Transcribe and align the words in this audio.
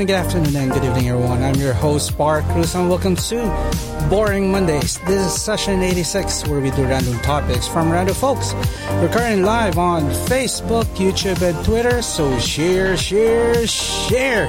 Good 0.00 0.06
good 0.06 0.16
afternoon, 0.16 0.56
and 0.56 0.72
good 0.72 0.82
evening, 0.82 1.10
everyone. 1.10 1.42
I'm 1.42 1.56
your 1.56 1.74
host, 1.74 2.16
Bar 2.16 2.40
Cruz, 2.40 2.74
and 2.74 2.88
welcome 2.88 3.16
to 3.16 4.06
Boring 4.08 4.50
Mondays. 4.50 4.98
This 5.00 5.26
is 5.26 5.42
session 5.42 5.82
86, 5.82 6.48
where 6.48 6.58
we 6.58 6.70
do 6.70 6.84
random 6.84 7.18
topics 7.18 7.68
from 7.68 7.92
random 7.92 8.14
folks. 8.14 8.54
We're 9.02 9.10
currently 9.12 9.42
live 9.42 9.76
on 9.76 10.04
Facebook, 10.24 10.84
YouTube, 10.96 11.42
and 11.42 11.62
Twitter, 11.66 12.00
so 12.00 12.38
share, 12.38 12.96
share, 12.96 13.66
share. 13.66 14.48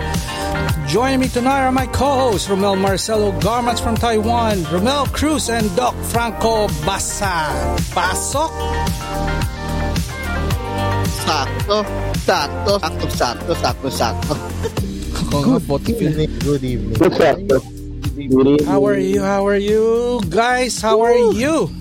Joining 0.88 1.20
me 1.20 1.28
tonight 1.28 1.66
are 1.66 1.72
my 1.73 1.88
co-hosts, 1.88 2.47
Romel 2.47 2.80
Marcelo 2.80 3.38
Garments 3.42 3.81
from 3.81 3.97
Taiwan, 3.97 4.59
Romel 4.72 5.12
Cruz, 5.12 5.50
and 5.50 5.68
Doc 5.75 5.95
Franco 6.06 6.70
Basa. 6.88 7.75
Pasok! 7.92 8.52
Sakto, 11.28 11.84
sakto, 12.23 12.80
sakto, 12.80 13.08
sakto, 13.09 13.56
sakto, 13.56 13.90
sakto. 13.92 14.50
Good 15.32 15.64
evening. 15.88 16.28
Good 16.44 16.64
evening. 16.68 17.00
How 18.68 18.84
are 18.84 19.00
you? 19.00 19.24
How 19.24 19.48
are 19.48 19.56
you? 19.56 20.20
Guys, 20.28 20.84
how 20.84 21.00
are 21.00 21.16
you? 21.32 21.72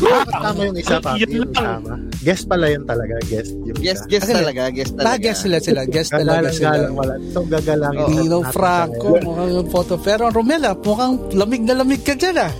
Ah, 0.00 0.22
tama 0.30 0.70
yung 0.70 0.78
isa 0.78 1.02
pa. 1.02 1.18
Yung 1.18 1.50
tama. 1.50 1.98
Guest 2.22 2.46
pala 2.46 2.70
yun 2.70 2.86
talaga. 2.86 3.18
Guest. 3.26 3.50
Yung 3.66 3.76
isa. 3.82 4.06
guess 4.06 4.22
Kasi- 4.24 4.38
talaga, 4.38 4.62
guess 4.70 4.90
talaga. 4.94 5.04
Lahat 5.10 5.18
guest 5.20 5.40
sila 5.42 5.58
sila. 5.58 5.80
Guest 5.90 6.10
talaga 6.14 6.48
sila. 6.54 6.70
Gagalang-galang 6.70 6.94
wala. 6.94 7.14
So, 7.34 7.38
gagalangin. 7.50 7.98
Oo. 7.98 8.10
Nino 8.14 8.38
natin 8.40 8.54
Franco, 8.54 9.08
mukhang 9.20 9.50
yung 9.50 9.68
photo. 9.68 9.94
Pero 9.98 10.22
Romela, 10.30 10.70
mukhang 10.78 11.14
lamig 11.34 11.62
na 11.66 11.74
lamig 11.76 12.00
ka 12.06 12.14
dyan 12.14 12.46
ah. 12.46 12.52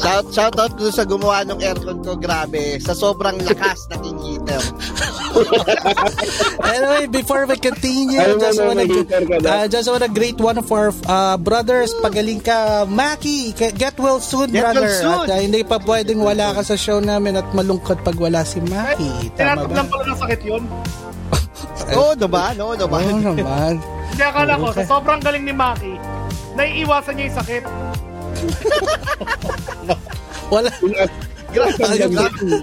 Shout, 0.00 0.26
shout 0.32 0.54
out 0.56 0.72
doon 0.78 0.94
sa 0.94 1.02
gumawa 1.04 1.42
ng 1.44 1.58
aircon 1.58 1.98
ko, 2.00 2.14
grabe. 2.14 2.78
Sa 2.78 2.94
sobrang 2.94 3.36
lakas 3.42 3.90
ng 3.90 4.16
heater. 4.22 4.62
Anyway, 6.60 7.06
before 7.08 7.46
we 7.46 7.56
continue, 7.56 8.18
mo, 8.18 8.38
just 8.38 8.60
wanna, 8.60 8.86
uh, 8.86 9.66
just 9.68 9.88
wanna 9.88 10.08
greet 10.08 10.38
one 10.38 10.58
of 10.58 10.66
our 10.70 10.92
uh, 11.06 11.36
brothers. 11.36 11.94
Pagaling 12.02 12.42
ka, 12.42 12.86
Maki. 12.86 13.54
Get 13.54 13.98
well 13.98 14.20
soon, 14.20 14.50
Get 14.50 14.62
well 14.62 14.74
brother. 14.74 14.90
soon. 14.90 15.26
At 15.30 15.38
uh, 15.38 15.40
hindi 15.40 15.62
pa 15.62 15.78
pwedeng 15.82 16.20
wala 16.22 16.54
ka 16.54 16.62
sa 16.62 16.74
show 16.74 16.98
namin 16.98 17.38
at 17.38 17.46
malungkot 17.54 18.02
pag 18.02 18.16
wala 18.18 18.42
si 18.42 18.60
Maki. 18.62 19.30
Tama 19.38 19.66
ba? 19.66 19.74
lang 19.74 19.88
pala 19.88 20.04
ng 20.10 20.18
sakit 20.18 20.40
yun. 20.44 20.62
Oo, 21.98 22.12
no 22.16 22.26
ba? 22.28 22.52
No, 22.54 22.74
no 22.74 22.86
ba? 22.86 22.98
Oo 23.00 23.20
naman. 23.20 23.74
Hindi 24.10 24.22
akala 24.22 24.52
ko, 24.58 24.66
sa 24.74 24.82
sobrang 24.84 25.20
galing 25.22 25.44
ni 25.46 25.54
Maki, 25.54 25.94
naiiwasan 26.58 27.14
niya 27.16 27.24
yung 27.30 27.38
sakit. 27.38 27.62
Wala. 30.50 30.70
Grabe. 31.50 31.82
Ayun. 31.82 32.14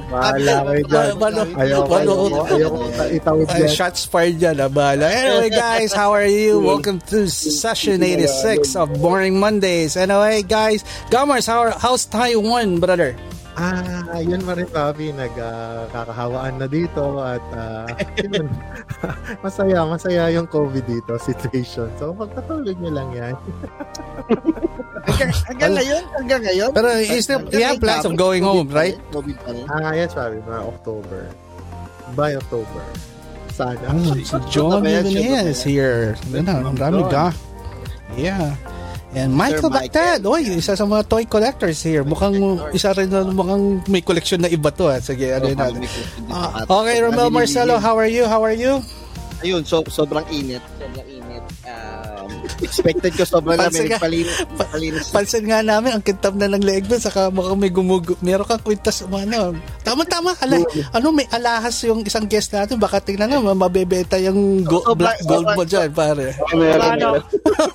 Bahala 0.08 0.54
kayo 0.64 0.82
dyan. 0.88 1.06
Ano? 1.20 1.42
Ayoko, 1.60 1.94
Ano? 2.00 2.12
ayoko, 2.16 2.40
ayoko 2.48 2.78
itawid 3.12 3.48
yan. 3.52 3.68
shots 3.68 4.08
fired 4.08 4.40
dyan, 4.40 4.64
abala. 4.64 5.04
Ah, 5.04 5.20
anyway, 5.28 5.52
guys, 5.52 5.92
how 5.92 6.16
are 6.16 6.24
you? 6.28 6.60
Hmm. 6.64 6.66
Welcome 6.72 7.00
to 7.12 7.28
session 7.28 8.00
86 8.00 8.76
of 8.80 8.88
Boring 9.04 9.40
Mondays. 9.40 10.00
Anyway, 10.00 10.40
guys, 10.44 10.88
Gamers, 11.12 11.48
how, 11.48 11.72
how's 11.76 12.08
Taiwan, 12.08 12.80
brother? 12.80 13.16
Ah, 13.58 14.22
yun 14.22 14.38
pa 14.46 14.54
rin, 14.54 14.70
Bobby. 14.70 15.10
Nagkakahawaan 15.10 16.62
na 16.62 16.70
dito 16.70 17.18
at 17.26 17.42
ah, 17.58 17.90
yun. 18.22 18.46
masaya, 19.44 19.82
masaya 19.82 20.30
yung 20.30 20.46
COVID 20.46 20.86
dito 20.86 21.18
situation. 21.18 21.90
So, 21.98 22.14
magpatuloy 22.14 22.78
nyo 22.78 22.92
lang 22.94 23.10
yan. 23.18 23.36
Hanggang, 25.08 25.32
hanggang 25.48 25.74
ngayon, 25.80 26.04
hanggang 26.20 26.42
ngayon. 26.44 26.72
Pero 26.76 26.90
you 27.00 27.24
still, 27.24 27.40
you 27.56 27.64
have 27.64 27.80
plans 27.80 28.04
of 28.04 28.20
going 28.20 28.44
home, 28.44 28.68
right? 28.68 29.00
COVID 29.16 29.40
pa 29.40 29.50
rin. 29.56 29.64
Ah, 29.72 29.96
yes, 29.96 30.12
Bobby. 30.12 30.44
Mga 30.44 30.62
October. 30.68 31.22
By 32.12 32.36
October. 32.36 32.84
Sana. 33.56 33.88
Oh, 33.88 34.12
si 34.20 34.36
John 34.52 34.84
yan? 34.84 35.48
here. 35.64 36.20
Ano, 36.36 36.76
ang 36.76 36.78
dami 36.78 37.08
ka. 37.08 37.32
Yeah. 38.20 38.52
And 39.16 39.32
Michael 39.32 39.72
Michael. 39.72 39.88
Bactad, 39.88 40.20
oy, 40.28 40.60
isa 40.60 40.76
sa 40.76 40.84
mga 40.84 41.08
toy 41.08 41.24
collectors 41.24 41.80
here. 41.80 42.04
Mukhang 42.04 42.36
isa 42.76 42.92
rin 42.92 43.08
na 43.08 43.24
mukhang 43.24 43.80
may 43.88 44.04
collection 44.04 44.44
na 44.44 44.52
iba 44.52 44.68
to. 44.68 44.92
ah. 44.92 45.00
Sige, 45.00 45.32
ano 45.32 45.48
yun 45.48 45.56
natin. 45.56 45.88
Ah, 46.28 46.68
okay, 46.68 47.00
Romel 47.00 47.32
Marcelo, 47.32 47.80
how 47.80 47.96
are 47.96 48.12
you? 48.12 48.28
How 48.28 48.44
are 48.44 48.56
you? 48.56 48.84
Ayun, 49.40 49.64
so. 49.64 49.80
Sobrang 49.88 50.28
init. 50.28 50.60
Um, 52.50 52.64
expected 52.64 53.12
ko 53.12 53.24
sobrang 53.24 53.60
Pansin 53.60 53.86
lamig. 53.86 53.92
ka. 53.92 53.98
Palinis. 54.00 54.38
palinis. 54.56 55.08
Pansin 55.10 55.44
nga 55.44 55.60
namin, 55.60 55.92
ang 55.92 56.02
kintab 56.02 56.34
na 56.34 56.48
ng 56.48 56.60
leeg 56.60 56.86
mo, 56.86 56.96
saka 56.96 57.28
mukhang 57.28 57.60
may 57.60 57.70
gumugo. 57.70 58.16
Meron 58.20 58.44
kang 58.44 58.62
kwintas, 58.62 59.04
ano. 59.04 59.52
Tama-tama, 59.82 60.34
ala, 60.38 60.58
ano, 60.92 61.08
may 61.10 61.28
alahas 61.30 61.76
yung 61.84 62.02
isang 62.02 62.26
guest 62.26 62.52
natin. 62.52 62.78
Baka 62.78 63.00
tingnan 63.00 63.30
na, 63.30 63.44
mabebenta 63.50 64.16
yung 64.18 64.64
go- 64.64 64.82
Sobrang- 64.82 64.98
black 64.98 65.20
gold 65.24 65.48
mo 65.50 65.64
dyan, 65.64 65.90
pare. 65.92 66.34
Ano, 66.50 67.20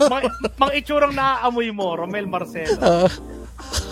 mga, 0.58 0.72
itsurang 0.74 1.12
naaamoy 1.12 1.68
mo, 1.70 1.94
Romel 1.94 2.24
Marcelo. 2.24 2.78
Ah, 2.78 3.10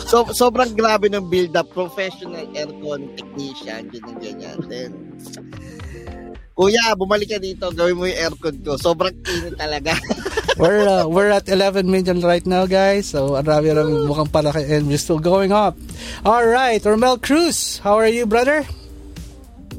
So, 0.03 0.27
sobrang 0.27 0.75
grabe 0.75 1.07
ng 1.07 1.31
build-up. 1.31 1.71
Professional 1.71 2.43
aircon 2.51 3.15
technician, 3.15 3.87
ganyan, 3.87 4.19
ganyan. 4.19 4.59
Then, 4.67 4.91
Kuya, 6.53 6.93
bumalik 6.93 7.31
ka 7.31 7.39
dito. 7.39 7.73
Gawin 7.73 7.97
mo 7.97 8.05
yung 8.05 8.21
aircon 8.21 8.57
ko. 8.61 8.77
Sobrang 8.77 9.15
init 9.15 9.57
talaga. 9.57 9.97
we're, 10.61 10.85
uh, 10.85 11.09
we're 11.09 11.33
at 11.33 11.49
11 11.49 11.89
million 11.89 12.21
right 12.21 12.45
now, 12.45 12.67
guys. 12.67 13.09
So, 13.09 13.35
ang 13.35 13.49
rami 13.49 13.73
mukhang 14.05 14.29
palaki 14.29 14.69
and 14.69 14.85
we're 14.87 15.01
still 15.01 15.23
going 15.23 15.53
up. 15.53 15.79
All 16.23 16.45
right, 16.45 16.83
Romel 16.83 17.17
Cruz, 17.17 17.81
how 17.81 17.97
are 17.97 18.11
you, 18.11 18.27
brother? 18.27 18.67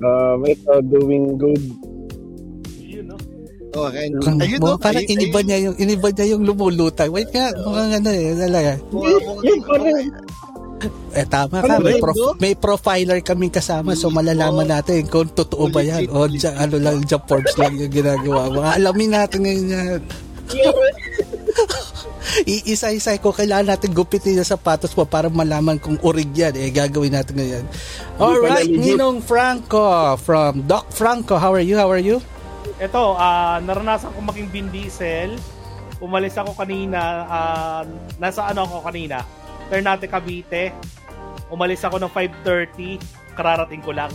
Um, 0.01 0.41
ito, 0.49 0.81
doing 0.89 1.37
good. 1.37 1.61
No? 3.05 3.15
Okay. 3.87 4.09
Mukhang, 4.09 4.41
Ayun, 4.41 4.59
no? 4.59 4.75
parang 4.81 5.05
Ayun, 5.05 5.13
iniba 5.13 5.37
ayun. 5.37 5.45
niya 5.45 5.57
yung, 5.61 5.75
iniba 5.77 6.07
niya 6.09 6.25
yung 6.33 6.43
lumulutay. 6.43 7.07
Wait 7.07 7.29
nga, 7.29 7.53
mukhang 7.55 7.91
ano 8.01 8.09
eh, 8.09 8.33
talaga. 8.33 8.71
Mukha- 8.89 9.21
mukha- 9.21 9.43
Yun 9.45 9.59
pa 9.61 9.75
rin. 9.77 10.05
Eh 11.11 11.27
tama 11.27 11.61
ka, 11.61 11.77
Ano 11.77 11.85
may, 11.85 11.99
prof- 12.01 12.37
may 12.39 12.53
profiler 12.57 13.19
kaming 13.21 13.53
kasama 13.53 13.93
so 13.93 14.09
malalaman 14.09 14.65
natin 14.65 15.05
kung 15.05 15.29
totoo 15.29 15.69
ba 15.69 15.83
yan 15.85 16.09
o 16.09 16.25
dyan, 16.25 16.55
ano 16.57 16.75
lang, 16.81 17.03
dyan 17.05 17.21
Forbes 17.27 17.53
lang 17.59 17.77
yung 17.77 17.93
ginagawa 17.93 18.49
mo. 18.49 18.59
Alamin 18.65 19.13
natin 19.13 19.39
ngayon 19.45 19.67
yan. 19.69 20.01
Iisa-isa 22.47 23.17
ko, 23.19 23.35
kailangan 23.35 23.75
natin 23.75 23.91
gupitin 23.91 24.39
yung 24.39 24.47
sapatos 24.47 24.95
mo 24.95 25.03
para 25.03 25.27
malaman 25.27 25.75
kung 25.77 25.99
urig 25.99 26.31
yan. 26.31 26.55
Eh, 26.55 26.71
gagawin 26.71 27.11
natin 27.11 27.35
ngayon. 27.37 27.65
Alright. 28.15 28.71
Ninong 28.71 29.19
Franco 29.19 30.15
from 30.21 30.63
Doc 30.63 30.89
Franco. 30.95 31.35
How 31.35 31.51
are 31.51 31.65
you? 31.65 31.75
How 31.75 31.91
are 31.91 32.01
you? 32.01 32.23
Ito, 32.79 33.19
ah, 33.19 33.59
naranasan 33.61 34.15
ko 34.15 34.19
maging 34.23 34.47
Vin 34.49 34.67
Diesel. 34.71 35.35
Umalis 36.01 36.33
ako 36.39 36.55
kanina, 36.57 36.99
ah, 37.27 37.81
nasa 38.17 38.47
ano 38.47 38.65
ako 38.65 38.89
kanina? 38.89 39.21
Ternate, 39.71 40.11
Cavite. 40.11 40.75
Umalis 41.47 41.79
ako 41.87 41.95
ng 42.03 42.11
5.30. 42.11 42.99
Kararating 43.39 43.79
ko 43.79 43.95
lang. 43.95 44.11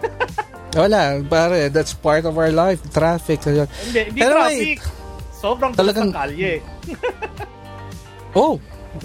Wala, 0.80 1.20
pare, 1.26 1.68
that's 1.68 1.92
part 1.92 2.24
of 2.24 2.38
our 2.40 2.48
life. 2.48 2.80
Traffic. 2.88 3.44
Hindi, 3.44 3.60
hindi 4.08 4.20
Pero 4.22 4.40
traffic. 4.40 4.78
Sobrang 5.36 5.72
Talagang- 5.76 6.08
talagang... 6.08 6.08
ng 6.08 6.16
kalye. 6.16 6.54
Oh, 8.32 8.56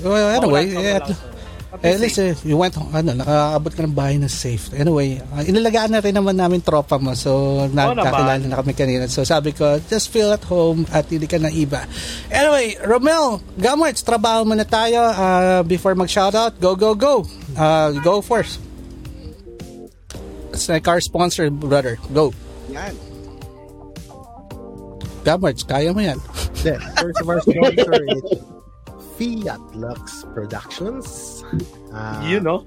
well, 0.06 0.30
anyway, 0.30 0.70
eh, 0.70 1.02
wala, 1.02 1.10
wala. 1.10 1.35
Eh, 1.84 1.96
at 1.96 2.00
least, 2.00 2.20
eh, 2.22 2.32
you 2.48 2.56
went, 2.56 2.78
ano, 2.78 3.12
nakaabot 3.12 3.74
ka 3.74 3.84
ng 3.84 3.96
bahay 3.96 4.16
ng 4.16 4.32
safe. 4.32 4.72
Anyway, 4.78 5.20
uh, 5.20 5.44
inalagaan 5.44 5.92
na 5.92 6.00
rin 6.00 6.16
naman 6.16 6.38
namin 6.38 6.64
tropa 6.64 6.96
mo. 6.96 7.12
So, 7.18 7.66
nagkakilala 7.68 8.40
na 8.48 8.62
kami 8.64 8.74
kanina. 8.78 9.04
So, 9.12 9.28
sabi 9.28 9.52
ko, 9.52 9.82
just 9.92 10.08
feel 10.14 10.32
at 10.32 10.46
home 10.48 10.88
at 10.96 11.10
hindi 11.12 11.28
ka 11.28 11.36
na 11.36 11.52
iba. 11.52 11.84
Anyway, 12.32 12.80
Romel, 12.80 13.44
Gamarts, 13.60 14.06
trabaho 14.08 14.48
mo 14.48 14.56
na 14.56 14.64
tayo. 14.64 15.04
Uh, 15.12 15.62
before 15.68 15.98
mag-shoutout, 15.98 16.56
go, 16.64 16.78
go, 16.80 16.96
go. 16.96 17.28
Uh, 17.58 17.92
go 18.00 18.24
first. 18.24 18.64
It's 20.56 20.72
like 20.72 20.88
our 20.88 21.04
sponsor, 21.04 21.52
brother. 21.52 22.00
Go. 22.16 22.32
Yan. 22.72 22.96
Gamarts, 25.28 25.68
kaya 25.68 25.92
mo 25.92 26.00
yan. 26.00 26.22
Then, 26.64 26.80
first 26.96 27.20
of 27.20 27.28
our 27.28 27.42
sponsor 27.42 28.00
is 28.08 28.55
Fiat 29.18 29.62
Lux 29.76 30.24
Productions. 30.34 31.44
Ah, 31.94 32.20
You 32.28 32.40
know? 32.40 32.66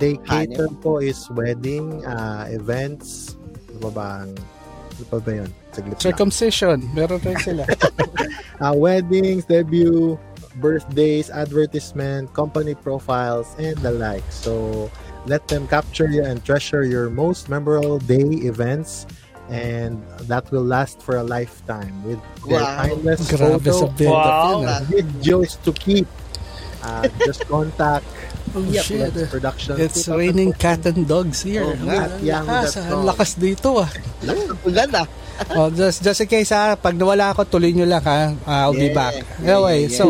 They 0.00 0.16
cater 0.26 0.66
po 0.82 0.98
is 0.98 1.30
wedding, 1.30 2.02
ah, 2.08 2.48
events, 2.50 3.36
ano 3.70 3.78
ba 3.86 3.90
ba 3.92 4.06
ang, 4.26 4.34
ano 4.34 5.04
pa 5.06 5.18
ba 5.22 5.30
yun? 5.44 5.50
Saglit 5.70 5.94
lang. 5.94 6.02
Circumcision, 6.02 6.78
meron 6.96 7.20
rin 7.22 7.38
sila. 7.38 7.64
Ah, 8.62 8.70
weddings, 8.70 9.42
debut, 9.44 10.14
birthdays, 10.62 11.30
advertisement, 11.34 12.30
company 12.30 12.78
profiles, 12.78 13.58
and 13.58 13.74
the 13.82 13.90
like. 13.90 14.22
So, 14.30 14.86
let 15.26 15.50
them 15.50 15.66
capture 15.66 16.06
you 16.06 16.22
and 16.22 16.38
treasure 16.46 16.86
your 16.86 17.10
most 17.10 17.50
memorable 17.50 17.98
day 17.98 18.22
events 18.46 19.06
and 19.52 20.00
that 20.26 20.48
will 20.50 20.64
last 20.64 21.04
for 21.04 21.20
a 21.20 21.22
lifetime 21.22 21.92
with 22.02 22.18
their 22.48 22.64
Wow. 22.64 22.88
timeless 22.88 23.20
Grabe 23.28 23.60
photo 23.68 24.08
Wow. 24.08 24.64
yun, 24.64 24.66
ah. 24.66 24.80
videos 24.88 25.60
to 25.62 25.70
keep 25.76 26.08
uh, 26.82 27.04
just 27.28 27.44
contact 27.46 28.08
Oh, 28.52 28.60
Yep, 28.68 28.84
shit. 28.84 29.12
Production. 29.32 29.80
It's 29.80 30.04
raining 30.12 30.52
cat 30.52 30.84
and 30.84 31.08
dogs 31.08 31.40
here. 31.40 31.64
Oh, 31.64 31.72
Ang 31.72 31.88
yeah. 31.88 32.44
lakas, 32.44 32.72
Yeah, 32.76 32.92
ang 32.92 33.02
lakas 33.08 33.30
dito 33.40 33.80
ah. 33.80 33.88
Ulan 34.68 34.92
ah. 34.92 35.06
oh, 35.58 35.70
just, 35.70 36.02
just 36.02 36.20
in 36.20 36.28
case 36.28 36.50
ha, 36.50 36.76
pag 36.76 36.94
nawala 36.94 37.32
ako, 37.34 37.44
tuloy 37.44 37.72
nyo 37.72 37.86
lang 37.86 38.02
ha. 38.02 38.32
Uh, 38.46 38.60
I'll 38.66 38.74
be 38.76 38.88
Yeah, 38.90 38.94
back. 38.94 39.14
yeah, 39.40 39.56
Anyway, 39.56 39.80
yeah, 39.86 39.96
so, 39.96 40.04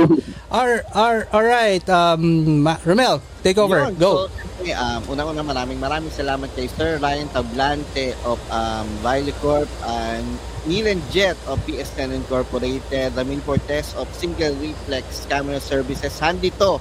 our, 0.50 0.82
our, 0.94 1.28
all 1.32 1.44
right, 1.44 1.82
um, 1.88 2.62
Ma- 2.62 2.78
Romel, 2.84 3.20
take 3.42 3.58
over. 3.58 3.88
Yun, 3.90 3.94
Go. 3.96 4.26
So, 4.26 4.28
siyempre, 4.28 4.72
um, 4.78 5.00
unang-una 5.08 5.42
maraming 5.42 5.78
maraming 5.78 6.12
salamat 6.12 6.52
kay 6.54 6.66
Sir 6.68 6.98
Ryan 6.98 7.28
Tablante 7.30 8.14
of 8.22 8.38
um, 8.50 8.86
Riley 9.02 9.34
Corp 9.40 9.66
and 9.84 10.24
Neil 10.66 10.86
and 10.86 11.02
Jet 11.10 11.34
of 11.50 11.58
PS10 11.66 12.14
Incorporated, 12.14 13.16
Ramin 13.16 13.42
Cortez 13.42 13.90
of 13.98 14.06
Single 14.14 14.54
Reflex 14.62 15.26
Camera 15.26 15.58
Services, 15.58 16.14
Handy 16.18 16.54
to 16.62 16.78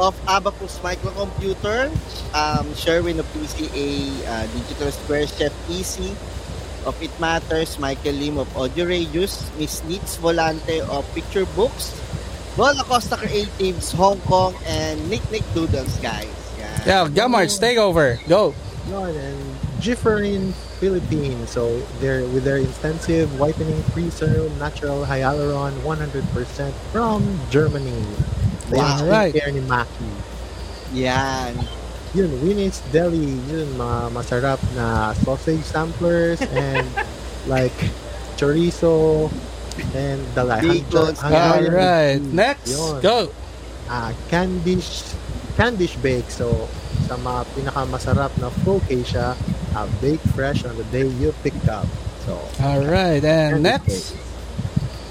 of 0.00 0.16
Abacus 0.26 0.80
Microcomputer, 0.80 1.92
um, 2.32 2.66
Sherwin 2.74 3.20
of 3.20 3.26
PCA, 3.30 3.88
uh, 4.24 4.46
Digital 4.48 4.90
Square 4.90 5.26
Chef 5.28 5.52
EC 5.68 6.16
of 6.84 7.00
It 7.02 7.12
Matters, 7.20 7.78
Michael 7.78 8.14
Lim 8.14 8.38
of 8.38 8.48
Audio 8.56 8.86
Radius, 8.86 9.50
Miss 9.58 9.80
Nitz 9.82 10.18
Volante 10.18 10.80
of 10.88 11.06
Picture 11.14 11.46
Books, 11.54 11.94
Roll 12.56 12.76
Acosta 12.78 13.16
Creatives, 13.16 13.94
Hong 13.94 14.20
Kong, 14.28 14.54
and 14.66 14.98
Nick 15.08 15.24
Nick 15.30 15.42
Doodles, 15.54 15.96
guys. 15.98 16.28
Yan. 16.58 16.82
Yeah, 16.86 17.08
Gamarts, 17.08 17.58
take 17.58 17.78
over. 17.78 18.18
Go. 18.28 18.54
Yun, 18.88 19.14
and 19.14 19.38
Gifferin 19.78 20.52
Philippines. 20.82 21.50
So 21.50 21.80
they're 22.00 22.26
with 22.26 22.44
their 22.44 22.58
intensive 22.58 23.38
whitening 23.38 23.82
free 23.94 24.10
serum 24.10 24.50
natural 24.58 25.06
hyaluron 25.06 25.72
100% 25.86 26.72
from 26.90 27.22
Germany. 27.50 28.02
Wow. 28.70 28.82
Wow. 28.82 28.98
Alright. 29.02 29.34
Care 29.34 29.52
ni 29.52 29.60
Maki. 29.60 30.10
Yan. 30.92 31.54
Yun, 32.12 32.28
Winnie's 32.44 32.84
Deli. 32.92 33.40
Yun, 33.48 33.68
mga 33.80 33.98
masarap 34.12 34.60
na 34.76 35.16
sausage 35.24 35.64
samplers 35.64 36.40
and 36.52 36.84
like 37.48 37.74
chorizo 38.36 39.32
and 39.96 40.20
the 40.36 40.44
like. 40.44 40.60
Bacon, 40.62 41.16
All 41.24 41.64
right. 41.72 42.20
Next, 42.20 42.68
Yun. 42.68 43.00
go. 43.00 43.32
Ah, 43.88 44.12
Candish 44.28 45.08
Candish 45.56 45.96
Bake. 46.04 46.28
So, 46.28 46.68
sa 47.08 47.16
mga 47.16 47.48
pinakamasarap 47.56 48.32
na 48.40 48.52
focaccia, 48.64 49.32
uh, 49.72 49.86
bake 50.00 50.20
fresh 50.36 50.64
on 50.68 50.76
the 50.76 50.84
day 50.92 51.08
you 51.20 51.32
picked 51.40 51.68
up. 51.68 51.88
So, 52.28 52.36
All 52.60 52.84
right. 52.84 53.24
And 53.24 53.64
Candish 53.64 53.64
next. 53.64 54.12
Bake. 54.12 54.20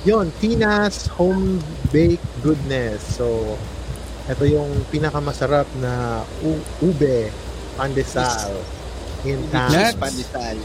Yun, 0.02 0.34
Tina's 0.42 1.06
Home 1.18 1.62
Baked 1.94 2.26
Goodness. 2.42 3.06
So, 3.06 3.58
ito 4.32 4.44
yung 4.46 4.72
pinakamasarap 4.88 5.68
na 5.78 5.94
u- 6.42 6.64
ube 6.82 7.28
pandesal 7.76 8.56
in 9.24 9.38
town. 9.50 9.70
Next. 9.70 9.98
Pandesal. 9.98 10.58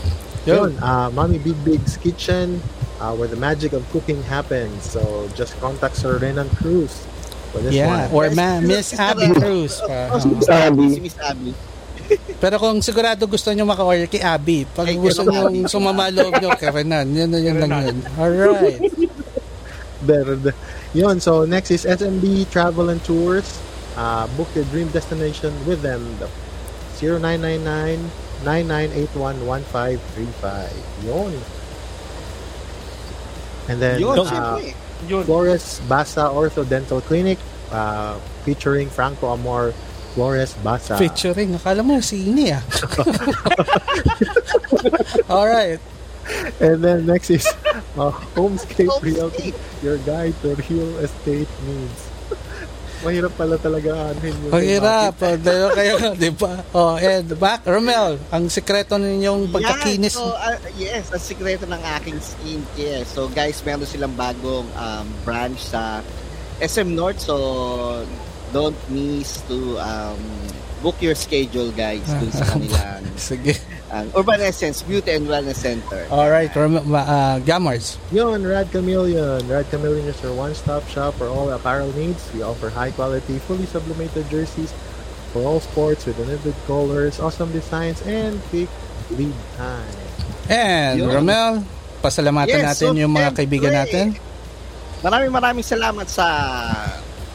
Yun, 0.44 0.78
uh, 0.78 1.10
Mommy 1.10 1.36
Big 1.36 1.58
Big's 1.60 1.96
Kitchen, 1.96 2.62
uh, 2.96 3.10
where 3.12 3.26
the 3.26 3.36
magic 3.36 3.72
of 3.72 3.82
cooking 3.90 4.22
happens. 4.22 4.86
So, 4.86 5.02
just 5.34 5.58
contact 5.58 5.98
Sir 5.98 6.16
Renan 6.16 6.46
Cruz 6.54 7.02
for 7.50 7.58
this 7.58 7.74
Yeah, 7.74 8.06
one. 8.06 8.14
or 8.14 8.22
Yes, 8.24 8.32
ma- 8.32 8.56
yes, 8.56 8.62
Miss 8.62 8.86
yes, 8.88 9.00
Abby. 9.02 9.26
Cruz. 9.34 9.72
pa. 9.80 9.98
Si 10.16 10.28
Sabi. 10.40 10.86
Miss 11.00 11.18
Abby. 11.18 11.52
Pero 12.38 12.54
kung 12.56 12.78
sigurado 12.78 13.26
gusto 13.26 13.50
nyo 13.50 13.66
maka-order 13.66 14.06
kay 14.06 14.22
Abby, 14.22 14.62
pag 14.64 14.86
Kay 14.86 14.94
gusto 14.94 15.26
nyo 15.26 15.50
Abby. 15.50 15.66
sumama 15.66 16.06
loob 16.06 16.38
nyo, 16.38 16.54
kay 16.54 16.70
Renan. 16.70 17.10
Yun, 17.10 17.26
yun, 17.28 17.42
yun 17.42 17.56
lang 17.58 17.72
yun. 17.82 17.98
Alright. 18.14 18.78
Berd. 19.98 20.54
Yun, 20.96 21.20
so 21.20 21.44
next 21.44 21.70
is 21.70 21.84
SMB 21.84 22.48
Travel 22.48 22.88
and 22.88 23.04
Tours. 23.04 23.60
Uh, 24.00 24.24
book 24.40 24.48
your 24.56 24.64
dream 24.72 24.88
destination 24.96 25.52
with 25.68 25.82
them. 25.84 26.00
The 26.16 26.28
0999 26.96 28.00
9981 28.40 30.00
Yun. 31.04 31.36
And 33.68 33.76
then 33.76 34.00
Yun, 34.00 34.18
uh, 34.18 34.24
syempre. 34.24 34.74
Yun. 35.04 35.24
Flores 35.28 35.84
Basa 35.84 36.32
Ortho 36.32 36.66
Dental 36.66 37.02
Clinic 37.04 37.36
uh, 37.70 38.16
featuring 38.48 38.88
Franco 38.88 39.28
Amor 39.28 39.72
Flores 40.16 40.56
Basa. 40.64 40.96
Featuring, 40.96 41.60
akala 41.60 41.84
mo 41.84 42.00
sini 42.00 42.56
ah. 42.56 42.64
Alright. 45.36 45.76
And 46.60 46.82
then 46.82 47.06
next 47.06 47.30
is 47.30 47.46
uh, 47.96 48.10
Homescape 48.34 48.90
Homescape. 48.90 49.02
Realty, 49.02 49.54
your 49.82 49.98
guide 50.02 50.34
to 50.42 50.54
real 50.66 50.90
estate 50.98 51.48
needs. 51.66 52.02
Mahirap 53.04 53.36
pala 53.36 53.60
talaga 53.60 54.10
anuhin 54.10 54.34
yung 54.40 54.52
Mahirap. 54.56 55.14
Dahil 55.20 55.68
kayo, 55.76 55.94
di 56.26 56.32
ba? 56.32 56.64
Oh, 56.72 56.96
and 56.96 57.28
back, 57.36 57.62
Romel, 57.68 58.16
ang 58.32 58.48
sekreto 58.48 58.96
ninyong 58.96 59.52
pagkakinis. 59.52 60.16
Yan, 60.16 60.24
so, 60.24 60.32
uh, 60.32 60.58
yes, 60.80 61.12
ang 61.12 61.22
sikreto 61.22 61.68
ng 61.68 61.82
aking 62.00 62.18
skincare. 62.18 63.04
So 63.04 63.28
guys, 63.28 63.60
meron 63.62 63.84
silang 63.84 64.16
bagong 64.16 64.66
um, 64.74 65.06
branch 65.28 65.60
sa 65.60 66.00
SM 66.58 66.96
North. 66.96 67.20
So 67.20 68.08
don't 68.50 68.78
miss 68.88 69.44
to 69.44 69.76
um, 69.76 70.18
book 70.80 70.96
your 71.04 71.14
schedule 71.14 71.68
guys 71.76 72.06
dun 72.08 72.32
sa 72.32 72.44
kanilang 72.50 73.04
Sige. 73.20 73.60
Um, 73.96 74.12
Urban 74.16 74.40
Essence 74.40 74.82
Beauty 74.82 75.12
and 75.12 75.26
Wellness 75.26 75.56
Center. 75.56 76.04
Alright, 76.10 76.52
Romel, 76.52 76.84
ma- 76.84 77.06
uh, 77.06 77.36
Gamars. 77.40 77.96
Yun, 78.12 78.44
Rad 78.44 78.70
Chameleon. 78.70 79.46
Rad 79.48 79.68
Chameleon 79.70 80.06
is 80.08 80.20
your 80.22 80.34
one-stop 80.34 80.86
shop 80.88 81.14
for 81.14 81.26
all 81.28 81.48
apparel 81.50 81.92
needs. 81.96 82.28
We 82.34 82.42
offer 82.42 82.68
high-quality, 82.68 83.38
fully 83.48 83.66
sublimated 83.66 84.28
jerseys 84.28 84.72
for 85.32 85.42
all 85.42 85.60
sports 85.60 86.06
with 86.06 86.18
limited 86.18 86.54
colors, 86.66 87.20
awesome 87.20 87.52
designs, 87.52 88.00
and 88.04 88.40
quick 88.48 88.68
lead 89.10 89.34
time. 89.56 89.96
And 90.48 91.00
Yun. 91.00 91.10
Romel, 91.10 91.52
pasalamatan 92.02 92.48
Yes, 92.48 92.64
natin 92.76 92.90
so, 92.92 93.00
yung 93.00 93.12
mga 93.12 93.30
kaibigan 93.34 93.72
natin. 93.72 94.06
Maraming 95.04 95.32
maraming 95.32 95.66
salamat 95.66 96.08
sa 96.08 96.26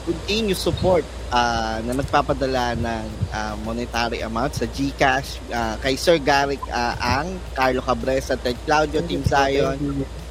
continuous 0.05 0.59
support 0.59 1.05
ah, 1.31 1.79
na 1.81 1.95
nagpapadala 1.95 2.75
ng 2.77 3.05
ah, 3.31 3.55
monetary 3.63 4.21
amount 4.21 4.53
sa 4.53 4.67
GCash 4.67 5.39
ah, 5.49 5.79
kay 5.79 5.95
Sir 5.95 6.19
Garrick 6.19 6.61
ah, 6.69 7.23
Ang, 7.23 7.39
Carlo 7.55 7.79
Cabresa, 7.81 8.35
Ted 8.35 8.59
Claudio, 8.67 8.99
Team 9.07 9.23
Zion, 9.23 9.79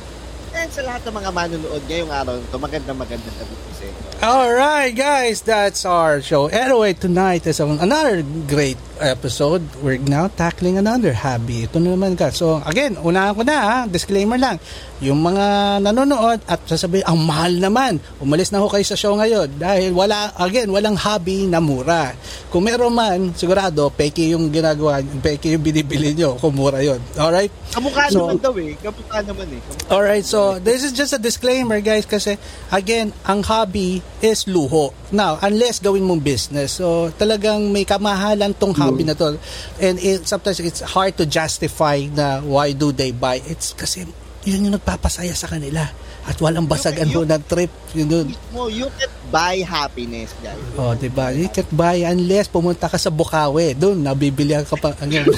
And 0.55 0.71
sa 0.71 0.87
lahat 0.87 1.03
ng 1.07 1.15
mga 1.19 1.31
manonood 1.35 1.83
ngayong 1.87 2.15
araw 2.15 2.35
nito, 2.39 2.57
magandang 2.59 2.99
magandang 2.99 3.37
gabi 3.39 3.55
po 3.55 3.74
sa 3.85 3.93
eh. 4.01 4.25
Alright, 4.25 4.97
guys, 4.97 5.45
that's 5.45 5.85
our 5.85 6.25
show. 6.25 6.47
Anyway, 6.49 6.97
tonight 6.97 7.45
is 7.45 7.61
another 7.61 8.25
great 8.49 8.81
episode. 8.97 9.61
We're 9.85 10.01
now 10.01 10.33
tackling 10.33 10.79
another 10.81 11.13
hobby. 11.13 11.69
Ito 11.69 11.77
na 11.77 11.93
naman 11.93 12.17
ka. 12.17 12.33
So, 12.33 12.63
again, 12.65 12.97
unahan 12.97 13.37
ko 13.37 13.43
na 13.45 13.57
ha, 13.61 13.79
disclaimer 13.85 14.41
lang. 14.41 14.57
Yung 15.05 15.21
mga 15.21 15.77
nanonood 15.85 16.41
at 16.49 16.57
sasabihin, 16.65 17.05
ang 17.05 17.21
mahal 17.21 17.53
naman. 17.53 18.01
Umalis 18.23 18.49
na 18.49 18.65
ho 18.65 18.71
kayo 18.71 18.87
sa 18.87 18.97
show 18.97 19.13
ngayon 19.13 19.61
dahil 19.61 19.93
wala, 19.93 20.33
again, 20.41 20.73
walang 20.73 20.97
hobby 20.97 21.45
na 21.45 21.61
mura. 21.61 22.17
Kung 22.49 22.65
meron 22.65 22.97
man, 22.97 23.37
sigurado, 23.37 23.93
peke 23.93 24.33
yung 24.33 24.49
ginagawa, 24.49 25.05
peke 25.21 25.53
yung 25.53 25.61
binibili 25.61 26.17
nyo 26.17 26.39
kung 26.41 26.55
mura 26.57 26.81
yun. 26.81 27.03
Alright? 27.21 27.53
Kamukha 27.75 28.09
So- 28.09 28.31
naman 28.31 28.41
daw 28.41 28.55
eh. 28.57 28.73
Kamukha 28.81 29.21
naman 29.21 29.47
eh. 29.53 29.61
Kamukha. 29.61 29.91
Alright, 29.93 30.25
so 30.25 30.57
this 30.63 30.81
is 30.81 30.95
just 30.97 31.13
a 31.13 31.21
disclaimer 31.21 31.83
guys 31.83 32.07
kasi 32.07 32.39
again, 32.71 33.11
ang 33.27 33.43
hobby 33.43 33.74
is 34.21 34.47
luho. 34.47 34.95
Now, 35.11 35.39
unless 35.39 35.79
gawin 35.79 36.03
mong 36.03 36.23
business. 36.23 36.79
So 36.79 37.11
talagang 37.11 37.69
may 37.69 37.83
kamahalan 37.83 38.55
tong 38.55 38.73
hobby 38.73 39.03
na 39.03 39.15
to. 39.15 39.35
And 39.79 39.99
it, 39.99 40.25
sometimes 40.25 40.59
it's 40.59 40.81
hard 40.81 41.19
to 41.19 41.27
justify 41.27 42.07
na 42.07 42.39
why 42.41 42.71
do 42.71 42.91
they 42.91 43.11
buy. 43.11 43.43
It's 43.43 43.73
kasi 43.73 44.07
yun 44.45 44.65
yung 44.65 44.75
nagpapasaya 44.75 45.33
sa 45.33 45.49
kanila. 45.49 45.83
At 46.25 46.39
walang 46.39 46.65
basagan 46.65 47.05
You- 47.07 47.21
ho 47.21 47.27
ng 47.27 47.43
trip. 47.45 47.69
Yun 47.93 48.09
yun. 48.09 48.27
Mo, 48.49 48.67
you 48.67 48.89
can 48.95 49.11
buy 49.29 49.61
happiness, 49.61 50.33
guys. 50.39 50.57
Oh, 50.75 50.95
'di 50.95 51.11
ba? 51.11 51.29
You 51.29 51.49
can't 51.49 51.69
buy 51.69 52.01
unless 52.01 52.49
pumunta 52.49 52.87
ka 52.87 52.97
sa 52.97 53.11
Bukawi. 53.11 53.75
Doon 53.75 54.01
nabibili 54.01 54.57
ka 54.57 54.79
pa 54.79 54.95
ano. 54.97 55.21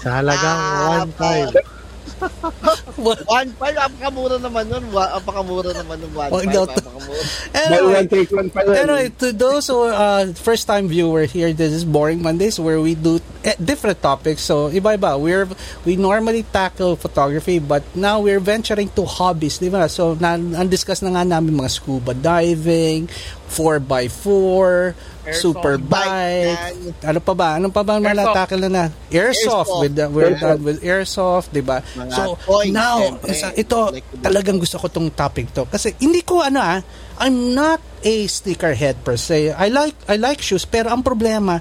Sa 0.00 0.16
halagang 0.16 0.58
Ah, 0.60 1.04
1.5. 1.04 1.79
One 3.00 3.50
five, 3.56 3.76
apakamura 3.80 4.36
naman 4.36 4.68
nun. 4.68 4.84
Apakamura 4.92 5.72
naman 5.72 5.96
nun. 6.04 6.12
One 6.12 6.30
five, 6.44 6.68
apakamura. 6.68 7.22
Anyway, 7.60 7.92
one, 7.92 8.08
take 8.08 8.30
one 8.30 8.48
pa 8.50 8.60
yan. 8.62 8.86
Anyway, 8.86 9.06
to 9.18 9.32
those 9.32 9.66
who 9.66 9.88
uh, 9.88 10.32
first 10.38 10.66
time 10.66 10.88
viewer 10.88 11.24
here, 11.24 11.52
this 11.52 11.72
is 11.72 11.84
Boring 11.84 12.22
Mondays 12.22 12.60
where 12.60 12.80
we 12.80 12.94
do 12.94 13.20
eh, 13.44 13.56
different 13.58 14.00
topics. 14.00 14.42
So, 14.42 14.70
iba-iba. 14.70 15.18
We're, 15.18 15.48
we 15.84 15.96
normally 15.96 16.44
tackle 16.44 16.96
photography 16.96 17.58
but 17.58 17.82
now 17.96 18.20
we're 18.20 18.40
venturing 18.40 18.88
to 18.96 19.04
hobbies, 19.04 19.58
di 19.58 19.68
ba? 19.68 19.88
So, 19.88 20.14
na, 20.14 20.36
discuss 20.64 21.02
na 21.02 21.10
nga 21.16 21.24
namin 21.26 21.56
mga 21.56 21.70
scuba 21.70 22.14
diving, 22.14 23.08
4x4, 23.50 24.94
Airsoft. 25.30 25.42
super 25.56 25.74
Bike. 25.76 26.58
Ano 27.02 27.18
pa 27.18 27.32
ba? 27.32 27.48
Ano 27.56 27.68
pa 27.68 27.80
ba 27.80 27.96
Airsoft. 27.96 28.18
na-tackle 28.20 28.60
na 28.60 28.70
na? 28.70 28.84
Airsoft. 29.08 29.70
Airsoft. 29.70 29.80
With 29.80 29.94
the, 29.94 30.06
we're 30.06 30.30
Airsoft. 30.30 30.42
done 30.42 30.60
with 30.60 30.78
airsoft, 30.80 31.48
di 31.50 31.62
ba? 31.62 31.78
So, 32.10 32.34
toys, 32.36 32.68
now, 32.68 32.98
isa- 33.24 33.54
ito, 33.54 33.78
Collectible. 33.88 34.20
talagang 34.20 34.58
gusto 34.58 34.76
ko 34.76 34.86
tong 34.86 35.08
topic 35.10 35.50
to. 35.50 35.64
Kasi 35.64 35.94
hindi 35.98 36.20
ko 36.20 36.40
ano 36.40 36.58
ah, 36.58 36.78
I'm 37.18 37.52
not 37.52 37.78
a 38.00 38.14
sneakerhead 38.24 39.00
per 39.00 39.14
se. 39.14 39.52
I 39.52 39.68
like 39.68 39.94
I 40.06 40.16
like 40.16 40.40
shoes 40.40 40.64
pero 40.64 40.88
ang 40.88 41.04
problema 41.04 41.60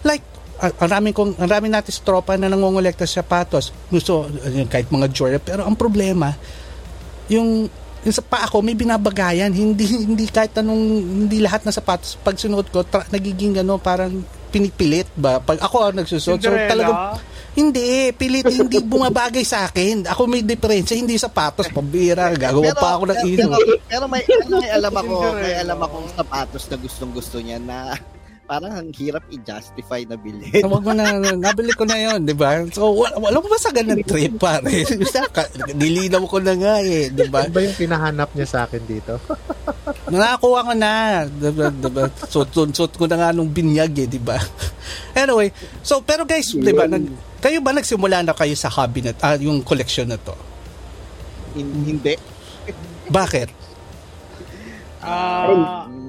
like 0.00 0.22
ah, 0.58 0.70
ang 0.78 0.88
raming 0.88 1.10
kong 1.10 1.34
ang 1.36 1.50
raming 1.50 1.74
natin 1.74 1.90
sa 1.90 2.00
tropa 2.00 2.38
na 2.38 2.46
nangongolekta 2.46 3.04
sa 3.04 3.20
sapatos. 3.20 3.74
Gusto 3.86 4.24
yun, 4.46 4.64
kahit 4.64 4.86
mga 4.86 5.10
Jordan 5.10 5.42
pero 5.42 5.66
ang 5.66 5.74
problema 5.74 6.30
yung 7.26 7.66
yung 8.00 8.16
sa 8.16 8.24
paa 8.24 8.48
ko 8.48 8.64
may 8.64 8.72
binabagayan. 8.72 9.52
Hindi 9.52 9.84
hindi 10.08 10.24
kahit 10.28 10.56
anong 10.56 10.84
hindi 11.26 11.36
lahat 11.40 11.68
ng 11.68 11.74
sapatos 11.74 12.16
pag 12.20 12.36
sinuot 12.36 12.68
ko 12.72 12.80
tra- 12.84 13.08
nagiging 13.12 13.60
ano 13.60 13.76
parang 13.76 14.24
pinipilit 14.48 15.06
ba? 15.14 15.38
Pag 15.38 15.60
ako 15.60 15.76
ang 15.92 15.96
nagsusuot 16.00 16.40
so 16.40 16.48
talagang 16.48 17.20
hindi 17.50 18.14
pilit 18.16 18.46
hindi 18.48 18.80
bumabagay 18.80 19.44
sa 19.44 19.68
akin. 19.68 20.08
Ako 20.08 20.24
may 20.24 20.40
diferensya 20.40 20.96
hindi 20.96 21.20
sapatos. 21.20 21.68
Pambira 21.68 22.32
gagawa 22.32 22.72
pa 22.72 22.96
ako 22.96 23.02
ng 23.12 23.20
ino 23.26 23.48
pero, 23.52 23.72
pero 23.84 24.04
may, 24.08 24.22
pero 24.24 24.56
may 24.58 24.70
alam 24.70 24.94
ako, 24.96 25.14
may 25.36 25.54
alam 25.60 25.78
akong 25.82 26.08
sapatos 26.16 26.64
na 26.72 26.76
gustong 26.80 27.12
gusto 27.12 27.36
niya 27.36 27.58
na 27.60 27.94
parang 28.50 28.82
ang 28.82 28.90
hirap 28.98 29.22
i-justify 29.30 30.02
na 30.10 30.18
bilhin. 30.18 30.66
Wag 30.74 30.82
mo 30.82 30.90
na, 30.90 31.14
nabili 31.38 31.70
ko 31.70 31.86
na 31.86 31.94
yon 31.94 32.26
di 32.26 32.34
ba? 32.34 32.58
So, 32.74 32.90
wala, 32.98 33.14
wala 33.22 33.38
mo 33.38 33.46
ba 33.46 33.54
sa 33.62 33.70
ganang 33.70 34.02
trip, 34.02 34.42
pare? 34.42 34.82
Nilinaw 35.78 36.26
ko 36.26 36.42
na 36.42 36.58
nga 36.58 36.82
eh, 36.82 37.14
di 37.14 37.30
ba? 37.30 37.46
Ano 37.46 37.54
ba 37.54 37.62
yung 37.62 37.78
pinahanap 37.78 38.34
niya 38.34 38.46
sa 38.50 38.58
akin 38.66 38.82
dito? 38.90 39.22
Nakakuha 40.10 40.66
ko 40.66 40.72
na. 40.74 41.22
Diba, 41.30 41.70
diba? 41.70 42.10
Suot, 42.26 42.50
suot, 42.50 42.70
suot 42.74 42.92
ko 42.98 43.06
na 43.06 43.22
nga 43.22 43.30
nung 43.30 43.54
binyag 43.54 43.94
eh, 44.02 44.08
di 44.10 44.18
ba? 44.18 44.34
Anyway, 45.14 45.54
so, 45.86 46.02
pero 46.02 46.26
guys, 46.26 46.50
di 46.50 46.74
ba, 46.74 46.90
nag, 46.90 47.06
kayo 47.38 47.62
ba 47.62 47.70
nagsimula 47.70 48.26
na 48.26 48.34
kayo 48.34 48.58
sa 48.58 48.66
hobby 48.66 49.06
na, 49.06 49.14
ah, 49.22 49.38
yung 49.38 49.62
collection 49.62 50.10
na 50.10 50.18
to? 50.18 50.34
Hin- 51.54 51.86
hindi. 51.86 52.18
Bakit? 53.06 53.48
Ah, 55.06 55.86
Eh, 55.86 55.99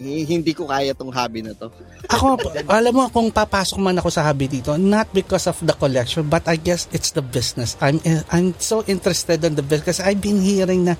hindi 0.00 0.52
ko 0.56 0.66
kaya 0.68 0.96
tong 0.96 1.12
hobby 1.12 1.44
na 1.44 1.52
to. 1.52 1.68
Ako, 2.08 2.40
alam 2.80 2.92
mo, 2.92 3.04
kung 3.12 3.28
papasok 3.28 3.78
man 3.80 3.96
ako 4.00 4.08
sa 4.08 4.24
hobby 4.24 4.48
dito, 4.48 4.74
not 4.80 5.08
because 5.12 5.44
of 5.46 5.58
the 5.60 5.76
collection, 5.76 6.26
but 6.26 6.44
I 6.48 6.56
guess 6.56 6.88
it's 6.96 7.12
the 7.12 7.24
business. 7.24 7.76
I'm 7.84 8.00
I'm 8.32 8.56
so 8.56 8.80
interested 8.88 9.44
in 9.44 9.54
the 9.54 9.64
business 9.64 9.96
kasi 9.96 10.00
I've 10.04 10.22
been 10.22 10.40
hearing 10.40 10.88
na 10.88 10.94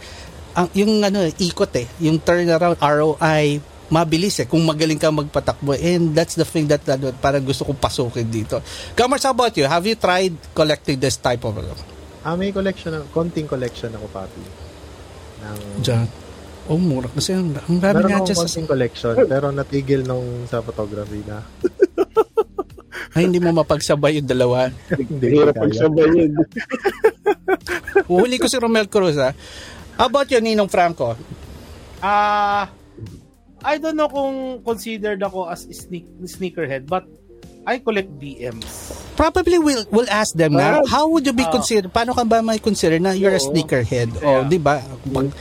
ang 0.57 0.69
yung 0.73 1.01
ano, 1.05 1.25
ikot 1.25 1.73
eh, 1.77 1.87
yung 2.01 2.21
turnaround 2.21 2.81
ROI 2.81 3.77
mabilis 3.87 4.43
eh 4.43 4.51
kung 4.51 4.67
magaling 4.67 4.99
ka 4.99 5.15
magpatakbo 5.15 5.79
and 5.79 6.11
that's 6.11 6.35
the 6.35 6.43
thing 6.43 6.67
that 6.67 6.83
ano, 6.91 7.15
parang 7.23 7.45
gusto 7.47 7.63
kong 7.63 7.79
pasukin 7.79 8.27
dito. 8.27 8.59
Kamars, 8.99 9.23
how 9.23 9.31
about 9.31 9.55
you? 9.55 9.63
Have 9.63 9.87
you 9.87 9.95
tried 9.95 10.35
collecting 10.51 10.99
this 10.99 11.15
type 11.23 11.47
of 11.47 11.55
ano? 11.55 11.71
Ah, 12.27 12.35
may 12.35 12.51
collection, 12.51 12.91
ng, 12.91 13.07
konting 13.15 13.47
collection 13.47 13.95
ako, 13.95 14.11
papi. 14.11 14.43
Ng, 15.47 15.59
Diyan. 15.87 16.26
Oh, 16.67 16.77
mura. 16.77 17.07
Kasi 17.09 17.31
ang, 17.33 17.55
ang 17.55 17.79
dami 17.79 18.03
meron 18.03 18.11
nga 18.11 18.27
dyan 18.27 18.37
sa... 18.37 18.61
collection, 18.67 19.15
pero 19.25 19.51
natigil 19.51 20.03
nung 20.03 20.45
sa 20.45 20.59
photography 20.61 21.23
na. 21.23 21.43
Ay, 23.15 23.25
hindi 23.25 23.39
mo 23.39 23.55
mapagsabay 23.55 24.19
yung 24.19 24.29
dalawa. 24.29 24.69
Hindi 24.91 25.27
ko 25.31 25.41
Hirap 25.41 25.55
kaya. 25.55 25.63
pagsabay 25.63 26.07
yun. 26.13 26.33
Uhuli 28.13 28.37
ko 28.37 28.47
si 28.47 28.57
Romel 28.57 28.87
Cruz, 28.87 29.17
ha? 29.17 29.33
How 29.97 30.07
about 30.07 30.29
you, 30.29 30.39
Ninong 30.39 30.69
Franco? 30.69 31.17
ah, 31.99 32.69
I 33.63 33.75
don't 33.79 33.97
know 33.97 34.07
kung 34.07 34.61
considered 34.61 35.19
ako 35.19 35.49
as 35.49 35.65
sneak, 35.67 36.05
sneakerhead, 36.23 36.85
but 36.85 37.03
I 37.65 37.81
collect 37.81 38.11
DMs. 38.15 38.93
Probably 39.17 39.57
we'll, 39.57 39.83
we'll 39.91 40.07
ask 40.07 40.37
them 40.37 40.55
na, 40.55 40.79
Ah. 40.79 40.87
how 40.87 41.09
would 41.09 41.25
you 41.25 41.33
be 41.33 41.43
Ah. 41.43 41.51
considered, 41.51 41.89
paano 41.89 42.13
ka 42.13 42.23
ba 42.23 42.39
may 42.41 42.61
consider 42.61 43.01
na 43.01 43.11
you're 43.11 43.33
a 43.33 43.41
sneakerhead? 43.41 44.13
O, 44.21 44.45
Yeah. 44.45 44.47
di 44.47 44.59
ba? 44.61 44.85
Pag- 45.09 45.35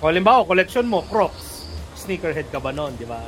O, 0.00 0.08
halimbawa, 0.08 0.48
collection 0.48 0.88
mo, 0.88 1.04
Crocs. 1.04 1.68
Sneakerhead 2.00 2.48
ka 2.48 2.56
ba 2.56 2.72
noon, 2.72 2.96
di 2.96 3.04
ba? 3.04 3.20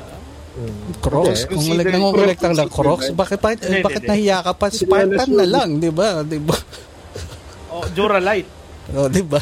Mm. 0.56 1.04
Crocs. 1.04 1.48
Kung 1.48 1.60
Consider 1.60 1.92
nangongolek 1.92 2.40
Crocs 2.40 2.60
ng 2.60 2.72
Crocs, 2.72 3.06
bakit, 3.12 3.38
bakit, 3.40 3.58
Hindi, 3.68 3.84
bakit 3.84 4.02
nahiya 4.08 4.40
ka 4.40 4.52
pa? 4.56 4.66
Spartan 4.72 5.30
na 5.36 5.46
lang, 5.48 5.76
di 5.76 5.92
ba? 5.92 6.24
Di 6.24 6.40
ba? 6.40 6.56
O, 7.72 7.84
Duralite. 7.92 8.48
O, 8.92 9.08
di 9.08 9.22
ba? 9.24 9.40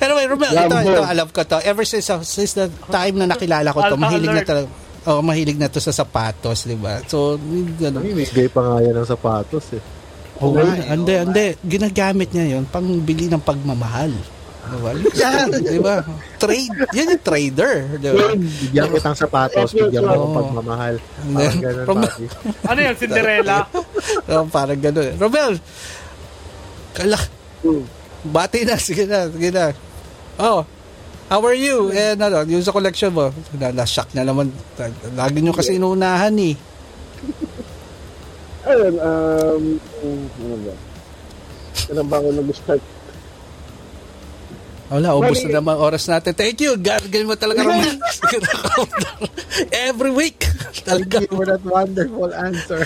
Anyway, 0.00 0.24
Romel, 0.28 0.52
ito, 0.52 0.76
ito, 0.76 1.02
alam 1.04 1.28
ko 1.28 1.40
to. 1.44 1.60
Ever 1.64 1.84
since, 1.84 2.08
uh, 2.08 2.20
since 2.24 2.56
the 2.56 2.66
time 2.88 3.16
na 3.16 3.28
nakilala 3.28 3.72
ko 3.72 3.80
to, 3.84 3.96
mahilig 4.00 4.32
na 4.32 4.44
talaga. 4.44 4.68
Oh, 5.08 5.24
mahilig 5.24 5.56
na 5.56 5.72
to 5.72 5.80
sa 5.80 5.96
sapatos, 5.96 6.68
di 6.68 6.76
ba? 6.76 7.00
So, 7.08 7.40
ano, 7.40 8.04
Namimigay 8.04 8.52
pa 8.52 8.60
nga 8.60 8.84
yan 8.84 9.00
ng 9.00 9.08
sapatos 9.08 9.72
eh. 9.72 9.80
oh, 10.44 10.52
nga, 10.52 10.64
nga, 10.64 10.76
eh, 10.76 10.92
hindi, 10.92 11.14
oo 11.16 11.24
hindi. 11.24 11.46
Ginagamit 11.64 12.28
niya 12.36 12.46
yun 12.56 12.64
pang 12.68 12.84
bili 12.84 13.28
ng 13.32 13.40
pagmamahal. 13.40 14.12
Diba? 14.60 14.90
di 15.50 15.78
ba? 15.80 15.96
Trade. 16.36 16.76
Yan 16.94 17.16
yung 17.16 17.24
trader. 17.24 17.74
Di 17.96 18.08
ba? 18.12 18.28
Bigyan 18.36 18.88
kitang 18.94 19.18
sapatos, 19.18 19.72
bigyan 19.72 20.04
mo 20.04 20.14
ng 20.14 20.36
pagmamahal. 20.36 20.94
Parang 21.00 21.60
ganun, 21.64 21.86
papi. 21.88 22.24
Ano 22.68 22.78
yan, 22.78 22.94
Cinderella? 22.96 23.58
Oh, 24.30 24.46
parang 24.46 24.78
gano'n. 24.78 25.18
Romel, 25.18 25.58
kala, 26.94 27.18
bati 28.26 28.62
na, 28.62 28.78
sige 28.78 29.06
na, 29.06 29.26
sige 29.26 29.50
na. 29.50 29.74
Oh, 30.38 30.62
how 31.26 31.40
are 31.42 31.58
you? 31.58 31.90
Eh, 31.90 32.14
ano, 32.14 32.46
yung 32.46 32.62
sa 32.62 32.74
collection 32.74 33.10
mo, 33.10 33.34
na, 33.58 33.74
na-shock 33.74 34.14
na 34.14 34.22
naman. 34.22 34.54
Lagi 35.18 35.38
nyo 35.42 35.54
kasi 35.54 35.78
inuunahan 35.78 36.34
eh. 36.38 36.54
Ayun, 38.70 38.94
um, 39.02 39.62
ano 40.38 40.56
ba? 40.62 40.74
Kailan 41.90 42.06
ba 42.06 42.16
ako 42.22 42.28
nag-start? 42.38 42.82
Wala, 44.90 45.14
ubos 45.14 45.38
na 45.46 45.62
naman 45.62 45.78
oras 45.78 46.10
natin. 46.10 46.34
Thank 46.34 46.66
you. 46.66 46.74
Gargil 46.74 47.22
mo 47.22 47.38
talaga 47.38 47.62
Romel. 47.62 47.94
Sige 48.10 48.42
na, 48.42 48.50
Every 49.70 50.10
week. 50.10 50.42
Talaga. 50.82 51.22
Thank 51.22 51.30
you 51.30 51.38
for 51.38 51.46
that 51.46 51.62
wonderful 51.62 52.30
answer. 52.34 52.82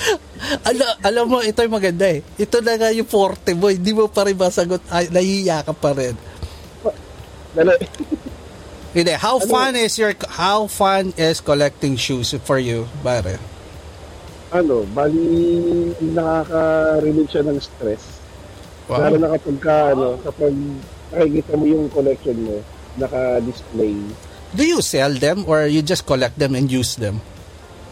Alam, 0.68 0.92
alam 1.00 1.25
mo, 1.32 1.40
ito 1.40 1.64
yung 1.64 1.73
maganda 1.73 2.12
eh. 2.12 2.20
Ito 2.37 2.61
na 2.61 2.76
nga 2.76 2.92
yung 2.92 3.08
forte 3.08 3.56
mo. 3.56 3.73
Hindi 3.73 3.96
mo 3.96 4.12
pa 4.12 4.28
rin 4.28 4.37
masagot. 4.37 4.84
Ay, 4.92 5.08
nahihiya 5.08 5.64
ka 5.64 5.73
pa 5.73 5.96
rin. 5.96 6.12
Hindi, 8.92 9.12
how 9.16 9.40
fun 9.40 9.73
is 9.73 9.96
your 9.96 10.12
how 10.37 10.68
fun 10.68 11.16
is 11.16 11.40
collecting 11.40 11.96
shoes 11.96 12.37
for 12.44 12.61
you, 12.61 12.84
bare? 13.00 13.40
Ano, 14.52 14.84
bali 14.92 15.90
nakaka-relieve 15.99 17.32
siya 17.32 17.42
ng 17.49 17.58
stress. 17.58 18.04
Lalo 18.92 19.16
na 19.18 19.34
kapag 19.34 19.56
ka, 19.58 19.76
ano, 19.96 20.20
kapag 20.20 20.54
nakikita 21.14 21.54
mo 21.54 21.64
yung 21.64 21.87
collection 21.88 22.37
mo, 22.40 22.56
naka-display. 22.97 23.94
Do 24.50 24.62
you 24.62 24.78
sell 24.80 25.11
them 25.12 25.42
or 25.44 25.66
you 25.66 25.80
just 25.80 26.02
collect 26.02 26.35
them 26.35 26.54
and 26.54 26.66
use 26.66 26.94
them? 26.94 27.18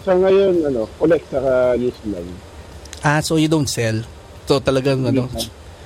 So 0.03 0.13
ngayon, 0.13 0.63
ano, 0.65 0.91
collect 0.97 1.27
saka 1.29 1.75
use 1.75 1.99
lang. 2.05 2.27
Ah, 3.01 3.19
so 3.19 3.35
you 3.35 3.47
don't 3.47 3.67
sell. 3.67 3.99
So 4.45 4.59
talagang 4.59 5.03
ano. 5.05 5.27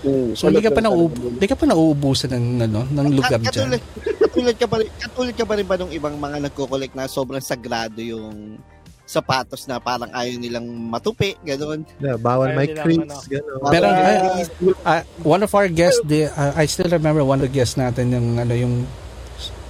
Mm, 0.02 0.33
So 0.33 0.49
hindi 0.49 0.61
ka 0.61 0.71
pa 0.71 0.81
talaga. 0.81 1.16
hindi 1.16 1.47
ka 1.47 1.57
pa 1.57 1.64
nauubusan 1.64 2.31
ng 2.31 2.47
ano 2.62 2.81
ng 2.85 3.07
lugar 3.11 3.40
Kat- 3.40 3.49
diyan. 3.50 3.69
katulad, 3.73 3.83
katulad 4.21 4.55
ka 4.55 4.66
pa 4.69 4.76
rin, 4.76 4.88
katulad 4.95 5.35
ka 5.35 5.45
pa 5.45 5.55
rin 5.57 5.66
ba 5.66 5.76
nung 5.76 5.90
ibang 5.90 6.14
mga 6.14 6.37
nagko-collect 6.47 6.93
na 6.93 7.05
sobrang 7.07 7.40
sagrado 7.40 7.99
yung 7.99 8.61
sapatos 9.06 9.64
na 9.64 9.78
parang 9.78 10.10
ayaw 10.10 10.34
nilang 10.34 10.66
matupi, 10.66 11.38
gano'n. 11.40 11.86
Yeah, 11.96 12.18
bawal 12.18 12.50
Ayaw 12.50 12.58
may 12.58 12.68
crease, 12.75 13.00
ano. 13.00 13.16
gano'n. 13.22 13.70
Pero 13.70 13.86
Ah, 13.86 14.02
ay- 14.34 14.50
Ah, 14.82 15.02
one 15.22 15.40
of 15.40 15.52
our 15.52 15.70
guests, 15.70 16.02
the, 16.02 16.26
ah, 16.28 16.52
I 16.52 16.66
still 16.66 16.90
remember 16.90 17.22
one 17.22 17.38
of 17.38 17.46
the 17.46 17.54
guests 17.54 17.78
natin 17.78 18.10
yung 18.10 18.34
ano 18.34 18.52
yung 18.52 18.75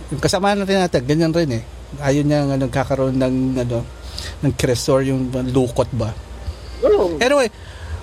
yung 0.09 0.21
kasama 0.21 0.57
natin 0.57 0.81
natin, 0.81 1.05
ganyan 1.05 1.31
rin 1.31 1.50
eh. 1.52 1.62
Ayun 2.00 2.25
niya 2.25 2.49
nga 2.49 2.57
nagkakaroon 2.57 3.14
ng 3.14 3.35
ano 3.61 3.85
ng 4.40 4.52
crest 4.55 4.88
or 4.88 5.05
yung 5.05 5.28
lukot 5.47 5.88
ba. 5.93 6.16
Oo. 6.83 7.16
Anyway, 7.19 7.47
oh, 7.47 7.55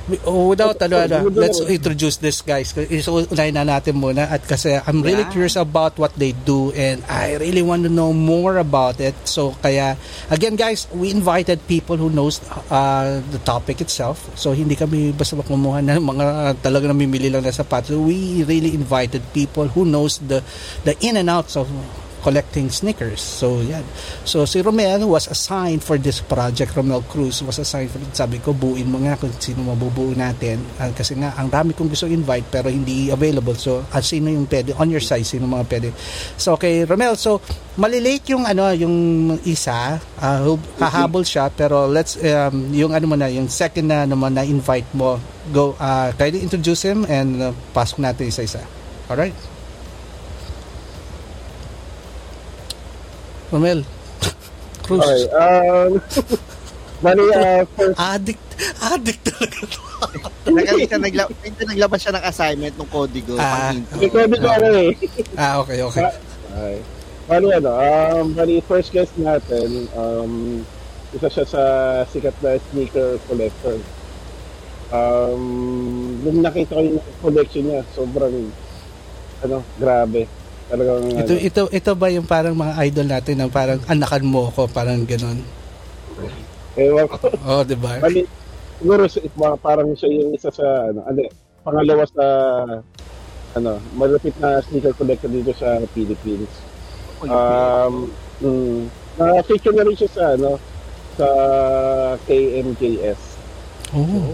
without 0.07 0.75
ano, 0.83 0.99
ano, 0.99 1.31
let's 1.31 1.63
introduce 1.63 2.17
this 2.19 2.43
guys. 2.43 2.75
So, 3.03 3.23
unahin 3.23 3.55
na 3.55 3.63
natin 3.63 3.95
muna 3.95 4.27
at 4.27 4.43
kasi 4.43 4.75
I'm 4.83 4.99
really 4.99 5.23
Yeah. 5.23 5.31
curious 5.31 5.55
about 5.55 5.95
what 5.95 6.11
they 6.19 6.35
do 6.35 6.75
and 6.75 6.99
I 7.07 7.39
really 7.39 7.63
want 7.63 7.87
to 7.87 7.91
know 7.91 8.11
more 8.11 8.59
about 8.59 8.99
it. 8.99 9.15
So, 9.23 9.55
kaya, 9.63 9.95
again 10.27 10.59
guys, 10.59 10.91
we 10.91 11.07
invited 11.07 11.63
people 11.71 11.95
who 11.95 12.11
knows 12.11 12.43
uh, 12.67 13.23
the 13.31 13.39
topic 13.47 13.79
itself. 13.79 14.27
So, 14.35 14.51
hindi 14.51 14.75
kami 14.75 15.15
basta 15.15 15.39
kumuha 15.39 15.79
ng 15.79 16.03
mga 16.03 16.25
talaga 16.59 16.91
namimili 16.91 17.31
lang 17.31 17.47
na 17.47 17.55
sapatos. 17.55 17.95
We 17.95 18.43
really 18.43 18.75
invited 18.75 19.23
people 19.31 19.71
who 19.71 19.87
knows 19.87 20.19
the 20.19 20.43
the 20.83 20.99
in 20.99 21.15
and 21.15 21.31
outs 21.31 21.55
of 21.55 21.71
collecting 22.23 22.71
sneakers. 22.71 23.19
So, 23.19 23.59
yan. 23.59 23.83
So, 24.23 24.47
si 24.47 24.63
Romel 24.63 25.03
was 25.03 25.27
assigned 25.27 25.83
for 25.83 25.99
this 25.99 26.23
project. 26.23 26.71
Romel 26.73 27.03
Cruz 27.11 27.43
was 27.43 27.59
assigned 27.59 27.91
for 27.91 27.99
Sabi 28.15 28.39
ko, 28.39 28.55
buuin 28.55 28.87
mo 28.87 29.03
nga 29.03 29.19
kung 29.19 29.35
sino 29.35 29.67
mabubuo 29.67 30.15
natin. 30.15 30.63
Ah, 30.79 30.89
kasi 30.95 31.19
nga, 31.19 31.35
ang 31.35 31.51
dami 31.51 31.75
kong 31.75 31.91
gusto 31.91 32.07
invite 32.07 32.47
pero 32.47 32.71
hindi 32.71 33.11
available. 33.11 33.59
So, 33.59 33.83
ah, 33.91 33.99
sino 33.99 34.31
yung 34.31 34.47
pwede? 34.47 34.71
On 34.79 34.87
your 34.87 35.03
side, 35.03 35.27
sino 35.27 35.43
mga 35.43 35.67
pwede? 35.67 35.89
So, 36.39 36.55
okay, 36.55 36.87
Romel, 36.87 37.19
so, 37.19 37.43
malilate 37.75 38.31
yung 38.31 38.47
ano, 38.47 38.71
yung 38.71 38.95
isa. 39.43 39.99
hu- 40.47 40.71
hahabol 40.79 41.27
siya 41.27 41.51
pero 41.51 41.89
let's, 41.91 42.15
um, 42.21 42.71
yung 42.71 42.95
ano 42.95 43.05
mo 43.11 43.15
na, 43.19 43.27
yung 43.27 43.51
second 43.51 43.91
na 43.91 44.07
naman 44.07 44.31
na 44.31 44.47
invite 44.47 44.87
mo, 44.95 45.19
go, 45.51 45.75
uh, 45.75 46.15
kindly 46.15 46.39
introduce 46.39 46.87
him 46.87 47.03
and 47.11 47.43
uh, 47.43 47.51
pasok 47.75 47.99
natin 47.99 48.31
isa-isa. 48.31 48.63
Alright? 49.11 49.52
Romel. 53.53 53.85
Cruz. 54.81 55.05
Okay. 55.05 55.21
Um, 55.37 56.01
bali, 57.05 57.21
uh, 57.29 57.61
first, 57.77 57.97
Addict. 58.01 58.41
Addict 58.81 59.21
talaga 59.29 59.57
to. 59.69 59.79
Nakalita, 60.57 60.97
nagla- 60.97 61.31
minsan 61.39 61.67
naglabas 61.69 61.99
siya 62.01 62.17
ng 62.17 62.25
assignment 62.25 62.75
ng 62.75 62.89
Codigo. 62.89 63.37
Ah, 63.37 63.69
pang 63.71 63.77
intro. 63.77 64.01
record 64.01 64.41
ko 64.41 64.49
ano 64.49 64.69
eh. 64.75 64.91
Ah, 65.39 65.61
okay, 65.61 65.79
okay. 65.85 66.01
Okay. 66.49 66.75
Bali 67.23 67.47
ano, 67.53 67.71
um, 67.77 68.25
bali 68.35 68.59
first 68.65 68.91
guest 68.91 69.13
natin, 69.15 69.87
um, 69.95 70.65
isa 71.13 71.29
siya 71.29 71.45
sa 71.47 71.63
sikat 72.09 72.35
na 72.43 72.59
sneaker 72.73 73.15
collector. 73.29 73.77
Um, 74.91 76.19
nung 76.25 76.43
nakita 76.43 76.75
ko 76.75 76.81
yung 76.83 76.99
collection 77.21 77.63
niya, 77.69 77.81
sobrang, 77.95 78.51
ano, 79.45 79.63
grabe. 79.79 80.27
Talagang, 80.71 81.03
Ito, 81.11 81.33
ano, 81.35 81.41
ito, 81.43 81.61
ito 81.69 81.91
ba 81.95 82.07
yung 82.09 82.27
parang 82.27 82.55
mga 82.55 82.73
idol 82.87 83.07
natin 83.07 83.35
na 83.39 83.47
parang 83.51 83.79
anakan 83.87 84.23
mo 84.23 84.47
ko, 84.51 84.67
parang 84.71 85.03
ganun? 85.03 85.43
ewan 86.77 87.05
ko. 87.05 87.29
Oh, 87.45 87.61
di 87.61 87.77
ba? 87.77 88.01
Bali, 88.01 88.25
siguro 88.79 89.05
parang 89.61 89.93
siya 89.93 90.09
yung 90.09 90.31
isa 90.33 90.49
sa, 90.49 90.89
ano, 90.89 91.05
ano, 91.05 91.19
pangalawa 91.61 92.03
sa, 92.09 92.25
ano, 93.53 93.77
malapit 93.93 94.33
na 94.41 94.63
sneaker 94.65 94.95
collector 94.97 95.29
dito 95.29 95.53
sa 95.53 95.77
Philippines. 95.93 96.49
Um, 97.23 98.09
mm, 98.41 98.89
na-feature 99.19 99.75
na 99.77 99.85
rin 99.85 99.95
siya 99.95 100.11
sa, 100.11 100.23
ano, 100.33 100.57
sa 101.13 101.27
KMJS. 102.25 103.21
Oh. 103.93 104.33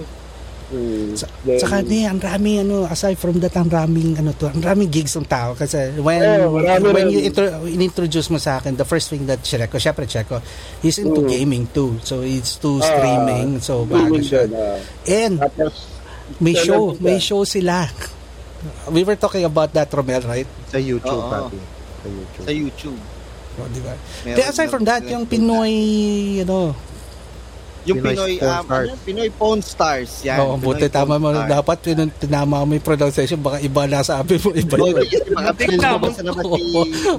Mm, 0.70 1.18
Sa- 1.18 1.26
then- 1.42 1.58
Saka 1.58 1.82
di, 1.82 2.06
ang 2.06 2.22
rami, 2.22 2.62
ano, 2.62 2.86
aside 2.86 3.18
from 3.18 3.42
that, 3.42 3.58
ang 3.58 3.70
raming, 3.70 4.14
ano 4.18 4.38
to, 4.38 4.46
ang 4.46 4.62
raming 4.62 4.86
gigs 4.86 5.18
ng 5.18 5.26
tao. 5.26 5.58
Kasi 5.58 5.98
when, 5.98 6.22
marami 6.22 6.94
when 6.94 6.96
rin. 6.96 7.10
you 7.10 7.20
intro, 7.26 7.66
introduce 7.66 8.30
mo 8.30 8.38
sa 8.38 8.62
akin, 8.62 8.78
the 8.78 8.86
first 8.86 9.10
thing 9.10 9.26
that 9.26 9.42
Checo, 9.42 9.82
syempre 9.82 10.06
Checo, 10.06 10.38
he's 10.80 11.02
into 11.02 11.26
Mm. 11.26 11.30
gaming 11.30 11.64
too. 11.74 11.98
So, 12.06 12.22
it's 12.22 12.62
to 12.62 12.78
Ah, 12.78 12.86
streaming. 12.86 13.58
So, 13.60 13.82
bago 13.84 14.22
siya. 14.22 14.46
ah. 14.46 14.78
And, 15.06 15.42
tapos, 15.42 15.74
may 16.38 16.54
show, 16.54 16.94
may 17.02 17.18
show 17.18 17.42
sila. 17.44 17.90
We 18.92 19.02
were 19.02 19.18
talking 19.18 19.44
about 19.44 19.74
that, 19.74 19.90
Romel, 19.90 20.22
right? 20.24 20.46
Sa 20.70 20.78
YouTube, 20.78 21.18
Oo. 21.18 21.32
pati. 21.32 21.58
Sa 21.98 22.08
YouTube. 22.08 22.46
Sa 22.46 22.52
YouTube. 22.54 23.00
Oh, 23.58 23.68
di 23.68 23.82
ba? 23.82 23.92
Aside 24.46 24.70
from 24.70 24.86
that, 24.86 25.04
yung 25.04 25.26
Pinoy, 25.26 25.74
ano, 26.40 26.72
Yung 27.88 28.04
Pinoy 28.04 28.36
Pinoy, 28.36 28.40
Porn 28.40 28.50
um, 28.50 28.64
Stars. 28.66 28.88
ano, 28.90 29.04
Pinoy 29.06 29.30
Pawn 29.32 29.60
Stars. 29.64 30.12
Yan. 30.26 30.38
Oo, 30.44 30.56
buti 30.60 30.88
Pinoy 30.88 30.96
tama 30.96 31.16
Pawn 31.16 31.22
mo. 31.22 31.28
Stars. 31.32 31.50
Dapat 31.50 31.78
tin- 31.84 32.16
tinama 32.20 32.58
mo 32.66 32.72
yung 32.74 32.86
pronunciation. 32.86 33.40
Baka 33.40 33.58
iba 33.62 33.84
na 33.86 34.00
sabi 34.02 34.36
mo. 34.42 34.50
Iba 34.52 34.76
yun. 34.76 34.96
mga 35.30 35.52
mo. 35.94 35.98
basta 36.04 36.22
naman 36.26 36.44
si 36.44 36.64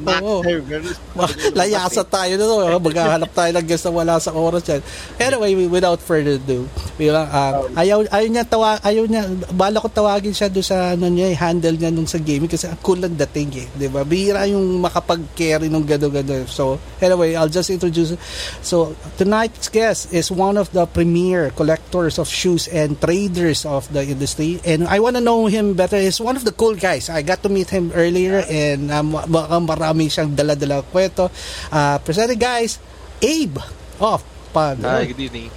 Max 0.02 0.20
Oo. 0.20 0.40
Herber. 0.44 0.80
Layasa 1.58 2.02
tayo 2.04 2.32
na 2.36 2.44
no. 2.44 2.80
Maghahanap 2.80 3.30
tayo 3.32 3.50
ng 3.56 3.66
guest 3.66 3.84
na 3.88 3.92
wala 3.92 4.14
sa 4.20 4.30
oras 4.34 4.64
yan. 4.66 4.82
Anyway, 5.20 5.52
without 5.68 6.00
further 6.02 6.40
ado, 6.40 6.64
bilang, 6.96 7.26
ah, 7.28 7.64
ayaw, 7.76 8.04
ayaw 8.08 8.28
niya 8.28 8.44
tawa, 8.46 8.80
ayaw 8.80 9.04
niya, 9.06 9.22
bala 9.52 9.82
ko 9.82 9.88
tawagin 9.92 10.34
siya 10.34 10.48
doon 10.48 10.66
sa 10.66 10.96
ano 10.96 11.06
niya, 11.08 11.32
eh, 11.32 11.36
handle 11.36 11.76
niya 11.76 11.90
nung 11.92 12.08
sa 12.08 12.18
gaming 12.18 12.50
kasi 12.50 12.66
ang 12.66 12.80
cool 12.80 12.98
ang 13.02 13.14
dating 13.14 13.50
eh. 13.60 13.66
Di 13.76 13.86
ba? 13.86 14.02
Bihira 14.02 14.48
yung 14.48 14.80
makapag-carry 14.80 15.68
nung 15.68 15.84
gado-gado. 15.84 16.46
So, 16.48 16.80
anyway, 16.98 17.36
I'll 17.36 17.52
just 17.52 17.68
introduce. 17.70 18.16
So, 18.64 18.96
tonight's 19.20 19.68
guest 19.68 20.12
is 20.12 20.32
one 20.32 20.49
of 20.56 20.72
the 20.72 20.86
premier 20.86 21.50
collectors 21.50 22.18
of 22.18 22.26
shoes 22.26 22.66
and 22.66 22.98
traders 22.98 23.66
of 23.66 23.90
the 23.92 24.02
industry. 24.02 24.58
And 24.64 24.88
I 24.88 24.98
want 24.98 25.16
to 25.16 25.22
know 25.22 25.46
him 25.46 25.74
better. 25.74 25.98
He's 25.98 26.20
one 26.20 26.36
of 26.36 26.44
the 26.44 26.52
cool 26.52 26.74
guys. 26.74 27.10
I 27.10 27.22
got 27.22 27.42
to 27.42 27.50
meet 27.50 27.70
him 27.70 27.92
earlier 27.94 28.42
and 28.48 28.90
um, 28.90 29.12
baka 29.12 29.56
marami 29.60 30.10
siyang 30.10 30.34
dala-dala 30.34 30.82
kwento. 30.86 31.30
Uh, 31.70 31.98
presented 32.02 32.38
guys, 32.38 32.78
Abe 33.22 33.58
of 34.00 34.24
Pan. 34.54 34.80
Hi, 34.82 35.06
good 35.06 35.20
evening. 35.20 35.50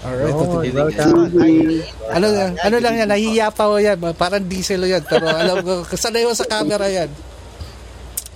Alright. 0.00 0.32
Oh, 0.32 0.64
Good 0.64 1.84
ano, 2.08 2.26
ano 2.56 2.76
lang 2.80 2.94
yan, 2.96 3.08
nahihiya 3.12 3.52
pa 3.52 3.68
ko 3.68 3.76
yan. 3.76 4.00
Parang 4.16 4.40
diesel 4.48 4.80
yan. 4.88 5.04
Pero 5.04 5.28
alam 5.28 5.60
ko, 5.60 5.84
sanay 5.92 6.24
ko 6.24 6.32
sa 6.32 6.48
camera 6.48 6.88
yan. 6.88 7.12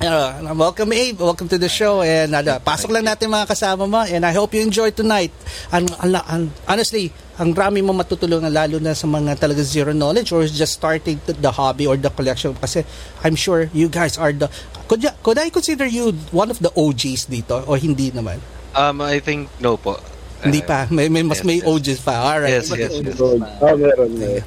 Uh, 0.00 0.52
welcome 0.58 0.92
Abe, 0.92 1.16
welcome 1.22 1.48
to 1.48 1.56
the 1.56 1.68
show 1.70 2.02
and 2.02 2.34
uh, 2.34 2.58
pasok 2.60 2.92
lang 2.92 3.06
natin 3.08 3.30
mga 3.30 3.46
kasama 3.48 3.88
mo 3.88 4.02
and 4.04 4.26
I 4.26 4.34
hope 4.34 4.52
you 4.52 4.60
enjoy 4.60 4.90
tonight. 4.90 5.30
Ang, 5.72 5.86
ang, 5.96 6.12
ang- 6.28 6.50
honestly, 6.68 7.08
ang 7.38 7.54
rami 7.54 7.80
mo 7.80 7.94
matutulungan 7.94 8.52
lalo 8.52 8.76
na 8.82 8.92
sa 8.92 9.06
mga 9.06 9.38
talaga 9.38 9.62
zero 9.64 9.94
knowledge 9.96 10.34
or 10.34 10.44
just 10.44 10.76
starting 10.76 11.16
the, 11.24 11.32
the 11.38 11.48
hobby 11.48 11.86
or 11.86 11.96
the 11.96 12.10
collection 12.10 12.52
kasi 12.58 12.84
I'm 13.22 13.38
sure 13.38 13.70
you 13.72 13.88
guys 13.88 14.18
are 14.18 14.34
the 14.34 14.50
could, 14.90 15.00
you, 15.00 15.14
could 15.22 15.38
I 15.38 15.48
consider 15.48 15.86
you 15.86 16.12
one 16.34 16.50
of 16.50 16.58
the 16.58 16.74
OGs 16.74 17.30
dito 17.30 17.64
o 17.64 17.72
hindi 17.78 18.10
naman? 18.12 18.42
Um, 18.74 19.00
I 19.00 19.22
think 19.22 19.48
no 19.62 19.78
po. 19.78 19.96
Hindi 20.42 20.60
Uh, 20.60 20.68
pa, 20.68 20.78
may, 20.90 21.08
may 21.08 21.22
mas 21.24 21.40
yes, 21.40 21.46
may 21.48 21.58
yes. 21.62 21.70
OGs 21.70 22.00
pa. 22.04 22.14
Alright. 22.34 22.52
Yes, 22.52 22.68
yes, 22.76 22.92
yes. 23.00 23.16
oh, 23.22 23.38
meron, 23.78 24.10
meron. 24.20 24.44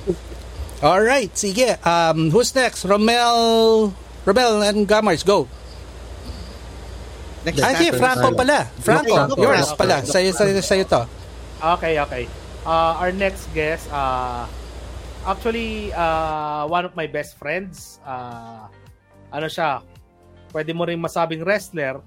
Alright, 0.83 1.33
sige. 1.33 1.81
Um, 1.81 2.29
who's 2.29 2.53
next? 2.53 2.85
Romel 2.85 3.89
Romel 4.27 4.59
and 4.59 4.83
Gamars, 4.83 5.23
go. 5.23 5.47
Next 7.47 7.63
Ay, 7.63 7.79
sige, 7.79 7.95
natin. 7.95 8.01
Franco 8.03 8.27
pala. 8.35 8.59
Franco, 8.83 9.13
Franco. 9.15 9.35
yours 9.39 9.71
Franco. 9.71 9.79
pala. 9.79 9.95
Sa'yo, 10.03 10.31
sa'yo, 10.35 10.59
sa'yo 10.59 10.83
to. 10.83 11.01
Okay, 11.79 11.95
okay. 12.03 12.23
Uh, 12.67 12.99
our 12.99 13.15
next 13.15 13.47
guest, 13.55 13.87
uh, 13.87 14.43
actually, 15.23 15.95
uh, 15.95 16.67
one 16.67 16.83
of 16.83 16.91
my 16.99 17.07
best 17.07 17.39
friends. 17.39 18.03
Uh, 18.03 18.67
ano 19.31 19.47
siya, 19.47 19.79
pwede 20.51 20.75
mo 20.75 20.83
rin 20.83 20.99
masabing 20.99 21.47
wrestler. 21.47 22.03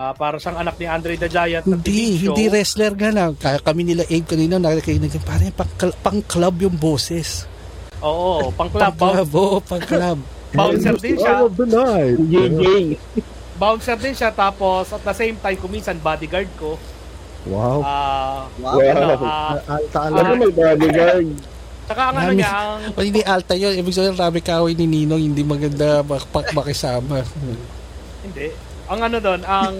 Uh, 0.00 0.14
para 0.16 0.40
siyang 0.40 0.56
anak 0.56 0.78
ni 0.78 0.86
Andre 0.86 1.18
the 1.18 1.26
Giant 1.26 1.66
na 1.66 1.74
Hindi, 1.76 2.16
show. 2.16 2.32
hindi 2.32 2.46
wrestler 2.48 2.94
nga 2.96 3.10
lang. 3.12 3.34
Kaya 3.36 3.60
kami 3.60 3.82
nila 3.84 4.06
Abe 4.08 4.24
kanina, 4.24 4.56
nakikinig. 4.56 5.20
Parang 5.20 5.52
pang, 5.52 5.92
pang 6.00 6.18
club 6.24 6.64
yung 6.64 6.78
boses. 6.80 7.44
Oo, 8.00 8.48
pang 8.56 8.70
club. 8.72 8.96
Pang 8.96 8.96
club, 8.96 9.28
oo, 9.36 9.58
pang 9.60 9.84
club. 9.84 10.16
bouncer 10.52 10.94
din 10.96 11.14
siya. 11.14 11.34
Of 11.42 11.54
the 11.54 11.66
night. 11.66 12.16
JJ. 12.20 12.62
Bouncer 13.56 13.96
din 13.96 14.12
siya. 14.12 14.30
Tapos, 14.30 14.88
at 14.88 15.02
the 15.02 15.12
same 15.12 15.36
time, 15.36 15.56
kuminsan 15.56 15.96
bodyguard 15.96 16.50
ko. 16.56 16.76
Wow. 17.42 17.80
Ah, 17.80 18.44
Wow. 18.56 18.76
Ano, 18.78 19.06
ah, 19.22 19.56
Alta 19.66 19.98
Ano 20.02 20.16
alert. 20.18 20.38
may 20.38 20.52
bodyguard? 20.52 21.28
tsaka 21.84 22.02
ang 22.06 22.16
ano 22.16 22.30
niya, 22.30 22.50
ang 22.54 22.80
hindi 22.96 23.18
alta 23.20 23.50
yun. 23.52 23.74
Ibig 23.74 23.90
sabihin, 23.90 24.14
rami 24.14 24.38
kaway 24.40 24.72
ni 24.72 24.86
Ninong, 24.86 25.18
hindi 25.24 25.42
maganda 25.42 26.06
mak- 26.06 26.54
makisama. 26.54 27.26
Hindi. 28.22 28.54
Ang 28.86 29.00
ano 29.02 29.18
doon, 29.18 29.42
ang 29.42 29.74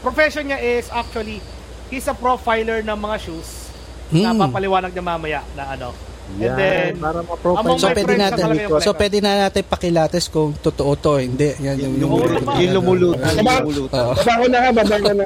profession 0.00 0.46
niya 0.46 0.58
is 0.58 0.90
actually 0.90 1.38
he's 1.86 2.06
a 2.06 2.14
profiler 2.14 2.82
ng 2.82 2.94
mga 2.96 3.16
shoes 3.20 3.70
na 4.08 4.30
Hmm. 4.30 4.40
papaliwanag 4.40 4.90
niya 4.90 5.04
mamaya 5.04 5.40
na 5.54 5.78
ano. 5.78 5.94
Yan, 6.36 6.52
then, 6.52 6.92
para 6.98 7.22
ma-profile. 7.22 7.78
So 7.78 7.88
pwede 7.88 8.14
natin 8.18 8.44
so 8.82 8.90
pwede 8.92 9.16
na 9.22 9.32
natin 9.46 9.62
pakilates 9.62 10.26
kung 10.26 10.52
totoo 10.58 10.92
to 10.94 11.12
hindi. 11.16 11.54
Yan 11.58 11.78
yung 11.78 11.94
Yung, 11.96 12.12
yung, 12.58 12.72
lumulutan. 12.76 13.32
Ba? 13.40 13.62
Yung 13.62 13.66
lumulutan. 13.70 14.02
Oo. 14.02 14.12
Baba 14.12 14.32
ko 14.34 14.44
na 14.46 14.58
ka, 14.58 14.68
baba 14.76 14.96
ko 14.98 15.12
na. 15.14 15.24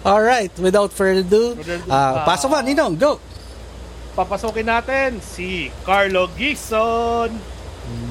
All 0.00 0.22
right, 0.22 0.48
without 0.56 0.88
further 0.90 1.20
ado, 1.20 1.58
ah, 1.86 1.92
ah, 1.92 2.12
pasok 2.24 2.48
ba 2.48 2.58
Ninong, 2.62 2.96
go. 2.96 3.20
Papasukin 4.14 4.64
natin 4.64 5.20
si 5.20 5.68
Carlo 5.82 6.26
Gison. 6.32 7.30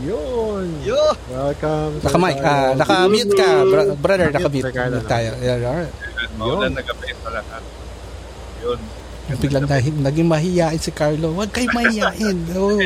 Yun. 0.01 0.65
Yo! 0.81 0.97
Welcome. 1.27 1.99
Sir 1.99 2.09
Naka-mic, 2.09 2.37
ah, 2.37 2.43
Carlo. 2.43 2.77
naka-mute 2.77 3.33
ka, 3.33 3.49
bro- 3.63 3.93
brother, 3.95 4.27
Naka-mute, 4.29 4.33
naka-mute 4.33 4.65
Sir 4.65 4.73
Carlo. 4.73 4.95
Mute 4.97 5.09
tayo. 5.09 5.31
Yeah, 5.37 5.57
all 5.61 5.77
right. 5.77 5.93
Maulan 6.35 6.71
na 6.73 6.81
gabi 6.81 7.09
sa 7.15 7.29
lahat. 7.31 7.61
Yun. 8.59 8.79
Biglang 9.29 9.67
naging, 9.67 9.99
naging 9.99 10.27
mahihiyain 10.27 10.79
si 10.79 10.87
Carlo. 10.89 11.35
Huwag 11.35 11.51
kayo 11.51 11.67
mahihiyain. 11.75 12.37
Oo. 12.55 12.79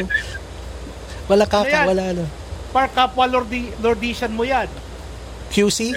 Wala 1.30 1.46
Ano 1.46 1.54
kaka, 1.54 1.70
yan? 1.70 1.86
wala 1.86 2.04
ano. 2.10 2.24
Par 2.72 2.90
kapwa 2.90 3.30
Lordi, 3.30 3.70
Lordician 3.78 4.34
mo 4.34 4.42
yan. 4.42 4.66
QC? 5.54 5.94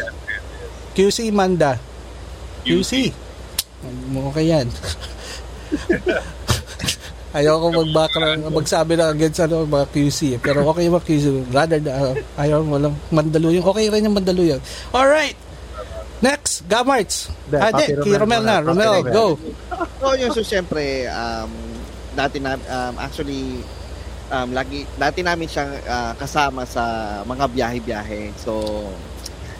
QC 0.92 1.32
Manda. 1.32 1.80
QC. 2.62 3.08
Okay 4.30 4.44
yan. 4.44 4.68
Ayoko 7.34 7.66
mag-background, 7.74 8.46
magsabi 8.46 8.94
na 8.94 9.10
against 9.10 9.42
ano, 9.42 9.66
mga 9.66 9.90
QC. 9.90 10.38
Pero 10.38 10.62
okay 10.70 10.86
yung 10.86 10.94
mga 10.94 11.06
QC. 11.08 11.24
Rather, 11.50 11.80
uh, 11.82 12.14
ayaw 12.38 12.62
mo 12.62 12.78
lang 12.78 12.94
Mandaluyong. 13.10 13.66
Okay 13.66 13.90
rin 13.90 14.06
yung 14.06 14.14
Mandaluyong. 14.14 14.62
Alright. 14.94 15.34
Next, 16.24 16.64
Gamarts. 16.64 17.28
Hindi, 17.52 17.60
Ah, 17.60 17.70
di, 17.76 17.84
kay 18.00 18.16
Romel 18.16 18.40
na. 18.40 18.64
Romel, 18.64 19.04
go. 19.12 19.36
So, 20.00 20.16
yun, 20.16 20.32
so 20.32 20.40
syempre, 20.40 21.04
um, 21.12 21.52
dati 22.16 22.40
na, 22.40 22.56
um, 22.56 22.94
actually, 22.96 23.60
um, 24.32 24.56
lagi, 24.56 24.88
dati 24.96 25.20
namin 25.20 25.44
siyang 25.44 25.76
ah, 25.84 26.16
kasama 26.16 26.64
sa 26.64 26.82
mga 27.28 27.44
biyahe-biyahe. 27.52 28.32
So, 28.40 28.52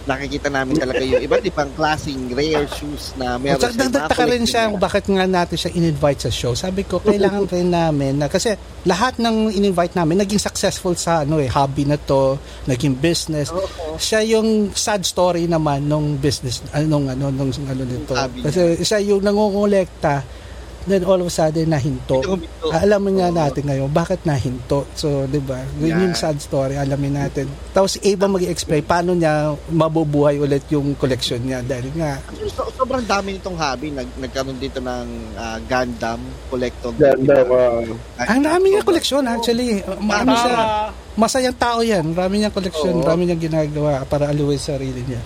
nakikita 0.04 0.52
namin 0.52 0.76
talaga 0.76 1.00
yung 1.00 1.22
iba't 1.24 1.44
ibang 1.48 1.70
klaseng 1.72 2.28
rare 2.36 2.68
shoes 2.68 3.16
na 3.16 3.40
meron 3.40 3.56
At 3.56 3.72
siya. 3.72 3.88
nagtataka 3.88 4.24
rin 4.28 4.44
siya 4.44 4.68
kung 4.68 4.82
bakit 4.82 5.04
nga 5.08 5.24
natin 5.24 5.56
siya 5.56 5.70
in-invite 5.72 6.20
sa 6.28 6.30
show. 6.30 6.52
Sabi 6.52 6.84
ko, 6.84 7.00
kailangan 7.00 7.48
rin 7.48 7.72
namin 7.72 8.20
na 8.20 8.28
kasi 8.28 8.52
lahat 8.84 9.16
ng 9.16 9.48
in-invite 9.56 9.96
namin 9.96 10.20
naging 10.20 10.40
successful 10.40 10.92
sa 10.92 11.24
ano 11.24 11.40
eh, 11.40 11.48
hobby 11.48 11.88
na 11.88 11.96
to, 11.96 12.36
naging 12.68 13.00
business. 13.00 13.48
Siya 13.96 14.20
yung 14.36 14.76
sad 14.76 15.08
story 15.08 15.48
naman 15.48 15.88
nung 15.88 16.20
business 16.20 16.60
anong 16.76 17.16
ano 17.16 17.32
nung 17.32 17.48
ano 17.48 17.82
nito. 17.82 18.12
Kasi 18.14 18.84
siya 18.84 19.00
yung 19.00 19.24
nangongolekta 19.24 20.43
then 20.84 21.02
all 21.04 21.18
of 21.18 21.28
a 21.28 21.32
sudden 21.32 21.72
nahinto. 21.72 22.20
Alamin 22.68 23.20
nga 23.20 23.28
natin 23.32 23.64
ngayon 23.68 23.88
bakit 23.88 24.22
nahinto. 24.24 24.84
So, 24.94 25.24
'di 25.24 25.40
ba? 25.44 25.60
Yun 25.80 26.10
yung 26.10 26.14
Yeah. 26.14 26.22
sad 26.28 26.36
story, 26.40 26.76
alamin 26.76 27.16
natin. 27.16 27.48
Tapos 27.72 27.96
si 27.96 28.04
Ava 28.04 28.28
mag-explain 28.28 28.84
paano 28.84 29.16
niya 29.16 29.52
mabubuhay 29.72 30.36
ulit 30.38 30.64
yung 30.68 30.96
collection 30.96 31.40
niya 31.40 31.64
dahil 31.64 31.88
nga 31.96 32.20
So, 32.54 32.68
sobrang 32.70 33.02
dami 33.04 33.34
nitong 33.40 33.56
hobby. 33.56 33.90
Nag, 33.90 34.08
nagkaroon 34.20 34.58
dito 34.60 34.78
ng 34.78 35.06
ah, 35.34 35.58
Gundam 35.64 36.20
collector. 36.52 36.92
Ganda, 36.94 37.42
uh, 37.48 37.82
Ang 38.30 38.42
dami 38.44 38.66
niya 38.74 38.82
koleksyon 38.86 39.24
actually. 39.26 39.82
Marami 39.98 40.36
siya. 40.38 40.54
Para 40.54 41.02
Masayang 41.14 41.54
tao 41.54 41.78
yan. 41.78 42.10
Marami 42.10 42.42
niyang 42.42 42.54
koleksyon. 42.54 42.98
Oo. 42.98 43.02
Marami 43.06 43.30
niyang 43.30 43.42
ginagawa 43.42 44.02
para 44.02 44.34
aluwin 44.34 44.58
sa 44.58 44.74
sarili 44.74 45.06
niya. 45.06 45.22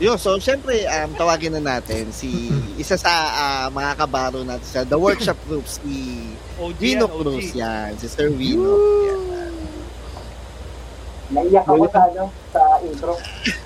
Yun, 0.00 0.16
so 0.16 0.40
syempre, 0.40 0.88
um, 0.88 1.10
tawagin 1.14 1.52
na 1.60 1.76
natin 1.76 2.08
si 2.14 2.48
isa 2.82 2.96
sa 2.96 3.12
ah, 3.12 3.66
mga 3.68 3.92
kabaro 3.98 4.40
natin 4.40 4.64
sa 4.64 4.80
The 4.88 4.96
Workshop 4.96 5.38
Group, 5.44 5.68
si 5.68 6.24
OG 6.56 6.80
OG. 7.04 7.12
Cruz. 7.20 7.46
Yan, 7.52 7.96
si 8.00 8.06
Sir 8.08 8.32
Vino. 8.32 8.72
Yan. 9.08 9.51
Naiyak 11.32 11.64
ako 11.64 11.84
sa 11.88 12.00
ano, 12.04 12.22
sa 12.52 12.60
intro. 12.84 13.12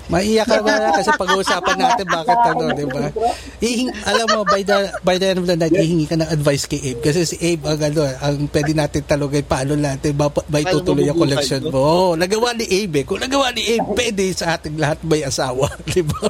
Maiyak 0.07 0.47
ka 0.47 0.63
ba 0.63 0.95
kasi 0.95 1.11
pag-uusapan 1.19 1.75
natin 1.75 2.07
bakit 2.07 2.39
ano, 2.47 2.63
di 2.71 2.87
ba? 2.87 3.11
Ihing, 3.59 3.91
alam 4.07 4.27
mo, 4.31 4.47
by 4.47 4.63
the, 4.63 4.87
by 5.03 5.19
the 5.19 5.27
end 5.35 5.39
of 5.43 5.47
the 5.51 5.59
night, 5.59 5.75
ihingi 5.75 6.07
ka 6.07 6.15
ng 6.15 6.31
advice 6.31 6.63
kay 6.63 6.79
Abe. 6.79 7.03
Kasi 7.03 7.27
si 7.27 7.35
Abe, 7.43 7.67
ang, 7.67 7.79
ano, 7.83 8.07
ang 8.23 8.37
pwede 8.47 8.71
natin 8.71 9.03
talugay, 9.03 9.43
paano 9.43 9.75
natin 9.75 10.15
ba, 10.15 10.31
ba 10.31 10.57
itutuloy 10.63 11.11
ang 11.11 11.19
collection 11.19 11.67
mo. 11.67 11.75
Oo, 11.75 12.15
nagawa 12.15 12.55
ni 12.55 12.63
Abe. 12.63 13.03
eh. 13.03 13.05
Kung 13.05 13.19
nagawa 13.19 13.51
ni 13.51 13.67
Abe, 13.75 13.91
pwede 13.99 14.23
sa 14.31 14.55
ating 14.55 14.79
lahat 14.79 15.03
may 15.03 15.27
asawa. 15.27 15.67
Di 15.91 15.99
ba? 16.07 16.23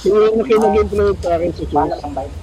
sino 0.00 0.24
yung 0.24 0.40
kinag-influence 0.48 1.20
sa 1.20 1.36
akin 1.36 1.50
sa 1.52 2.08
bike? 2.16 2.36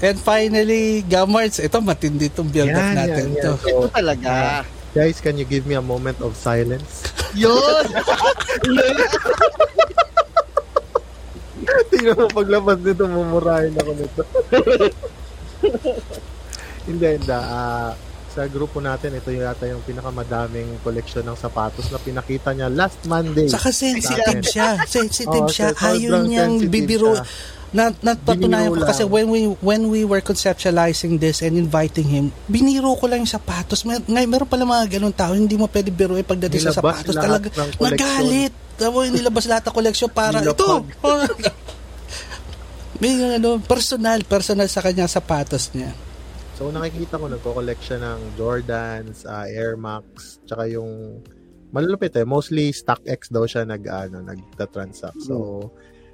And 0.00 0.16
finally, 0.16 1.04
Gamarts, 1.04 1.60
ito 1.60 1.76
matindi 1.80 2.32
itong 2.32 2.48
build-up 2.48 2.88
natin. 2.96 3.32
yan, 3.32 3.36
yan. 3.36 3.44
to. 3.44 3.52
Ito 3.68 3.88
talaga. 3.92 4.64
Guys, 4.90 5.22
can 5.22 5.38
you 5.38 5.46
give 5.46 5.66
me 5.70 5.78
a 5.78 5.82
moment 5.82 6.18
of 6.18 6.34
silence? 6.34 7.06
Yun! 7.38 7.86
Tingnan 11.94 12.16
mo 12.18 12.26
paglabas 12.34 12.82
nito, 12.82 13.06
mumurahin 13.06 13.70
ako 13.78 13.92
nito. 13.94 14.22
hindi, 16.90 17.06
hindi. 17.06 17.30
Ah, 17.30 17.94
sa 18.30 18.46
grupo 18.50 18.82
natin, 18.82 19.14
ito 19.14 19.30
yung 19.30 19.46
yata 19.46 19.70
yung 19.70 19.82
pinakamadaming 19.86 20.82
koleksyon 20.82 21.22
ng 21.26 21.38
sapatos 21.38 21.86
na 21.94 21.98
pinakita 22.02 22.50
niya 22.50 22.66
last 22.66 22.98
Monday. 23.06 23.46
Saka 23.46 23.70
sensitive 23.70 24.42
siya. 24.42 24.74
Sensitive 24.86 25.46
Oo, 25.46 25.54
siya. 25.54 25.70
Ayaw 25.74 26.26
niyang 26.26 26.66
bibiro. 26.66 27.14
siya. 27.14 27.26
Na, 27.70 27.94
napatunayan 28.02 28.74
ko 28.74 28.82
kasi 28.82 29.06
when 29.06 29.30
we 29.30 29.46
when 29.62 29.86
we 29.94 30.02
were 30.02 30.18
conceptualizing 30.18 31.22
this 31.22 31.38
and 31.38 31.54
inviting 31.54 32.10
him, 32.10 32.24
biniro 32.50 32.98
ko 32.98 33.06
lang 33.06 33.22
yung 33.22 33.30
sapatos. 33.30 33.86
May, 33.86 34.02
ngay, 34.02 34.26
meron 34.26 34.50
pala 34.50 34.66
mga 34.66 34.98
ganun 34.98 35.14
tao, 35.14 35.38
hindi 35.38 35.54
mo 35.54 35.70
pwede 35.70 35.94
biruin 35.94 36.26
pagdating 36.26 36.66
sa 36.66 36.74
sapatos. 36.74 37.14
Talaga, 37.14 37.46
nagalit. 37.78 38.50
Tapos 38.74 39.06
nilabas 39.12 39.46
lahat 39.46 39.70
ng 39.70 39.74
koleksyon 39.76 40.10
para 40.10 40.42
Nilapag. 40.42 40.82
ito. 40.82 41.06
May 43.00 43.16
ano, 43.16 43.62
personal, 43.62 44.20
personal 44.26 44.66
sa 44.66 44.82
kanya 44.82 45.06
sapatos 45.06 45.70
niya. 45.72 45.94
So 46.60 46.68
nakikita 46.68 47.16
ko 47.16 47.32
nagko-collect 47.32 47.80
siya 47.80 47.98
ng 48.02 48.36
Jordans, 48.36 49.24
ah, 49.24 49.48
Air 49.48 49.80
Max, 49.80 50.36
tsaka 50.44 50.68
yung 50.68 51.22
malulupit 51.72 52.12
eh, 52.18 52.26
mostly 52.26 52.74
StockX 52.74 53.32
daw 53.32 53.46
siya 53.46 53.64
nag 53.64 53.86
ano, 53.88 54.20
nagta-transact. 54.20 55.22
So 55.24 55.70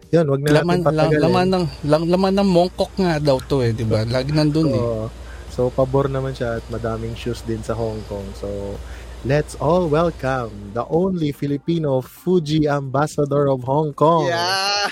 yun, 0.09 0.27
wag 0.27 0.41
na 0.41 0.51
Laman, 0.57 0.79
natin 0.79 0.87
patagalin. 0.87 1.21
laman 1.21 1.47
ng 1.49 1.65
lang, 1.85 2.03
laman 2.07 2.35
ng 2.35 2.49
Mongkok 2.49 2.93
nga 2.95 3.19
daw 3.19 3.39
to 3.41 3.61
eh, 3.61 3.71
di 3.71 3.83
ba? 3.83 4.03
Lagi 4.03 4.31
nandun 4.31 4.69
eh. 4.69 4.79
So, 4.79 5.11
so 5.49 5.61
pabor 5.69 6.07
naman 6.07 6.33
siya 6.33 6.57
at 6.57 6.65
madaming 6.67 7.15
shoes 7.15 7.43
din 7.43 7.61
sa 7.61 7.73
Hong 7.73 7.99
Kong. 8.05 8.25
So 8.35 8.79
let's 9.23 9.57
all 9.57 9.87
welcome 9.87 10.51
the 10.73 10.87
only 10.87 11.31
Filipino 11.31 11.99
Fuji 12.01 12.65
ambassador 12.65 13.47
of 13.47 13.63
Hong 13.63 13.91
Kong, 13.93 14.27
Yeah! 14.27 14.87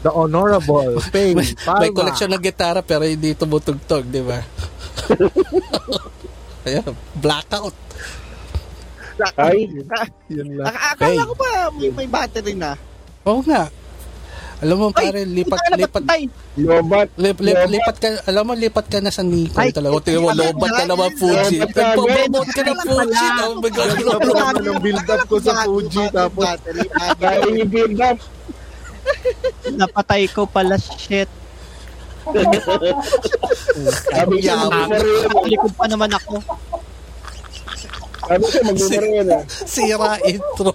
the 0.00 0.12
honorable 0.12 1.00
Pei 1.14 1.32
May, 1.32 1.48
Palma. 1.56 1.80
may 1.80 1.90
koleksyon 1.90 2.28
ng 2.30 2.42
gitara 2.42 2.80
pero 2.80 3.02
hindi 3.02 3.32
tumutugtog, 3.32 4.04
di 4.04 4.20
ba? 4.20 4.36
Ayan, 6.64 6.92
blackout. 7.14 7.72
Ay, 9.36 9.70
Yun 10.28 10.58
lang. 10.58 10.66
Ak- 10.66 10.98
Akala 10.98 11.22
ko 11.22 11.34
ba 11.34 11.50
may, 11.72 11.88
may 11.94 12.04
battery 12.06 12.52
na? 12.52 12.74
Oo 13.24 13.40
nga. 13.44 13.72
Alam 14.64 14.76
mo, 14.80 14.86
pare, 14.96 15.28
lipat, 15.28 15.60
na, 15.68 15.76
lipat, 15.76 16.02
lobat. 16.56 17.08
lip, 17.20 17.36
lip, 17.42 17.58
lipat 17.68 17.96
ka, 18.00 18.08
alam 18.24 18.48
mo, 18.48 18.52
lipat 18.56 18.86
ka 18.88 18.98
na 19.02 19.12
sa 19.12 19.20
Nikon 19.20 19.60
Ay, 19.60 19.74
talaga. 19.74 20.00
Tingnan 20.08 20.24
mo, 20.24 20.30
ay, 20.32 20.38
lobat 20.40 20.70
ka 20.72 20.84
ay, 20.84 20.88
naman, 20.88 21.10
ay, 21.10 21.18
Fuji. 21.20 21.56
ay, 21.58 21.68
ay, 21.68 21.74
Nagpo-promote 21.74 22.50
ka 22.54 22.62
ng 22.62 22.78
ay, 22.78 22.86
Fuji. 22.86 23.26
ay, 23.28 23.44
Oh 23.44 23.54
my 23.60 23.68
God. 23.68 23.88
Naman 23.98 24.62
ng 24.64 24.80
build-up 24.80 25.22
ko 25.28 25.36
sa 25.42 25.52
Fuji 25.68 26.04
tapos 26.08 26.48
Kaya 27.20 27.38
yung 27.44 27.68
build 27.68 27.98
up. 28.00 28.18
Napatay 29.68 30.22
ko 30.32 30.48
pala 30.48 30.80
shit. 30.80 31.28
Sabi 34.08 34.48
ah. 34.48 34.88
Likod 35.44 35.72
pa 35.76 35.84
naman 35.84 36.08
ako. 36.08 36.40
Sabi 38.24 38.44
siya, 38.48 38.60
mag-numero 38.64 39.06
yun 39.12 39.28
ah. 39.28 39.42
Sira 39.72 40.16
intro. 40.24 40.72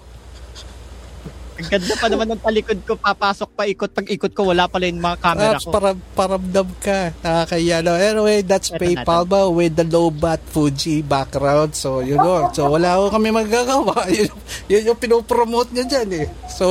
Ang 1.60 1.67
ganda 1.67 1.93
pa 1.93 2.08
naman 2.08 2.28
ng 2.30 2.39
talikod 2.39 2.80
ko. 2.82 2.95
Papasok 2.95 3.50
pa 3.52 3.63
ikot. 3.63 3.91
Pag 3.91 4.08
ikot 4.08 4.32
ko, 4.32 4.48
wala 4.48 4.65
pala 4.65 4.88
yung 4.88 4.98
mga 4.98 5.17
camera 5.19 5.52
Perhaps 5.54 5.65
ko. 5.65 5.72
para, 5.72 5.89
paramdam 6.15 6.69
ka. 6.80 7.00
Nakakaya, 7.19 7.76
no? 7.80 7.93
Anyway, 7.93 8.39
that's 8.41 8.72
Eto 8.72 8.80
PayPal 8.80 9.24
ba 9.24 9.45
with 9.45 9.76
the 9.76 9.84
low-bat 9.84 10.39
Fuji 10.45 11.04
background. 11.04 11.76
So, 11.76 12.00
yun 12.00 12.17
o. 12.17 12.48
So, 12.50 12.72
wala 12.72 12.95
ko 12.95 13.12
kami 13.12 13.30
magagawa. 13.30 14.08
Yun, 14.10 14.32
yun 14.65 14.88
yung 14.88 15.00
pinopromote 15.00 15.69
niya 15.69 15.86
dyan 15.86 16.10
eh. 16.15 16.28
So, 16.50 16.65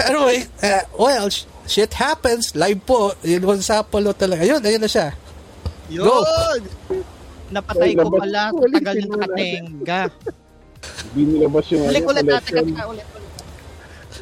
anyway, 0.00 0.48
uh, 0.58 0.84
well, 0.94 1.28
sh- 1.28 1.44
shit 1.66 1.92
happens. 1.92 2.56
Live 2.56 2.80
po. 2.82 3.12
Yun 3.20 3.44
yung 3.44 3.60
sa 3.60 3.84
Apollo 3.84 4.16
talaga. 4.16 4.42
Yun, 4.42 4.58
ayun 4.58 4.80
na 4.80 4.88
siya. 4.88 5.12
Yun! 5.86 6.64
Napatay 7.52 7.92
ko 7.92 8.08
pala. 8.08 8.48
ulit 8.50 8.80
Tagal 8.80 8.96
na 8.96 9.02
sinura. 9.04 9.20
nakatenga. 9.20 10.00
Di 11.12 11.22
nilabas 11.22 11.64
yung 11.68 11.84
Ulit 11.84 12.00
ano, 12.00 12.10
ulit 12.10 12.24
natin 12.24 12.40
collection. 12.50 12.66
ka 12.72 12.84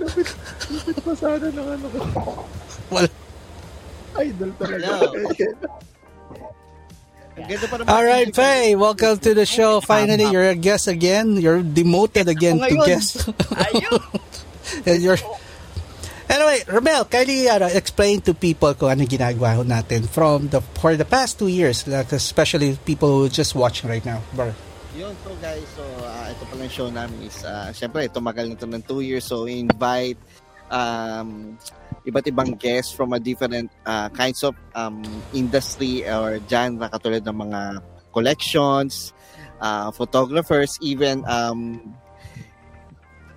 ulit 0.03 0.29
ulit. 0.71 0.97
Pasada 1.07 1.47
ng 1.49 1.69
ano 1.79 1.87
ko. 1.88 2.01
Wala. 2.91 3.09
Idol 4.21 4.51
talaga. 4.61 4.88
Ang 7.33 7.47
ganda 7.49 7.67
pa 7.67 7.75
naman. 7.81 7.88
All 7.88 8.05
right, 8.05 8.29
Faye, 8.29 8.77
welcome 8.77 9.17
to 9.17 9.33
the 9.33 9.49
show. 9.49 9.81
Finally, 9.81 10.29
you're 10.29 10.53
a 10.53 10.59
guest 10.59 10.85
again. 10.85 11.41
You're 11.41 11.65
demoted 11.65 12.29
again 12.29 12.61
to 12.61 12.69
ngayon. 12.69 12.87
guest. 12.87 13.25
And 14.87 15.03
you're... 15.03 15.19
Anyway, 16.29 16.65
Rebel, 16.65 17.05
kindly 17.05 17.49
uh, 17.49 17.69
explain 17.69 18.21
to 18.25 18.33
people 18.33 18.73
kung 18.73 18.88
ano 18.88 19.05
ginagawa 19.05 19.61
ho 19.61 19.62
natin 19.69 20.09
from 20.09 20.49
the 20.49 20.65
for 20.81 20.97
the 20.97 21.05
past 21.05 21.37
two 21.37 21.49
years, 21.49 21.85
like, 21.85 22.09
especially 22.12 22.73
people 22.88 23.09
who 23.09 23.21
are 23.29 23.33
just 23.33 23.53
watching 23.53 23.91
right 23.91 24.05
now. 24.05 24.25
Bro. 24.33 24.57
Yun, 24.92 25.16
so 25.24 25.33
guys, 25.40 25.64
so 25.72 25.85
uh, 26.05 26.28
ito 26.28 26.42
pala 26.52 26.68
yung 26.68 26.74
show 26.74 26.88
namin 26.92 27.24
is, 27.24 27.40
uh, 27.48 27.72
syempre, 27.72 28.12
tumagal 28.12 28.44
na 28.44 28.55
ito 28.61 28.68
ng 28.68 28.85
2 28.85 29.09
years, 29.09 29.24
so 29.24 29.48
invite 29.48 30.20
um, 30.68 31.57
iba't 32.05 32.28
ibang 32.28 32.52
guests 32.61 32.92
from 32.92 33.16
a 33.16 33.20
different 33.20 33.72
uh, 33.88 34.12
kinds 34.12 34.44
of 34.44 34.52
um, 34.76 35.00
industry 35.33 36.05
or 36.05 36.37
genre, 36.44 36.92
katulad 36.92 37.24
ng 37.24 37.38
mga 37.48 37.61
collections, 38.12 39.16
uh, 39.64 39.88
photographers, 39.96 40.76
even 40.85 41.24
um, 41.24 41.81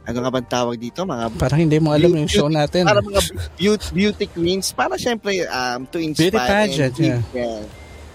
ano 0.05 0.17
nga 0.21 0.31
bang 0.35 0.49
tawag 0.51 0.77
dito? 0.77 1.01
Mga 1.07 1.39
Parang 1.39 1.61
hindi 1.63 1.79
mo 1.81 1.95
alam 1.95 2.13
yung 2.13 2.29
show 2.29 2.51
natin. 2.51 2.85
para 2.85 3.01
mga 3.01 3.21
beauty, 3.57 3.85
beauty 3.89 4.25
queens 4.29 4.69
para 4.69 4.99
syempre 5.01 5.47
um, 5.49 5.87
to 5.89 5.97
inspire 5.97 6.29
Beauty 6.29 6.37
pageant, 6.37 6.93
and 6.99 7.23
give, 7.23 7.25
yeah. 7.33 7.63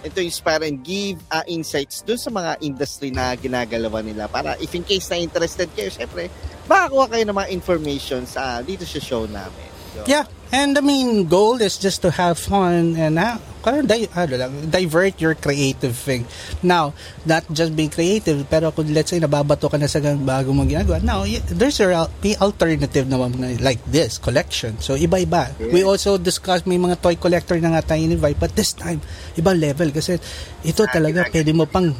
And 0.02 0.10
to 0.16 0.20
inspire 0.24 0.64
and 0.64 0.80
give 0.80 1.20
uh, 1.28 1.44
insights 1.46 2.00
dun 2.00 2.16
sa 2.16 2.32
mga 2.32 2.60
industry 2.64 3.12
na 3.12 3.36
ginagalawan 3.36 4.04
nila 4.04 4.26
para 4.26 4.56
if 4.58 4.72
in 4.72 4.84
case 4.84 5.08
na 5.12 5.20
interested 5.20 5.68
kayo 5.76 5.92
syempre 5.92 6.32
makakuha 6.70 7.06
kayo 7.10 7.24
ng 7.28 7.36
mga 7.36 7.50
information 7.52 8.22
sa 8.24 8.62
dito 8.62 8.86
sa 8.86 9.02
show 9.02 9.26
namin. 9.26 9.68
So, 9.90 10.06
Yeah, 10.06 10.24
and 10.52 10.76
I 10.76 10.82
mean, 10.82 11.26
goal 11.26 11.60
is 11.62 11.78
just 11.78 12.02
to 12.02 12.10
have 12.10 12.38
fun 12.38 12.96
and 12.96 13.18
uh, 13.18 13.38
di, 13.84 14.08
ano 14.16 14.34
lang, 14.36 14.52
divert 14.70 15.20
your 15.20 15.34
creative 15.36 15.94
thing. 15.94 16.24
Now, 16.62 16.94
not 17.26 17.44
just 17.52 17.76
being 17.76 17.90
creative, 17.90 18.48
pero 18.48 18.72
kung 18.72 18.92
let's 18.92 19.10
say 19.10 19.20
nababato 19.20 19.70
ka 19.70 19.76
na 19.76 19.86
sa 19.86 20.00
bago 20.00 20.50
mong 20.56 20.72
ginagawa, 20.72 21.02
now, 21.04 21.28
there's 21.52 21.80
a 21.80 22.08
may 22.22 22.36
alternative 22.40 23.06
naman 23.06 23.36
na 23.36 23.54
like 23.60 23.80
this, 23.86 24.18
collection. 24.18 24.80
So, 24.80 24.96
iba-iba. 24.96 25.54
We 25.60 25.84
also 25.84 26.16
discuss, 26.16 26.64
may 26.64 26.78
mga 26.78 27.02
toy 27.02 27.16
collector 27.16 27.60
na 27.60 27.76
nga 27.76 27.94
tayo 27.94 28.02
invite, 28.08 28.40
but 28.40 28.56
this 28.56 28.72
time, 28.72 29.04
ibang 29.36 29.60
level 29.60 29.92
kasi 29.92 30.16
ito 30.64 30.82
talaga, 30.88 31.28
pwede 31.28 31.52
mo 31.52 31.68
pang 31.68 31.92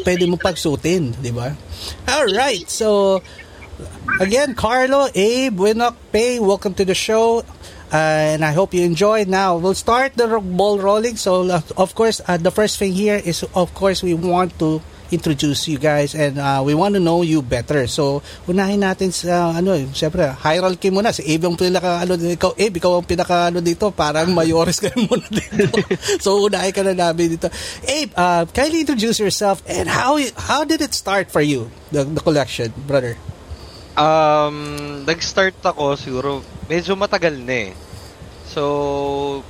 pwede 0.00 0.24
mo 0.24 0.40
pagsutin, 0.40 1.12
di 1.20 1.28
ba? 1.28 1.52
Alright, 2.08 2.72
so 2.72 3.20
again, 4.20 4.56
Carlo, 4.56 5.12
Abe, 5.12 5.52
Winnock, 5.52 5.96
Pay, 6.08 6.40
welcome 6.40 6.72
to 6.72 6.84
the 6.88 6.96
show. 6.96 7.44
Uh, 7.92 8.40
and 8.40 8.44
I 8.44 8.52
hope 8.52 8.72
you 8.72 8.82
enjoyed. 8.84 9.28
Now, 9.28 9.56
we'll 9.60 9.76
start 9.76 10.16
the 10.16 10.40
ball 10.40 10.80
rolling. 10.80 11.20
So, 11.20 11.44
uh, 11.44 11.60
of 11.76 11.94
course, 11.94 12.24
uh, 12.26 12.38
the 12.38 12.50
first 12.50 12.78
thing 12.78 12.92
here 12.92 13.20
is, 13.20 13.44
of 13.54 13.74
course, 13.74 14.02
we 14.02 14.14
want 14.14 14.58
to 14.60 14.80
introduce 15.12 15.68
you 15.68 15.76
guys 15.76 16.16
and 16.16 16.40
uh, 16.40 16.64
we 16.64 16.72
want 16.72 16.96
to 16.96 17.00
know 17.00 17.20
you 17.20 17.44
better. 17.44 17.84
So, 17.86 18.24
unahin 18.48 18.80
natin 18.80 19.12
sa, 19.12 19.52
ano, 19.52 19.76
eh, 19.76 19.84
syempre, 19.92 20.24
hierarchy 20.40 20.88
muna. 20.88 21.12
Si 21.12 21.20
Abe 21.28 21.44
ang 21.44 21.60
pinaka, 21.60 22.00
ano, 22.00 22.16
ikaw, 22.16 22.56
Abe, 22.56 22.80
ikaw 22.80 22.96
ang 22.96 23.04
pinaka, 23.04 23.52
ano 23.52 23.60
dito, 23.60 23.92
parang 23.92 24.32
mayores 24.32 24.80
ka 24.80 24.88
muna 25.06 25.28
dito. 25.28 25.84
so, 26.16 26.48
unahin 26.48 26.72
ka 26.72 26.80
na 26.80 26.96
namin 26.96 27.36
dito. 27.36 27.52
Abe, 27.84 28.08
uh, 28.16 28.48
kindly 28.56 28.88
introduce 28.88 29.20
yourself 29.20 29.60
and 29.68 29.84
how 29.84 30.16
how 30.48 30.64
did 30.64 30.80
it 30.80 30.96
start 30.96 31.28
for 31.28 31.44
you, 31.44 31.68
the, 31.92 32.08
the 32.08 32.24
collection, 32.24 32.72
brother? 32.88 33.20
Um, 33.92 34.56
nag-start 35.04 35.60
ako 35.60 35.94
siguro 35.94 36.28
medyo 36.64 36.96
matagal 36.96 37.36
na 37.36 37.68
eh. 37.68 37.72
So, 38.48 39.42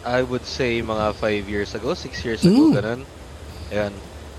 I 0.00 0.24
would 0.24 0.44
say 0.44 0.80
mga 0.80 1.12
5 1.12 1.44
years 1.46 1.76
ago, 1.76 1.92
6 1.92 2.08
years 2.24 2.40
ago, 2.40 2.72
Mm. 2.72 2.72
ganun. 2.72 3.00
Ayan. 3.68 3.92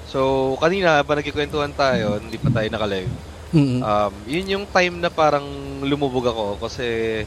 So, 0.09 0.19
kanina 0.57 1.05
pa 1.05 1.13
nagkikwentuhan 1.13 1.71
tayo, 1.71 2.17
hindi 2.17 2.35
pa 2.35 2.49
tayo 2.49 2.67
naka-live. 2.67 3.11
Mm. 3.51 3.79
Um, 3.79 4.13
yun 4.25 4.45
yung 4.49 4.65
time 4.65 4.97
na 4.97 5.07
parang 5.07 5.45
lumubog 5.83 6.23
ako 6.23 6.45
kasi 6.57 7.21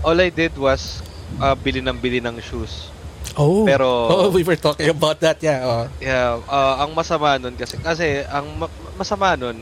all 0.00 0.16
I 0.16 0.32
did 0.32 0.56
was 0.56 1.04
uh, 1.36 1.52
bili 1.52 1.78
ng 1.78 2.00
bili 2.00 2.18
ng 2.18 2.40
shoes. 2.40 2.88
Oh, 3.36 3.62
Pero- 3.62 4.08
oh, 4.12 4.28
we 4.32 4.42
were 4.42 4.58
talking 4.58 4.88
about 4.88 5.20
that, 5.20 5.38
yeah. 5.38 5.60
Oh. 5.62 5.84
Yeah, 6.00 6.40
uh, 6.42 6.80
ang 6.80 6.96
masama 6.96 7.36
nun 7.36 7.54
kasi 7.54 7.76
kasi 7.76 8.24
ang 8.24 8.56
ma- 8.56 8.72
masama 8.96 9.36
nun 9.36 9.60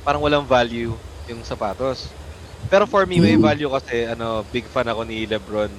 parang 0.00 0.22
walang 0.22 0.46
value 0.46 0.94
yung 1.30 1.46
sapatos. 1.46 2.10
Pero 2.68 2.84
for 2.84 3.06
me 3.08 3.22
may 3.22 3.40
value 3.40 3.70
kasi 3.72 4.04
ano, 4.04 4.44
big 4.52 4.66
fan 4.68 4.90
ako 4.90 5.06
ni 5.06 5.24
LeBron. 5.24 5.72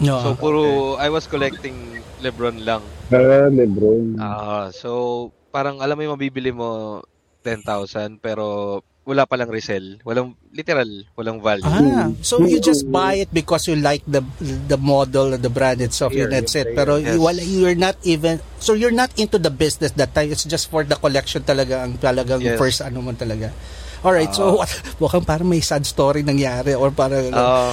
No. 0.00 0.22
So 0.22 0.28
puro 0.34 0.94
I 0.96 1.10
was 1.10 1.28
collecting 1.28 2.00
LeBron 2.24 2.64
lang. 2.64 2.82
Ah, 3.12 3.52
Lebron. 3.52 4.16
Ah, 4.16 4.66
so 4.72 5.28
parang 5.52 5.78
alam 5.84 5.94
mo 5.94 6.02
yung 6.02 6.14
mabibili 6.16 6.50
mo 6.50 7.02
10,000 7.44 8.18
pero 8.18 8.80
wala 9.04 9.28
palang 9.28 9.52
resell. 9.52 10.00
Walang 10.00 10.32
literal, 10.48 10.88
walang 11.12 11.44
value. 11.44 11.68
Ah, 11.68 12.08
so 12.24 12.40
you 12.40 12.56
just 12.56 12.88
buy 12.88 13.20
it 13.20 13.28
because 13.28 13.68
you 13.68 13.76
like 13.76 14.00
the 14.08 14.24
the 14.40 14.80
model, 14.80 15.36
the 15.36 15.52
brand 15.52 15.84
itself, 15.84 16.16
Here, 16.16 16.24
and 16.24 16.32
that's 16.32 16.56
it. 16.56 16.72
Pero 16.72 16.96
yes. 16.96 17.12
you, 17.12 17.20
wala, 17.20 17.40
you're 17.44 17.76
not 17.76 18.00
even, 18.08 18.40
so 18.56 18.72
you're 18.72 18.96
not 18.96 19.12
into 19.20 19.36
the 19.36 19.52
business 19.52 19.92
that 20.00 20.16
time. 20.16 20.32
It's 20.32 20.48
just 20.48 20.72
for 20.72 20.88
the 20.88 20.96
collection 20.96 21.44
talaga, 21.44 21.84
ang 21.84 22.00
talagang 22.00 22.40
Yes. 22.40 22.56
first 22.56 22.80
ano 22.80 23.04
man 23.04 23.20
talaga. 23.20 23.52
Alright, 24.04 24.30
so 24.30 24.54
what, 24.54 24.68
mukhang 25.00 25.24
parang 25.24 25.48
may 25.48 25.58
sad 25.58 25.82
story 25.82 26.20
nangyari 26.20 26.72
or 26.72 26.92
parang, 26.92 27.32
Ah, 27.32 27.72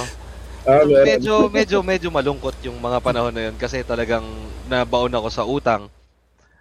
Ah, 0.62 0.80
meron. 0.80 1.02
medyo 1.04 1.34
medyo 1.48 1.78
medyo 1.82 2.08
malungkot 2.08 2.54
yung 2.62 2.78
mga 2.78 2.98
panahon 2.98 3.30
na 3.30 3.50
yun 3.50 3.56
kasi 3.56 3.82
talagang 3.82 4.22
nabaon 4.64 5.10
ako 5.10 5.28
sa 5.28 5.42
utang. 5.42 5.90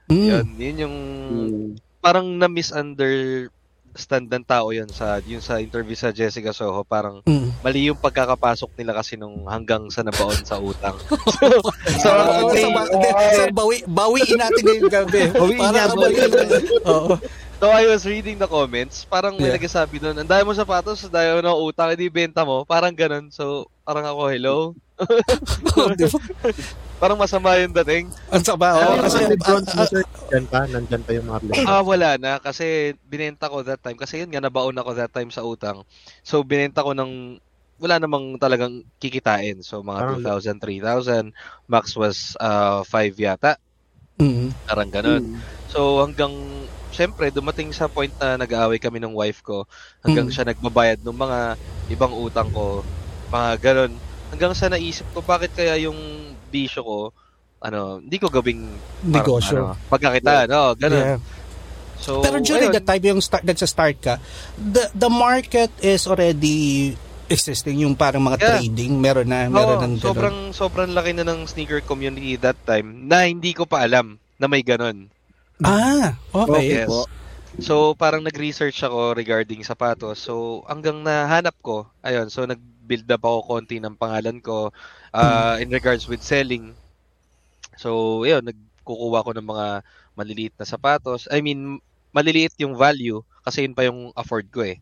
mm, 0.07 0.25
Yun, 0.25 0.47
yun 0.57 0.77
yung 0.79 0.95
Mm. 1.29 1.69
parang 1.99 2.25
na-misunderstand 2.33 3.47
ng 4.25 4.43
tao 4.43 4.71
yun 4.71 4.89
sa 4.89 5.21
yun 5.21 5.37
sa 5.37 5.55
interview 5.55 5.93
sa 5.93 6.09
Jessica 6.09 6.49
Soho 6.49 6.81
parang 6.81 7.21
mm. 7.21 7.61
mali 7.61 7.87
yung 7.87 7.95
pagkakapasok 7.95 8.73
nila 8.75 8.91
kasi 8.91 9.15
nung 9.15 9.45
hanggang 9.45 9.85
sa 9.87 10.01
nabaon 10.01 10.41
sa 10.41 10.57
utang. 10.57 10.97
So, 12.01 12.09
so, 12.09 12.09
so, 12.51 12.67
ba- 12.71 12.89
hindi, 12.89 13.09
sir, 13.31 13.49
bawi, 13.51 13.85
bawiin 13.85 14.35
natin 14.35 14.61
ngayong 14.63 14.89
gabi. 14.91 15.21
Bawiin 15.37 15.61
Para 15.61 15.71
niya, 15.71 15.83
kabalik 15.87 16.17
bawiin. 16.17 16.49
Oo. 16.83 17.13
So 17.61 17.69
I 17.69 17.85
was 17.85 18.03
reading 18.03 18.35
the 18.35 18.49
comments, 18.49 19.05
parang 19.05 19.37
may 19.37 19.47
Yeah. 19.47 19.55
nagsasabi 19.55 20.01
doon, 20.01 20.17
ang 20.17 20.25
dami 20.25 20.41
mo 20.43 20.51
sapatos, 20.51 21.05
ang 21.05 21.13
dami 21.13 21.29
mo 21.37 21.41
ng 21.45 21.59
utang, 21.63 21.93
hindi 21.93 22.09
benta 22.09 22.41
mo, 22.41 22.65
parang 22.65 22.89
ganun. 22.91 23.29
So, 23.29 23.69
parang 23.85 24.03
ako, 24.03 24.21
hello? 24.27 24.57
Parang 27.01 27.17
masama 27.17 27.57
yung 27.57 27.73
dating. 27.81 28.13
Ang 28.29 28.45
sama, 28.45 28.77
oh, 28.77 28.93
kasi, 29.01 29.25
ah, 29.25 29.57
ah, 29.73 29.87
sir, 29.89 30.05
nandyan 30.05 30.45
pa, 30.45 30.59
nandyan 30.69 31.01
pa 31.01 31.11
yung 31.17 31.25
mga 31.25 31.39
Lebron. 31.41 31.65
Ah, 31.65 31.81
wala 31.81 32.09
na 32.21 32.37
kasi 32.37 32.93
binenta 33.01 33.49
ko 33.49 33.65
that 33.65 33.81
time 33.81 33.97
kasi 33.97 34.21
yun 34.21 34.29
nga 34.29 34.37
nabaon 34.37 34.77
ako 34.77 34.93
that 34.93 35.09
time 35.09 35.33
sa 35.33 35.41
utang. 35.41 35.81
So 36.21 36.45
binenta 36.45 36.85
ko 36.85 36.93
ng 36.93 37.41
wala 37.81 37.97
namang 37.97 38.37
talagang 38.37 38.85
kikitain. 39.01 39.65
So 39.65 39.81
mga 39.81 40.21
Parang- 40.21 40.53
2,000, 40.61 41.33
3,000. 41.33 41.33
Max 41.65 41.97
was 41.97 42.37
uh, 42.37 42.85
5 42.85 43.17
yata. 43.17 43.57
mm, 44.21 44.69
Parang 44.69 44.93
ganun. 44.93 45.41
So 45.73 46.05
hanggang 46.05 46.37
syempre 46.91 47.27
dumating 47.27 47.71
sa 47.71 47.87
point 47.87 48.11
na 48.15 48.35
nag-aaway 48.35 48.77
kami 48.77 48.99
ng 48.99 49.11
wife 49.11 49.41
ko 49.41 49.63
hanggang 49.99 50.27
Mm. 50.27 50.33
siya 50.33 50.45
nagbabayad 50.45 50.99
ng 51.01 51.17
mga 51.17 51.39
ibang 51.89 52.13
utang 52.13 52.49
ko. 52.49 52.83
Mga 53.27 53.49
ganun. 53.57 53.91
Hanggang 54.29 54.53
sa 54.53 54.67
naisip 54.67 55.07
ko 55.09 55.19
bakit 55.19 55.51
kaya 55.51 55.75
yung 55.81 55.97
bisyo 56.47 56.81
ko 56.81 56.97
ano, 57.57 58.01
hindi 58.01 58.17
ko 58.17 58.25
gawing 58.27 58.73
negosyo. 59.05 59.71
ano, 59.71 59.77
pagkakitaan. 59.87 60.49
Oh, 60.49 60.73
ganun. 60.73 61.05
Yeah. 61.07 61.19
So, 62.01 62.17
Pero 62.19 62.41
during 62.41 62.73
ayun. 62.73 62.75
the 62.75 62.81
time 62.81 63.03
yung 63.05 63.21
start, 63.21 63.45
nagsa-start 63.45 64.01
ka, 64.01 64.17
the, 64.57 64.89
the 64.91 65.05
market 65.05 65.69
is 65.77 66.09
already 66.09 66.97
existing 67.29 67.77
yung 67.79 67.93
parang 67.93 68.19
mga 68.19 68.37
Yeah. 68.37 68.49
trading 68.57 68.97
meron 68.97 69.29
na 69.29 69.45
meron 69.45 69.77
Oo, 69.77 69.83
ng 69.85 69.93
ganun. 69.95 70.03
sobrang 70.03 70.37
sobrang 70.51 70.91
laki 70.91 71.13
na 71.13 71.23
ng 71.23 71.45
sneaker 71.45 71.79
community 71.79 72.33
that 72.35 72.57
time 72.65 73.05
na 73.05 73.23
hindi 73.23 73.53
ko 73.53 73.63
pa 73.63 73.85
alam 73.85 74.17
na 74.35 74.49
may 74.49 74.59
ganon. 74.59 75.07
Ah 75.65 76.17
okay 76.33 76.85
Yes. 76.85 76.89
So 77.59 77.91
parang 77.99 78.23
nag-research 78.23 78.79
ako 78.79 79.11
regarding 79.11 79.67
sapatos. 79.67 80.23
So 80.23 80.63
hanggang 80.71 81.03
nahanap 81.03 81.59
ko, 81.59 81.83
ayun, 81.99 82.31
so 82.31 82.47
nag-build 82.47 83.03
up 83.11 83.27
ako 83.27 83.39
konti 83.43 83.83
ng 83.83 83.99
pangalan 83.99 84.39
ko 84.39 84.71
uh, 85.11 85.59
in 85.59 85.67
regards 85.67 86.07
with 86.07 86.23
selling. 86.23 86.71
So 87.75 88.23
ayun, 88.23 88.47
nagkukuha 88.47 89.25
ko 89.27 89.31
ng 89.35 89.47
mga 89.51 89.67
maliliit 90.15 90.55
na 90.55 90.63
sapatos. 90.63 91.27
I 91.27 91.43
mean, 91.43 91.83
maliliit 92.15 92.55
yung 92.63 92.79
value 92.79 93.19
kasi 93.43 93.67
yun 93.67 93.75
pa 93.75 93.83
yung 93.83 94.15
afford 94.15 94.47
ko 94.47 94.63
eh. 94.63 94.79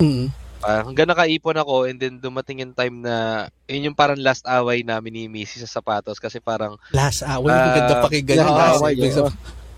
Mm. 0.00 0.32
Ah, 0.58 0.82
hanggang 0.82 1.06
nakaipon 1.06 1.54
ako 1.54 1.86
and 1.86 2.02
then 2.02 2.18
dumating 2.18 2.66
yung 2.66 2.74
time 2.74 2.98
na 2.98 3.46
yun 3.70 3.92
yung 3.92 3.98
parang 3.98 4.18
last 4.18 4.42
away 4.42 4.82
namin 4.82 5.14
ni 5.14 5.24
Missy 5.30 5.62
sa 5.62 5.70
sapatos 5.70 6.18
kasi 6.18 6.42
parang 6.42 6.74
last 6.90 7.22
hour 7.22 7.46
Ah, 7.46 7.62
maganda 7.70 7.94
pakinggan 8.02 8.36
last 8.42 8.42
yung 8.42 8.58
last 8.58 8.82
hour, 8.82 8.90
hour. 8.90 9.30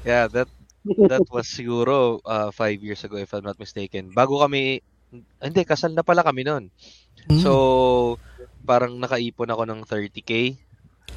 Yeah. 0.05 0.27
that 0.29 0.49
that 1.09 1.25
was 1.29 1.45
siguro 1.45 2.21
uh, 2.25 2.49
five 2.51 2.81
years 2.81 3.05
ago 3.05 3.21
if 3.21 3.33
I'm 3.37 3.45
not 3.45 3.61
mistaken. 3.61 4.13
Bago 4.17 4.41
kami, 4.41 4.81
hindi, 5.43 5.61
kasal 5.69 5.93
na 5.93 6.01
pala 6.01 6.25
kami 6.25 6.45
noon. 6.47 6.73
Mm. 7.29 7.41
So, 7.45 8.17
parang 8.65 8.97
nakaipon 8.97 9.53
ako 9.53 9.63
ng 9.69 9.81
30k. 9.85 10.57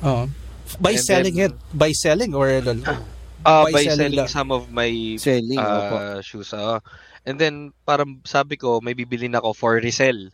Oo. 0.04 0.28
By 0.84 0.96
And 0.98 1.04
selling 1.04 1.36
then- 1.38 1.56
it, 1.56 1.56
by 1.72 1.92
selling 1.96 2.36
or 2.36 2.50
ano? 2.50 2.84
Uh, 3.44 3.68
By 3.68 3.72
by, 3.76 3.84
selling 3.92 4.16
selling, 4.16 4.32
some 4.32 4.56
of 4.56 4.72
my 4.72 5.20
Selling, 5.20 5.60
opo. 5.60 5.96
uh, 6.00 6.20
shoes. 6.24 6.56
oo. 6.56 6.80
and 7.28 7.36
then, 7.40 7.76
parang 7.84 8.20
sabi 8.24 8.56
ko, 8.56 8.80
may 8.80 8.96
bibili 8.96 9.28
na 9.28 9.40
ako 9.44 9.52
for 9.52 9.72
resell. 9.80 10.32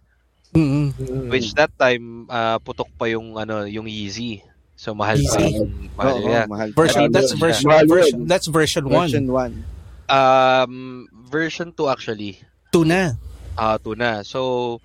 Mm-mm. 0.53 0.93
Which 1.29 1.53
that 1.53 1.69
time, 1.77 2.25
uh, 2.29 2.57
putok 2.61 2.89
pa 2.97 3.05
yung, 3.09 3.37
ano, 3.37 3.65
yung 3.65 3.85
Yeezy. 3.85 4.41
So, 4.79 4.95
mahal 4.95 5.19
pa. 5.19 5.43
Yung- 5.43 5.91
Mahal, 5.99 6.13
Oo, 6.15 6.31
yeah. 6.31 6.47
mahal. 6.47 6.71
Version, 6.71 7.11
that's 7.11 7.35
version, 7.35 7.67
Mahal 7.67 7.83
version, 7.83 8.19
that's 8.23 8.47
version 8.47 8.87
1. 8.87 9.11
Version 9.11 9.27
1. 9.27 9.51
Um, 10.07 10.73
version 11.27 11.75
2 11.75 11.91
actually. 11.91 12.39
2 12.71 12.87
na. 12.87 13.19
Ah, 13.59 13.75
uh, 13.75 13.95
na. 13.99 14.23
So, 14.23 14.79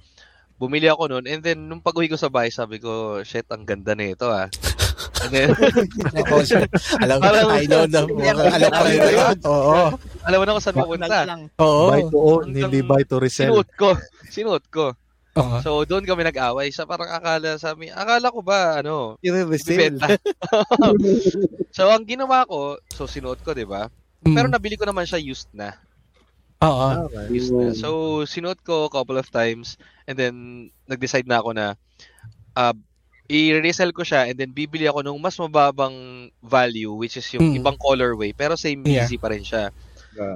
bumili 0.58 0.90
ako 0.90 1.14
noon 1.14 1.30
and 1.30 1.46
then 1.46 1.70
nung 1.70 1.78
pag-uwi 1.78 2.10
ko 2.10 2.18
sa 2.18 2.26
bahay, 2.26 2.50
sabi 2.50 2.82
ko, 2.82 3.22
shit, 3.22 3.46
ang 3.54 3.62
ganda 3.62 3.94
na 3.94 4.10
ito 4.10 4.26
ah. 4.26 4.50
And 5.22 5.30
then, 5.30 5.48
alam, 7.06 7.18
Parang- 7.22 7.54
I 7.54 7.62
know 7.70 7.86
na. 7.86 8.02
Alam 8.58 8.70
ko 8.74 8.82
rin 8.90 8.98
yun. 8.98 9.38
Oo. 9.46 9.78
alam 10.26 10.36
mo 10.42 10.44
na 10.44 10.54
kung 10.58 10.64
saan 10.64 10.74
papunta. 10.74 11.18
lang. 11.22 11.42
Oo. 11.62 11.86
Buy 11.94 12.02
to 12.10 12.18
own, 12.18 12.44
hindi 12.50 12.80
buy 12.82 13.02
to 13.06 13.22
resell. 13.22 13.54
Sinuot 13.54 13.70
ko. 13.78 13.94
Sinuot 14.26 14.64
ko. 14.74 14.90
Oo. 15.34 15.56
So, 15.60 15.82
doon 15.82 16.06
kami 16.06 16.22
nag-away. 16.22 16.70
Sa 16.70 16.86
parang 16.86 17.10
akala 17.10 17.58
sa 17.58 17.74
amin, 17.74 17.90
akala 17.90 18.30
ko 18.30 18.38
ba, 18.38 18.78
ano, 18.78 19.18
I-resell. 19.18 19.98
bibenta. 19.98 20.14
so, 21.76 21.90
ang 21.90 22.06
ginawa 22.06 22.46
ko, 22.46 22.78
so 22.94 23.10
sinuot 23.10 23.42
ko, 23.42 23.50
di 23.50 23.66
ba? 23.66 23.90
Mm. 24.22 24.34
Pero 24.34 24.46
nabili 24.46 24.78
ko 24.78 24.86
naman 24.86 25.04
siya 25.04 25.18
used 25.18 25.50
na. 25.50 25.74
Oo. 26.62 27.10
Okay. 27.10 27.26
Used 27.34 27.50
na. 27.50 27.74
So, 27.74 28.22
sinuot 28.24 28.62
ko 28.62 28.86
a 28.86 28.92
couple 28.94 29.18
of 29.18 29.26
times 29.28 29.74
and 30.06 30.14
then 30.14 30.34
nag-decide 30.86 31.26
na 31.26 31.42
ako 31.42 31.50
na 31.50 31.74
uh, 32.54 32.74
i-resell 33.26 33.90
ko 33.90 34.06
siya 34.06 34.30
and 34.30 34.36
then 34.36 34.52
bibili 34.52 34.86
ako 34.86 35.02
nung 35.02 35.18
mas 35.18 35.34
mababang 35.34 35.96
value 36.40 36.92
which 36.92 37.16
is 37.16 37.26
yung 37.32 37.52
Mm. 37.52 37.58
ibang 37.58 37.76
colorway 37.80 38.30
pero 38.30 38.52
same 38.54 38.84
Yeah. 38.84 39.02
easy 39.02 39.16
pa 39.16 39.32
rin 39.32 39.42
siya. 39.42 39.72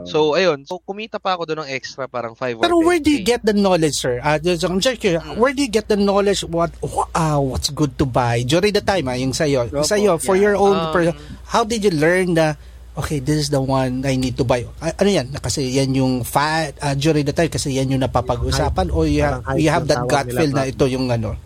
So, 0.04 0.34
ayun. 0.34 0.66
So, 0.66 0.78
kumita 0.78 1.16
pa 1.16 1.34
ako 1.34 1.46
doon 1.46 1.64
ng 1.64 1.70
extra 1.70 2.04
parang 2.04 2.34
5 2.34 2.58
or 2.58 2.62
Pero 2.62 2.76
10K. 2.78 2.86
where 2.86 3.00
do 3.00 3.10
you 3.10 3.22
get 3.22 3.40
the 3.42 3.52
knowledge, 3.52 3.94
sir? 3.94 4.18
Uh, 4.18 4.36
just, 4.36 4.62
I'm 4.62 4.78
just 4.78 4.98
curious, 4.98 5.22
where 5.34 5.52
do 5.52 5.62
you 5.62 5.70
get 5.70 5.86
the 5.86 5.96
knowledge 5.96 6.42
what 6.44 6.74
uh, 7.14 7.38
what's 7.38 7.70
good 7.70 7.94
to 7.96 8.04
buy 8.04 8.42
during 8.42 8.72
the 8.72 8.82
time, 8.82 9.06
ah, 9.06 9.14
yung 9.14 9.32
sa'yo? 9.32 9.70
Opo, 9.70 9.82
Sa'yo, 9.82 10.18
for 10.18 10.34
yeah. 10.34 10.50
your 10.50 10.56
own 10.56 10.76
Um, 10.76 10.92
per- 10.92 11.16
how 11.46 11.62
did 11.62 11.82
you 11.82 11.94
learn 11.94 12.34
na, 12.34 12.58
okay, 12.94 13.18
this 13.18 13.38
is 13.38 13.48
the 13.48 13.62
one 13.62 14.02
I 14.02 14.18
need 14.18 14.34
to 14.36 14.44
buy? 14.44 14.66
Ah, 14.78 14.90
ano 14.98 15.08
yan? 15.08 15.30
Kasi 15.38 15.70
yan 15.70 15.94
yung 15.94 16.26
fa- 16.26 16.74
uh, 16.74 16.94
during 16.94 17.22
the 17.22 17.32
time, 17.32 17.48
kasi 17.48 17.70
yan 17.72 17.88
yung 17.88 18.02
napapag-usapan 18.02 18.90
o 18.90 19.06
you, 19.06 19.22
hype 19.22 19.58
you 19.58 19.70
have 19.70 19.86
that 19.86 20.02
gut 20.04 20.26
feel 20.28 20.50
na 20.50 20.66
ito 20.66 20.84
yung 20.84 21.06
ano? 21.08 21.38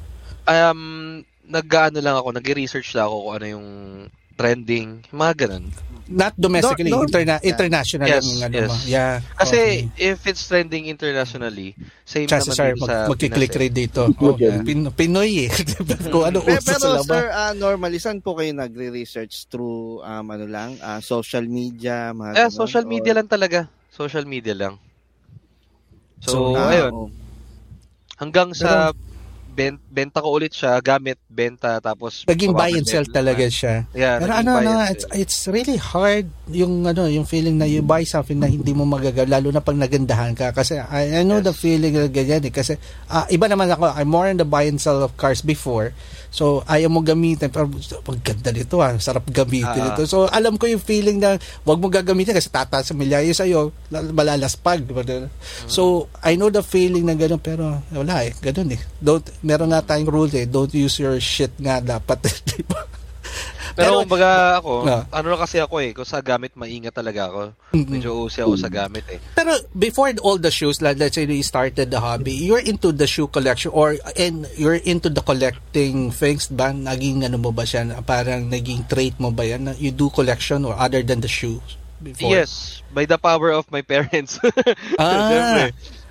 Um, 0.42 1.22
nag-ano 1.44 2.00
lang 2.00 2.16
ako, 2.16 2.32
nag-research 2.32 2.96
lang 2.96 3.06
ako 3.06 3.16
kung 3.28 3.34
ano 3.36 3.46
yung 3.46 3.66
trending, 4.32 5.04
mga 5.10 5.46
ganun. 5.46 5.70
Not 6.04 6.34
domestically, 6.36 6.90
No- 6.90 7.00
no- 7.00 7.08
interna- 7.08 7.38
yeah. 7.38 7.48
international 7.48 8.08
Yes, 8.10 8.24
yung 8.26 8.42
ano 8.42 8.54
yes. 8.58 8.72
Yeah. 8.84 9.14
Kasi 9.34 9.56
okay. 9.88 10.02
if 10.02 10.26
it's 10.26 10.44
trending 10.44 10.84
internationally, 10.84 11.72
same 12.04 12.26
chances 12.26 12.52
naman 12.52 12.60
are 12.60 12.76
sa 12.76 12.94
mag- 13.06 13.10
magkiklik 13.10 13.48
Pinas 13.48 13.56
eh. 13.56 13.62
rin 13.62 13.72
dito. 13.72 14.00
Oh, 14.12 14.34
Yeah. 14.34 14.60
Pin- 14.60 14.92
Pinoy 14.92 15.46
eh. 15.46 15.50
Kung 16.12 16.26
ano 16.26 16.42
Pero, 16.42 16.58
uso 16.58 16.68
pero 16.68 16.82
sa 16.82 16.90
labas. 16.92 17.08
sir, 17.08 17.24
ah, 17.30 17.52
normally, 17.54 17.96
saan 17.96 18.18
po 18.18 18.34
kayo 18.34 18.52
nagre-research 18.52 19.46
through, 19.46 20.02
um, 20.02 20.26
ano 20.26 20.44
lang, 20.44 20.76
ah, 20.80 20.98
social 20.98 21.44
media? 21.44 22.10
Mga 22.10 22.30
Eh, 22.30 22.36
ganon? 22.42 22.52
social 22.52 22.84
Or- 22.84 22.90
media 22.90 23.12
lang 23.14 23.26
talaga. 23.26 23.60
Social 23.88 24.26
media 24.26 24.52
lang. 24.52 24.74
So, 26.20 26.54
Ah, 26.54 26.70
ayun. 26.70 26.92
oo. 26.92 27.08
Hanggang 28.16 28.52
sa 28.52 28.92
ben- 29.52 29.80
benta 29.92 30.24
ko 30.24 30.32
ulit 30.32 30.56
siya, 30.56 30.80
gamit, 30.80 31.20
benta, 31.28 31.76
tapos... 31.78 32.24
Naging 32.24 32.56
buy 32.56 32.72
and 32.72 32.88
sell 32.88 33.04
na. 33.04 33.12
talaga 33.12 33.44
siya. 33.46 33.84
Yeah, 33.92 34.16
Pero 34.18 34.32
ano, 34.32 34.50
ano, 34.56 34.70
it's, 34.88 35.04
it's 35.12 35.38
really 35.46 35.76
hard 35.76 36.32
yung 36.48 36.88
ano, 36.88 37.04
yung 37.04 37.28
feeling 37.28 37.60
na 37.60 37.68
you 37.68 37.84
buy 37.84 38.02
something 38.02 38.40
na 38.40 38.48
hindi 38.48 38.72
mo 38.72 38.88
magagawa, 38.88 39.28
lalo 39.38 39.52
na 39.52 39.60
pag 39.60 39.76
nagandahan 39.76 40.32
ka. 40.32 40.56
Kasi 40.56 40.80
I, 40.80 41.20
I 41.20 41.22
know 41.22 41.44
the 41.44 41.52
Yes. 41.52 41.60
feeling 41.60 41.92
na 41.92 42.08
ganyan 42.08 42.48
eh. 42.48 42.52
Kasi 42.52 42.80
ah, 43.12 43.28
iba 43.28 43.44
naman 43.44 43.68
ako, 43.68 43.92
I'm 43.92 44.08
more 44.08 44.26
in 44.26 44.40
the 44.40 44.48
buy 44.48 44.64
and 44.64 44.80
sell 44.80 45.04
of 45.04 45.12
cars 45.20 45.44
before. 45.44 45.92
So, 46.32 46.64
ayaw 46.64 46.88
mo 46.88 47.04
gamitin. 47.04 47.52
Pero, 47.52 47.68
pag 48.00 48.18
ganda 48.24 48.50
nito 48.50 48.80
ah, 48.80 48.96
sarap 48.96 49.28
gamitin 49.28 49.84
Ah. 49.84 49.92
ito. 49.92 50.08
So, 50.08 50.24
alam 50.26 50.56
ko 50.56 50.64
yung 50.64 50.80
feeling 50.80 51.20
na 51.20 51.36
wag 51.62 51.76
mo 51.76 51.92
gagamitin 51.92 52.32
kasi 52.32 52.48
tataas 52.48 52.88
sa 52.88 52.96
milyayo 52.96 53.36
sa'yo, 53.36 53.68
lal- 53.92 54.16
malalaspag. 54.16 54.80
di 54.80 54.96
ba? 54.96 55.04
So, 55.68 56.08
I 56.24 56.40
know 56.40 56.48
the 56.48 56.64
feeling 56.64 57.04
na 57.04 57.12
gano'n, 57.12 57.36
pero 57.36 57.84
wala 57.92 58.24
eh, 58.24 58.32
gano'n 58.32 58.72
eh. 58.72 58.80
Don't, 58.96 59.28
meron 59.44 59.70
nga 59.70 59.84
tayong 59.84 60.08
rule 60.08 60.32
eh, 60.32 60.48
don't 60.48 60.72
use 60.72 60.96
your 60.96 61.20
shit 61.20 61.52
nga 61.60 61.84
dapat. 61.84 62.24
di 62.48 62.64
ba? 62.64 62.80
Pero, 63.74 64.04
kumbaga 64.04 64.58
ako, 64.58 64.72
Ah. 64.84 65.02
ano 65.10 65.26
na 65.32 65.38
kasi 65.38 65.56
ako 65.58 65.80
eh, 65.80 65.90
kung 65.92 66.04
sa 66.04 66.20
gamit 66.20 66.52
maingat 66.54 66.92
talaga 66.92 67.28
ako. 67.28 67.40
Medyo 67.72 68.24
usi 68.24 68.40
ako 68.40 68.54
sa 68.54 68.68
gamit 68.68 69.04
eh. 69.08 69.18
Pero 69.32 69.52
before 69.72 70.12
all 70.20 70.36
the 70.36 70.50
shoes, 70.50 70.80
like, 70.80 70.96
let's 70.96 71.14
say 71.14 71.24
you 71.24 71.42
started 71.42 71.88
the 71.88 71.98
hobby, 71.98 72.32
you're 72.32 72.60
into 72.60 72.92
the 72.92 73.06
shoe 73.06 73.26
collection 73.26 73.72
or 73.72 73.96
and 74.14 74.44
you're 74.54 74.78
into 74.78 75.08
the 75.08 75.20
collecting 75.20 76.08
things 76.10 76.46
ba? 76.46 76.70
Naging 76.70 77.24
ano 77.24 77.36
mo 77.36 77.50
ba 77.50 77.62
siya? 77.62 77.84
Parang 78.02 78.48
naging 78.48 78.84
trait 78.86 79.16
mo 79.16 79.30
ba 79.30 79.44
yan? 79.44 79.72
You 79.76 79.90
do 79.90 80.08
collection 80.08 80.64
or 80.64 80.76
other 80.76 81.00
than 81.00 81.20
the 81.20 81.30
shoes? 81.30 81.80
Before? 81.98 82.34
Yes, 82.34 82.82
by 82.90 83.06
the 83.06 83.14
power 83.14 83.54
of 83.54 83.70
my 83.70 83.80
parents. 83.80 84.36
Ah. 84.98 85.30
Siyempre, 85.30 85.64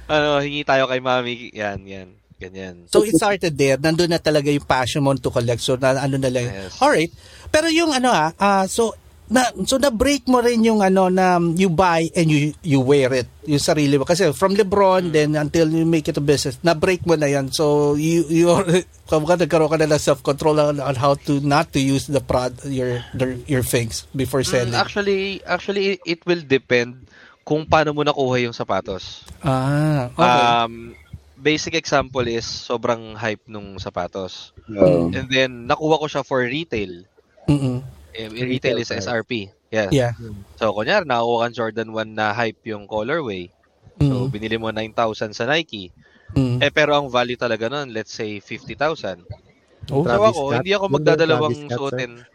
ano, 0.08 0.40
hingi 0.40 0.64
tayo 0.64 0.88
kay 0.88 1.00
mami, 1.00 1.52
yan, 1.52 1.84
yan, 1.84 2.08
ganyan. 2.36 2.88
So 2.88 3.04
it 3.04 3.16
started 3.16 3.54
there. 3.54 3.76
Nandun 3.76 4.10
na 4.10 4.18
talaga 4.18 4.48
yung 4.48 4.64
passion 4.64 5.04
mo 5.04 5.12
to 5.14 5.30
collect. 5.30 5.60
So 5.60 5.76
na, 5.76 5.96
ano 5.96 6.16
na 6.16 6.32
lang. 6.32 6.48
Yes. 6.48 6.80
Alright. 6.80 7.12
Pero 7.52 7.68
yung 7.68 7.92
ano 7.92 8.10
ah, 8.10 8.32
ah, 8.40 8.66
so 8.66 8.96
na 9.32 9.48
so 9.64 9.80
na 9.80 9.88
break 9.88 10.28
mo 10.28 10.44
rin 10.44 10.60
yung 10.60 10.84
ano 10.84 11.08
na 11.08 11.40
you 11.56 11.72
buy 11.72 12.04
and 12.20 12.28
you 12.28 12.52
you 12.68 12.84
wear 12.84 13.08
it 13.16 13.32
yung 13.48 13.64
sarili 13.64 13.96
mo 13.96 14.04
kasi 14.04 14.28
from 14.36 14.52
LeBron 14.52 15.16
then 15.16 15.40
until 15.40 15.72
you 15.72 15.88
make 15.88 16.12
it 16.12 16.20
a 16.20 16.24
business 16.24 16.60
na 16.68 16.76
break 16.76 17.08
mo 17.08 17.16
na 17.16 17.32
yan 17.32 17.48
so 17.48 17.96
you 17.96 18.28
you 18.28 18.52
kumbaga 19.08 19.48
nagkaroon 19.48 19.72
ka 19.72 19.80
na 19.80 19.96
ng 19.96 20.04
self 20.04 20.20
control 20.20 20.60
on, 20.60 20.84
on 20.84 21.00
how 21.00 21.16
to 21.16 21.40
not 21.48 21.72
to 21.72 21.80
use 21.80 22.12
the 22.12 22.20
prod 22.20 22.52
your 22.68 23.08
the, 23.16 23.40
your 23.48 23.64
things 23.64 24.04
before 24.12 24.44
Mm, 24.44 24.52
selling 24.52 24.76
actually, 24.76 25.22
actually, 25.46 26.02
it 26.04 26.26
will 26.28 26.42
depend 26.42 27.08
kung 27.48 27.64
paano 27.64 27.94
mo 27.96 28.02
nakuha 28.04 28.42
yung 28.44 28.56
sapatos. 28.58 29.24
ah 29.46 30.12
okay 30.12 30.44
Um, 30.66 30.74
basic 31.42 31.74
example 31.74 32.26
is 32.30 32.46
sobrang 32.46 33.18
hype 33.18 33.42
nung 33.50 33.82
sapatos. 33.82 34.54
Oo. 34.70 35.10
And 35.10 35.26
then, 35.26 35.66
nakuha 35.66 35.98
ko 35.98 36.06
siya 36.06 36.22
for 36.22 36.46
retail. 36.46 37.10
Mm-mm. 37.48 37.78
Eh, 38.12 38.28
Retail 38.28 38.78
is 38.78 38.90
price. 38.90 39.08
SRP. 39.08 39.32
Yes. 39.72 39.90
yeah 39.90 40.12
So, 40.60 40.76
kunyari, 40.76 41.08
nakakuha 41.08 41.38
kang 41.42 41.56
Jordan 41.56 41.90
1 41.96 42.12
na 42.12 42.36
hype 42.36 42.60
yung 42.66 42.84
colorway. 42.86 43.48
So, 43.98 44.28
Mm. 44.28 44.30
binili 44.30 44.58
mo 44.58 44.68
9,000 44.68 45.32
sa 45.32 45.46
Nike. 45.46 45.94
Mm. 46.34 46.60
Eh, 46.60 46.72
pero 46.72 46.92
ang 46.94 47.08
value 47.08 47.36
talaga 47.36 47.68
nun, 47.68 47.92
let's 47.92 48.12
say, 48.12 48.40
50,000. 48.40 49.24
Oh. 49.90 50.04
So, 50.04 50.12
ako, 50.12 50.28
Scott. 50.30 50.56
hindi 50.62 50.72
ako 50.72 50.86
magdadalawang 50.92 51.56
Travis 51.58 51.74
suotin. 51.74 52.12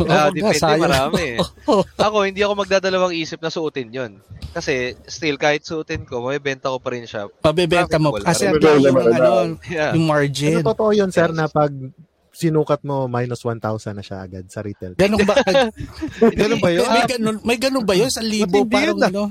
Ah, 0.00 0.30
nga, 0.30 0.30
depende, 0.30 0.56
sayang. 0.56 0.82
marami 0.86 1.22
eh. 1.34 1.38
Ako, 2.06 2.16
hindi 2.22 2.40
ako 2.40 2.52
magdadalawang 2.56 3.10
isip 3.12 3.42
na 3.42 3.50
suotin 3.50 3.90
yon 3.90 4.12
Kasi, 4.50 4.94
still, 5.04 5.34
kahit 5.34 5.66
suotin 5.66 6.06
ko, 6.06 6.22
may 6.22 6.38
benta 6.38 6.70
ko 6.70 6.78
pa 6.78 6.94
rin 6.94 7.02
siya. 7.04 7.26
Mabebenta 7.42 7.98
mo 7.98 8.14
kasi 8.14 8.46
pa 8.46 8.70
ang 8.70 8.78
yung 8.78 8.94
ano 9.02 9.30
Yeah. 9.66 9.90
yung 9.92 10.06
Ano 10.06 10.12
margin 10.14 10.62
totoo 10.62 10.94
yun, 10.94 11.10
sir, 11.10 11.26
Yes. 11.26 11.34
na 11.34 11.50
pag 11.50 11.74
sinukat 12.34 12.82
mo, 12.82 13.06
minus 13.06 13.46
1,000 13.46 13.62
na 13.94 14.02
siya 14.02 14.26
agad 14.26 14.44
sa 14.50 14.60
retail. 14.60 14.98
Ganun 14.98 15.22
ba? 15.22 15.38
Ganun 16.42 16.58
ba 16.58 16.70
yun? 16.74 16.88
May 16.90 17.04
ganun, 17.06 17.36
may 17.46 17.58
ganun 17.58 17.86
ba 17.86 17.94
yun? 17.94 18.10
Sa 18.10 18.20
libo 18.20 18.66
parang 18.66 18.98
ah. 18.98 19.08
ano? 19.08 19.24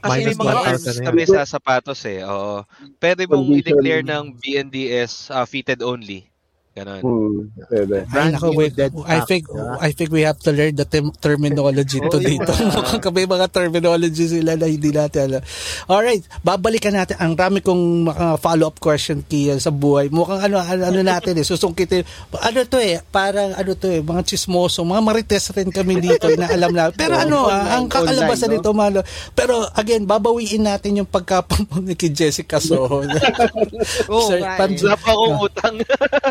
Kasi 0.00 0.24
Minus 0.24 0.32
may 0.32 0.36
mga 0.40 0.54
1,000 0.56 0.64
terms 0.64 0.80
na 0.80 0.92
yan. 0.96 1.06
kami 1.12 1.22
sa 1.28 1.40
sapatos 1.44 2.00
eh. 2.08 2.24
Oo. 2.24 2.64
Pwede 2.96 3.28
mong 3.28 3.44
i-declare 3.60 4.00
ng 4.00 4.32
BNDS 4.40 5.28
uh, 5.28 5.44
fitted 5.44 5.84
only. 5.84 6.24
Ganon. 6.80 7.00
Hmm, 7.04 7.38
pwede. 7.68 8.08
Ay, 8.08 8.32
nako, 8.32 8.56
wait. 8.56 8.72
dead 8.72 8.88
I 9.04 9.20
stock, 9.20 9.28
think? 9.28 9.44
I 9.84 9.90
think 9.92 10.08
we 10.08 10.24
have 10.24 10.40
to 10.40 10.50
learn 10.50 10.72
the 10.72 10.88
term- 10.88 11.12
terminology 11.20 12.00
to 12.00 12.08
Oh, 12.08 12.16
dito. 12.16 12.48
Mukhang 12.72 13.04
kami 13.04 13.28
mga 13.28 13.52
terminology 13.52 14.24
sila 14.24 14.56
na 14.56 14.64
hindi 14.64 14.88
natin 14.88 15.20
alam. 15.28 15.42
Alright, 15.84 16.24
babalikan 16.40 16.96
natin. 16.96 17.20
Ang 17.20 17.36
rami 17.36 17.60
kong 17.60 18.08
mga 18.08 18.40
follow-up 18.40 18.80
question 18.80 19.20
Kian 19.20 19.60
sa 19.60 19.68
buhay. 19.68 20.08
Mukhang 20.08 20.40
ano, 20.40 20.56
ano, 20.56 20.88
ano 20.88 21.00
natin 21.04 21.36
eh, 21.36 21.44
susungkitin. 21.44 22.00
Ano 22.40 22.64
to 22.64 22.80
eh, 22.80 23.04
parang 23.12 23.52
ano 23.52 23.76
to 23.76 23.92
eh, 23.92 24.00
mga 24.00 24.24
chismoso, 24.24 24.80
mga 24.80 25.04
marites 25.04 25.52
rin 25.52 25.68
kami 25.68 26.00
dito 26.00 26.32
na 26.32 26.48
alam 26.48 26.72
na. 26.72 26.88
Pero 26.88 27.20
ano, 27.20 27.44
ah, 27.44 27.76
ang 27.76 27.92
kakalabasan 27.92 28.48
Online, 28.48 28.56
no? 28.56 28.64
nito, 28.64 28.70
malo. 28.72 29.00
Pero 29.36 29.68
again, 29.76 30.08
babawiin 30.08 30.64
natin 30.64 31.04
yung 31.04 31.10
pagkapang 31.12 31.68
ni 31.84 31.92
kay 31.92 32.08
Jessica 32.08 32.56
Soho. 32.56 33.04
Oo, 34.12 34.28
Sir, 34.32 34.40
pan-. 34.56 34.72
Wala 34.80 34.96
pa 34.96 35.10
akong 35.12 35.36
utang. 35.44 35.76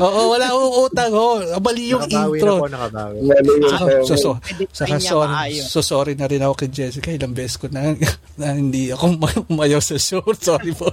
Oo, 0.01 0.19
wala 0.39 0.47
akong 0.49 0.75
utang 0.87 1.11
ho. 1.11 1.27
Mali 1.59 1.83
yung 1.91 2.03
Nakabawi 2.07 2.37
intro. 2.39 2.53
na 2.63 2.87
po, 2.87 3.19
Saka, 3.67 3.85
so, 4.07 4.13
so, 4.15 4.29
saka 4.71 4.95
sorry, 4.97 5.59
so 5.59 5.79
sorry 5.83 6.13
na 6.15 6.31
rin 6.31 6.39
ako 6.39 6.55
kay 6.55 6.69
Jessica. 6.71 7.11
Ilang 7.11 7.35
beses 7.35 7.59
ko 7.59 7.67
na, 7.67 7.91
na 8.39 8.55
hindi 8.55 8.87
ako 8.89 9.19
ma- 9.19 9.43
umayaw 9.51 9.83
sa 9.83 9.99
show. 9.99 10.23
Sorry 10.33 10.71
po. 10.71 10.87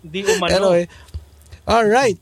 Hindi 0.00 0.24
umano. 0.24 0.72
Anyway, 0.72 0.84
alright. 1.62 2.16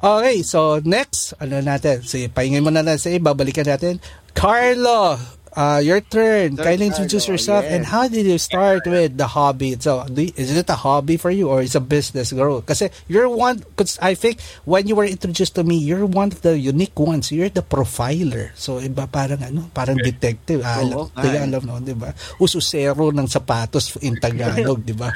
Okay, 0.00 0.40
so 0.40 0.80
next, 0.80 1.36
ano 1.36 1.60
natin? 1.60 2.00
Sige, 2.00 2.32
paingay 2.32 2.64
mo 2.64 2.72
na 2.72 2.80
natin 2.80 2.96
sa 2.98 3.12
iba. 3.12 3.36
Balikan 3.36 3.68
natin. 3.68 4.00
Carlo, 4.32 5.20
uh, 5.56 5.80
your 5.82 6.00
turn. 6.00 6.56
Sir 6.56 6.64
Kindly 6.64 6.86
introduce 6.90 7.24
Carlo, 7.26 7.34
yourself 7.34 7.62
yes. 7.64 7.72
and 7.72 7.82
how 7.86 8.08
did 8.08 8.26
you 8.26 8.38
start 8.38 8.86
with 8.86 9.16
the 9.16 9.26
hobby? 9.26 9.76
So, 9.78 10.06
you- 10.10 10.32
is 10.36 10.54
it 10.56 10.68
a 10.70 10.76
hobby 10.78 11.16
for 11.16 11.30
you 11.30 11.48
or 11.48 11.62
is 11.62 11.74
it 11.74 11.78
a 11.78 11.84
business 11.84 12.32
grow? 12.32 12.62
Kasi 12.62 12.90
you're 13.08 13.28
one, 13.28 13.58
because 13.58 13.98
I 14.02 14.14
think 14.14 14.40
when 14.64 14.86
you 14.86 14.94
were 14.94 15.06
introduced 15.06 15.54
to 15.56 15.64
me, 15.64 15.78
you're 15.78 16.06
one 16.06 16.32
of 16.32 16.42
the 16.42 16.58
unique 16.58 16.98
ones. 16.98 17.32
You're 17.32 17.50
the 17.50 17.62
profiler. 17.62 18.50
So, 18.54 18.78
iba 18.78 19.10
parang 19.10 19.42
ano, 19.42 19.70
parang 19.74 19.98
detective. 19.98 20.62
Ah, 20.64 20.80
alam, 20.82 21.06
Oo, 21.06 21.14
di 21.14 21.28
ay. 21.28 21.42
alam 21.46 21.62
no, 21.66 21.78
di 21.80 21.94
ba? 21.94 22.14
Ususero 22.38 23.10
ng 23.10 23.26
sapatos 23.26 23.96
in 24.02 24.18
Tagalog, 24.18 24.82
di 24.84 24.94
ba? 24.94 25.10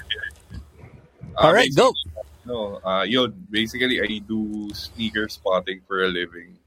Ah, 1.34 1.46
Alright, 1.50 1.74
go. 1.74 1.90
No, 2.44 2.76
uh, 2.84 3.02
yun, 3.08 3.32
basically, 3.48 3.98
I 4.04 4.20
do 4.20 4.68
sneaker 4.76 5.28
spotting 5.32 5.80
for 5.88 6.04
a 6.04 6.08
living. 6.12 6.60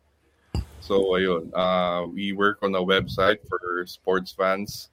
So, 0.87 1.19
ayun, 1.19 1.51
uh, 1.51 2.07
we 2.07 2.31
work 2.31 2.63
on 2.63 2.71
a 2.71 2.79
website 2.79 3.43
for 3.51 3.59
sports 3.83 4.31
fans. 4.31 4.87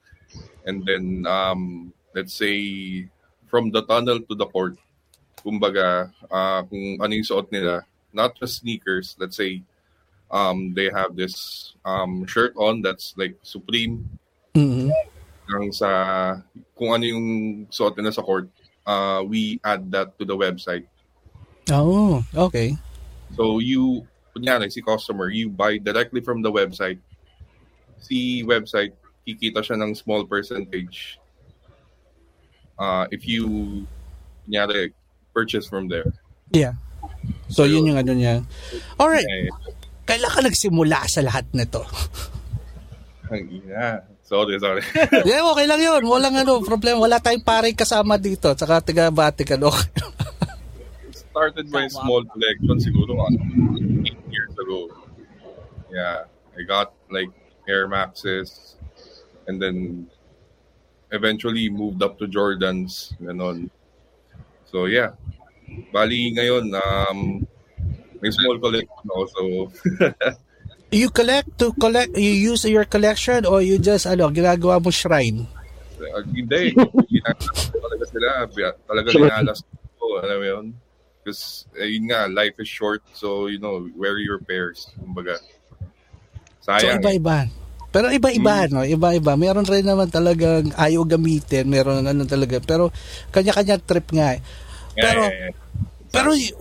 And 0.67 0.83
then, 0.83 1.23
um, 1.23 1.93
let's 2.11 2.35
say, 2.35 3.07
from 3.47 3.71
the 3.71 3.79
tunnel 3.87 4.19
to 4.27 4.35
the 4.35 4.45
court, 4.45 4.75
kumbaga, 5.39 6.11
uh, 6.27 6.67
kung 6.67 6.99
ano 6.99 7.11
yung 7.15 7.23
suot 7.23 7.47
nila, 7.47 7.87
not 8.11 8.35
just 8.35 8.59
sneakers, 8.59 9.15
let's 9.23 9.39
say, 9.39 9.63
um, 10.27 10.75
they 10.75 10.91
have 10.91 11.15
this 11.15 11.71
um, 11.87 12.27
shirt 12.27 12.51
on 12.59 12.83
that's 12.83 13.15
like 13.15 13.39
Supreme, 13.39 14.03
Mhm. 14.51 14.91
hanggang 15.47 15.71
sa 15.71 15.89
kung 16.75 16.91
ano 16.91 17.07
yung 17.07 17.27
suot 17.71 17.95
nila 17.95 18.11
sa 18.11 18.23
court, 18.23 18.51
uh, 18.83 19.23
we 19.23 19.63
add 19.63 19.87
that 19.95 20.11
to 20.19 20.27
the 20.27 20.35
website. 20.35 20.83
Oh, 21.71 22.19
okay. 22.35 22.75
So 23.35 23.59
you, 23.59 24.07
kunyari, 24.35 24.67
si 24.67 24.83
customer, 24.83 25.31
you 25.31 25.47
buy 25.47 25.79
directly 25.79 26.19
from 26.19 26.43
the 26.43 26.51
website. 26.51 26.99
Si 28.03 28.43
website, 28.43 28.91
kikita 29.23 29.63
siya 29.63 29.79
ng 29.79 29.95
small 29.95 30.27
percentage. 30.27 31.17
Uh, 32.75 33.07
if 33.15 33.23
you, 33.23 33.87
kunyari, 34.43 34.91
purchase 35.31 35.65
from 35.71 35.87
there. 35.87 36.11
Yeah. 36.51 36.75
So, 37.47 37.63
yun 37.63 37.87
yung 37.87 37.97
ano 37.97 38.11
niya. 38.11 38.43
Alright. 38.99 39.23
Eh, 39.23 39.47
Kailan 40.05 40.29
ka 40.29 40.41
nagsimula 40.43 41.01
sa 41.09 41.23
lahat 41.23 41.49
nito? 41.55 41.81
ang 43.25 43.41
ina. 43.49 44.05
Sorry, 44.21 44.57
sorry. 44.61 44.81
yeah, 45.29 45.41
okay 45.49 45.65
lang 45.65 45.81
yun. 45.81 46.05
Walang 46.05 46.45
ano, 46.45 46.61
problema. 46.61 47.01
Wala 47.01 47.17
tayong 47.17 47.45
pare 47.45 47.73
kasama 47.73 48.17
dito. 48.17 48.53
Tsaka 48.53 48.81
taga 48.81 49.09
Vatican. 49.09 49.65
Okay. 49.65 49.89
started 51.35 51.67
my 51.67 51.83
small 51.91 52.23
collection 52.31 52.79
siguro 52.79 53.19
ano, 53.27 53.43
years 54.35 54.53
ago. 54.59 54.91
Yeah, 55.87 56.27
I 56.59 56.61
got 56.67 56.91
like 57.07 57.31
Air 57.67 57.87
Maxes 57.87 58.75
and 59.47 59.61
then 59.61 60.07
eventually 61.11 61.69
moved 61.69 62.03
up 62.03 62.19
to 62.19 62.27
Jordans, 62.27 63.15
ganon. 63.23 63.71
So 64.67 64.85
yeah, 64.85 65.15
bali 65.95 66.35
ngayon, 66.35 66.75
um, 66.75 67.47
may 68.19 68.31
small 68.31 68.59
collection 68.59 69.07
also. 69.07 69.71
you 70.91 71.09
collect 71.09 71.49
to 71.59 71.71
collect, 71.79 72.17
you 72.17 72.51
use 72.51 72.65
your 72.65 72.85
collection 72.85 73.45
or 73.45 73.61
you 73.61 73.79
just, 73.79 74.05
ano, 74.05 74.29
ginagawa 74.29 74.83
mo 74.83 74.91
shrine? 74.91 75.47
Hindi, 76.35 76.75
ginagawa 77.07 77.51
ko 77.71 77.77
talaga 77.79 78.05
sila. 78.11 78.29
Talaga 78.83 79.07
linalas 79.15 79.59
ko, 79.95 80.19
alam 80.19 80.37
mo 80.39 80.45
yun? 80.45 80.65
Because, 81.25 81.65
eh, 81.73 81.89
yun 81.97 82.13
nga, 82.13 82.29
life 82.29 82.53
is 82.61 82.69
short, 82.69 83.01
so, 83.17 83.49
you 83.49 83.57
know, 83.57 83.81
wear 83.97 84.21
your 84.21 84.37
pairs. 84.37 84.93
Kumbaga, 84.93 85.41
So, 86.61 86.69
sayang. 86.69 87.01
iba-iba. 87.01 87.49
Pero 87.89 88.13
iba-iba, 88.13 88.69
no? 88.69 88.85
Iba-iba. 88.85 89.33
Meron 89.33 89.65
rin 89.65 89.81
naman 89.89 90.05
talagang 90.13 90.69
ayaw 90.77 91.01
gamitin. 91.01 91.65
Meron 91.65 92.05
ano 92.05 92.29
talaga. 92.29 92.61
Pero, 92.61 92.93
kanya-kanya 93.33 93.81
trip 93.81 94.05
nga 94.13 94.37
eh. 94.37 94.41
Yeah, 94.93 95.01
Pero, 95.01 95.21
yeah, 95.25 95.49
yeah. 95.49 95.53
Pero 96.13 96.29
y- 96.37 96.53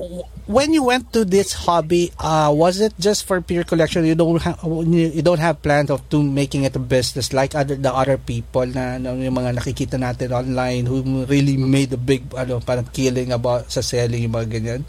when 0.46 0.72
you 0.72 0.84
went 0.84 1.12
to 1.12 1.24
this 1.24 1.52
hobby, 1.52 2.12
uh, 2.18 2.52
was 2.52 2.80
it 2.80 2.92
just 2.98 3.24
for 3.24 3.40
pure 3.40 3.64
collection? 3.64 4.04
You 4.04 4.14
don't 4.14 4.40
have 4.42 4.60
you 4.64 5.22
don't 5.22 5.40
have 5.40 5.62
plans 5.62 5.90
of 5.90 6.08
to 6.10 6.22
making 6.22 6.64
it 6.64 6.76
a 6.76 6.82
business 6.82 7.32
like 7.32 7.54
other 7.54 7.76
the 7.76 7.92
other 7.92 8.18
people 8.18 8.66
na 8.66 9.00
ano, 9.00 9.16
yung 9.16 9.36
mga 9.36 9.56
nakikita 9.56 9.96
natin 9.96 10.32
online 10.32 10.86
who 10.86 11.24
really 11.24 11.56
made 11.56 11.92
a 11.92 12.00
big 12.00 12.28
ano 12.36 12.60
parang 12.60 12.88
killing 12.92 13.32
about 13.32 13.70
sa 13.72 13.80
selling 13.80 14.28
yung 14.28 14.36
mga 14.36 14.48
ganyan. 14.60 14.82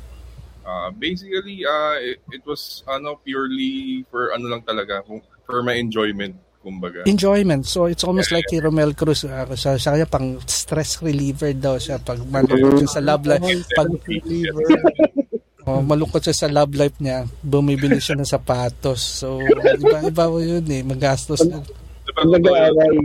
Uh, 0.66 0.90
basically, 0.98 1.62
uh, 1.62 1.94
it, 2.02 2.18
it 2.34 2.44
was 2.44 2.82
ano 2.90 3.22
purely 3.22 4.02
for 4.10 4.34
ano 4.34 4.50
lang 4.50 4.66
talaga, 4.66 5.06
for 5.46 5.62
my 5.62 5.78
enjoyment, 5.78 6.34
kumbaga. 6.66 7.06
Enjoyment. 7.06 7.70
So 7.70 7.86
it's 7.86 8.02
almost 8.02 8.34
like 8.34 8.50
kay 8.50 8.58
Romel 8.58 8.98
Cruz 8.98 9.30
uh, 9.30 9.46
sa 9.54 9.78
sa 9.78 9.94
kanya 9.94 10.10
pang 10.10 10.42
stress 10.50 11.06
reliever 11.06 11.54
daw 11.54 11.78
siya 11.78 12.02
pag 12.02 12.18
malungkot 12.18 12.82
siya 12.82 12.98
sa 12.98 13.02
love 13.06 13.30
life. 13.30 13.46
Pag 13.78 13.94
oh, 15.66 15.82
malungkot 15.82 16.22
siya 16.22 16.46
sa 16.46 16.48
love 16.48 16.74
life 16.78 16.98
niya, 17.02 17.26
bumibili 17.42 17.98
siya 17.98 18.18
ng 18.18 18.30
sapatos. 18.30 19.02
So 19.02 19.42
iba-iba 19.42 20.26
po 20.30 20.38
yun 20.42 20.66
eh, 20.70 20.82
magastos. 20.86 21.42
Diba, 21.42 21.62
Pag 22.16 22.30
nag-aaral, 22.32 22.96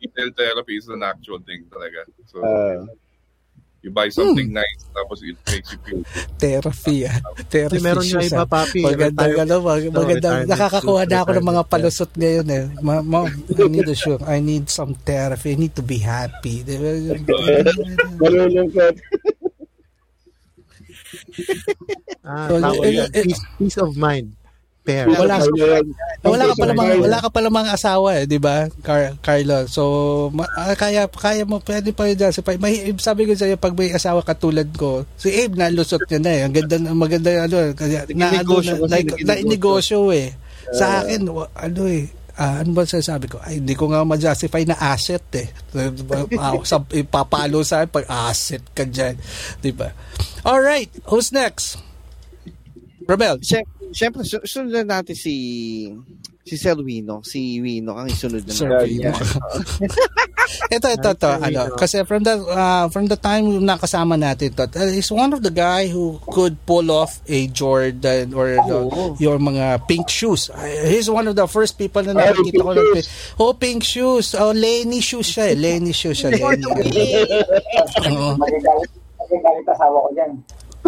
retail 0.00 0.30
therapy 0.36 0.78
is 0.78 0.88
an 0.88 1.02
actual 1.02 1.40
thing 1.42 1.66
talaga. 1.68 2.06
So, 2.30 2.38
ah, 2.40 2.86
you 3.82 3.90
buy 3.90 4.08
something 4.08 4.54
nice, 4.54 4.86
tapos 4.94 5.26
it 5.26 5.34
makes 5.42 5.74
you 5.74 5.78
feel. 5.82 6.00
Therapy 6.38 7.02
ah. 7.10 7.18
Therapy 7.50 7.82
meron 7.82 8.06
shoes, 8.06 8.30
iba, 8.30 8.46
papi. 8.46 8.86
Maganda, 8.86 9.26
ano, 9.42 9.58
mag, 9.58 9.82
No, 9.90 10.06
maganda. 10.06 10.46
Nakakakuha 10.46 11.02
na 11.10 11.18
ako 11.26 11.30
ng 11.34 11.48
mga 11.50 11.62
palusot 11.66 12.10
ngayon 12.14 12.46
eh. 12.46 12.64
Ma, 12.78 13.02
ma, 13.02 13.26
I 13.26 13.66
need 13.66 13.90
a 13.90 13.96
shoe. 13.98 14.22
I 14.22 14.38
need 14.38 14.70
some 14.70 14.94
therapy. 15.02 15.58
I 15.58 15.58
need 15.58 15.74
to 15.74 15.82
be 15.82 15.98
happy. 15.98 16.62
Malulungkot. 18.22 18.94
Ah, 22.22 22.46
So, 22.46 22.54
tawag 22.56 22.84
eh, 22.84 22.92
yan. 22.96 23.08
eh, 23.10 23.24
Peace, 23.24 23.42
peace 23.56 23.78
of 23.78 23.92
mind. 23.94 24.28
Pair. 24.82 25.06
Wala, 25.06 25.38
Ayun. 25.38 25.94
wala 26.26 26.42
ka 26.50 26.54
pala 26.58 26.72
mga 26.74 26.90
Ayun. 26.90 27.02
wala 27.06 27.18
ka 27.22 27.28
pala 27.30 27.48
mga 27.48 27.70
asawa 27.70 28.08
eh, 28.18 28.26
'di 28.26 28.42
ba? 28.42 28.66
Car 28.82 29.14
Carlo. 29.22 29.70
So 29.70 29.82
ma- 30.34 30.50
ah, 30.52 30.74
kaya 30.74 31.06
kaya 31.06 31.46
mo 31.46 31.62
pwede 31.62 31.94
pa 31.94 32.10
yun 32.10 32.18
dyan. 32.18 32.34
Si 32.34 32.42
Pa- 32.42 32.58
May, 32.58 32.90
sabi 32.98 33.22
ko 33.22 33.30
sa 33.32 33.46
iyo 33.46 33.54
pag 33.54 33.78
may 33.78 33.94
asawa 33.94 34.26
katulad 34.26 34.66
ko, 34.74 35.06
si 35.14 35.30
Abe 35.38 35.54
nalusot 35.54 36.02
niya 36.10 36.18
na 36.18 36.30
eh. 36.34 36.40
Ang 36.42 36.54
ganda 36.58 36.74
maganda 36.98 37.30
ano 37.30 37.54
na, 37.54 37.70
ano, 37.70 37.70
na, 37.70 37.78
kasi, 37.78 37.94
na, 38.10 38.26
naginegosyo. 38.34 39.46
negosyo 39.46 39.98
eh. 40.10 40.34
Sa 40.74 40.98
akin 40.98 41.30
wa- 41.30 41.50
ano 41.54 41.82
eh 41.86 42.10
ah, 42.36 42.60
ano 42.60 42.70
ba 42.76 42.84
sasabi 42.84 43.26
ko? 43.28 43.40
Ay, 43.40 43.58
hindi 43.58 43.72
ko 43.72 43.88
nga 43.88 44.04
ma-justify 44.04 44.62
na 44.68 44.76
asset 44.78 45.24
eh. 45.36 45.48
Ipapalo 47.00 47.64
sa 47.64 47.84
pag 47.88 48.06
asset 48.08 48.62
ka 48.72 48.84
dyan. 48.84 49.16
Di 49.60 49.72
ba? 49.72 49.92
Alright, 50.44 50.92
who's 51.08 51.32
next? 51.32 51.80
Rebel. 53.08 53.40
Siyempre, 53.42 53.71
siyempre 53.92 54.24
su- 54.24 54.42
sunod 54.42 54.72
na 54.82 55.00
natin 55.00 55.14
si 55.14 55.34
si 56.42 56.58
Sir 56.58 56.74
Wino. 56.74 57.22
Si 57.22 57.62
Wino 57.62 57.94
ang 57.94 58.10
isunod 58.10 58.42
na 58.42 58.52
Sir 58.52 58.66
natin. 58.66 58.88
Vino. 58.98 59.12
ito, 60.76 60.86
ito, 60.90 61.08
ito. 61.14 61.30
Ano, 61.38 61.60
kasi 61.78 62.02
from 62.02 62.26
the, 62.26 62.34
uh, 62.34 62.90
from 62.90 63.06
the 63.06 63.14
time 63.14 63.46
nakasama 63.62 64.18
natin 64.18 64.50
to, 64.52 64.66
uh, 64.66 64.90
is 64.90 65.06
one 65.14 65.30
of 65.32 65.40
the 65.46 65.54
guy 65.54 65.86
who 65.86 66.18
could 66.26 66.58
pull 66.66 66.90
off 66.90 67.22
a 67.30 67.46
Jordan 67.46 68.34
or 68.34 68.58
uh, 68.58 69.14
your 69.22 69.38
mga 69.38 69.86
pink 69.86 70.10
shoes. 70.10 70.50
Uh, 70.50 70.66
he's 70.90 71.06
one 71.08 71.30
of 71.30 71.38
the 71.38 71.46
first 71.46 71.78
people 71.78 72.02
na 72.02 72.12
nakikita 72.12 72.58
ko. 72.58 72.74
ng 72.74 72.90
pink- 72.90 73.10
Oh, 73.38 73.54
pink 73.54 73.80
shoes. 73.86 74.34
Oh, 74.34 74.50
Lenny 74.50 74.98
shoes 74.98 75.30
siya 75.30 75.54
eh. 75.54 75.56
Lenny 75.56 75.94
shoes 75.94 76.18
siya. 76.18 76.34
Lenny. 76.34 76.66
Oo. 78.10 78.34
Magagalit 78.36 79.66
asawa 79.70 79.98
ko 80.02 80.08
dyan. 80.12 80.32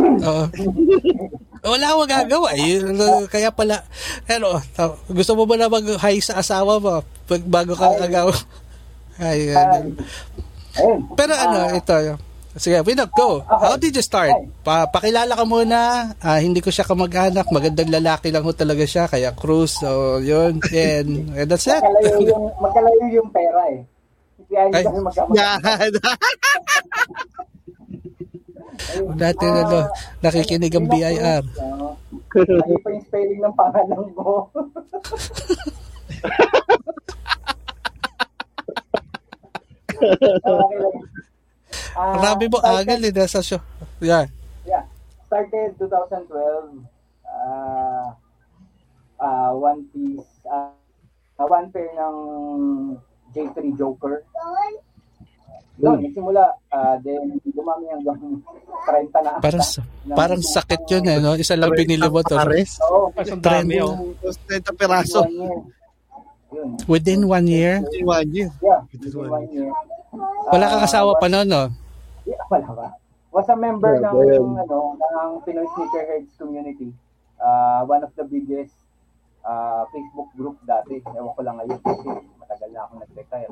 Oo. 0.02 0.44
Wala 1.64 1.84
akong 1.88 2.02
magagawa. 2.04 2.48
eh. 2.52 2.76
Yun, 2.76 2.92
uh, 2.94 3.24
Kaya 3.24 3.48
pala, 3.48 3.80
ano, 4.28 4.60
gusto 5.08 5.32
mo 5.32 5.48
ba 5.48 5.56
na 5.56 5.72
mag-hi 5.72 6.20
sa 6.20 6.38
asawa 6.38 6.76
mo 6.76 7.00
pag 7.24 7.42
bago 7.42 7.72
ka 7.72 7.88
agaw? 7.98 8.28
Ay, 9.16 9.50
ano. 9.50 9.96
Ayun. 10.74 10.98
Pero 11.16 11.32
ano, 11.32 11.72
ito. 11.72 11.94
Sige, 12.54 12.78
Winok, 12.86 13.10
go. 13.10 13.42
How 13.42 13.74
did 13.74 13.90
you 13.90 14.04
start? 14.04 14.30
Pa 14.62 14.86
pakilala 14.86 15.34
ka 15.34 15.42
muna. 15.42 16.14
Ah, 16.22 16.38
hindi 16.38 16.62
ko 16.62 16.70
siya 16.70 16.86
kamag-anak. 16.86 17.50
Magandang 17.50 17.90
lalaki 17.90 18.30
lang 18.30 18.46
ho 18.46 18.54
talaga 18.54 18.86
siya. 18.86 19.10
Kaya 19.10 19.34
Cruz. 19.34 19.74
So, 19.74 20.22
yun. 20.22 20.62
And, 20.70 21.34
and 21.34 21.48
that's 21.50 21.66
it. 21.66 21.82
Magkalayo 21.82 22.14
yung, 22.22 22.44
magkalayo 22.62 23.04
yung 23.10 23.28
pera 23.34 23.62
eh. 23.74 23.80
Kaya 24.46 24.60
hindi 24.70 24.76
Ay. 24.76 24.84
kasi 24.86 25.00
magkama. 25.02 25.32
Dati 29.14 29.44
ano, 29.46 29.86
nakikinig 30.20 30.74
ang 30.74 30.86
BIR. 30.90 31.44
Mali 32.34 32.76
pa 32.82 32.88
yung 32.90 33.04
spelling 33.06 33.40
ng 33.42 33.54
pangalan 33.54 34.10
lang. 34.10 34.14
Ah, 41.94 42.18
Marami 42.18 42.50
mo 42.50 42.58
agal 42.58 42.98
eh, 43.06 43.14
nasa 43.14 43.38
show. 43.38 43.62
Yeah. 44.02 44.26
Yeah. 44.66 44.82
Started 45.30 45.78
2012. 45.78 46.26
Ah, 47.22 48.18
ah, 49.22 49.50
One 49.54 49.86
Piece. 49.94 50.26
ah, 50.50 50.74
ah, 51.38 51.46
one 51.46 51.70
pair 51.70 51.86
ng 51.94 52.16
J3 53.30 53.78
Joker. 53.78 54.26
Doon, 55.74 55.98
nagsimula. 56.00 56.44
ah, 56.70 56.94
then, 57.02 57.34
dumami 57.44 57.90
hanggang 57.90 58.20
30 58.86 59.10
na. 59.20 59.32
Parang, 59.38 59.58
sa- 59.60 59.82
parang 60.08 60.38
sakit 60.38 60.80
yun 60.86 61.04
eh, 61.04 61.18
no? 61.18 61.34
Isa 61.34 61.58
lang 61.58 61.74
binili 61.74 62.06
mo 62.06 62.22
to. 62.22 62.38
Oo. 62.38 63.10
Mas 63.10 63.26
ang 63.26 63.42
dami, 63.42 63.82
oh. 63.82 64.14
Tapos 64.16 64.38
30 64.46 64.70
peraso. 64.72 65.20
One 65.20 65.34
year. 65.34 65.58
Yun. 66.54 66.68
Within 66.86 67.20
one 67.26 67.46
year, 67.48 67.74
In 67.82 68.06
one 68.06 68.30
year. 68.30 68.50
Yeah. 68.60 68.80
Within 68.88 69.12
one 69.16 69.30
one 69.32 69.46
year. 69.50 69.70
wala 70.46 70.64
Ah, 70.64 70.70
kang 70.70 70.86
asawa 70.86 71.18
pa 71.18 71.26
noon, 71.26 71.50
no? 71.50 71.66
Yeah, 72.22 72.38
wala 72.46 72.70
ba? 72.70 72.88
Was 73.34 73.50
a 73.50 73.58
member 73.58 73.98
Yeah, 73.98 74.06
ng 74.06 74.14
well. 74.14 74.46
ano 74.56 74.78
ng 74.94 75.30
Pinoy 75.42 75.66
Sneakerheads 75.68 76.38
community. 76.38 76.94
Uh, 77.34 77.82
one 77.84 77.98
of 78.00 78.14
the 78.14 78.22
biggest 78.22 78.78
uh, 79.42 79.82
Facebook 79.90 80.30
group 80.32 80.54
dati. 80.62 81.02
Ewan 81.02 81.34
ko 81.34 81.42
lang 81.42 81.58
ngayon 81.58 81.82
kasi 81.82 82.06
matagal 82.38 82.70
na 82.70 82.80
ako 82.80 82.92
nag-retire. 83.02 83.50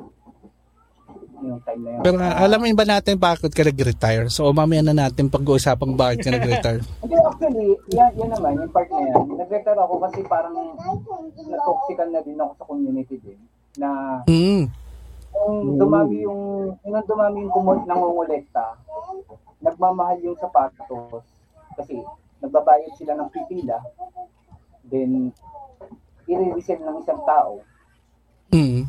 Yung 1.43 1.59
time 1.67 1.81
na 1.83 1.89
yun. 1.97 2.01
Pero 2.01 2.15
uh, 2.19 2.35
alamin 2.39 2.75
ba 2.75 2.85
natin 2.87 3.19
bakit 3.19 3.51
ka 3.51 3.63
nag-retire? 3.67 4.31
So, 4.31 4.47
mamaya 4.55 4.79
na 4.79 4.95
natin 4.95 5.27
pag-uusapang 5.27 5.93
bakit 5.93 6.23
ka 6.23 6.29
nag-retire. 6.31 6.81
Hindi, 7.03 7.15
actually, 7.19 7.67
yan, 7.91 8.11
yan 8.15 8.29
naman, 8.31 8.51
yung 8.63 8.71
part 8.71 8.87
na 8.87 9.03
yan. 9.03 9.23
Nag-retire 9.35 9.79
ako 9.79 9.95
kasi 9.99 10.19
parang 10.23 10.55
natoxican 11.35 12.09
na 12.15 12.21
din 12.23 12.39
ako 12.39 12.51
sa 12.55 12.65
community 12.65 13.15
din. 13.19 13.39
Na 13.75 13.89
Hmm. 14.29 14.71
Nung 15.33 15.81
dumami 15.81 16.21
yung 16.23 16.41
nung 16.85 17.07
dumami 17.09 17.41
yung 17.41 17.51
kumot 17.51 17.81
nangongolekta, 17.89 18.77
nagmamahal 19.59 20.21
yung 20.21 20.37
sapatos 20.37 21.25
kasi 21.73 21.97
nagbabayad 22.37 22.93
sila 22.95 23.17
ng 23.17 23.33
pipila, 23.33 23.81
then 24.85 25.33
i-resell 26.29 26.79
ng 26.79 27.01
isang 27.01 27.19
tao, 27.25 27.59
Hmm. 28.53 28.85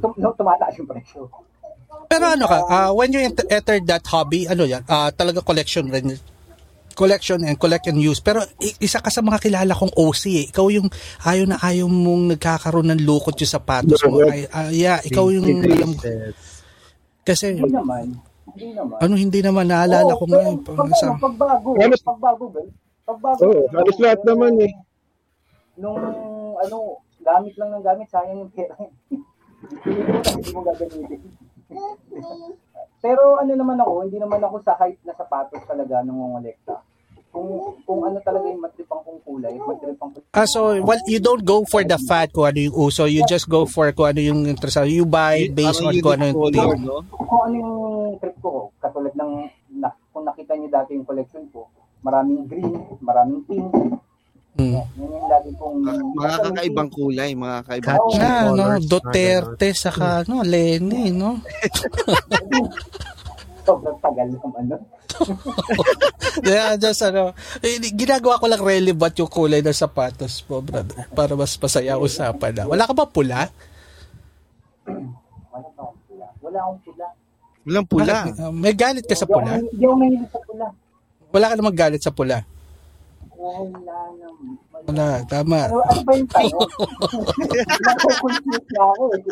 Tum- 0.00 0.18
no, 0.18 0.32
tumataas 0.36 0.74
yung 0.78 0.88
presyo. 0.88 1.28
Pero 2.08 2.24
ano 2.28 2.44
ka, 2.48 2.58
uh, 2.68 2.90
when 2.92 3.12
you 3.12 3.20
ent- 3.20 3.48
entered 3.48 3.84
that 3.88 4.04
hobby, 4.08 4.48
ano 4.48 4.64
yan, 4.64 4.84
uh, 4.88 5.08
talaga 5.12 5.40
collection 5.44 5.88
rin. 5.88 6.16
Collection 6.92 7.40
and 7.40 7.56
collect 7.56 7.88
and 7.88 7.96
use. 7.96 8.20
Pero 8.20 8.44
isa 8.60 9.00
ka 9.00 9.08
sa 9.08 9.24
mga 9.24 9.40
kilala 9.40 9.72
kong 9.72 9.96
OC 9.96 10.22
eh. 10.36 10.46
Ikaw 10.52 10.66
yung 10.68 10.92
ayaw 11.24 11.44
na 11.48 11.56
ayaw 11.56 11.88
mong 11.88 12.36
nagkakaroon 12.36 12.92
ng 12.92 13.08
lukot 13.08 13.32
yung 13.40 13.48
sapatos 13.48 13.96
mo. 14.04 14.20
Ay, 14.28 14.44
ah, 14.52 14.68
yeah, 14.68 15.00
ikaw 15.00 15.32
yung 15.32 15.48
alam 15.64 15.96
kasi 17.22 17.54
Hindi 17.54 17.70
naman. 17.70 18.06
Hindi 18.52 18.68
naman. 18.74 18.98
ano 18.98 19.14
hindi 19.14 19.40
naman 19.40 19.64
naalala 19.70 20.12
Oo, 20.12 20.20
ko 20.20 20.24
ngayon. 20.26 20.56
Pag, 20.66 20.76
Pag, 20.76 20.90
sa, 20.98 21.06
ano, 21.14 21.22
pagbago, 21.22 21.68
pagbago 21.78 22.44
ba? 22.50 22.60
Pagbago. 23.06 23.40
Oo, 23.46 23.62
halos 23.70 23.96
lahat 24.02 24.20
naman 24.26 24.52
eh. 24.60 24.72
Nung 25.78 25.96
ano, 26.58 26.76
gamit 27.22 27.54
lang 27.56 27.70
ng 27.72 27.84
gamit, 27.86 28.06
sayang 28.10 28.42
yung 28.42 28.52
pera. 28.52 28.74
Hindi 29.62 30.00
mo 30.02 30.10
na, 30.10 30.30
hindi 30.32 30.50
mo 30.50 30.60
gagamitin. 30.66 31.20
Pero 33.02 33.22
ano 33.42 33.52
naman 33.58 33.78
ako, 33.82 33.92
hindi 34.06 34.18
naman 34.22 34.40
ako 34.42 34.56
sa 34.62 34.78
hype 34.78 35.02
na 35.02 35.14
sapatos 35.18 35.62
talaga 35.66 36.06
ng 36.06 36.14
ngongolekta. 36.14 36.78
Kung 37.32 37.48
kung 37.88 38.04
ano 38.04 38.20
talaga 38.20 38.44
yung 38.44 38.60
matripang 38.60 39.00
kong 39.02 39.20
kulay, 39.24 39.56
matripang 39.56 40.12
ko. 40.12 40.20
ah, 40.36 40.44
so, 40.44 40.76
well, 40.84 41.00
you 41.08 41.16
don't 41.16 41.42
go 41.42 41.64
for 41.64 41.80
the 41.80 41.96
fat 42.04 42.28
kung 42.28 42.44
ano 42.44 42.60
yung 42.60 42.76
uso. 42.76 43.08
You 43.08 43.24
just 43.24 43.48
go 43.48 43.64
for 43.64 43.88
kung 43.96 44.12
ano 44.12 44.20
yung 44.20 44.44
interesado. 44.44 44.84
You 44.84 45.08
buy 45.08 45.48
based 45.48 45.80
on 45.80 45.96
kung 45.98 46.20
ano 46.20 46.36
yung 46.52 46.84
no? 46.84 47.00
Kung 47.08 47.42
ano 47.48 47.54
yung 47.56 47.76
trip 48.20 48.36
ko, 48.44 48.68
katulad 48.78 49.16
ng 49.16 49.48
na, 49.80 49.88
kung 50.12 50.28
nakita 50.28 50.54
niyo 50.54 50.68
dati 50.68 50.92
yung 50.92 51.08
collection 51.08 51.48
ko, 51.50 51.72
maraming 52.04 52.44
green, 52.46 52.70
maraming 53.00 53.42
pink. 53.48 53.72
Hmm. 54.52 54.76
Yan 54.76 54.84
yung 55.00 55.26
lagi 55.32 55.50
kong 55.56 55.80
Mga 56.12 56.36
kakaibang 56.44 56.90
kulay, 56.92 57.30
mga 57.32 57.56
kakaibang 57.64 57.96
Catchy 57.96 58.16
Na, 58.20 58.52
no, 58.52 58.66
Duterte, 58.84 59.68
saka, 59.72 60.28
no, 60.28 60.44
Lenny, 60.44 61.08
no? 61.08 61.40
sobrang 63.62 63.98
tagal 64.02 64.26
naman. 64.28 64.62
No? 64.74 64.78
Yeah, 66.42 66.74
just 66.80 67.04
ano, 67.04 67.36
eh, 67.62 67.78
ginagawa 67.94 68.40
ko 68.40 68.46
lang 68.50 68.62
relevant 68.62 69.14
yung 69.20 69.30
kulay 69.30 69.60
ng 69.62 69.76
sapatos 69.76 70.42
mo, 70.50 70.60
brother. 70.60 71.06
Para 71.14 71.36
mas 71.38 71.54
masaya 71.56 72.00
usapan 72.00 72.52
na. 72.56 72.64
Wala 72.66 72.88
ka 72.88 72.94
ba 72.96 73.06
pula? 73.06 73.48
Wala 75.52 75.68
akong 75.78 76.00
pula. 76.08 76.26
Wala 76.42 76.58
akong 76.58 76.80
pula. 76.82 77.06
Walang 77.62 77.86
pula. 77.86 78.14
Bakit? 78.26 78.34
Uh, 78.42 78.50
may 78.50 78.74
galit 78.74 79.04
ka 79.06 79.14
sa 79.14 79.28
pula? 79.28 79.62
Hindi 79.62 79.84
ako 79.86 79.94
mahilig 79.94 80.30
sa 80.32 80.40
pula. 80.42 80.66
Wala 81.32 81.46
ka 81.46 81.54
namang 81.54 81.78
galit 81.78 82.02
sa 82.02 82.12
pula? 82.12 82.36
Wala 83.42 83.98
naman. 84.14 84.54
Wala, 84.86 85.08
tama. 85.26 85.58
Ano, 85.66 85.82
ano 85.82 86.00
ba 86.06 86.12
yung 86.14 86.30
tanong? 86.30 86.70
Nakukonfuse 87.86 88.70
na 88.70 88.82
ako 88.86 89.02
eh. 89.18 89.22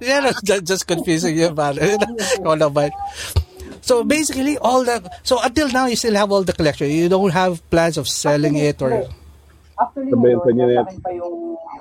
yeah, 0.04 0.20
no, 0.20 0.30
ju- 0.44 0.64
just 0.64 0.84
confusing 0.84 1.32
you 1.32 1.48
it. 1.48 2.00
Ikaw 2.40 2.54
naman. 2.60 2.92
So 3.80 4.04
basically, 4.04 4.60
all 4.60 4.84
that. 4.84 5.04
So 5.24 5.40
until 5.40 5.72
now, 5.72 5.88
you 5.88 5.96
still 5.96 6.16
have 6.16 6.28
all 6.28 6.44
the 6.44 6.52
collection. 6.52 6.92
You 6.92 7.08
don't 7.08 7.32
have 7.32 7.64
plans 7.72 7.96
of 7.96 8.08
selling 8.08 8.56
it 8.60 8.80
or. 8.84 9.08
Actually, 9.74 10.12
Nabenta 10.12 10.48
na 10.54 10.64
nasa 10.70 10.86
akin 10.86 11.00
pa 11.02 11.10
yung, 11.10 11.36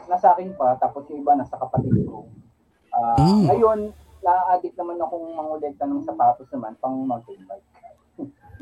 nasa 0.09 0.27
akin 0.33 0.49
pa, 0.57 0.67
tapos 0.81 1.05
yung 1.13 1.21
iba 1.21 1.37
nasa 1.37 1.55
kapatid 1.59 1.93
ko. 2.07 2.25
Ah, 2.89 3.19
Mm. 3.21 3.45
Ngayon, 3.51 3.79
na-addict 4.23 4.75
naman 4.79 4.97
akong 4.97 5.27
mangolekta 5.35 5.83
ng 5.85 6.01
sapatos 6.01 6.47
naman 6.55 6.73
pang 6.79 6.95
mountain 7.05 7.41
bike. 7.45 7.67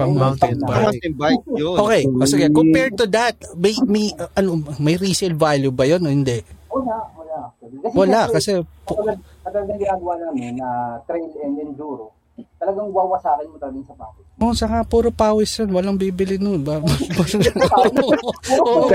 Pang 0.01 0.09
Yung 0.09 0.17
mountain 0.17 0.57
bike. 0.57 0.81
Mountain 0.81 1.13
bike, 1.13 1.43
yun. 1.53 1.75
Okay, 1.77 2.01
o 2.09 2.23
sige, 2.25 2.45
compared 2.49 2.93
to 2.97 3.05
that, 3.05 3.37
may, 3.53 3.77
may, 3.85 4.09
uh, 4.17 4.33
ano, 4.33 4.57
may 4.81 4.97
resale 4.97 5.37
value 5.37 5.69
ba 5.69 5.85
yun 5.85 6.01
o 6.01 6.09
hindi? 6.09 6.41
Wala, 6.73 6.97
wala. 7.13 7.37
Kasi 7.61 7.93
Wala, 7.93 8.21
kasi 8.33 8.51
Katulad, 8.81 9.17
katulad 9.45 9.77
ginagawa 9.77 10.13
namin 10.17 10.57
na 10.57 10.97
trail 11.05 11.29
and 11.45 11.61
enduro, 11.61 12.09
talagang 12.57 12.89
wawasakin 12.89 13.45
mo 13.45 13.57
talaga 13.61 13.77
yung 13.77 13.85
sapatos. 13.85 14.25
Oh, 14.41 14.53
saka 14.57 14.81
puro 14.81 15.13
pawis 15.13 15.53
yun. 15.61 15.69
Walang 15.69 16.01
bibili 16.01 16.41
nun. 16.41 16.65
Ba? 16.65 16.81
Oo, 18.65 18.89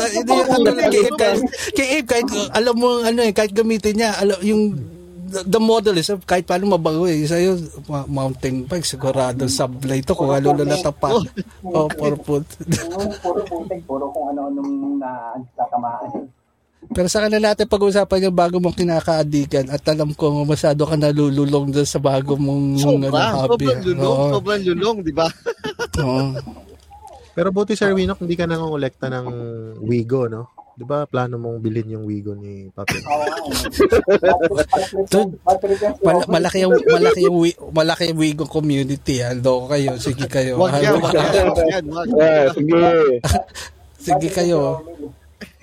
Hindi 0.00 0.32
yan 0.32 0.46
katulad 0.48 0.88
kay 0.88 1.02
Abe. 1.04 1.28
Kay 1.76 1.88
Abe, 2.00 2.06
kahit 2.08 2.28
alam 2.56 2.74
mo, 2.80 3.04
ano 3.04 3.20
eh, 3.20 3.32
kahit 3.36 3.52
gamitin 3.52 4.00
niya, 4.00 4.16
alam, 4.16 4.40
yung 4.40 4.72
the, 5.30 5.40
the 5.46 5.60
model 5.62 5.94
is, 5.94 6.10
kahit 6.26 6.44
paano 6.44 6.74
mabago 6.74 7.06
eh. 7.06 7.22
Sa'yo, 7.22 7.54
ma- 7.86 8.04
mountain 8.04 8.66
bike, 8.66 8.82
sigurado 8.82 9.46
sablay 9.46 10.02
to 10.02 10.12
kung 10.12 10.28
ano 10.28 10.50
na 10.52 10.74
natapak. 10.74 11.14
Oh, 11.62 11.86
puro 11.86 12.16
put. 12.18 12.44
Puro 13.22 13.40
putik, 13.46 13.86
puro 13.86 14.10
kung 14.10 14.34
ano-anong 14.34 14.98
na 14.98 15.10
tatamaan. 15.54 16.26
Pero 16.90 17.06
sa 17.06 17.22
kanila 17.22 17.52
natin 17.52 17.70
pag-usapan 17.70 18.26
yung 18.26 18.34
bago 18.34 18.58
mong 18.58 18.74
kinakaadikan 18.74 19.70
at 19.70 19.84
alam 19.86 20.10
ko 20.10 20.42
masyado 20.42 20.82
ka 20.82 20.98
nalululong 20.98 21.70
dun 21.70 21.86
sa 21.86 22.02
bago 22.02 22.34
mong 22.34 22.82
ano, 22.82 23.06
Sobra, 23.06 23.24
hobby. 23.36 23.68
sobrang 23.70 23.82
lulong, 23.86 24.02
Oo. 24.10 24.26
sobrang 24.34 24.62
lulong, 24.64 24.96
di 25.04 25.12
ba? 25.14 25.28
Oo. 26.02 26.34
Pero 27.30 27.54
buti 27.54 27.78
Sir 27.78 27.94
Winok, 27.94 28.26
hindi 28.26 28.34
ka 28.34 28.48
nangongolekta 28.50 29.06
ng 29.06 29.26
Wigo, 29.86 30.26
no? 30.26 30.50
Di 30.80 30.88
ba 30.88 31.04
plano 31.04 31.36
mong 31.36 31.60
bilhin 31.60 31.92
yung 31.92 32.08
Wigo 32.08 32.32
ni 32.32 32.72
Papi? 32.72 33.04
Oo. 33.12 33.52
Dude, 35.12 35.36
Mal- 36.00 36.24
malaki 36.24 36.64
yung 36.64 36.72
malaki 36.88 37.20
yung 37.28 37.36
wi- 37.36 37.60
malaki 37.68 38.08
yung 38.08 38.16
Wigo 38.16 38.48
community 38.48 39.20
ah. 39.20 39.36
Loko 39.36 39.76
kayo, 39.76 40.00
sige 40.00 40.24
kayo. 40.24 40.56
Wag 40.56 40.80
yan, 40.80 40.96
wag 40.96 41.12
yan, 41.12 41.46
wag 41.52 41.68
yan, 41.68 41.84
wag. 41.92 42.08
Sige. 42.56 42.80
sige 44.08 44.28
kayo. 44.32 44.80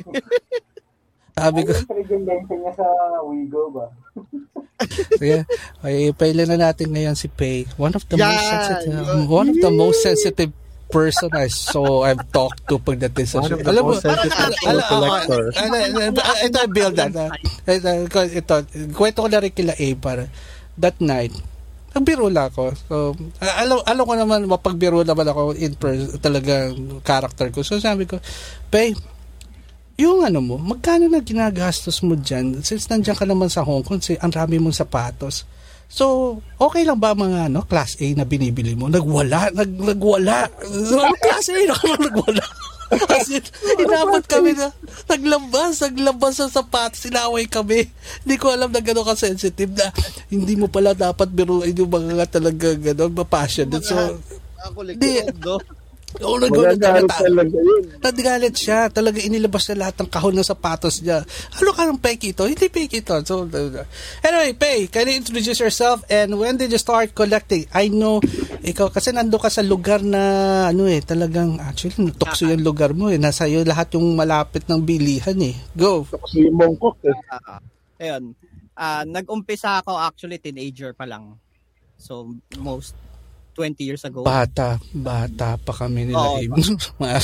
Sabi 1.38 1.66
ko, 1.66 1.74
niya 1.74 2.72
sa 2.78 2.86
Wigo 3.26 3.74
ba? 3.74 3.90
sige, 5.18 5.50
ay 5.82 6.14
pailan 6.14 6.54
na 6.54 6.70
natin 6.70 6.94
ngayon 6.94 7.18
si 7.18 7.26
Pay. 7.26 7.66
One 7.82 7.98
of 7.98 8.06
the 8.06 8.22
most 8.22 8.38
Yan! 8.38 8.50
sensitive, 8.54 9.02
one 9.26 9.50
of 9.50 9.58
the 9.66 9.74
most 9.74 10.06
sensitive 10.06 10.54
person 10.88 11.28
I 11.36 11.52
saw 11.52 12.08
I've 12.08 12.24
talked 12.32 12.64
to 12.72 12.80
pagdating 12.80 13.28
sa 13.28 13.44
show. 13.44 13.60
Alam 13.60 13.84
mo, 13.84 13.94
ito, 16.44 16.60
build 16.72 16.96
that. 16.96 17.12
Ito, 17.68 18.20
ito, 18.32 18.56
kwento 18.96 19.20
ko 19.24 19.30
na 19.30 19.44
rin 19.44 19.52
kila 19.52 19.76
A 19.76 19.88
para 20.00 20.32
that 20.78 20.98
night, 21.04 21.34
nagbiro 21.92 22.30
lang 22.30 22.54
ako. 22.54 22.64
So, 22.88 22.96
alam, 23.42 23.82
alam 23.84 24.04
ko 24.06 24.14
naman, 24.14 24.40
mapagbiro 24.46 25.02
naman 25.02 25.28
ako 25.28 25.58
in 25.58 25.74
person, 25.76 26.22
talaga 26.22 26.72
character 27.02 27.50
ko. 27.50 27.66
So, 27.66 27.82
sabi 27.82 28.06
ko, 28.06 28.22
Pay, 28.70 28.94
yung 29.98 30.22
ano 30.22 30.40
mo, 30.40 30.56
magkano 30.62 31.10
na 31.10 31.20
ginagastos 31.20 32.06
mo 32.06 32.14
dyan? 32.14 32.62
Since 32.62 32.86
nandiyan 32.94 33.18
ka 33.18 33.26
naman 33.26 33.50
sa 33.50 33.66
Hong 33.66 33.82
Kong, 33.82 33.98
si, 33.98 34.14
ang 34.22 34.30
rami 34.30 34.62
mong 34.62 34.78
sapatos. 34.78 35.50
So, 35.88 36.38
okay 36.60 36.84
lang 36.84 37.00
ba 37.00 37.16
mga 37.16 37.48
ano, 37.48 37.64
class 37.64 37.96
A 38.04 38.08
na 38.14 38.28
binibili 38.28 38.76
mo? 38.76 38.92
Nagwala, 38.92 39.52
nag, 39.56 39.72
nagwala. 39.72 40.52
Ano 40.52 41.16
class 41.24 41.48
A 41.48 41.58
nagwala? 41.96 42.44
Kasi 43.12 43.44
inabot 43.76 44.24
kami 44.24 44.56
na 44.56 44.72
naglambas, 45.12 45.84
naglambas 45.84 46.40
sa 46.40 46.48
sapatos, 46.48 47.04
sinaway 47.04 47.44
kami. 47.44 47.92
Hindi 48.24 48.36
ko 48.40 48.56
alam 48.56 48.72
na 48.72 48.80
gano'n 48.80 49.04
ka-sensitive 49.04 49.76
na 49.76 49.92
hindi 50.32 50.56
mo 50.56 50.72
pala 50.72 50.96
dapat 50.96 51.28
biruin 51.28 51.76
yung 51.76 51.92
mga 51.92 52.40
talaga 52.40 52.72
gano'n, 52.80 53.12
mapassionate. 53.12 53.84
So, 53.84 54.24
Ako 54.72 54.88
Di. 54.88 54.96
likod, 54.96 55.36
no? 55.44 55.60
Oo, 56.24 56.40
nag-ulit 56.40 56.80
Magagalit 56.80 57.12
talaga 57.12 57.58
yun. 57.60 57.84
Nagalit 58.00 58.56
siya. 58.56 58.80
Talaga 58.88 59.20
inilabas 59.20 59.68
na 59.70 59.86
lahat 59.86 59.96
ng 60.00 60.10
kahon 60.10 60.36
ng 60.40 60.48
sapatos 60.48 61.04
niya. 61.04 61.28
Ano 61.60 61.70
ka 61.76 61.84
ng 61.84 62.00
peki 62.00 62.32
ito? 62.32 62.48
Hindi 62.48 62.72
peki 62.72 63.04
ito. 63.04 63.16
So, 63.28 63.44
uh, 63.44 63.84
anyway, 64.24 64.56
Pei, 64.56 64.88
can 64.88 65.12
you 65.12 65.20
introduce 65.20 65.60
yourself 65.60 66.08
and 66.08 66.40
when 66.40 66.56
did 66.56 66.72
you 66.72 66.80
start 66.80 67.12
collecting? 67.12 67.68
I 67.76 67.92
know, 67.92 68.24
ikaw, 68.64 68.88
kasi 68.88 69.12
nando 69.12 69.36
ka 69.36 69.52
sa 69.52 69.60
lugar 69.60 70.00
na, 70.00 70.72
ano 70.72 70.88
eh, 70.88 71.04
talagang, 71.04 71.60
actually, 71.60 72.16
tukso 72.16 72.48
yung 72.48 72.64
lugar 72.64 72.96
mo 72.96 73.12
eh. 73.12 73.20
Nasa 73.20 73.44
iyo 73.46 73.68
lahat 73.68 74.00
yung 74.00 74.16
malapit 74.16 74.64
ng 74.66 74.80
bilihan 74.80 75.38
eh. 75.44 75.60
Go. 75.76 76.08
Kasi 76.08 76.48
yung 76.48 76.56
Mongkok 76.56 77.04
eh. 77.04 77.18
Ah, 77.36 77.60
ayun. 78.00 78.32
Ah, 78.78 79.04
nag-umpisa 79.04 79.84
ako 79.84 79.98
actually 79.98 80.40
teenager 80.40 80.96
pa 80.96 81.04
lang. 81.04 81.36
So 81.98 82.30
most 82.62 82.94
20 83.58 83.82
years 83.82 84.06
ago. 84.06 84.22
Bata, 84.22 84.78
bata 84.94 85.58
pa 85.58 85.74
kami 85.74 86.14
nila. 86.14 86.38
Oo. 86.38 86.38
eh. 86.38 87.18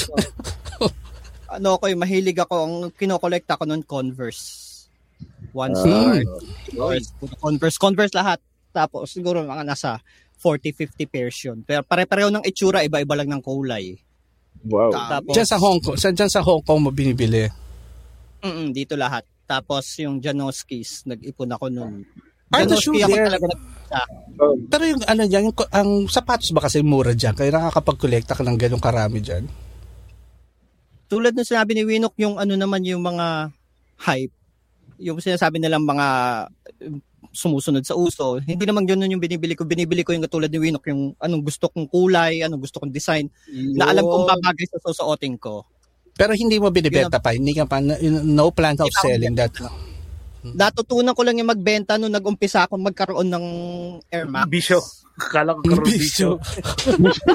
ano 1.61 1.77
ko, 1.77 1.85
mahilig 1.93 2.41
ako 2.41 2.55
ang 2.57 2.75
kinokolekta 2.97 3.61
ko 3.61 3.69
noon 3.69 3.85
Converse. 3.85 4.73
One 5.53 5.77
star, 5.77 6.25
Converse, 6.73 7.13
puro 7.21 7.33
Converse, 7.37 7.77
Converse 7.77 8.13
lahat. 8.17 8.41
Tapos 8.73 9.13
siguro 9.13 9.45
mga 9.45 9.61
nasa 9.61 10.01
40-50 10.41 11.05
pairs 11.13 11.37
yun. 11.45 11.61
Pero 11.61 11.85
pare-pareho 11.85 12.33
ng 12.33 12.43
itsura, 12.43 12.81
iba-iba 12.81 13.13
lang 13.13 13.29
ng 13.29 13.41
kulay. 13.45 13.93
Wow. 14.65 14.89
Tapos, 14.91 15.37
Diyan 15.37 15.47
sa 15.47 15.61
Hong 15.61 15.79
Kong, 15.79 15.97
saan 16.01 16.17
dyan 16.17 16.31
sa 16.33 16.41
Hong 16.41 16.65
Kong 16.65 16.81
mo 16.81 16.89
binibili? 16.89 17.45
mm, 18.43 18.73
dito 18.73 18.97
lahat. 18.97 19.23
Tapos 19.45 19.85
yung 20.01 20.17
Janoskis, 20.19 21.05
nag-ipon 21.05 21.53
ako 21.53 21.69
noon. 21.69 22.03
Are 22.53 22.69
the 22.69 22.77
shoe 22.77 22.95
there? 23.01 23.27
talaga 23.27 23.45
nag- 23.49 23.71
Pero 24.69 24.83
yung 24.89 25.01
ano 25.05 25.21
dyan, 25.29 25.49
yung, 25.49 25.57
ang 25.69 25.89
sapatos 26.09 26.49
ba 26.53 26.65
kasi 26.65 26.81
mura 26.81 27.13
dyan? 27.13 27.37
Kaya 27.37 27.53
nakakapag-collecta 27.53 28.33
ka 28.37 28.41
ng 28.45 28.57
ganong 28.57 28.81
karami 28.81 29.21
dyan? 29.21 29.45
tulad 31.13 31.37
ng 31.37 31.45
sinabi 31.45 31.77
ni 31.77 31.85
Winok, 31.85 32.17
yung 32.17 32.41
ano 32.41 32.57
naman 32.57 32.81
yung 32.81 33.05
mga 33.05 33.53
hype, 34.01 34.33
yung 34.97 35.21
sinasabi 35.21 35.61
nilang 35.61 35.85
mga 35.85 36.07
um, 36.89 36.97
sumusunod 37.29 37.85
sa 37.85 37.93
uso, 37.93 38.41
hindi 38.41 38.65
naman 38.65 38.89
yun 38.89 39.05
yung 39.05 39.21
binibili 39.21 39.53
ko. 39.53 39.61
Binibili 39.61 40.01
ko 40.01 40.17
yung 40.17 40.25
katulad 40.25 40.49
ni 40.49 40.57
Winok, 40.57 40.89
yung 40.89 41.13
anong 41.21 41.45
gusto 41.45 41.69
kong 41.69 41.85
kulay, 41.85 42.41
anong 42.41 42.65
gusto 42.65 42.81
kong 42.81 42.89
design, 42.89 43.29
na 43.77 43.93
alam 43.93 44.01
kong 44.01 44.25
babagay 44.25 44.65
sa 44.65 44.81
susuotin 44.81 45.37
ko. 45.37 45.69
Pero 46.17 46.33
hindi 46.33 46.57
mo 46.57 46.73
binibenta 46.73 47.21
pa, 47.21 47.33
hindi 47.33 47.53
ka 47.57 47.69
pa, 47.69 47.77
no 47.81 48.49
plan 48.49 48.77
of 48.81 48.89
selling 49.01 49.37
that. 49.37 49.53
Natutunan 50.51 51.15
ko 51.15 51.23
lang 51.23 51.39
yung 51.39 51.47
magbenta 51.47 51.95
nung 51.95 52.11
nag-umpisa 52.11 52.67
akong 52.67 52.83
magkaroon 52.83 53.31
ng 53.31 53.45
Air 54.11 54.27
Max. 54.27 54.51
Bisyo. 54.51 54.79
Akala 55.15 55.55
ko 55.55 55.61
karoon 55.63 55.87
bisyo. 55.87 56.29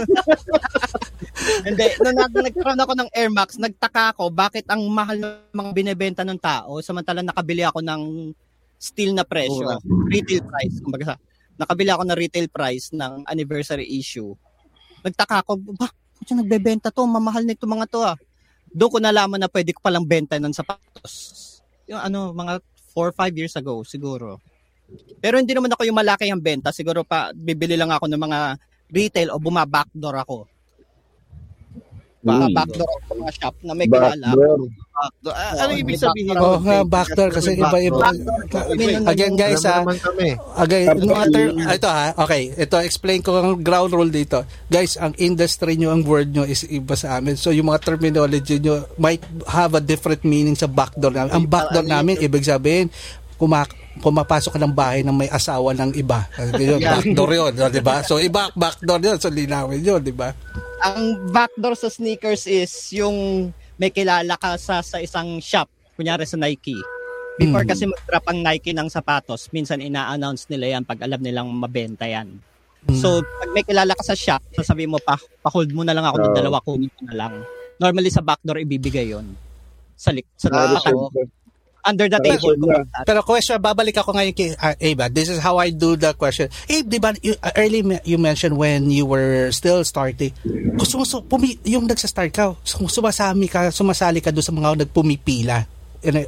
Hindi, 1.66 1.84
nung 2.04 2.18
nag- 2.20 2.44
nagkaroon 2.52 2.82
ako 2.84 2.92
ng 2.92 3.08
Air 3.16 3.30
Max, 3.32 3.56
nagtaka 3.56 4.12
ako 4.12 4.28
bakit 4.28 4.68
ang 4.68 4.84
mahal 4.92 5.16
ng 5.16 5.56
mga 5.56 5.70
binebenta 5.72 6.22
ng 6.26 6.36
tao 6.36 6.84
samantalang 6.84 7.24
nakabili 7.24 7.64
ako 7.64 7.80
ng 7.80 8.34
steel 8.76 9.16
na 9.16 9.24
presyo, 9.24 9.80
retail 10.06 10.44
price. 10.44 10.76
Kumbaga, 10.84 11.16
sa- 11.16 11.20
nakabili 11.56 11.90
ako 11.90 12.04
ng 12.04 12.18
retail 12.18 12.48
price 12.52 12.92
ng 12.92 13.24
anniversary 13.24 13.88
issue. 13.88 14.36
Nagtaka 15.02 15.42
ako, 15.42 15.58
ba, 15.74 15.88
kung 16.28 16.44
nagbebenta 16.44 16.92
to, 16.92 17.08
mamahal 17.08 17.46
nito 17.46 17.64
mga 17.64 17.86
to 17.88 18.04
ah. 18.04 18.18
Doon 18.68 18.90
ko 18.92 18.98
nalaman 19.00 19.40
na 19.40 19.48
pwede 19.48 19.72
ko 19.72 19.80
palang 19.80 20.04
benta 20.04 20.36
ng 20.36 20.52
sapatos. 20.52 21.14
Yung 21.88 21.98
ano, 21.98 22.36
mga 22.36 22.60
4 22.98 23.14
5 23.14 23.38
years 23.38 23.54
ago 23.54 23.86
siguro. 23.86 24.42
Pero 25.22 25.38
hindi 25.38 25.54
naman 25.54 25.70
ako 25.70 25.86
yung 25.86 25.98
malaki 26.00 26.26
ang 26.32 26.42
benta. 26.42 26.74
Siguro 26.74 27.04
pa, 27.06 27.30
bibili 27.30 27.78
lang 27.78 27.92
ako 27.92 28.08
ng 28.10 28.18
mga 28.18 28.38
retail 28.90 29.28
o 29.30 29.38
bumabackdoor 29.38 30.16
ako. 30.24 30.48
Ba, 32.18 32.34
Mm. 32.34 32.50
backdoor 32.50 32.90
ako 32.90 33.12
mga 33.22 33.32
shop 33.38 33.54
na 33.62 33.72
may 33.72 33.86
kilala. 33.86 34.26
Backdoor. 34.26 34.58
Ah, 35.30 35.54
ano 35.62 35.72
ibig 35.78 35.94
sabihin? 35.94 36.34
backdoor. 36.34 36.50
Oo 36.50 36.58
nga, 36.66 36.78
backdoor 36.82 37.30
kasi 37.30 37.50
iba-iba. 37.54 38.10
Again 39.06 39.38
guys 39.38 39.62
ha, 39.62 39.86
kami. 39.86 40.34
Okay, 40.34 40.82
mga 40.90 41.26
term, 41.30 41.54
ito 41.54 41.86
ha, 41.86 42.06
okay, 42.18 42.50
ito 42.50 42.76
explain 42.82 43.22
ko 43.22 43.38
ang 43.38 43.62
ground 43.62 43.94
rule 43.94 44.10
dito. 44.10 44.42
Guys, 44.66 44.98
ang 44.98 45.14
industry 45.14 45.78
nyo, 45.78 45.94
ang 45.94 46.02
word 46.02 46.34
nyo 46.34 46.42
is 46.42 46.66
iba 46.66 46.98
sa 46.98 47.22
amin. 47.22 47.38
So 47.38 47.54
yung 47.54 47.70
mga 47.70 47.86
terminology 47.86 48.58
nyo 48.58 48.90
might 48.98 49.22
have 49.46 49.78
a 49.78 49.82
different 49.82 50.26
meaning 50.26 50.58
sa 50.58 50.66
backdoor 50.66 51.14
namin. 51.14 51.30
Ang 51.30 51.46
backdoor 51.46 51.86
namin, 51.86 52.18
ibig 52.18 52.42
sabihin, 52.42 52.90
kumak 53.38 53.70
pumapasok 53.98 54.54
ka 54.54 54.60
ng 54.60 54.72
bahay 54.72 55.00
ng 55.02 55.12
may 55.12 55.28
asawa 55.28 55.74
ng 55.74 55.92
iba. 55.94 56.24
Yun, 56.54 56.80
backdoor 56.80 57.30
yun, 57.30 57.52
di 57.68 57.82
ba? 57.82 58.00
So 58.02 58.18
iba, 58.18 58.48
backdoor 58.52 58.98
yun, 58.98 59.18
so 59.18 59.28
linawin 59.28 59.82
yun, 59.82 60.00
di 60.00 60.14
ba? 60.14 60.32
Ang 60.80 61.30
backdoor 61.30 61.74
sa 61.74 61.90
sneakers 61.90 62.46
is 62.46 62.70
yung 62.94 63.50
may 63.74 63.90
kilala 63.90 64.34
ka 64.34 64.54
sa, 64.56 64.78
sa 64.80 64.98
isang 64.98 65.38
shop, 65.38 65.66
kunyari 65.94 66.22
sa 66.22 66.38
Nike. 66.38 66.78
Before 67.38 67.62
Mm. 67.62 67.70
kasi 67.70 67.86
mag-drop 67.86 68.24
ang 68.26 68.42
Nike 68.42 68.74
ng 68.74 68.90
sapatos, 68.90 69.46
minsan 69.50 69.78
ina-announce 69.78 70.50
nila 70.50 70.74
yan 70.74 70.82
pag 70.82 70.98
alam 70.98 71.22
nilang 71.22 71.46
mabenta 71.50 72.02
yan. 72.02 72.34
So, 72.94 73.20
pag 73.20 73.50
may 73.50 73.62
kilala 73.62 73.92
ka 73.92 74.02
sa 74.02 74.14
shop, 74.14 74.42
sasabihin 74.54 74.90
mo 74.90 74.98
pa, 74.98 75.14
pa-hold 75.42 75.70
mo 75.70 75.82
na 75.82 75.92
lang 75.92 76.02
ako 76.02 76.16
ng 76.18 76.30
Oo. 76.30 76.38
dalawa, 76.38 76.56
kunin 76.62 76.90
ko 76.90 77.02
na 77.06 77.14
lang. 77.14 77.34
Normally 77.78 78.10
sa 78.10 78.22
backdoor 78.22 78.58
ibibigay 78.58 79.14
yon 79.14 79.26
sa 79.94 80.10
lik 80.10 80.26
sa 80.34 80.50
Ah, 80.50 80.78
tao. 80.78 81.10
Under 81.82 82.06
the 82.06 82.18
table. 82.18 82.54
Pero- 82.54 82.84
kumbaga. 82.84 83.04
Pero 83.04 83.20
question, 83.22 83.56
babalik 83.58 83.96
ako 83.96 84.10
ngayon 84.12 84.32
kay 84.32 84.50
uh, 84.52 84.74
Abe. 84.74 85.04
This 85.10 85.28
is 85.28 85.38
how 85.38 85.56
I 85.56 85.70
do 85.70 85.94
the 85.94 86.12
question. 86.12 86.46
Abe, 86.64 86.86
di 86.86 86.98
ba, 86.98 87.14
you, 87.18 87.34
uh, 87.38 87.54
early 87.54 87.82
me- 87.82 88.02
you 88.02 88.16
mentioned 88.16 88.54
when 88.54 88.88
you 88.88 89.04
were 89.04 89.48
still 89.50 89.82
starting, 89.82 90.34
kung 90.74 90.84
sumus- 90.84 91.22
pumi- 91.24 91.60
yung 91.62 91.84
nagsastart 91.84 92.30
ka, 92.30 92.52
sum- 92.62 92.88
sumasami 92.88 93.46
ka, 93.46 93.68
sumasali 93.68 94.18
ka 94.18 94.30
doon 94.30 94.42
sa 94.42 94.52
mga 94.52 94.84
nagpumipila 94.84 95.64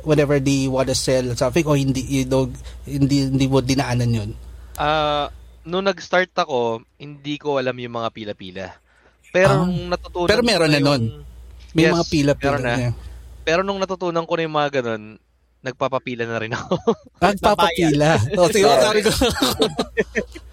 whenever 0.03 0.43
they 0.43 0.67
wanna 0.67 0.93
sell 0.93 1.23
something 1.35 1.63
o 1.63 1.73
hindi, 1.73 2.03
you 2.03 2.27
know, 2.27 2.51
hindi, 2.83 3.23
hindi 3.25 3.47
mo 3.47 3.63
dinaanan 3.63 4.11
yun. 4.11 4.31
Ah, 4.75 5.31
nung 5.63 5.87
nag-start 5.87 6.35
ako, 6.35 6.83
hindi 6.97 7.39
ko 7.39 7.63
alam 7.63 7.77
yung 7.77 7.95
mga 7.95 8.11
pila-pila. 8.11 8.67
Pero 9.31 9.53
Ah. 9.55 9.63
nung 9.63 9.87
natutunan 9.87 10.27
Pero 10.27 10.43
meron 10.43 10.71
na 10.71 10.81
nun. 10.81 11.03
May 11.71 11.87
Yes, 11.87 11.95
mga 11.95 12.07
pila-pila. 12.11 12.51
meron 12.51 12.63
na. 12.65 12.75
Yeah. 12.81 12.95
Pero 13.41 13.61
nung 13.63 13.79
natutunan 13.79 14.27
ko 14.27 14.33
na 14.35 14.43
yung 14.43 14.57
mga 14.57 14.71
ganun, 14.75 15.03
nagpapapila 15.61 16.25
na 16.25 16.41
rin 16.41 16.53
ako. 16.57 16.77
Nagpapapila? 17.21 18.17
o, 18.37 18.49
so, 18.49 18.53
siguro 18.53 18.77
sabi 18.81 19.01
ko. 19.05 19.13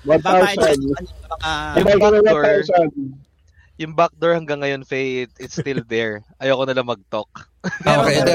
1,000. 0.04 1.80
Yung 1.80 2.00
backdoor, 2.00 2.44
yung 3.78 3.94
backdoor 3.94 4.34
hanggang 4.34 4.60
ngayon, 4.66 4.82
Faye, 4.84 5.30
it, 5.30 5.32
it's 5.38 5.54
still 5.54 5.86
there. 5.86 6.26
Ayoko 6.42 6.66
na 6.66 6.74
lang 6.74 6.90
mag-talk. 6.90 7.30
okay, 7.86 8.14
hindi. 8.18 8.34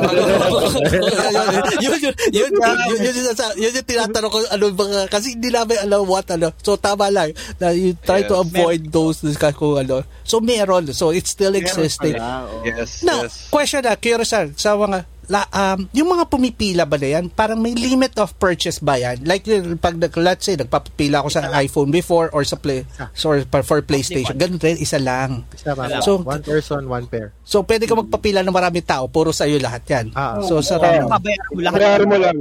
yun, 1.83 1.99
yun, 1.99 2.15
yun, 2.31 2.53
yun, 2.55 3.01
yun, 3.03 3.15
yun, 3.59 3.73
yung 3.75 3.89
tinatanong 3.89 4.31
ko, 4.31 4.39
ano 4.47 4.65
mga, 4.71 5.11
kasi 5.11 5.35
hindi 5.35 5.51
namin 5.51 5.83
alam 5.83 6.07
what, 6.07 6.31
ano. 6.31 6.55
So, 6.63 6.79
tama 6.79 7.11
lang, 7.11 7.35
na 7.59 7.75
you 7.75 7.99
try 7.99 8.23
yes. 8.23 8.31
to 8.31 8.39
avoid 8.39 8.87
Mer- 8.87 8.93
those, 8.95 9.19
kung 9.59 9.83
ano. 9.83 10.07
So, 10.23 10.39
meron. 10.39 10.87
So, 10.95 11.11
it's 11.11 11.35
still 11.35 11.59
existing. 11.59 12.23
Meron, 12.23 12.63
yes, 12.63 13.03
na, 13.03 13.27
yes. 13.27 13.51
question 13.51 13.83
na, 13.83 13.99
curious 13.99 14.31
sa 14.31 14.79
mga, 14.79 15.11
la, 15.25 15.47
um, 15.47 15.87
yung 15.91 16.09
mga 16.09 16.25
pumipila 16.27 16.83
ba 16.83 16.97
na 16.97 17.09
yan, 17.13 17.25
parang 17.29 17.57
may 17.57 17.73
limit 17.73 18.19
of 18.19 18.35
purchase 18.37 18.79
ba 18.79 18.97
yan? 18.97 19.23
Like, 19.23 19.47
pag, 19.79 19.95
nag- 19.95 20.19
let's 20.19 20.43
say, 20.43 20.55
nagpapapila 20.55 21.23
ako 21.23 21.29
sa 21.31 21.47
iPhone 21.57 21.89
before 21.89 22.27
or 22.31 22.43
sa 22.43 22.55
play, 22.55 22.83
so, 23.13 23.31
for, 23.47 23.63
for 23.63 23.79
PlayStation, 23.81 24.35
ganun 24.35 24.59
rin, 24.59 24.77
isa 24.77 24.99
lang. 24.99 25.47
Isa 25.51 25.73
pa. 25.73 25.87
So- 26.01 26.21
one 26.21 26.43
person, 26.43 26.85
one 26.85 27.07
pair. 27.07 27.31
So, 27.43 27.63
pwede 27.63 27.87
ka 27.87 27.95
magpapila 27.95 28.43
ng 28.43 28.51
maraming 28.51 28.83
tao, 28.83 29.07
puro 29.07 29.31
sa'yo 29.31 29.57
lahat 29.57 29.83
yan. 29.87 30.07
Ah, 30.13 30.43
So, 30.43 30.59
sa 30.59 30.77
Ah. 30.77 30.99
random. 30.99 31.09
babayaran 31.09 31.47
mo 31.49 31.61
lahat. 31.61 31.73
Babayaran 31.73 32.07
mo 32.07 32.17
lang. 32.19 32.39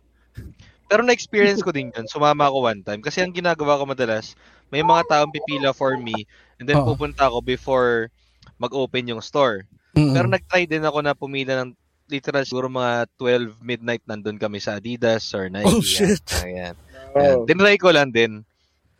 Pero 0.85 1.01
na-experience 1.01 1.65
ko 1.65 1.73
din 1.73 1.89
yun. 1.89 2.05
Sumama 2.05 2.45
ako 2.45 2.57
one 2.65 2.81
time. 2.81 3.01
Kasi 3.01 3.21
ang 3.21 3.33
ginagawa 3.33 3.77
ko 3.77 3.89
madalas, 3.89 4.37
may 4.69 4.81
mga 4.81 5.05
taong 5.09 5.33
pipila 5.33 5.73
for 5.73 5.97
me 5.97 6.25
and 6.57 6.69
then 6.69 6.77
Oo. 6.77 6.93
pupunta 6.93 7.25
ako 7.25 7.41
before 7.41 8.09
mag-open 8.57 9.09
yung 9.09 9.21
store. 9.21 9.65
Mm. 9.97 10.13
Pero 10.13 10.27
nag-try 10.29 10.63
din 10.65 10.85
ako 10.85 10.99
na 11.01 11.17
pumila 11.17 11.63
ng 11.63 11.73
literal 12.05 12.45
siguro 12.45 12.69
mga 12.69 13.09
12 13.17 13.65
midnight 13.65 14.03
nandun 14.05 14.37
kami 14.37 14.61
sa 14.61 14.77
Adidas 14.77 15.33
or 15.33 15.49
Nike. 15.49 15.65
Oh, 15.65 15.81
shit. 15.81 16.21
Ayan. 16.45 16.77
oh. 17.13 17.17
Ayan. 17.17 17.37
Tinry 17.49 17.77
ko 17.81 17.89
lang 17.89 18.13
din. 18.13 18.45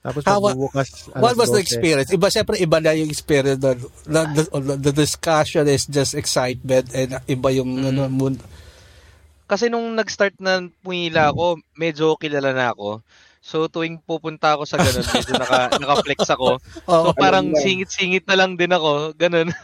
Tapos 0.01 0.21
How- 0.21 0.37
magbubukas. 0.41 1.09
What 1.13 1.33
was 1.33 1.49
the 1.49 1.57
alas 1.57 1.65
12. 1.65 1.65
experience? 1.65 2.09
Iba, 2.13 2.27
syempre, 2.29 2.55
iba 2.61 2.77
na 2.77 2.93
yung 2.93 3.09
experience 3.09 3.57
doon. 3.57 3.77
The, 4.05 4.21
the, 4.53 4.75
the 4.89 4.93
discussion 4.93 5.65
is 5.65 5.85
just 5.85 6.13
excitement 6.13 6.89
and 6.93 7.17
iba 7.25 7.49
yung 7.49 7.81
Mm. 7.81 7.89
ano, 7.89 8.01
mun- 8.09 8.41
kasi 9.45 9.69
nung 9.69 9.93
nag-start 9.93 10.37
na 10.41 10.65
pumila 10.81 11.29
ako, 11.29 11.61
medyo 11.77 12.17
kilala 12.17 12.51
na 12.53 12.73
ako. 12.73 13.05
So 13.45 13.69
tuwing 13.69 14.01
pupunta 14.01 14.57
ako 14.57 14.65
sa 14.65 14.81
ganun, 14.81 15.05
medyo 15.05 15.33
naka, 15.41 15.77
naka-flex 15.77 16.19
ako. 16.33 16.57
So 16.89 17.13
parang 17.13 17.53
singit-singit 17.53 18.25
na 18.25 18.37
lang 18.41 18.57
din 18.57 18.73
ako, 18.73 19.13
ganun. 19.13 19.53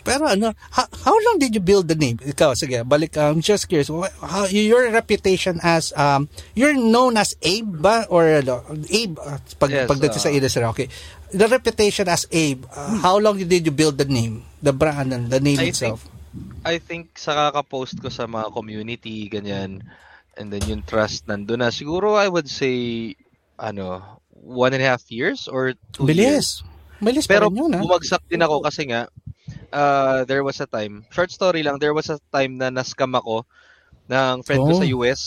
Pero 0.00 0.26
ano, 0.26 0.56
how, 0.72 0.86
how 1.04 1.16
long 1.28 1.36
did 1.38 1.54
you 1.54 1.60
build 1.60 1.88
the 1.88 1.94
name? 1.94 2.16
Ikaw, 2.18 2.56
sige, 2.56 2.82
balik. 2.88 3.20
I'm 3.20 3.44
just 3.44 3.68
curious. 3.68 3.92
How, 4.24 4.48
your 4.48 4.88
reputation 4.90 5.60
as, 5.62 5.92
um, 5.92 6.28
you're 6.56 6.76
known 6.76 7.20
as 7.20 7.36
Abe 7.44 7.68
ba? 7.68 8.08
Or 8.08 8.24
ano, 8.24 8.64
Abe, 8.88 9.20
uh, 9.20 9.38
pag, 9.60 9.70
Yes, 9.70 9.86
pagdating 9.86 10.22
sa 10.24 10.32
uh, 10.32 10.36
industry, 10.36 10.64
okay. 10.64 10.88
The 11.30 11.46
reputation 11.46 12.08
as 12.08 12.24
Abe, 12.32 12.64
uh, 12.72 12.96
how 13.04 13.20
long 13.20 13.38
did 13.38 13.62
you 13.62 13.74
build 13.74 14.00
the 14.00 14.08
name? 14.08 14.42
The 14.64 14.72
brand, 14.72 15.12
and 15.12 15.28
the 15.28 15.40
name 15.40 15.60
I 15.60 15.68
itself? 15.68 16.08
I 16.62 16.78
think 16.78 17.18
sa 17.18 17.34
kaka-post 17.50 17.98
ko 17.98 18.08
sa 18.12 18.30
mga 18.30 18.54
community, 18.54 19.26
ganyan, 19.26 19.82
and 20.38 20.46
then 20.52 20.62
yung 20.68 20.82
trust 20.86 21.26
nandun 21.26 21.64
na. 21.64 21.74
Siguro 21.74 22.14
I 22.14 22.30
would 22.30 22.46
say, 22.46 23.12
ano, 23.58 24.20
one 24.30 24.72
and 24.72 24.82
a 24.82 24.88
half 24.88 25.04
years 25.10 25.48
or 25.50 25.74
two 25.92 26.06
years. 26.06 26.14
Bilis. 26.14 26.48
Bilis 27.00 27.24
pa 27.26 27.40
Pero 27.40 27.50
yun, 27.50 27.72
ah. 27.74 27.80
bumagsak 27.80 28.22
din 28.28 28.44
ako 28.44 28.60
kasi 28.62 28.86
nga, 28.88 29.08
uh, 29.72 30.22
there 30.28 30.44
was 30.44 30.60
a 30.60 30.68
time, 30.68 31.02
short 31.10 31.32
story 31.32 31.64
lang, 31.64 31.80
there 31.80 31.96
was 31.96 32.12
a 32.12 32.20
time 32.30 32.60
na 32.60 32.68
na-scam 32.68 33.10
ako 33.16 33.42
ng 34.10 34.44
friend 34.44 34.62
ko 34.68 34.72
Oh. 34.76 34.80
sa 34.80 34.88
US. 35.00 35.20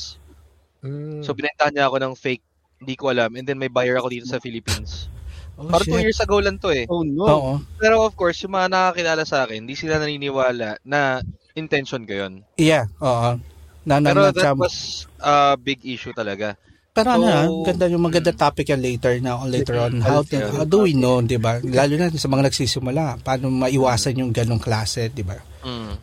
Mm. 0.84 1.24
So, 1.24 1.32
binentahan 1.34 1.74
niya 1.74 1.88
ako 1.88 1.98
ng 2.04 2.14
fake, 2.14 2.44
hindi 2.84 2.96
ko 3.00 3.10
alam. 3.10 3.34
And 3.40 3.48
then 3.48 3.56
may 3.56 3.72
buyer 3.72 3.96
ako 3.96 4.12
dito 4.12 4.28
sa 4.28 4.44
Philippines. 4.44 5.08
Oh, 5.54 5.70
Parang 5.70 5.86
two 5.86 5.94
shit. 5.94 6.06
years 6.10 6.20
ago 6.20 6.38
lang 6.42 6.58
to 6.58 6.74
eh. 6.74 6.90
Oh 6.90 7.06
no. 7.06 7.26
Oo. 7.30 7.54
Pero 7.78 8.02
of 8.02 8.18
course, 8.18 8.42
yung 8.42 8.58
mga 8.58 8.74
nakakilala 8.74 9.24
sa 9.24 9.46
akin, 9.46 9.62
hindi 9.66 9.78
sila 9.78 10.02
naniniwala 10.02 10.82
na 10.82 11.22
intention 11.54 12.10
ko 12.10 12.14
yun. 12.26 12.34
Yeah, 12.58 12.90
oo. 12.98 13.38
Na, 13.86 14.00
na, 14.02 14.10
Pero 14.10 14.22
na, 14.26 14.34
that 14.34 14.42
cham- 14.42 14.58
was 14.58 15.06
a 15.22 15.54
big 15.60 15.84
issue 15.86 16.16
talaga. 16.16 16.58
Pero 16.94 17.10
ano, 17.10 17.26
So, 17.26 17.34
ah, 17.34 17.48
ganda 17.66 17.86
yung 17.90 18.06
maganda 18.06 18.30
topic 18.30 18.70
yan 18.70 18.82
later 18.82 19.18
na 19.18 19.42
later 19.50 19.82
on. 19.82 19.98
How, 19.98 20.22
to, 20.22 20.38
how 20.62 20.66
do 20.66 20.86
we 20.86 20.94
know, 20.94 21.26
'di 21.26 21.42
ba? 21.42 21.58
Lalo 21.58 21.94
na 21.98 22.14
sa 22.14 22.30
mga 22.30 22.54
nagsisimula, 22.54 23.18
paano 23.26 23.50
maiwasan 23.50 24.22
yung 24.22 24.30
ganong 24.30 24.62
klase, 24.62 25.10
'di 25.10 25.26
ba? 25.26 25.42
Mm. 25.66 25.98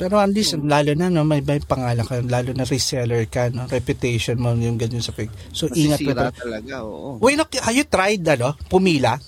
Pero 0.00 0.16
at 0.16 0.32
least, 0.32 0.56
lalo 0.64 0.96
na, 0.96 1.12
no, 1.12 1.28
may, 1.28 1.44
may 1.44 1.60
pangalan 1.60 2.00
ka, 2.08 2.24
lalo 2.24 2.56
na 2.56 2.64
reseller 2.64 3.28
ka, 3.28 3.52
no, 3.52 3.68
reputation 3.68 4.40
mo, 4.40 4.56
yung 4.56 4.80
ganyan 4.80 5.04
sa 5.04 5.12
fake. 5.12 5.52
So, 5.52 5.68
ingat 5.68 6.00
ka 6.00 6.16
Masisira 6.16 6.32
talaga. 6.32 6.74
oo. 6.88 7.20
Wait, 7.20 7.36
look, 7.36 7.52
have 7.60 7.76
you 7.76 7.84
tried, 7.84 8.24
ano, 8.24 8.56
pumila? 8.72 9.20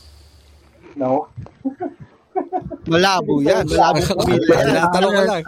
No? 0.96 1.28
Malabo 2.88 3.44
yan. 3.44 3.68
Malabo 3.68 4.00
pumila 4.24 4.88
tanong 4.88 5.12
ka 5.12 5.22
lang. 5.28 5.42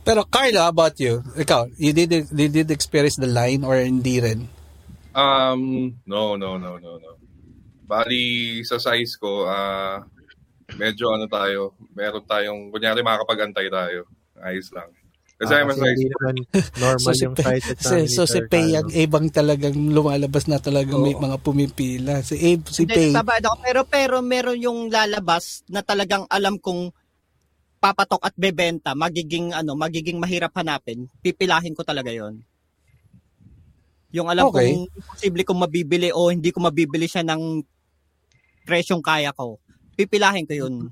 Pero, 0.00 0.20
Carlo, 0.32 0.58
how 0.64 0.72
about 0.72 0.96
you? 0.96 1.20
Ikaw, 1.36 1.76
you 1.76 1.92
did, 1.92 2.32
you 2.32 2.48
did 2.48 2.72
experience 2.72 3.20
the 3.20 3.28
line 3.28 3.68
or 3.68 3.76
hindi 3.76 4.16
rin? 4.24 4.48
Um, 5.12 5.92
no, 6.08 6.40
no, 6.40 6.56
no, 6.56 6.80
no, 6.80 6.96
no. 6.96 7.10
Bali, 7.86 8.60
sa 8.66 8.82
size 8.82 9.14
ko, 9.16 9.46
ah, 9.46 10.02
medyo 10.74 11.14
ano 11.14 11.30
tayo, 11.30 11.78
meron 11.94 12.26
tayong, 12.26 12.74
kunyari 12.74 13.00
makakapag-antay 13.06 13.70
tayo. 13.70 14.10
Ayos 14.42 14.68
lang. 14.74 14.90
Kasi 15.38 15.52
Ah, 15.52 15.60
I'm 15.60 15.68
a 15.68 15.76
kasi 15.76 15.80
size 15.84 16.00
hindi 16.00 16.08
naman 16.16 16.36
normal 16.80 17.12
si 17.12 17.24
yung 17.28 17.36
size 17.36 17.66
at 17.68 17.78
so, 17.84 17.94
so 18.08 18.22
si 18.24 18.40
ka, 18.48 18.56
ang 18.56 18.88
ibang 18.88 19.28
talagang 19.28 19.76
lumalabas 19.92 20.48
na 20.48 20.56
talagang 20.56 20.96
may 21.04 21.12
mga 21.12 21.36
pumipila. 21.44 22.24
Si 22.24 22.34
Abe, 22.40 22.64
si 22.72 22.88
ako. 22.88 23.52
Pero, 23.62 23.80
pero 23.84 24.16
meron 24.24 24.58
yung 24.60 24.80
lalabas 24.88 25.62
na 25.68 25.84
talagang 25.84 26.24
alam 26.32 26.56
kong 26.56 26.88
papatok 27.78 28.24
at 28.24 28.34
bebenta, 28.34 28.96
magiging 28.96 29.52
ano, 29.52 29.76
magiging 29.76 30.16
mahirap 30.18 30.56
hanapin. 30.56 31.06
Pipilahin 31.20 31.76
ko 31.76 31.84
talaga 31.84 32.10
'yon. 32.10 32.40
Yung 34.14 34.30
alam 34.30 34.46
Okay. 34.46 34.70
kong 34.70 34.86
imposible 34.94 35.42
kong 35.42 35.60
mabibili 35.66 36.08
o 36.14 36.30
hindi 36.30 36.54
ko 36.54 36.62
mabibili 36.62 37.10
siya 37.10 37.26
ng 37.26 37.42
presyong 38.66 39.00
kaya 39.00 39.30
ko. 39.30 39.62
Pipilahin 39.94 40.44
ko 40.44 40.54
'yun. 40.58 40.90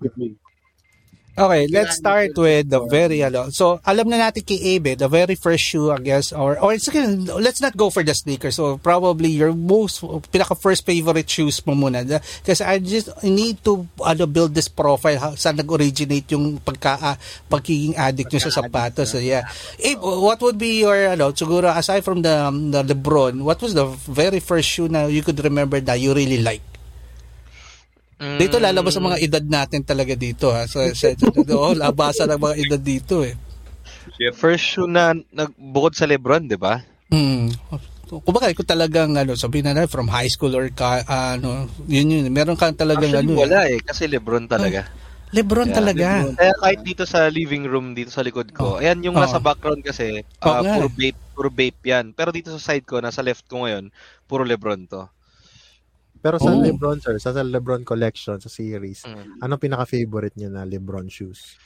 Okay, 1.34 1.66
let's 1.66 1.98
start 1.98 2.30
with 2.38 2.70
the 2.70 2.78
very 2.86 3.18
ano. 3.26 3.50
So, 3.50 3.82
alam 3.82 4.06
na 4.06 4.22
natin 4.22 4.46
kay 4.46 4.78
Abe, 4.78 4.94
the 4.94 5.10
very 5.10 5.34
first 5.34 5.66
shoe, 5.66 5.90
I 5.90 5.98
guess, 5.98 6.30
or 6.30 6.54
or 6.62 6.78
sige, 6.78 7.02
let's 7.26 7.58
not 7.58 7.74
go 7.74 7.90
for 7.90 8.06
the 8.06 8.14
sneakers. 8.14 8.54
So, 8.54 8.78
probably 8.78 9.34
your 9.34 9.50
most 9.50 10.06
pinaka 10.30 10.54
first 10.54 10.86
favorite 10.86 11.26
shoes 11.26 11.58
mo 11.66 11.74
muna. 11.74 12.06
Kasi 12.46 12.62
I 12.62 12.78
just 12.78 13.10
need 13.26 13.58
to 13.66 13.82
ano 13.98 14.30
build 14.30 14.54
this 14.54 14.70
profile 14.70 15.18
how, 15.18 15.34
saan 15.34 15.58
nag-originate 15.58 16.30
yung 16.30 16.62
pagka 16.62 17.02
ah, 17.02 17.18
pagiging 17.50 17.98
addict 17.98 18.30
nyo 18.30 18.38
sa 18.38 18.54
sapatos. 18.54 19.10
So, 19.10 19.18
yeah. 19.18 19.42
Abe, 19.82 19.98
what 19.98 20.38
would 20.38 20.54
be 20.54 20.86
your 20.86 21.18
ano, 21.18 21.34
siguro 21.34 21.66
aside 21.66 22.06
from 22.06 22.22
the 22.22 22.46
um, 22.46 22.70
the 22.70 22.86
LeBron, 22.86 23.42
what 23.42 23.58
was 23.58 23.74
the 23.74 23.90
very 24.06 24.38
first 24.38 24.70
shoe 24.70 24.86
na 24.86 25.10
you 25.10 25.26
could 25.26 25.42
remember 25.42 25.82
that 25.82 25.98
you 25.98 26.14
really 26.14 26.38
like? 26.38 26.62
Mm, 28.24 28.38
Dito 28.40 28.56
lalabas 28.56 28.96
ang 28.96 29.12
mga 29.12 29.20
edad 29.20 29.44
natin 29.44 29.84
talaga 29.84 30.16
dito 30.16 30.48
ha. 30.48 30.64
So, 30.64 30.80
sa, 30.96 31.12
oh, 31.52 31.76
labasan 31.76 32.32
ng 32.32 32.40
mga 32.40 32.56
edad 32.56 32.80
dito 32.80 33.20
eh. 33.20 33.36
First 34.32 34.64
shoe 34.64 34.88
na 34.88 35.12
nagbukod 35.28 35.92
sa 35.92 36.08
Lebron, 36.08 36.48
di 36.48 36.56
ba? 36.56 36.80
Hmm. 37.12 37.52
Kumbaga, 38.08 38.48
kung 38.56 38.64
talagang 38.64 39.12
ano, 39.12 39.36
sabihin 39.36 39.68
na 39.68 39.76
na, 39.76 39.90
from 39.90 40.08
high 40.08 40.30
school 40.30 40.56
or 40.56 40.72
ka, 40.72 41.04
ano, 41.04 41.68
yun 41.84 42.08
yun, 42.08 42.32
meron 42.32 42.56
kang 42.56 42.72
talagang 42.72 43.12
Actually, 43.12 43.28
ano. 43.28 43.42
wala 43.44 43.60
eh. 43.68 43.78
Kasi 43.84 44.08
Lebron 44.08 44.48
talaga. 44.48 44.88
Lebron 45.34 45.68
Yeah, 45.68 45.76
talaga. 45.76 46.06
Kaya 46.38 46.54
kahit 46.62 46.80
dito 46.86 47.02
sa 47.04 47.26
living 47.26 47.66
room, 47.66 47.92
dito 47.92 48.08
sa 48.08 48.22
likod 48.22 48.54
ko, 48.54 48.78
ayan 48.78 49.02
yung 49.02 49.18
Oh. 49.18 49.24
nasa 49.24 49.42
background 49.42 49.82
kasi, 49.82 50.22
Oo 50.40 50.46
ah, 50.46 50.62
nga 50.62 50.78
puro 50.78 50.88
eh. 50.88 50.94
vape, 50.94 51.20
puro 51.34 51.48
vape 51.50 51.82
yan. 51.84 52.14
Pero 52.14 52.30
dito 52.30 52.54
sa 52.54 52.62
side 52.62 52.86
ko, 52.86 53.02
nasa 53.02 53.20
left 53.20 53.44
ko 53.50 53.66
ngayon, 53.66 53.90
puro 54.24 54.46
Lebron 54.46 54.86
to. 54.86 55.10
Pero 56.24 56.40
sa 56.40 56.48
Oh. 56.48 56.56
Lebron, 56.56 56.96
sir, 56.98 57.20
sa, 57.20 57.30
sa 57.30 57.44
Lebron 57.44 57.84
collection, 57.84 58.40
sa 58.40 58.48
series, 58.48 59.04
Mm. 59.04 59.44
anong 59.44 59.60
pinaka-favorite 59.60 60.32
niyo 60.34 60.48
na 60.48 60.64
Lebron 60.64 61.06
shoes? 61.06 61.60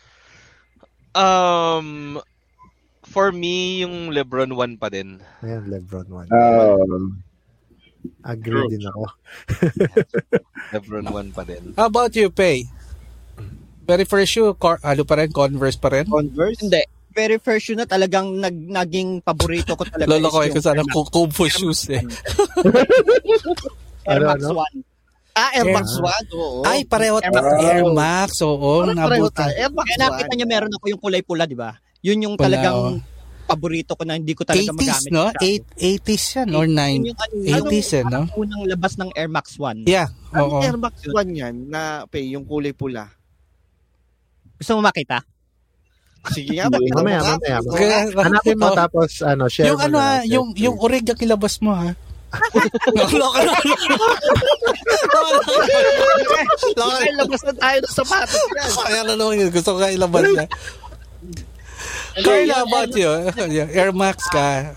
Um, 1.14 2.18
for 3.04 3.30
me, 3.30 3.80
yung 3.80 4.11
Lebron 4.11 4.50
1 4.50 4.74
pa 4.74 4.90
din. 4.90 5.22
Ayan, 5.40 5.70
Lebron 5.70 6.11
1. 6.11 6.26
Um, 6.28 7.22
Agree 8.22 8.66
True. 8.66 8.70
din 8.70 8.82
ako. 8.84 9.04
Lebron 10.74 11.06
1 11.06 11.30
pa 11.30 11.42
din. 11.42 11.74
How 11.74 11.86
about 11.86 12.14
you, 12.14 12.26
Pay? 12.28 12.66
Very 13.82 14.02
first 14.04 14.30
shoe, 14.30 14.52
cor- 14.54 14.82
ano 14.82 15.02
pa 15.02 15.16
rin, 15.16 15.30
Converse 15.30 15.78
pa 15.78 15.88
rin? 15.88 16.04
Converse? 16.04 16.61
Hindi. 16.61 16.82
Very 17.11 17.38
first 17.38 17.62
shoe 17.64 17.74
na 17.74 17.86
talagang 17.86 18.36
nag, 18.36 18.54
naging 18.54 19.22
paborito 19.22 19.74
ko 19.74 19.82
talaga. 19.82 20.06
Lolo 20.06 20.28
ko 20.28 20.42
yung 20.42 20.50
ko 20.52 20.61
sana 20.61 20.82
ku- 20.84 21.09
Kung 21.09 21.30
Fu 21.30 21.46
shoes 21.46 21.88
eh. 21.88 22.02
Air 24.09 24.18
Ano, 24.18 24.28
Max 24.28 24.40
ano? 24.42 24.54
1. 24.56 24.82
Ah, 25.32 25.50
Air 25.54 25.62
Air- 25.62 25.74
Max 25.76 25.86
1. 25.94 26.24
Oo. 26.34 26.61
Ay, 26.64 26.80
pareho 26.82 27.16
Air 27.16 27.24
Air 27.24 27.32
Max. 27.32 27.44
Max. 27.46 27.62
Air 27.62 27.84
Max, 27.86 28.30
oo, 28.42 28.72
Parang 28.82 28.98
pareho 28.98 29.28
tayo. 29.30 29.52
Air 29.54 29.70
Max 29.70 29.86
Kaya 29.86 29.98
nakita 30.02 30.32
1. 30.32 30.36
niyo 30.36 30.46
meron 30.46 30.72
ako 30.72 30.84
yung 30.88 31.00
kulay 31.00 31.22
pula, 31.22 31.44
di 31.44 31.54
ba? 31.54 31.70
Yun 32.00 32.18
yung 32.24 32.34
Pula, 32.34 32.46
talagang 32.48 32.78
oh. 32.78 32.98
paborito 33.44 33.92
ko 33.94 34.02
na 34.02 34.14
hindi 34.14 34.34
ko 34.34 34.42
talaga 34.42 34.66
80s, 34.66 34.76
magamit. 34.76 35.11
no? 35.11 35.24
siya. 35.28 35.40
Eight, 35.40 35.66
80s 35.78 36.24
yan, 36.34 36.48
or 36.52 36.64
Yun 36.64 36.74
9. 36.74 37.09
yung 37.09 37.18
ano, 37.18 37.34
80s 37.70 37.90
eh, 37.90 38.04
no? 38.04 38.20
yung 38.24 38.38
unang 38.38 38.62
labas 38.66 38.92
ng 38.96 39.11
Air 39.14 39.30
Max 39.30 39.46
1. 39.56 39.86
Yeah, 39.86 40.09
oo. 40.32 40.59
Ang 40.59 40.64
Air 40.64 40.76
Max 40.76 40.94
1 41.02 41.14
yan 41.32 41.54
na, 41.66 41.80
Pay, 42.06 42.34
yung 42.34 42.42
kulay 42.42 42.72
pula. 42.72 43.06
Gusto 44.54 44.74
mo 44.74 44.82
makita? 44.82 45.22
Sige 46.28 46.59
nga, 46.59 46.66
bakit 46.66 46.92
Mamaya, 46.92 47.18
mamaya. 47.22 47.56
Hanapin 48.20 48.59
mo 48.59 48.74
tapos 48.74 49.22
ano, 49.22 49.46
share 49.46 49.70
yung 49.70 49.78
mo 49.78 49.86
ano 49.86 49.96
na, 49.96 50.06
share 50.18 50.34
yung, 50.34 50.46
yung 50.59 50.76
orig 50.76 51.06
ang 51.06 51.20
ilabas 51.22 51.62
mo 51.62 51.72
ha. 51.72 51.94
Loko, 52.29 53.16
loko. 53.16 53.41
Loko, 56.76 56.93
Ay, 57.01 57.11
labas 57.16 57.43
na 57.45 57.53
tayo 57.57 57.79
ng 57.81 57.95
sapatos 57.95 58.45
yan. 58.53 58.70
Kaya 58.76 59.01
na 59.05 59.14
lang 59.16 59.31
yun. 59.37 59.49
Gusto 59.49 59.70
ko 59.74 59.79
nga 59.81 59.91
ilabas 59.93 60.24
niya. 60.29 60.47
Carla, 62.18 62.57
about 62.66 62.93
you? 62.93 63.12
Yeah, 63.49 63.68
Air 63.70 63.93
Max 63.95 64.26
ka. 64.29 64.74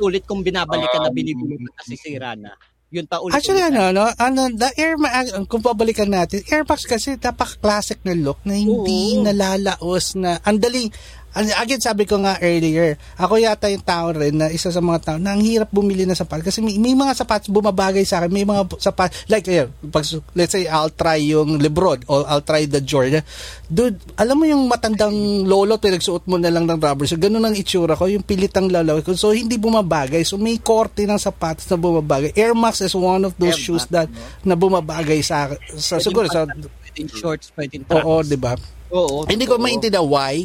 Ulit 0.00 0.24
kong 0.24 0.44
binabalikan 0.44 1.00
na 1.04 1.10
Um, 1.12 1.16
binibili 1.16 1.60
ko 1.60 1.68
na 1.68 1.82
sisira 1.84 2.32
na. 2.36 2.56
Yun 2.94 3.04
pa 3.10 3.18
ulit. 3.20 3.34
Actually, 3.36 3.64
ano, 3.64 3.90
no, 3.90 4.06
ano, 4.06 4.48
the 4.54 4.70
Air 4.78 4.94
Max, 4.96 5.34
kung 5.50 5.60
pabalikan 5.64 6.08
natin, 6.08 6.40
Air 6.48 6.64
Max 6.64 6.86
kasi 6.86 7.18
napaka-classic 7.18 8.00
na 8.06 8.14
look 8.14 8.38
na 8.46 8.54
hindi 8.54 9.18
Oo. 9.18 9.24
nalalaos 9.26 10.14
na, 10.14 10.38
ang 10.46 10.56
daling, 10.62 10.88
again, 11.34 11.82
sabi 11.82 12.06
ko 12.06 12.22
nga 12.22 12.38
earlier, 12.38 12.94
ako 13.18 13.42
yata 13.42 13.66
yung 13.66 13.82
tao 13.82 14.14
rin 14.14 14.38
na 14.38 14.46
isa 14.54 14.70
sa 14.70 14.78
mga 14.78 14.98
tao 15.02 15.16
na 15.18 15.34
ang 15.34 15.42
hirap 15.42 15.66
bumili 15.74 16.06
ng 16.06 16.14
sapat 16.14 16.46
kasi 16.46 16.62
may, 16.62 16.78
may 16.78 16.94
mga 16.94 17.10
sapatos 17.18 17.50
bumabagay 17.50 18.06
sa 18.06 18.22
akin, 18.22 18.30
may 18.30 18.46
mga 18.46 18.78
sapat, 18.78 19.10
like, 19.26 19.42
ayan, 19.50 19.66
pag, 19.90 20.06
let's 20.38 20.54
say, 20.54 20.70
I'll 20.70 20.94
try 20.94 21.18
yung 21.18 21.58
Lebron 21.58 22.06
or 22.06 22.22
I'll 22.30 22.46
try 22.46 22.70
the 22.70 22.78
Jordan. 22.78 23.26
Dude, 23.66 23.98
alam 24.14 24.38
mo 24.38 24.46
yung 24.46 24.70
matandang 24.70 25.42
lolo, 25.42 25.82
pinagsuot 25.82 26.30
mo 26.30 26.38
na 26.38 26.54
lang 26.54 26.70
ng 26.70 26.78
rubber 26.78 27.10
shoe, 27.10 27.18
ganun 27.18 27.42
ang 27.42 27.58
itsura 27.58 27.98
ko, 27.98 28.06
yung 28.06 28.22
pilitang 28.22 28.70
lalaw 28.70 29.02
ko. 29.02 29.18
So, 29.18 29.34
hindi 29.34 29.58
bumabagay. 29.58 30.22
So, 30.22 30.38
may 30.38 30.62
korte 30.62 31.02
ng 31.02 31.18
sapatos 31.18 31.66
na 31.66 31.74
bumabagay. 31.74 32.30
Air 32.38 32.54
Max 32.54 32.78
is 32.78 32.94
one 32.94 33.26
of 33.26 33.34
those 33.34 33.58
Air 33.58 33.64
shoes 33.64 33.86
Max, 33.90 33.94
that 33.94 34.08
na 34.46 34.54
bumabagay 34.54 35.18
sa, 35.24 35.50
sa 35.74 35.98
siguro 35.98 36.30
sa 36.30 36.46
pwedeng 36.46 37.10
shorts, 37.10 37.50
pwedeng 37.58 37.82
tracks. 37.82 38.06
Oo, 38.06 38.22
di 38.22 38.38
ba? 38.38 38.54
Oo. 38.92 39.24
Hindi 39.24 39.46
ko 39.46 39.56
maintindihan 39.56 40.04
why. 40.04 40.44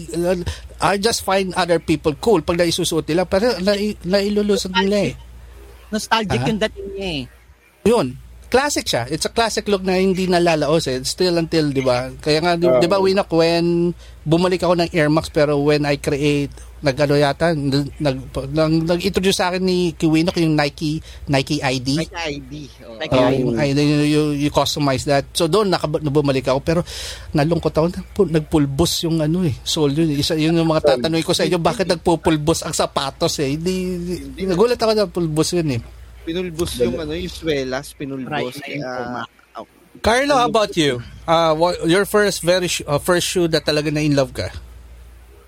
I 0.79 0.95
just 0.95 1.27
find 1.27 1.51
other 1.53 1.77
people 1.77 2.15
cool 2.17 2.39
pag 2.39 2.55
naisusuot 2.55 3.03
nila. 3.05 3.27
Pero 3.27 3.59
nai, 3.59 3.99
nailulusot 3.99 4.71
nila 4.73 5.11
eh. 5.11 5.13
Nostalgic 5.89 6.45
yung 6.45 6.61
dating 6.61 6.87
niya 6.95 7.09
eh. 7.09 7.23
Yun. 7.83 8.07
Classic 8.49 8.81
siya. 8.81 9.05
It's 9.05 9.25
a 9.25 9.33
classic 9.33 9.69
look 9.69 9.85
na 9.85 9.93
hindi 9.93 10.25
nalalaos 10.25 10.89
eh. 10.89 10.97
Still 11.03 11.37
until, 11.37 11.69
di 11.69 11.81
ba? 11.81 12.09
Kaya 12.17 12.41
nga, 12.41 12.53
di, 12.57 12.65
Ah. 12.65 12.81
di 12.81 12.89
ba, 12.89 12.97
Winak, 12.97 13.29
when 13.29 13.93
bumalik 14.25 14.61
ako 14.61 14.73
ng 14.77 14.89
Air 14.89 15.09
Max 15.09 15.29
pero 15.29 15.61
when 15.61 15.85
I 15.85 15.97
create, 15.97 16.49
nag-ano 16.79 17.15
yata, 17.15 17.51
nag, 17.51 17.91
nag, 17.99 18.17
nag- 18.49 18.85
nag-introduce 18.87 19.35
sa 19.35 19.51
akin 19.51 19.59
ni 19.59 19.91
Kiwinok 19.93 20.39
yung 20.39 20.55
Nike, 20.55 20.99
Nike 21.27 21.59
ID. 21.59 21.89
Nike 21.99 22.15
ID. 22.15 22.53
oo. 22.87 22.95
Nike 22.95 23.15
Oh, 23.15 23.27
ID. 23.27 23.35
yung 23.39 23.51
you, 23.83 23.99
you, 24.05 24.21
you 24.47 24.49
customize 24.49 25.03
that. 25.03 25.27
So 25.35 25.45
doon 25.45 25.67
nakab- 25.67 25.99
bumalik 26.01 26.47
ako 26.47 26.59
pero 26.59 26.81
nalungkot 27.31 27.71
ako 27.71 27.87
nagpu- 27.91 28.31
nagpulbos 28.31 29.03
yung 29.03 29.19
ano 29.19 29.43
eh. 29.43 29.55
Soul 29.61 29.91
yun. 29.91 30.11
Isa 30.13 30.39
yun 30.39 30.55
yung 30.55 30.67
mga 30.67 30.95
tatanungin 30.95 31.25
ko 31.25 31.35
sa 31.35 31.43
inyo 31.43 31.59
bakit 31.59 31.85
nagpupulbos 31.85 32.63
ang 32.63 32.73
sapatos 32.73 33.35
eh. 33.39 33.59
Hindi, 33.59 33.73
hindi 34.31 34.41
nagulat 34.47 34.79
ako 34.79 34.91
na 34.95 35.05
pulbos 35.05 35.51
yun 35.51 35.75
eh. 35.75 35.81
Pinulbos 36.23 36.77
yung 36.77 36.95
ano, 36.95 37.11
yung 37.11 37.31
swelas, 37.31 37.91
pinulbos. 37.91 38.55
Right, 38.55 38.79
Kaya, 38.79 39.25
Carlo, 39.99 40.37
how 40.37 40.47
about 40.47 40.77
you? 40.77 41.01
Uh, 41.27 41.51
what, 41.55 41.81
your 41.83 42.05
first 42.05 42.39
very 42.39 42.69
sh- 42.69 42.85
uh, 42.87 43.01
first 43.01 43.27
shoe 43.27 43.49
that 43.51 43.65
talaga 43.65 43.91
na 43.91 43.99
in 43.99 44.15
love 44.15 44.31
ka? 44.31 44.47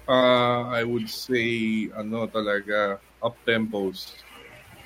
Uh, 0.05 0.67
I 0.67 0.83
would 0.83 1.07
say, 1.07 1.87
ano 1.93 2.25
talaga, 2.27 2.97
up 3.21 3.37
tempos. 3.45 4.17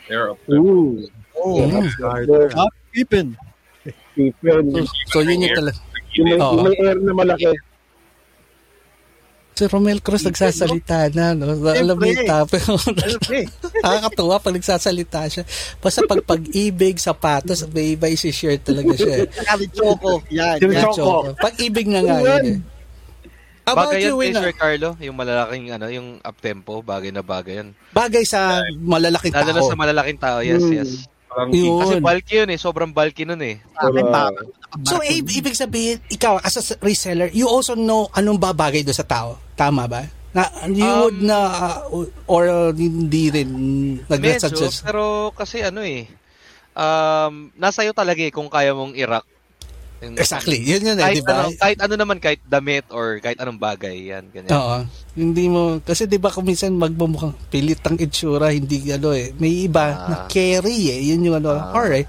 Air 0.07 0.31
up 0.31 0.39
tempos. 0.45 0.61
Ooh. 0.61 1.07
Oh, 1.35 1.59
Mm. 1.61 1.71
that's 1.73 1.95
harder. 1.99 2.47
Keepin. 2.93 3.35
Stephen. 4.15 4.87
So 5.11 5.19
yun 5.19 5.43
yung 5.43 5.55
talaga. 5.55 5.77
Yung 6.15 6.27
may, 6.63 6.75
air 6.79 6.95
na 6.95 7.11
malaki. 7.11 7.51
Si 9.55 9.63
Romel 9.71 10.03
Cruz 10.03 10.19
nagsasalita 10.23 11.11
na, 11.15 11.31
no? 11.31 11.55
Alam 11.63 11.95
mo 11.95 12.03
yung 12.03 12.27
topic. 12.27 12.59
Siyempre. 12.59 13.47
Nakakatuwa 13.83 14.35
pag 14.39 14.55
nagsasalita 14.55 15.19
siya. 15.31 15.43
Basta 15.79 16.03
pag 16.03 16.19
pag-ibig, 16.23 16.99
sapatos, 16.99 17.63
may 17.71 17.95
iba 17.95 18.11
isi-share 18.11 18.59
talaga 18.59 18.91
siya. 18.95 19.15
eh. 19.23 19.27
Saka 19.31 19.53
rin 19.55 19.71
choco. 19.71 20.11
Yan. 20.27 20.59
Yan. 20.59 20.91
choco. 20.91 21.31
Pag-ibig 21.39 21.87
na 21.87 21.99
nga 22.03 22.17
yun 22.19 22.43
eh. 22.51 22.57
About 23.65 23.89
Bagay 23.89 23.99
yan 23.99 24.07
kay 24.07 24.15
Wina? 24.15 24.39
Sir 24.39 24.53
Carlo, 24.53 24.89
yung 24.99 25.15
malalaking 25.15 25.65
ano, 25.69 25.85
yung 25.87 26.07
up 26.19 26.37
tempo, 26.37 26.79
bagay 26.79 27.09
na 27.09 27.19
bagay 27.19 27.53
yan. 27.59 27.69
Bagay 27.91 28.23
sa 28.23 28.61
malalaking 28.71 29.33
Lalo 29.33 29.51
tao. 29.51 29.65
sa 29.65 29.75
malalaking 29.75 30.19
tao, 30.19 30.37
yes, 30.39 30.61
Mm. 30.61 30.73
yes. 30.73 30.91
Yun. 31.35 31.75
Kasi 31.77 31.95
bulky 31.99 32.33
yun 32.37 32.47
eh, 32.47 32.55
sobrang 32.55 32.89
bulky 32.89 33.27
nun 33.27 33.41
eh. 33.41 33.59
Akin 33.75 34.07
pa. 34.07 34.31
So, 34.81 35.03
i- 35.03 35.19
ibig 35.19 35.51
sabihin, 35.51 35.99
ikaw, 36.07 36.39
as 36.39 36.55
a 36.55 36.79
reseller, 36.79 37.27
you 37.29 37.43
also 37.43 37.75
know 37.75 38.07
anong 38.13 38.39
babagay 38.39 38.81
doon 38.81 38.95
sa 38.95 39.03
tao. 39.03 39.35
Tama 39.51 39.83
ba? 39.83 40.07
Na, 40.31 40.47
you 40.65 40.83
Um, 40.83 40.99
would 41.01 41.19
na, 41.19 41.37
uh, 41.47 41.79
or 42.25 42.43
uh, 42.45 42.71
hindi 42.71 43.31
rin 43.31 43.51
Medyo, 44.01 44.31
nag-suggest. 44.31 44.83
pero 44.83 45.31
kasi 45.31 45.59
ano 45.59 45.79
eh, 45.79 46.07
um, 46.71 47.51
nasa 47.55 47.81
iyo 47.81 47.91
talaga 47.91 48.19
eh 48.19 48.31
kung 48.31 48.47
kaya 48.47 48.71
mong 48.71 48.95
i-rock. 48.95 49.27
Exactly. 50.01 50.59
Yun 50.61 50.93
yun 50.93 50.97
eh, 50.99 51.17
di 51.17 51.23
ba? 51.23 51.47
ano, 51.47 51.55
kahit 51.55 51.79
ano 51.81 51.93
naman, 51.95 52.17
kahit 52.19 52.43
damit 52.45 52.85
or 52.91 53.17
kahit 53.23 53.39
anong 53.39 53.57
bagay, 53.57 54.11
yan, 54.11 54.27
ganyan. 54.29 54.51
Oo. 54.53 54.77
Hindi 55.15 55.45
mo, 55.47 55.79
kasi 55.81 56.05
di 56.05 56.19
ba 56.19 56.29
kung 56.29 56.45
minsan 56.45 56.75
magmumukhang 56.75 57.33
pilit 57.49 57.79
ang 57.87 57.97
itsura, 57.97 58.51
hindi 58.51 58.85
ano 58.91 59.15
eh. 59.15 59.31
May 59.39 59.65
iba 59.65 59.85
Ah. 59.87 60.05
na 60.05 60.15
carry 60.27 60.91
eh. 60.93 60.99
Yun 61.09 61.31
yung 61.31 61.37
ano. 61.39 61.55
Ah. 61.55 61.73
Alright. 61.73 62.05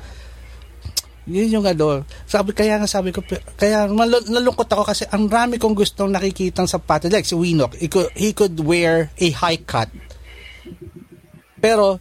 Yun 1.26 1.58
yung 1.58 1.66
ano. 1.66 2.06
Sabi, 2.26 2.54
kaya 2.54 2.78
nga 2.78 2.86
sabi 2.86 3.10
ko, 3.10 3.22
kaya 3.56 3.90
nalungkot 3.90 4.70
ako 4.70 4.82
kasi 4.86 5.06
ang 5.10 5.26
rami 5.26 5.56
kong 5.56 5.74
gustong 5.74 6.10
nakikitang 6.12 6.70
sapatos. 6.70 7.10
Like 7.10 7.26
si 7.26 7.34
Winok, 7.34 7.78
he 7.80 7.88
could, 7.88 8.10
he 8.14 8.30
could 8.30 8.54
wear 8.60 9.10
a 9.16 9.28
high 9.30 9.58
cut. 9.58 9.90
Pero, 11.58 11.98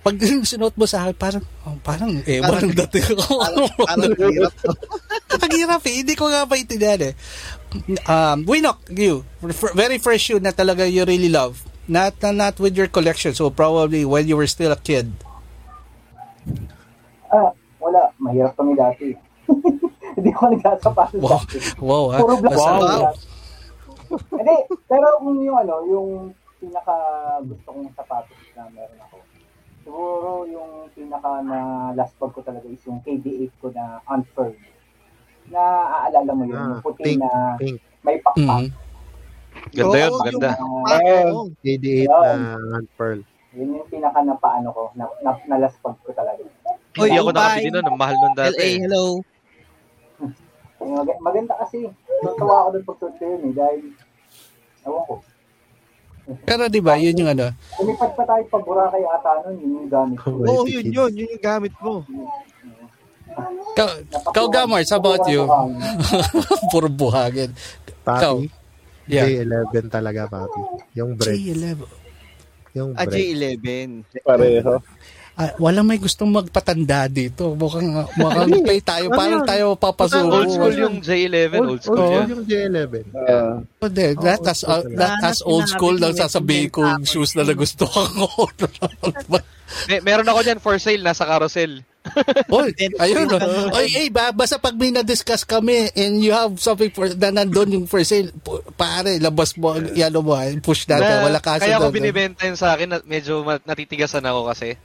pag 0.00 0.16
sinuot 0.48 0.74
mo 0.76 0.88
sa 0.88 1.04
akin, 1.04 1.16
parang, 1.16 1.44
oh, 1.68 1.76
parang, 1.84 2.12
eh, 2.24 2.40
parang 2.40 2.72
dati 2.72 2.98
ko. 3.04 3.20
Parang, 3.20 3.68
parang 3.76 4.12
hirap. 4.32 4.54
Ang 5.34 5.52
hirap 5.52 5.82
eh. 5.84 5.94
Hindi 6.00 6.14
ko 6.16 6.24
nga 6.32 6.48
maintindihan 6.48 7.12
eh. 7.12 7.14
Um, 8.06 8.48
Winok, 8.48 8.86
you, 8.96 9.26
very 9.74 9.98
first 9.98 10.24
shoe 10.24 10.40
na 10.40 10.54
talaga 10.54 10.88
you 10.88 11.04
really 11.04 11.28
love. 11.28 11.60
Not, 11.84 12.16
not 12.32 12.56
with 12.56 12.72
your 12.72 12.88
collection. 12.88 13.36
So 13.36 13.50
probably 13.52 14.08
when 14.08 14.24
you 14.24 14.40
were 14.40 14.48
still 14.48 14.72
a 14.72 14.80
kid. 14.80 15.12
Ah, 17.28 17.52
wala. 17.76 18.08
Mahirap 18.16 18.56
kami 18.56 18.72
dati. 18.72 19.12
Hindi 20.16 20.30
ko 20.32 20.48
nagsasapatos 20.48 21.20
Wow. 21.20 21.42
dati. 21.44 21.56
Wow, 21.76 22.04
ha? 22.08 22.18
Puro 22.22 22.34
black 22.40 22.56
white. 22.56 23.20
Hindi, 24.30 24.56
pero 24.86 25.06
kung 25.18 25.42
yung 25.42 25.58
ano, 25.58 25.74
yung 25.90 26.08
pinaka 26.62 26.94
gusto 27.44 27.68
kong 27.68 27.90
sapatos 27.98 28.38
na 28.54 28.64
meron. 28.70 28.93
Siguro 29.94 30.42
yung 30.50 30.90
pinaka 30.90 31.38
na 31.46 31.58
last 31.94 32.18
bag 32.18 32.34
ko 32.34 32.42
talaga 32.42 32.66
is 32.66 32.82
yung 32.82 32.98
KD8 32.98 33.54
ko 33.62 33.70
na 33.70 34.02
unfurled. 34.10 34.58
Na 35.46 35.62
aalala 36.02 36.34
mo 36.34 36.42
yun, 36.42 36.58
Ah, 36.58 36.66
yung 36.66 36.82
puti 36.82 37.02
pink, 37.06 37.22
na 37.22 37.54
pink. 37.54 37.78
may 38.02 38.18
pakpak. 38.18 38.42
Mhm. 38.42 38.74
Ganda 39.70 39.94
yun, 39.96 40.10
Oo, 40.10 40.18
maganda. 40.18 40.50
yung- 40.50 41.30
Oo. 41.30 41.54
KD8 41.62 42.10
Yun. 42.10 42.10
na 42.10 42.50
hand 42.74 42.88
pearl. 42.98 43.20
yun 43.54 43.70
yung 43.72 43.86
pinaka 43.86 44.18
na 44.18 44.34
paano 44.34 44.68
ko, 44.74 44.82
na, 44.98 45.06
na, 45.22 45.30
na 45.46 45.56
last 45.62 45.78
bag 45.78 45.94
ko 46.02 46.10
talaga. 46.10 46.42
Oy, 46.42 47.06
Hindi 47.06 47.14
ako 47.14 47.30
nakabili 47.30 47.68
nun, 47.70 47.86
ang 47.86 47.94
mahal 47.96 48.16
nun 48.18 48.34
LA, 48.34 48.38
dati. 48.50 48.66
hello. 48.82 49.04
Mag- 50.80 51.22
maganda 51.22 51.54
kasi. 51.56 51.86
Natuwa 52.18 52.66
ako 52.66 52.68
doon 52.72 52.84
pagsuot 52.84 53.14
ko 53.14 53.24
yun 53.24 53.42
eh, 53.46 53.54
dahil, 53.54 53.80
ewan 54.82 55.02
ko, 55.06 55.14
Pero 56.24 56.72
di 56.72 56.80
ba, 56.80 56.96
yun 56.96 57.20
yung 57.20 57.30
ano. 57.30 57.52
Lumipad 57.76 58.16
pa 58.16 58.24
tayo 58.24 58.42
pag 58.48 58.62
Boracay 58.64 59.04
ata 59.04 59.30
nun, 59.44 59.54
yun 59.60 59.70
yung 59.76 59.88
gamit 59.92 60.16
ko. 60.16 60.28
Oo, 60.32 60.64
si 60.64 60.72
yun 60.72 60.86
yun. 60.88 61.10
Yun 61.12 61.28
yung 61.36 61.44
gamit 61.44 61.74
mo. 61.78 62.00
Kau, 63.74 63.88
kau 64.30 64.46
Gamars, 64.46 64.88
how 64.88 65.02
about 65.02 65.26
you? 65.26 65.42
Puro 66.72 66.86
buhagin. 66.86 67.50
Papi. 68.06 68.46
Yeah. 69.04 69.28
J11 69.44 69.90
talaga, 69.90 70.24
papi. 70.24 70.60
Yung 70.94 71.18
bread. 71.18 71.36
J11. 71.36 71.82
Yung 72.72 72.90
Ah, 72.94 73.04
bread. 73.04 73.20
J11. 73.20 73.66
Pareho. 74.22 74.72
Ah, 75.34 75.50
wala 75.58 75.82
may 75.82 75.98
gustong 75.98 76.30
magpatanda 76.30 77.10
dito. 77.10 77.58
Mukhang, 77.58 78.06
mukhang 78.14 78.54
play 78.62 78.78
tayo. 78.78 79.10
Paano 79.10 79.42
tayo 79.42 79.74
papasuko? 79.74 80.30
Old 80.30 80.50
school 80.54 80.74
yung 80.78 80.96
J11, 81.02 81.54
old 81.58 81.82
school 81.82 81.98
old 81.98 82.14
yan. 82.14 82.26
yung 82.30 82.44
J11. 82.46 82.94
Ah, 83.18 83.58
Hindi, 83.82 84.06
that, 84.22 84.38
that's, 84.46 84.62
uh, 84.62 84.86
that, 84.94 85.18
that's 85.18 85.42
old 85.42 85.66
school 85.66 85.98
lang 85.98 86.14
sasabihin 86.14 86.70
ko 86.70 86.86
yung 86.86 87.02
shoes 87.02 87.34
na 87.34 87.42
nagustuhan 87.42 88.14
ko. 88.14 88.46
May, 89.90 89.98
meron 90.06 90.28
ako 90.30 90.40
dyan 90.46 90.60
for 90.62 90.78
sale, 90.78 91.02
nasa 91.02 91.26
carousel. 91.26 91.82
Oy, 92.54 92.70
ayun. 93.00 93.26
oh. 93.34 93.74
Oy, 93.74 93.90
eh, 93.96 94.08
ba, 94.12 94.30
basta 94.30 94.60
pag 94.60 94.76
may 94.76 94.92
na-discuss 94.92 95.42
kami 95.42 95.88
and 95.98 96.20
you 96.22 96.30
have 96.30 96.54
something 96.60 96.92
for, 96.94 97.10
na 97.10 97.32
nandun 97.32 97.74
yung 97.74 97.86
for 97.90 98.04
sale, 98.06 98.30
pare, 98.78 99.18
labas 99.18 99.58
mo, 99.58 99.74
yan 99.98 100.14
mo, 100.14 100.36
push 100.62 100.86
natin. 100.86 101.10
Na- 101.10 101.26
Wala 101.26 101.40
kaso 101.42 101.64
kaya 101.66 101.80
ako 101.80 101.90
doon. 101.90 101.96
binibenta 101.98 102.46
yun 102.46 102.54
sa 102.60 102.76
akin, 102.76 103.02
medyo 103.08 103.42
natitigasan 103.66 104.22
ako 104.22 104.52
kasi. 104.52 104.78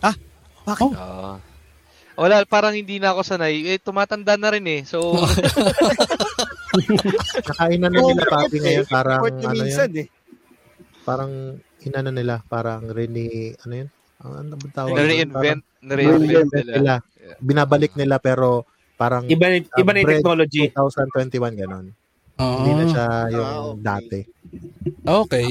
Bakit? 0.00 0.84
Oh. 0.84 0.92
Oo. 0.92 1.32
wala, 2.18 2.44
parang 2.44 2.72
hindi 2.72 2.98
na 2.98 3.10
ako 3.10 3.22
sanay. 3.22 3.64
Eh, 3.64 3.78
tumatanda 3.78 4.34
na 4.34 4.50
rin 4.50 4.66
eh. 4.66 4.82
So, 4.82 5.14
Nakain 7.40 7.78
na 7.78 7.88
nila 7.88 8.22
papi 8.24 8.56
ngayon 8.58 8.86
parang 8.86 9.20
na 9.22 9.28
ano 9.44 9.56
minsan 9.56 9.88
yan. 9.88 10.02
eh. 10.02 10.06
Parang 11.02 11.30
inano 11.80 12.10
nila, 12.10 12.34
parang 12.44 12.84
rene, 12.84 13.56
ano 13.60 13.72
yun? 13.76 13.88
Ang 14.18 14.32
ano 14.36 14.52
ba 14.56 14.66
tawag? 14.74 14.94
na-reinvent, 14.94 15.62
na-reinvent 15.80 16.20
reinvent 16.20 16.52
nila. 16.52 16.72
nila. 16.74 16.94
Binabalik 17.40 17.92
nila 17.94 18.16
pero 18.18 18.66
parang 18.94 19.24
Iba, 19.24 19.46
na- 19.48 19.62
iba 19.62 19.88
na 19.88 19.96
yung 19.96 20.04
bread 20.04 20.20
technology. 20.20 20.62
2021 20.68 21.56
ganon. 21.56 21.86
Oo. 22.36 22.56
Hindi 22.56 22.70
na 22.72 22.84
siya 22.84 23.06
yung 23.30 23.46
Ah, 23.46 23.60
okay. 23.64 23.80
dati. 23.80 24.20
Okay. 25.00 25.48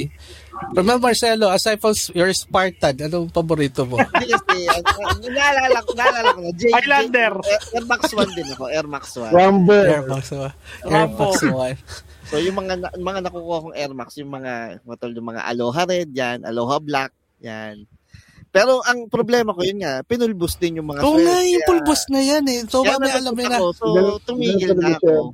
Remember, 0.73 1.07
Marcelo, 1.07 1.47
aside 1.49 1.77
from 1.77 1.93
your 2.11 2.29
Spartan, 2.31 2.97
anong 2.99 3.29
paborito 3.29 3.85
mo? 3.85 3.97
Hindi 3.97 4.27
kasi, 4.29 4.67
ang- 4.67 4.83
ang- 4.83 5.21
naalala 5.23 5.77
ko, 5.81 5.91
naalala 5.93 6.29
ko 6.33 6.39
na. 6.41 6.51
J, 6.53 6.63
Highlander. 6.73 7.33
J- 7.39 7.63
Air 7.73 7.85
Max 7.85 8.01
1 8.11 8.29
din 8.33 8.47
ako. 8.51 8.63
Air 8.67 8.87
Max 8.87 9.03
1. 9.15 9.31
Rumble. 9.31 9.87
Air 9.87 10.05
Max 10.05 10.23
1. 10.29 10.51
Air 10.85 11.07
Max 11.09 11.33
1. 11.41 11.75
So 12.27 12.35
yung 12.37 12.57
mga 12.59 12.73
na- 12.75 12.91
mga 12.93 13.19
nakukuha 13.23 13.63
kong 13.63 13.75
Air 13.77 13.93
Max, 13.95 14.19
yung 14.19 14.29
mga 14.29 14.83
matol 14.83 15.15
yung 15.15 15.29
mga 15.29 15.47
Aloha 15.47 15.81
Red 15.87 16.11
yan, 16.11 16.43
Aloha 16.43 16.75
Black, 16.77 17.11
yan. 17.39 17.87
Pero 18.51 18.83
ang 18.83 19.07
problema 19.07 19.53
ko 19.53 19.61
yun 19.63 19.79
nga, 19.79 20.01
pinulbos 20.03 20.57
din 20.57 20.81
yung 20.81 20.89
mga 20.89 21.03
Oo 21.03 21.19
nga, 21.19 21.39
yung 21.39 21.63
pulbos 21.63 22.03
na 22.09 22.19
yan 22.19 22.43
eh. 22.47 22.65
So, 22.65 22.81
kaya 22.81 22.97
may 22.97 23.11
alam 23.11 23.31
na. 23.31 23.47
ako. 23.55 23.65
So 23.71 23.85
tumigil 24.25 24.73
na 24.73 24.97
ako. 24.97 25.31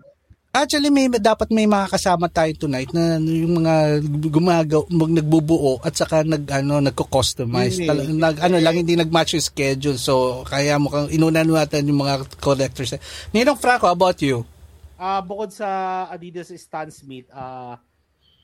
Actually, 0.54 0.94
may 0.94 1.10
dapat 1.10 1.50
may 1.50 1.66
makakasama 1.66 2.30
tayo 2.30 2.54
tonight 2.54 2.94
na 2.94 3.18
yung 3.18 3.58
mga 3.58 4.06
gumagaw, 4.30 4.86
mag, 4.86 5.10
nagbubuo 5.10 5.82
at 5.82 5.98
saka 5.98 6.22
nag 6.22 6.46
ano 6.46 6.78
nagko-customize. 6.78 7.82
Hindi. 7.82 7.90
Tal- 7.90 8.14
nag 8.14 8.38
ano 8.38 8.62
lang 8.62 8.78
hindi 8.78 8.94
nag-match 8.94 9.34
yung 9.34 9.48
schedule. 9.50 9.98
So 9.98 10.46
kaya 10.46 10.78
mukhang 10.78 11.10
inuna 11.10 11.42
natin 11.42 11.90
yung 11.90 12.06
mga 12.06 12.38
collectors. 12.38 12.94
Ninong 13.34 13.58
Franco, 13.58 13.90
about 13.90 14.22
you? 14.22 14.46
Ah, 14.94 15.26
bukod 15.26 15.50
sa 15.50 16.06
Adidas 16.14 16.54
Stan 16.54 16.94
Smith, 16.94 17.26
ah 17.34 17.82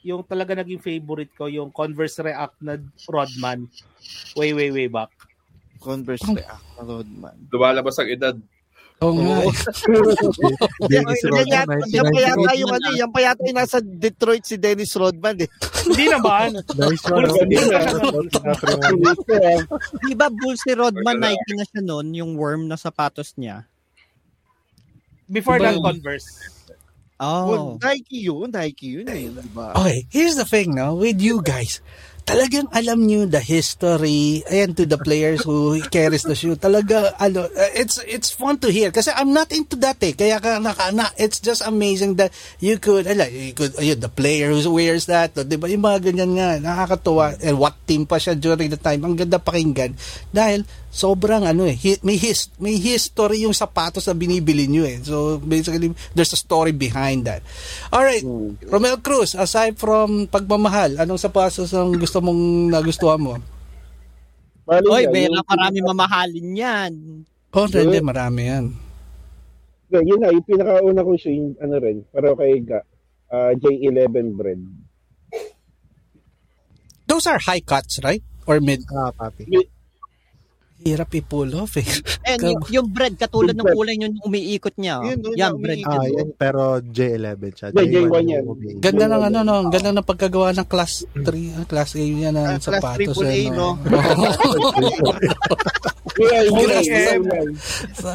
yung 0.02 0.26
talaga 0.26 0.58
naging 0.58 0.82
favorite 0.82 1.30
ko 1.38 1.46
yung 1.46 1.70
Converse 1.70 2.26
React 2.26 2.58
na 2.66 2.82
Rodman. 3.06 3.70
Way 4.34 4.58
way 4.58 4.70
way 4.74 4.88
back. 4.90 5.14
Converse 5.78 6.26
React 6.26 6.68
na 6.74 6.84
Rodman. 6.90 7.38
Lumalabas 7.54 8.02
ang 8.02 8.10
edad. 8.10 8.34
Oo 9.00 9.16
nga. 9.16 9.48
Dennis 10.92 11.22
Yan, 11.24 11.32
Rodman, 11.32 11.88
yan, 11.88 12.04
pa 12.12 12.20
yata 12.20 12.52
yung 12.60 12.72
1998. 12.76 12.76
ano, 12.76 12.88
yan 13.00 13.12
pa 13.16 13.20
yata 13.24 13.42
yung 13.48 13.60
nasa 13.64 13.80
Detroit 13.80 14.44
si 14.44 14.56
Dennis 14.60 14.92
Rodman 15.00 15.40
eh. 15.40 15.50
Hindi 15.88 16.06
naman. 16.12 16.60
Nice 16.80 17.04
one. 17.08 17.32
Di 20.04 20.14
ba 20.20 20.28
Bulls 20.28 20.60
si 20.60 20.76
Rodman 20.76 21.16
Nike 21.16 21.52
na 21.56 21.64
siya 21.64 21.82
noon, 21.82 22.12
yung 22.12 22.36
worm 22.36 22.68
na 22.68 22.76
sapatos 22.76 23.40
niya? 23.40 23.64
Before 25.32 25.62
Diba 25.62 25.80
that? 25.80 25.80
Converse. 25.80 26.28
Oh. 27.20 27.76
Nike 27.80 28.28
yun, 28.28 28.52
Nike 28.52 29.00
yun 29.00 29.08
eh, 29.12 29.28
di 29.28 29.52
ba? 29.52 29.76
Okay, 29.76 30.08
here's 30.12 30.40
the 30.40 30.48
thing, 30.48 30.76
no, 30.76 30.96
with 30.96 31.20
you 31.20 31.44
guys. 31.44 31.84
Talagang 32.30 32.70
alam 32.70 33.10
nyo 33.10 33.26
the 33.26 33.42
history 33.42 34.46
and 34.46 34.78
to 34.78 34.86
the 34.86 35.02
players 35.02 35.42
who 35.42 35.82
carries 35.90 36.22
the 36.22 36.38
shoe. 36.38 36.54
Talaga, 36.54 37.18
ano, 37.18 37.50
uh, 37.50 37.72
it's 37.74 37.98
it's 38.06 38.30
fun 38.30 38.62
to 38.62 38.70
hear 38.70 38.94
kasi 38.94 39.10
I'm 39.10 39.34
not 39.34 39.50
into 39.50 39.74
that 39.82 39.98
eh. 40.06 40.14
Kaya 40.14 40.38
ka, 40.38 40.62
naka, 40.62 40.94
na, 40.94 41.10
it's 41.18 41.42
just 41.42 41.66
amazing 41.66 42.22
that 42.22 42.30
you 42.62 42.78
could, 42.78 43.10
ala, 43.10 43.26
you 43.34 43.58
could, 43.58 43.74
ayun, 43.82 43.98
the 43.98 44.14
player 44.14 44.54
who 44.54 44.62
wears 44.70 45.10
that, 45.10 45.34
di 45.34 45.58
ba? 45.58 45.74
Yung 45.74 45.82
mga 45.82 46.06
ganyan 46.06 46.38
nga, 46.38 46.62
nakakatuwa. 46.62 47.34
And 47.42 47.58
what 47.58 47.82
team 47.90 48.06
pa 48.06 48.22
siya 48.22 48.38
during 48.38 48.70
the 48.70 48.78
time. 48.78 49.02
Ang 49.10 49.18
ganda 49.18 49.42
pakinggan. 49.42 49.98
Dahil, 50.30 50.70
sobrang 50.90 51.46
ano 51.46 51.70
eh, 51.70 51.78
hi- 51.78 52.02
may, 52.02 52.18
his, 52.18 52.50
may 52.58 52.76
history 52.82 53.46
yung 53.46 53.54
sapatos 53.54 54.10
na 54.10 54.18
binibili 54.18 54.66
nyo 54.66 54.84
eh. 54.86 54.98
So, 55.06 55.38
basically, 55.38 55.94
there's 56.18 56.34
a 56.34 56.40
story 56.40 56.74
behind 56.74 57.30
that. 57.30 57.46
Alright, 57.94 58.26
Romel 58.66 58.98
Cruz, 59.06 59.38
aside 59.38 59.78
from 59.78 60.26
pagmamahal, 60.26 60.98
anong 60.98 61.22
sapatos 61.22 61.70
ang 61.72 61.94
gusto 61.96 62.20
mong 62.20 62.74
nagustuhan 62.74 63.22
mo? 63.22 63.38
Bali 64.66 64.86
Oy, 64.86 65.06
Bella, 65.10 65.42
marami 65.46 65.78
mamahalin 65.82 66.50
yan. 66.54 66.94
Oh, 67.54 67.66
hindi, 67.66 67.98
marami 68.02 68.42
yan. 68.46 68.66
Yeah, 69.90 70.06
yun 70.06 70.22
na, 70.22 70.30
yung 70.30 70.46
pinakauna 70.46 71.02
ko 71.02 71.18
siya, 71.18 71.34
yung 71.34 71.58
ano 71.58 71.76
rin, 71.82 71.98
pero 72.14 72.38
kay 72.38 72.62
Ga, 72.62 72.86
ah, 73.34 73.54
J11 73.58 74.38
bread. 74.38 74.62
Those 77.10 77.26
are 77.26 77.42
high 77.42 77.66
cuts, 77.66 77.98
right? 78.06 78.22
Or 78.46 78.62
mid? 78.62 78.86
Ah, 78.94 79.10
papi. 79.10 79.50
Hirap 80.80 81.12
i-pull 81.12 81.52
off 81.56 81.76
eh. 81.76 81.84
And 82.24 82.40
yung, 82.40 82.62
yung 82.72 82.88
bread, 82.88 83.16
katulad 83.16 83.52
ng 83.52 83.68
kulay 83.68 83.96
nyo 83.96 84.08
yung 84.08 84.24
umiikot 84.24 84.76
niya. 84.76 85.00
oh. 85.00 85.06
Yun, 85.06 85.20
yun, 85.20 85.36
yan, 85.36 85.50
yung 85.50 85.60
bread. 85.60 85.80
Ah, 85.84 86.08
yan, 86.08 86.30
pero 86.34 86.62
J11 86.80 87.44
siya. 87.52 87.68
Yeah, 87.76 87.88
J1 88.00 88.24
yan. 88.24 88.44
yung. 88.48 88.80
Ganda 88.80 89.06
ng 89.06 89.24
ano, 89.28 89.40
no? 89.44 89.56
Ganda 89.68 89.92
ng 89.92 90.08
pagkagawa 90.08 90.56
ng 90.56 90.68
class 90.68 91.04
3, 91.14 91.68
class 91.68 91.94
A 91.94 92.02
yan 92.02 92.32
Ah, 92.32 92.56
ng 92.56 92.64
class 92.64 92.80
sapatos. 92.80 93.18
AAA, 93.18 93.52
ano. 93.52 93.76
no? 93.76 93.98
Yeah, 96.16 96.42
yung 96.48 96.56
Grabe. 96.58 96.84
UAM. 96.84 97.22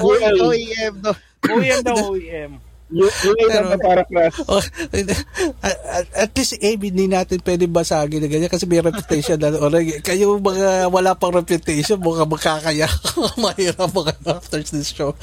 OEM, 0.00 0.34
OEM, 0.40 0.94
no? 1.00 1.12
OEM 1.54 1.80
daw 1.86 1.96
OEM. 2.10 2.52
UAM 2.94 3.50
Pero- 3.50 3.70
na 3.74 3.78
para 3.78 4.02
class. 4.06 4.34
Oh, 4.46 4.62
at, 4.62 6.06
at, 6.14 6.30
least 6.38 6.54
eh, 6.62 6.78
hindi 6.78 7.10
natin 7.10 7.42
pwede 7.42 7.66
basagin 7.66 8.22
na 8.22 8.30
ganyan 8.30 8.52
kasi 8.52 8.64
may 8.70 8.78
reputation 8.78 9.36
na 9.36 9.50
already. 9.58 9.98
Kayo 9.98 10.38
mga 10.38 10.88
wala 10.88 11.18
pang 11.18 11.34
reputation, 11.34 11.98
mga 11.98 12.24
makakaya. 12.30 12.86
Mahirap 13.42 13.90
mga 13.90 14.14
after 14.30 14.62
this 14.62 14.94
show. 14.94 15.18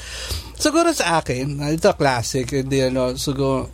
Siguro 0.60 0.92
sa 0.92 1.18
akin, 1.24 1.64
ah, 1.64 1.72
ito 1.72 1.88
classic. 1.96 2.52
Hindi 2.52 2.84
ano, 2.84 3.16
siguro, 3.16 3.66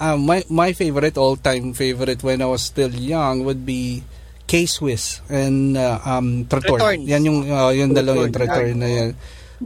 ah, 0.00 0.16
my, 0.16 0.42
my 0.48 0.72
favorite, 0.72 1.20
all-time 1.20 1.76
favorite 1.76 2.24
when 2.24 2.40
I 2.40 2.48
was 2.48 2.64
still 2.64 2.90
young 2.90 3.44
would 3.44 3.62
be 3.68 4.02
K-Swiss 4.46 5.26
and 5.26 5.74
uh, 5.76 5.98
um, 6.06 6.46
Tretorn. 6.46 7.02
Yan 7.02 7.26
yung, 7.26 7.50
uh, 7.50 7.74
yung 7.74 7.90
dalawang 7.90 8.30
yung 8.30 8.34
Tretorn 8.34 8.78
na 8.78 8.88
yan. 8.88 9.10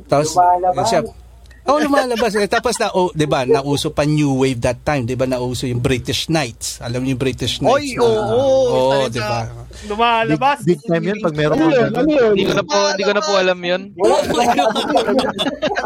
Tapos, 0.08 0.32
Lumalabas. 0.32 0.86
siya, 0.88 1.00
Oh, 1.70 1.78
lumalabas. 1.78 2.34
eh, 2.34 2.50
tapos 2.50 2.74
na, 2.76 2.90
oh, 2.92 3.14
'di 3.14 3.24
ba, 3.24 3.46
nauso 3.46 3.94
pa 3.94 4.02
new 4.02 4.42
wave 4.42 4.58
that 4.60 4.82
time, 4.82 5.06
'di 5.06 5.14
ba? 5.14 5.24
Nauso 5.24 5.70
yung 5.70 5.78
British 5.78 6.26
Knights. 6.26 6.82
Alam 6.82 7.06
niyo 7.06 7.14
yung 7.14 7.22
British 7.22 7.62
Knights? 7.62 7.78
Oy, 7.78 7.94
oo, 7.94 8.10
Oo, 8.10 8.90
talaga. 8.90 9.08
'di 9.08 9.20
ba? 9.22 9.40
Lumalabas. 9.88 10.60
Big, 10.66 10.76
big 10.76 10.82
time 10.84 11.04
yun 11.08 11.18
pag 11.22 11.34
meron 11.34 11.56
Ano 11.56 11.64
kang 11.64 11.72
yun? 11.72 11.90
ganun. 11.90 12.06
Ano? 12.10 12.30
Hindi 12.34 12.44
ko 12.44 12.54
na 12.54 12.64
po, 12.66 12.76
hindi 12.90 13.04
ko 13.06 13.12
na 13.14 13.22
po 13.22 13.32
alam 13.38 13.58
'yun. 13.58 13.82
Ano? 14.00 14.14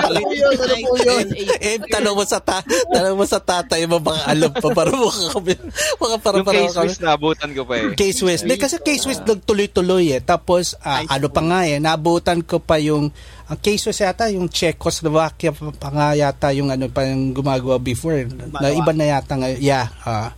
Ano? 0.04 1.12
Eh, 1.64 1.80
tanong 1.80 2.14
mo 2.16 2.24
sa 2.26 2.40
ta 2.40 2.60
tanong 2.64 3.16
mo 3.16 3.24
sa 3.24 3.40
tatay 3.40 3.86
mo 3.88 4.00
baka 4.00 4.32
alam 4.32 4.50
pa 4.52 4.68
para 4.72 4.92
mo 4.92 5.08
kami. 5.08 5.54
Baka 6.00 6.16
para 6.20 6.36
Yung 6.40 6.46
para 6.46 6.56
case 6.60 6.74
kami. 6.74 6.88
Swiss 6.90 7.00
naabutan 7.00 7.50
ko 7.52 7.62
pa 7.64 7.74
eh. 7.80 7.94
K-Swiss. 7.94 8.40
Hindi, 8.44 8.56
kasi 8.60 8.76
K-Swiss 8.80 9.20
nagtuloy-tuloy 9.24 10.16
eh. 10.16 10.20
Tapos, 10.20 10.76
ah, 10.82 11.04
ano 11.06 11.26
pa 11.30 11.40
nga 11.44 11.60
eh, 11.68 11.78
nabutan 11.80 12.42
ko 12.44 12.60
pa 12.60 12.76
yung, 12.80 13.08
ang 13.48 13.58
K-Swiss 13.60 14.04
yata, 14.04 14.28
yung 14.32 14.48
Czechoslovakia 14.50 15.52
pa, 15.52 15.88
nga 15.92 16.12
yata 16.16 16.52
yung 16.52 16.68
ano 16.72 16.88
pa 16.88 17.04
yung 17.06 17.32
gumagawa 17.32 17.78
before. 17.80 18.24
Na 18.60 18.72
iba 18.72 18.92
na 18.92 19.06
yata 19.08 19.34
nga, 19.36 19.48
yeah. 19.56 19.88
ah. 20.04 20.32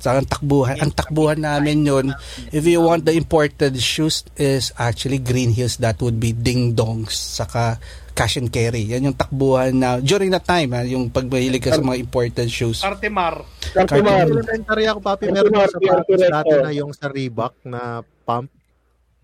Sa 0.00 0.16
ang 0.16 0.24
takbuhan, 0.24 0.80
ang 0.80 0.90
takbuhan 0.90 1.36
namin 1.36 1.84
yun, 1.84 2.06
if 2.50 2.64
you 2.64 2.80
want 2.80 3.04
the 3.04 3.12
imported 3.12 3.76
shoes 3.76 4.24
is 4.34 4.72
actually 4.74 5.20
Green 5.20 5.52
Hills, 5.52 5.76
that 5.76 6.00
would 6.00 6.16
be 6.16 6.32
Ding 6.32 6.72
Dongs, 6.72 7.12
saka 7.12 7.76
cash 8.10 8.36
and 8.36 8.48
carry. 8.48 8.84
Yan 8.84 9.06
yung 9.06 9.16
takbuhan 9.16 9.76
na, 9.76 10.00
during 10.00 10.32
that 10.32 10.44
time, 10.44 10.72
ha, 10.72 10.82
yung 10.82 11.08
pagmahilig 11.08 11.60
ka 11.60 11.72
sa 11.72 11.80
mga 11.80 12.00
imported 12.00 12.48
shoes. 12.48 12.80
Artemar. 12.80 13.44
Cartimar. 13.72 14.24
Elementary 14.24 14.84
ako, 14.88 14.98
papi. 15.00 15.28
Meron 15.28 15.52
sa 15.68 15.78
Mark, 15.78 16.04
dati 16.08 16.54
na 16.58 16.72
yung 16.72 16.92
sa 16.92 17.06
Reebok 17.08 17.60
na 17.64 18.00
pump. 18.24 18.48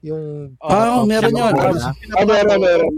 Yung 0.01 0.55
Ah, 0.61 1.01
pump 1.03 1.09
meron 1.09 1.33
yun. 1.35 1.55
Ah, 1.57 2.25
meron, 2.25 2.61
meron. 2.61 2.93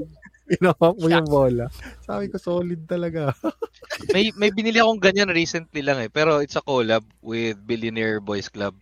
Pinapump 0.49 0.97
mo 0.97 1.07
yung 1.13 1.29
bola. 1.29 1.69
Sabi 2.01 2.33
ko, 2.33 2.41
solid 2.41 2.89
talaga. 2.89 3.37
May 4.15 4.33
may 4.33 4.49
binili 4.49 4.81
akong 4.81 5.01
ganyan 5.01 5.29
recently 5.29 5.85
lang 5.85 6.01
eh, 6.01 6.09
pero 6.09 6.41
it's 6.41 6.57
a 6.57 6.65
collab 6.65 7.05
with 7.21 7.61
Billionaire 7.69 8.21
Boys 8.25 8.49
Club. 8.49 8.73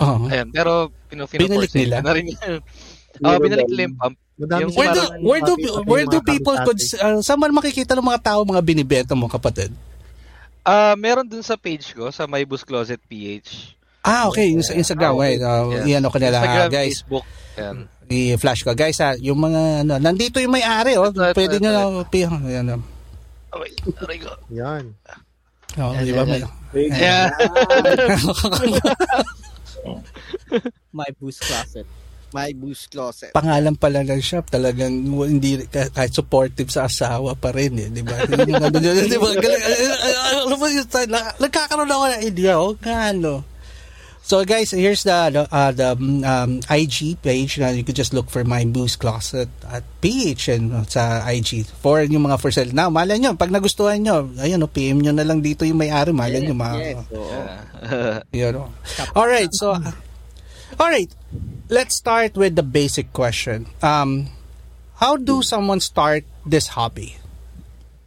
Oh. 0.00 0.24
Ayan, 0.32 0.48
pero 0.48 0.88
pino 1.12 1.28
Binalik 1.28 1.76
nila? 1.76 2.00
na 2.00 2.16
rin 2.16 2.32
yun. 2.32 2.64
Ah, 3.20 3.36
binalik 3.36 3.68
nila 3.68 3.82
yung 3.90 3.96
pump. 4.00 4.16
Yung 4.40 4.72
Where 4.72 4.92
do, 4.96 5.02
where 5.20 5.42
do, 5.44 5.54
where 5.84 6.06
do 6.08 6.18
people 6.24 6.56
could, 6.64 6.80
uh, 6.96 7.20
saan 7.20 7.36
man 7.36 7.52
makikita 7.52 7.92
ng 7.92 8.06
mga 8.08 8.24
tao, 8.24 8.40
mga 8.40 8.64
binibenta 8.64 9.12
mo, 9.12 9.28
kapatid? 9.28 9.68
Ah, 10.64 10.96
meron 10.96 11.28
dun 11.28 11.44
sa 11.44 11.60
page 11.60 11.92
ko 11.92 12.08
sa 12.08 12.24
My 12.24 12.48
Boost 12.48 12.64
Closet 12.64 13.00
PH. 13.04 13.76
Ah, 14.00 14.32
okay. 14.32 14.48
Yung 14.48 14.64
sa 14.64 14.72
Instagram, 14.72 15.12
wait. 15.20 15.44
Uh, 15.44 15.84
Yeah. 15.84 16.00
Iyan 16.00 16.08
ko 16.08 16.16
nila, 16.16 16.40
Instagram, 16.40 16.68
ah, 16.68 16.72
guys. 16.72 16.96
Facebook. 17.04 17.26
Ayan. 17.60 17.76
I-flash 18.10 18.66
ko. 18.66 18.74
Guys, 18.74 18.98
ha, 18.98 19.14
yung 19.22 19.38
mga, 19.38 19.86
ano, 19.86 20.02
nandito 20.02 20.42
yung 20.42 20.50
may-ari, 20.50 20.98
oh. 20.98 21.06
Ito, 21.14 21.30
ito, 21.30 21.38
Pwede 21.38 21.56
ito, 21.56 21.62
nyo 21.62 21.70
na, 21.70 21.82
ayan, 22.42 22.66
oh. 22.74 22.82
Okay, 23.50 23.70
aray 24.02 24.18
ko. 24.18 24.30
Yan. 24.50 24.84
Oh, 25.78 25.94
di 25.94 26.10
ba? 26.10 26.26
May, 26.26 26.42
Yeah. 26.74 27.30
My 30.90 31.06
boost 31.18 31.46
closet. 31.46 31.86
My 32.30 32.54
Boost 32.54 32.94
Closet. 32.94 33.34
pangalan 33.34 33.74
pala 33.74 34.06
ng 34.06 34.22
shop, 34.22 34.54
talagang 34.54 35.02
hindi, 35.26 35.66
kahit 35.66 36.14
supportive 36.14 36.70
sa 36.70 36.86
asawa 36.86 37.34
pa 37.34 37.50
rin, 37.50 37.74
eh. 37.74 37.88
Di 37.90 38.06
ba? 38.06 38.22
Yung 38.22 38.54
ano, 38.54 38.78
di 38.78 39.18
ba? 39.18 39.34
Galing, 39.34 39.62
alam 40.46 40.54
mo 40.54 40.66
yung 40.70 40.86
style, 40.86 41.10
na- 41.10 41.34
nagkakaroon 41.42 41.90
ako 41.90 42.04
ng 42.06 42.22
idea, 42.22 42.54
oh, 42.54 42.78
ano. 42.86 43.42
So 44.30 44.46
guys, 44.46 44.70
here's 44.70 45.02
the 45.02 45.26
ano, 45.26 45.42
uh, 45.50 45.74
the 45.74 45.90
um, 45.98 46.62
IG 46.70 47.18
page 47.18 47.58
na 47.58 47.74
you 47.74 47.82
could 47.82 47.98
just 47.98 48.14
look 48.14 48.30
for 48.30 48.46
my 48.46 48.62
boost 48.62 49.02
closet 49.02 49.50
at 49.66 49.82
PH 49.98 50.54
and 50.54 50.70
uh, 50.70 50.86
sa 50.86 51.26
IG 51.26 51.66
for 51.66 51.98
yung 52.06 52.30
mga 52.30 52.38
for 52.38 52.54
sale. 52.54 52.70
Now, 52.70 52.94
malay 52.94 53.18
nyo, 53.18 53.34
pag 53.34 53.50
nagustuhan 53.50 54.06
nyo, 54.06 54.30
ayun, 54.38 54.62
oh, 54.62 54.70
PM 54.70 55.02
nyo 55.02 55.10
na 55.10 55.26
lang 55.26 55.42
dito 55.42 55.66
yung 55.66 55.82
may-ari, 55.82 56.14
malay 56.14 56.46
nyo, 56.46 56.54
ma- 56.54 56.78
Yes, 56.78 57.02
oo. 57.10 57.42
you 58.38 58.54
know. 58.54 58.70
All 59.18 59.26
right, 59.26 59.50
so 59.50 59.74
all 60.78 60.90
right, 60.94 61.10
let's 61.66 61.98
start 61.98 62.38
with 62.38 62.54
the 62.54 62.62
basic 62.62 63.10
question. 63.10 63.66
Um, 63.82 64.30
how 65.02 65.18
do 65.18 65.42
someone 65.42 65.82
start 65.82 66.22
this 66.46 66.78
hobby? 66.78 67.18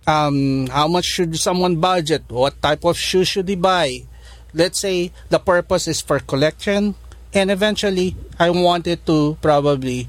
Um, 0.07 0.71
how 0.71 0.87
much 0.87 1.03
should 1.03 1.35
someone 1.35 1.83
budget? 1.83 2.31
What 2.31 2.63
type 2.63 2.87
of 2.87 2.95
shoes 2.95 3.27
should 3.27 3.51
he 3.51 3.59
buy? 3.59 4.07
Let's 4.53 4.79
say 4.79 5.09
the 5.33 5.41
purpose 5.41 5.89
is 5.89 5.99
for 6.01 6.21
collection, 6.21 6.93
and 7.33 7.49
eventually 7.49 8.13
I 8.37 8.53
wanted 8.53 9.05
to 9.09 9.37
probably 9.41 10.07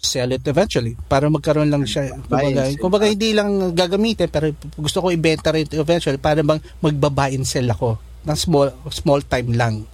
sell 0.00 0.32
it 0.32 0.40
eventually 0.48 0.96
para 1.08 1.28
magkaroon 1.28 1.68
lang 1.68 1.84
siya. 1.84 2.16
Kumbaga, 2.24 2.62
kumbaga 2.80 3.06
hindi 3.08 3.36
lang 3.36 3.76
gagamitin 3.76 4.32
pero 4.32 4.48
gusto 4.80 5.04
ko 5.04 5.12
ibenta 5.12 5.52
rin 5.52 5.68
eventually 5.76 6.16
para 6.16 6.40
bang 6.40 6.60
magba-buy 6.80 7.36
and 7.36 7.44
sell 7.44 7.68
ako 7.68 8.00
ng 8.24 8.36
small 8.36 8.72
small 8.88 9.20
time 9.20 9.52
lang. 9.52 9.84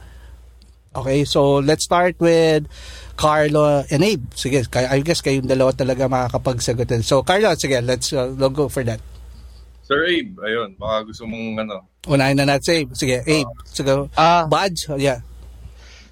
Okay 0.94 1.26
so 1.26 1.58
let's 1.58 1.84
start 1.84 2.16
with 2.22 2.70
Carlo 3.18 3.82
and 3.90 4.02
Abe. 4.06 4.22
Sige 4.32 4.62
I 4.74 5.02
guess 5.02 5.20
kayong 5.20 5.50
dalawa 5.50 5.74
talaga 5.74 6.06
makakapagsagot 6.06 7.02
so 7.02 7.26
Carlo 7.26 7.52
sige 7.58 7.82
let's 7.82 8.14
uh, 8.14 8.30
go 8.30 8.70
for 8.70 8.86
that. 8.86 9.02
Sir 9.86 10.02
Abe, 10.06 10.34
ayun, 10.42 10.74
baka 10.78 11.06
gusto 11.06 11.26
mong 11.30 11.62
ano. 11.62 11.86
Unahin 12.06 12.38
na 12.38 12.46
natin 12.46 12.62
si 12.62 12.72
Abe 12.78 12.92
sige 12.94 13.16
Abe 13.20 13.44
sige 13.66 13.92
Ah, 14.14 14.46
Badge 14.46 14.88
yeah 14.96 15.20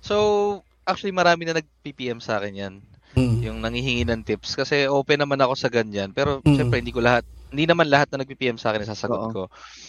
so 0.00 0.60
actually 0.84 1.12
marami 1.12 1.48
na 1.48 1.56
nag-PPM 1.56 2.20
sa 2.20 2.36
akin 2.36 2.52
yan. 2.54 2.74
Mm. 3.14 3.40
Yung 3.40 3.58
nangihingi 3.62 4.04
ng 4.04 4.20
tips 4.20 4.52
kasi 4.52 4.84
open 4.84 5.16
naman 5.16 5.40
ako 5.40 5.54
sa 5.54 5.72
ganyan. 5.72 6.10
Pero 6.10 6.44
Mm. 6.44 6.56
syempre 6.58 6.76
hindi 6.82 6.92
ko 6.92 7.00
lahat 7.00 7.24
hindi 7.48 7.64
naman 7.64 7.86
lahat 7.86 8.10
na 8.10 8.20
nag-PPM 8.20 8.58
sa 8.58 8.74
akin 8.74 8.84
sasagot 8.84 9.16
Oo. 9.16 9.32
ko. 9.32 9.42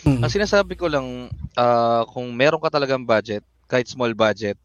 Mm. 0.05 0.21
Ang 0.21 0.31
sinasabi 0.31 0.77
ko 0.77 0.87
lang 0.87 1.27
ah, 1.57 2.05
kung 2.07 2.31
meron 2.31 2.61
ka 2.61 2.69
talagang 2.69 3.03
budget, 3.03 3.41
kahit 3.65 3.89
small 3.89 4.13
budget, 4.13 4.55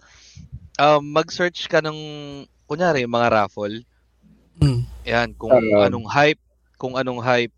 um, 0.77 1.01
mag-search 1.01 1.67
ka 1.67 1.81
ng 1.81 1.97
kunyari 2.69 3.09
mga 3.09 3.29
raffle. 3.33 3.81
Mm. 4.61 4.81
Yan, 5.09 5.29
kung 5.35 5.51
Ah. 5.51 5.89
anong 5.89 6.05
hype, 6.07 6.39
kung 6.77 6.95
anong 6.95 7.25
hype. 7.25 7.51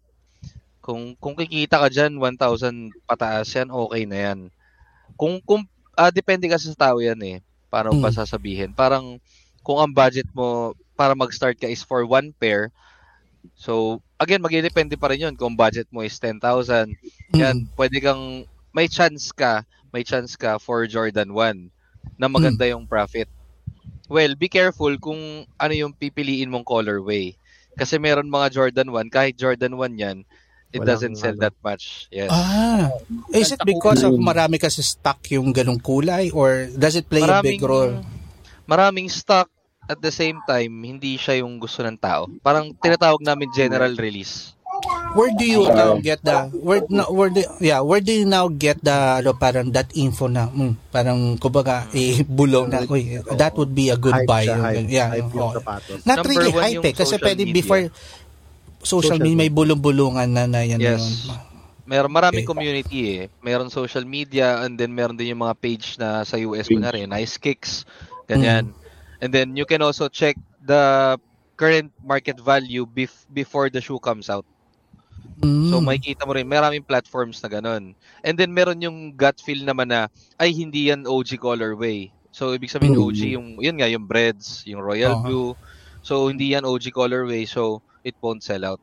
Kung 0.82 1.14
kung 1.22 1.34
kikita 1.38 1.78
ka 1.82 1.88
diyan 1.88 2.18
1,000 2.18 2.90
pataas 3.06 3.48
yan, 3.54 3.70
okay 3.70 4.02
na 4.04 4.18
yan. 4.30 4.38
Kung 5.16 5.40
kung 5.44 5.62
ah, 5.96 6.10
depende 6.12 6.48
kasi 6.50 6.70
sa 6.72 6.90
tao 6.90 6.98
yan 7.02 7.20
eh. 7.22 7.38
Paano 7.72 7.94
Mm. 7.94 8.02
ba 8.02 8.10
sasabihin? 8.12 8.72
Parang 8.74 9.18
kung 9.62 9.78
ang 9.80 9.92
budget 9.94 10.28
mo 10.34 10.74
para 10.98 11.14
mag-start 11.16 11.56
ka 11.60 11.68
is 11.70 11.82
for 11.86 12.04
one 12.06 12.34
pair, 12.36 12.70
so 13.56 14.00
again, 14.20 14.42
magdedepende 14.42 14.94
pa 14.98 15.10
rin 15.12 15.30
yun. 15.30 15.36
Kung 15.38 15.54
budget 15.58 15.88
mo 15.94 16.02
is 16.04 16.16
10,000, 16.20 16.94
yan, 17.34 17.66
pwede 17.78 17.98
kang, 18.02 18.46
may 18.74 18.86
chance 18.90 19.30
ka, 19.34 19.64
may 19.94 20.02
chance 20.06 20.34
ka 20.38 20.58
for 20.60 20.84
Jordan 20.86 21.32
1 21.34 21.70
na 22.20 22.26
maganda 22.30 22.64
yung 22.68 22.86
profit. 22.86 23.28
Well, 24.10 24.34
be 24.36 24.48
careful 24.50 24.92
kung 25.00 25.46
ano 25.58 25.74
yung 25.74 25.94
pipiliin 25.96 26.50
mong 26.52 26.66
colorway. 26.68 27.34
Kasi 27.78 27.96
meron 27.96 28.28
mga 28.30 28.52
Jordan 28.52 28.90
1, 28.92 29.08
kahit 29.12 29.34
Jordan 29.40 29.74
1 29.80 29.96
yan, 29.96 30.18
it 30.72 30.80
Walang 30.80 30.88
doesn't 30.88 31.16
sell 31.20 31.36
ano. 31.36 31.42
that 31.44 31.56
much. 31.60 32.08
Yes. 32.08 32.32
Ah, 32.32 32.88
is 33.30 33.52
it 33.52 33.60
because 33.62 34.00
of 34.02 34.16
marami 34.16 34.56
kasi 34.56 34.80
stock 34.80 35.20
yung 35.30 35.52
ganong 35.52 35.78
kulay 35.78 36.32
or 36.32 36.66
does 36.72 36.96
it 36.96 37.06
play 37.06 37.20
a 37.22 37.44
big 37.44 37.60
role? 37.60 38.00
Maraming 38.64 39.12
stock 39.12 39.52
at 39.84 40.00
the 40.00 40.10
same 40.14 40.40
time, 40.48 40.72
hindi 40.80 41.18
siya 41.18 41.42
yung 41.44 41.60
gusto 41.60 41.82
ng 41.84 41.98
tao. 41.98 42.30
Parang 42.40 42.72
tinatawag 42.72 43.20
namin 43.20 43.50
general 43.52 43.92
release. 43.98 44.54
Where 45.12 45.28
do 45.36 45.44
you 45.44 45.68
now 45.68 46.00
get 46.00 46.24
the 46.24 46.48
where 46.64 46.80
na, 46.88 47.04
where 47.12 47.28
do, 47.28 47.44
yeah, 47.60 47.84
where 47.84 48.00
do 48.00 48.08
you 48.08 48.24
now 48.24 48.48
get 48.48 48.80
the 48.80 49.20
ano, 49.20 49.36
parang 49.36 49.68
that 49.76 49.92
info 49.92 50.26
na 50.32 50.48
mm, 50.48 50.88
parang 50.88 51.36
kumbaga 51.36 51.84
eh 51.92 52.24
bulong 52.24 52.72
na 52.72 52.80
uy, 52.88 53.20
that 53.36 53.52
would 53.60 53.76
be 53.76 53.92
a 53.92 53.98
good 54.00 54.16
Hype 54.16 54.26
buy. 54.26 54.42
siya, 54.48 54.56
Yung 54.56 54.88
hype. 54.88 54.88
yeah, 54.88 55.08
Hype 55.12 55.28
sapatos. 55.28 56.00
Not 56.08 56.24
Number 56.24 56.30
really 56.32 56.52
hype 56.56 56.84
eh, 56.88 56.94
kasi 56.96 57.14
pwede 57.20 57.44
media. 57.44 57.56
before 57.60 57.82
social, 58.82 59.16
Social 59.16 59.22
media 59.22 59.38
may 59.38 59.50
bulong-bulungan 59.50 60.28
na 60.28 60.44
na 60.44 60.60
yan 60.62 60.78
Yes. 60.78 61.26
yun. 61.26 61.38
Meron 61.82 62.12
maraming 62.14 62.46
Okay. 62.46 62.50
community 62.50 62.98
eh. 63.18 63.22
Meron 63.42 63.66
social 63.66 64.06
media 64.06 64.62
and 64.62 64.78
then 64.78 64.94
meron 64.94 65.18
din 65.18 65.34
yung 65.34 65.42
mga 65.42 65.56
page 65.58 65.98
na 65.98 66.22
sa 66.22 66.38
US 66.38 66.70
Page. 66.70 66.78
kunwari, 66.78 67.02
nice 67.06 67.34
kicks, 67.36 67.82
ganyan. 68.26 68.70
And 69.18 69.30
then 69.30 69.54
you 69.54 69.66
can 69.66 69.82
also 69.82 70.06
check 70.06 70.38
the 70.62 71.14
current 71.54 71.90
market 72.02 72.38
value 72.38 72.86
bef- 72.86 73.26
before 73.30 73.70
the 73.70 73.82
shoe 73.82 73.98
comes 73.98 74.30
out. 74.30 74.46
Mm. 75.42 75.70
So 75.70 75.82
makikita 75.82 76.22
mo 76.22 76.34
rin, 76.34 76.46
maraming 76.46 76.86
platforms 76.86 77.42
na 77.42 77.50
ganun. 77.50 77.94
And 78.22 78.34
then 78.38 78.54
meron 78.54 78.82
yung 78.82 79.14
gut 79.14 79.42
feel 79.42 79.62
naman 79.62 79.90
na, 79.90 80.06
ay 80.38 80.54
hindi 80.54 80.90
yan 80.90 81.06
OG 81.06 81.38
colorway. 81.38 82.10
So 82.30 82.54
ibig 82.54 82.70
sabihin 82.70 82.94
Mm. 82.94 83.02
OG 83.04 83.20
yung, 83.34 83.46
yun 83.58 83.76
nga, 83.78 83.90
yung 83.90 84.06
Breads, 84.06 84.62
yung 84.66 84.80
Royal 84.82 85.18
Aha. 85.18 85.22
Blue. 85.26 85.54
So 86.02 86.30
hindi 86.30 86.54
yan 86.54 86.66
OG 86.66 86.90
colorway, 86.90 87.46
so 87.46 87.82
it 88.02 88.14
won't 88.20 88.42
sell 88.42 88.64
out. 88.64 88.80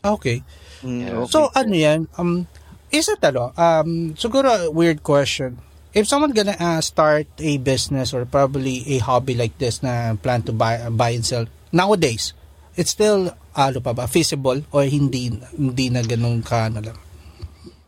Okay. 0.00 0.42
Mm, 0.80 1.00
Yeah. 1.04 1.16
okay. 1.24 1.30
So 1.32 1.48
ano 1.52 1.74
yan? 1.74 2.00
Um 2.16 2.48
is 2.88 3.08
it 3.08 3.20
ano? 3.20 3.52
Um 3.54 4.16
siguro 4.16 4.48
a 4.48 4.70
weird 4.72 5.04
question. 5.04 5.60
If 5.90 6.06
someone 6.06 6.30
gonna 6.30 6.54
uh, 6.54 6.78
start 6.78 7.26
a 7.42 7.58
business 7.58 8.14
or 8.14 8.22
probably 8.22 8.86
a 8.94 9.02
hobby 9.02 9.34
like 9.34 9.58
this 9.58 9.82
na 9.82 10.14
plan 10.14 10.46
to 10.46 10.54
buy 10.54 10.86
buy 10.86 11.18
and 11.18 11.26
sell 11.26 11.50
nowadays, 11.74 12.30
it's 12.78 12.94
still 12.94 13.34
ano 13.58 13.82
pa 13.82 13.90
ba 13.90 14.06
feasible 14.06 14.62
or 14.70 14.86
hindi 14.86 15.34
hindi 15.50 15.90
na 15.90 16.06
ganun 16.06 16.46
ka 16.46 16.70
ano 16.70 16.78
lang. 16.86 16.98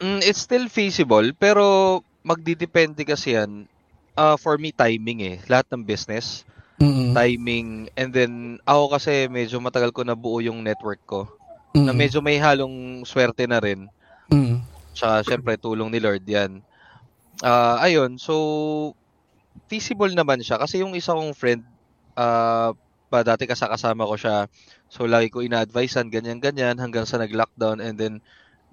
Mm, 0.02 0.18
it's 0.26 0.42
still 0.42 0.66
feasible, 0.66 1.30
pero 1.38 2.02
magdidepende 2.26 3.06
kasi 3.06 3.38
yan. 3.38 3.70
Uh, 4.18 4.34
for 4.34 4.58
me, 4.58 4.74
timing 4.74 5.22
eh. 5.22 5.36
Lahat 5.46 5.70
ng 5.70 5.86
business, 5.86 6.42
Mm. 6.82 7.14
timing. 7.14 7.68
And 7.94 8.10
then, 8.10 8.32
ako 8.66 8.98
kasi 8.98 9.30
medyo 9.30 9.62
matagal 9.62 9.94
ko 9.94 10.02
nabuo 10.02 10.42
yung 10.42 10.66
network 10.66 10.98
ko. 11.06 11.30
Na 11.72 11.94
medyo 11.94 12.18
may 12.18 12.42
halong 12.42 13.06
swerte 13.06 13.46
na 13.46 13.62
rin. 13.62 13.86
Mm. 14.28 14.60
Tsaka, 14.92 15.22
syempre, 15.24 15.54
tulong 15.56 15.88
ni 15.94 16.02
Lord 16.02 16.26
yan. 16.26 16.58
Ah, 17.40 17.78
ayun, 17.80 18.18
so, 18.18 18.34
feasible 19.70 20.10
naman 20.12 20.42
siya. 20.42 20.58
Kasi 20.58 20.82
yung 20.82 20.92
isa 20.98 21.14
kong 21.14 21.32
friend, 21.38 21.62
ah, 22.18 22.74
pa 23.08 23.22
dati 23.22 23.46
kasakasama 23.46 24.08
ko 24.08 24.18
siya. 24.18 24.50
So, 24.90 25.06
lagi 25.06 25.30
ko 25.30 25.40
ina-advisean, 25.40 26.10
ganyan-ganyan, 26.10 26.76
hanggang 26.82 27.06
sa 27.06 27.22
nag-lockdown. 27.22 27.78
And 27.78 27.94
then, 27.96 28.14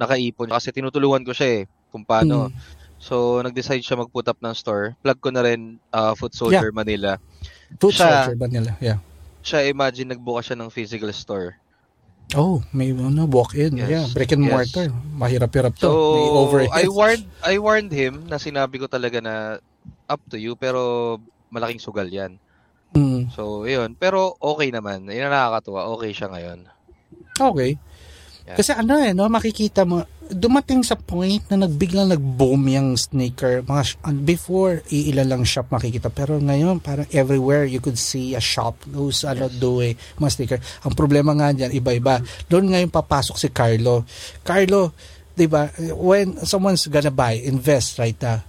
nakaipon. 0.01 0.49
Kasi 0.49 0.73
tinutulungan 0.73 1.23
ko 1.23 1.31
siya 1.31 1.63
eh, 1.63 1.63
kung 1.93 2.03
paano. 2.03 2.49
Mm. 2.49 2.55
So, 2.99 3.39
nag-decide 3.39 3.85
siya 3.85 4.01
mag-put 4.01 4.27
up 4.27 4.41
ng 4.43 4.51
store. 4.51 4.97
Plug 4.99 5.19
ko 5.23 5.29
na 5.31 5.45
rin 5.45 5.79
ah, 5.93 6.17
Foot 6.17 6.35
Soldier 6.35 6.73
Manila. 6.75 7.15
Food 7.77 7.93
siya- 7.93 8.33
ba 8.33 8.49
nila? 8.49 8.73
Yeah. 8.81 8.97
Siya, 9.45 9.69
imagine, 9.69 10.17
nagbuka 10.17 10.41
siya 10.41 10.57
ng 10.57 10.73
physical 10.73 11.13
store. 11.13 11.59
Oh, 12.37 12.61
may 12.69 12.93
ano, 12.93 13.25
walk 13.25 13.57
in. 13.57 13.81
Yes. 13.81 13.89
Yeah, 13.89 14.05
brick 14.13 14.33
and 14.33 14.45
Yes. 14.45 14.53
mortar. 14.53 14.93
Mahirap-hirap 15.17 15.73
to. 15.81 15.89
So, 15.89 15.93
may 16.13 16.29
overhead. 16.29 16.69
I 16.77 16.85
warned 16.85 17.25
I 17.41 17.55
warned 17.57 17.89
him 17.89 18.29
na 18.29 18.37
sinabi 18.37 18.77
ko 18.77 18.85
talaga 18.85 19.17
na 19.17 19.57
up 20.05 20.21
to 20.29 20.37
you 20.37 20.53
pero 20.53 21.17
malaking 21.49 21.81
sugal 21.81 22.05
'yan. 22.05 22.37
Mm. 22.93 23.33
So, 23.33 23.65
'yun. 23.65 23.97
Pero 23.97 24.37
okay 24.37 24.69
naman. 24.69 25.09
Yun 25.09 25.29
nakakatuwa. 25.29 25.89
Okay 25.97 26.11
siya 26.13 26.29
ngayon. 26.29 26.59
Okay. 27.41 27.81
Yeah. 28.49 28.57
Kasi 28.57 28.73
ano 28.73 28.97
eh, 28.97 29.13
no, 29.13 29.29
makikita 29.29 29.85
mo, 29.85 30.01
dumating 30.25 30.81
sa 30.81 30.97
point 30.97 31.45
na 31.53 31.69
nagbiglang 31.69 32.09
nag-boom 32.09 32.65
yung 32.73 32.97
sneaker. 32.97 33.61
Mga, 33.61 33.83
sh- 33.85 33.97
before, 34.25 34.81
iilan 34.89 35.29
lang 35.29 35.43
shop 35.45 35.69
makikita. 35.69 36.09
Pero 36.09 36.41
ngayon, 36.41 36.81
parang 36.81 37.05
everywhere 37.13 37.69
you 37.69 37.77
could 37.77 38.01
see 38.01 38.33
a 38.33 38.41
shop 38.41 38.81
who's 38.89 39.21
ano, 39.21 39.53
doing 39.53 39.93
mga 40.17 40.31
sneaker. 40.33 40.59
Ang 40.81 40.97
problema 40.97 41.37
nga 41.37 41.53
dyan, 41.53 41.77
iba-iba. 41.77 42.25
Doon 42.49 42.73
ngayon 42.73 42.89
papasok 42.89 43.37
si 43.37 43.53
Carlo. 43.53 44.01
Carlo, 44.41 44.97
di 45.37 45.45
ba, 45.45 45.69
when 45.93 46.41
someone's 46.41 46.89
gonna 46.89 47.13
buy, 47.13 47.37
invest 47.37 48.01
right 48.01 48.17
now, 48.17 48.41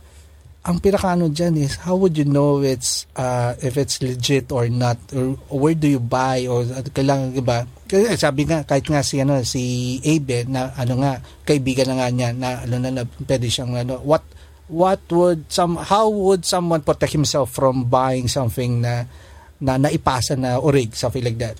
ang 0.60 0.76
pinakaano 0.76 1.32
dyan 1.32 1.56
is 1.56 1.80
how 1.88 1.96
would 1.96 2.16
you 2.20 2.28
know 2.28 2.60
it's 2.60 3.08
uh, 3.16 3.56
if 3.64 3.80
it's 3.80 4.04
legit 4.04 4.52
or 4.52 4.68
not 4.68 5.00
or 5.16 5.40
where 5.48 5.72
do 5.72 5.88
you 5.88 6.00
buy 6.00 6.44
or 6.44 6.68
uh, 6.68 6.84
kailangan 6.92 7.32
ba 7.40 7.64
kasi 7.90 8.06
sabi 8.14 8.46
nga 8.46 8.62
kahit 8.62 8.86
nga 8.86 9.02
si 9.02 9.18
ano 9.18 9.42
si 9.42 9.62
Abe 10.00 10.46
na 10.46 10.70
ano 10.72 11.02
nga 11.02 11.18
kaibigan 11.42 11.90
na 11.90 11.98
nga 11.98 12.08
niya 12.08 12.30
na 12.30 12.62
ano 12.62 12.78
na, 12.78 12.90
na 12.90 13.02
pwede 13.02 13.50
siyang 13.50 13.74
ano 13.74 13.98
what 14.00 14.22
what 14.70 15.02
would 15.10 15.42
some 15.50 15.74
how 15.74 16.06
would 16.06 16.46
someone 16.46 16.78
protect 16.78 17.10
himself 17.10 17.50
from 17.50 17.84
buying 17.84 18.30
something 18.30 18.78
na 18.78 19.10
na 19.58 19.74
naipasa 19.76 20.38
na 20.38 20.56
orig 20.56 20.94
something 20.94 21.20
like 21.20 21.36
that 21.36 21.58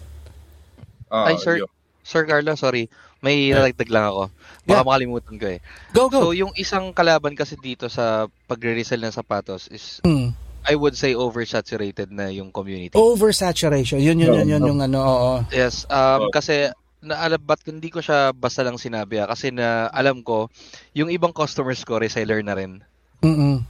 Ah, 1.11 1.27
Ay, 1.27 1.43
sir. 1.43 1.59
yun. 1.59 1.70
Sir 2.01 2.23
Carlo, 2.23 2.55
sorry. 2.55 2.86
May 3.19 3.51
nalagdag 3.51 3.90
lang 3.90 4.07
ako. 4.07 4.31
Baka 4.62 4.78
Yeah. 4.78 4.86
makalimutan 4.86 5.35
ko 5.36 5.47
eh. 5.51 5.59
go 5.90 6.07
go 6.07 6.19
So, 6.23 6.31
yung 6.31 6.55
isang 6.55 6.94
kalaban 6.94 7.35
kasi 7.35 7.59
dito 7.59 7.90
sa 7.90 8.24
pagre-resell 8.47 9.02
ng 9.02 9.11
sapatos 9.11 9.66
is 9.69 9.98
Mm. 10.01 10.31
I 10.66 10.74
would 10.77 10.93
say 10.95 11.16
oversaturated 11.16 12.12
na 12.12 12.28
yung 12.28 12.53
community. 12.53 12.95
oversaturation 12.95 13.99
yun 13.99 14.20
yun 14.20 14.45
yun 14.45 14.49
yun 14.59 14.62
yung 14.74 14.81
ano 14.81 14.99
oo 15.01 15.32
Yes, 15.49 15.89
um, 15.89 16.28
Oh. 16.28 16.31
kasi 16.31 16.69
naalam 17.01 17.41
ba't 17.41 17.65
hindi 17.65 17.89
ko 17.89 18.05
siya 18.05 18.37
basta 18.37 18.61
lang 18.61 18.77
sinabi 18.77 19.24
ah, 19.24 19.28
kasi 19.28 19.49
na 19.49 19.89
alam 19.89 20.20
ko 20.20 20.53
yung 20.93 21.09
ibang 21.09 21.32
customers 21.32 21.81
ko 21.81 21.97
reseller 21.97 22.45
na 22.45 22.53
rin. 22.53 22.85
Mm. 23.20 23.65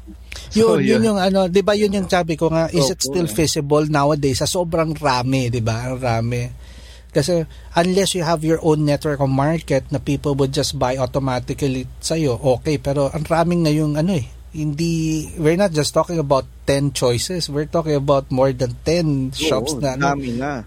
So, 0.51 0.79
Yun, 0.79 0.83
yun 0.83 0.87
yun. 0.87 1.03
yung 1.15 1.19
ano, 1.19 1.47
'di 1.47 1.63
ba 1.63 1.75
yun 1.75 1.91
yung 1.91 2.07
sabi 2.07 2.35
ko 2.39 2.51
nga, 2.51 2.71
is 2.71 2.87
it 2.87 3.03
still 3.03 3.27
feasible 3.27 3.83
nowadays 3.87 4.39
sa 4.39 4.47
sobrang 4.47 4.95
rami, 4.95 5.47
'di 5.51 5.59
ba? 5.59 5.91
Ang 5.91 5.99
rami. 5.99 6.43
Kasi 7.11 7.43
unless 7.75 8.15
you 8.15 8.23
have 8.23 8.47
your 8.47 8.63
own 8.63 8.87
network 8.87 9.19
of 9.19 9.27
market 9.27 9.83
na 9.91 9.99
people 9.99 10.39
would 10.39 10.55
just 10.55 10.79
buy 10.79 10.95
automatically 10.95 11.83
sa'yo, 11.99 12.39
okay. 12.39 12.79
Pero 12.79 13.11
ang 13.11 13.27
raming 13.27 13.67
ngayong 13.67 13.99
ano 13.99 14.15
eh, 14.15 14.27
hindi, 14.51 15.31
we're 15.39 15.57
not 15.59 15.71
just 15.71 15.95
talking 15.95 16.19
about 16.19 16.47
10 16.67 16.93
choices. 16.93 17.49
We're 17.49 17.71
talking 17.71 17.95
about 17.95 18.31
more 18.31 18.53
than 18.53 18.75
10 18.85 19.33
shops 19.35 19.75
Oo, 19.75 19.81
na 19.81 19.95
ano. 19.95 20.03
dami 20.15 20.31
na. 20.35 20.67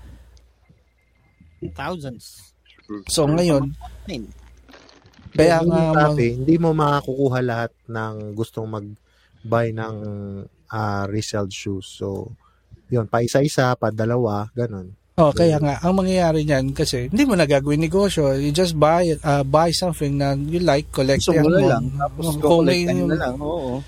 Thousands. 1.75 2.55
So 3.07 3.23
ngayon, 3.27 3.71
kaya 5.33 5.57
nga, 5.63 5.79
hindi 5.79 5.81
mag- 5.89 5.97
Shopee, 6.13 6.33
hindi 6.37 6.55
mo 6.59 6.69
makakukuha 6.75 7.39
lahat 7.41 7.71
ng 7.89 8.15
gustong 8.37 8.69
mag-buy 8.69 9.71
ng 9.73 9.95
ah, 10.69 11.05
resale 11.09 11.49
shoes. 11.49 11.87
So, 11.89 12.33
yun, 12.89 13.09
pa 13.09 13.25
isa-isa, 13.25 13.73
pa 13.79 13.89
dalawa, 13.89 14.49
ganun. 14.53 14.93
Oh, 15.17 15.31
kaya 15.33 15.57
nga, 15.61 15.77
ang 15.83 15.93
mangyayari 15.93 16.41
niyan 16.45 16.73
kasi 16.73 17.09
hindi 17.09 17.23
mo 17.25 17.37
na 17.37 17.45
gagawin 17.45 17.81
negosyo. 17.81 18.33
You 18.33 18.49
just 18.49 18.73
buy 18.77 19.13
uh, 19.21 19.45
buy 19.45 19.69
something 19.69 20.17
na 20.17 20.33
you 20.33 20.61
like, 20.61 20.89
collect 20.89 21.21
So, 21.21 21.33
yan 21.33 21.45
mo. 21.45 21.61
lang. 21.61 21.85
Tapos, 21.97 22.23
may- 22.33 22.41
kukolektahin 22.41 23.07
na 23.09 23.17
lang. 23.17 23.35
Oo. 23.37 23.83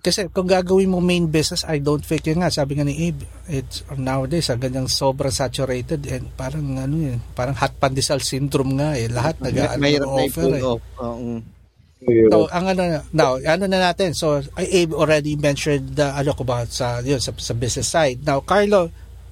Kasi 0.00 0.32
kung 0.32 0.48
gagawin 0.48 0.88
mo 0.88 0.96
main 1.04 1.28
business, 1.28 1.60
I 1.68 1.76
don't 1.76 2.00
think 2.00 2.24
yun 2.24 2.40
nga. 2.40 2.48
Sabi 2.48 2.72
nga 2.72 2.88
ni 2.88 3.12
Abe, 3.12 3.20
it's 3.52 3.84
nowadays, 3.92 4.48
ang 4.48 4.64
ganyang 4.64 4.88
sobrang 4.88 5.28
saturated 5.28 6.00
and 6.08 6.24
parang 6.40 6.80
ano 6.80 6.96
yun, 6.96 7.20
parang 7.36 7.52
hot 7.52 7.76
pandesal 7.76 8.16
syndrome 8.24 8.80
nga 8.80 8.96
eh. 8.96 9.12
Lahat 9.12 9.36
nag 9.44 9.52
na 9.52 10.08
offer 10.08 10.56
eh. 10.56 10.64
off. 10.64 10.80
So, 12.32 12.48
ang 12.48 12.64
ano, 12.64 13.04
now, 13.12 13.36
ano 13.36 13.68
na 13.68 13.92
natin. 13.92 14.16
So, 14.16 14.40
Abe 14.56 14.96
already 14.96 15.36
mentioned 15.36 16.00
the, 16.00 16.08
ano 16.08 16.32
ko 16.32 16.48
ba, 16.48 16.64
sa, 16.64 17.04
yun, 17.04 17.20
sa, 17.20 17.36
sa 17.36 17.52
business 17.52 17.92
side. 17.92 18.24
Now, 18.24 18.40
Carlo, 18.40 18.88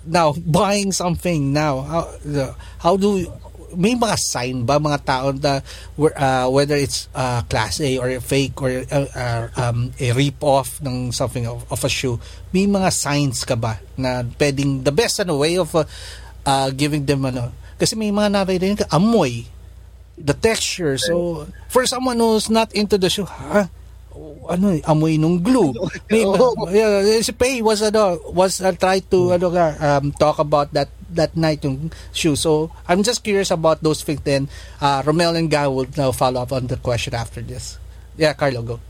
now, 0.06 0.34
buying 0.34 0.92
something 0.92 1.52
now, 1.52 1.80
how, 1.82 2.04
the, 2.24 2.54
how 2.78 2.96
do, 2.96 3.26
may 3.76 3.94
mga 3.94 4.16
sign 4.16 4.64
ba 4.64 4.80
mga 4.80 5.04
tao 5.04 5.28
na 5.32 5.60
uh, 6.16 6.48
whether 6.48 6.76
it's 6.76 7.08
uh, 7.14 7.42
class 7.48 7.80
A 7.80 7.98
or 7.98 8.08
fake 8.20 8.56
or 8.62 8.84
uh, 8.90 9.06
uh, 9.12 9.48
um, 9.56 9.92
a 10.00 10.12
rip-off 10.12 10.80
ng 10.80 11.12
something 11.12 11.46
of, 11.46 11.64
of 11.70 11.84
a 11.84 11.88
shoe, 11.88 12.18
may 12.52 12.66
mga 12.66 12.92
signs 12.92 13.44
ka 13.44 13.56
ba 13.56 13.80
na 13.96 14.24
pwedeng 14.38 14.84
the 14.84 14.92
best 14.92 15.20
ano, 15.20 15.36
way 15.36 15.58
of 15.58 15.74
uh, 15.74 15.84
uh, 16.46 16.70
giving 16.70 17.04
them 17.04 17.24
ano, 17.26 17.52
kasi 17.78 17.94
may 17.94 18.10
mga 18.10 18.32
naririnig 18.32 18.78
ka, 18.82 18.86
amoy, 18.90 19.46
the 20.18 20.34
texture. 20.34 20.98
So, 20.98 21.46
for 21.68 21.86
someone 21.86 22.18
who's 22.18 22.50
not 22.50 22.74
into 22.74 22.98
the 22.98 23.06
shoe, 23.06 23.28
ha? 23.28 23.70
Ano, 24.48 24.72
eh, 24.72 24.82
amoy 24.88 25.20
nung 25.20 25.42
glue. 25.44 25.76
May, 26.08 26.24
yeah, 26.76 27.20
si 27.20 27.32
Pay 27.32 27.60
was 27.60 27.82
ano, 27.84 28.16
was 28.32 28.60
uh, 28.64 28.72
try 28.72 29.00
to 29.12 29.36
ano 29.36 29.52
nga, 29.52 29.76
um, 29.76 30.12
talk 30.16 30.38
about 30.38 30.72
that 30.72 30.88
that 31.12 31.36
night 31.36 31.64
yung 31.64 31.92
shoe. 32.12 32.36
So, 32.36 32.70
I'm 32.88 33.02
just 33.02 33.24
curious 33.24 33.50
about 33.50 33.82
those 33.82 34.02
things 34.02 34.20
then. 34.24 34.48
Uh, 34.80 35.02
Romel 35.02 35.36
and 35.36 35.50
Guy 35.50 35.68
will 35.68 35.88
now 35.96 36.12
follow 36.12 36.42
up 36.42 36.52
on 36.52 36.66
the 36.66 36.76
question 36.76 37.14
after 37.14 37.40
this. 37.40 37.78
Yeah, 38.16 38.32
Carlo, 38.34 38.62
go. 38.62 38.80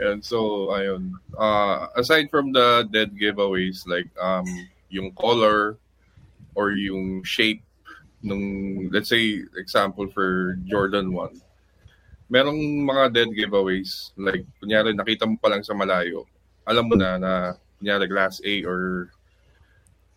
And 0.00 0.24
so, 0.24 0.68
ayun. 0.72 1.16
Uh, 1.32 1.88
aside 1.96 2.28
from 2.30 2.52
the 2.52 2.88
dead 2.92 3.16
giveaways, 3.16 3.86
like 3.88 4.08
um, 4.20 4.44
yung 4.88 5.12
color 5.12 5.78
or 6.54 6.72
yung 6.72 7.22
shape 7.24 7.62
nung, 8.22 8.88
let's 8.92 9.08
say, 9.08 9.40
example 9.56 10.08
for 10.08 10.58
Jordan 10.66 11.12
1, 11.12 11.40
merong 12.26 12.58
mga 12.86 13.04
dead 13.14 13.30
giveaways. 13.32 14.10
Like, 14.18 14.46
kunyari, 14.58 14.94
nakita 14.94 15.26
mo 15.26 15.38
pa 15.38 15.50
lang 15.50 15.62
sa 15.62 15.74
malayo. 15.74 16.26
Alam 16.66 16.90
mo 16.90 16.94
na 16.98 17.18
na, 17.18 17.32
kunyari, 17.78 18.10
Glass 18.10 18.42
A 18.42 18.54
or 18.66 19.10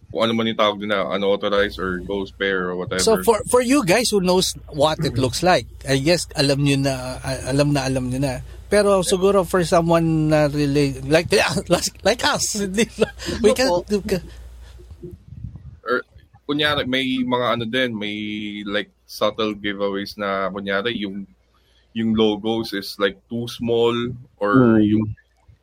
kung 0.09 0.25
ano 0.25 0.33
man 0.33 0.49
yung 0.49 0.57
tawag 0.57 0.81
din 0.81 0.89
na 0.89 1.05
unauthorized 1.05 1.77
or 1.77 2.01
ghost 2.01 2.33
pair 2.33 2.73
or 2.73 2.75
whatever. 2.81 3.01
So 3.01 3.21
for 3.21 3.45
for 3.45 3.61
you 3.61 3.85
guys 3.85 4.09
who 4.09 4.25
knows 4.25 4.57
what 4.73 4.97
it 5.05 5.21
looks 5.21 5.45
like, 5.45 5.69
I 5.85 6.01
guess 6.01 6.25
alam 6.33 6.65
niyo 6.65 6.81
na 6.81 7.21
alam 7.45 7.77
na 7.77 7.85
alam 7.85 8.09
niyo 8.09 8.25
na. 8.25 8.41
Pero 8.73 9.05
siguro 9.05 9.45
for 9.45 9.61
someone 9.65 10.33
na 10.33 10.49
really 10.49 10.97
like 11.05 11.29
like, 11.73 11.93
like 12.01 12.21
us, 12.25 12.57
we 13.45 13.53
can 13.53 13.69
or 15.85 16.01
kunyari 16.49 16.89
may 16.89 17.05
mga 17.21 17.45
ano 17.53 17.65
din, 17.69 17.93
may 17.93 18.17
like 18.65 18.89
subtle 19.05 19.53
giveaways 19.53 20.17
na 20.17 20.49
kunyari 20.49 21.05
yung 21.05 21.29
yung 21.93 22.13
logos 22.13 22.73
is 22.73 22.95
like 23.01 23.17
too 23.27 23.47
small 23.49 23.93
or 24.37 24.77
Hmm. 24.77 24.83
yung 24.85 25.03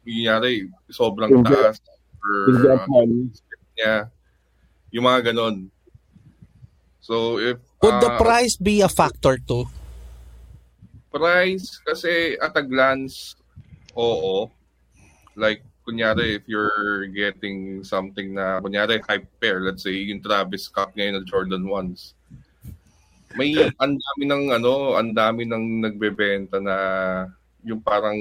kunyari 0.06 0.70
sobrang 0.90 1.30
Yung 1.30 1.44
taas 1.46 1.78
or 2.22 2.50
drop 2.62 2.86
uh, 2.86 3.06
yeah, 3.78 4.10
yung 4.90 5.06
mga 5.06 5.30
ganon. 5.32 5.70
So 7.02 7.38
if 7.38 7.62
would 7.82 7.98
the 8.02 8.14
uh, 8.14 8.18
price 8.18 8.58
be 8.58 8.82
a 8.82 8.90
factor 8.90 9.38
too? 9.38 9.70
price 11.16 11.80
kasi 11.80 12.36
at 12.36 12.52
a 12.52 12.60
glance 12.60 13.40
oo 13.96 14.52
like 15.32 15.64
kunyari 15.80 16.36
if 16.36 16.44
you're 16.44 17.08
getting 17.08 17.80
something 17.80 18.36
na 18.36 18.60
kunyari 18.60 19.00
hype 19.00 19.24
pair 19.40 19.64
let's 19.64 19.80
say 19.80 19.96
yung 19.96 20.20
Travis 20.20 20.68
Scott 20.68 20.92
ngayon 20.92 21.16
na 21.16 21.24
Jordan 21.24 21.64
1s 21.64 22.12
may 23.36 23.52
ang 23.76 23.94
dami 23.94 24.22
ng 24.24 24.44
ano 24.52 24.96
ang 24.96 25.12
dami 25.12 25.44
ng 25.44 25.64
nagbebenta 25.84 26.56
na 26.58 26.76
yung 27.62 27.78
parang 27.78 28.16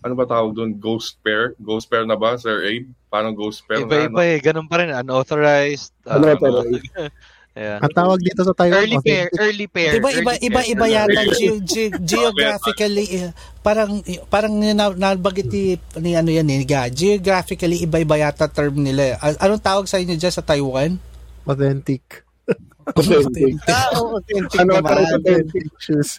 ano 0.00 0.12
ba 0.16 0.24
tawag 0.24 0.56
doon 0.56 0.72
ghost 0.80 1.20
pair 1.20 1.52
ghost 1.60 1.84
pair 1.84 2.08
na 2.08 2.16
ba 2.16 2.32
Sir 2.40 2.64
Abe 2.64 2.88
parang 3.12 3.36
ghost 3.36 3.60
pair 3.68 3.84
na 3.84 4.08
Iba-iba 4.08 4.22
eh. 4.24 4.38
Ganun 4.40 4.70
pa 4.70 4.80
rin. 4.80 4.94
Unauthorized. 4.94 5.92
uh, 6.06 6.16
Unauthorized. 6.16 6.86
yeah. 7.58 7.82
Ang 7.82 7.92
tawag 7.92 8.22
dito 8.22 8.46
sa 8.46 8.54
Taiwan, 8.54 8.86
Early 8.86 8.98
pair. 9.02 9.26
Early 9.34 9.66
pair. 9.66 9.92
Iba 9.98 10.08
iba 10.14 10.32
early 10.38 10.46
iba 10.46 10.60
iba 10.64 10.86
yata 10.88 11.22
ge- 11.34 11.60
ge- 11.66 11.94
geographically 12.00 13.06
eh, 13.12 13.30
parang 13.60 13.98
parang 14.30 14.54
na, 14.56 14.88
nabagit 14.94 15.50
ni, 15.50 15.74
ni 16.00 16.14
ano 16.16 16.30
yan 16.30 16.46
ni 16.46 16.62
Ga. 16.64 16.86
Geographically 16.88 17.82
iba-iba 17.84 18.16
yata 18.16 18.46
term 18.48 18.78
nila. 18.80 19.18
eh. 19.18 19.36
Anong 19.42 19.60
tawag 19.60 19.84
sa 19.90 19.98
inyo 20.00 20.14
dyan 20.16 20.32
sa 20.32 20.46
Taiwan? 20.46 20.96
authentic. 21.50 22.22
Authentic. 22.96 23.52
Ah, 23.66 23.88
oo, 23.98 24.18
authentic 24.18 24.58
Ano 24.60 24.72
naman. 24.78 24.84
pa 24.84 24.92
rin 24.98 25.08
Authentic 25.14 25.64
shoes. 25.78 26.10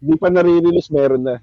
Di 0.00 0.14
pa 0.16 0.28
nare-release, 0.28 0.88
meron 0.90 1.22
na. 1.24 1.36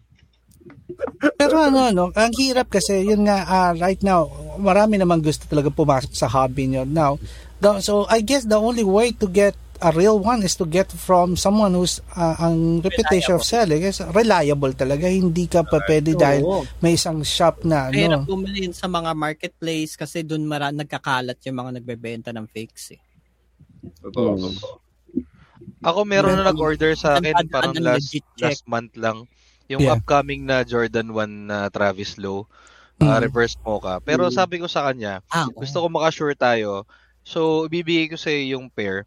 Pero 1.37 1.61
ano, 1.61 1.93
no, 1.93 2.05
ang 2.11 2.33
hirap 2.35 2.73
kasi, 2.73 3.05
yun 3.05 3.27
nga, 3.27 3.45
ah, 3.45 3.71
right 3.77 4.01
now, 4.01 4.25
marami 4.57 4.97
namang 4.97 5.21
gusto 5.21 5.45
talaga 5.45 5.69
pumasok 5.69 6.13
sa 6.15 6.25
hobby 6.25 6.65
nyo. 6.65 6.83
Now, 6.83 7.21
the, 7.61 7.79
so 7.79 8.09
I 8.09 8.25
guess 8.25 8.47
the 8.47 8.57
only 8.57 8.81
way 8.83 9.13
to 9.13 9.27
get 9.29 9.53
a 9.77 9.93
real 9.93 10.17
one 10.17 10.41
is 10.41 10.57
to 10.57 10.65
get 10.65 10.89
from 10.89 11.37
someone 11.37 11.77
who's 11.77 12.01
ah, 12.17 12.33
ang 12.41 12.81
reputation 12.81 13.37
of 13.37 13.45
selling 13.45 13.85
is 13.85 14.01
reliable 14.09 14.73
talaga. 14.73 15.05
Hindi 15.05 15.45
ka 15.45 15.61
pa 15.61 15.77
pwede 15.85 16.17
dahil 16.17 16.41
Oo. 16.41 16.65
may 16.81 16.97
isang 16.97 17.21
shop 17.21 17.61
na, 17.61 17.93
Mahirap 17.93 18.25
ano. 18.25 18.25
bumili 18.25 18.73
sa 18.73 18.89
mga 18.89 19.13
marketplace 19.13 19.93
kasi 19.93 20.25
doon 20.25 20.49
mara 20.49 20.73
nagkakalat 20.73 21.37
yung 21.45 21.61
mga 21.61 21.71
nagbebenta 21.77 22.29
ng 22.33 22.49
fakes 22.49 22.97
eh. 22.97 23.01
Totoo, 24.01 24.35
totoo. 24.35 24.79
Ako 25.79 26.03
meron 26.03 26.35
na 26.35 26.49
nag-order 26.49 26.93
sa 26.93 27.15
akin 27.15 27.33
Meron 27.33 27.49
parang 27.49 27.73
ng 27.73 27.85
last 27.85 28.09
last 28.35 28.63
month 28.65 28.93
lang. 28.95 29.29
Yung 29.67 29.83
Yeah. 29.83 29.93
upcoming 29.93 30.43
na 30.43 30.63
Jordan 30.63 31.11
1 31.11 31.47
na 31.47 31.67
Travis 31.67 32.15
Low, 32.17 32.47
uh, 32.97 33.03
Mm. 33.03 33.21
reverse 33.21 33.55
mocha. 33.61 33.99
Pero 33.99 34.27
sabi 34.29 34.57
ko 34.57 34.65
sa 34.65 34.87
kanya, 34.87 35.19
Ah, 35.27 35.45
gusto 35.49 35.83
ko 35.83 35.87
makasure 35.87 36.33
tayo. 36.33 36.87
So, 37.21 37.67
ibibigay 37.67 38.07
ko 38.07 38.15
sa 38.15 38.31
yung 38.31 38.69
pair 38.69 39.03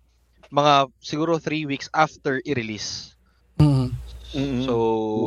mga 0.49 0.91
siguro 0.99 1.39
3 1.39 1.65
weeks 1.65 1.87
after 1.91 2.43
i-release. 2.45 3.15
Mm. 3.57 3.95
So, 4.63 4.75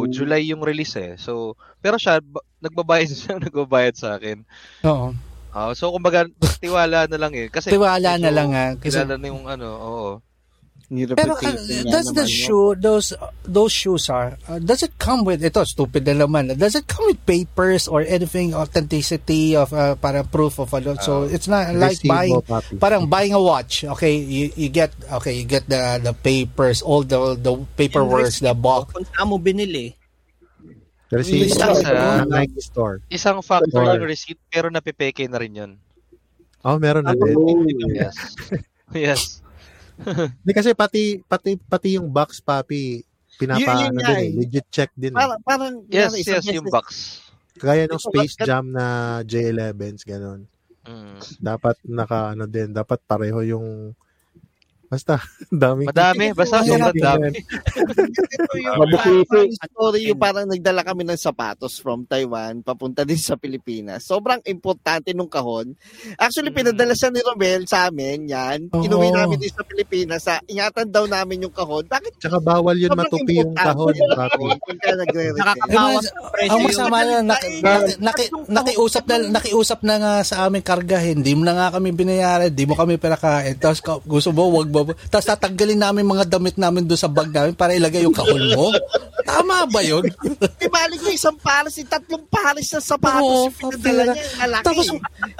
July 0.07 0.47
yung 0.47 0.63
release 0.63 0.95
eh. 0.95 1.15
So, 1.17 1.55
pero 1.79 1.99
siya, 1.99 2.19
ba- 2.19 2.43
nagbabayad 2.59 3.09
siya, 3.19 3.35
nagbabayad 3.35 3.95
sa 3.95 4.15
akin. 4.15 4.47
Oo. 4.83 5.11
Ah, 5.53 5.69
so, 5.77 5.93
kumbaga, 5.93 6.25
tiwala 6.57 7.05
na 7.05 7.17
lang 7.21 7.33
eh. 7.37 7.47
Kasi, 7.53 7.69
Tiwala 7.69 8.17
na 8.17 8.33
lang 8.33 8.49
ah. 8.57 8.73
Kasi, 8.73 8.97
Kilala 8.97 9.21
na 9.21 9.27
yung 9.29 9.45
ano, 9.45 9.67
oo. 9.69 10.09
Pero 10.93 11.33
uh, 11.33 11.57
does 11.89 12.13
the 12.13 12.27
shoe, 12.29 12.75
those 12.77 13.17
those 13.49 13.73
shoes 13.73 14.13
are, 14.13 14.37
uh, 14.45 14.61
does 14.61 14.83
it 14.85 14.93
come 15.01 15.25
with, 15.25 15.41
ito, 15.41 15.63
stupid 15.65 16.05
na 16.05 16.13
naman, 16.13 16.53
does 16.53 16.75
it 16.77 16.85
come 16.85 17.09
with 17.09 17.17
papers 17.25 17.87
or 17.89 18.05
anything, 18.05 18.53
authenticity 18.53 19.55
of, 19.57 19.73
uh, 19.73 19.95
para 19.97 20.21
proof 20.21 20.59
of, 20.61 20.69
ano, 20.69 20.93
so 21.01 21.23
it's 21.25 21.47
not 21.49 21.73
like 21.73 21.97
buying, 22.05 22.37
parang 22.77 23.09
buying 23.09 23.33
a 23.33 23.41
watch, 23.41 23.81
okay, 23.97 24.13
you, 24.13 24.53
you 24.53 24.69
get, 24.69 24.93
okay, 25.17 25.33
you 25.33 25.45
get 25.49 25.65
the 25.65 25.97
the 26.03 26.13
papers, 26.13 26.85
all 26.85 27.01
the 27.01 27.33
the 27.41 27.53
paperwork, 27.73 28.29
the 28.29 28.53
box, 28.53 28.93
Kung 28.93 29.07
saan 29.17 29.33
mo 29.33 29.41
binili, 29.41 29.97
Receipt 31.19 31.45
Isa 31.49 31.67
sa- 31.77 32.25
Nike 32.25 32.59
store. 32.59 33.03
Isang 33.07 33.39
factor 33.45 33.83
Or- 33.83 33.97
yung 33.99 34.09
receipt, 34.09 34.39
pero 34.49 34.73
napipeke 34.73 35.29
na 35.29 35.37
rin 35.37 35.53
yun. 35.53 35.71
Oh, 36.63 36.79
meron 36.79 37.03
na 37.05 37.13
din. 37.13 37.35
Yes. 37.99 38.15
yes. 38.95 39.21
Hindi 40.41 40.53
kasi 40.55 40.73
pati 40.73 41.21
pati 41.21 41.53
pati 41.59 42.01
yung 42.01 42.09
box 42.09 42.41
papi 42.41 42.97
Yun- 42.97 43.37
pinapaano 43.37 43.81
yun 43.83 43.93
nga 43.99 44.09
din 44.09 44.17
eh. 44.17 44.25
eh. 44.25 44.31
Legit 44.37 44.67
check 44.71 44.91
din. 44.95 45.13
Eh. 45.13 45.17
Parang, 45.17 45.39
parang, 45.43 45.73
Yes, 45.91 46.17
sa 46.23 46.39
yes, 46.41 46.49
yung 46.49 46.69
box. 46.69 46.85
Kagaya 47.53 47.85
ng 47.85 48.01
Space 48.01 48.35
Jam 48.41 48.73
na 48.73 49.19
J11s 49.21 50.01
ganun. 50.07 50.49
Mm. 50.83 51.21
Dapat 51.39 51.77
naka 51.85 52.33
ano 52.33 52.43
din, 52.49 52.73
dapat 52.73 52.99
pareho 53.05 53.39
yung 53.45 53.93
Basta, 54.93 55.17
dami. 55.65 55.89
Madami, 55.89 56.25
basta 56.31 56.61
Ang 56.61 56.67
sobrang 56.69 56.93
dami. 56.95 57.27
Ito 57.33 58.53
yung 58.55 58.77
Mabukisi. 58.77 59.25
parang 59.25 59.49
story 59.57 59.99
yung 60.05 60.21
parang 60.21 60.45
nagdala 60.45 60.81
kami 60.83 61.01
ng 61.03 61.17
sapatos 61.17 61.73
from 61.75 62.05
Taiwan 62.05 62.61
papunta 62.61 63.01
din 63.01 63.17
sa 63.17 63.33
Pilipinas. 63.33 64.05
Sobrang 64.05 64.37
importante 64.45 65.09
nung 65.11 65.25
kahon. 65.27 65.73
Actually, 66.15 66.53
Mm. 66.53 66.57
pinadala 66.61 66.93
siya 66.93 67.09
ni 67.09 67.19
Romel 67.19 67.65
sa 67.65 67.89
amin, 67.89 68.29
yan. 68.29 68.69
Inuwi 68.69 69.09
namin 69.09 69.37
din 69.39 69.49
sa 69.49 69.63
Pilipinas. 69.63 70.21
Sa, 70.21 70.37
ingatan 70.45 70.87
daw 70.87 71.05
namin 71.05 71.43
yung 71.43 71.55
kahon. 71.55 71.83
Bakit 71.83 72.21
Tsaka 72.21 72.37
bawal 72.37 72.77
yun 72.77 72.93
sobrang 72.93 73.09
matupi 73.09 73.33
yung 73.35 73.53
kahon? 73.53 73.93
Nakakabawas 75.33 76.05
ang 76.43 76.61
masama 76.61 76.97
na, 77.01 77.15
naki, 77.25 77.49
naki, 77.59 77.93
naki, 77.97 78.23
nakiusap 78.45 79.03
na, 79.05 79.15
nakiusap 79.31 79.79
na 79.81 79.95
nga 79.97 80.13
sa 80.21 80.45
aming 80.45 80.61
karga, 80.61 80.99
hindi 80.99 81.33
mo 81.33 81.41
na 81.41 81.55
nga 81.55 81.73
kami 81.73 81.89
binayaran, 81.91 82.51
hindi 82.51 82.65
mo 82.65 82.75
kami 82.75 82.95
pinakain. 82.95 83.55
Tapos 83.57 83.79
ka- 83.79 84.03
gusto 84.03 84.29
mo, 84.29 84.51
wag 84.53 84.69
mo. 84.69 84.82
Tapos 85.07 85.23
tatanggalin 85.23 85.79
namin 85.79 86.03
mga 86.03 86.27
damit 86.27 86.59
namin 86.59 86.83
doon 86.83 86.99
sa 86.99 87.07
bag 87.07 87.31
namin 87.31 87.55
para 87.55 87.71
ilagay 87.71 88.03
yung 88.03 88.11
kahon 88.11 88.51
mo. 88.51 88.75
Tama 89.23 89.63
ba 89.71 89.79
yun? 89.79 90.03
Di 90.59 90.67
balik 90.67 90.99
ko 90.99 91.07
isang 91.07 91.39
pares, 91.39 91.79
yung 91.79 91.87
tatlong 91.87 92.27
pares 92.27 92.67
na 92.75 92.83
sapatos 92.83 93.23
Oo, 93.23 93.47
yung 93.47 93.55
pinadala 93.79 94.11
niya, 94.11 94.23
yung 94.27 94.41
lalaki. 94.43 94.65
Tapos 94.67 94.85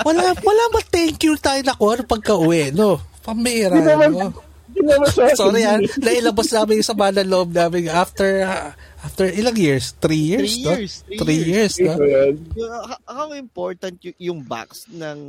wala, 0.08 0.22
wala 0.40 0.64
ba 0.72 0.80
thank 0.88 1.20
you 1.28 1.36
tayo 1.36 1.60
na 1.60 1.76
ko 1.76 1.92
pagka 2.08 2.40
uwi, 2.40 2.72
no? 2.72 3.04
Pambira, 3.20 3.76
Di 3.76 3.84
naman- 3.84 4.16
no? 4.16 4.32
Hindi 4.74 4.90
naman. 4.90 5.08
Sorry 5.38 5.62
ah, 5.70 5.78
nailabas 6.02 6.50
namin 6.50 6.82
yung 6.82 6.90
sama 6.90 7.14
ng 7.14 7.30
loob 7.30 7.54
namin 7.54 7.94
after 7.94 8.42
ah, 8.42 8.74
after 9.06 9.30
ilang 9.30 9.54
years? 9.54 9.94
Three 10.02 10.34
years, 10.34 10.58
Three 10.58 10.66
no? 10.66 10.72
years, 10.74 10.94
three 11.06 11.20
Three 11.22 11.42
years, 11.46 11.74
no? 11.78 11.94
Ayan. 12.02 12.34
Yung- 12.58 12.74
how- 13.06 13.36
important 13.38 13.96
yung, 14.02 14.18
yung 14.18 14.40
box 14.42 14.90
ng 14.90 15.20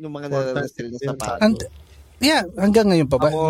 ng 0.00 0.10
mga 0.10 0.26
nare-resell 0.32 0.88
na 0.88 0.96
yun. 0.96 1.08
sapatos? 1.12 1.42
And, 1.44 1.58
yeah, 2.20 2.42
hanggang 2.56 2.88
ngayon 2.88 3.08
pa 3.08 3.18
ba? 3.20 3.28
Ako, 3.28 3.42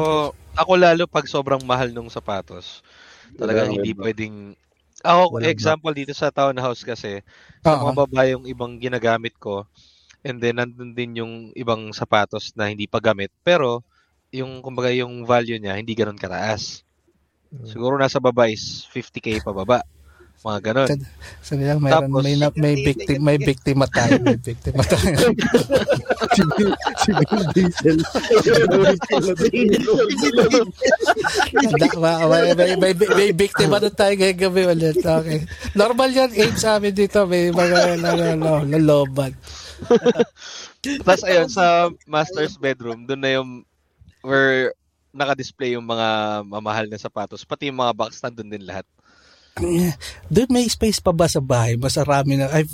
ako 0.57 0.73
lalo 0.79 1.03
pag 1.07 1.27
sobrang 1.29 1.63
mahal 1.63 1.93
nung 1.93 2.11
sapatos. 2.11 2.83
Talagang 3.37 3.73
Wala, 3.73 3.77
hindi 3.81 3.93
pwedeng... 3.95 4.37
Ako, 5.07 5.39
Walang 5.39 5.53
example 5.53 5.93
dito 5.95 6.17
sa 6.17 6.33
townhouse 6.33 6.83
kasi, 6.83 7.21
sa 7.63 7.79
Oo. 7.79 7.89
mga 7.91 7.95
babae 8.07 8.29
yung 8.35 8.45
ibang 8.49 8.81
ginagamit 8.81 9.37
ko, 9.39 9.69
and 10.27 10.43
then 10.43 10.59
nandun 10.59 10.97
din 10.97 11.21
yung 11.23 11.35
ibang 11.55 11.95
sapatos 11.95 12.51
na 12.59 12.67
hindi 12.67 12.91
pa 12.91 12.99
gamit, 12.99 13.31
pero 13.47 13.87
yung 14.35 14.59
kumbaga 14.61 14.91
yung 14.91 15.23
value 15.23 15.57
niya 15.57 15.79
hindi 15.79 15.95
ganun 15.95 16.19
kataas. 16.19 16.83
Siguro 17.65 17.95
nasa 17.97 18.19
baba 18.19 18.51
is 18.51 18.85
50k 18.91 19.41
pa 19.41 19.55
baba. 19.55 19.87
Mga 20.47 20.61
ganun. 20.63 20.89
Sabi 21.43 21.63
lang, 21.67 21.83
mayroon, 21.83 22.07
Tapos- 22.07 22.23
may, 22.23 22.35
na, 22.39 22.49
may 22.55 22.75
victim, 22.79 23.19
may 23.19 23.35
biktima 23.35 23.91
tayo, 23.91 24.15
may 24.23 24.39
biktima 24.39 24.79
tayo. 24.87 25.17
si 26.31 26.43
Vin 26.55 26.71
si 27.03 27.11
Vin 27.11 27.47
Diesel. 27.51 27.99
Da, 31.83 31.89
ma- 31.99 32.31
may, 32.31 32.55
may, 32.55 32.73
may, 32.79 32.95
may 32.95 33.31
biktima 33.35 33.83
na 33.83 33.91
tayo 33.91 34.15
ngayong 34.15 34.39
gabi 34.47 34.63
ulit. 34.71 35.03
Okay. 35.03 35.51
Normal 35.75 36.15
yan, 36.15 36.31
age 36.31 36.63
sa 36.63 36.79
amin 36.79 36.95
dito, 36.95 37.27
may 37.27 37.51
mga 37.51 37.99
lalo, 37.99 38.63
laloban. 38.71 39.35
Tapos 41.03 41.27
ayun, 41.27 41.51
sa 41.51 41.91
master's 42.07 42.55
bedroom, 42.55 43.03
doon 43.03 43.19
na 43.19 43.31
yung 43.35 43.51
where 44.23 44.71
naka-display 45.11 45.75
yung 45.75 45.89
mga 45.89 46.43
mamahal 46.47 46.87
na 46.87 47.01
sapatos. 47.01 47.43
Pati 47.43 47.67
yung 47.67 47.83
mga 47.83 47.97
box 47.97 48.23
nandun 48.23 48.53
din 48.53 48.63
lahat. 48.63 48.87
Doon 49.57 50.49
may 50.53 50.69
space 50.69 51.01
pa 51.01 51.17
ba 51.17 51.25
sa 51.27 51.41
bahay? 51.41 51.81
Masarami 51.81 52.37
na. 52.37 52.53
I, 52.53 52.69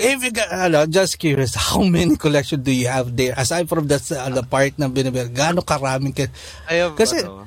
if 0.00 0.18
you 0.24 0.32
got, 0.32 0.48
ano, 0.48 0.88
just 0.88 1.20
curious, 1.20 1.52
how 1.68 1.84
many 1.84 2.16
collection 2.16 2.64
do 2.64 2.72
you 2.72 2.88
have 2.88 3.12
there? 3.12 3.36
Aside 3.36 3.68
from 3.68 3.84
that 3.92 4.00
uh, 4.08 4.32
the 4.32 4.40
part 4.42 4.72
na 4.80 4.88
binibigay, 4.88 5.28
gaano 5.28 5.60
karaming 5.60 6.16
ka? 6.16 6.32
I 6.72 6.88
have, 6.88 6.96
Kasi- 6.96 7.20
ano, 7.20 7.44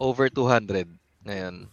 over 0.00 0.32
200 0.32 0.88
ngayon. 1.28 1.68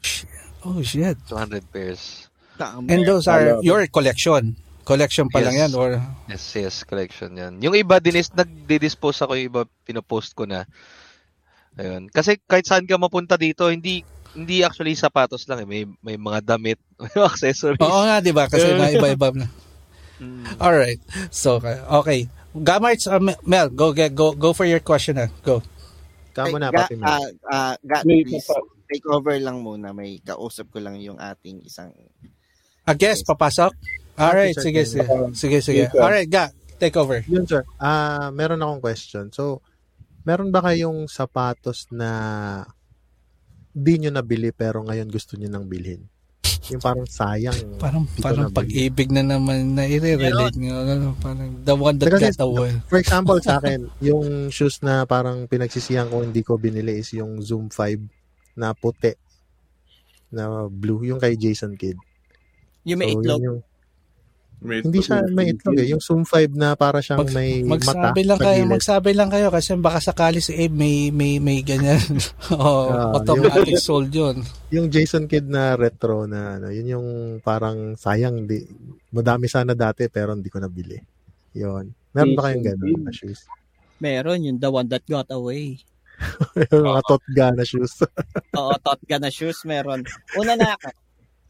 Oh, 0.67 0.83
shit. 0.83 1.15
200 1.31 1.63
pairs. 1.71 2.27
And 2.59 3.07
those 3.07 3.29
are 3.31 3.63
your 3.63 3.87
collection. 3.87 4.57
Collection 4.83 5.27
pa 5.31 5.39
lang 5.43 5.55
Yes. 5.55 5.63
yan 5.67 5.71
or 5.75 5.89
Yes, 6.27 6.43
yes, 6.55 6.75
collection 6.83 7.35
yan. 7.35 7.59
Yung 7.63 7.75
iba 7.75 7.99
din 8.03 8.19
is 8.19 8.31
nagdi-dispose 8.31 9.23
ako 9.23 9.35
yung 9.35 9.47
iba 9.47 9.61
pinopost 9.83 10.35
ko 10.35 10.43
na. 10.43 10.63
Ayun. 11.77 12.09
Kasi 12.09 12.39
kahit 12.41 12.65
saan 12.65 12.87
ka 12.89 12.97
mapunta 12.97 13.37
dito, 13.37 13.69
hindi 13.69 14.01
hindi 14.33 14.65
actually 14.65 14.97
sapatos 14.97 15.47
lang 15.47 15.63
eh. 15.63 15.67
May, 15.67 15.81
may 16.03 16.17
mga 16.19 16.43
damit, 16.55 16.79
may 17.01 17.11
mga 17.13 17.29
accessories. 17.31 17.81
Oo 17.83 18.01
nga, 18.03 18.19
di 18.19 18.33
ba? 18.35 18.49
Kasi 18.49 18.73
na 18.75 18.91
iba-iba 18.91 19.31
na. 19.35 19.47
Mm. 20.17 20.57
Alright. 20.57 21.01
So, 21.29 21.61
okay. 22.01 22.25
Gamarts, 22.57 23.05
uh, 23.05 23.21
Mel, 23.45 23.69
go, 23.69 23.93
get, 23.93 24.17
go 24.17 24.33
go 24.33 24.49
for 24.49 24.65
your 24.65 24.81
question 24.81 25.21
na. 25.21 25.29
Go. 25.45 25.61
Tama 26.33 26.57
na, 26.57 26.73
Ga, 26.73 26.89
Papi 26.89 26.95
Mel. 26.97 27.05
ah, 27.05 27.27
ah, 27.53 27.75
Ga, 27.85 28.01
May 28.01 28.25
please, 28.25 28.49
take 28.89 29.05
over 29.09 29.37
lang 29.37 29.61
muna. 29.61 29.93
May 29.93 30.17
kausap 30.25 30.73
ko 30.73 30.81
lang 30.81 30.97
yung 30.97 31.21
ating 31.21 31.61
isang... 31.65 31.93
A 32.87 32.95
guest, 32.97 33.27
papasok? 33.29 33.73
Alright, 34.17 34.57
sir. 34.57 34.69
sige, 34.69 34.81
sige. 34.89 35.05
Sige, 35.37 35.57
sige. 35.61 35.83
Sir. 35.93 36.01
Alright, 36.01 36.29
Ga, 36.29 36.49
take 36.81 36.97
over. 36.97 37.21
Yun, 37.29 37.45
sir. 37.45 37.61
Ah, 37.77 38.33
meron 38.33 38.63
akong 38.63 38.81
question. 38.81 39.29
So, 39.29 39.61
meron 40.25 40.49
ba 40.49 40.65
kayong 40.65 41.05
sapatos 41.05 41.85
na 41.93 42.09
di 43.77 43.93
nyo 43.99 44.09
nabili 44.11 44.49
pero 44.49 44.81
ngayon 44.81 45.05
gusto 45.07 45.37
nyo 45.37 45.45
nang 45.47 45.69
bilhin? 45.69 46.01
Yung 46.67 46.81
parang 46.81 47.07
sayang. 47.07 47.55
Parang, 47.79 48.03
parang 48.19 48.51
nabili. 48.51 48.57
pag-ibig 48.57 49.07
na 49.07 49.23
naman 49.23 49.71
na 49.71 49.87
i-relate 49.87 50.57
nyo. 50.57 50.75
Ano, 50.83 51.07
parang 51.15 51.63
the 51.63 51.71
one 51.71 51.95
that 51.95 52.11
Kasi- 52.11 52.33
got 52.33 52.43
away. 52.43 52.75
For 52.87 52.97
example, 52.97 53.39
sa 53.39 53.55
akin, 53.57 53.87
yung 54.03 54.49
shoes 54.49 54.81
na 54.81 55.05
parang 55.05 55.47
pinagsisihan 55.47 56.09
ko 56.09 56.19
hindi 56.19 56.41
ko 56.41 56.57
binili 56.57 56.99
is 56.99 57.13
yung 57.13 57.39
Zoom 57.39 57.69
5 57.69 58.03
na 58.57 58.73
puti 58.73 59.15
na 60.27 60.67
blue, 60.67 61.05
yung 61.05 61.21
kay 61.21 61.39
Jason 61.39 61.79
Kidd. 61.79 61.95
Yung 62.83 62.99
may 62.99 63.11
So, 63.11 63.21
itlog. 63.21 63.39
yun 63.39 63.47
yung- 63.47 63.63
May 64.57 64.81
hindi 64.81 64.99
siya 64.99 65.21
may 65.29 65.53
itlog 65.53 65.77
eh. 65.77 65.85
Yung 65.88 66.01
Zoom 66.01 66.25
5 66.25 66.49
na 66.51 66.73
para 66.73 66.97
siyang 66.97 67.21
Mag- 67.21 67.29
may 67.31 67.61
mata 67.61 67.77
Magsabi 67.93 68.21
lang 68.25 68.35
sa 68.35 68.43
kayo, 68.43 68.57
gilid. 68.57 68.73
magsabi 68.73 69.11
lang 69.13 69.29
kayo 69.29 69.47
kasi 69.47 69.69
baka 69.77 69.99
sakali 69.99 70.39
si 70.39 70.53
Abe 70.55 70.73
may 70.73 70.95
may 71.09 71.38
may 71.38 71.59
ganyan. 71.61 72.01
oh, 72.51 72.89
Ah, 72.89 73.13
automatic 73.13 73.77
sold 73.77 74.09
'yun. 74.09 74.41
yung 74.67 74.88
Jason 74.88 75.25
Kidd 75.25 75.45
na 75.45 75.73
retro 75.73 76.25
na 76.25 76.57
ano, 76.57 76.67
yun 76.67 76.89
yung 76.89 77.07
parang 77.39 77.93
sayang 77.93 78.43
di 78.43 78.65
madami 79.09 79.45
sana 79.45 79.71
dati 79.71 80.05
pero 80.07 80.34
hindi 80.34 80.47
ko 80.47 80.57
nabili. 80.57 80.97
Yun. 81.53 81.93
Meron 82.11 82.34
ba 82.34 82.41
kayong 82.43 82.59
Jason 82.59 82.73
ganun 82.75 82.89
Kidd. 82.89 83.03
na 83.03 83.11
shoes? 83.11 83.41
Meron, 83.97 84.39
yung 84.43 84.57
the 84.57 84.69
one 84.69 84.85
that 84.88 85.01
got 85.03 85.25
away. 85.29 85.77
yung 86.69 86.85
mga 86.88 87.01
totga 87.03 87.45
na 87.51 87.61
shoes. 87.61 87.93
Oo, 88.57 88.73
Totga 88.79 89.17
na 89.17 89.29
shoes 89.29 89.61
meron. 89.63 90.01
Una 90.34 90.53
na 90.53 90.73
ako. 90.73 90.89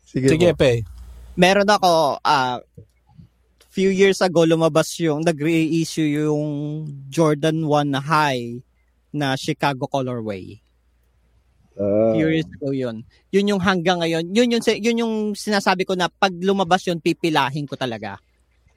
Sige, 0.02 0.28
Sige, 0.28 0.52
pe. 0.54 0.84
Meron 1.36 1.68
ako, 1.68 2.20
ah, 2.22 2.60
few 3.78 3.94
years 3.94 4.18
ago 4.26 4.42
lumabas 4.42 4.90
yung, 4.98 5.22
nag-reissue 5.22 6.26
yung 6.26 6.50
Jordan 7.14 7.62
1 7.62 7.94
na 7.94 8.02
high 8.02 8.58
na 9.14 9.38
Chicago 9.38 9.86
colorway. 9.86 10.58
Ah, 11.78 12.18
Few 12.18 12.26
years 12.26 12.50
ago 12.58 12.74
yun. 12.74 13.06
Yun 13.30 13.54
yung 13.54 13.62
hanggang 13.62 14.02
ngayon. 14.02 14.34
Yun 14.34 14.58
yung, 14.58 14.64
yun 14.66 15.02
yung 15.06 15.14
sinasabi 15.38 15.86
ko 15.86 15.94
na 15.94 16.10
pag 16.10 16.34
lumabas 16.34 16.90
yun, 16.90 16.98
pipilahin 16.98 17.70
ko 17.70 17.78
talaga. 17.78 18.18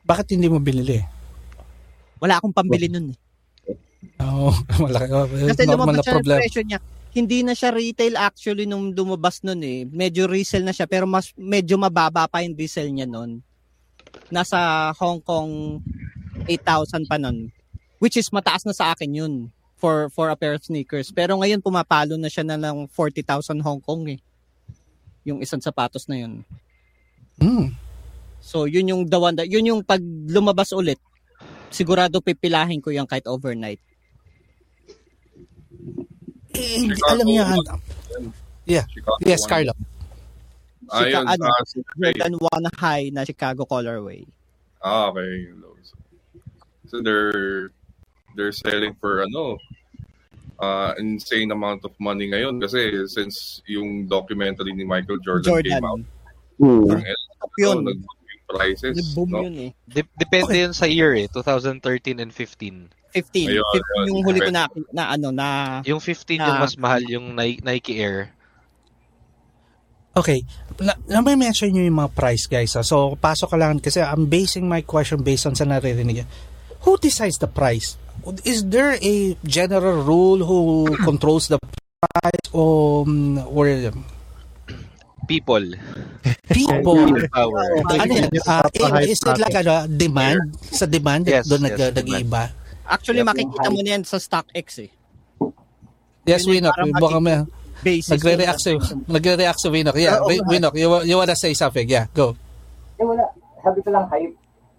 Bakit 0.04 0.36
hindi 0.36 0.52
mo 0.52 0.60
binili? 0.60 1.00
Wala 2.20 2.36
akong 2.36 2.52
pambili 2.52 2.92
nun 2.92 3.16
eh. 3.16 3.18
Oo, 4.20 4.52
oh, 4.52 4.56
malaki. 4.84 5.48
Kasi 5.48 5.64
normal 5.64 5.96
lumabas 5.96 5.96
na 5.96 6.12
problem. 6.12 6.38
presyo 6.44 6.60
niya. 6.60 6.78
Hindi 7.10 7.38
na 7.40 7.56
siya 7.56 7.72
retail 7.72 8.20
actually 8.20 8.68
nung 8.68 8.92
lumabas 8.92 9.40
nun 9.48 9.64
eh. 9.64 9.88
Medyo 9.88 10.28
resell 10.28 10.68
na 10.68 10.76
siya 10.76 10.84
pero 10.84 11.08
mas 11.08 11.32
medyo 11.40 11.80
mababa 11.80 12.28
pa 12.28 12.44
yung 12.44 12.52
resell 12.52 12.92
niya 12.92 13.08
nun. 13.08 13.40
Nasa 14.30 14.90
Hong 14.96 15.20
Kong 15.20 15.82
8,000 16.46 17.10
pa 17.10 17.18
nun. 17.18 17.50
Which 18.00 18.16
is 18.16 18.32
mataas 18.32 18.64
na 18.64 18.72
sa 18.72 18.94
akin 18.96 19.12
yun 19.12 19.34
for 19.76 20.08
for 20.14 20.30
a 20.32 20.36
pair 20.38 20.56
of 20.56 20.64
sneakers. 20.64 21.12
Pero 21.12 21.36
ngayon 21.36 21.60
pumapalo 21.60 22.16
na 22.16 22.32
siya 22.32 22.46
na 22.46 22.56
lang 22.56 22.88
40,000 22.88 23.60
Hong 23.60 23.82
Kong 23.82 24.16
eh. 24.16 24.20
Yung 25.28 25.44
isang 25.44 25.60
sapatos 25.60 26.08
na 26.08 26.16
yun. 26.24 26.46
Hmm. 27.36 27.76
So 28.40 28.64
yun 28.64 28.88
yung 28.88 29.02
the 29.04 29.20
one 29.20 29.36
that, 29.36 29.50
yun 29.50 29.68
yung 29.68 29.82
pag 29.84 30.00
lumabas 30.02 30.72
ulit, 30.72 30.96
sigurado 31.68 32.24
pipilahin 32.24 32.80
ko 32.80 32.88
yung 32.88 33.06
kahit 33.06 33.28
overnight. 33.28 33.80
Eh, 36.50 36.76
hindi, 36.82 36.98
alam 37.08 37.24
niya. 37.24 37.44
Yeah. 38.66 38.84
Chicago 38.90 39.22
Yes, 39.24 39.42
one. 39.46 39.72
Carlo. 40.90 41.06
Ayun, 41.06 41.22
Chica- 41.22 41.32
ano, 41.32 41.44
ah, 41.46 41.62
si- 41.64 41.86
Jordan 41.96 42.34
1 42.36 42.66
high 42.76 43.06
na 43.14 43.22
Chicago 43.22 43.62
colorway. 43.64 44.26
Ah, 44.82 45.08
okay. 45.08 45.54
So 46.90 46.98
they're 47.00 47.70
they're 48.34 48.50
selling 48.50 48.98
for 48.98 49.22
ano 49.22 49.54
uh, 50.58 50.92
insane 50.98 51.50
amount 51.50 51.86
of 51.86 51.94
money 51.98 52.30
ngayon 52.30 52.58
kasi 52.58 53.06
since 53.06 53.62
yung 53.64 54.06
documentary 54.06 54.74
ni 54.74 54.82
Michael 54.82 55.18
Jordan, 55.22 55.62
came 55.62 55.84
out, 55.86 56.02
Jordan. 56.02 56.06
hmm. 56.58 56.90
ang 56.90 57.52
Yun. 57.56 57.76
oh, 57.76 57.86
nag- 57.86 58.02
yung 58.02 58.42
prices. 58.50 58.96
Boom 59.14 59.30
no? 59.30 59.46
yun 59.46 59.56
eh. 59.56 59.72
Dep- 59.86 60.16
depende 60.18 60.58
yun 60.58 60.74
sa 60.74 60.90
year 60.90 61.14
eh, 61.14 61.30
2013 61.30 62.18
and 62.18 62.34
15. 62.34 62.90
15. 63.14 63.50
Ayun, 63.50 63.62
15 63.62 63.70
ayun. 63.70 64.06
yung 64.10 64.20
huli 64.22 64.40
ko 64.42 64.50
na, 64.50 64.62
na 64.90 65.04
ano, 65.14 65.28
na... 65.30 65.46
Yung 65.86 65.98
15 66.02 66.38
yung 66.38 66.58
Ah. 66.58 66.62
mas 66.62 66.74
mahal 66.78 67.02
yung 67.06 67.34
Ni- 67.34 67.58
Nike 67.62 67.98
Air. 67.98 68.30
Okay. 70.20 70.44
Na, 70.84 70.92
na 71.08 71.24
may 71.24 71.36
mention 71.36 71.72
nyo 71.72 71.80
yung 71.80 71.96
mga 71.96 72.12
price, 72.12 72.44
guys. 72.44 72.76
ah. 72.76 72.84
So, 72.84 73.16
pasok 73.16 73.52
ka 73.52 73.56
lang 73.56 73.80
kasi 73.80 74.04
I'm 74.04 74.28
basing 74.28 74.68
my 74.68 74.84
question 74.84 75.24
based 75.24 75.48
on 75.48 75.56
sa 75.56 75.64
naririnig. 75.64 76.28
Who 76.84 77.00
decides 77.00 77.40
the 77.40 77.48
price? 77.48 77.96
Is 78.44 78.68
there 78.68 79.00
a 79.00 79.16
general 79.40 80.04
rule 80.04 80.44
who 80.44 80.60
controls 81.08 81.48
the 81.48 81.56
price 81.56 82.46
or, 82.52 83.08
um, 83.08 83.40
or 83.48 83.64
People. 85.28 85.64
people? 85.64 85.64
People 86.56 87.06
power. 87.30 87.64
ano 87.86 88.12
yan? 88.12 88.28
Hype 88.44 89.06
is 89.08 89.22
it 89.24 89.38
like 89.40 89.56
ano, 89.56 89.88
demand? 89.88 90.58
Sa 90.68 90.84
demand? 90.84 91.24
Yes, 91.28 91.48
doon 91.48 91.64
yes, 91.64 91.78
nag, 91.80 91.96
nag-iiba? 91.96 92.42
Actually, 92.90 93.22
makikita 93.22 93.68
mo 93.70 93.80
na 93.80 93.90
yan 93.96 94.02
sa 94.04 94.18
StockX 94.18 94.68
eh. 94.84 94.90
Yes, 96.28 96.44
Winok. 96.44 96.74
parang 96.74 96.92
Baka 96.98 97.18
may, 97.22 97.36
Basis. 97.80 98.12
nagre-react 98.12 98.60
si, 98.60 98.72
nagre-react 99.08 99.58
si 99.58 99.68
Winok. 99.68 99.96
Yeah, 99.96 100.20
Wi- 100.22 100.44
Winok, 100.44 100.74
you, 100.76 100.88
you 101.04 101.16
wanna 101.16 101.34
say 101.34 101.52
something? 101.52 101.88
Yeah, 101.88 102.06
go. 102.12 102.36
Eh, 102.96 103.04
wala. 103.04 103.24
Sabi 103.60 103.80
ko 103.80 103.90
lang, 103.90 104.04
hype. 104.08 104.34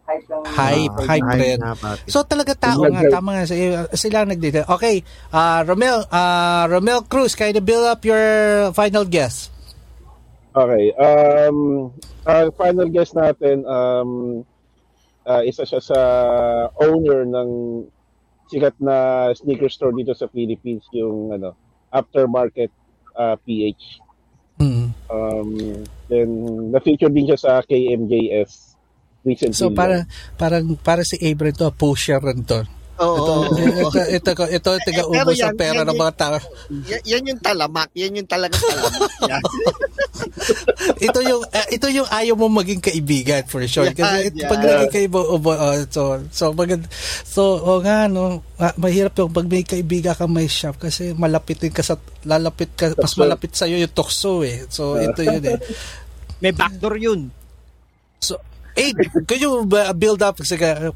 Hype 0.05 0.25
lang. 0.27 0.41
Hype, 0.43 0.95
Ah, 0.97 1.07
hype 1.07 1.29
rin. 1.37 1.57
na, 1.61 1.71
pati. 1.73 2.09
So 2.09 2.21
talaga 2.23 2.51
tao 2.53 2.81
nga, 2.83 3.01
tama 3.07 3.29
nga, 3.37 3.45
sila, 3.93 4.25
nagdito. 4.25 4.65
Okay, 4.67 5.01
uh, 5.29 5.61
Romel, 5.63 6.03
uh, 6.09 6.65
Romel 6.67 7.05
Cruz, 7.05 7.33
kind 7.33 7.53
of 7.53 7.63
build 7.63 7.85
up 7.85 8.01
your 8.03 8.21
final 8.73 9.05
guess. 9.05 9.49
Okay. 10.51 10.91
Um, 10.99 11.91
ang 12.27 12.51
final 12.53 12.91
guess 12.91 13.15
natin, 13.15 13.63
um, 13.63 14.43
ah, 15.23 15.39
isa 15.41 15.63
siya 15.63 15.79
sa 15.79 15.99
owner 16.75 17.23
ng 17.23 17.49
sikat 18.51 18.75
na 18.83 18.95
sneaker 19.31 19.71
store 19.71 19.95
dito 19.95 20.11
sa 20.11 20.27
Philippines, 20.27 20.83
yung 20.91 21.31
ano, 21.31 21.55
Aftermarket 21.87 22.67
ah, 23.15 23.35
PH. 23.39 23.83
Hmm. 24.61 24.93
Um, 25.09 25.49
then, 26.05 26.29
na-feature 26.69 27.09
din 27.09 27.25
siya 27.25 27.39
sa 27.39 27.51
KMJS 27.65 28.77
recently. 29.25 29.57
So 29.57 29.73
para 29.73 30.05
parang 30.37 30.77
para 30.77 31.01
si 31.05 31.17
Abram 31.21 31.53
to, 31.53 31.73
pusher 31.73 32.21
rin 32.21 32.45
to. 32.45 32.65
Oo. 33.01 33.49
Ito, 33.57 33.99
ito, 34.05 34.31
ito, 34.31 34.43
ito, 34.45 34.71
ito, 34.77 34.89
Pero 34.93 35.09
ubos 35.09 35.37
yan, 35.37 35.49
ang 35.49 35.57
pera 35.57 35.81
yan, 35.81 35.87
ng 35.89 35.97
mga 35.97 36.13
tao. 36.15 36.37
Y- 36.69 37.03
yan 37.09 37.23
yung 37.33 37.41
talamak. 37.41 37.89
Yan 37.97 38.13
yung 38.13 38.29
talagang 38.29 38.61
talamak. 38.61 39.01
Yan. 39.25 39.41
ito 41.07 41.19
yung 41.25 41.41
eh, 41.49 41.67
ito 41.73 41.87
yung 41.89 42.05
ayaw 42.05 42.35
mo 42.37 42.47
maging 42.51 42.81
kaibigan 42.81 43.41
for 43.45 43.61
sure 43.65 43.89
kasi 43.89 44.05
Yan, 44.05 44.27
it- 44.29 44.37
yan. 44.37 44.49
pag 44.49 44.61
naging 44.61 44.93
kaibo 44.93 45.19
ubo, 45.33 45.53
oh, 45.53 45.77
so 45.89 46.21
so 46.29 46.53
magand 46.53 46.85
so 47.25 47.57
oh 47.57 47.79
nga 47.81 48.05
no 48.05 48.41
ah, 48.57 48.73
mahirap 48.77 49.17
yung 49.17 49.33
pag 49.33 49.49
may 49.49 49.65
kaibigan 49.65 50.13
ka 50.13 50.25
may 50.25 50.45
shop 50.45 50.77
kasi 50.77 51.13
malapitin 51.17 51.73
ka 51.73 51.81
sa 51.81 51.97
lalapit 52.25 52.69
ka 52.73 52.93
mas 52.97 53.17
malapit 53.17 53.53
sa 53.53 53.65
iyo 53.65 53.81
yung 53.81 53.93
tukso 53.93 54.45
eh 54.45 54.65
so 54.69 54.97
ito 54.97 55.21
yun 55.21 55.41
eh 55.41 55.57
May 56.41 56.53
backdoor 56.53 56.97
yun. 56.97 57.29
so 58.17 58.37
Abe, 58.77 59.03
could 59.27 59.41
you 59.41 59.67
uh, 59.67 59.91
build 59.91 60.23
up 60.23 60.39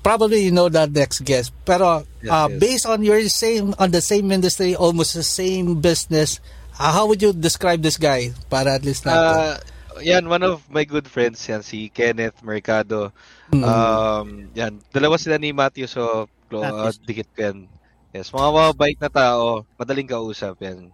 probably 0.01 0.47
you 0.47 0.53
know 0.55 0.71
the 0.71 0.87
next 0.87 1.27
guest 1.27 1.51
pero 1.67 2.07
Yes, 2.23 2.31
uh, 2.31 2.47
yes. 2.49 2.59
based 2.59 2.85
on 2.87 3.03
your 3.03 3.19
same 3.27 3.75
on 3.77 3.91
the 3.91 4.01
same 4.01 4.31
industry 4.31 4.73
almost 4.73 5.13
the 5.13 5.27
same 5.27 5.83
business 5.83 6.39
uh, 6.79 6.89
how 6.95 7.05
would 7.05 7.21
you 7.21 7.35
describe 7.35 7.83
this 7.83 7.99
guy 7.99 8.31
para 8.47 8.79
at 8.79 8.83
least 8.87 9.03
natin 9.03 9.59
Ah, 9.95 10.01
yan, 10.03 10.27
one 10.27 10.43
of 10.43 10.59
my 10.67 10.83
good 10.83 11.07
friends 11.07 11.39
yan, 11.47 11.63
si 11.63 11.87
Kenneth 11.87 12.43
Mercado. 12.43 13.15
Mm. 13.55 13.63
Um, 13.63 14.27
yan, 14.51 14.83
dalawa 14.91 15.15
sila 15.15 15.39
ni 15.39 15.55
Matthew, 15.55 15.87
so 15.87 16.27
uh, 16.51 16.91
dikit 17.07 17.31
ko 17.31 17.39
yan. 17.47 17.57
Yes, 18.11 18.35
mga 18.35 18.51
mababait 18.51 18.99
na 18.99 19.07
tao, 19.07 19.63
madaling 19.79 20.11
kausap 20.11 20.59
yan. 20.59 20.91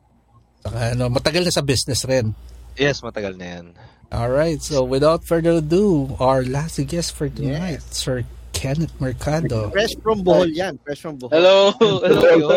ano, 0.69 1.09
matagal 1.09 1.41
na 1.41 1.53
sa 1.53 1.65
business 1.65 2.05
rin 2.05 2.37
Yes, 2.77 3.01
matagal 3.01 3.37
na 3.37 3.45
yan. 3.45 3.65
All 4.11 4.29
right. 4.29 4.61
So 4.61 4.83
without 4.83 5.23
further 5.23 5.63
ado, 5.63 6.15
our 6.19 6.43
last 6.43 6.79
guest 6.87 7.15
for 7.15 7.31
tonight, 7.31 7.79
Sir 7.91 8.23
Kenneth 8.51 8.93
Mercado. 8.99 9.71
Fresh 9.71 9.95
from 10.03 10.21
Bohol 10.21 10.51
yan. 10.51 10.77
Fresh 10.83 11.01
from 11.01 11.15
Bohol. 11.17 11.31
Hello, 11.31 11.71
hello. 11.79 12.51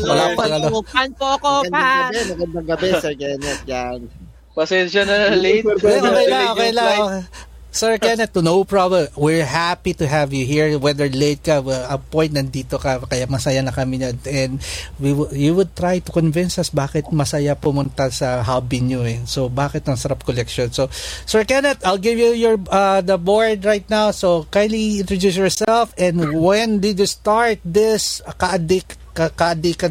Wala 0.00 0.24
pa 0.34 0.44
ano. 0.48 0.80
Pan 0.82 1.12
po 1.14 1.36
ako, 1.36 1.68
gabi. 1.68 2.16
Magandang 2.34 2.66
gabi, 2.66 2.88
Sir 2.98 3.14
Kenneth. 3.14 3.62
Yan. 3.68 4.08
Pasensya 4.56 5.06
na 5.06 5.36
late. 5.36 5.62
Okay, 5.62 6.00
okay 6.00 6.26
lang, 6.26 6.46
okay 6.56 6.72
lang. 6.74 7.22
Sir 7.70 8.02
Kenneth, 8.02 8.34
no 8.34 8.66
problem. 8.66 9.06
We're 9.14 9.46
happy 9.46 9.94
to 9.94 10.06
have 10.10 10.34
you 10.34 10.42
here. 10.42 10.74
Whether 10.74 11.06
late 11.06 11.46
ka, 11.46 11.62
well, 11.62 11.86
a 11.86 12.02
point 12.02 12.34
nandito 12.34 12.82
ka, 12.82 12.98
kaya 13.06 13.30
masaya 13.30 13.62
na 13.62 13.70
kami 13.70 14.02
na. 14.02 14.10
And 14.26 14.58
we, 14.98 15.14
w- 15.14 15.30
you 15.30 15.54
would 15.54 15.78
try 15.78 16.02
to 16.02 16.10
convince 16.10 16.58
us 16.58 16.74
bakit 16.74 17.14
masaya 17.14 17.54
pumunta 17.54 18.10
sa 18.10 18.42
hobby 18.42 18.82
nyo 18.82 19.06
eh. 19.06 19.22
So, 19.22 19.46
bakit 19.46 19.86
ang 19.86 19.94
sarap 19.94 20.26
collection. 20.26 20.74
So, 20.74 20.90
Sir 21.24 21.46
Kenneth, 21.46 21.78
I'll 21.86 22.02
give 22.02 22.18
you 22.18 22.34
your 22.34 22.58
uh, 22.74 23.06
the 23.06 23.14
board 23.14 23.62
right 23.62 23.86
now. 23.86 24.10
So, 24.10 24.50
kindly 24.50 24.98
introduce 24.98 25.38
yourself 25.38 25.94
and 25.94 26.42
when 26.42 26.82
did 26.82 26.98
you 26.98 27.06
start 27.06 27.62
this 27.62 28.18
ka-addict 28.34 28.98
ka- 29.14 29.30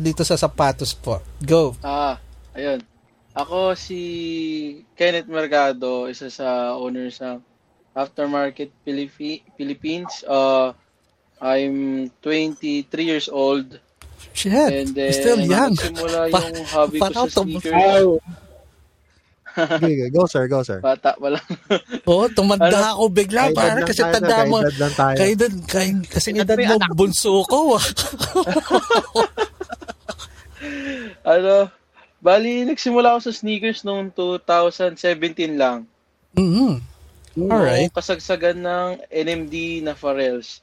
dito 0.04 0.28
sa 0.28 0.36
sapatos 0.36 0.92
po? 0.92 1.24
Go. 1.40 1.80
Ah, 1.80 2.20
ayun. 2.52 2.84
Ako 3.40 3.72
si 3.72 4.00
Kenneth 5.00 5.32
Mercado, 5.32 6.12
isa 6.12 6.28
sa 6.28 6.76
owner 6.76 7.08
sa 7.08 7.40
Aftermarket 7.96 8.70
Philippi- 8.84 9.44
Philippines. 9.56 10.24
Uh, 10.24 10.74
I'm 11.40 12.10
23 12.22 12.86
years 13.00 13.28
old. 13.28 13.80
Shit, 14.36 14.52
And 14.52 14.92
then, 14.92 15.12
still 15.16 15.40
young. 15.40 15.74
nagsimula 15.76 16.28
Pa- 16.28 16.44
yung 16.44 16.66
hobby 16.68 17.00
ko 17.00 17.12
sa 17.12 17.44
sneakers. 17.44 18.20
Okay, 19.60 19.92
okay. 19.98 20.10
Go, 20.14 20.24
sir. 20.24 20.46
Go, 20.48 20.62
sir. 20.64 20.80
Bata 20.80 21.16
pa 21.16 21.36
lang. 21.36 21.44
Oo, 22.12 22.30
tumanda 22.30 22.94
ako 22.96 23.10
bigla 23.10 23.50
para 23.52 23.84
kasi 23.84 24.00
tayo, 24.00 24.14
tanda 24.16 24.46
mo. 24.46 24.62
kaedad 24.62 24.78
lang 24.78 24.94
tayo. 24.96 25.16
Kaya 25.18 25.30
edad, 25.34 25.54
kaya, 25.68 25.92
kasi 26.06 26.28
edad 26.32 26.56
mo, 26.56 26.76
anak. 26.78 26.92
bunso 26.96 27.34
ko. 27.50 27.76
ah. 27.76 27.84
ano, 31.36 31.54
bali, 32.22 32.64
nagsimula 32.64 33.16
ako 33.16 33.20
sa 33.28 33.34
sneakers 33.36 33.84
noong 33.84 34.12
2017 34.14 35.58
lang. 35.60 35.84
Mhm. 37.40 37.52
Alright. 37.52 37.92
Kasagsagan 37.96 38.60
ng 38.60 38.90
NMD 39.08 39.80
na 39.80 39.96
Pharrells. 39.96 40.60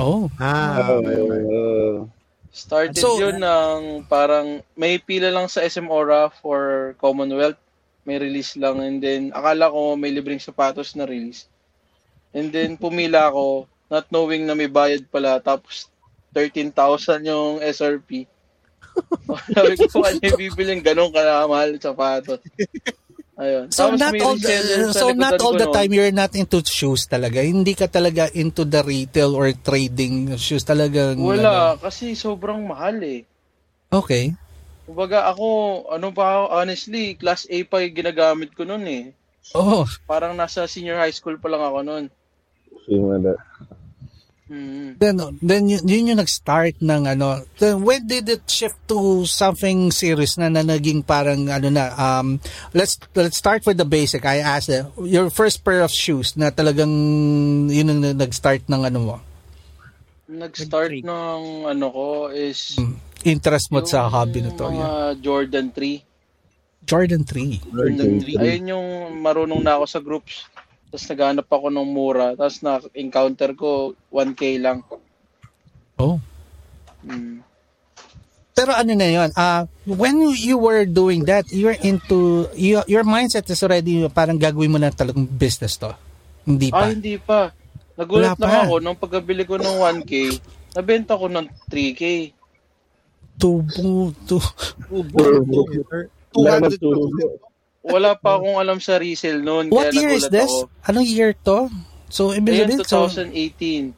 Oh. 0.00 0.26
Ah, 0.40 0.96
okay, 0.98 1.16
okay. 1.20 1.42
Uh, 1.44 2.08
Started 2.54 3.02
So- 3.02 3.18
yun 3.18 3.42
ng 3.42 4.06
parang 4.06 4.62
may 4.78 4.96
pila 5.02 5.28
lang 5.34 5.50
sa 5.50 5.60
SM 5.60 5.90
Aura 5.90 6.30
for 6.30 6.94
Commonwealth. 7.02 7.58
May 8.06 8.20
release 8.20 8.54
lang 8.54 8.78
and 8.78 9.02
then 9.02 9.32
akala 9.34 9.72
ko 9.72 9.96
may 9.98 10.12
libreng 10.14 10.38
sapatos 10.38 10.94
na 10.94 11.02
release. 11.04 11.50
And 12.30 12.52
then 12.54 12.76
pumila 12.78 13.32
ako 13.32 13.66
not 13.90 14.06
knowing 14.10 14.46
na 14.46 14.54
may 14.54 14.70
bayad 14.70 15.06
pala 15.10 15.42
tapos 15.42 15.90
13,000 16.30 17.26
yung 17.26 17.58
SRP. 17.58 18.26
Sabi 19.54 19.74
ko, 19.90 20.02
ano 20.06 20.18
yung 20.22 20.38
bibiling 20.38 20.82
ganun 20.82 21.10
kamahal 21.10 21.74
sapatos? 21.82 22.38
Ayun. 23.34 23.66
So 23.74 23.90
Tapos 23.90 23.98
not 23.98 24.14
all 24.22 24.38
the, 24.38 24.56
so 24.94 25.10
not 25.10 25.34
all 25.42 25.58
the 25.58 25.66
time 25.74 25.90
you're 25.90 26.14
not 26.14 26.30
into 26.38 26.62
shoes 26.62 27.10
talaga. 27.10 27.42
Hindi 27.42 27.74
ka 27.74 27.90
talaga 27.90 28.30
into 28.30 28.62
the 28.62 28.78
retail 28.86 29.34
or 29.34 29.50
trading 29.50 30.38
shoes 30.38 30.62
talaga. 30.62 31.18
Wala, 31.18 31.74
kasi 31.82 32.14
sobrang 32.14 32.62
mahal 32.62 33.02
eh. 33.02 33.26
Okay. 33.90 34.38
Kumbaga 34.86 35.26
ako, 35.34 35.46
ano 35.90 36.14
pa 36.14 36.46
honestly, 36.46 37.18
class 37.18 37.48
A 37.50 37.66
pa 37.66 37.82
yung 37.82 37.96
ginagamit 37.98 38.54
ko 38.54 38.62
noon 38.62 38.86
eh. 38.86 39.04
Oh. 39.50 39.82
Parang 40.06 40.38
nasa 40.38 40.70
senior 40.70 40.96
high 40.96 41.14
school 41.14 41.34
pa 41.36 41.50
lang 41.50 41.62
ako 41.66 41.78
noon. 41.82 42.04
yung 42.86 43.34
ano, 44.44 44.52
Mm. 44.54 45.00
Then 45.00 45.16
then 45.40 45.62
yun, 45.72 45.82
yun 45.88 46.08
yung 46.12 46.20
nag-start 46.20 46.76
ng 46.84 47.08
ano. 47.08 47.48
Then 47.56 47.80
when 47.80 48.04
did 48.04 48.28
it 48.28 48.44
shift 48.44 48.76
to 48.92 49.24
something 49.24 49.88
serious 49.88 50.36
na, 50.36 50.52
na 50.52 50.60
naging 50.60 51.00
parang 51.00 51.48
ano 51.48 51.72
na 51.72 51.88
um 51.96 52.36
let's 52.76 53.00
let's 53.16 53.40
start 53.40 53.64
with 53.64 53.80
the 53.80 53.88
basic. 53.88 54.28
I 54.28 54.44
asked 54.44 54.68
uh, 54.68 54.92
your 55.00 55.32
first 55.32 55.64
pair 55.64 55.80
of 55.80 55.88
shoes 55.88 56.36
na 56.36 56.52
talagang 56.52 56.92
yun 57.72 57.88
ang 57.88 58.00
nag-start 58.20 58.68
ng 58.68 58.82
ano 58.84 58.98
mo. 59.00 59.16
Nag-start 60.28 61.00
ng 61.00 61.40
ano 61.64 61.86
ko 61.88 62.28
is 62.28 62.76
Interest 63.24 63.72
mo 63.72 63.80
sa 63.88 64.04
hobby 64.12 64.44
na 64.44 64.52
to. 64.52 64.68
mga 64.68 64.76
Yeah. 64.76 65.12
Jordan 65.24 65.66
3. 65.72 66.04
Jordan 66.84 67.24
3. 67.24 67.64
Jordan 67.72 68.12
3. 68.20 68.36
Ayun 68.44 68.64
yung 68.76 68.88
marunong 69.24 69.64
na 69.64 69.80
ako 69.80 69.84
sa 69.88 70.00
groups. 70.04 70.44
Tapos 70.94 71.10
naghanap 71.10 71.50
ako 71.50 71.74
ng 71.74 71.88
mura. 71.90 72.38
Tapos 72.38 72.62
na-encounter 72.62 73.50
ko 73.58 73.98
1K 74.14 74.62
lang. 74.62 74.86
Oh. 75.98 76.22
Mm. 77.02 77.42
Pero 78.54 78.70
ano 78.70 78.94
na 78.94 79.08
yun, 79.10 79.26
uh, 79.34 79.66
when 79.90 80.22
you 80.38 80.54
were 80.54 80.86
doing 80.86 81.26
that, 81.26 81.50
you're 81.50 81.74
into, 81.82 82.46
you, 82.54 82.78
your 82.86 83.02
mindset 83.02 83.42
is 83.50 83.58
already 83.66 84.06
parang 84.06 84.38
gagawin 84.38 84.70
mo 84.70 84.78
na 84.78 84.94
talagang 84.94 85.26
business 85.26 85.74
to. 85.82 85.90
Hindi 86.46 86.70
pa. 86.70 86.86
Ah, 86.86 86.94
hindi 86.94 87.18
pa. 87.18 87.50
Nagulat 87.98 88.38
Wala 88.38 88.38
pa. 88.38 88.46
lang 88.46 88.62
ako 88.70 88.74
nung 88.78 88.94
pagkabili 88.94 89.42
ko 89.42 89.58
ng 89.58 89.74
1K, 89.98 90.12
nabenta 90.78 91.18
ko 91.18 91.26
ng 91.26 91.50
3K. 91.74 92.30
Tubo, 93.34 94.14
tu. 94.30 94.38
Wala 96.38 96.62
nang 96.62 96.78
turo. 96.78 97.10
Wala 97.84 98.16
pa 98.16 98.40
akong 98.40 98.56
alam 98.56 98.80
sa 98.80 98.96
resale 98.96 99.44
noon. 99.44 99.68
What 99.68 99.92
kaya 99.92 100.00
year 100.00 100.12
is 100.16 100.32
this? 100.32 100.48
Ako. 100.48 100.88
Anong 100.88 101.04
year 101.04 101.32
to? 101.44 101.68
So, 102.08 102.32
ibig 102.32 102.56
sabihin, 102.56 102.80
so, 102.88 103.04
2018. 103.04 103.92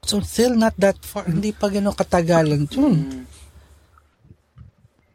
so 0.00 0.24
still 0.24 0.56
not 0.56 0.72
that 0.80 0.96
far. 1.04 1.28
Hindi 1.28 1.52
pa 1.52 1.68
ganun 1.68 1.92
katagalan 1.92 2.64
yun. 2.72 2.96
Mm. 2.96 3.22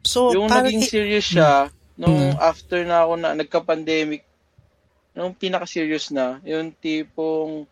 So, 0.06 0.30
yung 0.30 0.46
parang, 0.46 0.70
naging 0.70 0.86
serious 0.86 1.26
siya, 1.26 1.74
nung 1.98 2.14
Mm. 2.14 2.38
after 2.38 2.86
na 2.86 3.02
ako 3.02 3.12
na 3.18 3.34
nagka-pandemic, 3.34 4.22
nung 5.10 5.34
pinaka-serious 5.34 6.14
na, 6.14 6.38
yung 6.46 6.70
tipong 6.78 7.66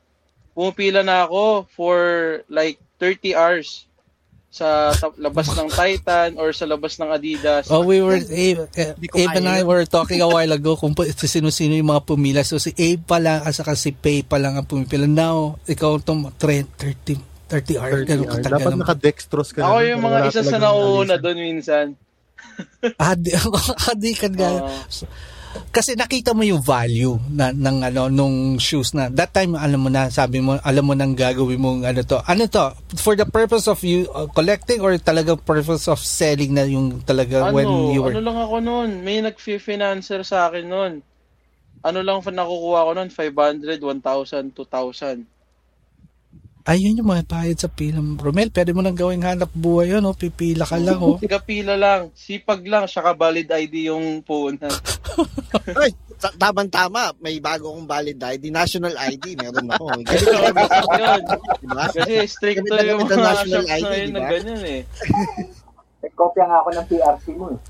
pumipila 0.50 1.06
na 1.06 1.30
ako 1.30 1.70
for 1.70 1.98
like 2.50 2.82
30 2.98 3.38
hours 3.38 3.86
sa 4.54 4.94
labas 5.18 5.50
ng 5.50 5.66
Titan 5.66 6.38
or 6.38 6.54
sa 6.54 6.62
labas 6.62 6.94
ng 6.94 7.10
Adidas. 7.10 7.66
Oh, 7.66 7.82
we 7.82 7.98
were, 7.98 8.22
Abe, 8.22 8.70
eh, 8.70 8.94
Abe 8.94 9.34
and 9.34 9.50
I 9.50 9.66
were 9.66 9.82
talking 9.82 10.22
a 10.22 10.30
while 10.30 10.46
ago 10.48 10.78
kung 10.78 10.94
sino-sino 10.94 11.74
yung 11.74 11.90
mga 11.90 12.06
pumila. 12.06 12.46
So, 12.46 12.62
si 12.62 12.70
Abe 12.70 13.02
pa 13.02 13.18
lang, 13.18 13.42
at 13.42 13.50
saka 13.50 13.74
si 13.74 13.90
Pay 13.90 14.22
pa 14.22 14.38
lang 14.38 14.54
ang 14.54 14.62
pumipila. 14.62 15.10
Now, 15.10 15.58
ikaw 15.66 15.98
itong 15.98 16.30
30, 16.38 16.70
30, 16.70 17.18
30 17.50 17.82
hours. 17.82 18.06
30 18.06 18.06
Ganun 18.06 18.22
hours. 18.22 18.34
katagal 18.38 18.52
Dapat 18.54 18.70
naman. 18.70 18.82
naka-dextrose 18.86 19.50
ka 19.50 19.60
Ako 19.60 19.76
yung 19.82 20.00
mga 20.00 20.18
isa 20.22 20.40
sa 20.40 20.58
alisan. 20.62 21.18
doon 21.18 21.38
minsan. 21.42 21.86
Adi, 22.94 23.30
adikan 23.90 24.32
ka. 24.38 24.48
Oo. 24.54 24.70
Kasi 25.74 25.98
nakita 25.98 26.30
mo 26.34 26.46
yung 26.46 26.62
value 26.62 27.18
na 27.30 27.50
ng 27.50 27.90
ano 27.90 28.06
nung 28.06 28.58
shoes 28.62 28.94
na 28.94 29.10
that 29.10 29.34
time 29.34 29.58
alam 29.58 29.82
mo 29.82 29.90
na 29.90 30.06
sabi 30.06 30.38
mo 30.38 30.58
alam 30.62 30.84
mo 30.86 30.94
nang 30.94 31.18
gagawin 31.18 31.58
mo 31.58 31.78
ano 31.82 32.00
to. 32.06 32.18
Ano 32.26 32.46
to? 32.46 32.74
For 32.98 33.18
the 33.18 33.26
purpose 33.26 33.66
of 33.66 33.82
you 33.82 34.06
uh, 34.14 34.30
collecting 34.30 34.78
or 34.82 34.94
talaga 34.98 35.34
purpose 35.34 35.90
of 35.90 35.98
selling 35.98 36.54
na 36.54 36.62
yung 36.66 37.02
talaga 37.02 37.50
ano, 37.50 37.54
when 37.54 37.70
you 37.90 38.00
were 38.06 38.14
ano 38.14 38.22
lang 38.22 38.38
ako 38.38 38.56
noon, 38.62 38.90
may 39.02 39.18
nag-financer 39.18 40.22
sa 40.22 40.50
akin 40.50 40.66
noon. 40.66 40.92
Ano 41.84 42.00
lang 42.00 42.24
nakukuha 42.24 42.88
ko 42.88 42.90
noon, 42.96 43.10
500, 43.12 43.76
1,000, 43.76 44.56
2,000. 44.56 45.33
Ayun 46.64 46.96
yung 46.96 47.10
mga 47.12 47.28
bayad 47.28 47.58
sa 47.60 47.68
pilang 47.68 48.16
Romel 48.16 48.48
pwede 48.48 48.72
mo 48.72 48.80
nang 48.80 48.96
gawing 48.96 49.24
hanap 49.24 49.52
buhay 49.52 49.92
yun 49.92 50.08
oh 50.08 50.16
pipila 50.16 50.64
ka 50.64 50.80
lang 50.80 50.96
oh 51.00 51.20
Kapila 51.34 51.74
lang, 51.74 52.14
sipag 52.14 52.62
lang, 52.64 52.86
saka 52.86 53.12
valid 53.12 53.50
ID 53.50 53.90
yung 53.90 54.22
puhunan. 54.22 54.70
Ay, 55.82 55.90
ta- 56.16 56.32
tama-tama. 56.38 57.10
May 57.18 57.42
bago 57.42 57.74
akong 57.74 57.90
valid 57.90 58.16
ID. 58.16 58.54
National 58.54 58.94
ID. 58.94 59.34
Meron 59.34 59.68
ako. 59.68 59.84
Yun. 61.02 61.22
Diba? 61.58 61.84
Kasi 61.90 62.12
stricto 62.30 62.74
yung 62.80 63.04
mga 63.04 63.18
national 63.18 63.66
ID, 63.66 63.84
na 63.84 63.96
yun 63.98 64.08
di 64.08 64.14
na 64.14 64.20
ba? 64.20 64.30
ganyan 64.30 64.62
eh. 64.62 64.80
Kopya 66.14 66.44
nga 66.46 66.58
ako 66.62 66.68
ng 66.70 66.86
PRC 66.86 67.24
mo 67.34 67.46
eh. 67.50 67.60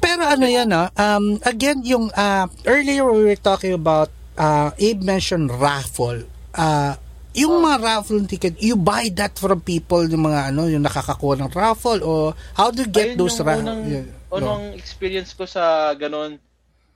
Pero 0.00 0.22
ano 0.24 0.46
yan 0.48 0.70
ah, 0.72 0.88
um, 0.96 1.38
again, 1.44 1.84
yung 1.84 2.08
uh, 2.16 2.48
earlier 2.64 3.04
we 3.06 3.24
were 3.24 3.38
talking 3.38 3.76
about, 3.76 4.08
uh, 4.40 4.72
Abe 4.72 5.04
mentioned 5.04 5.52
raffle. 5.52 6.24
Uh, 6.56 6.96
yung 7.36 7.62
mga 7.62 7.78
raffle 7.78 8.24
ticket, 8.26 8.58
you 8.58 8.74
buy 8.74 9.06
that 9.14 9.36
from 9.38 9.60
people, 9.62 10.02
yung 10.02 10.26
mga 10.26 10.50
ano, 10.50 10.66
yung 10.66 10.82
nakakakuha 10.82 11.38
ng 11.44 11.52
raffle 11.52 12.00
or 12.02 12.34
how 12.56 12.72
do 12.72 12.82
you 12.82 12.90
get 12.90 13.14
Ayun 13.14 13.20
those 13.20 13.38
raffle? 13.38 13.70
unang, 13.70 14.08
unang 14.32 14.64
experience 14.74 15.36
ko 15.36 15.46
sa 15.46 15.92
ganon. 15.94 16.40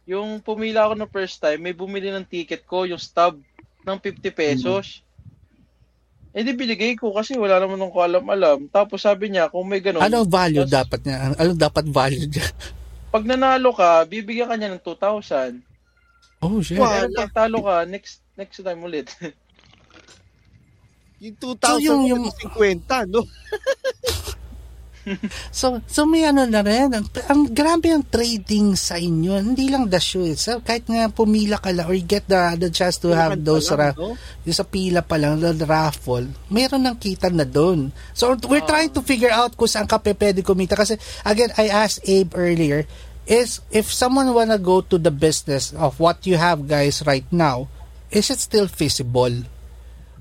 Yung 0.08 0.42
pumila 0.42 0.90
ako 0.90 0.94
ng 0.98 1.10
first 1.12 1.38
time, 1.38 1.62
may 1.62 1.76
bumili 1.76 2.10
ng 2.10 2.26
ticket 2.26 2.66
ko, 2.66 2.82
yung 2.88 2.98
stub 2.98 3.38
ng 3.86 3.98
50 4.00 4.34
pesos. 4.34 5.04
Eh 6.34 6.42
di 6.42 6.50
binigay 6.50 6.98
ko 6.98 7.14
kasi 7.14 7.38
wala 7.38 7.62
naman 7.62 7.78
akong 7.78 8.02
alam-alam. 8.02 8.58
Tapos 8.66 9.06
sabi 9.06 9.30
niya, 9.30 9.46
kung 9.46 9.70
may 9.70 9.78
ganon, 9.78 10.02
Anong 10.02 10.26
value 10.26 10.66
tas 10.66 10.82
dapat 10.82 11.00
niya? 11.06 11.16
Anong 11.38 11.60
dapat 11.62 11.84
value 11.86 12.26
niya? 12.26 12.46
pag 13.14 13.22
nanalo 13.22 13.70
ka, 13.70 14.02
bibigyan 14.10 14.50
ka 14.50 14.58
niya 14.58 14.74
ng 14.74 14.82
2,000. 14.82 15.73
Oh, 16.44 16.60
shit. 16.60 16.76
Pero 16.76 17.08
pag 17.16 17.32
talo 17.32 17.64
ka, 17.64 17.88
next 17.88 18.20
next 18.36 18.60
time 18.60 18.84
ulit. 18.84 19.08
Yung 21.24 21.36
So, 21.40 21.56
2,000 21.56 21.80
yung- 21.80 22.04
yung, 22.04 22.22
yung- 22.28 22.84
50, 22.84 23.08
no? 23.08 23.24
So, 25.52 25.84
so 25.84 26.08
may 26.08 26.24
ano 26.24 26.48
na 26.48 26.64
rin. 26.64 26.88
Ang, 26.88 27.04
ang 27.28 27.40
grabe 27.52 27.92
ang 27.92 28.08
trading 28.08 28.72
sa 28.72 28.96
inyo. 28.96 29.36
Hindi 29.36 29.68
lang 29.68 29.84
the 29.92 30.00
shoe 30.00 30.24
itself. 30.24 30.64
Kahit 30.64 30.88
nga 30.88 31.12
pumila 31.12 31.60
ka 31.60 31.76
lang 31.76 31.84
or 31.84 31.92
you 31.92 32.08
get 32.08 32.24
the, 32.24 32.56
the 32.56 32.72
chance 32.72 32.96
to 32.96 33.12
have 33.12 33.36
those 33.44 33.68
lang, 33.68 33.92
ra- 33.92 33.96
no? 34.00 34.16
yung 34.48 34.56
sa 34.56 34.64
pila 34.64 35.04
pa 35.04 35.20
lang, 35.20 35.36
the 35.44 35.52
raffle, 35.68 36.24
meron 36.48 36.88
ng 36.88 36.96
kita 36.96 37.28
na 37.28 37.44
doon. 37.44 37.92
So, 38.16 38.32
we're 38.48 38.64
trying 38.64 38.96
to 38.96 39.04
figure 39.04 39.28
out 39.28 39.52
kung 39.60 39.68
saan 39.68 39.84
ka 39.84 40.00
pwede 40.00 40.40
kumita. 40.40 40.72
Kasi, 40.72 40.96
again, 41.28 41.52
I 41.60 41.68
asked 41.68 42.00
Abe 42.08 42.32
earlier, 42.32 42.88
is 43.26 43.60
if 43.70 43.92
someone 43.92 44.32
wanna 44.32 44.58
go 44.58 44.80
to 44.80 44.98
the 44.98 45.10
business 45.10 45.72
of 45.72 46.00
what 46.00 46.26
you 46.26 46.36
have 46.36 46.68
guys 46.68 47.02
right 47.06 47.26
now, 47.32 47.68
is 48.10 48.30
it 48.30 48.38
still 48.38 48.68
feasible? 48.68 49.44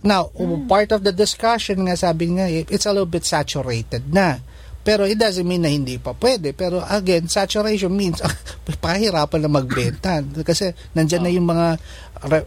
Now, 0.03 0.35
part 0.67 0.91
of 0.91 1.07
the 1.07 1.15
discussion 1.15 1.88
nga 1.88 1.95
sabi 1.95 2.35
nga, 2.35 2.45
eh, 2.51 2.67
it's 2.67 2.84
a 2.84 2.91
little 2.91 3.07
bit 3.07 3.23
saturated 3.23 4.11
na. 4.11 4.43
Pero 4.84 5.07
it 5.07 5.15
doesn't 5.15 5.47
mean 5.47 5.63
na 5.63 5.71
hindi 5.71 5.95
pa 5.95 6.11
pwede. 6.11 6.51
Pero 6.51 6.84
again, 6.84 7.31
saturation 7.31 7.88
means 7.95 8.19
pahirapan 8.84 9.47
na 9.47 9.47
magbenta. 9.47 10.19
Kasi 10.43 10.75
nandyan 10.91 11.23
na 11.23 11.31
yung 11.31 11.47
mga 11.47 11.67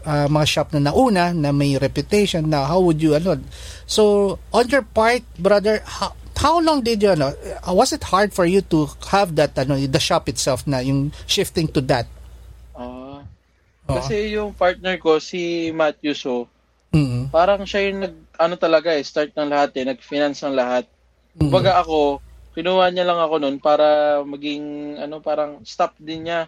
ah, 0.05 0.29
mga 0.29 0.45
shop 0.45 0.69
na 0.77 0.93
nauna 0.93 1.33
na 1.33 1.49
may 1.49 1.73
reputation 1.81 2.45
na 2.45 2.69
how 2.69 2.77
would 2.77 3.01
you 3.01 3.17
ano. 3.17 3.41
So, 3.89 4.37
on 4.53 4.69
your 4.69 4.85
part, 4.85 5.25
brother, 5.41 5.81
how, 5.81 6.13
how 6.37 6.61
long 6.61 6.81
did 6.81 7.01
you 7.01 7.11
ano, 7.11 7.33
uh, 7.65 7.73
was 7.73 7.91
it 7.91 8.03
hard 8.05 8.33
for 8.33 8.45
you 8.45 8.61
to 8.69 8.87
have 9.09 9.35
that 9.35 9.57
ano, 9.57 9.75
the 9.75 9.99
shop 9.99 10.29
itself 10.29 10.65
na 10.65 10.79
yung 10.79 11.11
shifting 11.25 11.67
to 11.67 11.81
that? 11.85 12.05
Ah. 12.77 13.25
Oo. 13.87 13.95
kasi 14.03 14.35
yung 14.35 14.51
partner 14.51 14.99
ko, 14.99 15.17
si 15.17 15.71
Matthew 15.71 16.13
So, 16.13 16.47
Mm. 16.87 17.27
parang 17.35 17.67
siya 17.67 17.91
yung 17.91 17.99
nag, 17.99 18.15
ano 18.39 18.55
talaga 18.55 18.95
eh, 18.95 19.03
start 19.03 19.35
ng 19.35 19.51
lahat 19.51 19.75
eh, 19.75 19.83
nag-finance 19.83 20.39
ng 20.47 20.55
lahat. 20.55 20.87
Mm. 21.35 21.51
Kumbaga 21.51 21.83
ako, 21.83 22.23
kinuha 22.55 22.89
niya 22.89 23.03
lang 23.03 23.19
ako 23.19 23.35
noon 23.43 23.57
para 23.59 24.19
maging, 24.23 24.95
ano, 24.95 25.19
parang 25.19 25.59
stop 25.67 25.93
din 25.99 26.31
niya. 26.31 26.47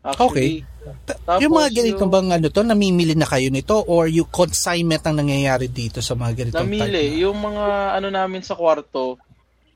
Actually. 0.00 0.64
Tapos 1.04 1.44
yung 1.44 1.52
mga 1.52 1.70
ganito 1.76 2.04
yung- 2.08 2.12
bang 2.12 2.28
ano 2.32 2.46
to, 2.48 2.64
namimili 2.64 3.12
na 3.12 3.28
kayo 3.28 3.52
nito 3.52 3.84
or 3.84 4.08
you 4.08 4.24
consignment 4.24 5.04
ang 5.04 5.20
nangyayari 5.20 5.68
dito 5.68 6.00
sa 6.00 6.16
mga 6.16 6.32
ganitong 6.48 6.64
type? 6.64 6.72
Namili. 6.72 7.20
Yung 7.20 7.36
mga 7.36 7.96
ano 8.00 8.08
namin 8.08 8.40
sa 8.40 8.56
kwarto, 8.56 9.20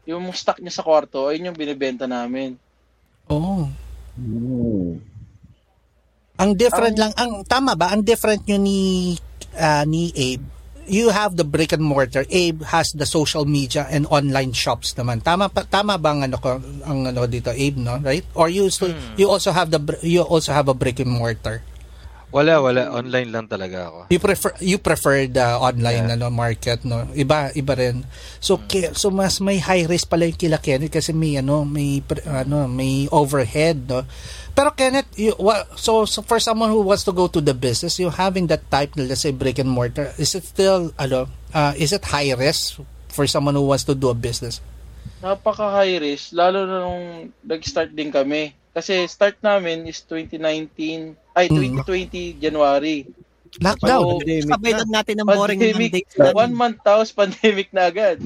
yung 0.08 0.24
stock 0.32 0.64
niya 0.64 0.72
sa 0.72 0.84
kwarto, 0.84 1.28
ayun 1.28 1.52
yung 1.52 1.58
binibenta 1.58 2.08
namin. 2.08 2.56
Oo. 3.28 3.68
Ang 6.34 6.50
different 6.56 6.96
lang, 6.96 7.12
ang 7.20 7.44
tama 7.44 7.76
ba? 7.76 7.92
Ang 7.92 8.00
different 8.00 8.42
nyo 8.48 8.56
ni 8.56 9.12
ah, 9.60 9.84
ni 9.84 10.08
Abe. 10.12 10.53
You 10.84 11.08
have 11.10 11.36
the 11.36 11.44
brick 11.44 11.72
and 11.72 11.82
mortar. 11.82 12.24
Abe 12.28 12.62
has 12.68 12.92
the 12.92 13.06
social 13.08 13.44
media 13.44 13.88
and 13.88 14.04
online 14.12 14.52
shops 14.52 14.92
naman. 14.94 15.24
Tama 15.24 15.48
pa, 15.48 15.64
tama 15.64 15.96
ba 15.96 16.12
ang 16.12 16.28
ano 16.28 16.36
ko 16.36 16.60
ang 16.84 17.08
ano 17.08 17.24
dito 17.24 17.50
Abe 17.50 17.80
no, 17.80 17.96
right? 18.04 18.24
Or 18.36 18.52
you 18.52 18.68
still, 18.68 18.92
you 19.16 19.28
also 19.28 19.52
have 19.52 19.72
the 19.72 19.80
you 20.04 20.20
also 20.20 20.52
have 20.52 20.68
a 20.68 20.76
brick 20.76 21.00
and 21.00 21.10
mortar. 21.10 21.64
Wala, 22.34 22.58
wala. 22.58 22.90
Online 22.90 23.30
lang 23.30 23.46
talaga 23.46 23.86
ako. 23.86 23.98
You 24.10 24.18
prefer 24.18 24.50
you 24.58 24.82
prefer 24.82 25.30
the 25.30 25.54
online 25.54 26.10
ano 26.10 26.34
market 26.34 26.82
no. 26.82 27.06
Iba 27.14 27.54
iba 27.54 27.78
rin. 27.78 28.02
So 28.42 28.58
ki- 28.58 28.90
so 28.98 29.14
mas 29.14 29.38
may 29.38 29.62
high 29.62 29.86
risk 29.86 30.10
pala 30.10 30.26
yung 30.26 30.34
kila 30.34 30.58
Kenneth 30.58 30.90
kasi 30.90 31.14
may 31.14 31.38
ano 31.38 31.62
may 31.62 32.02
ano 32.26 32.66
may 32.66 33.06
overhead 33.14 33.86
no. 33.86 34.02
Pero 34.54 34.74
Kenneth, 34.74 35.10
you, 35.18 35.34
so, 35.74 36.06
so 36.06 36.22
for 36.22 36.38
someone 36.38 36.70
who 36.70 36.82
wants 36.82 37.02
to 37.02 37.10
go 37.10 37.26
to 37.26 37.42
the 37.42 37.54
business, 37.54 37.98
you 37.98 38.06
having 38.10 38.46
that 38.46 38.62
type 38.70 38.94
na 38.94 39.02
let's 39.02 39.22
say 39.22 39.34
brick 39.34 39.58
and 39.58 39.66
mortar, 39.70 40.10
is 40.18 40.34
it 40.34 40.42
still 40.42 40.90
ano 40.98 41.30
uh, 41.54 41.74
is 41.78 41.94
it 41.94 42.02
high 42.06 42.34
risk 42.34 42.82
for 43.14 43.26
someone 43.30 43.54
who 43.54 43.66
wants 43.66 43.86
to 43.86 43.94
do 43.94 44.10
a 44.10 44.14
business? 44.14 44.58
Napaka 45.22 45.70
high 45.70 46.02
risk, 46.02 46.34
lalo 46.34 46.66
na 46.66 46.82
nung 46.82 47.30
nag-start 47.46 47.94
din 47.94 48.10
kami. 48.10 48.54
Kasi 48.74 49.06
start 49.06 49.38
namin 49.38 49.86
is 49.86 50.02
2019, 50.02 51.14
ay 51.32 51.46
Mm. 51.46 51.78
2020 51.80 52.36
January. 52.36 53.06
Lockdown. 53.56 54.18
So, 54.18 54.50
Sabay 54.50 54.74
lang 54.74 54.90
natin 54.90 55.14
ng 55.16 55.26
boring 55.28 55.60
pandemic, 55.62 56.10
Monday. 56.10 56.34
one 56.34 56.52
month 56.52 56.78
tapos 56.82 57.08
pandemic 57.10 57.70
na 57.70 57.86
agad. 57.86 58.18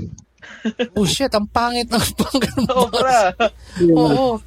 oh 0.97 1.05
shit, 1.05 1.29
ang 1.31 1.45
pangit 1.47 1.85
ng 1.87 2.01
pang 2.19 2.41
Sobra. 2.65 3.37
Oo. 3.85 4.41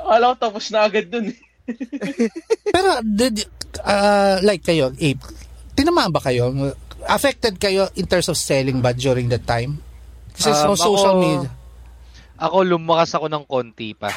Alam 0.00 0.28
ko 0.28 0.36
tapos 0.38 0.70
na 0.70 0.86
agad 0.86 1.10
dun. 1.10 1.26
eh. 1.26 1.38
Pero 2.74 3.02
did 3.02 3.42
uh, 3.80 4.38
like 4.40 4.62
kayo, 4.62 4.90
Abe, 4.92 5.18
tinamaan 5.74 6.10
ba 6.10 6.18
kayo? 6.18 6.54
Affected 7.02 7.58
kayo 7.58 7.90
in 7.92 8.06
terms 8.06 8.30
of 8.30 8.38
selling 8.38 8.78
ba 8.78 8.94
during 8.94 9.26
that 9.26 9.42
time? 9.42 9.82
Kasi 10.32 10.54
Um, 10.54 10.74
so 10.74 10.86
social 10.86 11.18
ako- 11.18 11.20
media. 11.20 11.50
Ako 12.38 12.56
lumakas 12.64 13.10
ako 13.12 13.26
ng 13.26 13.44
konti 13.44 13.90
pa. 13.92 14.10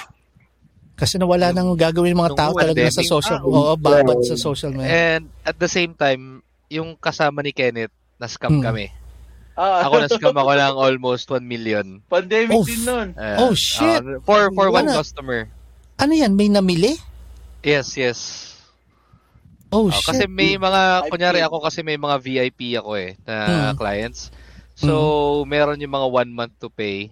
Kasi 0.95 1.15
nawala 1.15 1.51
nang 1.51 1.75
gagawin 1.75 2.15
ng 2.15 2.21
mga 2.21 2.35
tao 2.35 2.51
talaga 2.53 2.87
sa 2.87 3.03
social. 3.03 3.37
Ah, 3.37 3.45
Oo, 3.45 3.75
babad 3.75 4.15
yeah. 4.17 4.27
sa 4.27 4.35
social 4.37 4.71
media. 4.71 5.19
And 5.19 5.23
at 5.43 5.55
the 5.55 5.67
same 5.67 5.91
time, 5.91 6.39
yung 6.67 6.95
kasama 6.95 7.39
ni 7.39 7.51
Kenneth, 7.51 7.91
na-scam 8.15 8.59
Hmm. 8.59 8.63
kami. 8.63 8.87
Ah, 9.53 9.87
Ako 9.87 9.95
na-scam 10.01 10.31
ako 10.33 10.51
ng 10.51 10.75
almost 10.77 11.27
1 11.29 11.39
million. 11.41 11.99
Pandemic 12.05 12.51
Oh, 12.53 12.63
din 12.63 12.81
nun. 12.81 13.07
Uh, 13.13 13.37
Oh, 13.41 13.53
shit. 13.53 13.99
uh, 13.99 14.19
for 14.21 14.51
for 14.51 14.67
one 14.67 14.83
Wala. 14.83 14.99
customer. 14.99 15.47
Ano 15.95 16.11
yan? 16.11 16.31
May 16.31 16.47
namili? 16.47 16.95
Yes, 17.59 17.95
yes. 17.95 18.19
Oh, 19.69 19.87
Oh, 19.87 19.89
shit. 19.89 20.03
kasi 20.05 20.23
may 20.25 20.55
mga, 20.55 21.07
kunyari 21.07 21.39
ako 21.39 21.59
kasi 21.59 21.83
may 21.83 21.95
mga 21.95 22.15
VIP 22.19 22.75
ako 22.75 22.95
eh, 22.95 23.19
na 23.21 23.35
Hmm. 23.71 23.75
clients. 23.75 24.31
So, 24.73 24.91
meron 25.45 25.79
yung 25.79 25.91
mga 25.91 26.07
one 26.09 26.31
month 26.33 26.55
to 26.57 26.67
pay. 26.67 27.11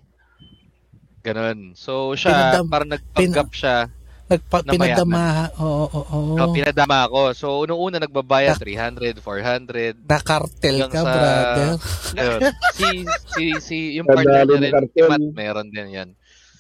Ganon. 1.24 1.72
So, 1.74 2.12
siya, 2.14 2.36
Pinadam- 2.36 2.68
parang 2.68 2.90
nagpanggap 2.92 3.50
siya. 3.56 3.78
Nagpa- 4.24 4.64
na 4.64 4.72
pinadama. 4.72 5.24
Oo, 5.56 5.86
oo, 5.88 6.02
oo. 6.04 6.36
So, 6.36 6.52
pinadama 6.52 6.98
ako. 7.08 7.22
So, 7.32 7.48
unang-una 7.64 7.98
nagbabayad 8.00 8.60
300, 8.60 9.20
400. 9.20 9.96
Nakartel 10.04 10.84
Hanggang 10.84 10.92
ka, 10.92 11.00
sa- 11.00 11.16
brother. 11.16 11.72
Ayun. 12.14 12.40
si, 12.76 12.88
si, 13.08 13.44
si, 13.60 13.78
yung 13.96 14.08
partner 14.08 14.44
niya 14.44 14.60
rin, 14.60 14.74
cartel. 14.74 14.92
si 14.92 15.00
Matt, 15.08 15.24
meron 15.32 15.68
din 15.72 15.88
yan. 15.90 16.10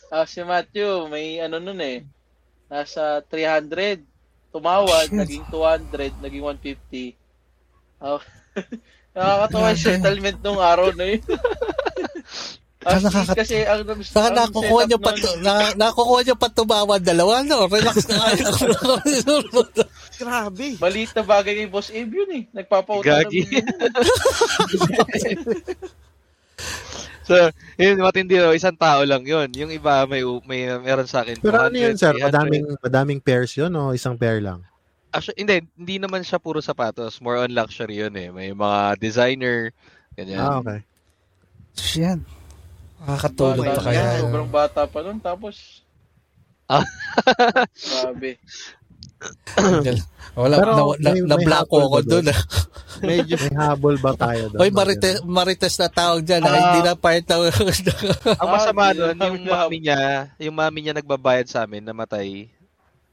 Ah, 0.07 0.23
si 0.23 0.39
Matthew, 0.41 1.09
may 1.09 1.41
ano 1.41 1.59
nun 1.59 1.81
eh. 1.81 2.07
Nasa 2.69 3.19
300. 3.25 3.99
Tumawad, 4.53 5.09
naging 5.09 5.43
200, 5.49 6.13
naging 6.21 6.43
150. 6.45 7.17
Ah, 7.97 8.21
nakakatawa 9.13 9.73
yung 9.73 9.81
settlement 9.81 10.37
nung 10.39 10.61
araw 10.61 10.93
na 10.93 11.05
yun. 11.09 11.23
Ah, 12.83 12.99
Actually, 12.99 13.05
nakaka- 13.07 13.37
kasi 13.39 13.55
ang, 13.63 13.81
Saka 14.03 14.27
ang 14.27 14.35
nakukuha 14.35 14.81
setup 14.83 14.89
niyo 14.89 14.97
pa, 14.99 15.11
nun- 15.13 15.39
na, 15.39 15.53
nakukuha 15.73 16.19
niyo 16.21 16.35
pa 16.35 16.47
tumawa 16.51 16.95
dalawa, 16.99 17.35
no? 17.41 17.65
Relax 17.65 17.95
ka 18.03 18.15
kayo. 18.19 18.45
Grabe. 20.21 20.67
Maliit 20.77 21.11
na 21.15 21.23
bagay 21.23 21.53
kay 21.57 21.69
Boss 21.71 21.89
Abe 21.89 22.13
yun 22.13 22.31
eh. 22.31 22.43
Nagpapautang 22.51 23.07
Gagi. 23.07 23.41
So, 27.23 27.39
yun, 27.79 28.03
matindi 28.03 28.35
no, 28.35 28.51
isang 28.51 28.75
tao 28.75 28.99
lang 29.07 29.23
yun. 29.23 29.47
Yung 29.55 29.71
iba, 29.71 30.03
may, 30.03 30.27
may 30.43 30.67
meron 30.75 31.07
sa 31.07 31.23
akin. 31.23 31.39
Pero 31.39 31.55
ano 31.55 31.71
200, 31.71 31.79
yun, 31.79 31.95
sir? 31.95 32.11
300. 32.19 32.27
Madaming, 32.27 32.65
madaming 32.83 33.19
pairs 33.23 33.55
yun 33.55 33.71
o 33.79 33.95
isang 33.95 34.19
pair 34.19 34.43
lang? 34.43 34.59
Actually, 35.07 35.39
hindi, 35.39 35.55
hindi 35.79 35.95
naman 36.03 36.27
siya 36.27 36.35
puro 36.35 36.59
sapatos. 36.59 37.23
More 37.23 37.39
on 37.39 37.55
luxury 37.55 38.03
yun 38.03 38.11
eh. 38.19 38.27
May 38.27 38.51
mga 38.51 38.99
designer, 38.99 39.71
ganyan. 40.19 40.39
Ah, 40.43 40.59
okay. 40.59 40.79
Shit. 41.79 42.19
Nakakatulog 43.03 43.65
pa 43.67 43.81
kaya. 43.83 43.99
yan, 43.99 44.19
Sobrang 44.23 44.49
bata 44.49 44.81
pa 44.85 44.99
nun. 44.99 45.19
Tapos, 45.19 45.83
Ah. 46.65 46.83
grabe. 47.75 48.39
Wala, 50.33 50.55
Pero 50.57 50.71
na, 50.97 51.11
na, 51.13 51.35
na, 51.37 51.55
habol 51.61 51.83
ako 51.85 51.99
doon. 52.01 52.25
ah. 52.27 52.39
Medyo 52.99 53.35
may 53.37 53.53
habol 53.53 53.95
ba 53.97 54.11
tayo 54.13 54.49
doon? 54.49 54.59
Hoy, 54.59 54.71
marites, 54.71 55.21
marites 55.21 55.75
na 55.77 55.87
tawag 55.87 56.23
dyan. 56.23 56.41
ah. 56.41 56.49
Ah. 56.49 56.57
Hindi 56.57 56.79
na 56.81 56.95
part 56.95 57.21
ng... 57.21 57.43
Ang 58.41 58.49
masama 58.49 58.91
doon, 58.91 59.13
yung 59.13 59.37
mami 59.51 59.77
niya, 59.79 59.99
yung 60.37 60.55
mami 60.55 60.79
niya 60.81 60.93
nagbabayad 60.93 61.45
sa 61.45 61.63
amin, 61.63 61.83
namatay. 61.83 62.49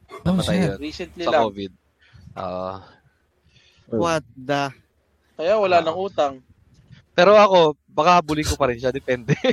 oh, 0.08 0.22
Namatay 0.24 0.56
shit. 0.56 0.64
yun. 0.64 0.78
Recently 0.80 1.22
Sa 1.22 1.30
lang. 1.30 1.42
COVID. 1.44 1.72
Ah. 2.32 2.76
What 3.86 4.24
the? 4.32 4.70
Kaya 5.36 5.54
wala 5.56 5.78
nang 5.80 5.98
utang. 5.98 6.34
pero 7.12 7.34
ako, 7.34 7.74
baka 7.90 8.10
habulin 8.16 8.42
ko 8.42 8.54
pa 8.54 8.68
rin 8.68 8.78
siya. 8.78 8.90
Depende. 8.90 9.34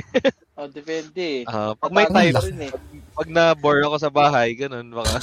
Oh, 0.58 0.66
depende 0.66 1.22
eh. 1.22 1.42
Ah, 1.46 1.70
pag 1.70 1.94
may 1.94 2.02
time, 2.10 2.34
pa 2.34 2.42
rin 2.42 2.58
eh. 2.66 2.72
pag 3.14 3.30
na-bore 3.30 3.78
ako 3.86 3.94
sa 3.94 4.10
bahay, 4.10 4.58
ganun, 4.58 4.90
baka. 4.90 5.14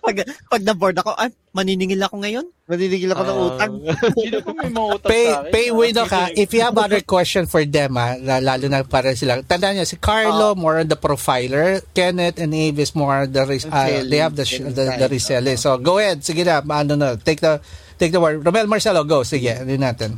Pag, 0.00 0.16
pag 0.48 0.62
na-board 0.64 0.96
ako, 0.96 1.12
ay, 1.12 1.28
maniningil 1.52 2.00
ako 2.00 2.24
ngayon? 2.24 2.46
Maninigil 2.64 3.12
ako 3.12 3.22
ng 3.22 3.36
Ah. 3.36 3.46
utang. 3.46 3.72
Sino 4.16 4.36
pa 4.40 4.50
may 4.56 4.72
mga 4.72 4.86
utang 4.96 5.10
Pay, 5.12 5.24
sa 5.26 5.36
akin? 5.40 5.52
pay 5.52 5.66
Ah, 5.68 5.76
window 5.76 6.06
ka. 6.08 6.22
If 6.32 6.48
you 6.50 6.60
have 6.64 6.76
other 6.76 7.04
question 7.04 7.44
for 7.44 7.60
them, 7.64 7.96
ah, 7.96 8.16
la- 8.16 8.40
lalo 8.40 8.64
na 8.66 8.80
para 8.80 9.12
sila. 9.12 9.44
Tandaan 9.44 9.76
niyo, 9.76 9.84
si 9.84 9.96
Carlo, 9.96 10.56
more 10.56 10.80
on 10.80 10.88
the 10.88 10.96
profiler. 10.96 11.84
Kenneth 11.92 12.40
and 12.40 12.52
Abe 12.52 12.80
is 12.80 12.96
more 12.96 13.24
on 13.24 13.28
the, 13.28 13.44
res- 13.44 13.68
ah, 13.68 13.86
Selling. 13.86 14.08
they 14.08 14.20
have 14.20 14.34
the, 14.34 14.44
the, 14.72 14.84
the 14.96 15.06
reselling. 15.06 15.56
So, 15.56 15.76
go 15.76 16.00
ahead. 16.00 16.24
Sige 16.24 16.42
na, 16.42 16.64
ano 16.64 16.96
na. 16.96 17.14
Take 17.14 17.40
the, 17.40 17.60
take 17.96 18.10
the 18.10 18.20
word. 18.20 18.40
Romel 18.40 18.64
Marcelo, 18.66 19.04
go. 19.04 19.20
Sige, 19.20 19.52
ano 19.52 19.68
natin. 19.68 20.16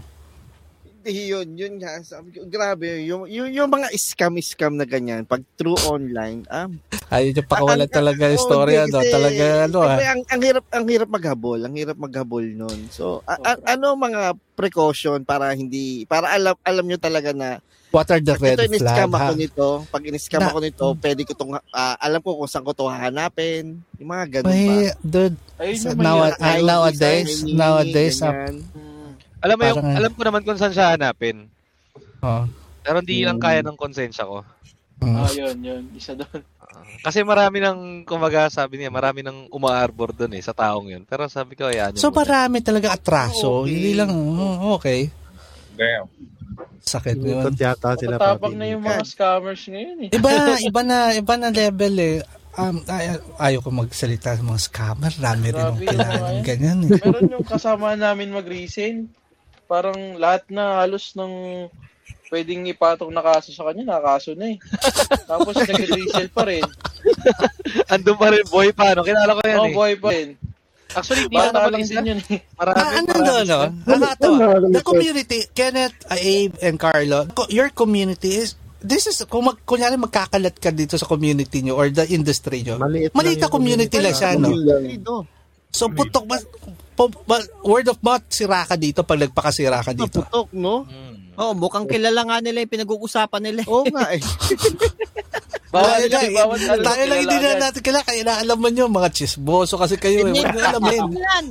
Hindi 1.02 1.26
yun, 1.26 1.58
yun 1.58 1.74
nga. 1.82 1.98
Sabi 1.98 2.30
ko, 2.30 2.46
grabe, 2.46 3.02
yung, 3.02 3.26
yung, 3.26 3.50
yung 3.50 3.66
mga 3.66 3.90
scam-scam 3.90 4.78
na 4.78 4.86
ganyan, 4.86 5.26
pag 5.26 5.42
true 5.58 5.74
online, 5.84 6.46
ah, 6.46 6.70
Ayun 7.10 7.42
yung 7.42 7.50
pakawalan 7.50 7.84
ang- 7.84 7.98
talaga 7.98 8.30
yung 8.30 8.38
story, 8.38 8.78
ano. 8.78 9.02
kasi, 9.02 9.10
Talaga, 9.10 9.44
ano, 9.66 9.78
ah. 9.82 9.98
ang, 9.98 10.22
ang 10.22 10.40
hirap, 10.40 10.64
ang 10.70 10.86
hirap 10.86 11.10
maghabol, 11.10 11.58
ang 11.58 11.74
hirap 11.74 11.98
maghabol 11.98 12.46
nun. 12.46 12.86
So, 12.88 13.18
a- 13.26 13.42
a- 13.42 13.64
ano 13.68 13.98
mga 13.98 14.38
precaution 14.54 15.26
para 15.26 15.50
hindi, 15.50 16.06
para 16.06 16.30
alam, 16.30 16.54
alam 16.62 16.86
nyo 16.86 16.98
talaga 17.02 17.34
na, 17.34 17.58
What 17.92 18.08
are 18.08 18.24
the 18.24 18.32
red 18.40 18.56
ito 18.56 18.72
in-scam 18.72 19.10
ako 19.10 19.32
nito, 19.36 19.68
pag 19.90 20.06
in-scam 20.06 20.40
Na- 20.40 20.48
ako 20.48 20.58
nito, 20.62 20.86
pwede 20.96 21.20
ko 21.26 21.32
tong, 21.34 21.52
ah, 21.74 21.98
alam 21.98 22.22
ko 22.22 22.38
kung 22.38 22.46
saan 22.46 22.62
ko 22.62 22.70
to 22.70 22.86
hahanapin, 22.86 23.82
yung 23.98 24.08
mga 24.08 24.38
ganun 24.38 24.54
Ay, 24.54 24.86
pa. 24.86 24.96
dude, 25.02 25.36
Ayun 25.58 25.76
So, 25.76 25.88
now- 25.92 26.30
nowadays, 26.62 27.42
nowadays, 27.42 28.22
ah. 28.22 28.48
Hmm. 28.48 28.91
Alam 29.42 29.56
mo 29.58 29.64
yung, 29.66 29.78
Parang- 29.78 29.96
alam 29.98 30.12
ko 30.14 30.22
naman 30.22 30.42
kung 30.42 30.56
saan 30.56 30.72
siya 30.72 30.94
hanapin. 30.94 31.50
oh. 32.22 32.46
Pero 32.82 32.98
hindi 32.98 33.22
lang 33.22 33.38
kaya 33.38 33.62
ng 33.62 33.78
konsensya 33.78 34.26
ko. 34.26 34.42
Mm. 34.98 35.14
Ah, 35.14 35.30
yun, 35.30 35.56
yun. 35.62 35.82
Isa 35.94 36.14
doon. 36.14 36.42
Ah, 36.58 36.82
Kasi 37.06 37.22
marami 37.22 37.58
ng, 37.58 38.02
kumaga 38.02 38.50
sabi 38.50 38.78
niya, 38.78 38.90
marami 38.90 39.22
ng 39.22 39.50
umaarbor 39.50 40.10
doon 40.10 40.34
eh, 40.34 40.42
sa 40.42 40.50
taong 40.50 40.90
yun. 40.90 41.02
Pero 41.06 41.30
sabi 41.30 41.54
ko, 41.54 41.70
ayan 41.70 41.94
So, 41.94 42.10
marami 42.10 42.58
talaga 42.58 42.94
atraso. 42.94 43.62
Okay. 43.62 43.70
Hindi 43.70 43.92
lang, 43.94 44.10
oh, 44.10 44.78
okay. 44.78 45.10
Damn. 45.74 46.06
Sakit 46.82 47.18
yun. 47.18 47.38
Ikot 47.38 47.54
yata 47.54 47.94
sila 47.94 48.18
Matapang 48.18 48.54
papi. 48.54 48.58
na 48.58 48.66
yung 48.66 48.82
mga 48.82 49.02
scammers 49.06 49.62
ngayon 49.62 49.98
eh. 50.02 50.10
Iba, 50.10 50.30
iba 50.70 50.80
na, 50.82 50.96
iba 51.14 51.34
na 51.38 51.48
level 51.50 51.94
eh. 51.98 52.16
Um, 52.52 52.76
ay, 52.84 53.16
ayaw 53.40 53.62
ko 53.62 53.70
magsalita 53.70 54.34
sa 54.34 54.42
mga 54.42 54.60
scammer. 54.60 55.12
Rami 55.16 55.48
rin 55.48 55.54
Grabe 55.54 55.70
ang 55.70 55.78
yun, 55.78 55.86
kilalang 55.88 56.26
ah. 56.34 56.42
ganyan 56.42 56.78
eh. 56.82 56.98
Meron 56.98 57.30
yung 57.30 57.46
kasama 57.46 57.94
namin 57.94 58.34
mag-resale. 58.34 59.06
Parang 59.72 59.96
lahat 60.20 60.44
na 60.52 60.84
halos 60.84 61.16
ng 61.16 61.32
pwedeng 62.28 62.68
ipatong 62.68 63.08
na 63.08 63.20
kaso 63.20 63.56
sa 63.56 63.64
kanya, 63.64 63.96
nakaso 63.96 64.36
na 64.36 64.52
eh. 64.52 64.56
Tapos 65.32 65.56
nag-resale 65.56 66.28
pa 66.28 66.44
rin. 66.44 66.64
Andun 67.88 68.16
pa 68.16 68.28
rin, 68.28 68.44
boy, 68.48 68.68
paano? 68.72 69.00
Kilala 69.00 69.32
ko 69.32 69.40
yan 69.44 69.56
Oh, 69.56 69.68
eh. 69.68 69.72
boy 69.72 69.92
pa 69.96 70.08
rin. 70.12 70.36
Actually, 70.92 71.24
hindi 71.24 71.40
na 71.40 71.56
naman 71.56 71.80
din 71.80 72.04
yun 72.04 72.20
eh. 72.28 72.40
Marami, 72.52 72.76
Ah, 72.76 72.90
ano 72.92 73.08
marami 73.08 73.24
no, 73.24 73.32
no? 73.32 73.40
sila. 73.40 73.56
Nakakatawa. 73.88 74.36
Ano, 74.44 74.66
The 74.68 74.82
community, 74.84 75.38
Kenneth, 75.50 75.96
Abe, 76.06 76.52
and 76.60 76.76
Carlo, 76.76 77.20
your 77.48 77.72
community 77.72 78.44
is, 78.44 78.52
this 78.76 79.08
is, 79.08 79.24
kung 79.24 79.48
mag, 79.48 79.56
kunyari 79.64 79.96
magkakalat 79.96 80.52
ka 80.52 80.68
dito 80.68 81.00
sa 81.00 81.08
community 81.08 81.64
nyo 81.64 81.80
or 81.80 81.88
the 81.88 82.04
industry 82.12 82.60
nyo, 82.60 82.76
Maliit, 82.76 83.16
maliit 83.16 83.40
na 83.40 83.48
community 83.48 83.96
lang 84.04 84.12
siya, 84.12 84.36
no? 84.36 84.52
So, 85.72 85.88
putok, 85.88 86.28
ba- 86.28 86.44
word 87.62 87.86
of 87.88 87.98
mouth, 87.98 88.26
sira 88.28 88.62
ka 88.62 88.74
dito 88.74 89.00
pag 89.02 89.18
nagpakasira 89.18 89.80
ka 89.80 89.92
dito. 89.92 90.20
Naputok, 90.20 90.48
no? 90.52 90.84
Hmm. 90.84 91.10
Oo, 91.32 91.52
mukhang 91.56 91.88
kilala 91.88 92.20
nga 92.22 92.38
nila 92.38 92.60
yung 92.60 92.72
pinag-uusapan 92.72 93.40
nila. 93.40 93.60
Oo 93.64 93.88
nga 93.88 94.12
eh. 94.12 94.20
Bawal 95.72 96.04
na, 96.04 96.20
lang, 96.20 96.36
bawal 96.36 96.58
na. 96.60 96.84
tayo 96.84 97.02
lang 97.08 97.18
hindi 97.24 97.36
na 97.40 97.50
natin 97.56 97.80
kailangan. 97.80 98.04
Kaya 98.04 98.22
naalaman 98.28 98.70
nyo, 98.76 98.92
mga 98.92 99.08
chismoso 99.08 99.80
kasi 99.80 99.96
kayo. 99.96 100.20
Eh. 100.20 100.28
Hindi 100.28 100.44
Wala 100.44 100.76
alamin. 100.76 101.02
yan. 101.16 101.46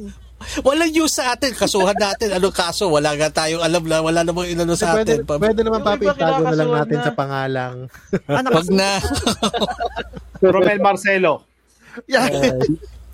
Walang 0.61 0.93
use 0.93 1.17
sa 1.17 1.33
atin. 1.33 1.57
Kasuhan 1.57 1.97
natin. 1.97 2.29
Anong 2.29 2.53
kaso? 2.53 2.85
Wala 2.85 3.17
nga 3.17 3.33
tayong 3.33 3.65
alam 3.65 3.81
na. 3.81 3.97
Wala 3.97 4.21
namang 4.21 4.45
inano 4.45 4.77
sa 4.77 4.93
Pwede, 4.93 5.17
atin. 5.17 5.25
Pa- 5.25 5.41
pwede 5.41 5.65
naman 5.65 5.81
papi, 5.81 6.05
itago 6.05 6.41
na 6.45 6.53
lang 6.53 6.69
natin 6.69 6.97
na. 6.97 7.05
sa 7.05 7.13
pangalang. 7.17 7.75
Ah, 8.29 8.41
Wag 8.45 8.69
na. 8.69 8.89
Romel 10.39 10.79
Marcelo. 10.79 11.33
Yeah. 12.07 12.29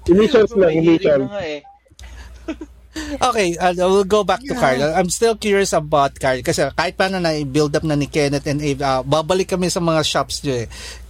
Initials 0.05 0.53
lang, 0.53 0.69
initials. 0.69 1.25
na 1.33 1.41
eh. 1.41 1.65
Okay, 3.17 3.57
uh, 3.57 3.73
we'll 3.75 4.07
go 4.07 4.23
back 4.23 4.43
to 4.43 4.53
Carl. 4.53 4.93
I'm 4.93 5.09
still 5.09 5.35
curious 5.35 5.73
about 5.73 6.17
Carl 6.19 6.43
kasi 6.43 6.67
kahit 6.75 6.95
paano 6.99 7.17
na 7.17 7.33
i-build 7.33 7.73
up 7.75 7.85
na 7.87 7.95
ni 7.95 8.07
Kenneth 8.07 8.45
and 8.45 8.61
Abe, 8.61 8.81
uh, 8.83 9.01
babalik 9.01 9.53
kami 9.53 9.71
sa 9.71 9.79
mga 9.79 10.01
shops 10.05 10.43
nyo 10.43 10.65
eh. 10.65 10.67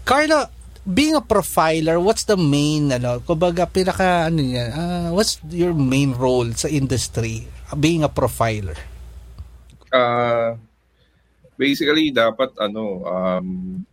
Carlo, 0.08 0.48
being 0.88 1.20
a 1.20 1.22
profiler, 1.22 2.00
what's 2.00 2.24
the 2.24 2.40
main, 2.40 2.88
ano, 2.96 3.20
kumbaga, 3.20 3.68
pinaka, 3.68 4.32
ano 4.32 4.40
niya, 4.40 4.72
uh, 4.72 5.10
what's 5.12 5.44
your 5.52 5.76
main 5.76 6.16
role 6.16 6.48
sa 6.56 6.72
industry, 6.72 7.44
being 7.76 8.08
a 8.08 8.12
profiler? 8.12 8.80
Uh, 9.92 10.56
basically, 11.60 12.16
dapat 12.16 12.56
ano, 12.56 13.04
um, 13.04 13.84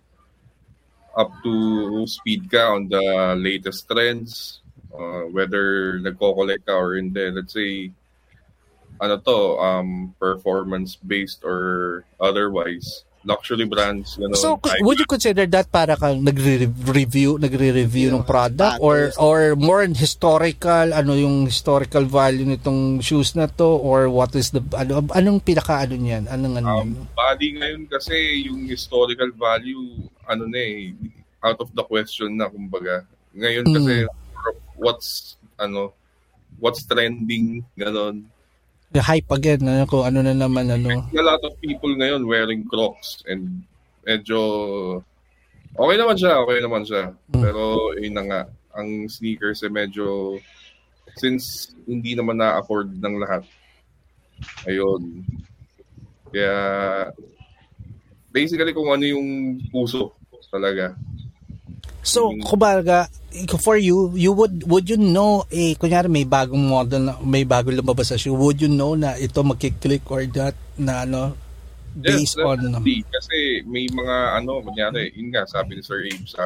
up 1.19 1.31
to 1.43 2.07
speed 2.07 2.47
ka 2.47 2.79
on 2.79 2.87
the 2.87 3.35
latest 3.39 3.91
trends, 3.91 4.63
uh, 4.95 5.27
whether 5.35 5.99
nagko-collect 6.01 6.67
ka 6.67 6.75
or 6.75 6.95
hindi. 6.95 7.31
Let's 7.31 7.53
say, 7.53 7.91
ano 9.03 9.19
to, 9.19 9.39
um, 9.59 10.15
performance-based 10.19 11.43
or 11.45 12.05
otherwise. 12.21 13.05
luxury 13.25 13.65
brands, 13.65 14.21
gano'n. 14.21 14.37
So, 14.37 14.61
High- 14.61 14.85
would 14.85 15.01
you 15.01 15.09
consider 15.09 15.49
that 15.49 15.73
para 15.73 15.97
kang 15.97 16.21
nagre-review, 16.23 17.41
nagre-review 17.41 18.13
ng 18.13 18.25
product 18.29 18.79
or 18.85 19.11
or 19.17 19.57
more 19.57 19.81
on 19.83 19.97
historical, 19.97 20.93
ano 20.93 21.17
yung 21.17 21.49
historical 21.49 22.05
value 22.05 22.45
nitong 22.45 23.01
shoes 23.01 23.33
na 23.33 23.49
to 23.49 23.81
or 23.81 24.13
what 24.13 24.37
is 24.37 24.53
the 24.53 24.61
ano 24.77 25.03
anong 25.17 25.41
pinaka 25.41 25.89
ano 25.89 25.97
niyan? 25.97 26.29
Anong 26.29 26.55
ano? 26.61 26.69
Um, 26.69 26.91
body 27.17 27.57
ngayon 27.59 27.89
kasi 27.89 28.45
yung 28.47 28.69
historical 28.69 29.33
value, 29.35 30.05
ano 30.29 30.45
na 30.45 30.61
eh, 30.61 30.93
out 31.41 31.59
of 31.59 31.73
the 31.73 31.85
question 31.85 32.37
na 32.37 32.47
kumbaga. 32.53 33.09
Ngayon 33.35 33.65
kasi 33.73 33.95
what's 34.77 35.37
ano 35.59 35.95
what's 36.59 36.87
trending 36.87 37.65
ganon. 37.79 38.31
the 38.95 39.03
hype 39.03 39.27
again, 39.35 39.67
ano 39.67 39.85
kung 39.91 40.07
ano 40.07 40.23
na 40.23 40.33
naman 40.33 40.71
ano. 40.71 41.03
A 41.11 41.23
lot 41.27 41.43
of 41.43 41.59
people 41.59 41.91
ngayon 41.99 42.31
wearing 42.31 42.63
Crocs 42.71 43.27
and 43.27 43.67
medyo 44.07 44.39
okay 45.75 45.97
naman 45.99 46.15
siya, 46.15 46.39
okay 46.47 46.59
naman 46.63 46.87
siya. 46.87 47.11
Pero 47.35 47.91
yun 47.99 48.15
na 48.15 48.25
nga, 48.25 48.41
ang 48.79 49.11
sneakers 49.11 49.67
eh 49.67 49.73
medyo 49.73 50.39
since 51.19 51.75
hindi 51.91 52.15
naman 52.15 52.39
na-afford 52.39 52.95
ng 52.95 53.15
lahat. 53.19 53.43
Ayun. 54.71 55.27
Kaya 56.31 56.55
basically 58.31 58.71
kung 58.71 58.95
ano 58.95 59.03
yung 59.03 59.59
puso 59.75 60.15
talaga. 60.55 60.95
So, 62.05 62.31
kumbaga, 62.45 63.09
for 63.65 63.81
you, 63.81 64.13
you 64.15 64.37
would 64.37 64.69
would 64.69 64.87
you 64.87 65.01
know 65.01 65.49
eh 65.49 65.73
kunyari 65.75 66.07
may 66.07 66.29
bagong 66.29 66.69
model 66.69 67.01
na 67.01 67.13
may 67.25 67.49
bagong 67.49 67.81
lumabas 67.81 68.13
sa 68.13 68.21
shoe, 68.21 68.37
would 68.37 68.61
you 68.61 68.69
know 68.69 68.93
na 68.93 69.17
ito 69.17 69.41
magki-click 69.41 70.05
or 70.13 70.23
that 70.37 70.55
na 70.77 71.03
ano 71.09 71.35
based 71.97 72.37
Yes, 72.37 72.45
on 72.45 72.59
definitely. 72.61 73.07
Kasi 73.09 73.39
may 73.65 73.87
mga 73.87 74.17
ano, 74.43 74.61
kunyari, 74.61 75.15
yun 75.15 75.31
nga, 75.31 75.47
sabi 75.47 75.79
ni 75.79 75.83
Sir 75.83 76.03
Abe 76.05 76.27
sa 76.27 76.45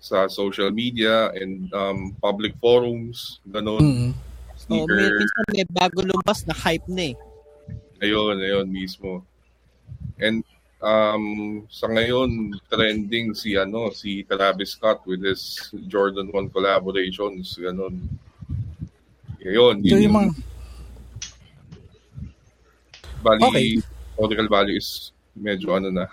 sa 0.00 0.18
social 0.32 0.72
media 0.72 1.28
and 1.36 1.68
um, 1.76 2.16
public 2.20 2.56
forums, 2.60 3.40
ganun. 3.44 3.80
Mm. 3.80 4.12
So, 4.56 4.86
may, 4.86 4.86
Sneaker, 4.86 5.18
minsan 5.18 5.44
may 5.52 5.66
bago 5.68 5.98
lumabas 6.04 6.44
na 6.48 6.54
hype 6.56 6.88
na 6.88 7.12
eh. 7.12 7.16
ayun, 8.00 8.36
ayun 8.40 8.68
mismo. 8.68 9.24
And 10.20 10.44
um, 10.80 11.24
sa 11.68 11.86
ngayon, 11.86 12.56
trending 12.68 13.36
si 13.36 13.54
ano, 13.56 13.92
si 13.92 14.24
Travis 14.24 14.76
Scott 14.76 15.04
with 15.04 15.22
his 15.22 15.70
Jordan 15.86 16.28
1 16.32 16.50
collaborations, 16.50 17.56
ganun. 17.56 18.00
Ito 19.40 19.96
yun 19.96 20.04
yung 20.04 20.16
mga 20.16 20.30
Bali, 23.20 23.44
Okay. 23.44 23.68
historical 24.16 24.48
value 24.48 24.76
is 24.80 25.12
medyo 25.36 25.76
ano 25.76 25.92
na. 25.92 26.08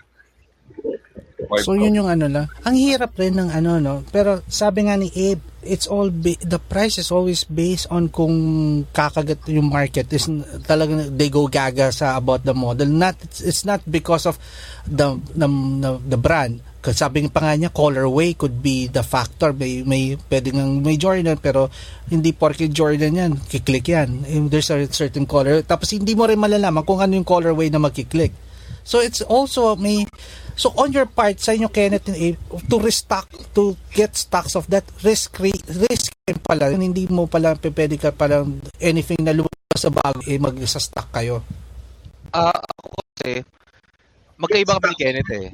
So 1.63 1.71
yun 1.71 1.95
yung 1.95 2.11
ano 2.11 2.27
na. 2.27 2.43
Ang 2.67 2.75
hirap 2.75 3.15
rin 3.15 3.39
ng 3.39 3.47
ano 3.47 3.79
no. 3.79 4.03
Pero 4.11 4.43
sabi 4.51 4.87
nga 4.87 4.99
ni 4.99 5.07
Abe, 5.15 5.43
it's 5.67 5.85
all 5.85 6.09
ba- 6.09 6.39
the 6.39 6.57
price 6.57 6.97
is 6.97 7.11
always 7.11 7.43
based 7.43 7.91
on 7.91 8.07
kung 8.07 8.33
kakagat 8.95 9.43
yung 9.51 9.67
market 9.67 10.07
is 10.15 10.25
talagang 10.63 11.13
they 11.19 11.27
go 11.27 11.51
gaga 11.51 11.91
sa 11.91 12.15
about 12.15 12.47
the 12.47 12.55
model. 12.55 12.87
Not 12.87 13.19
it's, 13.21 13.43
it's 13.43 13.63
not 13.67 13.83
because 13.83 14.25
of 14.25 14.39
the 14.87 15.19
the, 15.35 15.47
the, 15.83 15.91
the 16.15 16.19
brand. 16.19 16.63
Kasi 16.79 17.03
sabi 17.03 17.27
pa 17.27 17.43
nga 17.43 17.59
niya, 17.59 17.75
colorway 17.75 18.31
could 18.39 18.63
be 18.63 18.87
the 18.87 19.03
factor. 19.03 19.51
May, 19.51 19.83
may 19.83 20.15
pwede 20.15 20.55
ng 20.55 20.79
may 20.79 20.95
Jordan 20.95 21.35
pero 21.35 21.67
hindi 22.07 22.31
porke 22.31 22.71
Jordan 22.71 23.11
yan, 23.11 23.31
kiklik 23.43 23.91
yan. 23.91 24.23
There's 24.47 24.71
a 24.71 24.87
certain 24.87 25.27
color. 25.27 25.67
Tapos 25.67 25.91
hindi 25.91 26.15
mo 26.15 26.23
rin 26.23 26.39
malalaman 26.39 26.87
kung 26.87 27.03
ano 27.03 27.19
yung 27.19 27.27
colorway 27.27 27.67
na 27.67 27.83
magkiklik. 27.83 28.46
So 28.87 29.03
it's 29.03 29.19
also 29.21 29.75
may 29.75 30.07
so 30.55 30.71
on 30.79 30.95
your 30.95 31.05
part 31.05 31.37
sa 31.43 31.53
inyo 31.53 31.67
Kenneth 31.69 32.07
and 32.07 32.17
Abe, 32.17 32.39
to 32.71 32.75
restock 32.79 33.27
to 33.53 33.75
get 33.91 34.15
stocks 34.15 34.55
of 34.55 34.67
that 34.71 34.87
risk 35.03 35.37
risk 35.39 36.15
pala 36.43 36.71
hindi 36.71 37.07
mo 37.07 37.27
pala 37.27 37.55
pwede 37.55 37.95
ka 37.95 38.11
palang 38.11 38.59
anything 38.83 39.19
na 39.23 39.35
lumabas 39.35 39.79
sa 39.79 39.91
bago 39.91 40.19
eh 40.27 40.39
mag 40.39 40.55
sa 40.67 40.79
stock 40.79 41.07
kayo. 41.11 41.43
Ah, 42.35 42.51
ako 42.51 42.99
kasi, 42.99 43.31
magkaiba 44.35 44.75
kami 44.79 44.87
ni 44.91 44.97
Kenneth 44.99 45.31
eh. 45.31 45.47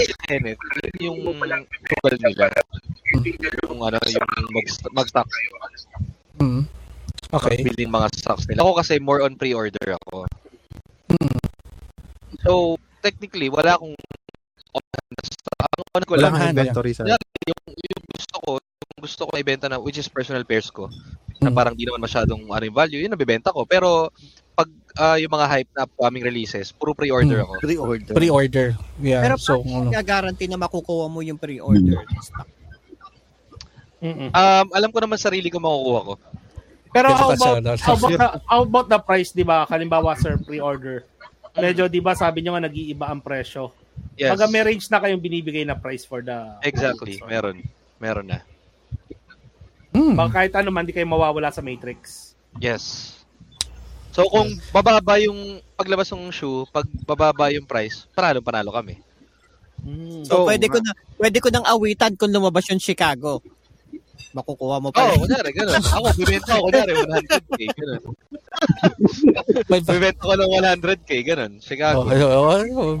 Si 0.00 0.12
Kenneth, 0.24 0.60
yun 1.00 1.20
yung 1.20 1.36
frugal 1.36 2.16
nila. 2.24 2.48
Yung 3.68 3.80
ano, 3.84 3.96
yung 4.08 4.26
mag- 4.52 4.94
mag-stock. 4.96 5.28
Mm. 6.40 6.64
Okay. 7.32 7.56
Building 7.60 7.90
mga 7.90 8.08
stocks 8.16 8.46
nila. 8.46 8.62
Ako 8.62 8.72
kasi 8.80 9.02
more 9.02 9.20
on 9.26 9.34
pre-order 9.34 9.98
ako. 10.00 10.30
So, 12.44 12.76
technically, 13.00 13.48
wala 13.48 13.78
akong 13.78 13.96
ang 14.76 15.84
ano 15.96 16.04
ko 16.04 16.14
lang, 16.20 16.32
Walang 16.36 16.52
inventory 16.52 16.92
sa... 16.92 17.08
Yeah, 17.08 17.20
yung, 17.48 17.62
yung 17.72 18.04
gusto 18.12 18.36
ko, 18.44 18.50
yung 18.60 19.00
gusto 19.00 19.22
ko 19.24 19.30
na 19.32 19.40
ibenta 19.40 19.66
na, 19.70 19.80
which 19.80 19.96
is 19.96 20.08
personal 20.08 20.44
pairs 20.44 20.68
ko, 20.68 20.92
na 21.40 21.52
Mm. 21.52 21.56
parang 21.56 21.74
di 21.76 21.84
naman 21.84 22.00
masyadong 22.00 22.48
ano 22.48 22.64
yung 22.64 22.76
value, 22.76 23.00
yun 23.00 23.12
nabibenta 23.12 23.52
ko. 23.52 23.68
Pero, 23.68 24.08
pag 24.56 24.68
ah, 24.96 25.16
yung 25.20 25.28
mga 25.28 25.46
hype 25.52 25.70
na 25.76 25.84
upcoming 25.84 26.24
releases, 26.24 26.72
puro 26.72 26.96
pre-order 26.96 27.44
ako. 27.44 27.60
Pre-order. 27.60 28.14
Pre-order. 28.16 28.66
Yeah. 29.00 29.20
Pero 29.20 29.36
so 29.36 29.60
ano. 29.60 29.92
kaya 29.92 30.00
guarantee 30.00 30.48
na 30.48 30.56
makukuha 30.56 31.12
mo 31.12 31.20
yung 31.20 31.36
pre-order? 31.36 32.00
Mm-mm. 34.00 34.32
Um, 34.32 34.66
alam 34.72 34.90
ko 34.92 34.98
naman 35.04 35.20
sarili 35.20 35.52
ko 35.52 35.60
makukuha 35.60 36.00
ko. 36.08 36.14
Pero 36.96 37.12
Ito 37.12 37.20
how 37.20 37.28
about, 37.36 37.56
ano, 37.60 37.70
how 37.76 37.94
about, 38.00 38.12
the, 38.16 38.28
how 38.48 38.60
about 38.64 38.86
the 38.88 39.00
price, 39.04 39.30
di 39.36 39.44
ba? 39.44 39.68
Kalimbawa, 39.68 40.16
sir, 40.16 40.40
pre-order. 40.40 41.04
Medyo, 41.56 41.88
di 41.88 42.00
ba, 42.04 42.12
sabi 42.12 42.44
nyo 42.44 42.54
nga, 42.56 42.68
nag-iiba 42.68 43.06
ang 43.08 43.20
presyo. 43.24 43.72
Yes. 44.16 44.36
Pag 44.36 44.52
may 44.52 44.64
range 44.64 44.86
na 44.92 45.00
kayong 45.00 45.20
binibigay 45.24 45.64
na 45.64 45.76
price 45.76 46.04
for 46.04 46.20
the... 46.20 46.60
Exactly. 46.60 47.20
Meron. 47.24 47.64
Meron 47.96 48.28
na. 48.28 48.40
Mm. 49.96 50.12
Baka 50.12 50.30
kahit 50.44 50.52
ano 50.60 50.68
man, 50.68 50.84
di 50.84 50.92
kayo 50.92 51.08
mawawala 51.08 51.48
sa 51.48 51.64
Matrix. 51.64 52.32
Yes. 52.60 53.16
So, 54.12 54.28
kung 54.28 54.56
bababa 54.72 55.20
yung 55.20 55.60
paglabas 55.76 56.08
ng 56.12 56.32
shoe, 56.32 56.68
pag 56.72 56.88
bababa 57.04 57.52
yung 57.52 57.68
price, 57.68 58.08
panalo 58.12 58.40
panalo 58.40 58.72
kami. 58.72 59.00
So, 60.24 60.44
Oo, 60.44 60.46
pwede 60.48 60.72
ko 60.72 60.80
na 60.80 60.92
pwede 61.20 61.38
ko 61.38 61.48
nang 61.52 61.68
awitan 61.68 62.16
kung 62.16 62.32
lumabas 62.32 62.64
yung 62.72 62.80
Chicago. 62.80 63.44
Makukuha 64.36 64.76
mo 64.84 64.92
Oo, 64.92 64.96
pa. 64.96 65.08
oh, 65.08 65.16
kunyari, 65.24 65.50
ganun. 65.56 65.80
Ako, 65.80 66.06
bibenta 66.20 66.60
ko, 66.60 66.68
kunyari, 66.68 66.92
100k, 66.92 67.60
ganun. 67.72 68.02
Bibenta 69.64 70.20
ko 70.20 70.34
ng 70.36 70.52
100k, 70.60 71.10
ganun. 71.24 71.52
Chicago. 71.64 72.04
Oh, 72.04 72.52
oh, 72.52 73.00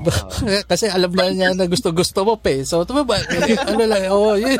Kasi 0.64 0.88
alam 0.88 1.12
na 1.12 1.28
niya 1.28 1.52
na 1.52 1.68
gusto-gusto 1.68 2.24
mo 2.24 2.40
pa 2.40 2.56
eh. 2.56 2.64
So, 2.64 2.88
tama 2.88 3.04
ba? 3.04 3.20
Ano 3.68 3.84
lang, 3.84 4.08
oh, 4.08 4.32
yun. 4.40 4.56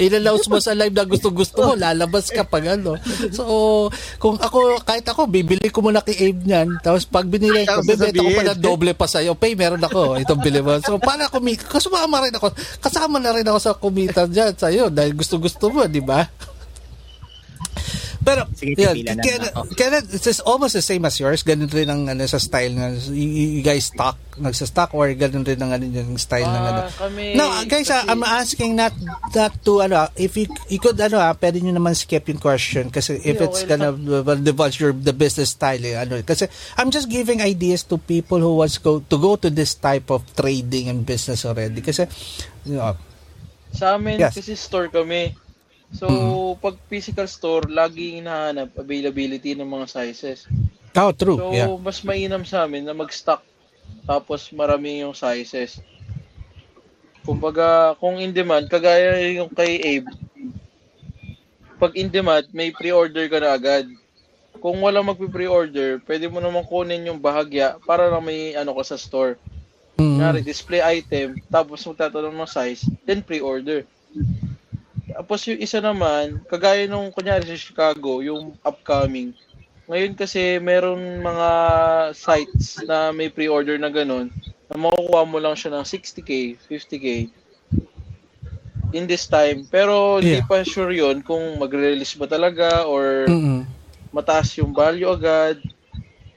Inannounce 0.00 0.48
mo 0.48 0.56
sa 0.64 0.72
live 0.72 0.96
na 0.96 1.04
gusto-gusto 1.04 1.60
mo, 1.60 1.72
lalabas 1.76 2.32
ka 2.32 2.48
pag 2.48 2.80
ano. 2.80 2.96
So, 3.28 3.44
kung 4.16 4.40
ako, 4.40 4.80
kahit 4.88 5.04
ako, 5.04 5.28
bibili 5.28 5.68
ko 5.68 5.84
muna 5.84 6.00
kay 6.00 6.32
Abe 6.32 6.40
niyan. 6.40 6.80
Tapos 6.80 7.04
pag 7.04 7.28
binili 7.28 7.68
ko, 7.68 7.84
bibenta 7.84 8.24
ko 8.24 8.30
pa 8.32 8.56
doble 8.56 8.92
pa 8.96 9.04
sa'yo. 9.04 9.36
Pay, 9.36 9.52
meron 9.60 9.84
ako. 9.84 10.16
Itong 10.16 10.40
bili 10.40 10.64
mo. 10.64 10.80
So, 10.80 10.96
para 10.96 11.28
kumita. 11.28 11.68
Kasama 11.68 12.24
rin 12.24 12.32
ako. 12.32 12.48
Kasama 12.80 13.20
na 13.20 13.36
rin 13.36 13.44
ako 13.44 13.58
sa 13.60 13.76
kumita 13.76 14.24
dyan 14.24 14.56
sa'yo 14.56 14.88
dahil 14.88 15.12
gusto-gusto 15.12 15.68
mo, 15.68 15.81
di 15.86 16.00
ba? 16.00 16.26
Pero, 18.22 18.46
Sige, 18.54 18.78
yun, 18.78 19.02
na 19.02 19.18
Kenneth, 19.18 19.50
ako. 19.50 19.74
Kenneth, 19.74 20.06
it's 20.14 20.38
almost 20.46 20.78
the 20.78 20.84
same 20.84 21.02
as 21.02 21.18
yours. 21.18 21.42
Ganun 21.42 21.66
rin 21.66 21.90
ang 21.90 22.06
ano, 22.06 22.22
sa 22.30 22.38
style 22.38 22.70
na 22.70 22.94
you, 23.10 23.58
you 23.58 23.62
guys 23.66 23.90
stock, 23.90 24.14
nagsa-stock 24.38 24.94
or 24.94 25.10
ganun 25.18 25.42
rin 25.42 25.58
ang 25.58 25.74
ano, 25.74 25.82
yung 25.82 26.14
style 26.22 26.46
ng 26.46 26.64
ano. 26.70 26.80
Ah, 26.86 26.90
kami, 26.94 27.34
No, 27.34 27.50
guys, 27.66 27.90
ah, 27.90 28.06
kasi- 28.06 28.08
I'm 28.14 28.22
asking 28.22 28.78
not 28.78 28.94
that 29.34 29.58
to 29.66 29.82
ano, 29.82 30.06
if 30.14 30.38
you, 30.38 30.46
you 30.70 30.78
could 30.78 30.94
ano, 31.02 31.18
ah, 31.18 31.34
pwede 31.34 31.58
nyo 31.66 31.74
naman 31.74 31.98
skip 31.98 32.30
yung 32.30 32.38
question 32.38 32.94
kasi 32.94 33.18
if 33.18 33.42
Hindi, 33.42 33.50
it's 33.50 33.66
okay 33.66 33.74
gonna 33.74 33.90
well, 33.90 34.38
divulge 34.38 34.78
your 34.78 34.94
the 34.94 35.10
business 35.10 35.58
style, 35.58 35.82
eh, 35.82 35.98
ano, 35.98 36.22
kasi 36.22 36.46
I'm 36.78 36.94
just 36.94 37.10
giving 37.10 37.42
ideas 37.42 37.82
to 37.90 37.98
people 37.98 38.38
who 38.38 38.54
wants 38.54 38.78
go 38.78 39.02
to 39.02 39.16
go 39.18 39.34
to 39.34 39.50
this 39.50 39.74
type 39.74 40.14
of 40.14 40.22
trading 40.38 40.86
and 40.86 41.02
business 41.02 41.42
already 41.42 41.82
kasi 41.82 42.06
you 42.62 42.78
know, 42.78 42.94
Sa 43.72 43.96
amin, 43.96 44.20
Yes. 44.20 44.36
kasi 44.38 44.52
store 44.54 44.92
kami. 44.92 45.32
So, 45.92 46.06
pag 46.58 46.80
physical 46.88 47.28
store, 47.28 47.68
laging 47.68 48.24
hinahanap 48.24 48.72
availability 48.76 49.52
ng 49.52 49.68
mga 49.68 49.86
sizes. 49.88 50.48
oh, 50.96 51.12
true, 51.12 51.36
So, 51.36 51.52
yeah. 51.52 51.68
mas 51.68 52.00
mainam 52.00 52.44
sa 52.48 52.64
amin 52.64 52.84
na 52.84 52.96
mag-stock 52.96 53.44
tapos 54.02 54.50
marami 54.50 55.02
yung 55.02 55.14
sizes. 55.14 55.78
Kumbaga, 57.22 57.94
kung 58.02 58.18
in 58.18 58.34
demand, 58.34 58.66
kagaya 58.66 59.30
yung 59.30 59.50
kay 59.52 59.78
Abe, 59.78 60.10
pag 61.78 61.94
in 61.94 62.10
demand, 62.10 62.50
may 62.50 62.74
pre-order 62.74 63.26
ka 63.30 63.38
na 63.38 63.54
agad. 63.54 63.86
Kung 64.58 64.78
wala 64.82 65.02
magpi-pre-order, 65.02 66.02
pwede 66.06 66.26
mo 66.30 66.38
naman 66.42 66.66
kunin 66.66 67.06
yung 67.06 67.18
bahagya 67.18 67.78
para 67.82 68.10
na 68.10 68.18
may 68.22 68.54
ano 68.54 68.74
ka 68.74 68.94
sa 68.94 68.98
store. 68.98 69.38
Mm. 69.98 70.18
Kunyari, 70.18 70.40
display 70.42 70.82
item, 70.82 71.38
tapos 71.46 71.82
magtatanong 71.86 72.34
ng 72.34 72.50
size, 72.50 72.86
then 73.06 73.22
pre-order. 73.22 73.86
Tapos 75.12 75.44
yung 75.44 75.60
isa 75.60 75.78
naman, 75.78 76.40
kagaya 76.48 76.88
nung 76.88 77.12
kunyari 77.12 77.44
sa 77.44 77.56
Chicago, 77.56 78.20
yung 78.20 78.56
upcoming, 78.64 79.32
Ngayon 79.82 80.14
kasi 80.14 80.62
meron 80.62 81.20
mga 81.20 81.50
sites 82.14 82.80
na 82.86 83.10
may 83.10 83.28
pre-order 83.28 83.76
na 83.76 83.90
ganun 83.90 84.30
na 84.70 84.78
makukuha 84.78 85.26
mo 85.26 85.42
lang 85.42 85.58
siya 85.58 85.74
ng 85.74 85.84
60k, 85.84 86.54
50k 86.56 87.28
in 88.94 89.04
this 89.04 89.26
time. 89.26 89.66
Pero 89.66 90.22
hindi 90.22 90.38
Yeah. 90.38 90.46
pa 90.46 90.62
sure 90.62 90.94
yun 90.94 91.20
kung 91.20 91.58
magre-release 91.58 92.14
ba 92.14 92.30
talaga 92.30 92.86
or 92.86 93.26
Mm-mm. 93.26 93.66
mataas 94.14 94.54
yung 94.56 94.70
value 94.70 95.10
agad 95.10 95.58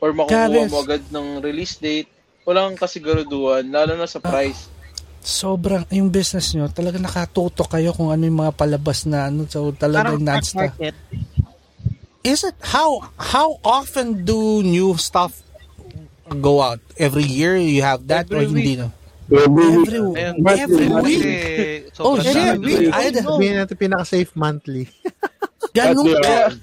or 0.01 0.09
makukuha 0.11 0.49
Gares. 0.49 0.71
mo 0.73 0.77
agad 0.81 1.03
ng 1.07 1.39
release 1.39 1.77
date. 1.77 2.09
Walang 2.43 2.75
kasiguraduhan, 2.75 3.65
lalo 3.69 3.93
na 3.93 4.09
sa 4.09 4.19
price. 4.19 4.67
Sobrang, 5.25 5.89
yung 5.89 6.13
business 6.13 6.53
nyo, 6.53 6.69
talaga 6.69 7.01
nakatuto 7.01 7.65
kayo 7.65 7.97
kung 7.97 8.13
ano 8.13 8.29
yung 8.29 8.45
mga 8.45 8.53
palabas 8.53 9.09
na 9.09 9.25
ano. 9.25 9.49
So, 9.49 9.73
talagang 9.73 10.21
Parang 10.21 10.37
non-stop. 10.37 10.77
market. 10.77 10.93
Is 12.21 12.45
it, 12.45 12.53
how, 12.61 13.01
how 13.17 13.57
often 13.65 14.21
do 14.21 14.61
new 14.61 14.93
stuff 14.97 15.41
go 16.41 16.61
out? 16.61 16.77
Every 16.95 17.25
year 17.25 17.57
you 17.57 17.81
have 17.81 18.05
that 18.05 18.29
or 18.29 18.45
Every 18.45 18.53
hindi 18.53 18.73
week. 18.77 18.81
na? 18.81 18.87
Every 19.25 19.65
Every, 19.65 20.61
every 20.61 20.87
week? 21.01 21.25
Oh, 21.97 22.21
shit. 22.21 22.61
Week. 22.61 22.93
Ay, 22.93 23.09
Sabihin 23.09 23.57
natin 23.57 23.77
pinaka-safe 23.77 24.29
monthly. 24.37 24.85
ganun 25.73 26.05
ka. 26.21 26.53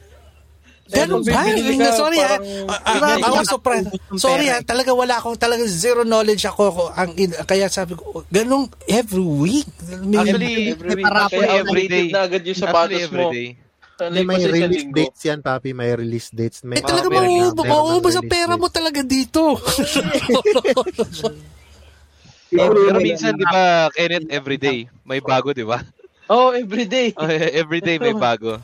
Uh, 0.93 0.97
Ganun 1.01 1.25
ba? 1.25 1.41
bibili 1.49 1.75
ka, 1.77 1.91
Sorry 1.93 2.19
ha. 2.19 2.37
parang- 2.37 2.69
Ah, 2.69 2.79
ah, 2.79 2.93
bibili 2.95 3.23
Ako 3.23 3.35
ka. 3.35 3.45
surprised. 3.49 3.89
Sorry 4.15 4.47
ha. 4.47 4.57
Talaga 4.61 4.93
wala 4.93 5.15
akong 5.17 5.35
talaga 5.35 5.65
zero 5.65 6.05
knowledge 6.05 6.45
ako. 6.45 6.63
ako 6.69 6.83
ang, 6.93 7.11
in- 7.17 7.41
kaya 7.43 7.67
sabi 7.67 7.97
ko, 7.97 8.23
ganun 8.29 8.69
every 8.85 9.25
week. 9.25 9.69
May- 9.99 10.21
Actually, 10.21 10.55
Every 10.71 10.95
week. 10.95 11.03
Para 11.03 11.27
Kaya 11.27 11.59
every 11.59 11.87
day. 11.87 12.07
na 12.09 12.25
agad 12.25 12.43
yung 12.43 12.53
Actually, 12.55 12.69
sapatos 12.69 13.01
every 13.03 13.19
mo. 13.19 13.31
day. 13.31 13.49
May, 14.03 14.27
Like 14.27 14.27
may 14.27 14.67
release 14.67 14.89
dates 14.91 15.21
yan, 15.23 15.39
papi. 15.41 15.71
May 15.71 15.95
release 15.95 16.29
dates. 16.29 16.67
May, 16.67 16.75
eh, 16.75 16.83
talaga 16.83 17.07
mauubos, 17.07 17.63
mauubos 17.63 18.15
ang 18.19 18.27
pera 18.27 18.59
mo 18.59 18.67
talaga 18.67 18.99
dito. 19.01 19.55
Pero 22.53 22.75
minsan, 22.99 23.33
di 23.33 23.47
ba, 23.47 23.89
Kenneth, 23.95 24.29
every 24.29 24.59
day, 24.59 24.85
may 25.03 25.23
bago, 25.23 25.55
di 25.55 25.65
ba? 25.65 25.81
Oh, 26.29 26.51
every 26.51 26.85
day. 26.85 27.15
every 27.55 27.81
day 27.81 27.97
may 27.97 28.13
bago. 28.29 28.61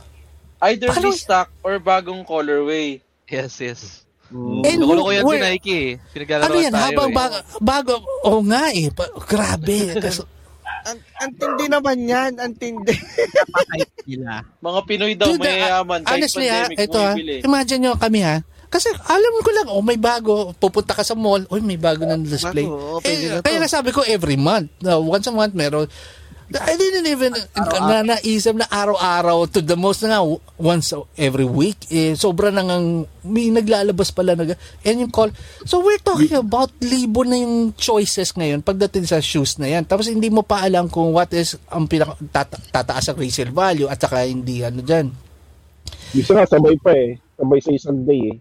Either 0.58 0.88
Paano- 0.90 1.14
restock 1.14 1.48
or 1.62 1.78
bagong 1.78 2.26
colorway. 2.26 2.98
Yes, 3.28 3.60
yes. 3.62 3.80
And 4.28 4.84
Nakulo 4.84 5.08
ko 5.08 5.10
yan 5.12 5.24
si 5.24 5.36
Nike 5.40 5.78
eh. 5.96 6.36
ano 6.36 6.60
yan? 6.60 6.68
tayo 6.68 6.84
Habang 6.84 7.10
eh. 7.10 7.16
bago, 7.16 7.36
bago, 7.64 7.92
oh 8.28 8.44
nga 8.44 8.68
eh. 8.76 8.92
Pa- 8.92 9.12
grabe. 9.24 9.76
Kas- 10.04 10.28
Ang, 10.84 11.00
ang 11.20 11.32
tindi 11.36 11.64
naman 11.68 11.96
yan. 12.04 12.32
Ang 12.36 12.52
tindi. 12.56 12.92
Nila. 14.04 14.44
Mga 14.64 14.80
Pinoy 14.84 15.12
daw, 15.16 15.32
Dude, 15.32 15.40
mayayaman. 15.44 16.00
Kahit 16.04 16.12
honestly 16.28 16.46
ha, 16.48 16.68
ito 16.68 16.98
ha, 17.00 17.12
imagine 17.18 17.80
nyo 17.88 17.92
kami 17.96 18.20
ha, 18.24 18.40
kasi 18.68 18.92
alam 18.92 19.34
ko 19.40 19.50
lang, 19.52 19.68
oh 19.72 19.80
may 19.80 19.96
bago, 19.96 20.52
pupunta 20.60 20.92
ka 20.92 21.00
sa 21.00 21.16
mall, 21.16 21.40
oh 21.48 21.56
may 21.64 21.80
bago 21.80 22.04
ng 22.04 22.24
display. 22.28 22.68
Bago, 22.68 23.00
oh, 23.00 23.04
eh, 23.04 23.40
na 23.40 23.40
kaya 23.40 23.64
nasabi 23.64 23.96
ko 23.96 24.04
every 24.04 24.36
month, 24.36 24.68
no, 24.84 25.00
once 25.00 25.24
a 25.24 25.32
month 25.32 25.56
meron. 25.56 25.88
I 26.48 26.80
didn't 26.80 27.04
even 27.04 27.36
na 27.84 28.00
naisip 28.00 28.56
na 28.56 28.64
araw-araw 28.72 29.52
to 29.52 29.60
the 29.60 29.76
most 29.76 30.00
na 30.00 30.16
nga 30.16 30.24
once 30.56 30.96
every 31.20 31.44
week 31.44 31.76
eh 31.92 32.16
sobra 32.16 32.48
nang 32.48 32.72
ang 32.72 32.86
may 33.20 33.52
naglalabas 33.52 34.08
pala 34.08 34.32
na 34.32 34.56
and 34.80 34.96
yung 35.04 35.12
call 35.12 35.28
so 35.68 35.84
we're 35.84 36.00
talking 36.00 36.32
about 36.32 36.72
libo 36.80 37.20
na 37.20 37.36
yung 37.36 37.76
choices 37.76 38.32
ngayon 38.32 38.64
pagdating 38.64 39.04
sa 39.04 39.20
shoes 39.20 39.60
na 39.60 39.68
yan 39.68 39.84
tapos 39.84 40.08
hindi 40.08 40.32
mo 40.32 40.40
pa 40.40 40.64
alam 40.64 40.88
kung 40.88 41.12
what 41.12 41.28
is 41.36 41.60
ang 41.68 41.84
pinaka 41.84 42.16
tata- 42.32 42.64
tataas 42.72 43.12
ang 43.12 43.20
resale 43.20 43.52
value 43.52 43.84
at 43.84 44.00
saka 44.00 44.24
hindi 44.24 44.64
ano 44.64 44.80
diyan 44.80 45.28
Isa 46.08 46.32
nga, 46.32 46.48
sabay 46.48 46.76
pa 46.80 46.96
eh. 46.96 47.20
Sabay 47.36 47.60
sa 47.60 47.68
isang 47.76 48.00
day 48.08 48.32
eh. 48.32 48.36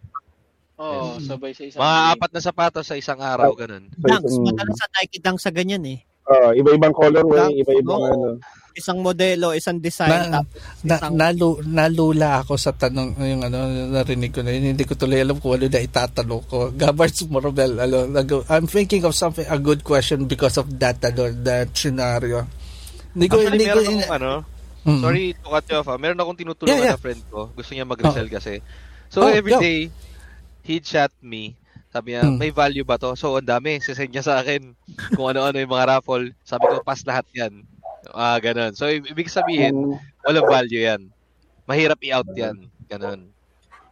Oo, 0.80 1.20
sabay 1.20 1.52
sa 1.52 1.68
isang 1.68 1.84
Mga 1.84 2.00
day. 2.00 2.12
apat 2.16 2.32
na 2.32 2.40
sapatos 2.40 2.86
sa 2.88 2.96
isang 2.96 3.20
araw, 3.20 3.52
ganun. 3.60 3.92
Dunks, 3.92 4.40
madalas 4.40 4.76
sa 4.80 4.88
Nike 4.96 5.20
Dunks 5.20 5.44
sa 5.44 5.52
ganyan 5.52 5.84
eh. 5.84 6.00
Ah, 6.28 6.52
iba-ibang 6.52 6.92
colorway, 6.92 7.56
iba-ibang 7.56 7.98
oo. 7.98 8.08
ano. 8.08 8.28
Isang 8.76 9.02
modelo, 9.02 9.56
isang 9.56 9.80
design. 9.80 10.12
na, 10.30 10.44
tapos 10.44 10.54
na, 10.84 10.96
isang- 11.00 11.16
nalu, 11.16 11.50
nalula 11.66 12.44
ako 12.44 12.54
sa 12.56 12.70
tanong 12.70 13.16
yung 13.18 13.42
ano 13.42 13.58
narinig 13.90 14.30
ko 14.30 14.44
na 14.44 14.54
yun 14.54 14.76
hindi 14.76 14.86
ko 14.86 14.94
tuloy 14.94 15.18
alam 15.18 15.40
kung 15.40 15.58
ano 15.58 15.66
na 15.66 15.82
itatanong 15.82 16.44
ko 16.46 16.70
Gabarts 16.78 17.26
Morobel 17.26 17.74
ano, 17.80 18.06
I'm 18.46 18.68
thinking 18.68 19.02
of 19.02 19.18
something 19.18 19.48
a 19.48 19.58
good 19.58 19.82
question 19.82 20.30
because 20.30 20.62
of 20.62 20.70
that 20.78 21.02
ano, 21.02 21.32
that 21.42 21.74
scenario 21.74 22.46
hindi 23.16 23.26
ko 23.26 23.42
hindi 23.42 23.66
ko 23.66 23.80
akong 23.82 24.04
ano, 24.14 24.32
Mm. 24.88 25.04
sorry 25.04 25.36
to 25.36 25.48
cut 25.52 25.68
you 25.68 25.76
off 25.76 25.90
ah. 25.90 26.00
Meron 26.00 26.16
akong 26.16 26.40
tinutulungan 26.40 26.80
Yeah, 26.80 26.86
yeah. 26.86 26.96
na 26.96 27.02
friend 27.02 27.20
ko. 27.28 27.52
Gusto 27.52 27.76
niya 27.76 27.84
mag-resell 27.84 28.32
kasi. 28.32 28.64
So, 29.12 29.20
Oh, 29.20 29.28
every 29.28 29.52
go. 29.52 29.60
day, 29.60 29.92
he'd 30.64 30.88
chat 30.88 31.12
me. 31.20 31.60
Sabi 31.98 32.14
niya, 32.14 32.22
Mm. 32.24 32.38
may 32.38 32.54
value 32.54 32.86
ba 32.86 32.96
to? 32.96 33.18
So, 33.18 33.34
ang 33.34 33.50
dami. 33.50 33.82
Sisend 33.82 34.14
niya 34.14 34.22
sa 34.22 34.38
akin 34.38 34.78
kung 35.18 35.34
ano-ano 35.34 35.58
yung 35.58 35.74
mga 35.74 35.98
raffle. 35.98 36.30
Sabi 36.46 36.70
ko, 36.70 36.86
pass 36.86 37.02
lahat 37.04 37.26
yan. 37.34 37.66
Ah, 38.14 38.38
ganun. 38.38 38.72
So, 38.72 38.86
ibig 38.86 39.28
sabihin, 39.28 39.98
walang 40.22 40.46
value 40.46 40.86
yan. 40.86 41.10
Mahirap 41.66 41.98
i-out 42.00 42.30
yan. 42.32 42.70
Ganun. 42.86 43.34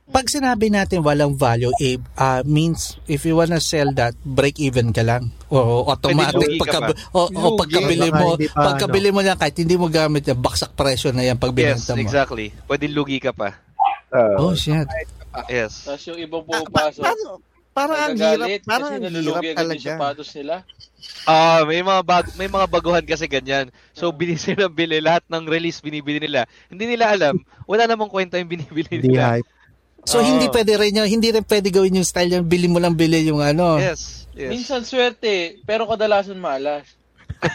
pag 0.05 0.29
sinabi 0.29 0.69
natin 0.69 1.01
walang 1.01 1.33
value 1.33 1.73
eh, 1.81 1.97
ah, 2.13 2.45
means 2.45 3.01
if 3.09 3.25
you 3.25 3.33
wanna 3.33 3.57
sell 3.57 3.89
that 3.89 4.13
break 4.21 4.61
even 4.61 4.93
ka 4.93 5.01
lang 5.01 5.33
o 5.49 5.81
automatic 5.83 6.61
pagka, 6.61 6.77
pa. 6.79 6.93
o, 7.09 7.25
o 7.25 7.57
pagkabili 7.57 8.13
mo 8.13 8.37
pa, 8.37 8.69
pagkabili 8.69 9.09
mo 9.09 9.25
na 9.25 9.33
kahit 9.33 9.57
hindi 9.57 9.73
mo 9.73 9.89
gamit 9.89 10.21
yan 10.23 10.37
baksak 10.37 10.77
presyo 10.77 11.09
na 11.09 11.25
yan 11.25 11.41
pag 11.41 11.49
Yes, 11.51 11.57
binenta 11.81 11.91
mo 11.91 12.05
exactly. 12.05 12.53
Pwede 12.69 12.85
lugi 12.85 13.17
ka 13.17 13.33
pa. 13.33 13.57
Ah, 14.13 14.37
oh 14.37 14.53
shit 14.53 14.85
Yes. 15.49 15.89
Tapos 15.89 16.05
yung 16.05 16.21
ibang 16.21 16.45
Pa- 16.45 16.61
pumapasok. 16.61 17.01
Parang, 17.75 17.97
ang 17.99 18.15
hirap. 18.15 18.47
Parang 18.63 18.89
ang 18.89 19.03
hirap 19.03 19.43
yung 19.43 19.59
talaga. 19.59 19.83
sapatos 19.91 20.29
nila. 20.31 20.63
Ah, 21.23 21.61
may 21.61 21.81
mga 21.81 22.01
bag 22.01 22.25
may 22.33 22.47
mga 22.47 22.65
baguhan 22.65 23.03
kasi 23.03 23.27
ganyan. 23.27 23.67
So 23.91 24.09
bili 24.09 24.33
sila 24.35 24.65
bili 24.65 24.97
lahat 24.97 25.21
ng 25.27 25.45
release 25.45 25.77
binibili 25.77 26.17
nila. 26.17 26.47
Hindi 26.65 26.87
nila 26.87 27.11
alam, 27.11 27.35
wala 27.65 27.85
namang 27.85 28.07
kwenta 28.07 28.37
yung 28.37 28.47
binibili 28.47 28.87
Hindi 28.89 29.13
nila. 29.13 29.37
hype. 29.37 29.49
so 30.01 30.17
Oo. 30.17 30.25
hindi 30.25 30.45
pwede 30.47 30.73
rin 30.75 30.93
yung, 30.95 31.09
hindi 31.09 31.29
rin 31.29 31.41
pwede 31.43 31.67
gawin 31.67 31.97
yung 31.97 32.05
style 32.05 32.29
yung 32.31 32.45
bili 32.45 32.65
mo 32.65 32.77
lang 32.77 32.93
bili 32.93 33.21
yung 33.21 33.37
ano 33.37 33.77
Yes. 33.77 34.25
Yes. 34.33 34.51
Minsan 34.51 34.81
swerte, 34.81 35.59
pero 35.63 35.85
kadalasan 35.85 36.37
malas. 36.37 36.85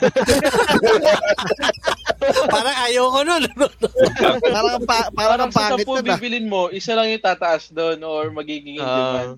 parang 2.47 2.77
ayaw 2.87 3.05
ko 3.09 3.21
nun 3.23 3.43
parang 4.43 4.73
ang 4.75 4.85
pa, 4.85 5.09
parang 5.11 5.39
ang 5.41 5.49
Parang 5.49 5.51
sa 5.51 5.61
pangit 5.73 5.83
sampu 5.83 5.93
nun 5.93 6.05
ah. 6.05 6.17
bibilin 6.17 6.47
mo, 6.47 6.63
isa 6.71 6.93
lang 6.93 7.09
yung 7.09 7.21
tataas 7.21 7.69
doon 7.69 7.99
or 8.01 8.29
magiging 8.31 8.77
in 8.77 8.83
Ah, 8.83 8.97
demand. 8.97 9.31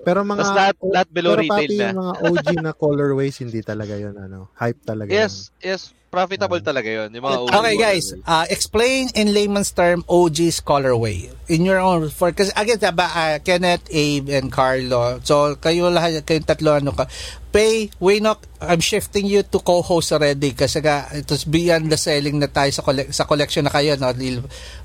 Pero 0.00 0.22
mga 0.22 0.40
Tapos 0.40 0.54
lahat- 0.54 0.82
lahat 0.82 1.08
below 1.10 1.32
pero 1.34 1.42
retail 1.42 1.68
pati 1.68 1.76
na. 1.76 1.84
yung 1.86 1.98
mga 1.98 2.14
OG 2.22 2.46
na 2.60 2.72
colorways 2.72 3.36
hindi 3.38 3.60
talaga 3.60 3.94
yun 3.94 4.14
ano. 4.14 4.48
Hype 4.54 4.80
talaga. 4.84 5.10
yes, 5.10 5.50
yes, 5.58 5.90
profitable 6.08 6.62
talaga 6.62 6.88
'yon. 6.88 7.12
Yung 7.12 7.24
mga 7.24 7.38
Okay 7.50 7.76
guys, 7.76 8.06
uh, 8.24 8.46
explain 8.48 9.12
in 9.12 9.30
layman's 9.30 9.70
term 9.70 10.00
OG's 10.08 10.62
colorway. 10.62 11.28
In 11.46 11.66
your 11.66 11.78
own 11.78 12.08
for 12.08 12.32
kasi 12.32 12.48
again 12.54 12.78
diba, 12.78 13.04
uh, 13.04 13.36
Kenneth, 13.42 13.84
Abe 13.90 14.32
and 14.32 14.48
Carlo. 14.48 15.20
So 15.20 15.58
kayo 15.58 15.90
lahat 15.90 16.24
kayong 16.24 16.46
tatlo 16.46 16.78
ano 16.78 16.94
ka. 16.94 17.04
Pay, 17.48 17.88
Waynok, 17.96 18.44
I'm 18.60 18.78
shifting 18.78 19.24
you 19.24 19.40
to 19.40 19.58
co-host 19.64 20.12
already 20.12 20.52
kasi 20.52 20.84
nga 20.84 21.08
it's 21.10 21.48
beyond 21.48 21.88
the 21.88 21.96
selling 21.96 22.36
na 22.36 22.44
tayo 22.46 22.68
sa 22.68 22.84
collect, 22.84 23.08
sa 23.16 23.24
collection 23.24 23.64
na 23.64 23.72
kayo 23.72 23.96
no. 23.96 24.12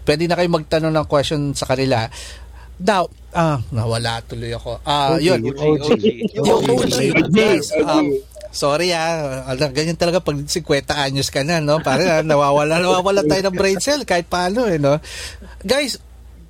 Pwede 0.08 0.24
na 0.32 0.40
kayo 0.40 0.48
magtanong 0.48 0.96
ng 0.96 1.08
question 1.08 1.52
sa 1.52 1.68
kanila. 1.68 2.08
Now, 2.82 3.10
ah, 3.34 3.62
nawala 3.70 4.22
tuloy 4.26 4.54
ako. 4.54 4.82
Ah, 4.86 5.18
OG, 5.18 5.22
yun. 5.22 5.40
yung 5.46 5.58
OG, 5.58 5.84
OG. 5.86 6.06
Yung 6.34 6.62
OG, 6.66 6.98
guys, 7.30 7.68
um, 7.78 8.08
sorry 8.54 8.94
ah, 8.94 9.46
alam, 9.50 9.70
ganyan 9.74 9.98
talaga 9.98 10.22
pag 10.22 10.38
50 10.38 10.62
anyos 10.90 11.30
ka 11.30 11.46
na, 11.46 11.62
no? 11.62 11.82
Parang 11.82 12.08
ah, 12.10 12.24
nawawala, 12.26 12.82
nawawala 12.82 13.22
tayo 13.26 13.42
ng 13.50 13.56
brain 13.58 13.80
cell 13.82 14.02
kahit 14.06 14.26
paano, 14.26 14.66
eh, 14.66 14.82
no? 14.82 14.98
Guys, 15.62 16.02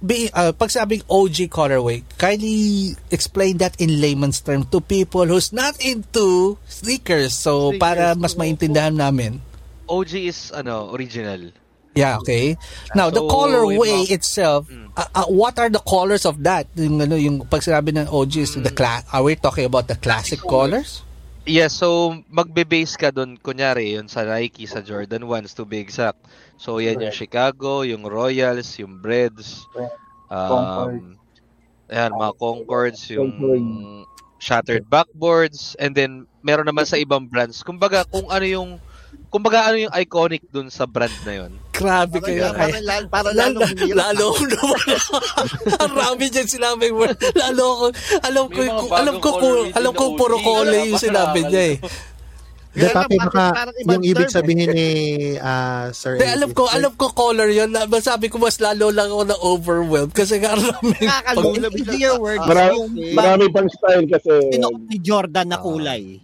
be, 0.03 0.27
uh, 0.35 0.51
pag 0.51 0.67
sabing 0.67 1.03
OG 1.07 1.47
colorway, 1.47 2.03
kindly 2.19 2.91
explain 3.07 3.57
that 3.63 3.79
in 3.79 4.03
layman's 4.03 4.43
term 4.43 4.67
to 4.67 4.83
people 4.83 5.23
who's 5.23 5.55
not 5.55 5.79
into 5.79 6.59
sneakers. 6.67 7.31
So, 7.31 7.71
Sneakers, 7.71 7.79
para 7.79 8.05
mas 8.19 8.35
maintindihan 8.35 8.95
namin. 8.95 9.39
OG 9.87 10.11
is 10.19 10.39
ano, 10.51 10.91
original. 10.91 11.51
Yeah, 11.94 12.18
okay. 12.18 12.57
Now, 12.94 13.10
the 13.10 13.22
So, 13.22 13.30
colorway 13.30 13.78
yung 13.88 14.10
mga- 14.10 14.11
itself, 14.11 14.65
Mm. 14.65 14.90
uh, 14.91 15.10
uh, 15.14 15.30
what 15.30 15.57
are 15.57 15.70
the 15.70 15.80
colors 15.80 16.26
of 16.26 16.41
that? 16.41 16.65
Yung, 16.74 16.98
ano, 16.98 17.14
yung 17.15 17.45
pag 17.45 17.61
sinabi 17.61 17.94
ng 17.94 18.10
OG 18.10 18.34
is 18.41 18.53
the 18.56 18.72
cla- 18.72 19.06
are 19.10 19.22
we 19.22 19.36
talking 19.36 19.64
about 19.64 19.86
the 19.86 19.95
classic 19.95 20.41
colors? 20.41 21.06
Yes, 21.44 21.76
so 21.76 22.18
magbe-base 22.32 22.95
ka 22.95 23.11
doon 23.11 23.36
kunyari 23.36 23.94
yun 23.94 24.07
sa 24.07 24.24
Nike, 24.24 24.64
sa 24.64 24.80
Jordan 24.80 25.28
1s 25.28 25.53
to 25.53 25.65
be 25.65 25.78
exact. 25.78 26.18
So 26.56 26.80
yan 26.80 26.98
yung 26.98 27.11
Chicago, 27.11 27.84
yung 27.84 28.02
Royals, 28.02 28.80
yung 28.80 28.98
Breads, 28.98 29.68
Concord. 30.26 30.98
um, 30.98 31.20
ayan, 31.91 32.11
mga 32.11 32.34
Concords, 32.40 33.02
yung 33.11 33.30
shattered 34.40 34.88
backboards, 34.88 35.76
and 35.78 35.94
then 35.94 36.26
meron 36.41 36.65
naman 36.65 36.84
sa 36.84 36.95
ibang 36.95 37.28
brands. 37.28 37.61
Kumbaga, 37.61 38.03
kung 38.06 38.28
ano 38.28 38.44
yung 38.44 38.72
kumbaga 39.34 39.65
ano 39.65 39.81
yung 39.81 39.93
iconic 39.97 40.45
dun 40.53 40.69
sa 40.69 40.85
brand 40.85 41.10
na 41.26 41.34
yon? 41.34 41.51
Grabe 41.73 42.22
kayo. 42.22 42.53
Para, 42.53 42.69
Kaya, 42.69 42.77
para, 43.10 43.10
para 43.10 43.30
lalo, 43.34 43.65
lalo 43.89 44.26
ko 44.38 44.43
naman. 44.45 44.85
Ang 45.81 45.93
rami 45.97 46.26
dyan 46.30 46.45
sinabi 46.45 46.93
mo. 46.93 47.10
Lalo 47.34 47.64
ko, 47.65 47.85
alam 48.22 48.45
ko, 48.45 48.60
alam 48.93 49.15
ko, 49.18 49.30
alam 49.73 49.91
ko 49.97 50.03
puro 50.14 50.38
kole 50.38 50.93
yung 50.93 51.01
sinabi 51.01 51.49
niya 51.49 51.64
eh. 51.73 51.77
Hindi, 52.73 52.89
papi, 52.89 53.15
baka 53.22 53.69
yung 53.85 54.01
ibig 54.01 54.26
term 54.26 54.34
eh. 54.34 54.34
sabihin 54.34 54.69
ni 54.73 54.89
ah, 55.38 55.93
Sir 55.93 56.18
Hindi, 56.18 56.26
alam 56.26 56.49
ko, 56.57 56.65
alam 56.65 56.93
ko 56.97 57.05
color 57.14 57.45
yun. 57.53 57.69
Na- 57.69 57.85
Sabi 58.01 58.34
ko, 58.34 58.41
mas 58.41 58.57
lalo 58.57 58.89
lang 58.89 59.14
ako 59.14 59.23
na 59.30 59.38
overwhelmed 59.38 60.10
kasi 60.10 60.41
nga 60.41 60.57
rami. 60.57 60.97
Nakakalula. 60.97 61.69
In 61.73 61.85
easier 61.85 62.18
words, 62.18 62.41
Marami, 62.41 62.73
yung 62.73 63.14
marami 63.14 63.45
pang 63.53 63.69
style 63.69 64.10
kasi. 64.10 64.34
sinuot 64.57 64.89
ni 64.89 64.97
Jordan 65.05 65.53
na 65.53 65.61
kulay. 65.61 66.18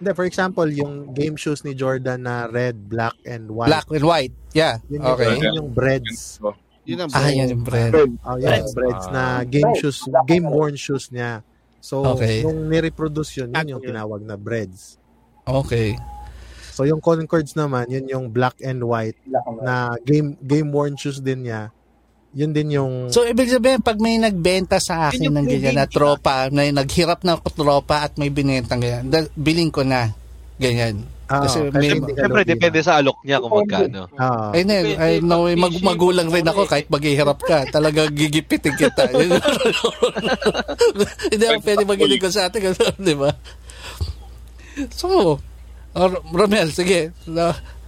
Hindi, 0.00 0.16
for 0.16 0.24
example, 0.24 0.64
yung 0.66 1.12
game 1.12 1.36
shoes 1.36 1.60
ni 1.60 1.76
Jordan 1.76 2.24
na 2.24 2.48
red, 2.48 2.88
black, 2.88 3.12
and 3.22 3.52
white. 3.52 3.68
Black 3.68 3.88
and 3.92 4.00
white. 4.02 4.32
Yeah. 4.50 4.80
Yun 4.88 5.04
yung, 5.04 5.12
Okay. 5.12 5.32
yun 5.36 5.52
yung 5.60 5.70
breads. 5.70 6.40
Yun 6.88 7.04
ang 7.04 7.10
Ah, 7.12 7.28
yan 7.28 7.52
yung 7.52 7.62
brand. 7.62 7.92
Oh, 8.24 8.40
yun 8.40 8.64
yung 8.64 8.72
breads 8.72 9.04
na 9.12 9.44
game 9.44 9.68
shoes, 9.76 10.00
game 10.24 10.48
worn 10.48 10.74
shoes 10.74 11.12
niya. 11.12 11.44
So, 11.78 12.00
Okay. 12.16 12.40
nung 12.40 12.66
ni-reproduce 12.66 13.44
yun, 13.44 13.52
yun 13.52 13.76
yung 13.76 13.82
tinawag 13.84 14.24
na 14.24 14.40
breads. 14.40 14.96
Okay. 15.44 16.00
So, 16.72 16.88
yung 16.88 17.04
Concords 17.04 17.52
naman, 17.52 17.92
yun 17.92 18.08
yung 18.08 18.26
black 18.32 18.56
and 18.64 18.80
white 18.80 19.20
Black 19.28 19.44
and 19.44 19.56
white. 19.60 19.64
na 19.68 19.74
game 20.00 20.32
game 20.40 20.72
worn 20.72 20.96
shoes 20.96 21.20
din 21.20 21.44
niya. 21.44 21.68
Yun 22.30 22.54
din 22.54 22.70
yung 22.70 22.92
So, 23.10 23.26
ibig 23.26 23.50
sabihin, 23.50 23.82
pag 23.82 23.98
may 23.98 24.14
nagbenta 24.14 24.78
sa 24.78 25.10
akin 25.10 25.34
ng 25.34 25.46
ganyan 25.46 25.74
na 25.74 25.90
tropa, 25.90 26.46
na 26.48 26.62
naghirap 26.70 27.26
na 27.26 27.34
tropa 27.42 28.06
at 28.06 28.14
may 28.14 28.30
binentang 28.30 28.78
ganyan, 28.78 29.10
da- 29.10 29.30
biling 29.34 29.74
ko 29.74 29.82
na. 29.82 30.14
Ganyan. 30.60 31.02
Ah, 31.30 31.46
Kasi 31.46 31.70
kasi 31.70 31.94
may- 31.98 32.10
Siyempre, 32.10 32.42
depende 32.42 32.82
sa 32.82 32.98
alok 32.98 33.22
niya 33.22 33.38
kung 33.38 33.54
magkano. 33.54 34.10
Ah. 34.18 34.50
Ay, 34.50 34.66
ne, 34.66 34.98
ay, 34.98 35.12
no, 35.22 35.46
mag, 35.46 35.74
magulang 35.78 36.26
rin 36.26 36.42
ako 36.42 36.66
kahit 36.66 36.90
maghihirap 36.90 37.38
ka. 37.38 37.70
Talagang 37.70 38.10
gigipitin 38.10 38.74
kita. 38.74 39.06
Hindi 41.30 41.44
ako 41.46 41.60
pwede 41.62 41.84
maginig 41.86 42.18
ko 42.18 42.34
sa 42.34 42.50
atin. 42.50 42.74
Di 42.98 43.14
ba? 43.14 43.30
So, 44.90 45.38
uh, 45.94 46.10
Romel, 46.30 46.74
sige. 46.74 47.14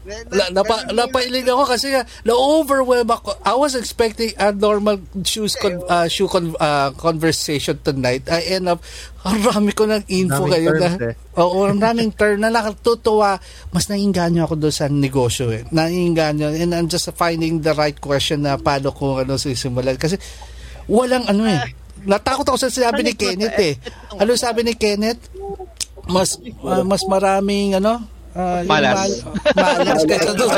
Na, 0.03 0.19
na, 0.35 0.45
napa, 0.51 0.91
napailing 0.91 1.47
ako 1.47 1.63
kasi 1.63 1.95
nga, 1.95 2.03
na-overwhelm 2.27 3.07
ako. 3.07 3.39
I 3.47 3.55
was 3.55 3.79
expecting 3.79 4.35
a 4.35 4.51
normal 4.51 4.99
shoes 5.23 5.55
con, 5.55 5.79
uh, 5.87 6.11
shoe 6.11 6.27
con, 6.27 6.59
uh, 6.59 6.91
conversation 6.99 7.79
tonight. 7.79 8.27
I 8.27 8.59
end 8.59 8.67
up, 8.67 8.83
ang 9.23 9.39
rami 9.47 9.71
ko 9.71 9.87
ng 9.87 10.03
info 10.11 10.51
Daming 10.51 10.53
kayo 10.59 10.71
na. 10.75 10.91
eh. 10.99 11.15
Oo, 11.39 11.71
ang 11.71 11.79
daming 11.79 12.11
term 12.19 12.43
na 12.43 12.51
nakatutuwa. 12.51 13.39
Mas 13.71 13.87
naiinganyo 13.87 14.43
ako 14.43 14.59
doon 14.59 14.75
sa 14.75 14.91
negosyo 14.91 15.55
eh. 15.55 15.63
Naiinganyo. 15.71 16.51
And 16.51 16.75
I'm 16.75 16.91
just 16.91 17.07
finding 17.15 17.63
the 17.63 17.71
right 17.71 17.95
question 17.95 18.43
na 18.43 18.59
paano 18.59 18.91
ko 18.91 19.23
ano 19.23 19.39
sisimulan. 19.39 19.95
Kasi 19.95 20.19
walang 20.91 21.31
ano 21.31 21.47
eh. 21.47 21.63
Natakot 22.03 22.43
ako 22.43 22.59
sa 22.59 22.75
sinabi 22.75 23.07
ni 23.07 23.15
Kenneth 23.15 23.55
eh. 23.63 23.79
Ano 24.19 24.35
sabi 24.35 24.67
ni 24.67 24.75
Kenneth? 24.75 25.31
Mas 26.11 26.35
ah, 26.67 26.83
mas 26.83 27.07
maraming 27.07 27.79
ano 27.79 28.03
Ah, 28.33 28.65
yung 28.65 28.71
Malas. 28.73 28.97
mal- 28.97 29.29
malas 29.53 30.03
kaysa 30.09 30.33
doon. 30.33 30.51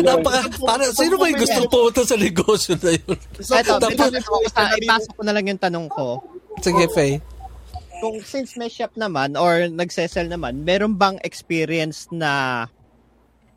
Napaka, 0.00 0.40
para, 0.64 0.82
sino 0.96 1.20
ba 1.20 1.28
yung 1.28 1.40
gusto 1.44 1.60
pumunta 1.68 2.02
sa 2.08 2.16
negosyo 2.16 2.72
na 2.80 2.90
yun? 2.96 3.16
Ito, 3.36 3.72
Tapos- 3.76 3.92
bilang 3.92 4.16
ako 4.16 4.36
sa, 4.48 4.62
ipasok 4.72 5.12
ko 5.12 5.22
na 5.22 5.32
lang 5.36 5.44
yung 5.44 5.60
tanong 5.60 5.86
ko. 5.92 6.24
Sige, 6.60 6.88
Faye. 6.88 7.20
Kung 8.00 8.18
since 8.24 8.56
may 8.56 8.66
shop 8.66 8.96
naman 8.96 9.36
or 9.36 9.68
nagsesell 9.68 10.26
naman, 10.26 10.64
meron 10.64 10.96
bang 10.96 11.20
experience 11.22 12.08
na 12.10 12.64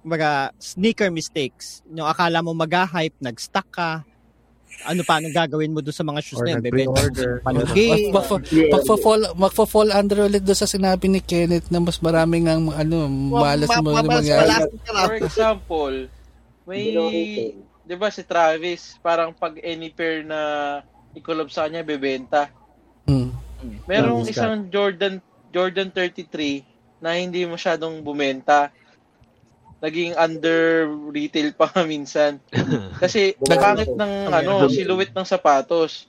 mga 0.03 0.53
sneaker 0.59 1.09
mistakes? 1.09 1.81
Yung 1.89 2.05
akala 2.05 2.43
mo 2.43 2.53
mag-hype, 2.53 3.15
nag-stuck 3.17 3.65
ka, 3.71 4.03
ano 4.83 5.01
pa 5.07 5.23
anong 5.23 5.31
gagawin 5.31 5.71
mo 5.71 5.79
doon 5.79 5.95
sa 5.95 6.03
mga 6.03 6.19
shoes 6.19 6.41
Or 6.41 6.45
na 6.45 6.59
yun? 6.59 6.63
Bebenta 6.65 7.01
palugi. 7.41 8.11
Magpa-fall, 8.11 9.21
magpa-fall 9.39 9.89
under 9.95 10.27
ulit 10.27 10.43
doon 10.43 10.59
sa 10.59 10.67
sinabi 10.67 11.07
ni 11.07 11.23
Kenneth 11.23 11.71
na 11.71 11.79
mas 11.79 11.97
maraming 12.03 12.51
ang 12.51 12.69
ano, 12.75 13.07
malas 13.07 13.71
mo 13.79 13.95
ma- 13.95 14.03
mangyari. 14.03 14.67
For 14.83 15.15
example, 15.21 15.95
may, 16.65 16.91
di 17.85 17.95
ba 17.95 18.09
si 18.09 18.25
Travis, 18.25 18.97
parang 18.99 19.31
pag 19.31 19.61
any 19.61 19.93
pair 19.93 20.25
na 20.25 20.81
i-collab 21.15 21.47
sa 21.47 21.69
kanya, 21.69 21.85
bebenta. 21.85 22.51
Hmm. 23.05 23.31
Merong 23.87 24.27
isang 24.27 24.67
Jordan 24.67 25.21
Jordan 25.55 25.89
33 25.93 26.99
na 26.99 27.15
hindi 27.15 27.47
masyadong 27.47 28.03
bumenta. 28.03 28.73
Naging 29.77 30.15
under 30.15 30.85
retail 31.09 31.51
pa 31.51 31.67
minsan. 31.85 32.39
Kasi 33.03 33.35
pangit 33.37 33.89
ng 33.89 34.13
ano, 34.29 34.65
silhouette 34.67 35.13
ng 35.13 35.27
sapatos. 35.27 36.07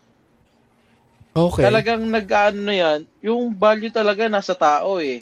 Okay. 1.30 1.68
Talagang 1.68 2.00
nag-ano 2.02 2.60
na 2.64 2.72
yan, 2.72 2.98
yung 3.20 3.52
value 3.52 3.92
talaga 3.92 4.24
nasa 4.24 4.56
tao 4.56 4.96
eh. 4.96 5.20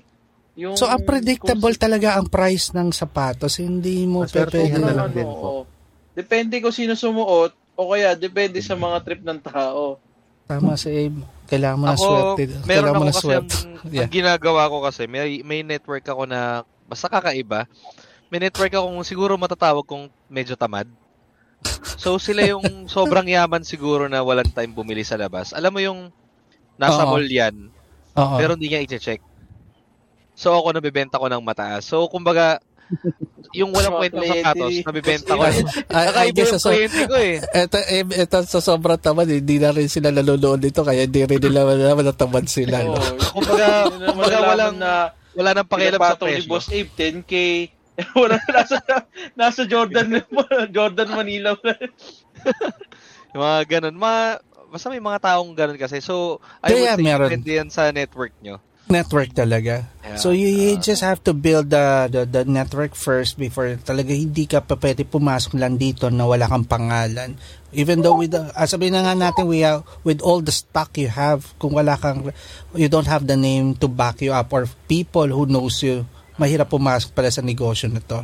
Yung, 0.54 0.78
So, 0.78 0.86
unpredictable 0.86 1.74
talaga 1.74 2.14
ang 2.14 2.30
price 2.30 2.70
ng 2.70 2.94
sapatos. 2.94 3.58
Hindi 3.58 4.06
mo 4.06 4.22
pwede 4.22 4.70
na 4.70 4.78
Ano, 4.78 4.94
lang 4.94 5.10
din 5.10 5.26
po. 5.26 5.66
Depende 6.14 6.62
kung 6.62 6.70
sino 6.70 6.94
sumuot 6.94 7.50
o 7.74 7.90
kaya 7.90 8.14
depende 8.14 8.62
sa 8.62 8.78
mga 8.78 9.02
trip 9.02 9.22
ng 9.26 9.42
tao. 9.42 9.98
Tama 10.46 10.78
si 10.78 10.86
Abe. 10.86 11.26
Kailangan 11.44 11.76
mo 11.76 11.84
na 11.84 11.92
Ako, 11.92 12.04
swerte. 12.06 12.42
meron 12.46 12.62
Kailangan 12.62 12.86
mo 12.86 12.94
ako 12.94 13.02
na 13.02 13.10
kasi 13.10 13.24
swerte. 13.26 13.54
ang, 13.58 13.72
Yeah. 13.94 14.06
ang 14.06 14.12
ginagawa 14.14 14.62
ko 14.70 14.76
kasi, 14.80 15.02
may, 15.04 15.42
may 15.42 15.60
network 15.60 16.06
ako 16.06 16.22
na 16.24 16.40
basta 16.86 17.10
kakaiba. 17.10 17.66
May 18.34 18.50
network 18.50 18.74
akong 18.74 18.98
siguro 19.06 19.38
matatawag 19.38 19.86
kong 19.86 20.10
medyo 20.26 20.58
tamad. 20.58 20.90
So 21.94 22.18
sila 22.18 22.42
yung 22.42 22.66
sobrang 22.90 23.30
yaman 23.30 23.62
siguro 23.62 24.10
na 24.10 24.26
walang 24.26 24.50
time 24.50 24.74
bumili 24.74 25.06
sa 25.06 25.14
labas. 25.14 25.54
Alam 25.54 25.70
mo 25.70 25.78
yung 25.78 26.00
nasa 26.74 27.06
Oo. 27.06 27.14
mall 27.14 27.22
yan, 27.22 27.70
Oo. 28.18 28.34
pero 28.34 28.58
hindi 28.58 28.74
niya 28.74 28.82
i-check. 28.82 29.22
So 30.34 30.50
ako 30.50 30.74
nabibenta 30.74 31.22
ko 31.22 31.30
ng 31.30 31.46
mataas. 31.46 31.86
So 31.86 32.10
kumbaga, 32.10 32.58
yung 33.54 33.70
walang 33.70 33.94
Mga 33.94 34.00
kwentang 34.02 34.26
sapatos, 34.26 34.66
plenty. 34.66 34.82
nabibenta 34.82 35.30
ko. 35.30 35.42
I, 35.46 35.54
I 35.54 36.02
Kakaiba 36.10 36.34
guess 36.34 36.50
yung 36.50 36.58
sa, 36.58 36.70
kliyente 36.74 37.02
ko 37.06 37.14
eh. 37.14 37.34
eto, 37.38 37.76
eh, 37.86 38.02
eto 38.18 38.36
sa 38.50 38.58
sobrang 38.58 38.98
tamad, 38.98 39.30
hindi 39.30 39.62
na 39.62 39.70
rin 39.70 39.86
sila 39.86 40.10
nanonood 40.10 40.58
dito 40.58 40.82
kaya 40.82 41.06
hindi 41.06 41.22
rin 41.22 41.38
nila 41.38 41.62
naman 41.86 42.02
natamad 42.02 42.50
sila. 42.50 42.82
No? 42.82 42.98
Kumbaga, 43.30 43.86
kumbaga 43.94 44.10
malalaman 44.42 44.50
walang, 44.50 44.74
na 44.74 44.92
wala 45.38 45.50
nang 45.54 45.70
pakialam 45.70 46.02
sa 46.02 46.18
pinapatong 46.18 46.28
ni 46.34 46.34
presyo. 46.42 46.50
Boss 46.50 46.66
Abe, 46.74 46.90
10K. 46.98 47.34
Wala 48.18 48.36
nasa, 48.50 48.78
nasa 49.38 49.62
Jordan, 49.66 50.18
Jordan 50.74 51.10
Manila. 51.14 51.54
Yung 53.34 53.42
mga 53.42 53.60
ganun. 53.78 53.94
Mga, 53.98 54.20
basta 54.70 54.86
may 54.90 55.02
mga 55.02 55.18
taong 55.22 55.52
ganun 55.54 55.78
kasi. 55.78 56.02
So, 56.02 56.42
I 56.62 56.74
Kaya 56.74 56.94
would 56.94 56.98
think 56.98 57.06
meron. 57.06 57.42
yan 57.46 57.70
sa 57.70 57.90
network 57.94 58.34
nyo. 58.42 58.58
Network 58.84 59.32
talaga. 59.32 59.88
Yeah. 60.04 60.20
So 60.20 60.36
you, 60.36 60.44
you 60.44 60.76
just 60.76 61.00
have 61.00 61.24
to 61.24 61.32
build 61.32 61.72
the, 61.72 62.04
the 62.12 62.28
the 62.28 62.42
network 62.44 62.92
first 62.92 63.40
before 63.40 63.80
talaga 63.80 64.12
hindi 64.12 64.44
ka 64.44 64.60
pa 64.60 64.76
pwede 64.76 65.08
pumasok 65.08 65.56
lang 65.56 65.80
dito 65.80 66.12
na 66.12 66.28
wala 66.28 66.44
kang 66.44 66.68
pangalan. 66.68 67.32
Even 67.72 68.04
though 68.04 68.20
with 68.20 68.36
the, 68.36 68.44
ah, 68.52 68.68
sabihin 68.68 68.92
na 68.92 69.08
nga 69.08 69.16
natin 69.16 69.48
we 69.48 69.64
have, 69.64 69.88
with 70.04 70.20
all 70.20 70.44
the 70.44 70.52
stock 70.52 70.92
you 71.00 71.08
have, 71.08 71.56
kung 71.56 71.72
wala 71.72 71.96
kang 71.96 72.28
you 72.76 72.92
don't 72.92 73.08
have 73.08 73.24
the 73.24 73.40
name 73.40 73.72
to 73.72 73.88
back 73.88 74.20
you 74.20 74.36
up 74.36 74.52
or 74.52 74.68
people 74.84 75.32
who 75.32 75.48
knows 75.48 75.80
you, 75.80 76.04
mahirap 76.36 76.68
pumasok 76.68 77.10
pala 77.14 77.30
sa 77.30 77.42
negosyo 77.42 77.90
na 77.90 78.02
to. 78.02 78.20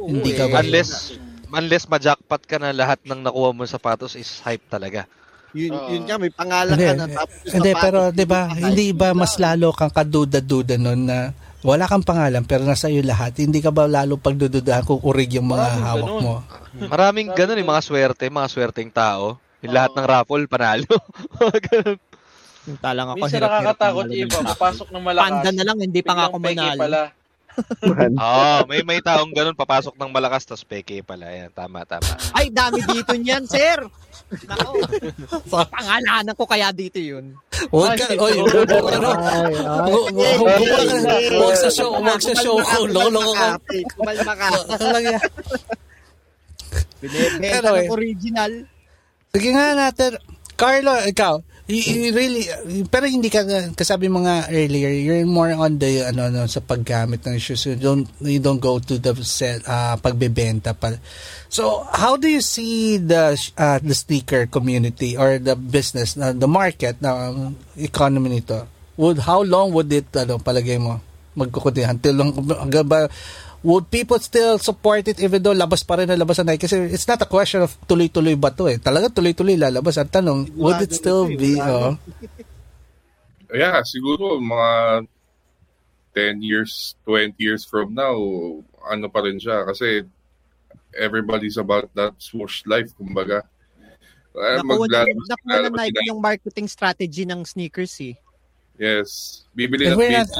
Hindi 0.00 0.36
ka 0.36 0.50
ba? 0.52 0.60
Unless, 0.60 1.16
unless 1.48 1.84
ma-jackpot 1.88 2.42
ka 2.44 2.60
na 2.60 2.74
lahat 2.74 3.00
ng 3.06 3.24
nakuha 3.24 3.50
mo 3.56 3.64
sa 3.64 3.80
sapatos 3.80 4.18
is 4.18 4.40
hype 4.44 4.64
talaga. 4.68 5.08
Yun, 5.54 5.70
Oo. 5.70 5.88
yun 5.94 6.02
nga, 6.02 6.18
may 6.18 6.34
pangalan 6.34 6.74
Hindi, 6.74 6.86
ka 6.90 6.94
na. 6.98 7.06
Tapos 7.14 7.36
hindi 7.46 7.70
sapatos, 7.70 7.84
pero 7.86 7.98
'di 8.10 8.26
ba, 8.26 8.40
hindi 8.50 8.86
ba 8.90 9.08
mas 9.14 9.38
lalo 9.38 9.70
kang 9.70 9.94
kaduda-duda 9.94 10.74
nun 10.82 11.06
na 11.06 11.30
wala 11.62 11.86
kang 11.86 12.02
pangalan 12.02 12.42
pero 12.42 12.66
nasa 12.66 12.90
iyo 12.90 13.06
lahat. 13.06 13.38
Hindi 13.38 13.62
ka 13.62 13.70
ba 13.70 13.86
lalo 13.86 14.18
pagdududahan 14.18 14.82
kung 14.82 14.98
urig 15.00 15.38
yung 15.38 15.46
mga 15.46 15.64
Maraming 15.64 15.86
hawak 15.86 16.10
ganun. 16.10 16.20
mo? 16.20 16.34
Maraming 16.90 17.28
ganun 17.32 17.60
yung 17.62 17.70
mga 17.70 17.84
swerte, 17.86 18.24
mga 18.26 18.48
swerteng 18.50 18.90
tao. 18.90 19.38
Yung 19.64 19.72
lahat 19.72 19.96
ng 19.96 20.04
raffle, 20.04 20.44
panalo. 20.44 20.92
Ganun. 21.72 21.96
Yung 22.68 22.78
talang 22.84 23.06
ako. 23.12 23.16
Minsan 23.16 23.32
hirap-hirap 23.40 23.64
nakakatakot 23.64 24.04
ng 24.04 24.12
yung 24.12 24.28
iba, 24.28 24.38
papasok 24.52 24.88
ng 24.92 25.04
malakas. 25.08 25.24
Panda 25.24 25.50
na 25.56 25.64
lang, 25.64 25.76
hindi 25.80 26.00
pa 26.04 26.12
nga 26.12 26.24
ako 26.28 26.36
manalo. 26.36 26.80
pala. 26.84 27.00
Oo, 28.18 28.66
may 28.66 28.82
may 28.82 28.98
taong 28.98 29.30
ganun, 29.30 29.54
papasok 29.54 29.94
ng 29.94 30.10
malakas, 30.10 30.42
tapos 30.42 30.66
peke 30.66 31.00
pala. 31.00 31.30
Yan, 31.30 31.50
tama, 31.54 31.86
tama. 31.86 32.06
Ay, 32.34 32.50
dami 32.50 32.82
dito 32.82 33.14
niyan, 33.14 33.44
sir. 33.46 33.78
Nako. 34.48 34.82
Pangalanan 35.70 36.34
ko 36.34 36.44
kaya 36.48 36.74
dito 36.74 36.98
yun. 36.98 37.38
Huwag 37.70 37.94
ka, 37.94 38.10
oy, 38.18 38.34
huwag 38.42 38.66
ano, 38.90 39.10
sa 41.54 41.70
show, 41.70 41.94
huwag 41.94 42.18
sa 42.18 42.34
show 42.34 42.58
ko, 42.58 42.78
lolo 42.90 43.22
ka. 43.34 43.58
Kumalma 43.94 44.32
ka. 44.34 44.48
Ano 44.74 44.86
lang 44.90 45.04
yan? 45.14 45.20
Binibenta 47.00 47.58
Anyway. 47.60 47.86
ng 47.86 47.92
original. 47.94 48.52
Sige 49.34 49.48
nga 49.52 49.66
natin, 49.76 50.10
Carlo, 50.54 50.94
ikaw, 51.04 51.42
You, 51.64 51.80
you 51.80 52.12
really 52.12 52.44
pero 52.92 53.08
hindi 53.08 53.32
ka 53.32 53.40
kasabi 53.72 54.12
mga 54.12 54.52
earlier 54.52 54.92
you're 54.92 55.24
more 55.24 55.56
on 55.56 55.80
the 55.80 56.04
ano 56.04 56.28
no 56.28 56.44
sa 56.44 56.60
paggamit 56.60 57.24
ng 57.24 57.40
shoes 57.40 57.64
you 57.64 57.80
don't 57.80 58.04
you 58.20 58.36
don't 58.36 58.60
go 58.60 58.76
to 58.76 59.00
the 59.00 59.16
sell 59.24 59.64
uh, 59.64 59.96
pagbebenta 59.96 60.76
pa. 60.76 60.92
So 61.48 61.88
how 61.88 62.20
do 62.20 62.28
you 62.28 62.44
see 62.44 63.00
the 63.00 63.32
uh, 63.56 63.80
the 63.80 63.96
sneaker 63.96 64.44
community 64.44 65.16
or 65.16 65.40
the 65.40 65.56
business 65.56 66.20
uh, 66.20 66.36
the 66.36 66.44
market 66.44 67.00
na 67.00 67.32
um, 67.32 67.56
economy 67.80 68.44
nito? 68.44 68.68
Would 69.00 69.24
how 69.24 69.40
long 69.40 69.72
would 69.72 69.88
it 69.88 70.12
ano 70.12 70.36
palagay 70.36 70.76
mo 70.76 71.00
magkukunti 71.32 71.80
until 71.80 72.12
long 72.12 72.30
hanggang 72.60 72.84
ba 72.84 73.08
would 73.64 73.88
people 73.88 74.20
still 74.20 74.60
support 74.60 75.08
it 75.08 75.16
even 75.18 75.40
though 75.40 75.56
labas 75.56 75.80
pa 75.82 75.96
rin 75.96 76.06
na 76.06 76.20
labas 76.20 76.36
na 76.44 76.52
Nike? 76.52 76.68
Kasi 76.68 76.92
it's 76.92 77.08
not 77.08 77.24
a 77.24 77.26
question 77.26 77.64
of 77.64 77.72
tuloy-tuloy 77.88 78.36
ba 78.36 78.52
to 78.52 78.68
eh. 78.68 78.76
Talaga 78.76 79.08
tuloy-tuloy 79.08 79.56
lalabas. 79.56 79.96
Ang 79.96 80.12
tanong, 80.12 80.40
would 80.54 80.84
it 80.84 80.92
still 80.92 81.26
be, 81.32 81.56
oh? 81.58 81.96
Yeah, 83.54 83.86
siguro 83.86 84.42
mga 84.42 85.06
10 86.18 86.42
years, 86.42 86.98
20 87.06 87.38
years 87.38 87.62
from 87.62 87.94
now, 87.94 88.18
ano 88.82 89.06
pa 89.06 89.22
rin 89.22 89.38
siya. 89.38 89.62
Kasi 89.62 90.02
everybody's 90.90 91.54
about 91.54 91.86
that 91.94 92.18
swoosh 92.18 92.66
life, 92.66 92.90
kumbaga. 92.98 93.46
Eh, 94.34 94.58
Nakuha 94.58 94.90
na, 95.46 95.70
Nike 95.70 96.10
yung 96.10 96.18
marketing 96.18 96.66
strategy 96.66 97.22
ng 97.22 97.46
sneakers 97.46 97.94
eh. 98.02 98.18
Yes. 98.74 99.42
Bibili 99.54 99.86
And 99.86 99.94
ng 99.94 99.98
we're 100.02 100.18
not, 100.18 100.30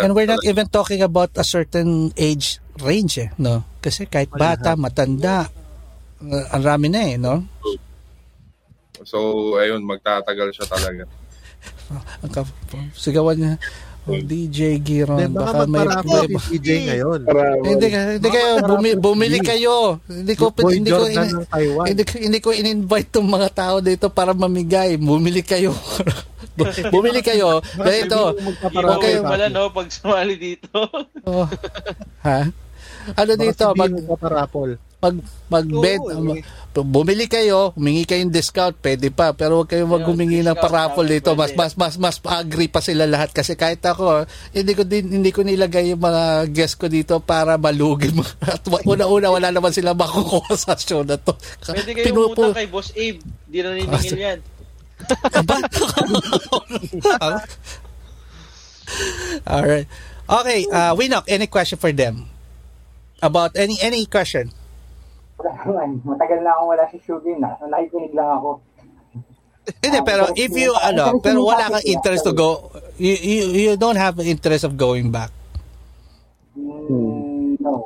and 0.00 0.10
we're 0.16 0.32
not 0.32 0.40
even 0.48 0.64
talking 0.64 1.04
about 1.04 1.36
a 1.36 1.44
certain 1.44 2.16
age 2.16 2.63
range 2.80 3.28
eh, 3.28 3.30
no? 3.38 3.62
Kasi 3.78 4.08
kahit 4.08 4.32
bata, 4.32 4.74
matanda, 4.74 5.46
uh, 6.22 6.46
ang 6.50 6.62
rami 6.62 6.88
na 6.90 7.02
eh, 7.04 7.16
no? 7.20 7.44
So, 9.04 9.52
ayun, 9.60 9.84
magtatagal 9.84 10.56
siya 10.56 10.66
talaga. 10.66 11.04
Ang 12.24 12.32
sigawan 12.96 13.36
niya, 13.36 13.54
oh, 14.04 14.20
DJ 14.20 14.58
Giron, 14.78 15.16
Hindi, 15.16 15.34
baka 15.34 15.64
baka 15.64 15.66
may... 15.66 15.86
may- 16.28 16.36
si 16.38 16.56
DJ 16.56 16.68
ngayon. 16.86 17.18
hindi, 17.64 17.86
ka- 17.88 18.10
hindi 18.16 18.28
kayo, 18.28 18.48
bumi- 18.62 18.98
bumili 18.98 19.38
kayo. 19.40 19.98
Hindi 20.04 20.32
ko, 20.34 20.52
Boy 20.52 20.76
hindi 20.76 20.90
ko, 20.90 21.04
in- 21.08 21.46
hindi, 21.84 22.02
hindi 22.20 22.38
ko 22.38 22.48
in-invite 22.50 23.08
tong 23.10 23.24
mga 23.26 23.48
tao 23.50 23.76
dito 23.80 24.06
para 24.08 24.32
mamigay. 24.32 24.96
Bumili 24.96 25.40
kayo. 25.40 25.72
Bu- 26.54 26.70
bumili 26.92 27.18
kayo. 27.18 27.58
Dahil 27.74 28.06
ito, 28.06 28.20
Okay. 28.62 29.18
pala, 29.18 29.50
no? 29.50 29.74
Pag 29.74 29.90
sumali 29.90 30.38
dito. 30.38 30.70
oh, 31.26 31.48
ha? 32.22 32.46
Ano 33.18 33.32
dito, 33.34 33.64
Baka 33.68 33.80
mag, 33.80 33.90
si 33.90 34.04
Paparapol. 35.12 35.52
mag, 35.52 35.66
bed, 35.68 36.00
bumili 36.82 37.28
kayo, 37.28 37.70
humingi 37.76 38.08
kayong 38.08 38.32
discount, 38.32 38.74
pwede 38.80 39.12
pa, 39.12 39.30
pero 39.36 39.62
huwag 39.62 39.70
kayong 39.70 39.92
mag 39.92 40.02
humingi 40.08 40.40
ng 40.42 40.56
discount 40.56 41.04
dito. 41.06 41.36
Mas, 41.36 41.52
pwede. 41.52 41.76
mas, 41.76 41.76
mas, 41.76 41.94
mas 42.00 42.16
agree 42.40 42.66
pa 42.72 42.80
sila 42.80 43.04
lahat 43.06 43.30
kasi 43.30 43.54
kahit 43.54 43.78
ako, 43.84 44.26
hindi 44.50 44.72
ko 44.74 44.82
din, 44.82 45.20
hindi 45.20 45.30
ko 45.30 45.46
nilagay 45.46 45.94
yung 45.94 46.02
mga 46.02 46.50
guest 46.50 46.80
ko 46.80 46.88
dito 46.90 47.20
para 47.22 47.54
malugi. 47.60 48.10
mo. 48.10 48.24
At 48.42 48.66
wa- 48.66 48.82
una-una, 48.82 49.30
wala 49.30 49.52
naman 49.54 49.70
sila 49.70 49.94
makukuha 49.94 50.56
sa 50.58 50.74
show 50.74 51.06
na 51.06 51.14
to. 51.20 51.36
Pwede 51.62 51.94
kayo 51.94 52.10
Pinupu- 52.10 52.56
kay 52.56 52.66
Boss 52.66 52.90
Abe. 52.96 53.20
Di 53.46 53.62
na 53.62 53.70
niningil 53.76 54.18
yan. 54.18 54.40
Aba? 55.38 55.56
All 59.46 59.64
right. 59.66 59.88
Okay, 60.24 60.64
uh, 60.72 60.96
Winok, 60.96 61.24
any 61.28 61.46
question 61.46 61.76
for 61.78 61.92
them? 61.92 62.28
About 63.20 63.56
any 63.56 63.76
any 63.80 64.04
question? 64.08 64.52
Matagal 66.04 66.40
na 66.40 66.50
akong 66.56 66.68
wala 66.72 66.84
si 66.88 66.98
Shugin 67.04 67.38
na. 67.40 67.56
Nakikinig 67.68 68.14
lang 68.16 68.40
ako. 68.40 68.60
Hindi, 69.80 69.98
pero 70.04 70.28
if 70.36 70.52
you, 70.52 70.76
ano, 70.76 71.16
pero 71.24 71.40
wala 71.40 71.72
kang 71.72 71.86
interest 71.88 72.28
to 72.28 72.36
go, 72.36 72.68
you, 73.00 73.16
you, 73.16 73.42
you 73.52 73.72
don't 73.80 73.96
have 73.96 74.20
interest 74.20 74.68
of 74.68 74.76
going 74.76 75.08
back. 75.08 75.32
Mm, 76.52 77.56
no. 77.64 77.80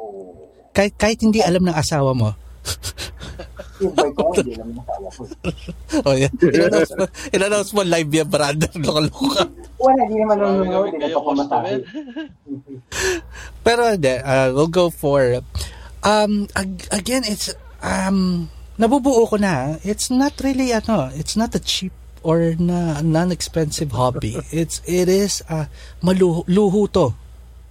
Kahit, 0.75 0.99
kahit 0.99 1.19
hindi 1.23 1.39
alam 1.39 1.63
ng 1.63 1.77
asawa 1.79 2.15
mo. 2.19 2.35
Yung 3.79 3.95
boy 3.95 4.11
ko, 4.11 4.35
hindi 4.35 4.59
lang 4.59 4.75
masawa 4.75 5.07
ko. 5.15 5.23
oh, 6.03 6.15
yeah. 6.19 6.33
In-announce 6.43 6.93
mo, 6.99 7.05
in-announce 7.31 7.71
mo 7.71 7.81
live 7.87 8.11
yan, 8.11 8.27
brother. 8.27 8.71
Loka-loka. 8.75 9.43
Wala, 9.79 10.01
hindi 10.11 10.19
naman 10.19 10.37
nanonood. 10.43 10.91
Hindi 10.91 11.07
na 11.07 11.15
pa 11.15 11.31
customer. 11.31 11.79
Pero 13.63 13.81
hindi, 13.95 14.15
uh, 14.19 14.51
we'll 14.51 14.67
go 14.71 14.91
for, 14.91 15.39
um, 16.03 16.49
ag- 16.55 16.89
again, 16.91 17.23
it's, 17.25 17.55
um, 17.83 18.51
nabubuo 18.79 19.29
ko 19.29 19.37
na, 19.37 19.77
it's 19.83 20.11
not 20.11 20.35
really, 20.43 20.73
ano, 20.73 21.11
it's 21.15 21.37
not 21.37 21.55
a 21.55 21.62
cheap 21.62 21.93
or 22.23 22.55
na 22.59 23.01
non-expensive 23.01 23.93
hobby. 23.93 24.35
It's, 24.51 24.83
it 24.85 25.09
is, 25.09 25.43
uh, 25.49 25.66
maluho, 26.03 26.45
luho 26.51 26.91
to. 26.93 27.15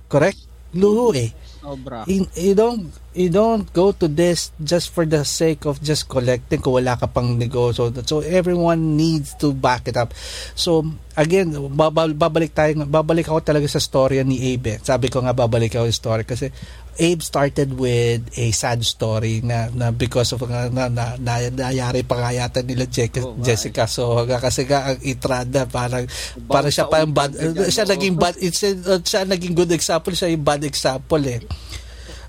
Correct? 0.07 0.39
Luho 0.75 1.11
eh. 1.15 1.31
Sobra. 1.67 2.07
in, 2.07 2.23
you 2.39 2.55
don't 2.55 2.87
you 3.11 3.27
don't 3.27 3.67
go 3.75 3.91
to 3.91 4.07
this 4.07 4.55
just 4.63 4.87
for 4.95 5.03
the 5.03 5.27
sake 5.27 5.67
of 5.67 5.83
just 5.83 6.07
collecting 6.07 6.63
kung 6.63 6.79
wala 6.79 6.95
ka 6.95 7.11
pang 7.11 7.35
negosyo. 7.35 7.91
So 8.07 8.23
everyone 8.23 8.95
needs 8.95 9.35
to 9.43 9.51
back 9.51 9.91
it 9.91 9.99
up. 9.99 10.15
So 10.55 10.87
again, 11.19 11.51
babal- 11.75 12.15
babalik 12.15 12.55
tayo 12.55 12.87
babalik 12.87 13.27
ako 13.27 13.43
talaga 13.43 13.67
sa 13.67 13.83
story 13.83 14.23
ni 14.23 14.55
Abe. 14.55 14.79
Sabi 14.79 15.11
ko 15.11 15.19
nga 15.19 15.35
babalik 15.35 15.75
ako 15.75 15.91
sa 15.91 15.99
story 15.99 16.23
kasi 16.23 16.55
Abe 16.97 17.21
started 17.21 17.77
with 17.77 18.25
a 18.33 18.49
sad 18.49 18.81
story 18.81 19.45
na, 19.45 19.69
na 19.69 19.93
because 19.93 20.33
of 20.33 20.41
na, 20.49 20.65
na, 20.67 20.89
na, 20.89 21.13
na 21.21 21.33
nangyari 21.45 22.01
pa 22.01 22.17
nga 22.17 22.33
yata 22.33 22.65
nila 22.65 22.89
Jessica, 22.89 23.21
Jessica. 23.37 23.85
So 23.85 24.25
kasi 24.25 24.65
nga 24.65 24.89
ang 24.93 24.99
itrada 25.05 25.69
parang 25.69 26.09
parang 26.49 26.73
siya 26.73 26.89
pa 26.89 27.05
yung 27.05 27.13
bad 27.13 27.37
siya 27.69 27.85
naging 27.85 28.17
bad 28.17 28.33
it's, 28.41 28.65
siya 29.05 29.29
naging 29.29 29.53
good 29.53 29.69
example 29.69 30.13
siya 30.17 30.33
yung 30.33 30.41
bad 30.41 30.65
example 30.65 31.21
eh. 31.21 31.45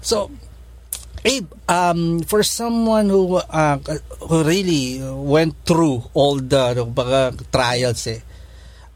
So 0.05 0.29
Abe, 1.25 1.51
um, 1.67 2.23
for 2.23 2.47
someone 2.47 3.11
who 3.11 3.43
uh, 3.43 3.79
who 4.23 4.47
really 4.47 5.03
went 5.03 5.67
through 5.67 6.07
all 6.15 6.39
the 6.39 6.79
mga 6.87 7.51
trials 7.51 8.07
eh, 8.07 8.23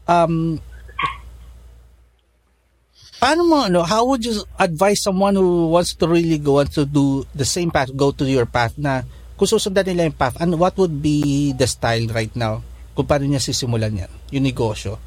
um, 0.07 0.55
paano 3.23 3.47
mo, 3.47 3.63
ano, 3.63 3.87
how 3.87 4.03
would 4.03 4.19
you 4.19 4.35
advise 4.59 4.99
someone 4.99 5.39
who 5.39 5.71
wants 5.71 5.95
to 5.95 6.03
really 6.11 6.35
go 6.35 6.59
on 6.59 6.67
to 6.67 6.83
do 6.83 7.23
the 7.31 7.47
same 7.47 7.71
path, 7.71 7.87
go 7.95 8.11
to 8.11 8.27
your 8.27 8.43
path 8.43 8.75
na 8.75 9.07
kung 9.39 9.47
susundan 9.47 9.87
nila 9.87 10.11
yung 10.11 10.19
path, 10.19 10.35
ano, 10.43 10.59
what 10.59 10.75
would 10.75 10.99
be 10.99 11.55
the 11.55 11.63
style 11.63 12.03
right 12.11 12.35
now? 12.35 12.59
Kung 12.91 13.07
paano 13.07 13.23
niya 13.23 13.39
sisimulan 13.39 13.95
yan, 13.95 14.11
yung 14.35 14.43
negosyo? 14.43 14.99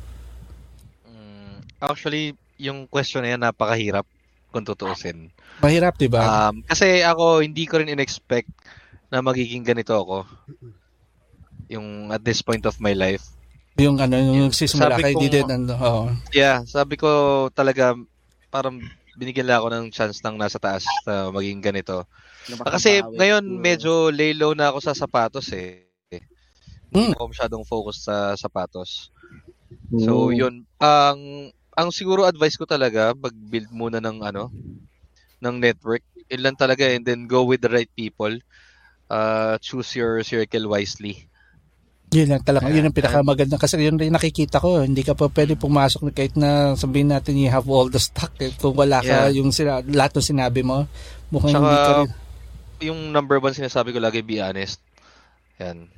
Mm, 1.04 1.60
actually, 1.84 2.32
yung 2.56 2.88
question 2.88 3.20
na 3.20 3.36
yan 3.36 3.44
napakahirap 3.44 4.08
kung 4.48 4.64
tutuusin. 4.64 5.28
Mahirap, 5.60 6.00
di 6.00 6.08
ba? 6.08 6.48
Um, 6.48 6.64
kasi 6.64 7.04
ako, 7.04 7.44
hindi 7.44 7.68
ko 7.68 7.84
rin 7.84 7.92
in-expect 7.92 8.48
na 9.12 9.20
magiging 9.20 9.60
ganito 9.60 9.92
ako. 9.92 10.24
Yung 11.68 12.08
at 12.08 12.24
this 12.24 12.40
point 12.40 12.64
of 12.64 12.80
my 12.80 12.96
life. 12.96 13.35
Yung 13.76 14.00
ano, 14.00 14.16
yung 14.16 14.52
sisimula 14.52 14.96
sabi 14.96 15.02
kay 15.04 15.12
kong- 15.12 15.22
di 15.22 15.28
din, 15.28 15.46
ano, 15.48 15.74
oo. 15.76 16.02
Yeah, 16.32 16.64
sabi 16.64 16.96
ko 16.96 17.08
talaga, 17.52 17.92
parang 18.48 18.80
binigyan 19.16 19.48
lang 19.48 19.58
ako 19.60 19.68
ng 19.72 19.86
chance 19.92 20.20
ng 20.24 20.36
nasa 20.36 20.56
taas 20.60 20.84
na 21.04 21.28
maging 21.32 21.60
ganito. 21.60 22.04
Ah, 22.62 22.76
Kasi 22.76 23.02
ngayon, 23.02 23.42
medyo 23.58 24.08
lay 24.12 24.32
low 24.32 24.52
na 24.54 24.70
ako 24.70 24.78
sa 24.80 24.92
sapatos 24.96 25.50
eh. 25.52 25.88
Hindi 26.86 27.12
Mm. 27.12 27.18
ako 27.18 27.24
masyadong 27.34 27.64
focus 27.66 28.06
sa 28.06 28.32
sapatos. 28.38 29.10
So, 29.98 30.30
yun. 30.30 30.62
Ang 30.78 31.50
ang 31.76 31.88
siguro 31.92 32.24
advice 32.24 32.56
ko 32.56 32.64
talaga, 32.64 33.12
mag-build 33.12 33.68
muna 33.74 33.98
ng 34.00 34.22
ano, 34.24 34.48
ng 35.42 35.56
network. 35.60 36.00
Lang 36.32 36.56
talaga 36.56 36.88
and 36.88 37.04
then 37.04 37.28
go 37.28 37.44
with 37.44 37.60
the 37.60 37.68
right 37.70 37.90
people. 37.92 38.32
Uh, 39.06 39.54
choose 39.60 39.92
your 39.94 40.22
circle 40.24 40.66
wisely. 40.70 41.28
Yun 42.14 42.30
lang 42.30 42.42
talaga, 42.46 42.70
yun 42.70 42.86
ang 42.86 42.94
pinakamaganda 42.94 43.58
kasi 43.58 43.82
yun 43.82 43.98
rin 43.98 44.14
nakikita 44.14 44.62
ko, 44.62 44.78
hindi 44.86 45.02
ka 45.02 45.18
pa 45.18 45.26
pwede 45.26 45.58
pumasok 45.58 46.06
na 46.06 46.12
kahit 46.14 46.38
na 46.38 46.78
sabihin 46.78 47.10
natin 47.10 47.34
you 47.34 47.50
have 47.50 47.66
all 47.66 47.90
the 47.90 47.98
stock 47.98 48.30
eh. 48.38 48.54
kung 48.54 48.78
wala 48.78 49.02
ka 49.02 49.26
Yeah. 49.26 49.42
yung 49.42 49.50
sina, 49.50 49.82
lahat 49.82 50.14
ng 50.14 50.28
sinabi 50.30 50.62
mo, 50.62 50.86
mukhang 51.34 51.58
hindi 51.58 51.76
ka 51.76 51.92
rin. 52.06 52.10
yung 52.86 53.00
number 53.10 53.42
one 53.42 53.52
sinasabi 53.52 53.90
ko 53.90 53.98
lagi, 53.98 54.22
be 54.22 54.38
honest. 54.38 54.78
Yan. 55.58 55.90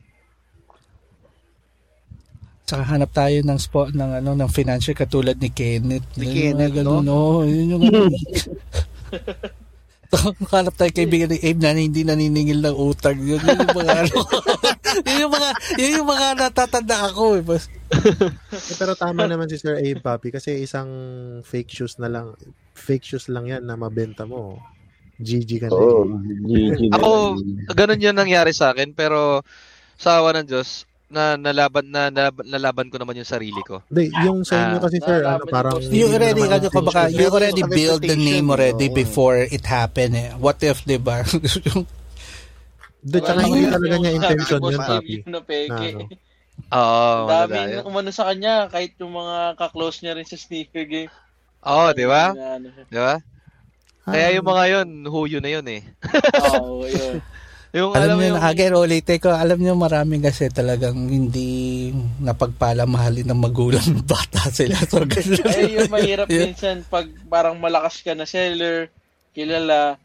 Tsaka 2.65 2.85
hanap 2.85 3.13
tayo 3.13 3.37
ng 3.45 3.59
spot 3.61 3.93
ng 3.93 4.21
ano 4.25 4.37
ng 4.37 4.51
financial 4.53 4.97
katulad 4.97 5.37
ni 5.37 5.53
Kenneth. 5.53 6.09
Ni 6.17 6.25
Kenneth, 6.29 6.73
ganun, 6.73 7.05
oo, 7.09 7.45
yun 7.45 7.77
yung 7.77 7.83
ano. 7.85 8.09
hanap 10.49 10.73
tayo 10.73 10.89
kaibigan 10.89 11.29
ni 11.29 11.39
Abe 11.45 11.61
na 11.61 11.77
hindi 11.77 12.01
naniningil 12.01 12.65
ng 12.65 12.77
utang. 12.81 13.21
Yun, 13.21 13.45
yun 13.45 13.61
yung 13.61 13.77
mga 13.77 13.95
ano. 14.09 14.17
yun 15.09 15.19
yung 15.29 15.33
mga 15.37 15.49
yun 15.77 15.93
yung 16.01 16.09
mga 16.09 16.27
natatanda 16.41 16.97
ako 17.13 17.37
eh. 17.37 17.45
Eh, 17.45 18.75
pero 18.81 18.97
tama 18.97 19.29
naman 19.29 19.53
si 19.53 19.61
Sir 19.61 19.77
Abe 19.77 20.01
Papi 20.01 20.33
kasi 20.33 20.65
isang 20.65 20.89
fake 21.45 21.73
shoes 21.73 22.01
na 22.01 22.09
lang 22.09 22.33
fake 22.73 23.05
shoes 23.05 23.29
lang 23.29 23.53
yan 23.53 23.69
na 23.69 23.77
mabenta 23.77 24.25
mo. 24.25 24.57
GG 25.21 25.51
ka 25.61 25.69
na. 25.69 25.77
Oo, 25.77 26.09
eh. 26.09 26.41
GG 26.47 26.81
na. 26.89 26.97
Ako, 26.97 27.11
ganun 27.77 28.01
yun 28.01 28.17
nangyari 28.17 28.57
sa 28.57 28.73
akin, 28.73 28.97
pero 28.97 29.45
sa 30.01 30.23
awa 30.23 30.33
ng 30.41 30.49
Diyos, 30.49 30.88
na 31.09 31.41
nalaban 31.41 31.89
na 31.89 32.13
nalaban, 32.13 32.45
nalaban 32.45 32.87
ko 32.93 33.01
naman 33.01 33.17
yung 33.17 33.29
sarili 33.29 33.61
ko. 33.65 33.81
Hindi, 33.89 34.13
yung 34.29 34.45
sa 34.45 34.69
inyo 34.69 34.77
Ah, 34.77 34.83
kasi 34.85 34.97
sir, 35.01 35.21
ano, 35.25 35.45
parang... 35.49 35.81
yung 35.81 35.93
You 35.93 36.07
already, 36.13 36.43
ano 36.45 36.69
ko 36.69 36.85
baka, 36.85 37.09
you 37.09 37.33
already 37.33 37.65
build 37.65 38.05
the 38.05 38.17
name 38.17 38.53
already 38.53 38.93
before 38.93 39.41
it 39.41 39.65
happened 39.65 40.15
eh. 40.15 40.37
What 40.37 40.61
if, 40.61 40.85
di 40.85 41.01
ba? 41.01 41.25
Hindi, 42.99 43.19
tsaka 43.23 43.41
hindi 43.47 43.63
talaga 43.71 43.95
yung 43.95 44.03
niya 44.03 44.13
intention 44.19 44.59
yun, 44.59 44.83
papi. 44.83 45.15
na 45.23 45.41
peke. 45.41 45.71
Na, 45.71 46.03
ano. 46.03 46.05
Oo, 46.75 47.47
yun. 47.47 47.87
umano 47.87 48.11
sa 48.11 48.27
kanya, 48.29 48.67
kahit 48.67 48.99
yung 48.99 49.15
mga 49.15 49.55
kaklose 49.55 50.03
niya 50.03 50.19
rin 50.19 50.27
sa 50.27 50.35
sneaker 50.35 50.83
game. 50.83 51.13
Oo, 51.63 51.95
di 51.95 52.05
ba? 52.05 52.35
Na, 52.35 52.59
ano. 52.59 52.69
Di 52.91 52.99
ba? 52.99 53.23
Kaya 54.03 54.35
yung 54.35 54.47
mga 54.51 54.65
yun, 54.67 54.89
huyo 55.07 55.39
na 55.39 55.51
yun 55.53 55.67
eh. 55.71 55.83
Oo, 56.59 56.85
yun. 56.85 57.23
Yung 57.77 57.93
alam 57.93 58.01
alam 58.01 58.15
mo 58.16 58.20
niyo, 58.24 58.31
yung... 58.32 58.40
na, 58.40 58.49
again, 58.49 58.73
ulitin 58.73 59.19
ko, 59.20 59.28
alam 59.28 59.59
niyo 59.61 59.77
maraming 59.77 60.24
kasi 60.24 60.49
talagang 60.49 60.97
hindi 60.97 61.93
napagpala 62.19 62.89
mahalin 62.89 63.28
ng 63.28 63.36
magulang 63.36 63.85
ng 63.85 64.09
bata 64.09 64.49
sila. 64.49 64.81
So, 64.89 65.05
ganun. 65.05 65.45
Eh, 65.53 65.77
yung 65.77 65.93
mahirap 65.93 66.27
Yeah. 66.32 66.49
minsan 66.49 66.85
pag 66.85 67.09
parang 67.28 67.61
malakas 67.61 68.01
ka 68.01 68.16
na 68.16 68.24
seller, 68.24 68.89
kilala, 69.36 70.01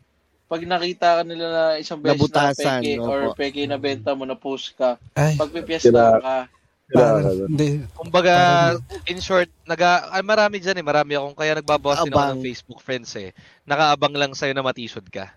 pag 0.45 0.61
nakita 0.61 1.19
ka 1.19 1.23
nila 1.23 1.45
na 1.47 1.63
isang 1.79 2.03
beses 2.03 2.19
Nabutasan, 2.19 2.63
na 2.67 2.83
peke 2.83 2.91
opo. 2.99 3.07
or 3.07 3.21
peke 3.33 3.63
na 3.63 3.79
benta 3.79 4.11
mo 4.11 4.27
na 4.27 4.35
post 4.35 4.75
ka, 4.75 4.99
Ay, 5.15 5.39
pagpipiesta 5.39 5.87
Sila- 5.89 6.19
ka, 6.19 6.35
parang, 6.91 7.47
hindi. 7.47 7.79
Kumbaga, 7.95 8.33
in 9.07 9.17
short, 9.17 9.47
naga, 9.63 10.11
ay, 10.11 10.21
marami 10.21 10.59
dyan 10.59 10.77
eh. 10.77 10.85
Marami 10.85 11.15
akong, 11.15 11.33
kaya 11.33 11.57
nagbabawas 11.57 12.03
din 12.03 12.11
ako 12.11 12.27
ng 12.35 12.43
Facebook 12.43 12.79
friends 12.83 13.15
eh. 13.17 13.31
Nakaabang 13.63 14.13
lang 14.13 14.35
sa'yo 14.35 14.51
na 14.53 14.61
matisod 14.61 15.07
ka. 15.07 15.31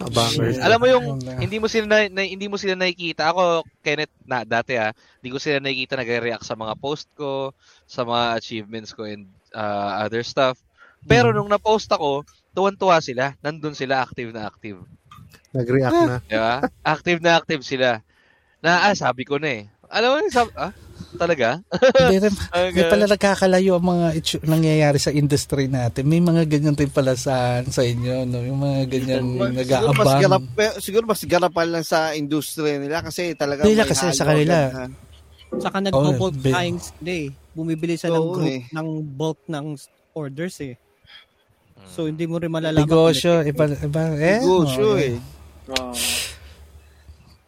Abangers. 0.00 0.56
Alam 0.60 0.78
mo 0.80 0.86
yung, 0.88 1.04
hindi 1.38 1.60
mo 1.60 1.68
sila 1.68 1.86
na, 1.86 1.98
na- 2.08 2.28
hindi 2.28 2.48
mo 2.48 2.56
sila 2.56 2.74
nakikita. 2.74 3.30
Ako, 3.30 3.64
Kenneth, 3.84 4.12
na, 4.24 4.42
dati 4.42 4.80
ah, 4.80 4.96
hindi 5.20 5.30
ko 5.32 5.38
sila 5.38 5.60
nakikita 5.60 6.00
nagre-react 6.00 6.44
sa 6.44 6.56
mga 6.56 6.74
post 6.80 7.08
ko, 7.14 7.52
sa 7.84 8.04
mga 8.04 8.40
achievements 8.40 8.96
ko 8.96 9.04
and 9.04 9.28
uh, 9.52 10.00
other 10.04 10.24
stuff. 10.24 10.56
Pero 11.04 11.36
nung 11.36 11.52
na-post 11.52 11.92
ako, 11.92 12.24
tuwan-tuwa 12.56 12.96
sila. 13.04 13.36
Nandun 13.44 13.76
sila, 13.76 14.00
active 14.00 14.32
na 14.32 14.48
active. 14.48 14.80
Nag-react 15.52 16.00
na. 16.08 16.16
Di 16.24 16.38
ba? 16.40 16.64
Active 16.82 17.20
na 17.20 17.36
active 17.36 17.62
sila. 17.62 18.00
Na, 18.64 18.88
ah, 18.88 18.96
sabi 18.96 19.28
ko 19.28 19.36
na 19.36 19.62
eh. 19.62 19.62
Alam 19.92 20.16
mo, 20.16 20.18
sabi, 20.32 20.50
ah, 20.56 20.72
talaga? 21.14 21.62
Hindi 21.94 22.16
rin, 22.20 22.34
Ah, 22.50 22.66
Hindi 22.66 22.82
pala 22.84 23.04
nagkakalayo 23.06 23.72
ang 23.74 23.86
mga 23.86 24.06
itsu- 24.14 24.42
nangyayari 24.42 24.98
sa 24.98 25.08
industry 25.08 25.66
natin. 25.66 26.04
May 26.04 26.18
mga 26.18 26.42
ganyan 26.44 26.74
rin 26.74 26.90
pala 26.90 27.14
sa, 27.14 27.62
sa 27.62 27.82
inyo, 27.82 28.26
no? 28.26 28.42
Yung 28.42 28.58
mga 28.58 28.78
ganyan 28.88 29.24
Siguro 29.24 29.46
mas, 29.46 29.56
nag-aabang. 30.10 30.44
eh, 30.58 30.72
siguro 30.78 31.04
mas 31.06 31.22
garapan 31.22 31.68
lang 31.70 31.84
sa 31.84 32.12
industry 32.12 32.78
nila 32.78 33.00
kasi 33.00 33.34
talaga 33.34 33.62
Nila 33.62 33.82
may 33.82 33.90
kasi 33.90 34.04
sa 34.10 34.24
kanila. 34.24 34.56
Saka 35.54 35.76
Oh, 35.94 36.10
nag-bulk 36.10 36.34
bi- 36.34 36.50
buying 36.50 36.78
eh. 37.04 37.30
Bumibili 37.54 37.94
sila 37.94 38.18
ng 38.18 38.20
Oo, 38.20 38.34
group 38.34 38.50
eh. 38.50 38.62
ng 38.74 38.88
bulk 39.06 39.38
ng 39.46 39.78
orders 40.12 40.58
eh. 40.60 40.74
So 41.86 42.10
hindi 42.10 42.26
mo 42.26 42.42
rin 42.42 42.50
malalaman. 42.50 42.82
Negosyo, 42.82 43.46
iba, 43.46 43.70
iba, 43.70 44.02
eh. 44.18 44.42
Negosyo 44.42 44.86
oh, 44.88 44.98
eh. 44.98 45.14
ah, 45.70 45.94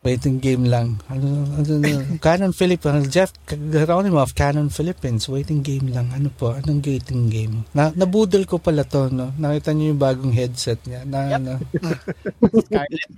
Waiting 0.06 0.38
game 0.38 0.70
lang. 0.70 1.02
Ano, 1.10 1.50
ano, 1.50 1.66
ano, 1.82 1.98
Canon 2.24 2.54
Philippines, 2.54 3.10
Jeff 3.10 3.34
Geronimo 3.50 4.22
of 4.22 4.38
Canon 4.38 4.70
Philippines, 4.70 5.26
waiting 5.26 5.66
game 5.66 5.90
lang. 5.90 6.14
Ano 6.14 6.30
po? 6.30 6.54
Anong 6.54 6.78
waiting 6.78 7.26
game? 7.26 7.66
Na, 7.74 7.90
nabudol 7.90 8.46
ko 8.46 8.62
pala 8.62 8.86
to, 8.86 9.10
no? 9.10 9.34
Nakita 9.34 9.74
niyo 9.74 9.90
yung 9.90 9.98
bagong 9.98 10.30
headset 10.30 10.78
niya. 10.86 11.02
Na, 11.02 11.34
ano, 11.34 11.58
Scarlett. 12.70 13.10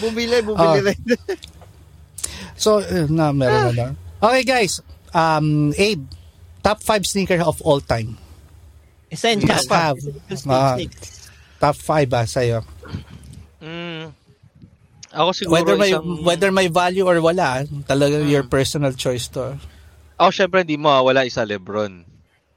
Bumili, 0.00 0.40
bumili 0.40 0.80
Ah. 0.80 0.80
rin. 0.82 1.00
So, 2.56 2.80
eh, 2.80 3.04
na, 3.06 3.36
meron 3.36 3.68
na 3.68 3.74
lang. 3.76 3.92
Okay, 4.16 4.42
guys. 4.42 4.80
Um, 5.12 5.76
Abe, 5.76 6.08
top 6.64 6.80
5 6.80 7.04
sneaker 7.04 7.44
of 7.44 7.60
all 7.60 7.84
time. 7.84 8.16
Essential. 9.12 9.52
Must 9.52 9.68
have. 9.68 10.00
Ah, 10.48 10.80
top 11.60 11.76
5 11.76 12.08
ba 12.08 12.24
sa'yo? 12.24 12.64
Mm. 15.16 15.20
Ako 15.24 15.30
siguro 15.32 15.54
Whether 15.56 15.74
may, 15.74 15.90
isang... 15.90 16.04
whether 16.20 16.50
may 16.52 16.68
value 16.68 17.08
or 17.08 17.16
wala, 17.18 17.64
talaga 17.88 18.20
your 18.20 18.44
personal 18.44 18.92
choice 18.92 19.32
to. 19.32 19.56
Ako 20.20 20.28
syempre 20.30 20.60
hindi 20.60 20.76
mawawala 20.76 21.24
isa 21.24 21.40
Lebron. 21.42 22.04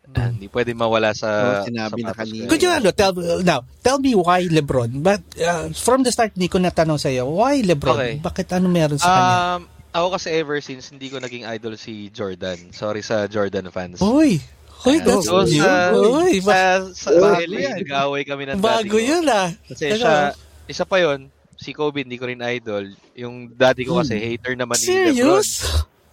Ah, 0.09 0.33
hindi 0.33 0.49
pwede 0.49 0.73
mawala 0.73 1.13
sa 1.13 1.29
Oh, 1.61 1.69
sinabi 1.69 2.01
na 2.01 2.09
sapatos 2.11 2.33
kanina. 2.33 2.49
Could 2.49 2.63
you, 2.65 2.71
ano, 2.73 2.89
tell, 2.89 3.13
now, 3.45 3.61
tell 3.85 4.01
me 4.01 4.17
why 4.17 4.41
LeBron? 4.41 5.05
But 5.05 5.21
uh, 5.37 5.69
from 5.69 6.01
the 6.01 6.09
start, 6.09 6.33
hindi 6.33 6.49
ko 6.49 6.57
natanong 6.57 6.97
sa'yo, 6.97 7.29
why 7.29 7.61
LeBron? 7.61 7.93
Okay. 7.93 8.13
Bakit 8.17 8.47
ano 8.57 8.73
meron 8.73 8.97
sa 8.97 9.05
kanya? 9.05 9.29
Um, 9.29 9.61
ako 9.93 10.07
kasi 10.17 10.27
ever 10.33 10.57
since 10.65 10.89
hindi 10.89 11.13
ko 11.13 11.21
naging 11.21 11.45
idol 11.45 11.77
si 11.77 12.09
Jordan. 12.09 12.73
Sorry 12.73 13.05
sa 13.05 13.29
Jordan 13.29 13.69
fans. 13.69 14.01
Uy! 14.01 14.41
Uy, 14.81 14.97
Ayan. 14.97 15.05
that's 15.05 15.27
So, 15.29 15.45
new. 15.45 15.61
sa, 15.61 15.93
Uy, 15.93 16.33
sa, 16.39 16.45
ba- 16.47 16.89
sa, 16.89 17.09
sa 17.13 17.29
LA, 17.45 17.57
yan. 17.69 17.77
nag-aaway 17.85 18.21
kami 18.25 18.43
ng 18.49 18.57
bago 18.63 18.97
yun 18.97 19.29
ah. 19.29 19.53
Kasi 19.69 19.93
siya, 19.93 20.33
isa 20.65 20.89
pa 20.89 20.97
yon 20.97 21.29
si 21.59 21.75
Kobe, 21.75 22.01
hindi 22.01 22.15
ko 22.15 22.25
rin 22.25 22.39
idol. 22.39 22.87
Yung 23.13 23.51
daddy 23.51 23.83
ko 23.83 23.99
kasi, 23.99 24.15
hater 24.15 24.55
naman 24.55 24.79
ni 24.79 24.87
Lebron. 24.87 25.43
Serious? 25.43 25.49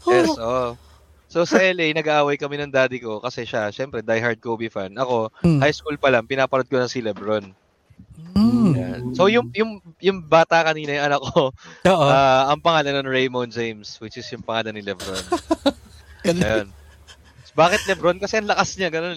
Yes, 0.02 0.31
Oh. 0.35 0.74
So 1.27 1.43
sa 1.43 1.59
LA, 1.59 1.90
nag-aaway 1.90 2.35
kami 2.35 2.55
ng 2.56 2.70
daddy 2.70 2.98
ko 2.98 3.18
kasi 3.18 3.43
siya, 3.43 3.70
syempre, 3.70 3.98
diehard 4.01 4.39
Kobe 4.39 4.66
fan. 4.66 4.94
Ako, 4.94 5.31
Hmm. 5.43 5.59
high 5.59 5.74
school 5.74 5.94
pa 5.97 6.10
lang, 6.10 6.23
pinapanood 6.24 6.66
ko 6.66 6.78
na 6.78 6.86
si 6.86 6.98
Lebron. 6.98 7.51
Mm. 8.32 8.73
Yan. 8.77 9.01
So 9.12 9.27
yung 9.27 9.48
yung 9.51 9.81
yung 9.98 10.18
bata 10.20 10.60
kanina 10.62 10.93
yung 10.94 11.06
anak 11.06 11.20
ko, 11.24 11.51
Oo. 11.90 12.06
ah, 12.06 12.48
ang 12.48 12.60
pangalan 12.60 13.01
ng 13.01 13.09
Raymond 13.09 13.51
James, 13.51 13.97
which 13.98 14.14
is 14.14 14.28
yung 14.28 14.44
pangalan 14.44 14.77
ni 14.77 14.82
LeBron. 14.82 15.24
Ayun. 16.27 16.68
Bakit 17.52 17.89
LeBron? 17.89 18.20
Kasi 18.20 18.36
ang 18.36 18.48
lakas 18.48 18.77
niya, 18.77 18.93
ganun. 18.93 19.16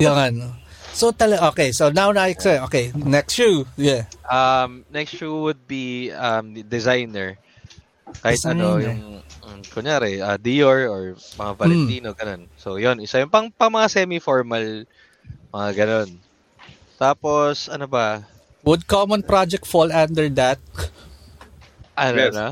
yung 0.00 0.16
ano. 0.16 0.56
So, 0.92 1.10
tala, 1.10 1.40
okay. 1.50 1.72
So, 1.72 1.88
now 1.88 2.12
na, 2.12 2.28
okay, 2.28 2.92
next 2.94 3.34
shoe. 3.34 3.64
Yeah. 3.76 4.04
Um, 4.28 4.84
next 4.92 5.16
shoe 5.16 5.42
would 5.42 5.64
be 5.66 6.12
um 6.12 6.52
designer. 6.68 7.40
Kahit 8.20 8.44
ano, 8.44 8.76
Designer. 8.76 8.92
yung 8.92 9.02
um, 9.48 9.60
kunyari, 9.72 10.20
ah, 10.20 10.36
Dior 10.36 10.84
or 10.92 11.02
mga 11.16 11.52
Valentino, 11.56 12.12
ganun. 12.12 12.44
So, 12.60 12.76
yon 12.76 13.00
isa 13.00 13.24
yung 13.24 13.32
pang, 13.32 13.48
pang 13.48 13.72
mga 13.72 13.88
semi-formal, 13.88 14.84
mga 15.48 15.68
ganun. 15.72 16.10
Tapos, 17.00 17.72
ano 17.72 17.88
ba? 17.88 18.20
Would 18.68 18.84
Common 18.84 19.24
Project 19.24 19.64
fall 19.64 19.88
under 19.90 20.28
that? 20.36 20.60
Ano 21.96 22.20
Yes. 22.20 22.34
na? 22.36 22.48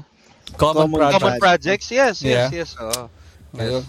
Common, 0.56 0.88
Common 0.88 0.96
Project. 0.98 1.14
Common 1.20 1.36
projects? 1.38 1.86
Yes, 1.92 2.14
yes, 2.24 2.24
Yeah. 2.24 2.48
yes. 2.50 2.70
Oo. 2.80 3.02
Ayun. 3.54 3.84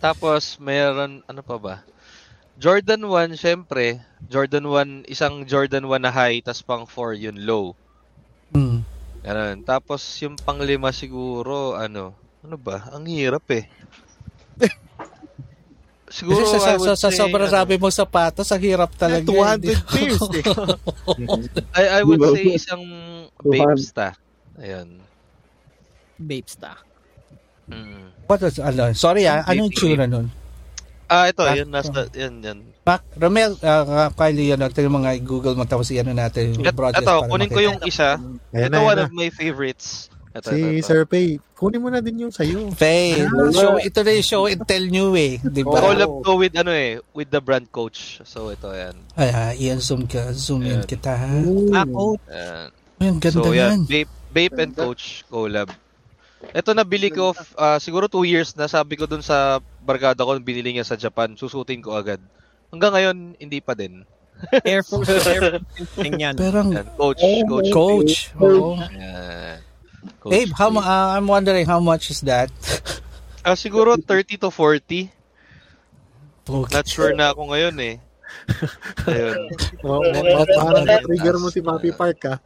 Tapos, 0.00 0.56
mayroon, 0.58 1.22
ano 1.24 1.40
pa 1.44 1.56
ba? 1.60 1.74
Jordan 2.54 3.02
1, 3.10 3.34
syempre. 3.34 3.98
Jordan 4.30 4.66
1, 5.06 5.10
isang 5.10 5.42
Jordan 5.44 5.90
1 5.90 6.06
na 6.06 6.12
high, 6.14 6.38
tas 6.38 6.62
pang 6.62 6.86
4 6.86 7.18
yun 7.18 7.38
low. 7.42 7.74
Mm. 8.54 8.86
Ganun. 9.24 9.56
Tapos, 9.66 10.00
yung 10.22 10.38
panglima 10.38 10.94
siguro, 10.94 11.74
ano, 11.74 12.14
ano 12.46 12.56
ba? 12.60 12.94
Ang 12.94 13.10
hirap 13.10 13.42
eh. 13.50 13.66
siguro, 16.14 16.46
Kasi 16.46 16.56
sa, 16.62 16.78
sa, 16.78 16.92
sa, 16.94 17.08
say, 17.10 17.18
sobrang 17.18 17.50
ano, 17.50 17.56
sabi 17.58 17.74
mo 17.74 17.90
sapatos, 17.90 18.46
ang 18.54 18.62
hirap 18.62 18.94
talaga. 18.94 19.26
200 19.26 19.90
pairs 19.90 20.22
eh. 20.38 20.44
I, 21.80 21.84
I 21.98 22.00
would 22.06 22.22
say 22.22 22.54
isang 22.54 22.84
Babesta. 23.42 24.14
Ayun. 24.62 25.02
Babesta. 26.14 26.78
Mm. 27.66 28.14
What 28.30 28.40
was, 28.46 28.62
ano, 28.62 28.94
sorry 28.94 29.26
ah, 29.26 29.42
anong 29.48 29.72
tsura 29.74 30.06
nun? 30.06 30.43
Ah, 31.04 31.28
ito, 31.28 31.44
Ah, 31.44 31.52
yun, 31.52 31.68
nasa, 31.68 32.08
yan, 32.12 32.40
yan. 32.40 32.58
Mac, 32.84 33.04
Romel, 33.14 33.56
uh, 33.60 34.08
Kylie, 34.12 34.52
ano, 34.52 34.68
ito 34.68 34.80
yung 34.80 34.96
mga 34.98 35.20
Google 35.20 35.54
mo, 35.54 35.64
tapos 35.64 35.88
yan 35.88 36.08
natin 36.08 36.56
yung 36.56 36.64
broadcast. 36.72 37.04
ito, 37.04 37.14
kunin 37.28 37.50
ko 37.50 37.60
yung 37.60 37.78
isa. 37.84 38.16
Ayan 38.52 38.68
ito, 38.68 38.76
na, 38.76 38.80
one 38.80 38.96
ayan 38.96 39.04
of 39.04 39.12
my 39.12 39.28
favorites. 39.28 40.08
Ito, 40.34 40.50
Si 40.50 40.58
ito, 40.58 40.66
ito. 40.74 40.82
Sir 40.82 41.00
Pay, 41.06 41.38
kunin 41.54 41.78
mo 41.78 41.88
na 41.88 42.02
din 42.02 42.26
yung 42.26 42.34
sa'yo. 42.34 42.72
Faye, 42.74 43.22
show, 43.54 43.78
ito 43.78 44.00
na 44.02 44.10
yung 44.10 44.26
show 44.26 44.44
and 44.50 44.60
tell 44.66 44.82
new 44.82 45.14
eh. 45.14 45.38
Di 45.38 45.62
ba? 45.62 45.78
Collab 45.78 46.26
ko 46.26 46.30
with 46.34 46.56
ano 46.58 46.74
eh, 46.74 46.98
with 47.14 47.30
the 47.30 47.38
brand 47.38 47.70
coach. 47.70 48.18
So 48.26 48.50
ito 48.50 48.74
yan. 48.74 48.98
Ay, 49.14 49.28
ah, 49.30 49.52
iyan 49.54 49.78
zoom 49.78 50.10
ka, 50.10 50.34
zoom 50.34 50.66
in 50.66 50.82
Ayan. 50.82 50.90
kita 50.90 51.14
ha. 51.14 51.30
Ako, 51.86 52.18
Ayan. 52.26 52.68
Ay, 52.98 53.06
ang 53.06 53.20
ganda 53.22 53.46
so 53.46 53.54
yan. 53.54 53.78
Vape, 53.86 54.10
Vape 54.34 54.58
and 54.58 54.74
Coach 54.74 55.22
collab. 55.30 55.70
Ito 56.50 56.74
nabili 56.74 57.14
ko 57.14 57.30
ah, 57.54 57.78
siguro 57.78 58.10
2 58.10 58.26
years 58.26 58.50
na 58.58 58.66
sabi 58.66 58.98
ko 58.98 59.06
dun 59.06 59.22
sa 59.22 59.62
barkada 59.84 60.24
ko 60.24 60.32
binili 60.40 60.72
niya 60.74 60.88
sa 60.88 60.96
Japan, 60.96 61.36
susutin 61.36 61.84
ko 61.84 61.94
agad. 61.94 62.18
Hanggang 62.72 62.92
ngayon 62.96 63.16
hindi 63.38 63.60
pa 63.60 63.76
din. 63.76 64.02
Air 64.66 64.82
Force, 64.82 65.12
Air 65.28 65.62
Force 65.62 66.10
yan. 66.10 66.34
Pero 66.34 66.64
ang 66.64 66.72
Yan, 66.74 66.88
coach, 66.98 67.22
coach. 67.46 67.70
coach, 67.70 68.14
oo. 68.40 68.74
Ayan. 68.80 69.62
Coach 70.20 70.32
Abe, 70.34 70.52
how, 70.52 70.68
ah, 70.80 71.16
I'm 71.16 71.28
wondering 71.28 71.64
how 71.64 71.80
much 71.80 72.10
is 72.10 72.20
that? 72.26 72.50
Ah, 73.44 73.52
siguro 73.60 74.00
30 74.00 74.40
to 74.40 74.48
40. 74.48 75.12
Okay. 76.48 76.72
Not 76.72 76.88
sure 76.88 77.12
na 77.12 77.36
ako 77.36 77.52
ngayon 77.52 77.76
eh. 77.76 77.94
Ayun. 79.04 79.36
Oh, 79.84 80.00
oh, 80.00 80.48
parang 80.64 80.88
trigger 80.88 81.36
mo 81.36 81.52
si 81.52 81.60
Mappy 81.60 81.92
Park 81.92 82.24
ah. 82.24 82.40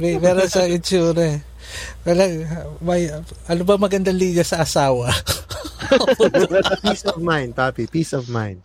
May 0.00 0.16
meron 0.16 0.48
sa 0.48 0.64
itsura 0.64 1.36
eh. 1.36 1.44
Wala, 2.04 2.22
may, 2.80 3.10
ano 3.48 3.62
ba 3.64 3.74
magandang 3.76 4.16
linya 4.16 4.44
sa 4.44 4.64
asawa? 4.64 5.12
Peace 6.84 7.04
of 7.08 7.20
mind, 7.20 7.52
Papi. 7.56 7.88
Peace 7.88 8.12
of 8.12 8.28
mind. 8.28 8.60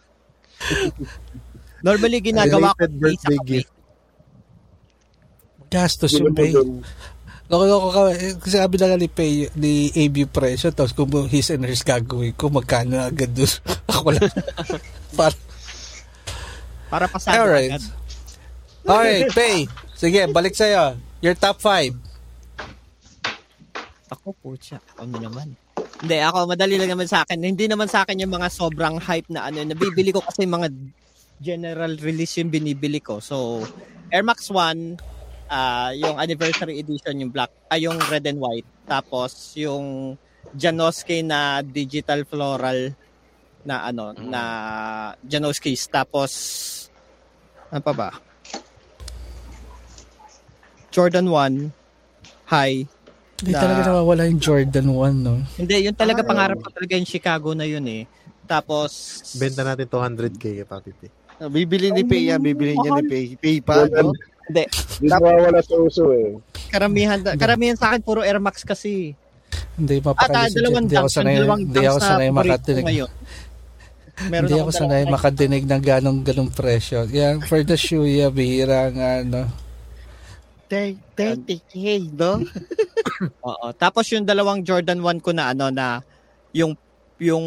Normally, 1.83 2.23
ginagawa 2.23 2.71
ko 2.79 2.87
birthday 2.87 3.15
sa 3.19 3.35
gift. 3.43 3.71
Gastos 5.73 6.13
yung 6.15 6.31
pay. 6.37 6.53
Loko-loko 7.51 7.87
ka. 7.91 8.01
Kasi 8.39 8.55
sabi 8.55 8.75
na 8.79 8.87
nga 8.93 8.97
ni, 8.99 9.09
pay, 9.11 9.51
ni 9.59 9.91
AB 9.91 10.31
presyo, 10.31 10.71
tapos 10.71 10.95
kung 10.95 11.11
his 11.27 11.51
and 11.51 11.67
hers 11.67 11.83
gagawin 11.83 12.31
ko, 12.37 12.47
magkano 12.47 13.03
agad 13.03 13.35
doon. 13.35 13.51
Ako 13.93 14.07
lang. 14.15 14.31
Para, 15.17 15.35
Para 16.87 17.05
pasado 17.09 17.41
Alright. 17.41 17.73
agad. 17.73 17.83
okay, 18.85 19.19
pay. 19.33 19.57
Sige, 19.97 20.23
balik 20.31 20.55
sa'yo. 20.55 20.95
Your 21.19 21.35
top 21.35 21.59
5. 21.59 22.12
Ako 24.13 24.29
po 24.37 24.53
siya. 24.53 24.77
Ano 25.01 25.17
naman. 25.17 25.57
Hindi, 26.05 26.17
ako, 26.21 26.45
madali 26.45 26.77
lang 26.77 26.93
naman 26.93 27.09
sa 27.09 27.25
akin. 27.25 27.41
Hindi 27.41 27.65
naman 27.65 27.89
sa 27.89 28.05
akin 28.05 28.21
yung 28.21 28.33
mga 28.33 28.49
sobrang 28.53 29.01
hype 29.01 29.29
na 29.33 29.49
ano. 29.49 29.65
Nabibili 29.65 30.13
ko 30.13 30.21
kasi 30.21 30.45
mga 30.45 30.69
general 31.41 31.97
release 31.97 32.37
yung 32.37 32.53
binibili 32.53 33.01
ko. 33.01 33.17
So, 33.17 33.65
Air 34.13 34.21
Max 34.21 34.53
1, 34.53 35.49
ah 35.49 35.91
yung 35.97 36.17
anniversary 36.21 36.79
edition, 36.79 37.19
yung 37.19 37.31
black, 37.33 37.49
ay 37.73 37.89
yung 37.89 37.97
red 38.07 38.25
and 38.29 38.37
white. 38.37 38.67
Tapos, 38.85 39.57
yung 39.57 40.15
Janoski 40.53 41.25
na 41.25 41.65
digital 41.65 42.27
floral 42.29 42.93
na 43.65 43.89
ano, 43.89 44.13
na 44.13 44.43
Janoski's. 45.25 45.89
Tapos, 45.89 46.31
ano 47.71 47.81
pa 47.81 47.93
ba? 47.95 48.09
Jordan 50.93 51.25
1, 51.25 51.73
high, 52.53 52.85
Hindi 53.39 53.51
Na- 53.51 53.61
talaga 53.61 53.79
nawawala 53.85 54.23
yung 54.27 54.39
Jordan 54.39 54.87
1, 54.87 55.13
no? 55.19 55.33
hindi, 55.57 55.75
yun 55.81 55.95
talaga 55.95 56.21
pangarap 56.21 56.59
ko 56.59 56.69
talaga 56.69 56.93
yung 56.95 57.09
Chicago 57.09 57.51
na 57.51 57.65
yun 57.65 57.83
eh. 57.85 58.03
Tapos, 58.43 58.91
Benta 59.35 59.63
natin 59.63 59.87
200k 59.87 60.35
kay 60.37 60.63
Papi 60.63 60.91
P. 60.93 61.07
Bibili 61.49 61.89
ni 61.89 62.03
Pay 62.03 62.29
yan, 62.29 62.39
bibili 62.39 62.75
niya 62.75 62.91
ni 62.93 63.03
Pay. 63.09 63.25
Pay 63.35 63.57
pa, 63.59 63.83
no? 63.83 64.13
hindi, 64.43 64.63
Hindi 64.99 65.07
nawawala 65.07 65.59
sa 65.59 65.75
uso 65.75 66.11
eh. 66.11 66.37
karamihan, 66.69 67.19
karamihan 67.35 67.75
sa 67.75 67.91
akin 67.91 68.01
puro 68.03 68.21
Air 68.21 68.39
Max 68.39 68.61
kasi. 68.63 69.15
Hindi 69.73 69.97
At 69.97 70.03
ah, 70.03 70.07
mapakali 70.13 70.53
dalawang 70.53 70.85
Hindi 70.85 70.97
ako 70.99 71.09
sanay, 71.09 71.35
dalawang 71.35 71.61
hindi 71.65 71.83
ako 71.83 71.99
sanay 71.99 72.29
makatinig. 72.29 72.85
ngayon. 72.85 73.11
Meron 74.13 74.45
Hindi 74.45 74.53
ako 74.53 74.61
akong 74.61 74.77
sanay 74.77 75.03
makadinig 75.09 75.63
ng 75.65 75.81
ganong 75.81 76.19
ganong 76.21 76.51
presyo. 76.53 77.09
Yan, 77.09 77.41
for 77.41 77.65
the 77.65 77.73
shoe, 77.73 78.05
yeah, 78.05 78.29
bihira 78.29 78.93
nga, 78.93 79.25
no? 79.25 79.49
30k, 81.15 82.09
no? 82.13 82.41
Oo. 83.49 83.67
Tapos 83.77 84.09
yung 84.11 84.25
dalawang 84.25 84.65
Jordan 84.65 84.99
1 84.99 85.23
ko 85.23 85.31
na 85.31 85.53
ano 85.53 85.69
na 85.69 86.01
yung 86.53 86.73
yung 87.21 87.45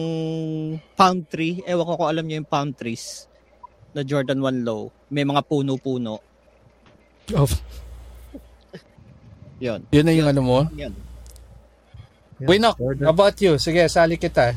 Pound 0.96 1.28
3, 1.28 1.66
ewan 1.68 1.84
ko 1.84 1.92
kung 2.00 2.08
alam 2.08 2.24
niyo 2.24 2.40
yung 2.40 2.48
Pound 2.48 2.72
3s 2.78 3.28
na 3.92 4.00
Jordan 4.06 4.40
1 4.40 4.64
low. 4.64 4.88
May 5.12 5.26
mga 5.26 5.42
puno-puno. 5.44 6.22
Oh, 7.34 7.50
Yun. 9.58 9.80
yun 9.88 10.04
na 10.04 10.12
yung 10.14 10.28
ano 10.30 10.40
mo? 10.44 10.58
Yun. 10.76 10.92
Yeah, 12.36 12.48
Winok, 12.52 12.76
Jordan. 12.76 13.04
how 13.08 13.12
about 13.16 13.36
you? 13.40 13.56
Sige, 13.56 13.88
sali 13.88 14.20
kita. 14.20 14.52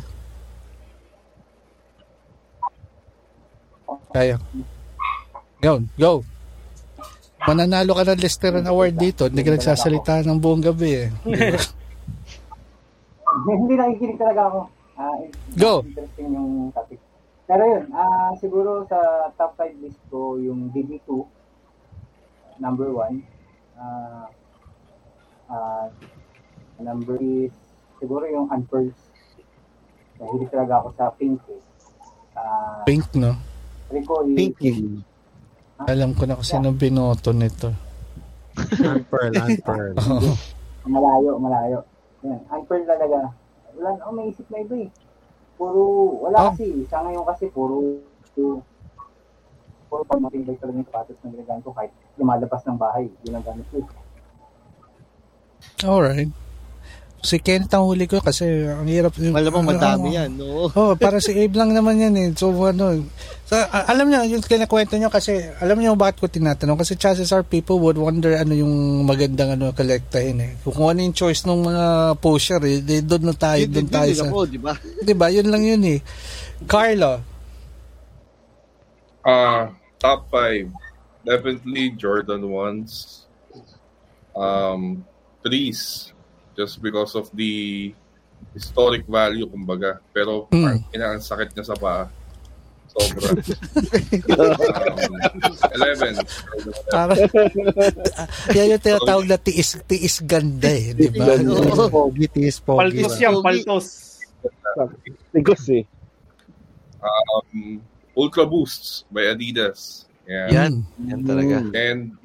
Kaya. 4.12 4.36
Go, 5.64 5.84
go. 5.96 6.12
Mananalo 7.48 7.95
ka 7.95 8.03
ng 8.03 8.20
Listeran 8.20 8.68
Award 8.68 8.95
dito. 8.99 9.32
Hindi 9.32 9.44
ka 9.45 9.56
nagsasalita 9.56 10.28
ng 10.28 10.40
buong 10.40 10.64
gabi 10.64 11.07
eh. 11.07 11.07
Hindi 13.48 13.74
nakikinig 13.80 14.20
talaga 14.20 14.41
ako. 14.52 14.60
Ah, 14.99 15.16
Go. 15.56 15.74
Interesting 15.88 16.30
yung 16.36 16.52
topic. 16.76 16.99
Pero 17.48 17.64
yun, 17.66 17.86
ah 17.95 18.36
siguro 18.38 18.84
sa 18.86 18.99
top 19.40 19.56
5 19.57 19.82
list 19.82 19.98
ko 20.11 20.38
yung 20.38 20.70
DB2, 20.70 21.07
number 22.60 22.91
1. 22.91 23.24
Ah, 23.80 24.28
ah, 25.49 25.86
number 26.78 27.18
is 27.24 27.56
siguro 27.98 28.28
yung 28.28 28.52
Unpearls. 28.52 28.99
Nahilig 30.20 30.52
talaga 30.52 30.84
ako 30.84 30.90
sa 30.99 31.06
pink 31.16 31.40
eh. 31.48 31.61
Ah, 32.36 32.84
Pink, 32.84 33.07
no? 33.16 33.34
Rico 33.90 34.22
is 34.28 34.36
Pinky. 34.36 35.02
Alam 35.80 36.12
ko 36.12 36.28
na 36.28 36.36
kung 36.36 36.44
sino 36.46 36.76
binoto 36.76 37.32
nito. 37.32 37.72
Unpearl, 38.76 39.32
unpearl. 39.38 39.96
Oo. 40.04 40.32
malayo, 40.84 41.32
malayo. 41.40 41.80
Yan, 42.20 42.44
Unpearl 42.50 42.84
talaga. 42.84 43.32
Wala 43.74 43.90
na 43.90 44.02
ako 44.02 44.12
may 44.12 44.28
isip 44.28 44.44
na 44.52 44.60
iba 44.60 44.76
eh. 44.78 44.90
Puro, 45.56 45.80
Oh. 45.80 46.28
wala 46.28 46.52
kasi. 46.52 46.84
Sa 46.88 47.00
ngayon 47.00 47.24
kasi 47.24 47.48
puro, 47.48 48.04
puro, 48.36 48.60
puro 49.88 50.02
pag 50.04 50.20
matibay 50.20 50.60
talaga 50.60 50.76
yung 50.76 50.88
sapatos 50.88 51.16
na 51.20 51.32
ginagamit 51.32 51.64
ko 51.64 51.72
kahit 51.72 51.92
lumalabas 52.16 52.62
ng 52.68 52.76
bahay. 52.76 53.06
Yun 53.24 53.40
ang 53.40 53.46
gamit 53.48 53.68
ko. 53.72 53.80
Alright. 55.82 56.32
Si 57.20 57.36
Kenneth 57.44 57.76
ang 57.76 57.84
huli 57.84 58.08
ko 58.08 58.24
kasi 58.24 58.48
ang 58.64 58.88
hirap. 58.88 59.12
Malamang 59.20 59.76
madami 59.76 60.16
Oo. 60.16 60.18
yan, 60.18 60.30
no? 60.40 60.72
Oh, 60.72 60.96
para 60.96 61.20
si 61.20 61.36
Abe 61.36 61.52
lang 61.60 61.76
naman 61.76 62.00
yan 62.00 62.16
eh. 62.16 62.28
So 62.32 62.56
ano, 62.64 62.96
sa, 63.44 63.68
a- 63.68 63.91
alam 63.91 64.08
niyo 64.08 64.40
yung 64.40 64.44
kinakwento 64.46 64.96
niyo 64.96 65.12
kasi 65.12 65.36
alam 65.60 65.76
niyo 65.76 66.00
bakit 66.00 66.24
ko 66.24 66.32
tinatanong 66.32 66.80
kasi 66.80 66.96
chances 66.96 67.36
are 67.36 67.44
people 67.44 67.76
would 67.84 68.00
wonder 68.00 68.40
ano 68.40 68.56
yung 68.56 69.04
magandang 69.04 69.60
ano 69.60 69.76
kolektahin 69.76 70.40
eh. 70.40 70.52
Kung 70.64 70.88
ano 70.88 71.04
yung 71.04 71.12
choice 71.12 71.44
ng 71.44 71.60
mga 71.60 71.86
pusher 72.24 72.62
eh, 72.64 72.80
di, 72.80 73.04
doon 73.04 73.32
na 73.32 73.36
tayo, 73.36 73.68
doon 73.68 73.90
tayo 73.91 74.12
sa. 74.16 74.32
Ako, 74.32 74.48
di 74.48 74.60
ba? 74.62 74.74
'Di 75.04 75.14
ba? 75.18 75.28
Yun 75.28 75.52
lang 75.52 75.64
yun 75.68 75.84
eh. 75.84 76.00
Carlo, 76.64 77.20
Uh, 79.20 79.70
top 80.00 80.32
five. 80.32 80.72
Definitely 81.28 81.91
Jordan 81.91 82.50
ones. 82.50 83.28
Um, 84.32 85.04
threes. 85.44 86.14
Just 86.60 86.84
because 86.84 87.15
of 87.15 87.31
the 87.31 87.95
historic 88.52 89.07
value, 89.07 89.48
kumbaga. 89.48 90.03
Pero, 90.11 90.52
Mm. 90.52 90.84
mm. 90.91 90.99
ang 90.99 91.23
sakit 91.23 91.56
niya 91.56 91.72
sa 91.72 91.80
paa. 91.80 92.11
Sobra. 92.90 93.31
um, 94.34 95.14
11. 95.77 96.19
para 96.90 97.14
yan 98.49 98.73
yung 98.73 98.81
tinatawag 98.81 99.30
na 99.30 99.38
tiis, 99.38 99.77
tiis 99.86 100.18
ganda 100.26 100.73
eh, 100.73 100.98
di 100.98 101.06
ba? 101.14 101.38
Pogi, 101.88 102.26
tis, 102.34 102.57
pogi. 102.57 102.81
Paltos 102.81 103.15
yan, 103.22 103.36
paltos. 103.45 103.86
Tigos 105.30 105.64
eh. 105.69 105.86
Um, 106.99 107.77
Ultra 108.18 108.44
Boosts 108.49 109.06
by 109.14 109.31
Adidas. 109.31 110.10
Yeah. 110.26 110.49
Yan. 110.49 110.73
Yan 111.06 111.22
talaga. 111.23 111.56
And 111.77 112.18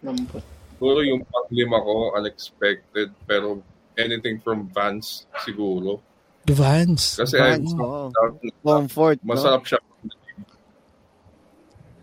Number. 0.00 0.38
siguro 0.78 1.02
yung 1.02 1.22
panglima 1.26 1.82
ko, 1.82 2.14
unexpected, 2.14 3.10
pero 3.26 3.62
anything 4.02 4.36
from 4.38 4.66
Vans, 4.68 5.24
siguro. 5.40 6.02
Vans. 6.44 7.16
Kasi 7.16 7.38
Vans, 7.38 7.70
I- 7.70 7.78
oo. 7.78 8.10
masarap- 8.10 8.38
Comfort, 8.62 9.18
no? 9.22 9.30
siya. 9.62 9.80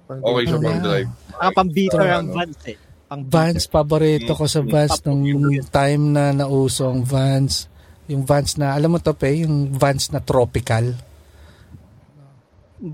Okay 0.10 0.44
siya 0.44 0.58
pang 0.58 0.82
drive. 0.82 1.10
Ah, 1.38 1.52
pang-beater 1.54 2.02
So, 2.02 2.08
ang 2.08 2.26
ano, 2.26 2.34
Vans 2.34 2.58
eh. 2.66 2.78
Pang 3.06 3.24
Vans, 3.26 3.64
paborito 3.66 4.32
ko 4.34 4.46
sa 4.46 4.62
Vans 4.62 4.96
nung 5.04 5.22
time 5.70 6.04
na 6.10 6.24
nauso 6.32 6.90
ang 6.90 7.02
Vans. 7.02 7.70
Yung 8.10 8.26
Vans 8.26 8.58
na, 8.58 8.74
alam 8.74 8.90
mo 8.90 8.98
to 8.98 9.14
pe, 9.14 9.46
yung 9.46 9.70
Vans 9.70 10.10
na 10.10 10.18
tropical. 10.20 10.98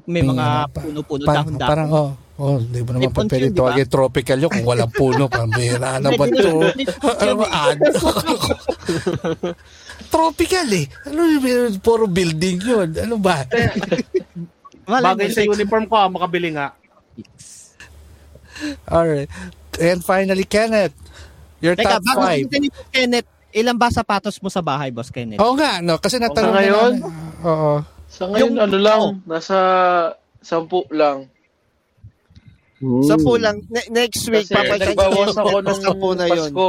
May 0.09 0.25
mga 0.25 0.65
puno-puno, 0.73 1.23
Parang, 1.23 1.45
dahon-dahon. 1.45 1.69
parang, 1.69 1.89
oh, 1.93 2.11
oh, 2.39 2.59
di 2.59 2.79
mo 2.83 2.89
naman 2.95 3.11
pa 3.11 3.23
pwede 3.23 3.49
di 3.49 3.55
ba? 3.55 3.59
tawagin 3.71 3.87
tropical 3.87 4.37
yun 4.43 4.51
kung 4.51 4.67
walang 4.67 4.91
puno. 4.91 5.25
Pambira 5.35 5.99
na 5.99 6.09
ba 6.13 6.25
ito? 6.27 6.51
ano 7.21 7.33
ba, 7.39 7.47
ad? 7.51 7.79
tropical 10.13 10.67
eh. 10.75 10.85
Ano 11.07 11.21
yun, 11.27 11.79
puro 11.79 12.05
building 12.07 12.57
yun. 12.61 12.89
Ano 12.99 13.15
ba? 13.17 13.47
Bagay 14.85 15.31
sa 15.31 15.47
uniform 15.47 15.87
ko, 15.87 15.95
ah, 15.97 16.09
makabili 16.11 16.53
nga. 16.53 16.75
Alright. 18.87 19.31
And 19.79 19.99
finally, 19.99 20.47
Kenneth, 20.47 20.95
your 21.59 21.75
Teka, 21.75 21.99
top 21.99 22.03
bago 22.03 22.19
five. 22.23 22.47
Boss 22.47 22.87
Kenneth, 22.91 23.27
ilan 23.51 23.75
ba 23.75 23.91
sapatos 23.91 24.39
mo 24.39 24.47
sa 24.47 24.63
bahay, 24.63 24.91
Boss 24.91 25.11
Kenneth? 25.11 25.39
Oo 25.39 25.55
nga, 25.55 25.83
no? 25.83 25.99
Kasi 25.99 26.19
natanong 26.19 26.55
ngayon? 26.55 26.93
na 26.99 27.07
namin. 27.07 27.43
Oo. 27.43 27.73
Sa 28.07 28.23
ngayon, 28.31 28.39
Yung- 28.55 28.59
ano 28.63 28.77
lang, 28.79 29.01
nasa 29.27 29.57
sampu 30.39 30.87
lang. 30.93 31.27
Sa 32.79 33.15
pulang, 33.15 33.63
ne- 33.71 33.89
next 33.89 34.27
week, 34.27 34.45
Kasi 34.45 34.83
nagbawas 34.83 35.31
ako 35.33 35.55
nung 35.63 35.79
sa 35.79 35.91
po 35.95 36.11
na 36.11 36.27
yun. 36.27 36.51
Pasko. 36.51 36.67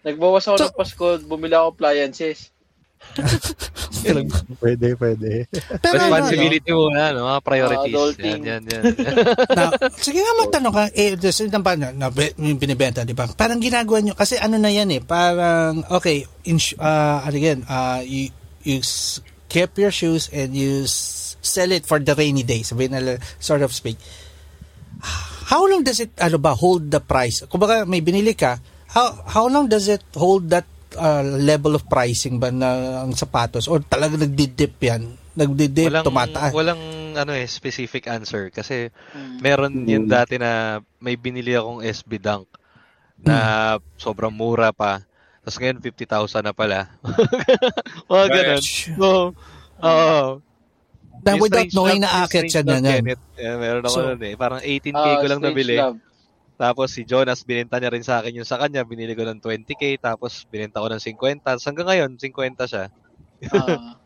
Nagbawas 0.00 0.44
ako 0.48 0.56
So- 0.56 0.66
ng 0.66 0.76
Pasko, 0.76 1.06
bumili 1.24 1.54
ako 1.54 1.68
appliances. 1.70 2.50
Pwede, 4.60 4.96
pwede. 4.96 5.44
Pero 5.80 5.96
ano, 5.96 6.08
Responsibility 6.08 6.70
muna, 6.72 7.12
no? 7.12 7.28
Mga 7.28 7.40
priorities. 7.44 7.92
adulting. 7.92 8.40
Yan, 8.44 8.62
yan, 8.64 8.82
yan. 8.82 8.84
na, 9.58 9.64
sige 9.92 10.20
nga 10.20 10.34
magtanong 10.40 10.72
ka, 10.72 10.82
eh, 10.96 11.12
just, 11.16 11.40
na, 11.44 11.60
na, 11.60 11.88
na, 11.92 12.06
yung 12.40 12.56
binibenta, 12.56 13.04
di 13.04 13.12
ba? 13.12 13.28
Parang 13.28 13.60
ginagawa 13.60 14.00
nyo, 14.00 14.16
kasi 14.16 14.40
ano 14.40 14.56
na 14.56 14.72
yan 14.72 14.88
eh, 14.88 15.00
parang, 15.00 15.84
okay, 15.92 16.24
ins- 16.48 16.76
uh, 16.80 17.20
ano 17.20 17.36
yan, 17.36 17.60
uh, 17.68 18.00
you, 18.00 18.32
you 18.64 18.80
s- 18.80 19.20
keep 19.48 19.76
your 19.76 19.92
shoes 19.92 20.32
and 20.32 20.56
you 20.56 20.88
sell 21.40 21.72
it 21.72 21.84
for 21.84 21.98
the 21.98 22.14
rainy 22.14 22.42
days, 22.42 22.72
sort 23.40 23.62
of 23.62 23.72
speak. 23.72 23.96
How 25.50 25.66
long 25.66 25.82
does 25.82 25.98
it, 25.98 26.14
ano 26.20 26.38
ba, 26.38 26.54
hold 26.54 26.92
the 26.92 27.00
price? 27.00 27.42
Kumbaga, 27.50 27.82
may 27.88 28.00
binili 28.00 28.36
ka, 28.38 28.62
how, 28.94 29.18
how 29.26 29.46
long 29.48 29.66
does 29.66 29.88
it 29.88 30.04
hold 30.14 30.50
that 30.50 30.66
uh, 30.94 31.22
level 31.22 31.74
of 31.74 31.88
pricing 31.90 32.38
ba 32.38 32.54
na 32.54 33.02
ang 33.02 33.14
sapatos? 33.14 33.66
Or 33.66 33.82
talaga 33.82 34.20
nagdidip 34.20 34.78
yan? 34.78 35.18
Nagdidip, 35.34 35.90
walang, 35.90 36.06
tumataas? 36.06 36.52
walang 36.54 36.82
ano 37.16 37.32
eh, 37.34 37.46
specific 37.46 38.06
answer. 38.06 38.50
Kasi 38.54 38.94
meron 39.42 39.86
yun 39.86 40.06
dati 40.06 40.38
na 40.38 40.82
may 41.02 41.18
binili 41.18 41.54
akong 41.56 41.82
SB 41.82 42.22
Dunk 42.22 42.46
na 43.20 43.76
sobrang 44.00 44.32
mura 44.32 44.72
pa. 44.72 45.04
Tapos 45.40 45.56
ngayon, 45.56 45.80
50,000 45.80 46.46
na 46.46 46.54
pala. 46.54 46.92
Mga 48.10 48.26
ganun. 48.28 48.62
So, 48.62 49.08
oo. 49.80 50.20
Na 51.20 51.36
Yung 51.36 51.42
without 51.42 51.58
Strange 51.60 51.74
knowing 51.74 52.00
Love- 52.00 52.12
na 52.12 52.24
akit 52.24 52.44
siya 52.46 52.62
na 52.62 52.76
yan. 52.76 52.84
Kenneth, 53.04 53.24
eh, 53.36 53.54
meron 53.54 53.82
ako 53.84 53.92
So- 53.92 54.06
nun 54.08 54.22
eh. 54.22 54.34
Parang 54.34 54.60
18k 54.60 54.96
Ah, 54.96 55.18
ko 55.18 55.26
lang 55.26 55.40
Strange 55.40 55.52
nabili. 55.52 55.76
Love. 55.76 55.98
Tapos 56.56 56.88
si 56.92 57.02
Jonas, 57.04 57.40
binenta 57.40 57.76
niya 57.76 57.88
rin 57.88 58.04
sa 58.04 58.20
akin 58.20 58.36
yung 58.36 58.44
sa 58.44 58.56
kanya. 58.56 58.84
Binili 58.84 59.12
ko 59.12 59.24
ng 59.24 59.40
20k, 59.40 59.96
tapos 59.96 60.44
binenta 60.46 60.80
ko 60.80 60.88
ng 60.88 61.00
50. 61.00 61.40
Tapos 61.40 61.64
hanggang 61.64 61.88
ngayon, 61.88 62.10
50 62.16 62.64
siya. 62.66 62.84
Ah. 63.48 63.96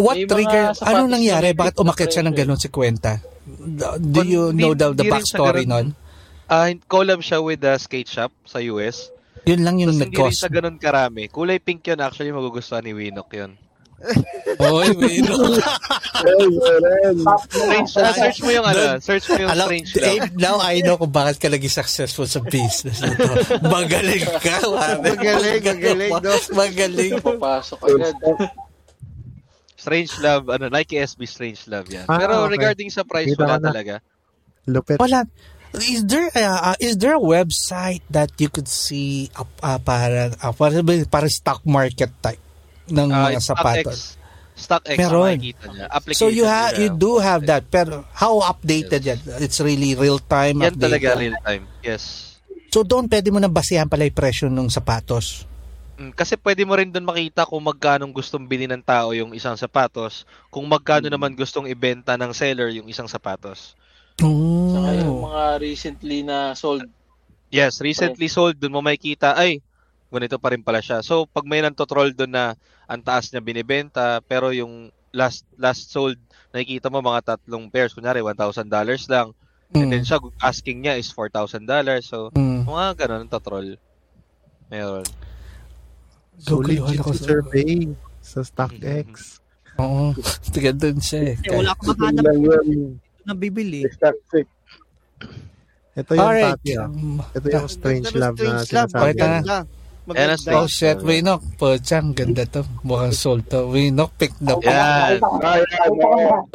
What 0.00 0.16
trigger? 0.24 0.72
na 0.72 1.04
nangyari? 1.04 1.52
Bakit 1.52 1.76
umakit 1.76 2.08
siya 2.08 2.24
ng 2.24 2.32
ganun 2.32 2.56
si 2.56 2.72
Kwenta? 2.72 3.20
Do 3.98 4.24
you 4.24 4.48
know 4.50 4.72
the, 4.72 4.96
the 4.96 5.04
backstory 5.04 5.68
nun? 5.68 5.92
Ah, 6.48 6.72
collab 6.88 7.20
siya 7.20 7.38
with 7.38 7.60
the 7.60 7.76
skate 7.76 8.08
shop 8.08 8.32
sa 8.42 8.58
US. 8.72 9.12
Yun 9.44 9.60
lang 9.60 9.76
yung 9.76 9.92
Tapos 9.92 10.00
hindi 10.00 10.08
rin 10.08 10.12
nag-cause. 10.16 10.38
siya 10.38 10.50
ganun 10.50 10.76
karami. 10.76 11.28
Kulay 11.28 11.60
pink 11.60 11.84
yun 11.84 12.00
actually, 12.00 12.32
magugustuhan 12.32 12.80
ni 12.82 12.92
Winok 12.92 13.30
yun. 13.32 13.54
Oy, 14.60 14.88
Wino. 14.96 15.36
Strange, 17.48 17.90
ah, 18.00 18.12
search 18.16 18.38
mo 18.40 18.50
yung 18.50 18.66
ano, 18.66 18.96
search 19.00 19.24
mo 19.28 19.36
yung 19.44 19.50
Alam, 19.52 19.66
strange 19.68 19.90
eh, 20.00 20.18
love. 20.24 20.36
now 20.40 20.56
I 20.60 20.80
know 20.80 20.96
kung 20.96 21.12
bakit 21.12 21.36
ka 21.36 21.48
naging 21.52 21.72
successful 21.72 22.24
sa 22.24 22.40
business 22.40 23.00
na 23.04 23.12
to. 23.12 23.60
Magaling 23.60 24.24
ka. 24.40 24.56
Magaling, 25.04 25.60
magaling, 25.64 26.12
no? 26.16 26.32
Magaling. 26.60 27.12
Papasok 27.20 27.80
agad. 27.84 28.16
Strange 29.76 30.12
love, 30.20 30.48
ano, 30.48 30.68
Nike 30.68 31.00
SB 31.00 31.20
Strange 31.24 31.60
Love 31.68 31.88
yan. 31.88 32.04
Ah, 32.08 32.20
Pero 32.20 32.44
okay. 32.44 32.52
regarding 32.56 32.88
sa 32.92 33.00
price, 33.04 33.32
Kita 33.32 33.48
wala 33.48 33.56
na. 33.60 33.68
talaga. 33.72 33.94
Lupit. 34.68 35.00
Wala. 35.00 35.24
Is 35.70 36.02
there 36.02 36.26
uh, 36.34 36.74
uh, 36.74 36.78
is 36.82 36.98
there 36.98 37.14
a 37.14 37.22
website 37.22 38.02
that 38.10 38.34
you 38.42 38.50
could 38.50 38.66
see 38.66 39.30
uh, 39.38 39.46
uh, 39.62 39.78
para 39.78 40.34
uh, 40.42 40.50
para 40.50 40.82
para 41.06 41.30
stock 41.30 41.62
market 41.62 42.10
type 42.18 42.42
ng 42.90 43.08
Ah, 43.08 43.28
mga 43.28 43.40
sapatos? 43.40 44.18
StockX, 44.52 44.92
StockX, 44.92 44.96
Meron. 44.98 45.26
makikita 45.32 45.64
niya. 45.68 45.86
Application 45.88 46.20
So 46.20 46.28
you 46.28 46.44
have 46.44 46.70
nila. 46.70 46.80
you 46.80 46.88
do 46.92 47.12
have 47.16 47.42
that 47.44 47.64
pero 47.66 48.04
how 48.12 48.44
updated 48.44 49.00
yan? 49.00 49.18
It's 49.38 49.56
really 49.58 49.94
real 49.94 50.18
time 50.18 50.60
Yan 50.60 50.76
talaga 50.76 51.14
updated. 51.14 51.22
real 51.22 51.36
time. 51.40 51.64
Yes. 51.80 52.36
So 52.68 52.82
doon 52.82 53.06
pwede 53.06 53.28
mo 53.28 53.38
na 53.38 53.48
basihan 53.48 53.86
pala 53.86 54.04
yung 54.04 54.14
presyo 54.14 54.46
ng 54.46 54.68
sapatos. 54.68 55.48
Mm, 55.96 56.12
Kasi 56.12 56.36
pwede 56.36 56.62
mo 56.62 56.72
rin 56.72 56.86
doon 56.86 57.04
makita 57.04 57.42
kung 57.42 57.60
magkano 57.60 58.06
gustong 58.08 58.44
bili 58.44 58.64
ng 58.64 58.80
tao 58.80 59.10
yung 59.10 59.32
isang 59.32 59.52
sapatos, 59.54 60.22
kung 60.48 60.64
magkano 60.64 61.04
Hmm. 61.04 61.14
naman 61.14 61.32
gustong 61.32 61.66
ibenta 61.66 62.14
ng 62.14 62.30
seller 62.30 62.70
yung 62.70 62.86
isang 62.86 63.04
sapatos. 63.04 63.74
Saka 64.16 64.90
yung 64.94 65.18
Oh. 65.18 65.26
mga 65.26 65.44
recently 65.58 66.20
na 66.20 66.52
sold. 66.52 66.84
Yes, 67.48 67.80
recently 67.80 68.28
sold, 68.28 68.54
doon 68.54 68.70
mo 68.70 68.80
makikita, 68.80 69.34
ay, 69.34 69.58
ganito 70.08 70.36
pa 70.36 70.50
rin 70.50 70.60
pala 70.60 70.78
siya. 70.78 71.00
So, 71.00 71.26
pag 71.26 71.42
may 71.42 71.58
nantotroll 71.58 72.12
doon 72.12 72.30
na 72.30 72.44
ang 72.90 73.00
taas 73.00 73.30
niya 73.30 73.38
binibenta, 73.38 74.18
pero 74.20 74.50
yung 74.50 74.90
last 75.10 75.46
last 75.54 75.88
sold, 75.88 76.18
nakikita 76.50 76.90
mo 76.90 76.98
mga 76.98 77.22
tatlong 77.24 77.70
pairs, 77.70 77.94
kunyari 77.94 78.18
$1,000 78.18 78.66
lang. 79.06 79.30
And 79.70 79.86
then 79.88 80.02
siya, 80.02 80.18
asking 80.42 80.82
niya 80.82 80.98
is 80.98 81.14
$4,000. 81.14 81.62
So, 82.02 82.34
Mm. 82.34 82.66
mga 82.66 82.86
ganun, 82.98 83.18
nantotroll. 83.22 83.78
Meron. 84.66 85.06
So, 86.36 86.58
Google, 86.58 86.82
legit 86.82 86.98
wala 86.98 87.06
ko 87.06 87.10
si 87.10 87.18
sa- 87.18 87.26
Survey 87.28 87.70
sa 88.18 88.40
StockX. 88.42 89.38
Oo. 89.78 90.10
Tiga 90.54 90.74
doon 90.74 90.98
siya 90.98 91.20
eh. 91.22 91.34
Eh, 91.40 91.54
wala 91.54 91.70
akong 91.70 91.94
mahanap 91.94 92.24
lang 92.26 92.38
yun. 92.42 92.98
na 93.22 93.30
bibili. 93.30 93.86
Stock 93.86 94.18
sick. 94.26 94.48
Ito 95.92 96.10
yung 96.16 96.22
Alright. 96.24 96.62
Um, 96.74 97.20
Ito 97.30 97.46
yung 97.46 97.68
strange 97.68 98.06
Ganda 98.08 98.16
ng 98.16 98.22
love 98.24 98.38
na 98.38 98.42
Strange 98.58 98.66
sinasabi. 98.66 98.98
Pakita 99.14 99.26
na. 99.44 99.58
Maganda. 100.02 100.36
Ang. 100.36 100.56
Oh 100.56 100.66
shit, 100.66 100.98
Winok. 100.98 101.40
Pochang, 101.54 102.10
ganda 102.10 102.44
to. 102.44 102.62
Mukhang 102.80 103.12
sold 103.12 103.44
to. 103.46 103.66
Winok, 103.66 104.10
pick 104.14 104.32
na 104.38 104.54
po. 104.54 104.62
Yan. 104.62 105.20
Ah. 105.20 105.60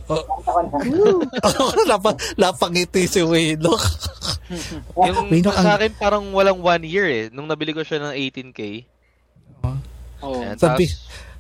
Oh, 0.08 1.72
Napa, 1.90 2.10
napangiti 2.36 3.06
si 3.06 3.22
Winok. 3.22 3.82
Yung 4.96 5.28
Winok, 5.34 5.54
sa 5.54 5.62
ang- 5.66 5.78
akin, 5.78 5.92
parang 5.96 6.26
walang 6.30 6.58
one 6.58 6.84
year 6.84 7.06
eh. 7.06 7.24
Nung 7.30 7.46
nabili 7.46 7.72
ko 7.72 7.82
siya 7.82 8.02
ng 8.02 8.14
18K, 8.14 8.62
Oh. 10.22 10.42
ayan, 10.42 10.58
Sabi- 10.58 10.90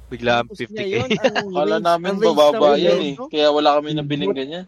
bigla 0.07 0.39
ang 0.39 0.47
Tapos 0.47 0.61
niya 0.67 0.85
50K. 0.85 0.91
yun, 0.91 1.09
ang 1.09 1.49
Kala 1.49 1.77
namin 1.79 2.09
ang 2.11 2.21
bababa 2.21 2.75
yan 2.75 2.99
eh. 3.01 3.15
Kaya 3.25 3.47
wala 3.49 3.69
kami 3.75 3.93
nabiling 3.93 4.29
ganyan. 4.31 4.65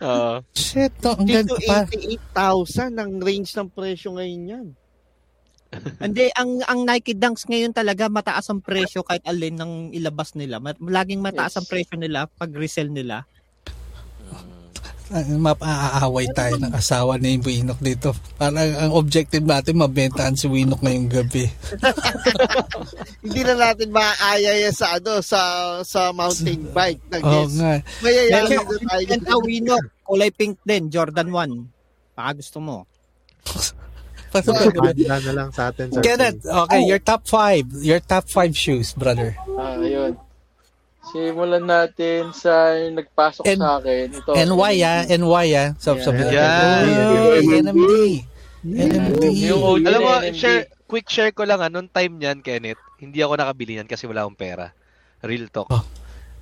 Oo. 0.00 0.40
Shit, 0.50 0.96
no, 1.02 1.12
ang 1.12 1.28
50 1.28 1.28
ganda 1.28 1.54
pa. 1.60 1.76
88,000 1.84 2.96
ang 2.96 3.12
range 3.20 3.50
ng 3.52 3.68
presyo 3.68 4.16
ngayon 4.16 4.42
yan. 4.48 4.66
Hindi, 5.96 6.34
ang 6.34 6.58
ang 6.64 6.82
Nike 6.82 7.14
Dunks 7.14 7.46
ngayon 7.46 7.70
talaga 7.70 8.10
mataas 8.10 8.50
ang 8.50 8.58
presyo 8.58 9.06
kahit 9.06 9.22
alin 9.22 9.54
ng 9.54 9.72
ilabas 9.94 10.34
nila. 10.34 10.58
Laging 10.76 11.22
mataas 11.22 11.54
Yes. 11.54 11.58
ang 11.62 11.66
presyo 11.66 11.94
nila 11.94 12.26
pag 12.26 12.50
resell 12.50 12.90
nila. 12.90 13.22
Ah, 15.10 15.26
Mapaaaway 15.26 16.30
tayo 16.30 16.54
ng 16.56 16.70
asawa 16.70 17.18
ni 17.18 17.34
Winok 17.36 17.82
dito. 17.82 18.14
Parang 18.38 18.54
ang 18.62 18.94
objective 18.94 19.42
natin, 19.42 19.74
mabentaan 19.76 20.38
si 20.38 20.46
Winok 20.46 20.78
ngayong 20.80 21.10
gabi. 21.10 21.50
Hindi 23.26 23.40
na 23.42 23.54
natin 23.58 23.90
maaaya 23.90 24.70
sa 24.70 24.98
ano 24.98 25.18
sa 25.18 25.40
sa 25.82 26.10
mountain 26.10 26.62
bike 26.70 27.02
na 27.10 27.18
Oo 27.20 27.26
guess. 27.42 27.54
nga. 27.58 27.72
Mayayaman 28.02 28.46
na 28.46 28.86
tayo. 28.86 29.34
Awino, 29.34 29.74
kulay 30.04 30.30
pink 30.30 30.62
din, 30.62 30.86
Jordan 30.88 31.26
1. 31.26 32.14
Baka 32.14 32.30
gusto 32.38 32.58
mo. 32.58 32.76
Pagdala 34.30 35.16
na 35.26 35.32
lang 35.34 35.48
sa 35.50 35.74
atin. 35.74 35.90
Sir 35.90 36.02
Kenneth, 36.02 36.46
okay, 36.46 36.80
your 36.86 37.02
top 37.02 37.26
five. 37.26 37.66
Your 37.82 37.98
top 37.98 38.30
five 38.30 38.54
shoes, 38.54 38.94
brother. 38.94 39.34
Ah, 39.58 39.76
ayun. 39.76 40.14
Simulan 41.10 41.66
natin 41.66 42.30
sa 42.30 42.70
nagpasok 42.76 43.42
And- 43.42 43.58
sa 43.58 43.82
akin. 43.82 44.06
Ito. 44.14 44.30
NY 44.30 44.74
ah, 44.86 45.00
NY 45.10 45.48
ah. 45.58 45.68
So, 45.82 45.98
Yeah. 45.98 46.04
sabi 46.06 46.22
Yan. 46.30 46.84
Oy, 47.18 47.44
NMD. 47.58 47.92
NMD. 48.62 49.24
Yung 49.50 49.82
Alam 49.82 50.00
mo, 50.06 50.12
share, 50.36 50.70
quick 50.86 51.10
share 51.10 51.34
ko 51.34 51.42
lang 51.42 51.58
ah, 51.58 51.72
nung 51.72 51.90
time 51.90 52.20
niyan, 52.20 52.44
Kenneth, 52.46 52.78
hindi 53.02 53.18
ako 53.24 53.40
nakabili 53.40 53.74
niyan 53.74 53.90
kasi 53.90 54.06
wala 54.06 54.22
akong 54.22 54.38
pera. 54.38 54.70
Real 55.26 55.50
talk. 55.50 55.68
Oh. 55.74 55.82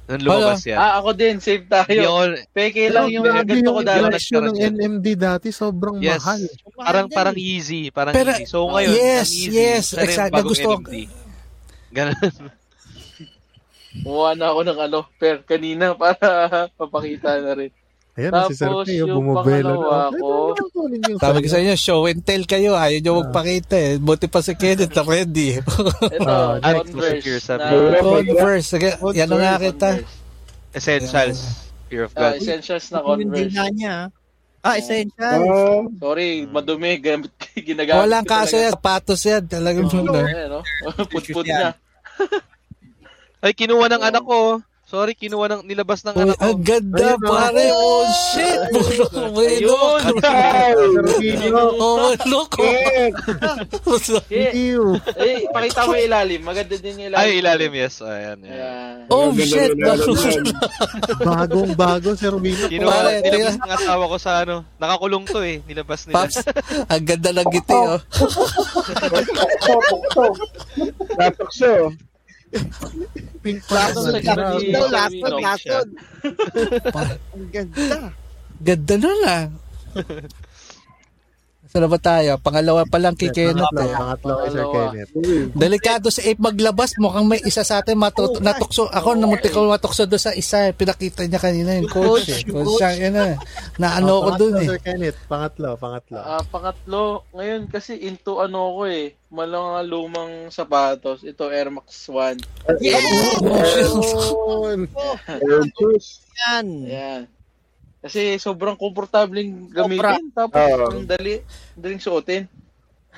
Nung 0.08 0.24
lumabas 0.24 0.64
yan. 0.64 0.80
Ah, 0.80 0.96
ako 0.98 1.12
din. 1.12 1.36
Save 1.36 1.68
tayo. 1.68 2.00
ako, 2.02 2.20
Peke 2.50 2.88
lang 2.88 3.12
yung 3.12 3.28
ganito 3.28 3.68
ko 3.68 3.80
yung 3.80 3.84
dala. 3.84 4.08
presyo 4.08 4.40
ng 4.40 4.56
NMD 4.56 5.06
dati, 5.14 5.48
sobrang 5.52 6.00
yes. 6.00 6.16
mahal. 6.18 6.40
Parang, 6.74 7.06
parang 7.12 7.36
easy. 7.36 7.92
Parang 7.92 8.16
Pero- 8.16 8.32
easy. 8.32 8.48
So 8.48 8.72
ngayon, 8.72 8.88
Yes, 8.90 9.28
easy, 9.28 9.52
yes, 9.52 9.84
siya 9.86 10.00
rin 10.00 10.00
yung 10.00 10.08
exact- 10.08 10.32
bagong 10.32 10.40
nagustuhan 10.42 10.80
NMD. 10.80 10.94
Ganun. 11.88 12.30
Kumuha 13.98 14.30
na 14.32 14.46
ako 14.48 14.60
ng 14.62 14.78
ano, 14.80 14.98
per 15.16 15.36
kanina 15.42 15.86
para 15.92 16.28
papakita 16.78 17.40
na 17.40 17.52
rin. 17.52 17.72
Ayan, 18.18 18.34
si 18.50 18.58
Sir 18.58 18.66
Tapos, 18.66 18.82
Pio, 18.84 19.06
bumubelo 19.06 19.74
na. 19.78 20.10
ko, 20.10 20.50
Sabi 21.16 21.38
ko 21.38 21.46
sa 21.46 21.62
inyo, 21.62 21.74
show 21.78 22.02
and 22.04 22.18
tell 22.20 22.42
kayo. 22.42 22.74
Ayaw 22.74 22.98
nyo 22.98 23.12
magpakita 23.22 23.76
eh. 23.78 23.92
Buti 23.96 24.26
pa 24.26 24.42
si 24.42 24.52
Kenneth 24.52 24.90
na 24.90 25.06
ready. 25.06 25.54
ito, 25.54 25.70
Ah, 26.26 26.58
next, 26.58 26.90
Converse. 26.90 27.46
Na- 27.46 28.02
Converse. 28.02 28.66
Sige, 28.66 28.88
yan 29.14 29.30
ang 29.30 29.38
nga 29.38 29.54
kita. 29.56 29.88
Essentials. 30.74 31.70
Fear 31.86 32.02
of 32.04 32.12
Ah, 32.12 32.34
God. 32.34 32.42
essentials 32.42 32.86
na 32.90 32.98
Converse. 33.00 33.38
dila 33.48 33.64
niya. 33.70 33.96
Ah, 34.58 34.74
essential. 34.74 35.38
Ah, 35.38 35.86
Sorry, 35.96 36.42
madumi. 36.44 36.98
Gamit, 36.98 37.30
ginagamit 37.70 38.02
Walang 38.02 38.26
kaso 38.26 38.58
yan. 38.58 38.74
Sapatos 38.74 39.22
yan. 39.22 39.46
Talagang 39.46 39.86
ayan, 39.86 40.50
no? 40.50 40.60
Put-put 41.14 41.46
niya. 41.46 41.78
Ay, 43.38 43.54
kinuha 43.54 43.86
ng 43.86 44.02
anak 44.02 44.26
ko. 44.26 44.58
Sorry, 44.88 45.12
kinuha 45.12 45.52
ng, 45.52 45.68
nilabas 45.68 46.00
ng 46.00 46.16
Uy, 46.16 46.22
ano 46.24 46.32
ko. 46.32 46.48
ang 46.48 46.60
ganda, 46.64 47.12
Ayun, 47.12 47.20
oh. 47.20 47.28
pare. 47.28 47.64
Oh, 47.76 48.04
shit. 48.08 48.60
Bueno. 49.36 49.68
Oh, 51.76 52.16
look. 52.24 52.56
Eh, 54.32 54.72
Ew. 54.72 54.96
eh, 55.12 55.44
pakita 55.52 55.84
mo 55.84 55.92
yung 55.92 56.08
ilalim. 56.08 56.40
Maganda 56.40 56.72
din 56.80 57.04
yung 57.04 57.12
ilalim. 57.12 57.20
Ay, 57.20 57.44
ilalim, 57.44 57.72
yes. 57.76 58.00
Ayan, 58.00 58.40
yan. 58.40 58.56
Ayan. 58.56 58.96
Oh, 59.12 59.28
shit. 59.36 59.76
Bagong 61.20 61.76
bago, 61.76 62.16
Sir 62.16 62.32
Vino. 62.40 62.64
Kinuha, 62.72 62.88
Pare, 62.88 63.20
nilabas 63.28 63.60
ng 63.60 63.72
asawa 63.76 64.04
ko 64.08 64.16
sa 64.16 64.32
ano. 64.40 64.64
Nakakulong 64.80 65.28
to 65.28 65.44
eh. 65.44 65.60
Nilabas 65.68 66.08
nila. 66.08 66.16
Paps, 66.24 66.40
ang 66.88 67.04
ganda 67.04 67.30
ng 67.36 67.44
ngiti, 67.52 67.76
oh. 67.76 68.00
Natokso. 71.20 71.92
Pink 73.44 73.60
Lason 73.70 74.02
sa 74.08 74.20
Sabi 74.20 74.72
lason, 74.72 75.20
ng 75.20 75.38
lason. 75.44 75.86
Ang 77.34 77.48
ganda. 77.52 77.98
Ganda 78.58 78.94
nun, 78.98 79.20
ah. 79.28 79.44
Na 81.78 81.86
ba 81.86 81.96
tayo? 81.96 82.34
Pangalawa 82.36 82.82
pa 82.82 82.96
lang 82.96 83.12
kay 83.12 83.28
Kenneth, 83.28 83.64
Pangatlo, 83.64 83.84
eh. 83.84 83.94
pangatlo 83.94 84.30
kay 84.34 84.50
Sir. 84.50 84.64
Kenneth. 84.68 85.10
Delikado 85.52 86.06
si 86.08 86.20
Ape 86.22 86.38
maglabas. 86.38 86.90
Mukhang 86.96 87.24
may 87.24 87.38
isa 87.40 87.62
sa 87.62 87.78
atin 87.78 87.94
matut- 87.94 88.38
natukso. 88.38 88.88
Ako, 88.88 89.14
namunti 89.14 89.46
ko 89.46 89.64
matukso 89.64 90.04
doon 90.04 90.18
sa 90.18 90.32
isa. 90.32 90.64
eh. 90.64 90.72
Pinakita 90.72 91.22
niya 91.22 91.38
kanina 91.38 91.74
yung 91.74 91.86
coach. 91.86 92.28
Eh. 92.28 92.42
Coach 92.44 92.76
siya, 92.76 92.88
yun 92.98 93.14
eh. 93.14 93.34
Naano 93.76 94.10
Oh, 94.10 94.20
ko 94.24 94.28
doon 94.36 94.52
pangatlo, 94.52 94.58
eh. 94.58 94.66
Sir 94.66 94.78
Kenneth. 94.80 95.16
Pangatlo, 95.24 95.68
pangatlo. 95.76 96.16
Ah, 96.18 96.42
pangatlo, 96.42 97.22
ngayon 97.32 97.66
kasi 97.66 97.96
into 97.96 98.36
ano 98.36 98.74
ko 98.74 98.84
eh, 98.84 99.14
mga 99.28 99.84
lumang 99.84 100.48
sapatos. 100.48 101.22
Ito 101.22 101.48
Air 101.48 101.68
Max 101.68 102.06
1. 102.06 102.36
Ayun. 102.68 104.78
Ayun, 105.28 105.66
choose. 105.74 106.22
Yan. 106.40 106.66
Ayan. 106.84 107.22
Kasi 107.98 108.38
sobrang 108.38 108.78
komportableng 108.78 109.74
gamitin 109.74 110.30
tapos 110.30 110.54
Oo. 110.54 110.86
ang 110.94 111.02
dali, 111.02 111.42
daling 111.74 111.98
suotin. 111.98 112.46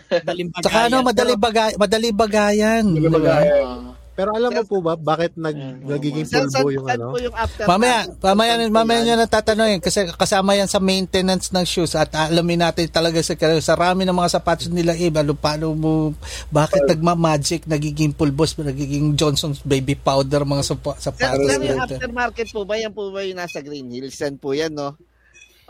Daling 0.09 0.49
bagayan. 0.49 0.65
Saka 0.65 0.79
ano, 0.89 0.97
madali, 1.05 1.35
bagay, 1.37 1.73
madali 1.77 2.09
bagayan. 2.17 2.85
Hindi 2.89 3.05
di 3.05 3.13
ba 3.13 3.21
ba? 3.21 3.21
gaya? 3.21 3.57
Ah, 3.61 4.00
Pero 4.21 4.31
alam 4.37 4.51
mo 4.53 4.63
po 4.69 4.77
ba, 4.85 4.95
bakit 5.01 5.33
nag, 5.41 5.57
nagiging 5.81 6.29
pulbo 6.29 6.69
yung 6.69 6.85
ano? 6.85 7.17
yung 7.17 7.33
after? 7.33 7.65
Mamaya, 7.65 8.05
mamaya, 8.21 8.53
mamaya 8.69 9.01
nyo 9.01 9.15
natatanungin 9.17 9.81
kasi 9.81 10.05
kasama 10.13 10.61
yan 10.61 10.69
sa 10.69 10.77
maintenance 10.77 11.49
ng 11.49 11.65
shoes 11.65 11.97
at 11.97 12.13
alamin 12.13 12.61
natin 12.61 12.85
talaga 12.93 13.17
sa 13.25 13.33
sa 13.65 13.75
rami 13.81 14.05
ng 14.05 14.13
mga 14.13 14.37
sapatos 14.37 14.69
nila 14.69 14.93
eh, 14.93 15.09
ano, 15.09 15.33
paano 15.33 15.73
mo, 15.73 16.13
bakit 16.53 16.85
nagma-magic, 16.85 17.65
nagiging 17.65 18.13
pulbos, 18.13 18.53
nagiging 18.61 19.17
Johnson's 19.17 19.65
baby 19.65 19.97
powder 19.97 20.45
mga 20.45 20.65
sapa- 20.69 21.01
sapatos 21.01 21.49
sir, 21.49 21.65
yung 21.65 21.81
aftermarket 21.81 22.49
po 22.53 22.69
ba? 22.69 22.77
Yan 22.77 22.93
po 22.93 23.09
ba 23.09 23.25
yung 23.25 23.41
nasa 23.41 23.65
Green 23.65 23.89
Hills? 23.89 24.21
Yan 24.21 24.37
po 24.37 24.53
yan, 24.53 24.77
no? 24.77 25.01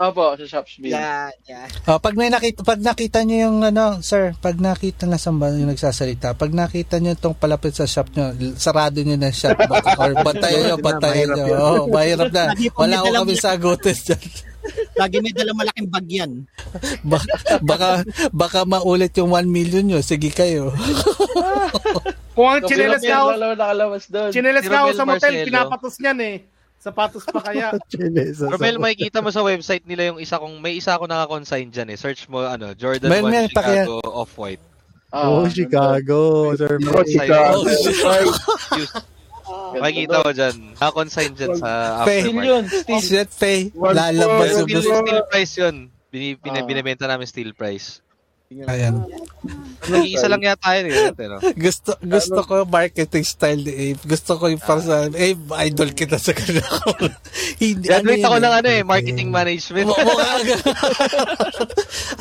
Opo, 0.01 0.33
sa 0.33 0.45
Shopsville. 0.49 0.97
Yan, 0.97 1.29
yan. 1.45 1.69
Oh, 1.85 2.01
pag 2.01 2.17
may 2.17 2.33
nakita 2.33 2.65
pag 2.65 2.81
nakita 2.81 3.21
niyo 3.21 3.45
yung 3.53 3.61
ano, 3.61 4.01
sir, 4.01 4.33
pag 4.41 4.57
nakita 4.57 5.05
na 5.05 5.21
sa 5.21 5.29
yung 5.29 5.69
nagsasalita, 5.69 6.33
pag 6.33 6.49
nakita 6.49 6.97
niyo 6.97 7.13
tong 7.13 7.37
palapit 7.37 7.77
sa 7.77 7.85
shop 7.85 8.09
niyo, 8.17 8.33
sarado 8.57 8.97
niyo 9.05 9.13
na 9.21 9.29
shop 9.29 9.61
baka, 9.69 9.93
or 10.01 10.17
bantayan 10.25 10.73
niyo, 10.73 10.77
bantayan 10.81 11.29
niyo. 11.37 11.45
Oh, 11.53 11.85
mahirap 11.85 12.33
na. 12.33 12.49
Wala 12.73 13.05
ko 13.05 13.07
kami 13.13 13.33
sagutin 13.37 13.93
diyan. 13.93 14.23
Lagi 14.97 15.17
may 15.21 15.33
dalang 15.37 15.57
malaking 15.57 15.89
bag 15.93 16.07
yan. 16.09 16.31
Baka, 17.05 17.33
baka 17.61 17.89
baka 18.33 18.59
maulit 18.65 19.13
yung 19.21 19.37
1 19.37 19.45
million 19.49 19.85
nyo. 19.85 20.01
Sige 20.01 20.33
kayo. 20.33 20.73
Kung 22.33 22.49
ang 22.49 22.65
chinelas 22.65 23.05
doon. 23.05 24.33
chinelas 24.33 24.65
sa 24.65 25.05
motel, 25.05 25.45
pinapatos 25.45 26.01
niyan 26.01 26.19
eh. 26.25 26.35
Sapatos 26.81 27.21
pa 27.23 27.39
kaya. 27.39 27.77
Romel, 28.51 28.75
makikita 28.75 29.21
mo 29.21 29.29
sa 29.29 29.39
website 29.39 29.85
nila 29.85 30.09
yung 30.09 30.17
isa 30.17 30.35
kong, 30.35 30.57
may 30.57 30.73
isa 30.73 30.97
ako 30.97 31.05
naka-consign 31.05 31.69
dyan 31.69 31.93
eh. 31.93 31.97
Search 31.97 32.25
mo, 32.25 32.41
ano, 32.41 32.73
Jordan 32.73 33.05
May- 33.05 33.21
1 33.21 33.29
may 33.29 33.45
Chicago 33.45 34.01
Off-White. 34.01 34.63
Ah, 35.13 35.29
Oh, 35.29 35.45
Chicago. 35.45 36.49
Sir 36.55 36.81
Oh, 36.81 37.03
Chicago. 37.03 37.67
Makikita 39.73 40.17
mo 40.19 40.31
dyan. 40.31 40.55
Naka-consign 40.73 41.31
dyan 41.33 41.53
sa 41.55 41.69
Pay. 42.01 42.21
Still 42.23 42.33
aftermarket. 42.33 42.49
yun, 42.49 42.63
still. 43.27 43.61
One 43.75 43.93
Lalabas 43.93 44.25
four, 44.25 44.47
yung 44.47 44.65
Steel, 44.65 44.77
gusto. 44.79 44.95
steel 44.97 45.21
price 45.27 45.53
yun. 45.55 45.75
Bini, 46.09 46.29
bini, 46.35 46.59
Ah. 46.59 46.65
binibenta 46.65 47.05
namin 47.05 47.23
steel 47.23 47.53
price. 47.53 48.01
Ayan. 48.51 49.07
Nag-iisa 49.87 50.27
lang 50.27 50.43
yata 50.43 50.75
yun 50.75 50.91
eh. 50.91 51.15
Pero, 51.15 51.39
Gusto 51.65 51.95
gusto 52.03 52.39
ko 52.43 52.67
marketing 52.67 53.23
style 53.23 53.63
ni 53.63 53.95
Abe. 53.95 54.03
Gusto 54.03 54.35
ko 54.35 54.51
yung 54.51 54.59
para 54.59 54.83
sa 54.83 55.07
Abe, 55.07 55.39
idol 55.71 55.95
kita 55.95 56.19
sa 56.19 56.35
kanila. 56.35 56.67
Hindi, 57.63 57.87
graduate 57.87 58.19
yun 58.19 58.27
ako 58.27 58.35
eh. 58.35 58.43
ng 58.43 58.53
ano 58.59 58.67
eh, 58.67 58.81
marketing 58.83 59.29
management. 59.31 59.87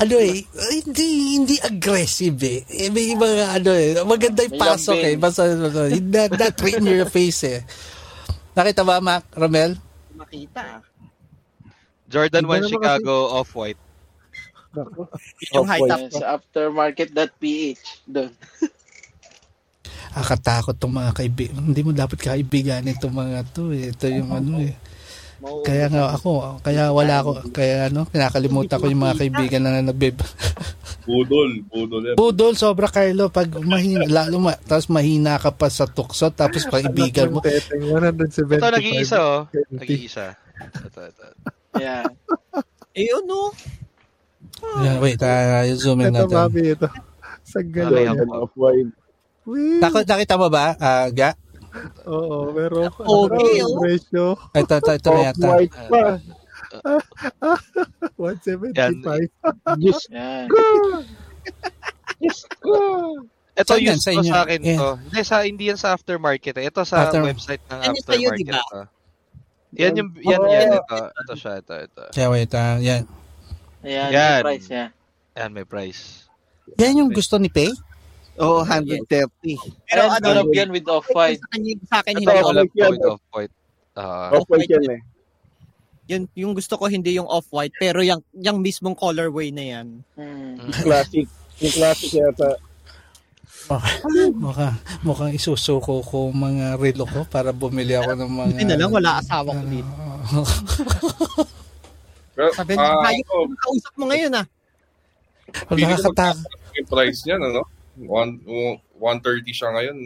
Ano 0.01 0.17
eh, 0.17 0.49
hindi 0.81 1.37
hindi 1.37 1.57
aggressive 1.61 2.41
eh. 2.41 2.65
eh 2.65 2.89
may 2.89 3.13
mga 3.13 3.61
ano 3.61 3.71
eh, 3.77 4.01
maganda 4.01 4.41
yung 4.49 4.57
pasok 4.57 4.97
eh. 4.97 5.15
Basta 5.21 5.45
ano, 5.45 5.69
not, 5.69 6.31
not 6.41 6.57
right 6.57 6.81
in 6.81 6.89
your 6.89 7.11
face 7.11 7.45
eh. 7.45 7.61
Nakita 8.57 8.81
ba, 8.81 8.97
Mac, 9.05 9.29
Romel? 9.37 9.77
Makita. 10.17 10.81
Jordan 12.09 12.43
Iba 12.49 12.57
1 12.59 12.65
naman 12.65 12.71
Chicago 12.73 13.15
Off-White. 13.37 13.90
Yung 15.55 15.67
high 15.67 15.83
top 15.83 16.03
sa 16.15 16.27
aftermarket.ph. 16.39 17.83
Doon. 18.07 18.33
Akatakot 20.11 20.75
tong 20.75 20.95
mga 20.95 21.13
kaibigan. 21.15 21.59
Hindi 21.71 21.81
mo 21.87 21.91
dapat 21.95 22.19
kaibigan 22.19 22.83
itong 22.87 23.15
mga 23.15 23.47
to 23.55 23.71
eh. 23.71 23.95
Ito 23.95 24.07
yung 24.11 24.31
ano 24.35 24.63
eh. 24.63 24.75
Kaya 25.41 25.89
nga 25.89 26.13
ako, 26.13 26.61
kaya 26.61 26.93
wala 26.93 27.25
ako, 27.25 27.49
kaya 27.57 27.89
ano, 27.89 28.05
kinakalimutan 28.05 28.77
ko 28.77 28.87
yung 28.93 29.03
mga 29.09 29.19
kaibigan 29.25 29.65
na 29.65 29.81
nagbib. 29.81 30.21
Budol. 31.09 31.65
Budol 31.65 32.13
yan. 32.13 32.17
Budol, 32.21 32.55
sobra 32.61 32.93
Carlo, 32.93 33.33
pag 33.33 33.49
mahina, 33.65 34.05
lalo 34.05 34.37
ma, 34.37 34.53
tapos 34.53 34.93
mahina 34.93 35.41
ka 35.41 35.57
pa 35.57 35.73
sa 35.73 35.89
tukso, 35.89 36.29
tapos 36.29 36.69
kaibigan 36.69 37.33
mo. 37.33 37.41
Teteng, 37.41 37.89
175. 37.89 38.53
Ito, 38.53 38.69
nag-iisa 38.69 39.19
oh. 39.25 39.43
Nag-iisa. 39.49 40.37
Ito, 40.61 41.01
ito. 41.09 41.25
Ayan. 41.81 42.05
Eh, 42.93 43.09
ano? 43.17 43.57
Yan, 44.61 44.97
wait, 44.99 45.19
uh, 45.19 45.65
zoom 45.75 46.01
in 46.01 46.11
Ito, 46.11 46.25
natin. 46.25 46.37
mami, 46.37 46.63
ito. 46.71 46.89
Sa 47.43 47.59
Okay, 47.59 47.71
galing. 47.71 48.07
ako. 48.07 48.17
Jordan 48.17 48.31
Off-White. 48.39 48.93
Wee! 49.43 49.81
Nakita, 49.81 50.35
mo 50.37 50.49
ba, 50.49 50.77
ah, 50.77 51.09
Ga? 51.11 51.33
Oo, 52.05 52.51
pero 52.51 52.91
Okay, 52.91 53.63
ano, 53.63 53.71
oh. 53.71 53.81
ratio, 53.81 54.27
Ito, 54.53 54.75
ito, 54.77 54.91
ito 54.93 55.09
na 55.09 55.21
yata. 55.25 55.47
Off-White 55.47 55.77
pa. 55.87 56.03
175. 58.17 59.27
Diyos 59.77 60.01
Ayan. 60.09 60.47
Diyos 62.21 62.41
ko. 62.61 62.75
Ito 63.53 63.73
Saan 63.73 63.83
yan? 63.83 63.97
use 63.97 64.01
Sa 64.01 64.11
to 64.11 64.17
inyo? 64.17 64.31
sa 64.31 64.39
akin 64.45 64.61
Yeah. 64.63 64.79
to. 64.79 64.91
Hindi, 65.03 65.21
sa, 65.25 65.37
hindi 65.43 65.65
yan 65.67 65.79
sa 65.79 65.89
aftermarket 65.93 66.55
eh. 66.57 66.71
Ito 66.71 66.81
sa 66.83 67.09
After- 67.09 67.25
website 67.25 67.63
ng 67.67 67.81
Yan 67.81 67.91
yung 67.91 67.97
sa'yo, 67.99 68.29
aftermarket 68.31 68.39
di 68.39 68.45
ba? 68.47 68.61
ito. 68.61 68.81
Yan 69.73 69.93
yung, 69.95 70.11
yan, 70.17 70.41
yan, 70.45 70.69
ito. 70.77 70.97
Ito 71.17 71.33
siya, 71.35 71.53
ito, 71.59 71.75
ito. 71.77 72.03
Kaya 72.11 72.29
wait, 72.29 72.53
ah, 72.53 72.77
yan. 72.79 73.03
Ayan, 73.81 74.09
Yan. 74.13 74.31
yung 74.41 74.47
price 74.47 74.67
niya. 74.69 74.87
Yan, 75.37 75.51
may 75.57 75.67
price. 75.67 76.03
Yan 76.77 77.01
yung 77.01 77.11
gusto 77.11 77.41
ni 77.41 77.49
Pay? 77.49 77.73
Oo, 78.41 78.61
oh, 78.61 78.65
130. 78.65 79.05
Pero 79.09 79.29
Pero 79.85 80.03
ano, 80.09 80.27
ano, 80.33 80.41
yan 80.53 80.71
with 80.73 80.89
off-white. 80.89 81.41
Sa 81.41 81.49
kanya, 81.53 81.73
sa 81.89 81.97
akin, 82.01 82.13
Ito, 82.17 82.21
hindi 82.25 82.81
yan. 82.81 82.91
with 82.97 83.09
off-white. 83.09 83.55
Ah, 83.99 84.31
Off-White 84.33 84.71
yan 84.71 84.87
eh. 84.97 85.01
Yun, 86.11 86.23
yung 86.35 86.53
gusto 86.57 86.75
ko 86.75 86.89
hindi 86.91 87.15
yung 87.15 87.29
off-white, 87.29 87.75
pero 87.79 88.03
yung, 88.03 88.23
yung 88.35 88.59
mismong 88.65 88.97
colorway 88.97 89.53
na 89.55 89.65
yan. 89.77 89.87
Hmm. 90.17 90.57
Classic. 90.83 91.27
Yung 91.61 91.75
classic 91.75 92.11
yata. 92.17 92.51
Mukha, 94.35 94.75
mukhang 95.07 95.31
isusuko 95.31 96.03
ko 96.03 96.35
mga 96.35 96.75
relo 96.81 97.07
ko 97.07 97.23
para 97.29 97.55
bumili 97.55 97.95
ako 97.95 98.19
ng 98.19 98.31
mga... 98.31 98.51
Hindi 98.57 98.67
na 98.67 98.77
lang, 98.81 98.91
wala 98.91 99.11
asawa 99.23 99.55
ko 99.55 99.65
dito. 99.69 99.93
Sabi 102.57 102.73
ah, 102.75 102.81
niya, 102.81 102.95
tayo, 103.05 103.23
ano, 103.45 103.55
kausap 103.61 103.95
mo 104.01 104.05
ngayon 104.09 104.33
ah. 104.41 104.47
Nakakatak. 105.69 106.37
yung 106.79 106.89
price 106.89 107.21
niyan, 107.27 107.43
ano? 107.43 107.63
One, 108.01 108.41
130 108.97 109.45
siya 109.53 109.69
ngayon. 109.77 109.99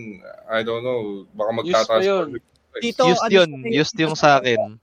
I 0.50 0.60
don't 0.66 0.82
know. 0.82 1.28
Baka 1.36 1.50
magtataas. 1.54 2.02
Yun. 2.02 2.28
Dito, 2.82 3.06
used 3.06 3.22
ano 3.22 3.30
yun. 3.30 3.50
Used 3.70 3.96
yung 4.02 4.16
sa 4.18 4.42
akin. 4.42 4.80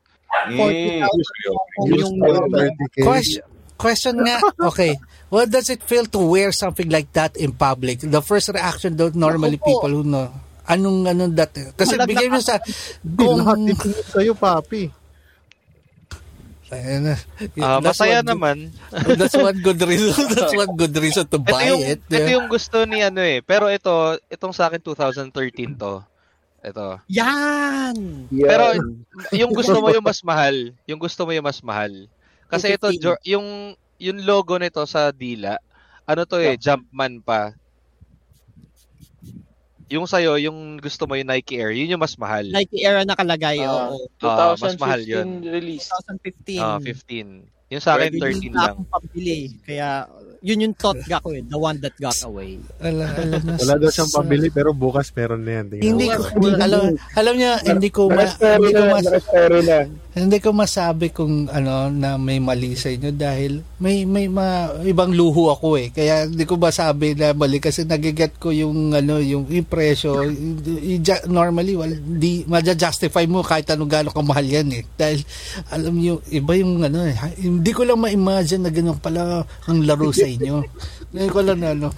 Mm, 0.48 0.56
40,000. 0.56 1.11
used 1.11 1.38
yun. 1.44 1.57
kung 1.76 1.88
Used 1.91 1.99
yung 1.99 2.15
pa 2.15 2.28
yung 2.32 2.48
30K. 2.48 2.95
Question, 3.03 3.44
question 3.76 4.15
nga, 4.23 4.38
okay. 4.72 4.95
What 5.28 5.52
does 5.52 5.68
it 5.68 5.84
feel 5.84 6.07
to 6.11 6.19
wear 6.23 6.56
something 6.56 6.88
like 6.88 7.11
that 7.15 7.36
in 7.36 7.52
public? 7.52 7.99
The 7.99 8.23
first 8.23 8.48
reaction 8.52 8.95
don't 8.95 9.15
normally 9.15 9.60
Ako 9.60 9.64
po. 9.64 9.69
people 9.76 9.91
who 9.91 10.03
know. 10.07 10.32
Anong 10.72 11.03
anong 11.03 11.36
that? 11.36 11.52
Kasi 11.76 11.99
bigay 12.07 12.32
mo 12.32 12.40
sa 12.40 12.61
itinip 12.64 14.07
sa'yo, 14.07 14.38
papi. 14.38 15.01
Ayun 16.72 17.03
na. 17.03 17.15
Ah, 17.60 17.77
That's 17.77 17.99
masaya 17.99 18.15
one 18.15 18.23
good- 18.23 18.31
naman. 18.31 18.57
That's 19.19 19.35
one 19.35 19.60
good 19.60 19.81
reason. 19.84 20.11
That's 20.35 20.56
one 20.56 20.73
good 20.73 20.95
reason 20.95 21.26
to 21.27 21.38
Ito 21.38 21.45
buy 21.45 21.64
yung, 21.68 21.81
it. 21.84 21.99
ito 22.07 22.30
yung 22.31 22.48
gusto 22.48 22.88
ni 22.88 23.03
ano 23.03 23.19
eh. 23.19 23.43
Pero 23.43 23.68
ito, 23.68 23.91
itong 24.27 24.56
sa 24.56 24.72
akin 24.72 24.80
2013 24.80 25.76
to. 25.76 25.99
Ito. 26.61 27.02
Yan! 27.11 27.95
Pero 28.30 28.64
yung 29.34 29.52
gusto 29.57 29.77
mo 29.77 29.91
yung 29.91 30.06
mas 30.06 30.22
mahal, 30.22 30.72
yung 30.85 31.02
gusto 31.02 31.27
mo 31.27 31.34
yung 31.34 31.43
mas 31.43 31.60
mahal. 31.60 32.07
Kasi 32.48 32.72
ito 32.72 32.88
215. 32.88 33.03
Jo- 33.03 33.22
yung 33.26 33.48
yung 33.98 34.19
logo 34.23 34.56
nito 34.56 34.81
sa 34.85 35.11
dila, 35.11 35.60
ano 36.06 36.22
to 36.23 36.39
eh, 36.39 36.56
Jumpman 36.56 37.19
pa. 37.19 37.53
Yung 39.91 40.07
sa'yo, 40.07 40.39
yung 40.39 40.80
gusto 40.80 41.03
mo 41.03 41.19
yung 41.19 41.27
Nike 41.27 41.59
Air, 41.59 41.76
yun 41.76 41.91
yung 41.91 41.99
mas 41.99 42.15
mahal. 42.15 42.47
Nike 42.47 42.80
Era 42.80 43.03
nakalagay, 43.03 43.59
Ah, 43.59 43.91
oo. 43.91 44.07
Ah, 44.23 44.55
mas 44.55 44.80
mahal 44.80 45.03
yun. 45.03 45.43
2015 45.43 45.51
release. 45.51 45.88
2015. 45.91 46.63
Ah, 46.63 46.80
15. 46.80 47.60
Yung 47.72 47.80
sa 47.81 47.95
akin, 47.95 48.11
Yun 48.11 48.22
13 48.35 48.45
yung 48.52 48.56
lang. 48.60 48.76
akong 48.76 48.89
pambili. 48.91 49.38
Kaya, 49.64 49.88
yun 50.41 50.65
yung 50.65 50.76
thought 50.76 50.98
ga 51.06 51.22
ko 51.22 51.31
eh. 51.31 51.45
The 51.45 51.56
one 51.56 51.77
that 51.85 51.93
got 52.02 52.18
away. 52.26 52.57
Alam, 52.81 53.07
alam 53.14 53.41
na, 53.45 53.53
Wala 53.61 53.73
daw 53.77 53.89
siyang 53.93 54.11
pambili 54.11 54.49
pero 54.49 54.73
bukas 54.73 55.14
meron 55.14 55.45
na 55.45 55.61
yan. 55.61 55.65
Tingnan 55.69 55.85
Hindi 55.85 56.06
ko, 56.10 56.22
alam, 56.57 56.81
alam 57.14 57.34
niya, 57.38 57.52
hindi 57.61 57.89
ko, 57.93 58.02
ma, 58.10 58.26
hindi 58.27 58.73
ko 58.73 58.84
mas. 58.89 59.06
Hindi 60.11 60.43
ko 60.43 60.52
masabi 60.52 61.15
kung 61.15 61.48
ano 61.48 61.88
na 61.88 62.19
may 62.19 62.43
mali 62.43 62.76
sa 62.76 62.91
inyo 62.91 63.15
dahil 63.15 63.64
may 63.80 64.03
may 64.03 64.27
ma, 64.27 64.68
ibang 64.84 65.15
luho 65.15 65.56
ako 65.56 65.80
eh. 65.80 65.88
Kaya 65.88 66.27
hindi 66.27 66.43
ko 66.43 66.60
masabi 66.60 67.15
na 67.15 67.31
mali 67.31 67.64
kasi 67.64 67.88
nagiget 67.88 68.35
ko 68.35 68.52
yung 68.52 68.91
ano 68.91 69.23
yung 69.23 69.48
yung 69.48 69.64
presyo. 69.64 70.19
Normally 71.31 71.80
wal 71.80 71.95
di 71.95 72.43
ma-justify 72.43 73.23
mo 73.23 73.39
kahit 73.39 73.72
anong 73.72 73.88
gaano 73.88 74.10
kamahal 74.11 74.43
yan 74.43 74.68
eh. 74.76 74.84
Dahil 74.99 75.23
alam 75.72 75.95
niyo 75.95 76.19
iba 76.27 76.60
yung 76.60 76.84
ano 76.84 77.07
eh. 77.07 77.15
Hindi 77.61 77.77
ko 77.77 77.85
lang 77.85 78.01
ma-imagine 78.01 78.65
na 78.65 78.73
ganun 78.73 78.97
pala 78.97 79.45
ang 79.69 79.85
laro 79.85 80.09
sa 80.09 80.25
inyo. 80.25 80.65
Ngayon 81.13 81.29
ko 81.29 81.41
lang 81.45 81.61
na 81.61 81.77
ano. 81.77 81.93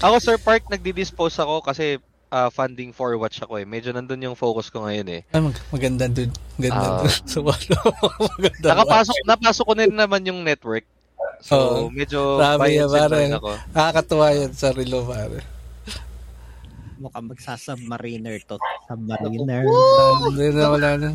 Ako, 0.00 0.16
Sir 0.16 0.40
Park, 0.40 0.64
nagdi-dispose 0.66 1.36
ako 1.36 1.60
kasi 1.60 2.00
ah, 2.32 2.48
funding 2.48 2.88
for 2.88 3.12
watch 3.20 3.36
ako 3.38 3.60
eh. 3.60 3.68
Medyo 3.68 3.92
nandun 3.92 4.24
yung 4.24 4.32
focus 4.32 4.72
ko 4.72 4.88
ngayon 4.88 5.04
eh. 5.12 5.20
Ay, 5.28 5.44
mag- 5.44 5.60
maganda 5.68 6.08
dun. 6.08 6.32
Ganda 6.56 6.80
Ah. 6.80 7.04
dun. 7.04 7.12
So, 7.28 7.44
ano, 7.44 7.76
maganda. 8.32 8.66
Nakapasok, 8.72 9.16
napasok 9.28 9.64
ko 9.68 9.72
na 9.76 9.84
rin 9.84 9.92
naman 9.94 10.24
yung 10.24 10.40
network. 10.40 10.88
So, 11.44 11.54
Oo. 11.54 11.92
medyo 11.92 12.40
yan, 12.40 12.56
biased 12.56 12.96
pare. 12.96 13.28
ako. 13.28 13.50
Nakakatuwa 13.76 14.26
yan 14.32 14.52
sa 14.56 14.72
relo, 14.72 15.04
pare. 15.04 15.44
Mukhang 16.96 17.28
magsasubmariner 17.28 18.40
to. 18.48 18.56
Submariner. 18.88 19.68
Hindi 20.24 20.46
na, 20.48 20.64
wala 20.66 20.90
na. 20.96 21.08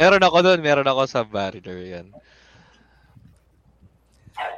Meron 0.00 0.24
ako 0.24 0.36
doon, 0.40 0.60
meron 0.64 0.88
ako 0.88 1.04
sa 1.04 1.20
Barrier 1.20 2.00
yan. 2.00 2.06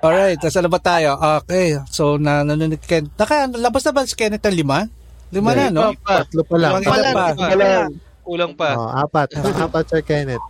Alright, 0.04 0.36
nasa 0.36 0.60
na 0.60 0.68
ba 0.68 0.80
tayo? 0.80 1.16
Okay, 1.44 1.80
so 1.88 2.20
na 2.20 2.44
nanonood 2.44 2.82
Ken. 2.84 3.08
Naka, 3.16 3.48
labas 3.56 3.82
na 3.88 3.92
ba 3.96 4.04
si 4.04 4.12
Kenneth 4.12 4.44
ng 4.44 4.60
lima? 4.60 4.84
Lima 5.32 5.50
na, 5.56 5.72
no? 5.72 5.96
Tatlo 6.04 6.44
pa 6.44 6.56
lang. 6.60 6.72
Isa 6.84 7.10
pa. 7.10 7.26
Kulang 7.32 7.56
pa. 7.56 7.88
Kulang 8.24 8.52
pa. 8.52 8.70
Oh, 8.76 8.90
apat. 8.92 9.28
apat, 9.40 9.84
Sir 9.88 10.02
Kenneth. 10.04 10.44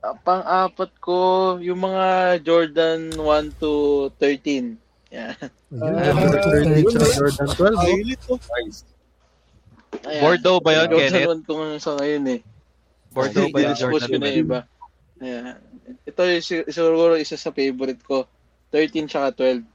Ah, 0.00 0.16
Pang-apat 0.16 0.90
ko, 0.96 1.18
yung 1.60 1.84
mga 1.84 2.40
Jordan 2.40 3.12
1 3.12 3.60
to 3.60 4.08
13. 4.16 4.80
Yeah. 5.12 5.36
Ayun, 5.74 6.86
Jordan 6.88 7.48
12. 7.52 8.32
oh. 8.32 8.38
Nice. 8.40 8.86
Ayan. 10.06 10.22
Bordeaux 10.22 10.60
ba 10.62 10.70
yun, 10.72 10.86
Jordan 10.88 11.12
Kenneth? 11.12 11.44
1 11.44 11.48
ko 11.48 11.52
sa 11.76 11.92
ngayon 12.00 12.24
eh. 12.32 12.40
Bordeaux 13.12 13.48
ba 13.52 13.58
yung 13.60 13.74
Dispose 13.76 14.06
Jordan 14.06 14.08
ko 14.08 14.16
na 14.22 14.30
iba. 14.32 14.58
Ayan. 15.20 15.56
Ito 16.06 16.20
siguro 16.70 17.18
isa 17.18 17.36
sa 17.36 17.52
favorite 17.52 18.00
ko. 18.06 18.24
13 18.70 19.10
tsaka 19.10 19.28
12. 19.34 19.66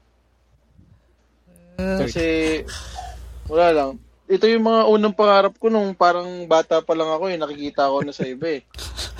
Kasi, 1.76 2.24
wala 3.46 3.68
lang. 3.72 3.90
Ito 4.26 4.50
yung 4.50 4.66
mga 4.66 4.82
unang 4.90 5.14
pangarap 5.14 5.54
ko 5.54 5.70
nung 5.70 5.94
parang 5.94 6.26
bata 6.50 6.82
pa 6.82 6.98
lang 6.98 7.06
ako 7.14 7.30
eh. 7.30 7.38
Nakikita 7.38 7.86
ko 7.86 8.02
na 8.02 8.10
sa 8.10 8.26
iba 8.26 8.58
eh. 8.58 8.62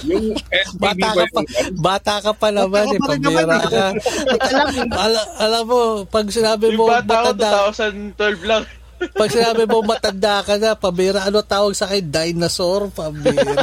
Yung 0.05 0.37
SBB 0.53 1.01
Bata 1.01 1.09
ba 1.09 1.15
ka 1.17 1.25
pa, 1.33 1.41
bata 1.73 2.15
ka 2.21 2.33
pa 2.37 2.49
naman, 2.53 2.85
eh, 2.93 3.01
pambira 3.01 3.57
ka. 3.65 3.97
Ala, 4.93 5.21
alam 5.41 5.65
mo, 5.65 6.05
pag 6.05 6.29
sinabi 6.29 6.77
Yung 6.77 6.85
mo 6.85 6.93
bata 6.93 7.33
ko, 7.33 7.33
matanda, 7.33 7.73
2012 7.73 8.45
lang. 8.45 8.65
pag 9.21 9.31
sinabi 9.33 9.65
mo 9.65 9.81
matanda 9.81 10.45
ka 10.45 10.61
na, 10.61 10.77
pambira, 10.77 11.25
ano 11.25 11.41
tawag 11.41 11.73
sa 11.73 11.89
akin? 11.89 12.13
Dinosaur, 12.13 12.93
pambira. 12.93 13.57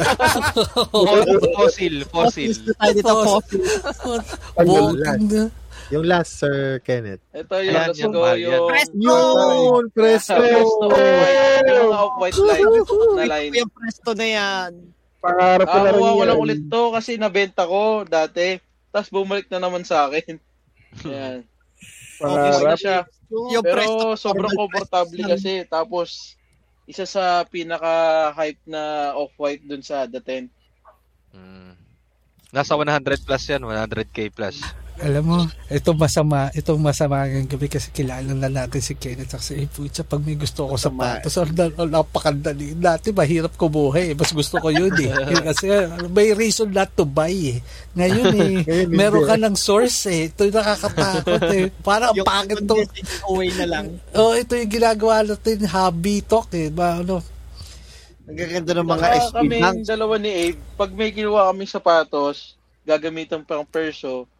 Fossil, 1.61 2.01
fossil. 2.09 2.49
Tayo 2.81 2.93
dito 2.97 3.13
po. 3.13 3.35
Walking 4.57 5.29
na. 5.29 5.43
Yung 5.89 6.05
last, 6.05 6.39
Sir 6.39 6.79
Kenneth. 6.79 7.19
Ito 7.31 7.59
yung 7.59 7.75
Ayan, 7.75 7.91
yan, 7.91 8.09
go 8.09 8.21
mahal 8.21 8.37
yan. 8.39 8.49
yung... 8.49 8.67
Yun, 8.95 9.83
presto. 9.91 10.39
Presto. 10.39 10.85
Yung 11.63 11.89
mga 11.89 11.99
off-white 11.99 12.37
line 12.37 12.63
na 13.13 13.25
line. 13.27 13.51
Yung 13.51 13.71
presto 13.71 14.09
na 14.13 14.27
yan. 14.27 14.71
Pangarap 15.19 15.67
ko 15.67 15.77
na 15.77 15.89
rin 15.89 15.99
ko 15.99 16.23
lang 16.23 16.29
yan. 16.29 16.43
ulit 16.43 16.61
to 16.67 16.83
kasi 16.91 17.11
nabenta 17.15 17.63
ko 17.63 18.03
dati. 18.03 18.59
Tapos 18.89 19.09
bumalik 19.09 19.47
na 19.49 19.59
naman 19.59 19.83
sa 19.83 20.07
akin. 20.07 20.35
Ayan. 21.09 21.39
Okay 22.13 22.27
na 22.27 22.51
Pangarap. 22.53 22.77
siya. 22.77 22.97
Yung 23.29 23.65
presto. 23.65 23.97
Pero 23.97 24.15
sobrang 24.15 24.51
Presto. 24.51 24.61
komportable 24.61 25.21
kasi. 25.25 25.65
Tapos, 25.65 26.37
isa 26.85 27.03
sa 27.03 27.41
pinaka-hype 27.43 28.61
na 28.65 29.13
off-white 29.15 29.63
dun 29.63 29.81
sa 29.81 30.05
The 30.05 30.19
10. 30.19 30.51
Mm. 31.33 31.73
Nasa 32.51 32.77
100 32.77 33.25
plus 33.25 33.43
yan, 33.49 33.63
100k 33.63 34.29
plus. 34.29 34.61
Alam 35.03 35.23
mo, 35.27 35.37
ito 35.67 35.91
masama, 35.91 36.47
itong 36.55 36.79
masama 36.79 37.27
ng 37.27 37.43
gabi 37.43 37.67
kasi 37.67 37.91
kilala 37.91 38.31
na 38.31 38.47
natin 38.47 38.79
si 38.79 38.95
Kenneth 38.95 39.35
kasi 39.35 39.59
eh, 39.59 39.67
putya, 39.67 40.07
pag 40.07 40.23
may 40.23 40.39
gusto 40.39 40.63
ko 40.63 40.79
sa 40.79 40.87
patos, 40.87 41.35
ang 41.35 41.51
ang 41.75 41.91
napakandali. 41.91 42.71
Dati 42.79 43.11
mahirap 43.11 43.51
kumuha 43.59 43.99
eh, 43.99 44.15
mas 44.15 44.31
gusto 44.31 44.63
ko 44.63 44.71
yun 44.71 44.95
eh. 44.95 45.11
Kasi 45.51 45.67
uh, 45.67 46.07
may 46.07 46.31
reason 46.31 46.71
not 46.71 46.87
to 46.95 47.03
buy 47.03 47.27
eh. 47.27 47.59
Ngayon 47.99 48.31
eh, 48.31 48.53
meron 48.99 49.27
ka 49.27 49.35
ng 49.35 49.59
source 49.59 50.07
eh. 50.07 50.31
Ito 50.31 50.47
yung 50.47 50.55
nakakatakot 50.55 51.43
eh. 51.51 51.65
Parang 51.83 52.15
ang 52.15 52.17
Yung 52.23 52.27
pangit 52.27 52.63
to. 52.63 52.75
away 53.27 53.51
na 53.59 53.65
lang. 53.67 53.85
Oh, 54.15 54.31
ito 54.31 54.55
yung 54.55 54.71
ginagawa 54.71 55.25
natin, 55.25 55.67
hobby 55.67 56.23
talk 56.23 56.47
eh. 56.55 56.71
Ba, 56.71 57.03
ano, 57.03 57.19
Ang 58.23 58.37
gaganda 58.39 58.71
ng 58.71 58.87
mga 58.87 59.03
Saka 59.03 59.19
SB 59.19 59.35
kami, 59.35 59.83
dalawa 59.83 60.13
ni 60.15 60.31
Abe, 60.31 60.59
pag 60.79 60.91
may 60.95 61.11
kinuha 61.11 61.51
kami 61.51 61.67
sapatos, 61.67 62.55
gagamitan 62.87 63.43
pang 63.43 63.67
perso, 63.67 64.31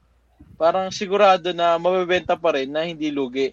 parang 0.55 0.93
sigurado 0.93 1.51
na 1.51 1.75
mabebenta 1.75 2.37
pa 2.37 2.55
rin 2.55 2.71
na 2.71 2.85
hindi 2.85 3.09
lugi. 3.09 3.51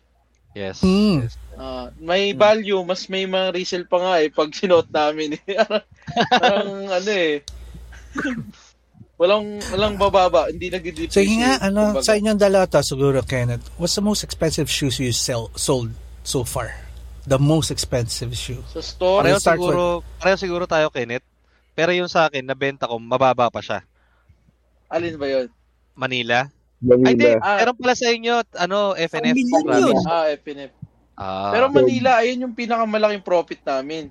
Yes. 0.51 0.83
hmm. 0.83 1.31
Ah, 1.55 1.95
may 2.01 2.35
value, 2.35 2.83
mas 2.83 3.07
may 3.07 3.23
mga 3.29 3.55
resale 3.55 3.87
pa 3.87 3.99
nga 4.03 4.15
eh 4.19 4.33
pag 4.33 4.51
sinuot 4.51 4.89
namin 4.91 5.39
eh. 5.39 5.43
parang 6.43 6.89
ano 6.89 7.11
eh. 7.13 7.45
walang 9.21 9.61
walang 9.69 9.95
bababa, 10.01 10.49
hindi 10.49 10.73
nag-depreciate. 10.73 11.13
Sige 11.13 11.45
nga, 11.45 11.61
ano, 11.61 11.93
kumbaga. 11.93 12.09
sa 12.09 12.17
inyong 12.17 12.41
dalawa 12.41 12.65
to, 12.65 12.81
siguro, 12.81 13.21
Kenneth, 13.21 13.69
what's 13.77 13.93
the 13.93 14.01
most 14.01 14.25
expensive 14.25 14.73
shoes 14.73 14.97
you 14.97 15.13
sell, 15.13 15.53
sold 15.53 15.93
so 16.25 16.41
far? 16.41 16.73
The 17.29 17.37
most 17.37 17.69
expensive 17.69 18.33
shoe. 18.33 18.65
Sa 18.73 18.81
store, 18.81 19.29
Pareho 19.29 19.37
siguro, 19.37 19.83
pareho 20.17 20.41
siguro 20.41 20.65
tayo, 20.65 20.89
Kenneth. 20.89 21.23
Pero 21.77 21.93
yung 21.93 22.09
sa 22.09 22.33
akin, 22.33 22.49
nabenta 22.49 22.89
ko, 22.89 22.97
mababa 22.97 23.53
pa 23.53 23.61
siya. 23.61 23.85
alin 24.89 25.21
ba 25.21 25.29
yun? 25.29 25.47
Manila? 25.93 26.49
Ay, 26.81 27.13
hindi. 27.13 27.29
Manila. 27.29 27.45
Ah. 27.45 27.57
Meron 27.61 27.77
pala 27.77 27.95
sa 27.95 28.09
inyo, 28.09 28.35
ano, 28.57 28.79
FNF. 28.95 29.35
yun. 29.37 29.97
Ah, 30.03 30.27
FNF. 30.33 30.73
Ah, 31.15 31.53
Pero 31.53 31.69
Manila, 31.69 32.11
ayun 32.19 32.49
yung 32.49 32.55
pinakamalaking 32.57 33.21
profit 33.21 33.61
namin. 33.61 34.09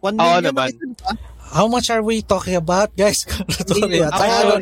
One 0.00 0.14
Oo 0.14 0.22
million 0.22 0.44
naman. 0.48 0.72
ang 0.72 0.94
isa, 0.96 1.12
How 1.48 1.64
much 1.64 1.88
are 1.88 2.00
we 2.00 2.20
talking 2.20 2.56
about, 2.56 2.92
guys? 2.92 3.24
Sorry, 3.68 4.00
ah, 4.00 4.12
Ako, 4.12 4.20
tayo, 4.20 4.60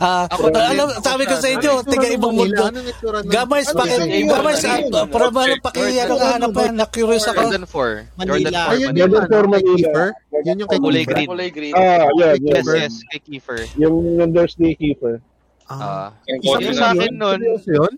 ah, 0.00 0.24
Ako, 0.26 0.44
alam, 0.48 0.88
sabi 1.00 1.24
ko 1.24 1.36
sa 1.36 1.48
inyo, 1.48 1.84
tiga 1.84 2.08
ibang 2.08 2.32
mundo. 2.32 2.64
Ano 2.64 2.80
na 2.80 3.20
Gamay, 3.22 3.60
Ano 3.62 3.76
paki, 3.76 3.92
yun? 4.08 4.24
gamay, 4.26 4.54
Ano 4.56 4.60
sa, 4.88 5.04
para 5.04 5.26
ba 5.28 5.40
paki, 5.60 6.00
ano 6.00 6.14
nga 6.16 6.28
hanap 6.34 6.50
pa, 6.50 6.62
na-curious 6.68 7.28
ako. 7.28 7.40
Jordan 7.46 7.64
4. 7.64 7.68
Jordan 7.68 8.08
Manila. 8.16 8.60
4 8.62 8.72
Ayun, 8.72 8.88
Manila. 8.88 8.98
yun, 8.98 9.08
Jordan 9.08 9.20
ano, 9.20 9.28
kay 9.28 9.52
Manila. 9.52 9.76
Kiefer? 9.76 10.08
Yun 10.38 10.56
yung 10.56 10.68
kay 10.68 10.78
Kulay 10.80 10.96
Kiefer? 10.98 11.12
green. 11.12 11.28
Kulay 11.28 11.48
green. 11.52 11.72
Ah, 11.72 12.06
yan. 12.10 12.36
Yes, 12.40 12.66
yes, 12.68 12.94
kay 13.06 13.20
Kiefer. 13.20 13.58
Yung 13.76 13.96
Nurse 14.26 14.56
Day 14.56 14.72
Keeper. 14.74 15.20
Ah, 15.68 15.76
Ah, 15.78 16.08
Yung 16.26 16.40
Isa 16.40 16.48
konti 16.48 16.64
yung 16.64 16.74
sa 16.74 16.86
na. 16.86 16.92
akin 16.94 17.12
nun, 17.14 17.40
yun? 17.62 17.92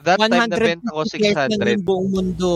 that 0.00 0.16
time 0.18 0.32
150 0.42 0.48
nabenta 0.50 0.88
ko 0.88 1.00
pesos 1.02 1.12
na 1.12 1.44
600. 1.46 1.68
yung 1.70 1.84
buong 1.84 2.08
mundo. 2.10 2.52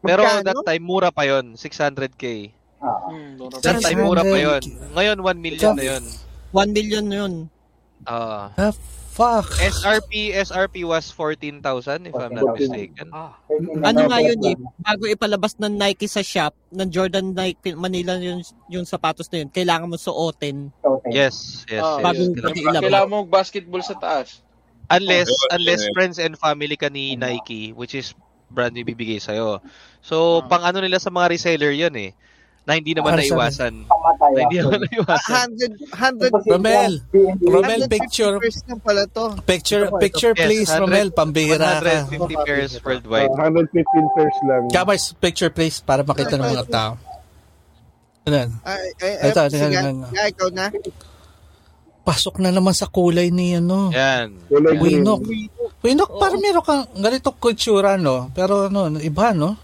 Pero 0.00 0.20
Magkano? 0.22 0.42
that 0.42 0.58
time, 0.64 0.82
mura 0.82 1.08
pa 1.10 1.22
yon 1.22 1.44
600k. 1.54 2.24
Hmm, 2.78 3.28
mura 3.38 3.54
pa. 3.54 3.60
That 3.62 3.80
time, 3.80 4.00
mura 4.00 4.22
pa 4.22 4.32
600K. 4.32 4.44
yon 4.46 4.62
Ngayon, 4.92 5.16
1 5.18 5.36
million 5.38 5.72
na 5.72 5.84
yun. 5.86 6.04
1 6.52 6.70
million 6.70 7.04
yun. 7.06 7.32
Ah. 8.02 8.48
Ah, 8.54 8.72
fuck. 9.14 9.46
SRP, 9.56 10.34
SRP 10.34 10.82
was 10.82 11.08
14,000 11.08 11.62
if 12.06 12.14
I'm 12.14 12.34
not 12.34 12.58
mistaken. 12.58 13.14
Ano 13.80 14.00
nga 14.10 14.18
yun 14.18 14.40
eh, 14.42 14.56
bago 14.82 15.06
ipalabas 15.06 15.54
ng 15.56 15.78
Nike 15.78 16.10
sa 16.10 16.20
shop, 16.20 16.52
ng 16.68 16.90
Jordan 16.90 17.30
Nike 17.30 17.78
Manila 17.78 18.18
yung, 18.18 18.42
yung 18.66 18.82
sapatos 18.82 19.30
na 19.30 19.42
yun, 19.42 19.48
kailangan 19.48 19.86
mo 19.86 19.94
suotin. 19.94 20.74
Yes, 21.08 21.62
yes, 21.70 21.80
Ah, 21.80 22.02
yes. 22.02 22.04
Bago 22.04 22.20
pati 22.42 22.60
Kailangan- 22.60 23.08
mo 23.08 23.22
basketball 23.22 23.82
sa 23.82 23.94
taas. 23.94 24.42
Unless, 24.90 25.30
Oh, 25.30 25.54
unless 25.56 25.80
yeah. 25.80 25.94
friends 25.96 26.16
and 26.18 26.36
family 26.36 26.76
ka 26.76 26.90
ni 26.90 27.16
Nike, 27.16 27.72
which 27.72 27.94
is 27.94 28.12
brand 28.50 28.76
new 28.76 28.84
bibigay 28.84 29.16
sa'yo. 29.16 29.62
So, 30.04 30.42
Ah. 30.42 30.50
pang 30.50 30.62
ano 30.62 30.82
nila 30.82 31.00
sa 31.00 31.08
mga 31.08 31.32
reseller 31.32 31.72
yun 31.72 31.94
eh. 31.96 32.12
Na 32.64 32.80
hindi 32.80 32.96
naman 32.96 33.20
naiwasan. 33.20 33.74
Na 33.84 34.40
hindi 34.48 34.56
naman 34.56 34.80
naiwasan. 34.88 35.48
100, 35.92 35.92
100, 35.92 36.48
Romel, 36.48 36.92
Romel, 37.44 37.80
150 37.84 37.92
picture, 37.92 38.34
pairs 38.40 38.58
lang 38.64 38.80
pala 38.80 39.02
to. 39.04 39.24
picture, 39.44 39.84
Ito 39.84 39.92
ito. 39.92 40.00
picture 40.00 40.32
Yes, 40.32 40.44
please, 40.48 40.70
100 40.72 40.80
Romel. 40.80 41.08
Pambihira 41.12 41.70
ka. 41.84 42.08
150 42.08 42.46
pairs 42.48 42.72
worldwide. 42.80 43.30
Uh, 43.30 43.52
115 43.52 44.16
pairs 44.16 44.36
lang. 44.48 44.62
Kamars, 44.72 45.04
picture 45.14 45.52
please, 45.52 45.76
para 45.78 46.00
makita 46.00 46.40
ng 46.40 46.48
mga 46.48 46.66
tao. 46.72 46.92
Ano? 48.24 48.36
Ay, 48.64 48.84
ay, 49.04 49.12
ay, 49.20 49.28
Ito, 49.28 49.40
tingnan. 49.52 49.96
yeah, 50.16 50.32
ikaw 50.32 50.48
na. 50.48 50.72
Pasok 52.04 52.40
na 52.40 52.48
naman 52.48 52.72
sa 52.72 52.88
kulay 52.88 53.28
ni 53.28 53.60
ano. 53.60 53.92
Yan. 53.92 54.40
Winok. 54.80 55.24
Winok, 55.84 56.10
parang 56.16 56.40
meron 56.40 56.64
kang 56.64 56.84
ganito 56.96 57.32
kultura, 57.36 58.00
no? 58.00 58.32
Pero 58.32 58.72
ano, 58.72 58.88
iba, 58.96 59.36
no? 59.36 59.56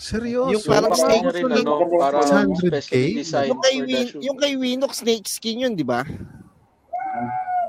Seryoso? 0.00 0.48
Yung 0.50 0.64
parang 0.64 0.88
Parang 0.88 0.96
snake 0.98 1.26
rin, 1.28 1.44
skin. 1.44 1.60
ano, 1.60 1.72
parang 1.92 2.24
600K? 2.24 2.56
specially 2.80 3.12
designed 3.14 3.48
Yung 3.50 3.60
kay, 3.60 3.76
Win, 3.78 4.06
yung 4.18 4.38
kay 4.38 4.52
Winok, 4.56 4.92
snake 4.92 5.28
skin 5.28 5.56
yun, 5.60 5.72
di 5.76 5.84
ba? 5.84 6.08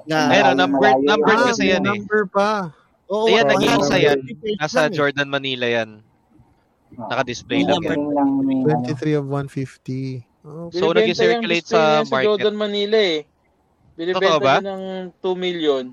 Na, 0.02 0.18
Ayun, 0.30 0.56
number, 0.56 0.80
number 0.98 1.34
Ah, 1.34 1.52
kasi 1.52 1.70
yan 1.70 1.84
eh. 1.84 1.92
number 1.94 2.24
pa. 2.26 2.72
Oo, 3.06 3.28
Ayan, 3.28 3.46
ah, 3.46 3.50
nag-iisa 3.52 3.96
yan. 4.00 4.18
150 4.24 4.40
pairs 4.40 4.58
Nasa 4.58 4.80
eh. 4.82 4.90
Jordan, 4.90 5.28
Manila 5.28 5.68
yan. 5.68 5.90
Naka-display 6.94 7.62
lang 7.62 7.84
yan. 7.84 8.00
ng, 8.00 8.04
ano, 8.10 8.80
23 8.88 9.20
of 9.20 9.26
150. 9.28 10.24
Oh, 10.42 10.72
So, 10.72 10.90
nag-circulate 10.90 11.68
sa 11.68 12.02
market. 12.04 12.26
Jordan 12.26 12.56
Manila 12.56 12.98
eh. 12.98 13.28
Binibenta 13.94 14.40
ba? 14.40 14.56
ng 14.58 14.82
2 15.14 15.36
million. 15.38 15.84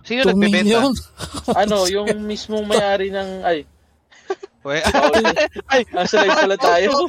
Sino 0.00 0.22
2 0.22 0.30
nagbebenta? 0.30 0.54
million? 0.56 0.92
Ano, 1.60 1.84
yung 1.84 2.08
mismong 2.22 2.64
may-ari 2.64 3.10
ng... 3.10 3.42
Ay, 3.42 3.66
Pwe- 4.62 4.84
ay, 5.72 5.82
nasa 5.94 6.22
live 6.22 6.34
pala 6.34 6.56
tayo. 6.58 6.90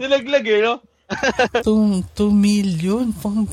Nilaglag 0.00 0.46
eh, 0.46 0.60
no? 0.62 0.74
2, 1.64 1.64
2 1.64 2.04
million? 2.30 3.08
Pang, 3.16 3.48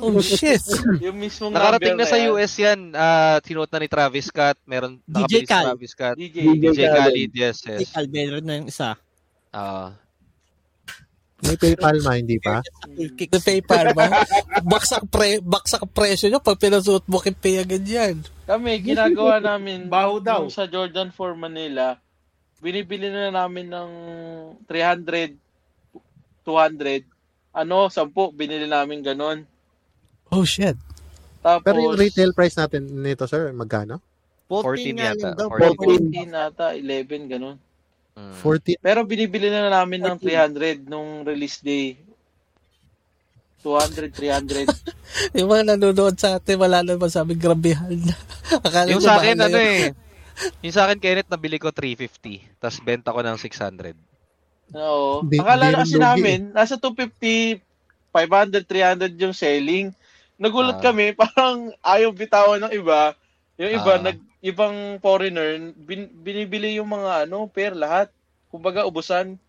oh, 0.00 0.16
shit. 0.24 0.64
Yung 1.04 1.20
mismong 1.20 1.52
Nakarating 1.52 2.00
na 2.00 2.08
sa 2.08 2.16
yan. 2.16 2.32
US 2.32 2.52
yan. 2.56 2.96
Ah, 2.96 3.36
sinuot 3.44 3.68
na 3.68 3.84
ni 3.84 3.88
Travis 3.92 4.32
Scott. 4.32 4.56
Meron 4.64 4.96
si 5.04 5.44
Cal. 5.44 5.68
Travis 5.68 5.92
Scott. 5.92 6.16
DJ. 6.16 6.56
DJ 6.56 6.88
Khaled, 6.88 7.32
yes, 7.36 7.60
Si 7.60 7.68
yes. 7.68 7.92
Calvero 7.92 8.40
na 8.40 8.56
yung 8.56 8.72
isa. 8.72 8.96
Ah. 9.52 9.92
May 11.44 11.56
PayPal 11.60 11.96
ma, 12.00 12.16
hindi 12.16 12.40
pa? 12.40 12.64
The 12.96 13.40
PayPal 13.40 13.92
ba? 13.92 14.24
Baksak, 14.64 15.04
pre, 15.12 15.44
baksak 15.44 15.84
presyo 15.92 16.32
nyo 16.32 16.40
pag 16.40 16.56
pinasuot 16.56 17.04
mo 17.04 17.20
kay 17.20 17.36
pay 17.36 17.60
agad 17.60 17.84
yan. 17.84 18.24
Kami, 18.48 18.80
ginagawa 18.80 19.40
namin 19.40 19.88
Baho 19.92 20.20
daw. 20.24 20.48
sa 20.48 20.64
Jordan 20.64 21.12
4 21.12 21.36
Manila, 21.36 22.00
binibili 22.64 23.12
na 23.12 23.28
namin 23.28 23.68
ng 23.68 23.90
300, 24.66 25.36
200, 26.44 27.04
ano, 27.52 27.92
10, 27.92 28.08
binili 28.32 28.64
namin 28.64 29.04
ganon. 29.04 29.44
Oh, 30.32 30.48
shit. 30.48 30.76
Tapos, 31.44 31.64
Pero 31.68 31.78
yung 31.92 32.00
retail 32.00 32.32
price 32.32 32.56
natin 32.56 32.88
nito, 33.04 33.28
sir, 33.28 33.52
magkano? 33.52 34.00
14 34.48 34.96
nga 34.96 35.12
yata, 35.12 35.24
lang 35.28 35.36
daw. 35.36 35.48
14. 35.52 36.08
14 36.08 36.32
ata, 36.32 36.66
11, 36.72 37.32
ganon. 37.32 37.56
Mm. 38.14 38.34
40. 38.38 38.78
Pero 38.78 39.02
binibili 39.02 39.48
na 39.48 39.66
namin 39.68 39.98
ng 40.00 40.16
300 40.16 40.86
nung 40.86 41.22
release 41.22 41.58
day. 41.58 41.98
200, 43.60 44.12
300. 44.12 44.68
Yung 45.40 45.48
mga 45.48 45.74
nanonood 45.74 46.14
sa 46.14 46.36
atin, 46.36 46.60
wala 46.60 46.84
naman 46.84 47.08
sabi, 47.08 47.32
grabehan 47.34 47.96
na. 47.96 48.14
Akala 48.66 48.92
Yung 48.92 49.00
sa 49.00 49.16
akin, 49.18 49.34
na 49.34 49.48
ano 49.48 49.56
yun. 49.56 49.64
eh. 49.64 49.84
Yung 50.60 50.74
sa 50.74 50.84
akin, 50.84 51.00
Kenneth, 51.00 51.26
nabili 51.26 51.56
ko 51.56 51.72
350. 51.72 52.60
Tapos 52.60 52.78
benta 52.78 53.08
ko 53.08 53.18
ng 53.18 53.34
600. 53.34 53.96
Oo. 54.70 55.24
Di- 55.24 55.40
Akala 55.40 55.72
rin 55.72 55.80
kasi 55.80 55.96
namin, 55.96 56.52
nasa 56.52 56.76
250, 56.76 57.58
500, 58.12 58.62
300 58.62 59.16
yung 59.16 59.32
selling. 59.32 59.86
Nagulat 60.36 60.78
Ah. 60.78 60.84
kami, 60.84 61.14
parang 61.18 61.72
ayaw 61.80 62.12
bitawan 62.12 62.60
ng 62.62 62.74
iba. 62.74 63.16
Yung 63.56 63.72
iba, 63.72 63.92
Ah. 63.96 64.02
nag, 64.02 64.18
ibang 64.44 65.00
foreigner, 65.00 65.72
bin, 65.72 66.12
binibili 66.20 66.76
yung 66.76 66.92
mga 66.92 67.24
ano, 67.24 67.48
pair 67.48 67.72
lahat. 67.72 68.12
Kumbaga, 68.52 68.84
ubusan. 68.84 69.40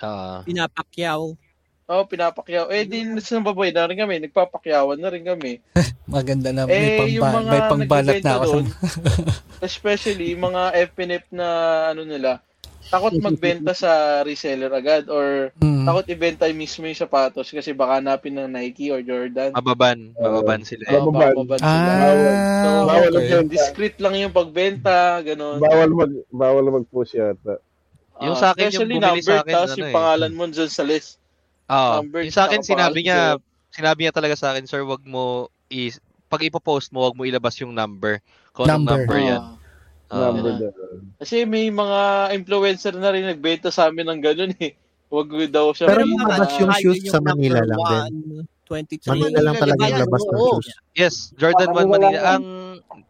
Ah. 0.00 0.40
Pinapakyaw. 0.48 1.36
Oo, 1.88 2.04
pinapakyaw. 2.04 2.68
Eh, 2.68 2.84
di 2.84 3.04
nababoy 3.04 3.72
na 3.72 3.88
rin 3.88 4.00
kami. 4.00 4.24
Nagpapakyawan 4.24 4.96
na 5.00 5.08
rin 5.12 5.24
kami. 5.24 5.60
Maganda 6.08 6.52
na, 6.52 6.64
may, 6.64 6.96
Eh, 6.96 7.16
yung 7.16 7.24
pangba- 7.24 7.40
mga 7.44 7.52
may 7.52 7.62
pangbalat 7.68 8.20
na 8.24 8.32
ako. 8.40 8.44
doon, 8.44 8.64
Sa... 8.68 9.00
especially 9.68 10.32
yung 10.32 10.52
mga 10.52 10.62
FNF 10.92 11.24
na 11.32 11.48
ano 11.92 12.02
nila, 12.08 12.40
takot 12.80 13.12
magbenta 13.18 13.74
sa 13.74 13.90
reseller 14.22 14.70
agad 14.70 15.10
or 15.10 15.50
Mm. 15.58 15.84
takot 15.84 16.06
ibenta 16.06 16.46
mismo 16.48 16.84
yung 16.84 16.96
sapatos 16.96 17.50
kasi 17.50 17.70
baka 17.70 17.98
hanapin 17.98 18.32
ng 18.32 18.48
Nike 18.48 18.88
or 18.88 19.02
Jordan. 19.02 19.52
Mababan. 19.52 20.14
Mababan 20.14 20.62
sila. 20.62 20.84
eh. 20.86 20.94
Oo, 20.96 21.10
Mababan. 21.10 21.58
sila. 21.58 21.92
Ah, 22.62 22.84
Bawal 22.86 23.12
okay. 23.12 23.42
Discreet 23.44 23.96
lang 23.98 24.14
yung 24.16 24.32
pagbenta, 24.32 25.18
ganun. 25.20 25.58
Bawal 25.58 25.90
mag 25.90 26.12
bawal 26.30 26.64
mag-push 26.72 27.14
yata. 27.14 27.58
Yung 28.18 28.34
Ah, 28.34 28.40
sa 28.40 28.46
akin, 28.50 28.70
yung 28.70 28.86
bumili 28.88 28.98
number, 28.98 29.22
sa 29.22 29.42
akin, 29.42 29.52
tapos 29.52 29.70
ano 29.70 29.78
yung 29.78 29.90
eh. 29.90 29.94
pangalan 29.94 30.32
mo 30.32 30.42
dyan 30.48 30.70
sa 30.70 30.82
list. 30.82 31.10
Ah, 31.66 32.00
Number, 32.00 32.20
yung 32.24 32.34
sa 32.34 32.46
akin 32.46 32.62
sinabi 32.62 32.98
niya, 33.02 33.36
sinabi 33.68 33.98
niya 34.02 34.14
talaga 34.14 34.34
sa 34.34 34.50
akin, 34.50 34.64
sir, 34.64 34.82
wag 34.82 35.04
mo 35.04 35.46
i 35.68 35.92
pag 36.26 36.40
ipopost 36.42 36.92
mo, 36.92 37.04
wag 37.04 37.16
mo 37.16 37.24
ilabas 37.24 37.56
yung 37.56 37.72
number. 37.72 38.20
Kung 38.52 38.68
Number. 38.68 39.04
number 39.04 39.18
yan. 39.18 39.42
Ah. 40.08 40.16
Ah, 40.18 40.32
Number. 40.32 40.72
Kasi 41.16 41.44
may 41.44 41.68
mga 41.68 42.00
influencer 42.32 42.96
na 42.96 43.12
rin 43.12 43.24
nagbenta 43.24 43.68
sa 43.68 43.88
amin 43.88 44.08
ng 44.08 44.20
ganun 44.20 44.52
eh. 44.56 44.72
Wag 45.08 45.28
daw 45.48 45.72
siya 45.72 45.88
Pero 45.88 46.04
may- 46.04 46.16
yung 46.58 46.72
shoes 46.74 47.00
sa 47.08 47.16
Manila 47.18 47.60
lang 47.60 47.80
din. 47.80 48.44
23. 48.64 49.08
Manila 49.08 49.40
lang 49.40 49.56
talaga 49.56 49.82
yung 49.84 50.02
labas 50.02 50.22
ng 50.22 50.36
shoes. 50.38 50.68
yes, 50.92 51.14
Jordan 51.34 51.68
1 51.68 51.72
Parang 51.72 51.88
Manila. 51.88 52.18
Ang 52.30 52.44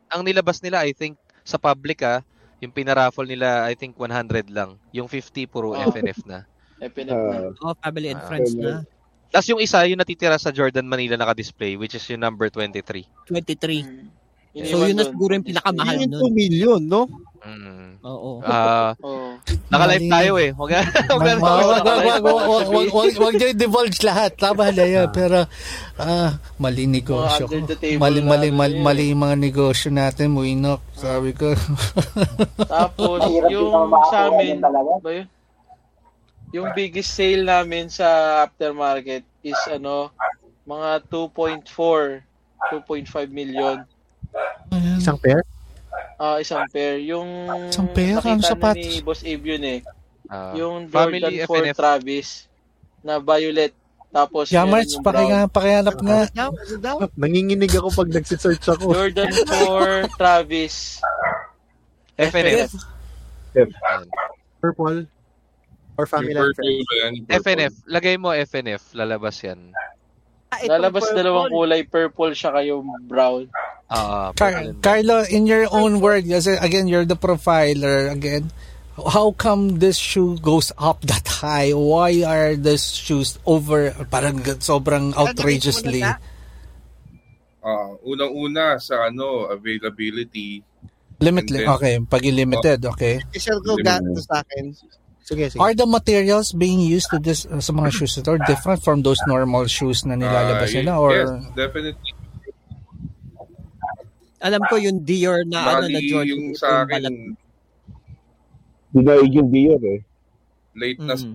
ang 0.08 0.22
nilabas 0.22 0.62
nila, 0.62 0.82
I 0.82 0.90
think, 0.90 1.18
sa 1.42 1.58
public 1.58 2.02
ah, 2.02 2.22
yung 2.58 2.70
pinaraffle 2.70 3.26
nila, 3.26 3.66
I 3.66 3.74
think 3.74 3.94
100 3.94 4.50
lang. 4.50 4.78
Yung 4.90 5.06
50 5.06 5.46
puro 5.46 5.74
Ah. 5.74 5.86
FNF 5.86 6.22
na. 6.26 6.46
FNF 6.84 7.14
na. 7.14 7.36
Ah, 7.54 7.62
Oh, 7.64 7.74
family 7.76 8.10
and 8.10 8.18
Ah, 8.18 8.26
friends 8.26 8.54
na. 8.54 8.82
Tapos 9.28 9.46
yung 9.46 9.60
isa, 9.60 9.84
yung 9.84 9.98
natitira 9.98 10.34
sa 10.34 10.48
Jordan 10.48 10.86
Manila 10.86 11.14
naka-display, 11.14 11.76
which 11.76 11.92
is 11.92 12.02
yung 12.08 12.18
number 12.18 12.48
23. 12.48 13.04
23. 13.26 14.17
Iniwan 14.58 14.74
so, 14.74 14.88
yun 14.90 14.96
na 14.98 15.06
siguro 15.06 15.30
yung 15.38 15.46
pinakamahal 15.46 15.96
yun 16.02 16.10
nun. 16.10 16.22
2 16.34 16.34
million, 16.34 16.80
no? 16.82 17.02
Mm. 17.46 17.88
Oo. 18.02 18.30
Uh. 18.98 19.36
Naka-live 19.68 20.08
tayo 20.08 20.32
eh. 20.40 20.50
Huwag 20.56 20.70
wag 21.12 21.38
wag 21.38 22.22
wag 22.24 22.24
wag 22.24 22.90
wag 22.90 23.14
wag 23.20 23.34
divulge 23.54 24.00
lahat. 24.00 24.32
Tama 24.34 24.72
na 24.72 24.84
yan. 24.88 25.06
Ah. 25.06 25.12
Pero 25.12 25.38
ah, 26.00 26.30
mali 26.56 26.88
negosyo. 26.88 27.46
Mali 28.00 28.24
mali 28.24 28.48
ano 28.48 28.58
mali, 28.58 28.74
mali 28.80 29.02
yung 29.12 29.22
mga 29.28 29.36
negosyo 29.36 29.92
natin, 29.92 30.32
Muinok. 30.32 30.80
Sabi 30.96 31.36
ko. 31.36 31.52
Tapos 32.74 33.28
yung 33.52 33.92
sa 34.08 34.32
amin, 34.32 34.58
ba 34.64 35.10
yun? 35.12 35.28
Yung 36.56 36.72
biggest 36.72 37.12
sale 37.12 37.44
namin 37.44 37.92
sa 37.92 38.40
aftermarket 38.48 39.22
is 39.44 39.60
ano, 39.68 40.16
mga 40.64 41.04
2.4, 41.12 41.60
2.5 41.68 43.28
million. 43.28 43.84
Ayan. 44.70 44.98
Isang 44.98 45.18
pair? 45.18 45.40
Ah, 46.18 46.36
isang 46.38 46.66
pair. 46.68 46.98
Yung 47.00 47.28
Isang 47.68 47.88
pair? 47.88 48.18
Na 48.18 48.42
sapatos? 48.42 48.82
ni 48.82 49.00
Boss 49.00 49.22
Abe 49.22 49.44
yun 49.48 49.64
eh. 49.64 49.80
Ah, 50.26 50.52
Yung 50.54 50.86
family 50.86 51.40
Jordan 51.40 51.46
4 51.46 51.72
FNF. 51.72 51.74
Travis 51.74 52.28
na 53.00 53.16
violet. 53.16 53.72
Tapos 54.08 54.48
Yamarts, 54.48 54.88
meron 54.88 54.94
yung 54.94 55.04
paki 55.04 55.16
brown. 55.18 55.30
nga, 55.30 55.40
pakihanap 55.46 55.96
nga. 56.00 56.20
Nanginginig 57.22 57.72
ako 57.72 57.88
pag 57.94 58.08
nagsisearch 58.10 58.64
ako. 58.66 58.92
Jordan 58.92 59.30
4 60.08 60.16
Travis. 60.16 61.00
FNF. 62.16 62.72
Purple? 64.58 65.06
Or 65.94 66.06
family 66.06 66.34
friends? 66.34 67.26
FNF. 67.28 67.74
Lagay 67.86 68.14
mo 68.14 68.30
FNF. 68.30 68.94
Lalabas 68.94 69.38
yan. 69.38 69.74
Ah, 70.48 70.64
Lalabas 70.64 71.04
purple. 71.04 71.16
dalawang 71.18 71.50
kulay, 71.52 71.82
purple 71.84 72.32
siya 72.32 72.58
yung 72.64 72.86
brown. 73.04 73.44
Ah, 73.88 74.32
Car- 74.36 74.76
Carlo, 74.84 75.24
in 75.24 75.48
your 75.48 75.64
own 75.72 76.00
word, 76.00 76.28
kasi 76.28 76.52
again, 76.60 76.88
you're 76.88 77.08
the 77.08 77.16
profiler 77.16 78.12
again. 78.12 78.52
How 78.98 79.30
come 79.32 79.78
this 79.78 79.96
shoe 79.96 80.36
goes 80.38 80.72
up 80.76 81.00
that 81.06 81.24
high? 81.24 81.72
Why 81.72 82.20
are 82.20 82.52
these 82.52 82.90
shoes 82.90 83.38
over, 83.46 83.94
parang 84.10 84.42
sobrang 84.60 85.14
outrageously? 85.16 86.02
Ah, 87.58 87.90
unang-una 88.04 88.76
sa 88.78 89.08
ano, 89.08 89.48
availability. 89.48 90.60
Limitless. 91.18 91.64
Then- 91.64 91.74
Okay, 91.74 91.94
pag 92.04 92.22
limited, 92.22 92.78
okay. 92.86 93.18
I-share 93.34 93.58
ko 93.64 93.74
ganito 93.78 94.20
sa 94.22 94.40
akin. 94.44 94.70
Sige, 95.20 95.52
sige. 95.52 95.60
Are 95.60 95.74
the 95.74 95.84
materials 95.84 96.56
being 96.56 96.80
used 96.80 97.10
to 97.12 97.18
this 97.20 97.44
uh, 97.44 97.60
sa 97.60 97.76
mga 97.76 97.92
shoes 97.92 98.16
ito 98.16 98.32
different 98.48 98.80
from 98.80 99.04
those 99.04 99.20
normal 99.28 99.68
shoes 99.68 100.06
na 100.08 100.16
nilalabas 100.16 100.72
Ah, 100.72 100.76
nila? 100.80 100.92
Or 100.96 101.12
Yes, 101.12 101.28
definitely. 101.52 102.07
Alam 104.38 104.62
ko 104.64 104.74
yung 104.76 105.02
Dior 105.02 105.42
na 105.44 105.58
ano 105.76 105.86
na 105.86 105.98
Jordan. 105.98 106.28
yung 106.28 106.44
sa 106.54 106.82
akin, 106.82 107.34
Dinaig 108.88 109.32
yung 109.32 109.50
Dior 109.50 109.82
eh. 109.84 110.00
late 110.72 111.02
na 111.02 111.14
Mm. 111.14 111.34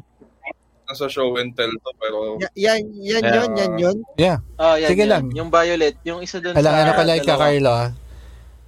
nasa 0.83 1.05
show 1.07 1.35
and 1.35 1.51
tell 1.51 1.69
to, 1.69 1.91
pero 1.97 2.39
Y- 2.39 2.63
yan, 2.63 2.81
yan 2.97 3.21
Yeah. 3.21 3.35
yun, 3.35 3.49
yan 3.53 3.71
yun. 3.77 3.97
Yeah. 4.15 4.37
Ah, 4.55 4.75
yan, 4.75 4.89
Sige 4.89 5.03
yan. 5.03 5.09
lang. 5.09 5.23
Yung 5.33 5.49
Violet, 5.49 5.95
yung 6.03 6.19
isa 6.19 6.39
doon 6.39 6.55
Alam, 6.55 6.71
ano 6.73 6.91
pala 6.93 7.13
ka. 7.17 7.35
Carlo, 7.37 7.71
ah. 7.71 7.89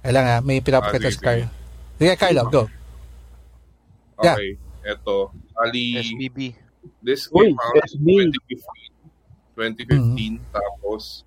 Alam 0.00 0.22
nga, 0.22 0.36
may 0.40 0.60
pinapakita 0.60 1.08
Ah, 1.08 1.12
si 1.12 1.18
Carlo. 1.18 1.46
Sige, 1.96 2.12
Carlo, 2.14 2.42
go. 2.46 2.62
Yeah. 4.18 4.36
okay. 4.36 4.50
Eto, 4.86 5.28
Ali, 5.54 5.98
SBB. 5.98 6.38
this 7.02 7.26
Uy, 7.28 7.50
came 7.50 7.58
out 7.58 7.74
SB. 7.84 8.06
2015. 8.32 8.92
2015. 9.54 10.34
Tapos, 10.52 11.25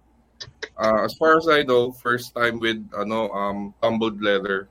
Uh, 0.80 1.04
as 1.04 1.14
far 1.16 1.36
as 1.36 1.48
I 1.48 1.64
know, 1.64 1.92
first 1.92 2.32
time 2.36 2.60
with 2.60 2.80
ano 2.96 3.32
um 3.32 3.74
tumbled 3.84 4.20
leather. 4.24 4.68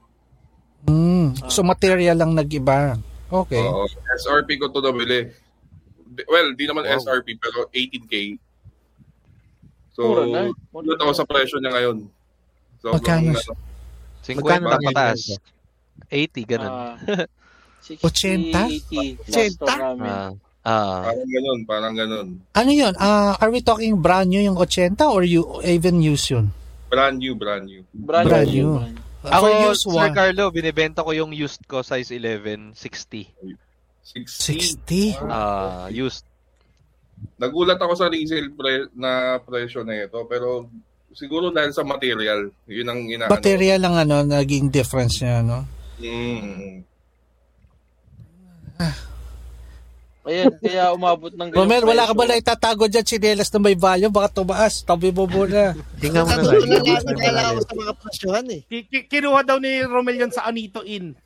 Mm. 0.88 1.36
So 1.52 1.60
material 1.60 2.16
lang 2.16 2.32
nagiba. 2.32 2.96
Okay. 3.28 3.60
Uh, 3.60 3.84
SRP 4.16 4.56
ko 4.56 4.72
to 4.72 4.80
nabili. 4.80 5.28
Well, 6.26 6.56
di 6.56 6.64
naman 6.64 6.88
wow. 6.88 6.96
SRP 6.96 7.36
pero 7.36 7.68
18k. 7.70 8.40
So, 9.92 10.16
ano 10.24 10.90
tao 10.96 11.12
sa 11.12 11.26
presyo 11.26 11.58
niya 11.58 11.74
ngayon? 11.74 12.06
So, 12.78 12.94
Magkano? 12.94 13.34
50 14.22 14.38
pataas. 14.62 15.36
80, 16.06 16.46
ganun. 16.46 16.70
Uh, 16.70 17.26
60, 17.82 18.06
80. 18.06 19.18
80. 19.26 19.26
80. 19.26 19.26
80. 19.26 19.58
80. 19.58 20.38
80. 20.38 20.38
80. 20.38 20.38
80. 20.38 20.38
80. 20.38 20.47
Uh, 20.68 21.00
parang 21.00 21.30
ganun, 21.32 21.58
parang 21.64 21.94
ganun. 21.96 22.28
Ano 22.52 22.70
yun? 22.76 22.92
Uh, 23.00 23.32
are 23.40 23.48
we 23.48 23.64
talking 23.64 23.96
brand 23.96 24.28
new 24.28 24.44
yung 24.44 24.60
80 24.60 25.00
or 25.08 25.24
you 25.24 25.64
even 25.64 26.04
use 26.04 26.28
yun? 26.28 26.52
Brand 26.92 27.16
new, 27.16 27.32
brand 27.32 27.64
new. 27.64 27.88
Brand, 27.96 28.28
brand 28.28 28.52
new. 28.52 28.76
new. 28.76 28.92
Ako, 29.24 29.72
use 29.72 29.88
Sir 29.88 29.96
one. 29.96 30.12
Carlo, 30.12 30.52
binibenta 30.52 31.00
ko 31.00 31.16
yung 31.16 31.32
used 31.32 31.64
ko, 31.64 31.80
size 31.80 32.12
11, 32.12 32.76
60. 32.76 33.32
60? 34.04 35.24
Ah, 35.24 35.88
uh, 35.88 35.88
used. 35.88 36.28
Nagulat 37.40 37.80
ako 37.80 37.96
sa 37.96 38.12
resale 38.12 38.52
pre- 38.52 38.92
na 38.92 39.40
presyo 39.40 39.88
na 39.88 40.04
ito, 40.04 40.20
pero 40.28 40.68
siguro 41.16 41.48
dahil 41.48 41.72
sa 41.72 41.82
material. 41.82 42.52
Yun 42.68 42.88
ang 42.92 43.00
inaano. 43.08 43.32
Material 43.32 43.80
lang 43.80 43.96
ano, 43.96 44.20
naging 44.20 44.68
difference 44.68 45.24
niya, 45.24 45.40
no? 45.40 45.64
Mm. 45.96 46.84
Ah. 48.78 49.07
Ayan, 50.28 50.52
kaya 50.60 50.92
umabot 50.92 51.32
ng 51.32 51.48
ganung 51.48 51.64
Romel, 51.64 51.88
wala 51.88 52.04
ka 52.04 52.12
ba 52.12 52.28
na 52.28 52.36
itatago 52.36 52.84
dyan 52.84 53.00
chinelas 53.00 53.48
na 53.48 53.64
may 53.64 53.72
value? 53.72 54.12
Baka 54.12 54.44
tumaas. 54.44 54.84
Tabi 54.84 55.08
mo 55.08 55.24
muna. 55.24 55.72
Tingnan 56.04 56.28
mo 56.28 56.36
na 56.36 56.52
eh. 58.52 58.60
Ki- 58.68 58.86
ki- 58.92 59.06
kinuha 59.08 59.40
daw 59.40 59.56
ni 59.56 59.80
Romel 59.88 60.20
yun 60.20 60.28
sa 60.28 60.44
Anito 60.44 60.84
Inn. 60.84 61.16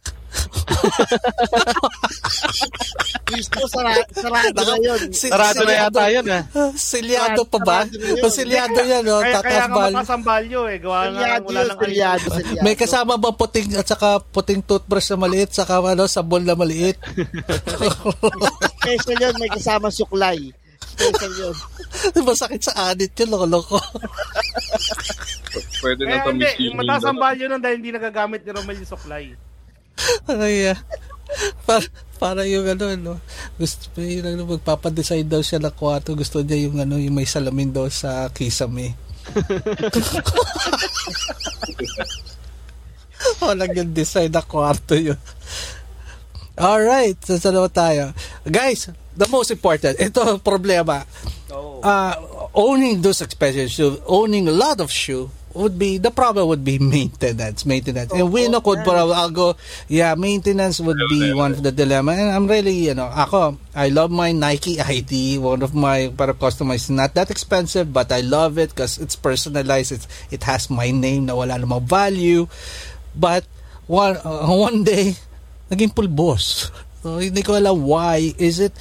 Gusto 3.33 3.65
sara, 3.69 3.93
sarado 4.13 4.61
na 4.61 4.77
yun. 4.79 5.01
Si- 5.13 5.33
Sarado 5.33 5.65
na 5.65 5.73
yata 5.73 6.05
yun, 6.13 6.27
ah. 6.29 6.45
Silyado 6.77 7.43
pa 7.49 7.59
ba? 7.63 7.79
Sarado 7.89 7.97
na 7.97 8.07
yun. 8.13 8.21
O 8.21 8.29
silyado 8.29 8.81
yan, 8.85 9.03
no? 9.05 9.17
Kaya, 9.21 9.41
kaya 9.41 9.67
Tataas 9.67 10.09
nga 10.09 10.19
value 10.21 10.65
eh. 10.69 10.79
Gawa 10.79 10.99
nga 10.99 11.09
Silyado 11.09 11.45
wala 11.49 11.61
yun, 11.61 11.69
lang 11.69 11.79
silyado, 11.81 12.27
silyado. 12.29 12.63
May 12.65 12.75
kasama 12.77 13.15
ba 13.17 13.31
puting 13.33 13.69
at 13.77 13.87
saka 13.89 14.21
puting 14.21 14.61
toothbrush 14.63 15.09
na 15.13 15.17
maliit 15.19 15.51
saka 15.53 15.81
ano, 15.81 16.05
sabon 16.05 16.45
na 16.45 16.55
maliit? 16.55 16.99
Special 18.83 19.17
yun, 19.19 19.35
may 19.41 19.51
kasama 19.51 19.89
suklay. 19.89 20.53
Special 20.93 21.33
yun. 21.33 21.57
Masakit 22.29 22.63
sa 22.63 22.93
anit 22.93 23.17
yun, 23.17 23.33
loko-loko. 23.33 23.81
Pwede 25.81 26.05
na 26.05 26.21
Kaya 26.21 26.25
tamis 26.29 26.53
hindi, 26.53 26.65
yung 26.69 26.77
mataas 26.81 27.05
ang 27.05 27.19
value 27.21 27.49
nun 27.49 27.61
dahil 27.63 27.77
hindi 27.81 27.93
nagagamit 27.93 28.41
ni 28.45 28.51
Romel 28.53 28.77
yung 28.81 28.93
supply. 28.93 29.25
Ay, 30.29 30.73
ah. 30.73 30.79
para, 31.67 31.87
para 32.21 32.47
yung 32.47 32.69
ano, 32.69 32.97
no? 32.97 33.21
Gusto 33.59 33.91
yung 33.99 34.27
ano, 34.27 34.47
magpapadesign 34.47 35.27
daw 35.27 35.43
siya 35.43 35.59
ng 35.63 35.75
kwarto. 35.75 36.15
Gusto 36.15 36.43
niya 36.45 36.57
yung 36.69 36.81
ano, 36.81 36.99
yung 36.99 37.15
may 37.17 37.27
salamin 37.27 37.73
daw 37.73 37.89
sa 37.91 38.29
kisame. 38.31 38.95
Walang 43.43 43.75
yung 43.75 43.95
design 43.95 44.31
na 44.31 44.43
kwarto 44.43 44.95
yun. 44.99 45.19
Alright, 46.53 47.17
so 47.25 47.41
sa 47.41 47.49
naman 47.49 47.73
tayo. 47.73 48.13
Guys, 48.45 48.93
the 49.17 49.25
most 49.33 49.51
important, 49.51 49.97
ito 49.97 50.21
ang 50.21 50.39
problema. 50.39 51.01
Oo. 51.49 51.81
Uh, 51.81 52.15
owning 52.53 53.01
those 53.01 53.25
expensive 53.25 53.73
shoes, 53.73 53.97
owning 54.05 54.47
a 54.49 54.55
lot 54.55 54.79
of 54.79 54.93
shoe, 54.93 55.33
would 55.55 55.79
be 55.79 55.99
the 55.99 56.11
problem 56.11 56.49
would 56.49 56.65
be 56.65 56.79
maintenance 56.83 57.65
maintenance. 57.67 58.13
And 58.13 58.33
we 58.33 58.49
know 58.49 58.61
could 58.61 58.85
probably 58.85 59.15
I'll 59.15 59.31
go 59.31 59.57
yeah 59.89 60.15
maintenance 60.15 60.81
would 60.81 60.99
be 61.09 61.33
one 61.33 61.53
of 61.53 61.63
the 61.63 61.73
dilemma. 61.73 62.13
And 62.13 62.31
I'm 62.31 62.47
really 62.47 62.89
you 62.89 62.95
know 62.95 63.09
ako 63.09 63.59
I 63.75 63.89
love 63.89 64.11
my 64.11 64.33
Nike 64.33 64.81
ID 64.83 65.39
one 65.39 65.63
of 65.63 65.75
my 65.75 66.13
para 66.13 66.35
customized 66.35 66.91
not 66.91 67.15
that 67.15 67.31
expensive 67.31 67.93
but 67.93 68.13
I 68.13 68.21
love 68.21 68.59
it 68.59 68.71
because 68.71 68.99
it's 68.99 69.17
personalized. 69.17 69.93
It's, 69.93 70.09
it 70.31 70.43
has 70.45 70.71
my 70.71 70.91
name 70.91 71.27
na 71.27 71.35
wala 71.35 71.61
namang 71.61 71.85
value. 71.85 72.49
But 73.13 73.45
one 73.87 74.17
uh, 74.25 74.49
one 74.69 74.85
day 74.85 75.17
naging 75.71 75.93
pulbos. 75.93 76.73
So 77.03 77.19
hindi 77.19 77.43
ko 77.43 77.59
alam 77.59 77.83
why. 77.83 78.33
Is 78.39 78.61
it 78.61 78.73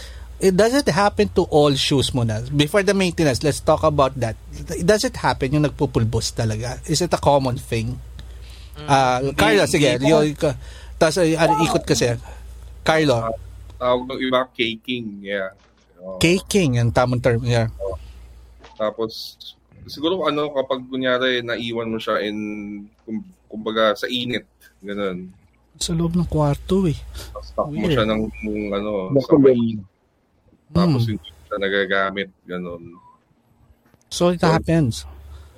it 0.41 0.57
does 0.57 0.73
it 0.73 0.89
happen 0.89 1.29
to 1.29 1.45
all 1.53 1.69
shoes 1.77 2.11
muna 2.17 2.41
before 2.57 2.81
the 2.81 2.97
maintenance 2.97 3.45
let's 3.45 3.61
talk 3.61 3.85
about 3.85 4.11
that 4.17 4.33
does 4.81 5.05
it 5.05 5.13
happen 5.21 5.53
yung 5.53 5.63
nagpupulbos 5.63 6.33
talaga 6.33 6.81
is 6.89 6.97
it 6.97 7.13
a 7.13 7.21
common 7.21 7.55
thing 7.55 7.93
ah 8.89 9.21
Carlo 9.37 9.69
sige 9.69 10.01
yung 10.01 10.33
tapos 10.97 11.21
uh, 11.21 11.29
ano, 11.37 11.61
ikot 11.61 11.85
kasi 11.85 12.17
Carlo 12.81 13.29
Tawag 13.81 14.13
ng 14.13 14.21
iba, 14.21 14.45
caking. 14.53 15.25
Yeah. 15.25 15.57
Oo. 15.97 16.21
caking 16.21 16.77
ang 16.77 16.93
tamang 16.93 17.21
term 17.21 17.45
yeah 17.45 17.69
Tapos, 18.81 19.37
siguro 19.85 20.25
ano, 20.25 20.49
kapag 20.57 20.81
kunyari 20.89 21.45
naiwan 21.45 21.93
mo 21.93 22.01
siya 22.01 22.17
in, 22.25 22.37
kum, 23.05 23.21
kumbaga, 23.45 23.93
sa 23.93 24.09
init, 24.09 24.49
ganun. 24.81 25.29
sa 25.77 25.93
loob 25.93 26.17
ng 26.17 26.25
kwarto 26.25 26.89
eh 26.89 26.97
Stock 27.45 27.69
mo 27.69 27.85
siya 27.85 28.09
ng, 28.09 28.25
ng 28.25 28.61
ano, 28.73 29.13
sa. 29.13 29.85
Tapos 30.71 31.03
Hmm. 31.03 31.15
hindi 31.15 31.27
siya 31.27 31.55
nagagamit, 31.57 32.29
ganun. 32.43 32.83
so 34.07 34.29
it 34.29 34.41
happens 34.41 35.05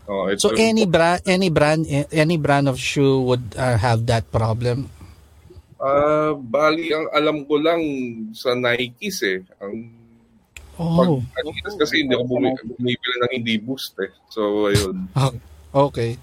Oh, 0.03 0.27
so 0.35 0.51
any 0.51 0.83
brand 0.83 1.23
any 1.23 1.47
brand 1.47 1.87
any 2.11 2.35
brand 2.35 2.67
of 2.67 2.75
shoe 2.75 3.23
would 3.23 3.55
uh, 3.55 3.79
have 3.79 4.03
that 4.05 4.27
problem 4.27 4.91
Ah, 5.79 6.31
bali, 6.31 6.95
ang 6.95 7.11
alam 7.11 7.43
ko 7.43 7.59
lang 7.59 7.83
sa 8.31 8.55
Nikes 8.55 9.19
eh. 9.27 9.43
Ang 9.59 9.91
pag 10.73 11.11
oh 11.11 11.19
Adidas 11.35 11.75
kasi 11.75 11.99
hindi 11.99 12.15
ako 12.15 12.23
bumi- 12.29 12.55
bumibili 12.71 13.15
ng 13.19 13.31
hindi 13.35 13.53
boost 13.59 13.91
eh. 13.99 14.07
So, 14.31 14.71
ayun. 14.71 15.11
Okay. 15.75 16.15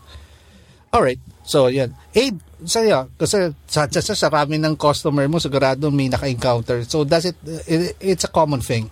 Alright. 0.88 1.20
So, 1.50 1.66
yan. 1.66 1.90
Abe, 2.14 2.38
sa'yo, 2.62 3.10
kasi 3.18 3.50
sa, 3.66 3.90
sa, 3.90 3.98
sa 3.98 4.14
sarami 4.14 4.54
ng 4.54 4.78
customer 4.78 5.26
mo, 5.26 5.42
sigurado 5.42 5.90
may 5.90 6.06
naka-encounter. 6.06 6.86
So, 6.86 7.02
does 7.02 7.26
it, 7.26 7.34
it, 7.66 7.98
it's 7.98 8.22
a 8.22 8.30
common 8.30 8.62
thing? 8.62 8.86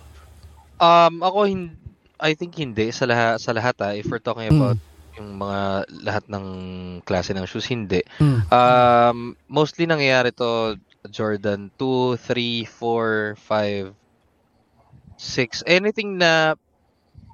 Um, 0.75 1.23
ako, 1.23 1.47
hin- 1.47 1.79
I 2.19 2.35
think 2.35 2.59
hindi. 2.59 2.91
Sa 2.91 3.07
lahat, 3.07 3.39
sa 3.39 3.55
lahat 3.55 3.79
ah, 3.79 3.95
if 3.95 4.03
we're 4.11 4.19
talking 4.19 4.51
about 4.51 4.75
yung 5.15 5.39
mga 5.39 5.87
lahat 6.03 6.23
ng 6.27 6.45
klase 7.07 7.31
ng 7.31 7.47
shoes, 7.47 7.71
hindi. 7.71 8.03
Mm. 8.19 8.39
Um, 8.51 9.39
mostly 9.47 9.87
nangyayari 9.87 10.35
to 10.35 10.75
Jordan 11.07 11.71
2, 11.79 12.19
3, 12.19 12.67
4, 12.67 13.39
5, 13.39 13.95
6. 15.15 15.63
Anything 15.63 16.19
na 16.19 16.59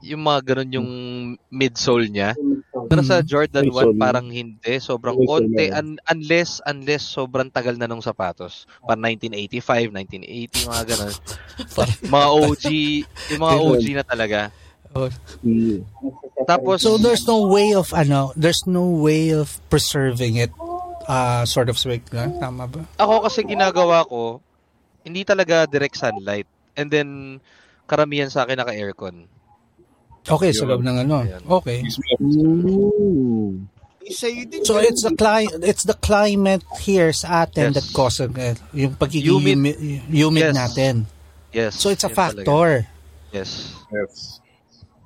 yung 0.05 0.21
mga 0.21 0.53
ganun 0.53 0.77
yung 0.77 0.89
midsole 1.49 2.13
niya. 2.13 2.37
Pero 2.85 3.01
sa 3.01 3.19
Mm. 3.19 3.25
Jordan 3.25 3.65
1 3.65 3.71
Midsole. 3.71 3.97
parang 3.97 4.27
hindi, 4.27 4.73
sobrang 4.77 5.17
konti 5.21 5.69
un- 5.69 6.01
unless 6.07 6.61
unless 6.63 7.03
sobrang 7.03 7.49
tagal 7.49 7.75
na 7.75 7.85
nung 7.85 7.99
sapatos. 7.99 8.65
Parang 8.79 9.03
1985, 9.03 9.89
1980 9.89 10.69
mga 10.69 10.83
ganun. 10.87 11.15
mga 12.15 12.27
OG, 12.31 12.65
yung 13.31 13.41
mga 13.41 13.57
OG 13.59 13.85
na 13.93 14.05
talaga. 14.05 14.39
Mm. 15.43 15.83
Tapos 16.45 16.79
So, 16.79 16.95
there's 16.95 17.25
no 17.25 17.47
way 17.47 17.73
of, 17.73 17.91
ano, 17.91 18.31
there's 18.33 18.63
no 18.63 18.85
way 18.85 19.29
of 19.29 19.59
preserving 19.67 20.39
it, 20.39 20.53
uh, 21.05 21.43
sort 21.43 21.67
of 21.67 21.75
speak, 21.75 22.07
na? 22.15 22.31
Tama 22.39 22.69
ba? 22.69 22.81
ako 22.95 23.27
kasi 23.27 23.43
ginagawa 23.43 24.05
ko 24.05 24.39
hindi 25.03 25.21
talaga 25.21 25.67
direct 25.67 25.97
sunlight. 25.97 26.47
And 26.73 26.89
then 26.89 27.39
karamihan 27.85 28.31
sa 28.31 28.43
akin 28.43 28.57
naka-aircon. 28.57 29.29
Okay, 30.25 30.51
sa 30.51 30.65
Yun. 30.65 30.69
loob 30.73 30.83
ng 30.83 30.97
ano. 31.01 31.15
Ayan. 31.21 31.41
Okay. 31.45 31.85
So, 34.65 34.77
it's 34.77 35.01
the 35.01 35.13
cli- 35.13 35.49
it's 35.63 35.81
the 35.83 35.97
climate 35.97 36.61
here 36.79 37.09
sa 37.09 37.43
atin 37.43 37.69
Yes. 37.69 37.75
that 37.75 37.87
causes 37.91 38.29
it. 38.31 38.57
Yung 38.71 38.93
pagiging 38.93 39.33
Humid. 39.33 39.57
humid, 39.57 39.75
humid 40.07 40.43
Yes. 40.45 40.53
natin. 40.55 40.93
Yes. 41.49 41.71
So, 41.75 41.89
it's 41.89 42.05
a 42.05 42.09
talaga. 42.09 42.41
factor. 42.41 42.69
Yes. 43.31 43.73
Yes. 43.89 44.41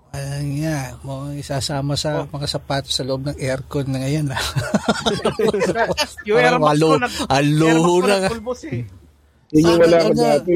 Ay, 0.10 0.66
nga, 0.66 0.98
mo 1.00 1.30
isasama 1.32 1.94
sa 1.94 2.26
mga 2.26 2.48
sapatos 2.50 2.92
sa 2.92 3.06
loob 3.06 3.24
ng 3.24 3.38
aircon 3.38 3.88
na 3.88 4.02
ngayon. 4.02 4.34
ah. 4.34 4.42
Yung 6.28 6.38
Air 6.38 6.58
Max 6.58 6.76
ko, 6.76 6.98
nag, 6.98 7.14
alo 7.30 7.68
Air 7.70 7.78
Max 7.78 7.86
ko 7.86 8.02
na. 8.02 8.16
nagpulbos 8.20 8.62
eh. 8.68 8.82
Yun 9.50 9.64
yung 9.66 9.80
wala 9.80 9.98
ko 10.02 10.12
dati. 10.14 10.56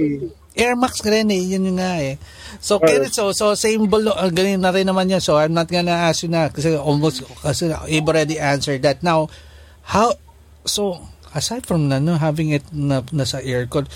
Air 0.57 0.73
Max 0.75 0.93
ka 0.99 1.09
rin 1.09 1.29
eh, 1.29 1.41
yun 1.47 1.69
yung 1.69 1.77
nga 1.77 2.01
eh. 2.01 2.17
So, 2.59 2.77
Kenneth, 2.77 3.13
so, 3.13 3.31
so 3.31 3.55
same 3.55 3.87
below, 3.87 4.13
uh, 4.13 4.29
ganun 4.29 4.61
na 4.61 4.73
rin 4.73 4.85
naman 4.85 5.09
yan. 5.09 5.21
So, 5.23 5.37
I'm 5.37 5.53
not 5.53 5.71
gonna 5.71 5.95
ask 5.95 6.25
you 6.25 6.31
na 6.31 6.49
kasi 6.49 6.75
almost, 6.75 7.23
kasi 7.41 7.71
you've 7.89 8.07
already 8.07 8.37
answered 8.37 8.81
that. 8.83 9.01
Now, 9.01 9.29
how, 9.87 10.13
so, 10.65 10.99
aside 11.33 11.65
from 11.65 11.89
na, 11.89 11.97
no, 11.97 12.17
having 12.17 12.53
it 12.53 12.65
na, 12.69 13.01
nasa 13.13 13.41
aircon, 13.41 13.89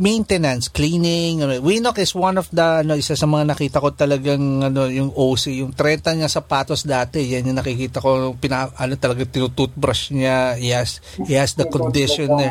maintenance, 0.00 0.72
cleaning, 0.72 1.44
ano, 1.44 1.60
Winnock 1.60 2.00
is 2.00 2.16
one 2.16 2.40
of 2.40 2.48
the, 2.50 2.82
ano, 2.82 2.96
isa 2.96 3.14
sa 3.14 3.28
mga 3.28 3.54
nakita 3.54 3.78
ko 3.78 3.92
talagang, 3.92 4.64
ano, 4.64 4.88
yung 4.88 5.12
OC, 5.12 5.62
yung 5.62 5.72
30 5.76 6.18
niya 6.18 6.32
sapatos 6.32 6.82
dati, 6.82 7.22
yan 7.22 7.52
yung 7.52 7.58
nakikita 7.60 8.00
ko, 8.02 8.34
pina, 8.34 8.72
ano, 8.74 8.96
talaga 8.96 9.28
tinutoothbrush 9.28 10.16
niya, 10.16 10.56
he 10.58 10.72
has, 10.72 10.98
he 11.28 11.36
has 11.36 11.54
the 11.54 11.68
condition 11.68 12.32
eh. 12.40 12.50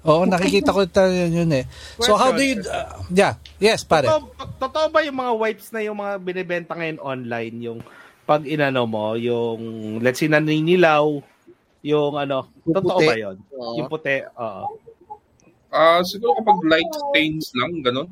Oo, 0.00 0.24
nakikita 0.24 0.72
ko 0.72 0.88
talaga 0.88 1.28
yun, 1.28 1.44
yun 1.44 1.50
eh. 1.60 1.64
So, 2.00 2.16
how 2.16 2.32
do 2.32 2.40
you, 2.40 2.64
uh, 2.64 3.04
yeah, 3.12 3.36
yes, 3.60 3.84
pare. 3.84 4.08
Totoo, 4.08 4.32
totoo 4.56 4.86
ba 4.88 5.04
yung 5.04 5.20
mga 5.20 5.32
wipes 5.36 5.68
na 5.76 5.84
yung 5.84 6.00
mga 6.00 6.14
binibenta 6.24 6.72
ngayon 6.72 6.98
online, 7.04 7.54
yung 7.60 7.78
pag 8.24 8.48
inano 8.48 8.88
mo, 8.88 9.12
yung 9.20 9.60
let's 10.00 10.24
say 10.24 10.32
naninilaw, 10.32 11.20
yung 11.84 12.12
ano, 12.16 12.48
Yung 12.64 12.76
totoo 12.80 12.96
puti. 12.96 13.08
ba 13.12 13.16
yun? 13.16 13.36
Oo. 13.52 13.76
Yung 13.76 13.88
puti, 13.92 14.16
oo. 14.24 14.62
Ah, 15.70 16.00
siguro 16.00 16.32
kapag 16.40 16.60
light 16.64 16.92
stains 16.96 17.52
lang, 17.52 17.84
ganun. 17.84 18.08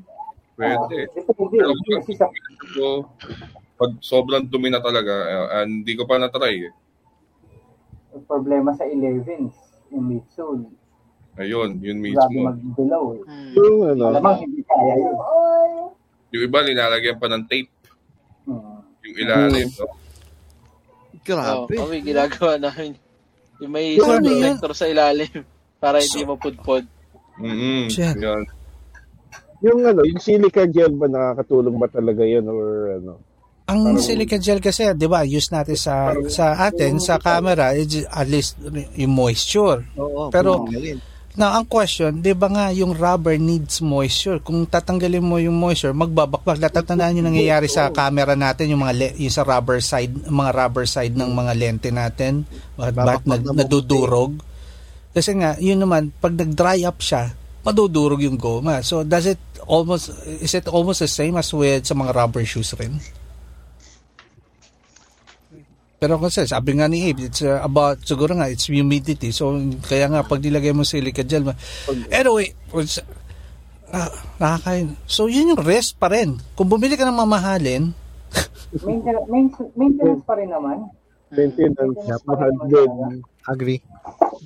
Pwede. 0.61 1.09
Pero 1.15 1.73
pag, 1.73 2.35
so, 2.77 2.85
pag 3.81 3.93
sobrang 4.05 4.45
dumi 4.45 4.69
na 4.69 4.85
talaga, 4.85 5.13
uh, 5.57 5.65
hindi 5.65 5.97
ko 5.97 6.05
pa 6.05 6.21
na-try 6.21 6.69
eh. 6.69 6.73
Ang 8.13 8.25
problema 8.29 8.77
sa 8.77 8.85
11 8.85 9.49
yung 9.89 10.05
midsole. 10.05 10.69
Ayun, 11.39 11.79
yun 11.79 11.99
Grabe 12.03 12.35
mismo. 12.35 12.39
magdilaw 12.45 13.05
eh. 13.15 13.23
Yung 13.55 13.79
ano, 13.87 14.05
Malamang 14.11 14.39
hindi 14.43 14.61
kaya 14.63 14.95
yun. 14.97 15.17
Yung 16.29 16.43
iba, 16.45 16.59
nilalagyan 16.61 17.17
pa 17.17 17.27
ng 17.27 17.45
tape. 17.47 17.71
Hmm. 18.45 18.83
Yung 19.07 19.17
ilalim. 19.17 19.69
No? 19.71 19.87
Grabe. 21.23 21.75
Oh, 21.77 21.87
kami 21.87 22.03
ginagawa 22.03 22.59
namin. 22.59 22.93
Yung 23.59 23.71
may 23.71 23.95
Ano 23.97 24.19
yan? 24.19 24.59
protector 24.59 24.73
sa 24.75 24.87
ilalim 24.87 25.31
para 25.83 25.99
hindi 25.99 26.21
mapudpod. 26.23 26.85
Mm-hmm. 27.39 27.83
Shit. 27.89 28.17
Yan. 28.19 28.43
yung 29.59 29.83
ano, 29.83 30.03
yung 30.03 30.19
silica 30.19 30.67
gel 30.67 30.95
ba 30.95 31.07
nakakatulong 31.07 31.75
ba 31.77 31.87
talaga 31.87 32.23
yun 32.23 32.47
or 32.47 32.95
ano? 32.95 33.13
Ang 33.67 33.99
silica 33.99 34.39
gel 34.39 34.59
kasi, 34.59 34.87
'di 34.89 35.07
ba, 35.07 35.23
use 35.23 35.51
natin 35.51 35.75
sa 35.75 36.15
sa 36.27 36.57
atin 36.65 36.97
sa 36.99 37.19
camera, 37.19 37.75
it's 37.75 38.01
at 38.07 38.25
least 38.25 38.55
yung 38.95 39.13
moisture. 39.13 39.83
Oo, 39.95 40.31
Pero-. 40.31 40.63
Now, 41.39 41.55
ang 41.55 41.71
question, 41.71 42.19
'di 42.19 42.35
ba 42.35 42.51
nga 42.51 42.67
yung 42.75 42.99
rubber 42.99 43.39
needs 43.39 43.79
moisture? 43.79 44.43
Kung 44.43 44.67
tatanggalin 44.67 45.23
mo 45.23 45.39
yung 45.39 45.55
moisture, 45.55 45.95
magbabakbak. 45.95 46.59
Natatandaan 46.59 47.23
yung 47.23 47.31
nangyayari 47.31 47.71
sa 47.71 47.95
camera 47.95 48.35
natin, 48.35 48.75
yung 48.75 48.83
mga 48.83 48.95
le- 48.99 49.17
yung 49.23 49.31
sa 49.31 49.47
rubber 49.47 49.79
side, 49.79 50.27
mga 50.27 50.51
rubber 50.51 50.83
side 50.83 51.15
ng 51.15 51.31
mga 51.31 51.53
lente 51.55 51.89
natin. 51.95 52.43
Bakit, 52.75 52.95
bakit 52.99 53.23
nag, 53.31 53.43
nadudurog? 53.55 54.43
Kasi 55.15 55.39
nga, 55.39 55.55
yun 55.63 55.79
naman, 55.79 56.11
pag 56.19 56.35
nag-dry 56.35 56.83
up 56.83 56.99
siya, 56.99 57.31
madudurog 57.63 58.19
yung 58.19 58.35
goma. 58.35 58.83
So, 58.83 59.07
does 59.07 59.31
it 59.31 59.39
almost, 59.63 60.11
is 60.27 60.59
it 60.59 60.67
almost 60.67 61.07
the 61.07 61.11
same 61.11 61.39
as 61.39 61.55
with 61.55 61.87
sa 61.87 61.95
mga 61.95 62.19
rubber 62.19 62.43
shoes 62.43 62.75
rin? 62.75 62.99
Pero 65.99 66.15
kasi 66.23 66.47
sabi 66.47 66.79
nga 66.79 66.87
ni 66.87 67.11
Abe, 67.11 67.27
it's 67.27 67.43
uh, 67.43 67.59
about, 67.59 67.99
siguro 68.07 68.39
nga, 68.39 68.47
it's 68.47 68.71
humidity. 68.71 69.35
So, 69.35 69.59
kaya 69.83 70.07
nga, 70.07 70.23
pag 70.23 70.39
nilagay 70.39 70.71
mo 70.71 70.87
silica 70.87 71.27
gel, 71.27 71.43
ma- 71.43 71.59
anyway, 72.15 72.55
was, 72.71 73.03
ah, 73.91 74.07
nakakain. 74.39 74.95
So, 75.11 75.27
yun 75.27 75.59
yung 75.59 75.63
risk 75.67 75.99
pa 75.99 76.07
rin. 76.07 76.39
Kung 76.55 76.71
bumili 76.71 76.95
ka 76.95 77.03
ng 77.03 77.19
mamahalin, 77.19 77.91
Maintenance, 78.87 79.27
main- 79.27 79.73
maintenance 79.75 80.23
pa 80.23 80.35
rin 80.39 80.51
naman. 80.53 80.87
Maintenance, 81.35 81.99
din. 81.99 82.07
talaga. 82.23 83.05
Agree. 83.49 83.81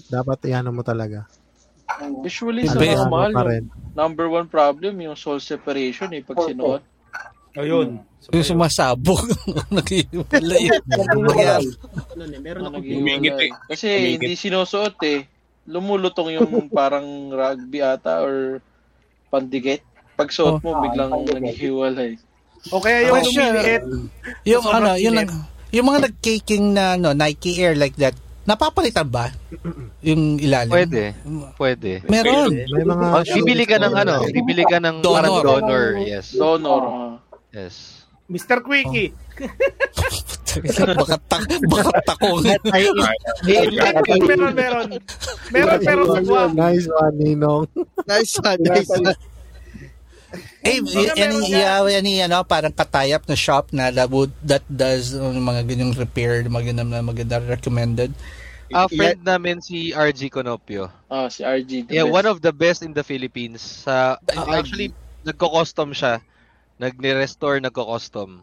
Dapat 0.08 0.38
iyan 0.48 0.72
mo 0.72 0.82
talaga. 0.86 1.26
Usually 2.24 2.64
sa 2.64 2.80
normal, 2.80 3.30
ano 3.36 3.50
yung 3.52 3.68
number 3.92 4.26
one 4.30 4.48
problem, 4.48 4.96
yung 5.04 5.18
soul 5.18 5.38
separation 5.42 6.08
eh, 6.16 6.24
pag 6.24 6.40
sinuot. 6.40 6.82
Ayun. 7.52 8.00
yung 8.30 8.46
sumasabog, 8.46 9.18
nag-iwalay. 9.68 10.70
Nangyari. 10.86 11.68
Ano, 12.14 12.22
eh, 12.24 12.40
meron 12.40 12.64
ako 12.66 12.76
Humingit 12.78 13.36
eh. 13.36 13.50
Kasi 13.66 13.88
hindi 14.14 14.32
sinusuot 14.32 14.96
eh. 15.02 15.26
Lumulutong 15.64 16.32
yung 16.32 16.48
parang 16.72 17.04
rugby 17.28 17.80
ata 17.80 18.20
or 18.20 18.62
pandikit. 19.28 19.82
Pag 20.14 20.30
suot 20.30 20.60
mo, 20.60 20.70
Oh. 20.70 20.80
biglang 20.80 21.08
Ah, 21.08 21.18
pandikit. 21.18 21.42
naghihiwalay. 21.42 22.10
O 22.70 22.78
kaya 22.78 22.98
yung 23.04 23.14
Question, 23.18 23.42
lumiliit. 23.48 23.82
yung 24.44 24.64
ano, 24.64 24.90
yung, 24.94 25.16
yung 25.70 25.86
mga 25.88 26.00
nag-caking 26.06 26.64
na 26.70 26.94
no, 26.94 27.10
Nike 27.10 27.58
Air 27.58 27.74
like 27.74 27.96
that, 27.96 28.14
napapalitan 28.44 29.06
ba? 29.06 29.34
Yung 30.00 30.38
ilalim? 30.38 30.70
Pwede. 30.70 31.02
Pwede. 31.58 31.92
Meron. 32.06 32.54
May 32.54 32.86
mga 32.86 33.06
Oh, 33.12 33.24
bibili 33.34 33.64
ka 33.64 33.76
ng 33.76 33.92
ano, 33.92 34.14
bibili 34.26 34.62
ka 34.62 34.78
ng 34.78 35.02
Donor. 35.02 35.42
donor, 35.42 35.86
yes. 35.98 36.32
Donor. 36.32 37.18
Yes. 37.52 38.02
Mr. 38.32 38.64
Quickie. 38.64 39.12
baka, 40.96 41.16
tak, 41.28 41.42
baka 41.68 41.90
takong. 42.08 42.40
meron, 44.24 44.54
meron. 44.56 44.88
Meron, 45.52 45.78
pero 45.84 46.02
wag. 46.08 46.56
Nice 46.56 46.88
one, 46.88 47.16
Ninong. 47.20 47.68
Nice 48.08 48.34
one, 48.40 48.60
nice 48.64 48.88
one. 48.88 49.12
Eh, 50.64 50.80
any, 51.20 51.52
yeah, 51.52 51.84
any, 51.84 52.24
ano, 52.24 52.40
parang 52.40 52.72
katayap 52.72 53.28
na 53.28 53.36
shop 53.36 53.68
na 53.76 53.92
that, 53.92 54.08
would, 54.08 54.32
that 54.40 54.64
does 54.64 55.12
uh, 55.12 55.28
mga 55.28 55.68
ganyang 55.68 55.92
repair, 55.92 56.40
maganda 56.48 56.88
na 56.88 57.04
maganda 57.04 57.36
recommended. 57.44 58.16
A 58.72 58.88
friend 58.88 59.20
namin 59.20 59.60
si 59.60 59.92
RG 59.92 60.32
Conopio. 60.32 60.88
Ah, 61.12 61.28
si 61.28 61.44
RG. 61.44 61.92
Yeah, 61.92 62.08
best. 62.08 62.16
one 62.16 62.26
of 62.26 62.40
the 62.40 62.56
best 62.56 62.80
in 62.80 62.96
the 62.96 63.04
Philippines. 63.04 63.60
Sa 63.60 64.16
Ah, 64.32 64.48
actually 64.56 64.96
nagko-custom 65.28 65.92
siya. 65.92 66.24
Nagni-restore, 66.82 67.62
nagko-custom. 67.62 68.42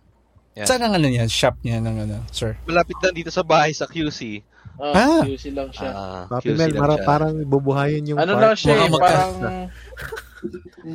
Yeah. 0.56 0.64
Saan 0.64 0.80
ang 0.80 0.96
ano 0.96 1.12
niya, 1.12 1.28
shop 1.28 1.60
niya 1.60 1.84
ng 1.84 2.08
ano, 2.08 2.24
sir? 2.32 2.56
Malapit 2.64 2.96
lang 3.04 3.12
dito 3.12 3.28
sa 3.30 3.44
bahay 3.44 3.76
sa 3.76 3.84
QC. 3.84 4.40
Ah. 4.80 5.20
Ah, 5.20 5.24
QC 5.28 5.52
lang 5.52 5.70
siya. 5.76 5.90
Ah, 5.92 6.24
Papi 6.32 6.52
QC 6.52 6.58
Mel, 6.58 6.72
lang 6.72 6.80
mara, 6.80 6.96
siya. 6.96 7.04
parang 7.06 7.34
bubuhayin 7.44 8.04
yung 8.08 8.20
ano 8.20 8.40
part. 8.40 8.44
lang 8.48 8.54
siya 8.56 8.74
eh, 8.80 8.90
parang... 8.96 9.32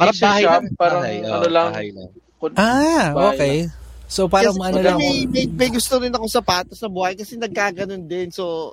Parang 0.01 0.17
bahay 0.25 0.43
shop, 0.43 0.53
lang. 0.57 0.65
parang 0.81 1.03
bahay, 1.05 1.17
ano 1.21 1.37
oh, 1.37 1.53
lang. 1.53 1.69
Bahay 1.71 1.89
lang. 1.93 2.09
kun- 2.41 2.57
Ah, 2.57 3.07
bahay 3.13 3.29
okay. 3.37 3.57
So, 4.05 4.29
parang 4.29 4.57
Kasi 4.57 4.69
ano 4.69 4.79
lang, 4.81 4.97
may, 5.01 5.17
may, 5.29 5.45
may 5.49 5.69
gusto 5.69 6.01
rin 6.01 6.13
akong 6.13 6.33
sapatos 6.33 6.81
sa 6.81 6.89
buhay 6.89 7.13
kasi 7.13 7.37
nagkaganon 7.37 8.05
din. 8.05 8.29
So, 8.33 8.73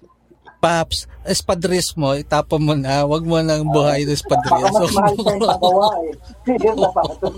Paps, 0.61 1.09
espadris 1.25 1.97
mo, 1.97 2.13
itapon 2.13 2.61
mo 2.61 2.73
na, 2.77 3.01
wag 3.09 3.25
mo 3.25 3.41
nang 3.41 3.65
buhay 3.65 4.05
ng 4.05 4.13
espadris. 4.13 4.61
Baka 4.61 4.77
mas 4.77 4.93
mahal 4.93 5.15
pa 5.17 5.31
yung 5.33 5.49
pagawa 5.49 5.87
eh. 6.05 6.13
Yung 6.61 6.77
sapatos. 6.77 7.33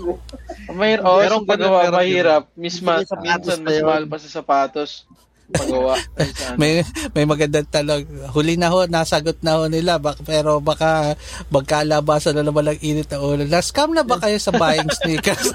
May, 0.76 0.92
oh, 1.00 1.18
Merong 1.24 1.44
meron 1.48 1.92
mahirap. 1.96 2.42
Misma, 2.52 3.00
minsan 3.00 3.64
mas 3.64 3.80
mahal 3.80 4.04
pa 4.04 4.16
sa 4.20 4.28
sapatos. 4.28 5.08
Minsan. 5.44 6.56
may 6.60 6.80
may 7.12 7.24
magandang 7.28 7.68
talog. 7.68 8.08
Huli 8.32 8.56
na 8.56 8.72
ho, 8.72 8.88
nasagot 8.88 9.36
na 9.44 9.60
ho 9.60 9.68
nila. 9.68 10.00
Bak, 10.00 10.24
pero 10.24 10.56
baka 10.64 11.20
magkalabasan 11.52 12.40
na 12.40 12.44
naman 12.46 12.72
ang 12.72 12.80
init 12.80 13.12
na 13.12 13.20
ulo. 13.20 13.44
Na-scam 13.44 13.92
na 13.92 14.00
ba 14.00 14.16
kayo 14.16 14.40
sa 14.40 14.56
buying 14.56 14.88
sneakers? 14.88 15.52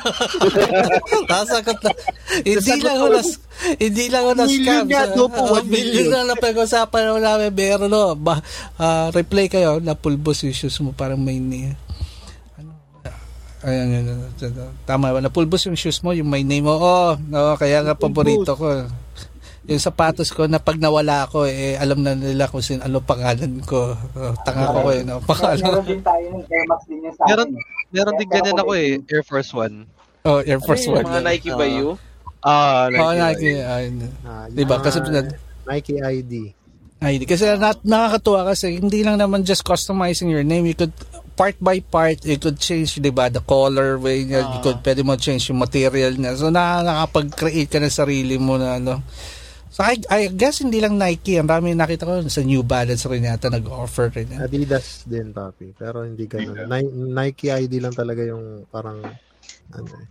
nasagot 1.31 1.79
na. 1.81 1.91
Hindi 2.45 2.75
lang 2.85 2.97
ho, 3.01 3.07
nas, 3.09 3.29
hindi 3.81 4.05
lang 4.13 4.23
ho 4.29 4.33
na-scam. 4.37 4.85
Million 5.65 6.13
na 6.13 6.27
lang 6.29 6.37
pag-usapan 6.37 7.17
na 7.17 7.33
namin. 7.33 7.49
Meron 7.49 7.89
no. 7.89 8.13
Ba, 8.13 8.45
ah, 8.77 9.09
replay 9.09 9.49
kayo, 9.49 9.81
napulbos 9.81 10.45
yung 10.45 10.53
shoes 10.53 10.77
mo. 10.85 10.93
Parang 10.93 11.17
may 11.17 11.41
ni... 11.41 11.73
Ano? 12.61 12.77
Ayan, 13.65 13.89
yun, 13.89 14.05
yun, 14.05 14.19
yun. 14.37 14.71
Tama 14.85 15.17
ba? 15.17 15.19
Napulbos 15.19 15.65
yung 15.65 15.75
shoes 15.75 15.97
mo, 16.05 16.13
yung 16.13 16.29
may 16.29 16.45
name 16.45 16.69
mo. 16.69 16.77
Oh, 16.77 17.17
no, 17.17 17.57
kaya 17.57 17.81
nga 17.81 17.97
paborito 17.97 18.53
ko 18.53 18.85
yung 19.69 19.77
sapatos 19.79 20.33
ko 20.33 20.49
na 20.49 20.57
pag 20.57 20.75
nawala 20.75 21.23
ako 21.23 21.45
eh 21.45 21.77
alam 21.77 22.01
na 22.01 22.11
nila 22.11 22.49
kung 22.49 22.59
sin 22.59 22.81
ano 22.81 22.99
pangalan 22.99 23.61
ko. 23.61 23.93
Oh, 23.93 24.33
tanga 24.41 24.73
ko 24.73 24.89
eh 24.89 25.05
no? 25.05 25.21
Meron 25.21 25.29
pangalan. 25.29 25.85
din 25.85 26.01
tayo 26.01 26.25
ng 26.33 26.43
Air 26.43 26.65
Max 26.65 26.81
din 26.83 26.99
yan 26.99 27.13
sa 27.13 27.23
Meron, 27.23 27.47
akin. 27.47 27.63
meron 27.89 28.15
din 28.17 28.27
ganyan 28.27 28.57
ako 28.57 28.71
eh. 28.73 28.89
Air 29.05 29.21
Force 29.21 29.51
One. 29.53 29.75
oh 30.25 30.41
Air 30.41 30.57
Force 30.59 30.83
Ano 30.83 30.91
One. 30.91 31.05
yung 31.05 31.13
mga 31.13 31.23
Nike 31.23 31.51
by 31.53 31.69
you? 31.69 31.89
Ah, 32.39 32.89
oh 32.89 33.13
Nike 33.13 33.51
ay, 33.55 33.83
Ah, 34.25 34.49
diba 34.49 34.75
yung 34.75 34.81
kasi 34.81 34.97
pinag- 34.99 35.37
Nike 35.63 35.95
ID. 35.99 36.33
ay 36.99 37.13
kasi 37.23 37.45
na, 37.55 37.71
nakakatuwa 37.77 38.49
kasi 38.49 38.75
hindi 38.75 39.05
lang 39.05 39.15
naman 39.15 39.45
just 39.45 39.61
customizing 39.61 40.27
your 40.27 40.43
name. 40.43 40.65
You 40.65 40.75
could 40.75 40.91
part 41.35 41.55
by 41.57 41.79
part 41.79 42.19
you 42.23 42.35
could 42.35 42.57
change 42.57 42.97
diba 42.97 43.29
the 43.29 43.39
color 43.39 43.95
way 43.95 44.25
niya. 44.25 44.43
You 44.49 44.59
could 44.59 44.81
pwede 44.81 45.03
mo 45.03 45.15
change 45.15 45.47
yung 45.47 45.61
material 45.61 46.11
niya. 46.11 46.35
So 46.35 46.49
na, 46.49 46.81
nakapag-create 46.81 47.69
ka 47.69 47.77
ng 47.77 47.93
sarili 47.93 48.35
mo 48.35 48.57
na 48.57 48.75
ano 48.75 48.99
So 49.79 49.87
I, 49.87 49.95
I 50.11 50.27
guess 50.27 50.59
hindi 50.59 50.83
lang 50.83 50.99
Nike, 50.99 51.39
ang 51.39 51.47
dami 51.47 51.71
nakita 51.71 52.03
ko 52.03 52.19
sa 52.27 52.43
New 52.43 52.67
Balance 52.67 53.07
rin 53.07 53.23
yata 53.23 53.47
nag-offer 53.47 54.11
rin. 54.11 54.27
yan. 54.27 54.43
Adidas 54.43 55.07
din, 55.07 55.31
papi. 55.31 55.71
Pero 55.71 56.03
hindi 56.03 56.27
ganun. 56.27 56.67
Ni- 56.67 57.15
Nike 57.15 57.47
ID 57.47 57.79
lang 57.79 57.95
talaga 57.95 58.19
yung 58.27 58.67
parang 58.67 58.99
ano 59.71 59.91
eh. 59.95 60.07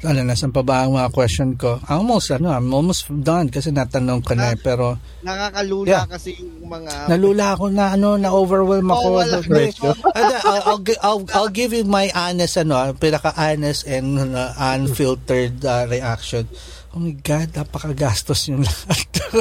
Ano, 0.00 0.26
nasan 0.26 0.50
pa 0.50 0.66
ba 0.66 0.82
ang 0.82 0.98
mga 0.98 1.12
question 1.14 1.54
ko? 1.54 1.78
Almost, 1.86 2.34
ano, 2.34 2.50
I'm 2.50 2.66
almost 2.74 3.06
done 3.06 3.46
kasi 3.46 3.70
natanong 3.70 4.26
ka 4.26 4.34
na 4.34 4.56
eh, 4.56 4.58
pero 4.58 4.98
Nakakalula 5.22 5.86
Yeah. 5.86 6.04
kasi 6.10 6.34
yung 6.40 6.66
mga... 6.66 7.06
nalula 7.14 7.54
ako 7.54 7.70
na, 7.70 7.94
ano, 7.94 8.18
na-overwhelm 8.18 8.90
ako. 8.90 9.06
Oo, 9.06 9.16
wala. 9.22 9.38
Ano, 9.38 10.34
I'll, 10.42 10.62
I'll, 10.66 10.82
I'll, 11.04 11.22
I'll 11.36 11.52
give 11.52 11.70
you 11.70 11.86
my 11.86 12.10
honest, 12.10 12.58
ano, 12.58 12.90
pinaka-honest 12.96 13.86
and 13.86 14.34
uh, 14.34 14.50
unfiltered 14.58 15.62
uh, 15.62 15.86
reaction. 15.86 16.48
Oh 16.90 16.98
my 16.98 17.14
God, 17.22 17.54
napakagastos 17.54 18.50
yung 18.50 18.66
lahat. 18.66 19.06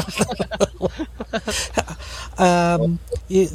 um, 2.38 3.02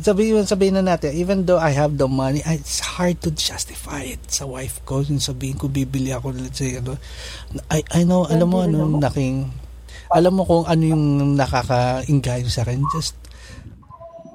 sabihin, 0.03 0.43
sabihin 0.43 0.75
na 0.83 0.95
natin, 0.95 1.15
even 1.15 1.47
though 1.47 1.63
I 1.63 1.71
have 1.71 1.95
the 1.95 2.11
money, 2.11 2.43
it's 2.43 2.83
hard 2.83 3.23
to 3.23 3.31
justify 3.31 4.03
it 4.03 4.19
sa 4.27 4.51
wife 4.51 4.83
ko. 4.83 5.07
Yung 5.07 5.23
sabihin 5.23 5.55
ko, 5.55 5.71
bibili 5.71 6.11
ako, 6.11 6.35
let's 6.35 6.59
say, 6.59 6.83
ano, 6.83 6.99
I, 7.71 7.87
I 7.95 8.03
know, 8.03 8.27
alam 8.27 8.51
mo, 8.51 8.67
ano, 8.67 8.99
naking, 8.99 9.55
alam 10.11 10.33
mo 10.35 10.43
kung 10.43 10.67
ano 10.67 10.83
yung 10.83 11.39
nakaka-ingayo 11.39 12.51
sa 12.51 12.67
akin, 12.67 12.83
just 12.91 13.15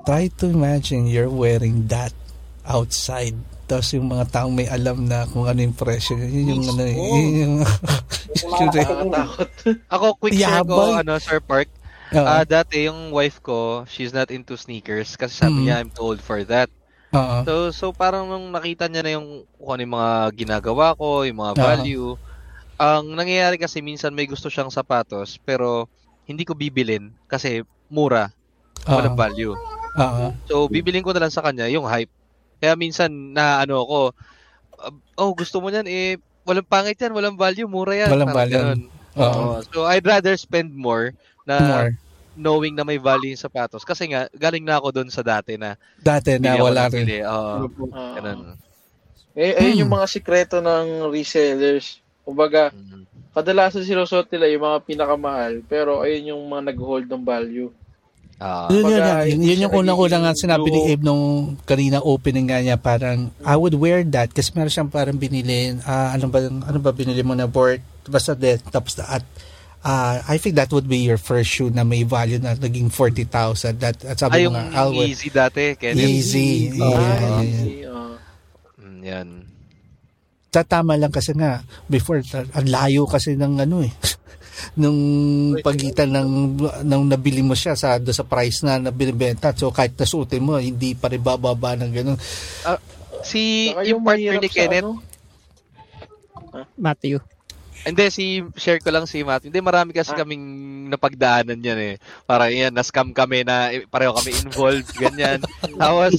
try 0.07 0.31
to 0.39 0.47
imagine 0.47 1.03
you're 1.03 1.27
wearing 1.27 1.91
that 1.91 2.15
outside. 2.63 3.35
Tapos 3.69 3.93
yung 3.93 4.09
mga 4.09 4.25
taong 4.33 4.49
may 4.49 4.65
alam 4.65 5.05
na 5.05 5.29
kung 5.29 5.45
ano 5.45 5.61
yung 5.61 5.77
presyo. 5.77 6.17
Yun 6.17 6.57
yung 6.57 6.63
ano, 6.73 6.83
yun 6.83 6.97
yung... 7.37 7.55
yung- 8.41 8.73
Nakakatakot. 8.73 9.49
Ako, 9.93 10.05
quick 10.17 10.33
share 10.33 10.65
ko, 10.65 10.97
ano, 10.97 11.13
Sir 11.21 11.37
Park. 11.37 11.69
Ah, 12.09 12.41
dati, 12.41 12.89
yung 12.89 13.13
wife 13.13 13.37
ko, 13.39 13.85
she's 13.85 14.09
not 14.09 14.33
into 14.33 14.57
sneakers 14.57 15.13
kasi 15.13 15.37
sabi 15.37 15.61
Mm. 15.61 15.63
niya, 15.63 15.75
I'm 15.77 15.91
too 15.93 16.01
old 16.03 16.17
for 16.17 16.41
that. 16.49 16.65
Oo. 17.13 17.45
So, 17.45 17.53
so 17.69 17.85
parang 17.93 18.25
nung 18.25 18.49
nakita 18.49 18.89
niya 18.89 19.05
na 19.05 19.11
yung 19.13 19.45
kung 19.61 19.77
ano 19.77 19.81
yung 19.85 19.93
mga 19.93 20.11
ginagawa 20.33 20.97
ko, 20.97 21.21
yung 21.21 21.37
mga 21.37 21.53
value, 21.53 22.17
ang 22.81 23.13
nangyayari 23.13 23.61
kasi 23.61 23.85
minsan 23.85 24.09
may 24.09 24.25
gusto 24.25 24.49
siyang 24.49 24.73
sapatos, 24.73 25.37
pero 25.37 25.85
hindi 26.25 26.41
ko 26.41 26.57
bibilin 26.57 27.13
kasi 27.29 27.61
mura, 27.85 28.33
walang 28.89 29.13
Oo. 29.13 29.21
value. 29.21 29.53
Oo. 29.93 30.25
So, 30.49 30.65
bibilin 30.65 31.05
ko 31.05 31.13
na 31.13 31.21
lang 31.21 31.33
sa 31.33 31.45
kanya 31.45 31.69
yung 31.69 31.85
hype. 31.85 32.09
Kaya 32.59 32.75
minsan 32.75 33.09
na 33.31 33.63
ano 33.63 33.81
ako, 33.81 33.97
uh, 34.77 34.93
oh, 35.17 35.31
gusto 35.33 35.59
mo 35.59 35.71
niyan 35.71 35.87
eh, 35.87 36.15
walang 36.43 36.67
pangit 36.67 36.99
yan, 36.99 37.15
walang 37.15 37.39
value, 37.39 37.67
mura 37.67 37.95
yan. 37.95 38.09
Walang 38.11 38.35
value. 38.35 38.59
ganun. 38.59 38.81
Oo. 39.15 39.59
So, 39.73 39.83
I'd 39.83 40.05
rather 40.05 40.35
spend 40.35 40.71
more 40.71 41.11
na 41.43 41.55
More. 41.59 41.91
knowing 42.35 42.73
na 42.73 42.83
may 42.83 42.97
value 42.97 43.33
yung 43.33 43.41
sapatos. 43.41 43.83
Kasi 43.83 44.11
nga, 44.11 44.29
galing 44.31 44.63
na 44.63 44.79
ako 44.79 44.95
doon 44.95 45.09
sa 45.11 45.25
dati 45.25 45.59
na 45.59 45.75
Dati 45.99 46.39
na 46.39 46.55
wala 46.57 46.87
rin. 46.87 47.05
Oo. 47.25 47.67
Ah. 47.91 48.13
Ganun. 48.15 48.55
Eh, 49.35 49.55
ayun 49.55 49.75
Hmm. 49.75 49.81
yung 49.85 49.93
mga 49.93 50.07
sikreto 50.09 50.57
ng 50.59 51.09
resellers. 51.11 51.99
Kumbaga, 52.23 52.69
Mm. 52.69 53.07
kadalasan 53.33 53.85
sinusuot 53.85 54.27
nila 54.29 54.51
yung 54.51 54.63
mga 54.65 54.79
pinakamahal, 54.85 55.53
pero 55.65 56.03
ayun 56.03 56.35
yung 56.35 56.43
mga 56.45 56.73
nag-hold 56.73 57.07
ng 57.07 57.23
value. 57.23 57.69
Ah. 58.39 58.71
Yun, 58.71 58.87
yun, 58.87 59.03
yun, 59.03 59.41
yun 59.43 59.63
yung 59.67 59.75
unang-unang 59.83 60.23
nga 60.23 60.31
sinabi 60.31 60.71
ni. 60.71 60.95
Abe 60.95 61.03
nung 61.03 61.59
kanina 61.67 61.99
opening 61.99 62.47
nga 62.47 62.63
niya 62.63 62.79
parang 62.79 63.35
I 63.43 63.59
would 63.59 63.75
wear 63.75 63.99
that 64.15 64.31
kasi 64.31 64.55
meron 64.55 64.71
siyang 64.71 64.87
parang 64.87 65.19
binili 65.19 65.75
ah, 65.83 66.15
ano 66.15 66.31
ba 66.31 66.47
ano 66.47 66.79
ba 66.79 66.95
binili 66.95 67.19
mo 67.19 67.35
na 67.35 67.51
board 67.51 67.83
basta 68.07 68.39
de, 68.39 68.55
tapos 68.71 68.95
at 69.03 69.27
ah, 69.83 70.23
I 70.23 70.39
think 70.39 70.55
that 70.55 70.71
would 70.71 70.87
be 70.87 71.03
your 71.03 71.19
first 71.19 71.51
shoe 71.51 71.67
na 71.67 71.83
may 71.83 72.07
value 72.07 72.39
na 72.39 72.55
naging 72.55 72.87
40,000 72.87 73.75
that 73.83 73.99
at 74.07 74.15
sabi 74.15 74.39
Ay, 74.39 74.47
mo 74.47 74.55
nga 74.55 74.71
I'll 74.71 74.95
wear 74.95 75.11
easy 75.11 75.27
dati, 75.27 75.75
Kenneth. 75.75 75.99
Easy. 75.99 76.71
Ah, 76.79 76.87
Yeah, 76.87 77.43
easy, 77.43 77.75
ah. 77.91 78.15
Mm, 78.79 78.99
yan. 79.03 79.27
tatama 80.49 80.95
lang 80.95 81.11
kasi 81.11 81.35
nga 81.35 81.61
before 81.85 82.23
ang 82.33 82.67
layo 82.71 83.03
kasi 83.03 83.35
ng 83.35 83.59
ano 83.61 83.83
eh 83.83 83.91
nung 84.75 84.99
pagitan 85.59 86.09
ng 86.09 86.27
nung 86.83 87.05
nabili 87.05 87.41
mo 87.41 87.53
siya 87.53 87.75
sa 87.75 87.97
do 87.97 88.09
sa 88.09 88.23
price 88.23 88.63
na 88.63 88.79
nabibenta 88.79 89.51
so 89.51 89.69
kahit 89.69 89.93
nasuotin 89.95 90.43
mo 90.43 90.57
hindi 90.57 90.93
pa 90.93 91.09
rin 91.09 91.21
bababa 91.21 91.75
ng 91.75 91.91
ganun 91.91 92.17
Si, 93.19 93.75
Saka 93.75 93.83
yung 93.83 94.01
partner 94.03 94.39
ni 94.39 94.47
Kenneth, 94.47 94.87
ano, 94.87 95.03
Matthew. 96.79 97.19
hindi, 97.79 98.03
si, 98.11 98.43
share 98.59 98.83
ko 98.83 98.91
lang 98.91 99.07
si 99.07 99.23
Matt. 99.23 99.47
Hindi, 99.47 99.59
marami 99.63 99.95
kasi 99.95 100.11
Ah. 100.11 100.23
kaming 100.23 100.43
napagdaanan 100.91 101.59
yan 101.59 101.79
eh. 101.79 101.95
Para 102.27 102.51
yan, 102.51 102.75
na-scam 102.75 103.15
kami 103.15 103.47
na 103.47 103.71
eh, 103.71 103.87
pareho 103.87 104.11
kami 104.11 104.35
involved, 104.35 104.91
ganyan. 104.99 105.39
Tapos, 105.79 106.15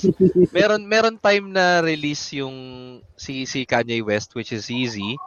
meron, 0.52 0.84
meron 0.88 1.20
time 1.20 1.52
na 1.52 1.84
release 1.84 2.40
yung 2.40 2.56
si, 3.12 3.44
si 3.44 3.68
Kanye 3.68 4.00
West, 4.00 4.32
which 4.32 4.52
is 4.52 4.68
Easy. 4.72 5.20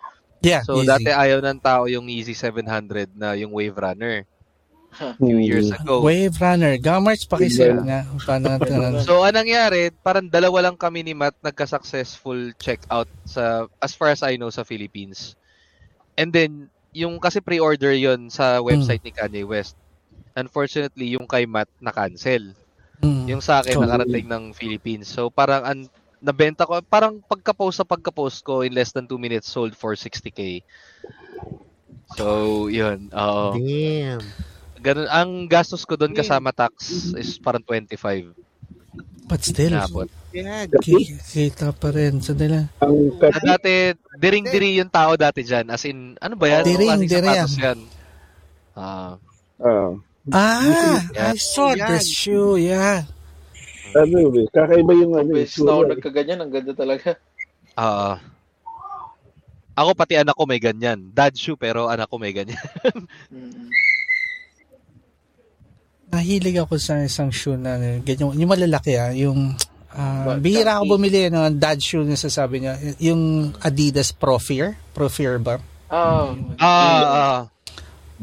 Yeah 0.43 0.61
So, 0.61 0.77
easy. 0.77 0.87
dati 0.87 1.09
ayaw 1.09 1.39
ng 1.41 1.57
tao 1.57 1.87
yung 1.87 2.05
Easy 2.05 2.31
700 2.31 3.09
na 3.13 3.33
yung 3.33 3.49
Wave 3.49 3.73
Runner. 3.73 4.27
Few 4.93 5.09
Hmm. 5.25 5.41
years 5.41 5.73
ago. 5.73 6.05
Wave 6.05 6.37
Runner 6.37 6.77
Gamarts 6.77 7.25
pakisale 7.25 7.81
nga 7.81 8.05
paano 8.21 8.61
paano- 8.61 9.01
So, 9.09 9.25
anong 9.25 9.41
nangyari, 9.41 9.89
parang 9.89 10.29
dalawa 10.29 10.69
lang 10.69 10.77
kami 10.77 11.01
ni 11.01 11.13
Matt 11.13 11.33
nagka-successful 11.41 12.53
checkout 12.55 13.09
sa, 13.23 13.65
as 13.81 13.91
far 13.91 14.13
as 14.13 14.21
I 14.21 14.37
know, 14.37 14.51
sa 14.51 14.61
Philippines. 14.61 15.33
And 16.13 16.29
then, 16.29 16.69
yung 16.93 17.17
kasi 17.17 17.41
pre-order 17.41 17.89
yon 17.89 18.29
sa 18.29 18.61
website 18.61 19.01
ni 19.01 19.09
Kanye 19.09 19.41
West. 19.41 19.73
Unfortunately, 20.31 21.09
yung 21.09 21.25
kay 21.25 21.45
Matt 21.45 21.73
na-cancel. 21.79 22.53
Mm. 23.01 23.25
Yung 23.27 23.41
sa 23.41 23.59
akin, 23.59 23.73
So, 23.73 23.81
nakarating 23.81 24.29
ng 24.29 24.43
Philippines. 24.53 25.09
So, 25.09 25.27
parang 25.27 25.65
an, 25.65 25.79
nabenta 26.23 26.63
ko, 26.63 26.79
parang 26.87 27.19
pagka-post 27.19 27.83
sa 27.83 27.85
pagka-post 27.85 28.39
ko, 28.47 28.63
in 28.63 28.71
less 28.71 28.95
than 28.95 29.03
2 29.05 29.19
minutes, 29.19 29.51
sold 29.51 29.75
for 29.75 29.91
60k. 29.93 30.63
So, 32.15 32.67
yun. 32.71 33.11
Oo. 33.11 33.59
Damn. 33.59 34.23
Ganun, 34.79 35.07
ang 35.11 35.31
gastos 35.51 35.83
ko 35.83 35.99
doon 35.99 36.15
kasama 36.15 36.55
tax 36.55 37.11
is 37.19 37.35
parang 37.39 37.63
25. 37.63 38.31
but 39.23 39.39
still 39.39 39.71
Inabot. 39.71 40.11
Yeah, 40.35 40.67
ki- 40.67 41.15
kita 41.31 41.71
pa 41.71 41.93
rin 41.93 42.19
sa 42.19 42.35
nila 42.35 42.67
Ang 42.83 43.15
Na 43.21 43.55
dati, 43.55 43.95
diring-diri 44.19 44.81
yung 44.81 44.91
tao 44.91 45.15
dati 45.15 45.45
dyan. 45.45 45.71
As 45.71 45.87
in, 45.87 46.19
ano 46.19 46.35
ba 46.35 46.51
yan? 46.51 46.63
Diring, 46.67 46.89
Klaseng 46.91 47.07
diri 47.07 47.29
sapatos 47.31 47.55
yan. 47.55 47.79
Ah, 48.73 49.15
ah, 49.63 49.91
ah 50.33 50.99
Yeah. 51.13 51.31
I 51.31 51.37
saw 51.37 51.75
this 51.75 52.07
shoe 52.07 52.55
yeah 52.55 53.03
ano 53.95 54.15
yun 54.19 54.35
eh, 54.39 54.47
kakaiba 54.49 54.93
yung 54.93 55.13
ano, 55.13 55.29
yung 55.29 55.37
beses 55.37 55.57
na 55.57 55.63
ako 55.63 55.73
sura 55.73 55.85
eh. 55.85 55.91
nagkaganyan, 55.93 56.39
ang 56.39 56.51
ganda 56.51 56.73
talaga. 56.73 57.09
ah. 57.75 58.17
ako 59.73 59.89
pati 59.93 60.13
anak 60.15 60.33
ko 60.33 60.45
may 60.45 60.57
ganyan. 60.57 61.09
Dad 61.09 61.33
shoe 61.33 61.55
pero 61.55 61.87
anak 61.87 62.05
ko 62.05 62.17
may 62.17 62.31
ganyan. 62.31 62.57
Mm. 63.33 63.69
nahilig 66.13 66.61
ako 66.61 66.77
sa 66.77 67.01
isang 67.01 67.33
shoe 67.33 67.57
na 67.57 67.73
ganyan 67.99 68.37
yung 68.37 68.45
malalaki 68.47 68.93
ah 68.93 69.09
yung 69.09 69.57
Ba- 69.93 70.37
bihira 70.37 70.77
ako 70.77 70.97
bumili 70.97 71.25
ng 71.25 71.57
dad 71.57 71.77
shoe 71.77 72.01
na 72.01 72.13
sasabi 72.13 72.61
niya 72.61 72.77
yung 72.97 73.53
Adidas 73.57 74.09
Pro 74.09 74.37
Fear 74.37 74.77
Pro 74.91 75.09
Fear 75.09 75.37
ba 75.37 75.57
Ah, 75.89 76.33
ah, 76.57 77.01
ah. 77.05 77.39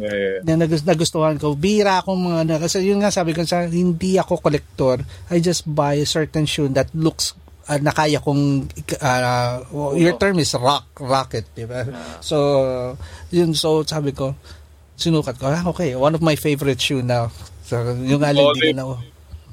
Yeah, 0.01 0.17
yeah. 0.17 0.39
na 0.43 0.65
nagus- 0.65 0.83
nagustuhan 0.83 1.37
ko. 1.37 1.53
Bira 1.55 2.01
akong 2.01 2.17
mga 2.19 2.41
na, 2.49 2.57
kasi 2.57 2.81
yun 2.83 2.99
nga 2.99 3.13
sabi 3.13 3.37
ko 3.37 3.45
sa 3.45 3.69
hindi 3.69 4.17
ako 4.17 4.41
kolektor. 4.41 5.05
I 5.29 5.39
just 5.39 5.69
buy 5.69 6.01
a 6.01 6.09
certain 6.09 6.49
shoe 6.49 6.73
that 6.73 6.89
looks 6.97 7.37
uh, 7.69 7.77
na 7.77 7.93
kaya 7.93 8.19
kong 8.19 8.67
uh, 8.99 9.61
your 9.95 10.17
term 10.17 10.41
is 10.41 10.57
rock 10.57 10.89
rocket, 10.97 11.53
di 11.53 11.69
ba? 11.69 11.85
So 12.25 12.97
yun 13.29 13.53
so 13.53 13.85
sabi 13.85 14.17
ko 14.17 14.35
sinukat 14.97 15.37
ko. 15.37 15.49
Ah, 15.49 15.65
okay, 15.69 15.93
one 15.97 16.17
of 16.17 16.25
my 16.25 16.37
favorite 16.37 16.81
shoe 16.81 17.05
now. 17.05 17.29
So 17.69 17.81
yung 18.01 18.25
alin 18.25 18.75
na 18.75 18.97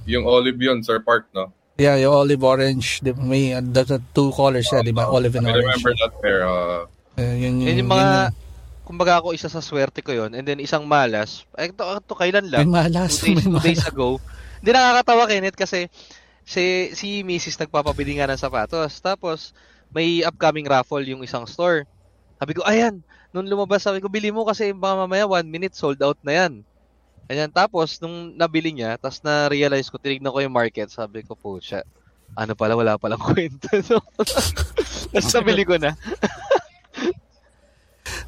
Yung 0.07 0.23
olive 0.23 0.55
yun, 0.55 0.79
Sir 0.87 1.03
Park, 1.03 1.27
no? 1.35 1.51
Yeah, 1.75 1.99
yung 1.99 2.15
olive 2.15 2.39
orange, 2.41 3.03
di 3.03 3.11
ba? 3.11 3.19
may 3.21 3.51
uh, 3.51 3.59
the, 3.59 3.83
the 3.83 3.99
two 4.15 4.31
colors 4.31 4.65
siya, 4.65 4.81
di 4.81 4.95
ba? 4.95 5.11
Olive 5.11 5.35
and 5.35 5.45
I 5.45 5.51
orange. 5.51 5.83
remember 5.83 5.93
that 5.99 6.13
pair. 6.23 6.41
Uh, 6.47 6.87
Uh, 7.17 7.33
yun, 7.33 7.57
Yun 7.57 7.65
yun, 7.65 7.77
yung 7.81 7.89
mga, 7.89 8.29
kumbaga 8.87 9.19
ako 9.19 9.35
isa 9.35 9.51
sa 9.51 9.59
swerte 9.59 9.99
ko 9.99 10.15
yon 10.15 10.31
and 10.31 10.47
then 10.47 10.63
isang 10.63 10.87
malas, 10.87 11.43
ay 11.59 11.75
ito, 11.75 11.83
ito 11.83 12.15
kailan 12.15 12.47
may 12.47 12.63
lang, 12.63 12.71
malas. 12.71 13.19
two 13.19 13.35
days, 13.35 13.43
may 13.43 13.59
two 13.59 13.59
days 13.59 13.83
ago. 13.83 14.23
Hindi 14.63 14.71
nakakatawa 14.71 15.27
Kenneth 15.27 15.59
kasi 15.59 15.91
si, 16.47 16.95
si 16.95 17.21
Mrs. 17.27 17.59
nagpapabili 17.59 18.17
nga 18.17 18.31
ng 18.31 18.39
sapatos. 18.39 19.03
Tapos 19.03 19.51
may 19.91 20.23
upcoming 20.23 20.65
raffle 20.65 21.03
yung 21.03 21.21
isang 21.21 21.43
store. 21.43 21.83
Sabi 22.39 22.55
ko, 22.55 22.63
ayan, 22.63 23.03
nung 23.35 23.45
lumabas 23.45 23.83
sabi 23.83 23.99
ko, 23.99 24.07
bili 24.07 24.31
mo 24.31 24.47
kasi 24.47 24.71
baka 24.71 25.03
mamaya 25.03 25.27
one 25.27 25.47
minute 25.51 25.75
sold 25.75 25.99
out 25.99 26.17
na 26.23 26.33
yan. 26.33 26.53
Ayan, 27.27 27.51
tapos 27.51 27.99
nung 27.99 28.31
nabili 28.39 28.71
niya, 28.71 28.95
tapos 28.95 29.19
na-realize 29.19 29.91
ko, 29.91 29.99
tinignan 29.99 30.31
ko 30.31 30.39
yung 30.39 30.55
market, 30.55 30.87
sabi 30.87 31.27
ko, 31.27 31.35
po 31.35 31.59
siya, 31.59 31.83
ano 32.39 32.55
pala, 32.55 32.79
wala 32.79 32.95
palang 32.95 33.19
kwenta. 33.27 33.67
No? 33.91 33.99
tapos 35.11 35.31
nabili 35.35 35.67
ko 35.67 35.75
na. 35.75 35.91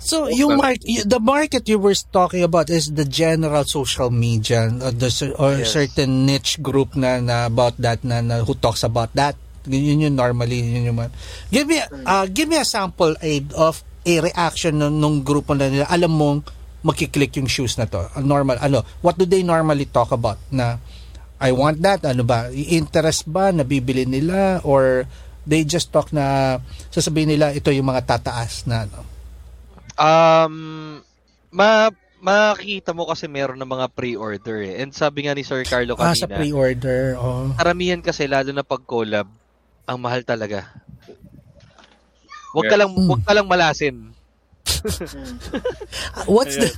So 0.09 0.25
yung 0.25 0.57
mark, 0.57 0.81
the 0.81 1.21
market 1.21 1.69
you 1.69 1.77
were 1.77 1.93
talking 2.09 2.41
about 2.41 2.73
is 2.73 2.89
the 2.89 3.05
general 3.05 3.61
social 3.61 4.09
media 4.09 4.65
or, 4.81 4.89
the, 4.89 5.13
cer- 5.13 5.37
or 5.37 5.53
Yes. 5.61 5.69
certain 5.69 6.25
niche 6.25 6.57
group 6.65 6.97
na, 6.97 7.21
na 7.21 7.45
about 7.45 7.77
that 7.77 8.01
na, 8.01 8.25
na 8.25 8.41
who 8.41 8.57
talks 8.57 8.81
about 8.81 9.13
that. 9.13 9.37
Yun 9.69 10.01
yun 10.01 10.15
normally 10.17 10.65
yun 10.65 10.89
yung 10.89 10.97
man. 10.97 11.13
Give 11.53 11.69
me 11.69 11.77
uh, 12.09 12.25
give 12.25 12.49
me 12.49 12.57
a 12.57 12.65
sample 12.65 13.13
aid 13.21 13.53
of 13.53 13.85
a 14.01 14.13
reaction 14.23 14.81
nung, 14.81 14.97
nung 14.97 15.21
grupo 15.21 15.53
na 15.53 15.69
nila, 15.69 15.85
alam 15.85 16.09
mong 16.09 16.39
magkiklik 16.81 17.35
yung 17.37 17.45
shoes 17.45 17.77
na 17.77 17.85
to. 17.85 17.99
Uh, 18.15 18.23
Normal, 18.23 18.57
ano, 18.63 18.81
what 19.03 19.19
do 19.19 19.27
they 19.27 19.43
normally 19.43 19.85
talk 19.85 20.09
about? 20.09 20.39
Na, 20.49 20.79
I 21.37 21.51
want 21.51 21.83
that, 21.83 22.01
ano 22.07 22.23
ba? 22.23 22.47
Interest 22.49 23.27
ba, 23.27 23.51
nabibili 23.51 24.07
nila? 24.07 24.63
Or 24.63 25.03
they 25.43 25.67
just 25.67 25.91
talk 25.91 26.15
na, 26.15 26.57
sasabihin 26.87 27.35
nila, 27.35 27.51
ito 27.51 27.67
yung 27.69 27.91
mga 27.91 28.07
tataas 28.07 28.63
na, 28.65 28.87
ano? 28.87 29.03
Um, 29.99 31.03
ma 31.51 31.91
makikita 32.19 32.91
mo 32.91 33.07
kasi 33.07 33.27
meron 33.31 33.59
ng 33.59 33.67
mga 33.67 33.87
pre-order 33.95 34.59
eh. 34.63 34.83
And 34.83 34.91
sabi 34.91 35.27
nga 35.27 35.35
ni 35.35 35.43
Sir 35.43 35.63
Carlo 35.63 35.95
Ah, 35.95 36.11
kanina, 36.11 36.19
sa 36.19 36.27
pre-order, 36.27 37.15
oh. 37.15 37.51
karamihan 37.55 38.03
kasi 38.03 38.27
lalo 38.27 38.51
na 38.51 38.63
pag 38.63 38.83
collab, 38.83 39.27
ang 39.87 39.99
mahal 39.99 40.23
talaga. 40.27 40.67
Wag 42.51 42.65
ka 42.67 42.75
lang 42.75 42.91
wag 42.91 43.23
ka 43.23 43.33
lang 43.35 43.47
malasin. 43.47 43.95
What's 46.29 46.55
the 46.55 46.69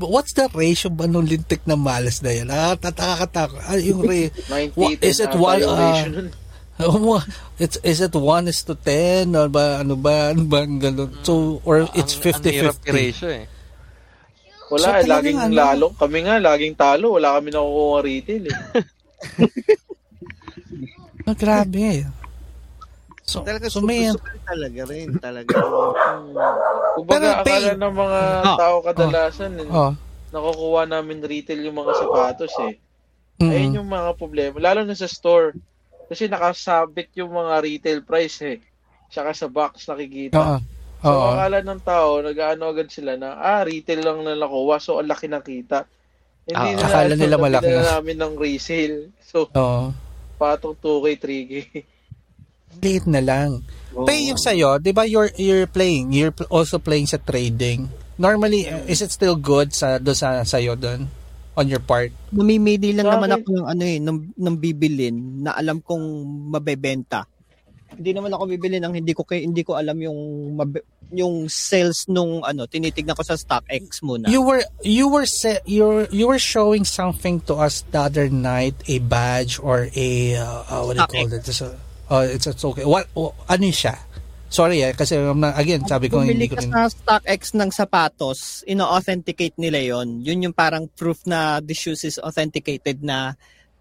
what's 0.00 0.32
the 0.34 0.50
ratio 0.50 0.90
ba 0.90 1.06
nung 1.06 1.28
lintik 1.28 1.62
na 1.68 1.78
malas 1.78 2.18
na 2.18 2.34
yan? 2.34 2.48
Ah, 2.50 2.74
tatakatak. 2.74 3.50
Ah, 3.62 3.78
yung 3.78 4.02
re, 4.02 4.32
90 4.50 4.74
What- 4.74 5.02
is 5.04 5.18
it 5.22 5.34
one, 5.38 5.60
yung 5.62 6.34
ah, 6.76 6.86
ratio. 6.86 7.00
Oh, 7.08 7.22
it's 7.56 7.76
is 7.82 8.00
it 8.00 8.12
1 8.12 8.20
is 8.46 8.62
to 8.62 8.74
10 8.74 9.30
or 9.32 9.46
ba 9.46 9.80
ano 9.80 9.94
ba 9.94 10.30
ano 10.30 10.42
ba 10.44 10.62
ang 10.62 10.78
ganun? 10.78 11.10
So 11.22 11.62
or 11.62 11.86
it's 11.94 12.14
Ang- 12.18 12.34
ang 12.34 12.42
hirap 12.44 12.76
50-50. 12.82 12.88
i-ratio 12.88 13.28
eh. 13.30 13.44
Wala, 14.64 14.86
So, 14.86 14.90
eh, 14.96 15.06
laging 15.06 15.38
ano? 15.38 15.54
lalo. 15.54 15.86
Kami 15.92 16.24
nga, 16.24 16.40
laging 16.40 16.74
talo. 16.74 17.14
Wala 17.14 17.36
kami 17.36 17.52
nakukuha 17.52 17.98
retail 18.00 18.44
eh. 18.48 18.58
Ah, 21.24 21.32
grabe. 21.32 22.04
So, 23.24 23.40
Talaga 23.40 23.72
so 23.72 23.80
may 23.80 24.12
talaga 24.44 24.82
rin. 24.84 25.16
Talaga. 25.16 25.56
Kumbaga, 27.00 27.40
Pero 27.40 27.64
akala 27.64 27.72
ng 27.80 27.94
mga 27.96 28.20
Oh, 28.44 28.56
tao 28.60 28.76
kadalasan, 28.84 29.52
eh, 29.56 29.68
oh. 29.72 29.92
nakukuha 30.28 30.84
namin 30.84 31.24
retail 31.24 31.64
yung 31.64 31.80
mga 31.80 31.92
sapatos 31.96 32.52
eh. 32.68 32.76
Mm. 33.40 33.50
Ayun 33.50 33.78
yung 33.80 33.88
mga 33.88 34.10
problema. 34.14 34.56
Lalo 34.60 34.84
na 34.84 34.92
sa 34.92 35.08
store. 35.08 35.56
Kasi 36.04 36.28
nakasabit 36.28 37.12
yung 37.16 37.32
mga 37.32 37.54
retail 37.60 38.00
price 38.04 38.38
eh. 38.44 38.58
Tsaka 39.08 39.32
sa 39.32 39.46
box 39.48 39.88
nakikita. 39.88 40.36
Oo. 40.36 40.58
So, 41.04 41.12
Oo. 41.12 41.36
akala 41.36 41.60
ng 41.60 41.82
tao, 41.84 42.24
nag-ano 42.24 42.72
agad 42.72 42.88
sila 42.88 43.20
na, 43.20 43.36
ah, 43.36 43.60
retail 43.60 44.00
lang 44.00 44.24
na 44.24 44.32
nakuha, 44.32 44.80
so 44.80 44.96
ang 44.96 45.08
laki 45.12 45.28
ng 45.28 45.44
kita. 45.44 45.84
Hindi 46.48 46.56
Ah, 46.56 46.64
nila, 46.72 46.84
akala 46.88 47.14
nila 47.14 47.36
malaki 47.36 47.68
na. 47.68 47.76
na. 47.76 47.90
namin 48.00 48.16
ng 48.20 48.34
resale. 48.40 49.12
So, 49.20 49.52
Oo. 49.52 49.92
patong 50.40 50.76
2K, 50.80 51.06
3K. 51.20 51.52
Liit 52.80 53.04
na 53.04 53.20
lang. 53.20 53.60
Pay 53.94 54.32
yung 54.32 54.40
sa'yo, 54.40 54.80
di 54.80 54.90
ba 54.90 55.04
you're, 55.04 55.30
you're 55.36 55.68
playing, 55.68 56.10
you're 56.10 56.34
also 56.48 56.80
playing 56.80 57.06
sa 57.06 57.20
trading. 57.20 57.86
Normally, 58.16 58.64
is 58.88 59.02
it 59.02 59.12
still 59.12 59.36
good 59.36 59.74
sa 59.74 59.98
do 59.98 60.14
sa 60.14 60.40
sa'yo 60.42 60.74
doon? 60.74 61.06
On 61.54 61.66
your 61.70 61.82
part? 61.82 62.10
Namimili 62.34 62.90
lang 62.94 63.06
naman 63.06 63.30
ako 63.30 63.48
ng 63.54 63.66
ano 63.70 63.82
eh, 63.86 63.98
ng, 64.02 64.18
ng 64.34 64.56
bibilin 64.58 65.46
na 65.46 65.54
alam 65.54 65.78
kong 65.78 66.26
mabebenta. 66.50 67.22
Hindi 67.94 68.10
naman 68.10 68.34
ako 68.34 68.50
bibili 68.50 68.82
ng 68.82 68.90
hindi 68.90 69.14
ko 69.14 69.22
kay 69.22 69.46
hindi 69.46 69.62
ko 69.62 69.78
alam 69.78 69.94
yung 70.02 70.18
mabe, 70.58 70.82
yung 71.14 71.46
sales 71.46 72.10
nung 72.10 72.42
ano, 72.42 72.66
tinitignan 72.66 73.14
ko 73.14 73.22
sa 73.22 73.38
StockX 73.38 74.02
muna. 74.02 74.26
You 74.26 74.42
were 74.42 74.66
you 74.82 75.06
were 75.06 75.30
se- 75.30 75.62
you 75.62 75.86
were, 75.86 76.08
you 76.10 76.26
were 76.26 76.42
showing 76.42 76.82
something 76.82 77.38
to 77.46 77.54
us 77.54 77.86
the 77.94 78.02
other 78.02 78.26
night, 78.26 78.74
a 78.90 78.98
badge 78.98 79.62
or 79.62 79.86
a 79.94 80.10
uh, 80.34 80.66
uh, 80.66 80.82
what 80.82 80.98
do 80.98 81.06
you 81.06 81.06
call 81.06 81.38
it? 81.38 81.46
It's, 81.46 81.62
a, 81.62 81.78
uh, 82.10 82.26
it's, 82.26 82.50
it's 82.50 82.64
okay. 82.66 82.82
What 82.82 83.06
oh, 83.14 83.30
ano 83.46 83.70
siya? 83.70 83.94
Sorry 84.54 84.78
eh, 84.80 84.94
kasi 84.94 85.18
um, 85.18 85.34
na- 85.34 85.50
again, 85.52 85.82
sabi 85.82 86.06
ko 86.06 86.22
Bumili 86.22 86.38
hindi 86.38 86.46
ko 86.46 86.54
ka 86.54 86.62
rin. 86.62 86.70
sa 86.70 86.86
StockX 86.86 87.42
ng 87.52 87.70
sapatos, 87.70 88.38
ino-authenticate 88.64 89.58
nila 89.58 89.82
yon. 89.82 90.22
Yun 90.22 90.46
yung 90.46 90.54
parang 90.54 90.86
proof 90.88 91.26
na 91.26 91.58
the 91.58 91.74
shoes 91.74 92.06
is 92.06 92.16
authenticated 92.16 93.02
na 93.02 93.34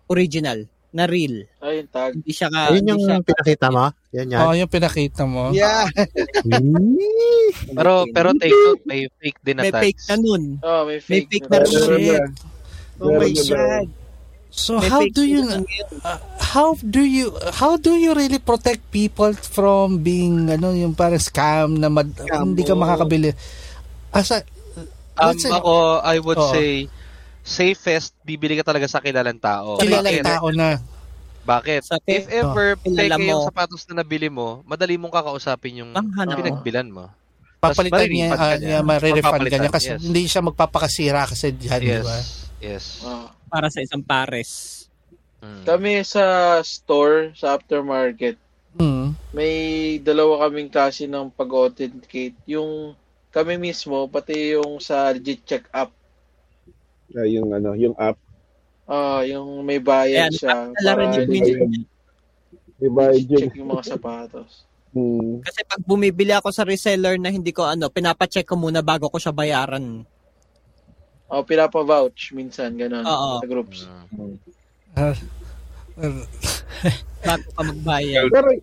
original, 0.07 0.65
na 0.89 1.05
real. 1.05 1.45
Ayun, 1.59 1.85
tag. 1.87 2.17
Hindi 2.17 2.33
siya 2.33 2.49
ka, 2.49 2.73
Ayun 2.73 2.85
yung 2.87 3.01
siya, 3.01 3.21
pinakita 3.21 3.67
mo? 3.69 3.85
Yan 4.11 4.27
yan. 4.27 4.39
Oh, 4.41 4.53
yung 4.55 4.67
pinakita 4.67 5.23
mo. 5.23 5.43
Yeah. 5.51 5.85
Pero 7.69 7.91
pero 8.09 8.29
take 8.33 8.49
note, 8.51 8.83
may 8.83 9.05
fake 9.15 9.39
din 9.41 9.55
na 9.55 9.63
may 9.63 9.73
fake 9.73 10.01
na 10.05 10.15
nun. 10.17 10.43
Oh, 10.59 10.81
may 10.83 10.97
May 10.99 11.21
fake. 11.21 11.27
fake 11.29 11.47
na 11.47 11.57
na 11.57 11.65
tayo. 11.65 11.85
shit. 11.87 12.25
Oh 12.97 13.09
my 13.11 13.29
Meron 13.29 13.45
na 13.45 13.57
ba? 13.57 14.02
So 14.53 14.77
May 14.77 14.85
how 14.85 15.01
do 15.09 15.25
you 15.25 15.41
uh, 16.05 16.21
how 16.53 16.77
do 16.77 17.01
you 17.01 17.33
how 17.57 17.73
do 17.73 17.97
you 17.97 18.13
really 18.13 18.37
protect 18.37 18.85
people 18.93 19.33
from 19.33 20.05
being 20.05 20.45
ano 20.45 20.77
yung 20.77 20.93
parang 20.93 21.17
scam 21.17 21.81
na 21.81 21.89
mad, 21.89 22.13
Scam 22.13 22.53
hindi 22.53 22.61
ka 22.61 22.77
makakabili? 22.77 23.33
Asa 24.13 24.45
Um, 25.13 25.29
let's 25.29 25.45
say, 25.45 25.53
ako, 25.53 26.01
I 26.01 26.17
would 26.17 26.41
Oo. 26.41 26.49
say, 26.49 26.89
safest, 27.45 28.17
bibili 28.25 28.57
ka 28.57 28.65
talaga 28.65 28.89
sa 28.89 28.97
kilalang 28.97 29.37
tao. 29.37 29.77
kilalang 29.77 30.25
tao 30.25 30.49
na. 30.49 30.81
Bakit? 31.45 31.81
Sa 31.85 32.01
If 32.07 32.25
ever, 32.33 32.79
Kilala 32.81 33.19
peke 33.21 33.29
yung 33.29 33.45
sapatos 33.45 33.85
na 33.91 34.01
nabili 34.01 34.31
mo, 34.31 34.65
madali 34.65 34.97
mong 34.97 35.13
kakausapin 35.13 35.85
yung 35.85 35.91
Panghanap 35.93 36.33
mo. 36.33 36.39
pinagbilan 36.41 36.87
mo. 36.89 37.03
Papalitan 37.61 38.09
niya, 38.09 38.27
uh, 38.33 38.37
ka 38.41 38.45
niya. 38.57 38.57
niya 38.57 38.79
marirefund 38.81 39.45
ka 39.47 39.57
niya 39.61 39.71
kasi 39.71 39.89
yes. 39.93 40.01
hindi 40.01 40.23
siya 40.25 40.41
magpapakasira 40.43 41.21
kasi 41.29 41.53
diyan, 41.53 41.79
di 41.79 41.91
Yes. 41.93 42.03
ba? 42.03 42.17
Yes. 42.63 43.03
Ah. 43.03 43.35
para 43.51 43.67
sa 43.67 43.83
isang 43.83 43.99
pares. 44.01 44.87
Mm. 45.43 45.61
Kami 45.67 45.91
sa 46.07 46.23
store, 46.63 47.35
sa 47.35 47.59
aftermarket, 47.59 48.39
Mm. 48.73 49.13
may 49.35 49.53
dalawa 50.01 50.47
kaming 50.47 50.71
klase 50.71 51.05
ng 51.05 51.29
pag-authenticate. 51.29 52.33
Yung 52.49 52.97
kami 53.29 53.61
mismo, 53.61 54.09
pati 54.09 54.57
yung 54.57 54.81
sa 54.81 55.13
legit 55.13 55.45
check 55.45 55.69
app. 55.69 55.93
Ah, 57.13 57.27
yung 57.27 57.53
ano, 57.53 57.77
yung 57.77 57.93
app. 57.99 58.17
Ah, 58.89 59.21
yung 59.21 59.61
may 59.61 59.77
bayad 59.77 60.31
Ayan, 60.31 60.33
siya. 60.33 60.73
para 60.73 61.05
mo 61.05 61.29
yun. 61.29 61.85
Diba, 62.81 63.03
yung, 63.13 63.29
check 63.29 63.53
yung 63.53 63.69
mga 63.69 63.85
sapatos. 63.93 64.65
hmm, 64.97 65.45
Kasi 65.45 65.59
pag 65.69 65.81
bumibili 65.85 66.33
ako 66.33 66.49
sa 66.49 66.65
reseller 66.65 67.21
na 67.21 67.29
hindi 67.29 67.53
ko 67.53 67.69
ano, 67.69 67.93
pinapacheck 67.93 68.49
ko 68.49 68.57
muna 68.57 68.81
bago 68.81 69.05
ko 69.13 69.21
siya 69.21 69.29
bayaran. 69.35 70.01
Oh, 71.33 71.41
pinapa-vouch 71.41 72.29
minsan, 72.37 72.77
ganun. 72.77 73.01
Oo. 73.01 73.41
Sa 73.41 73.47
groups. 73.49 73.89
Ah, 74.93 75.09
ah, 75.09 75.13
Bago 77.25 77.47
ka 77.57 77.61
magbayad. 77.65 78.29
pero, 78.29 78.53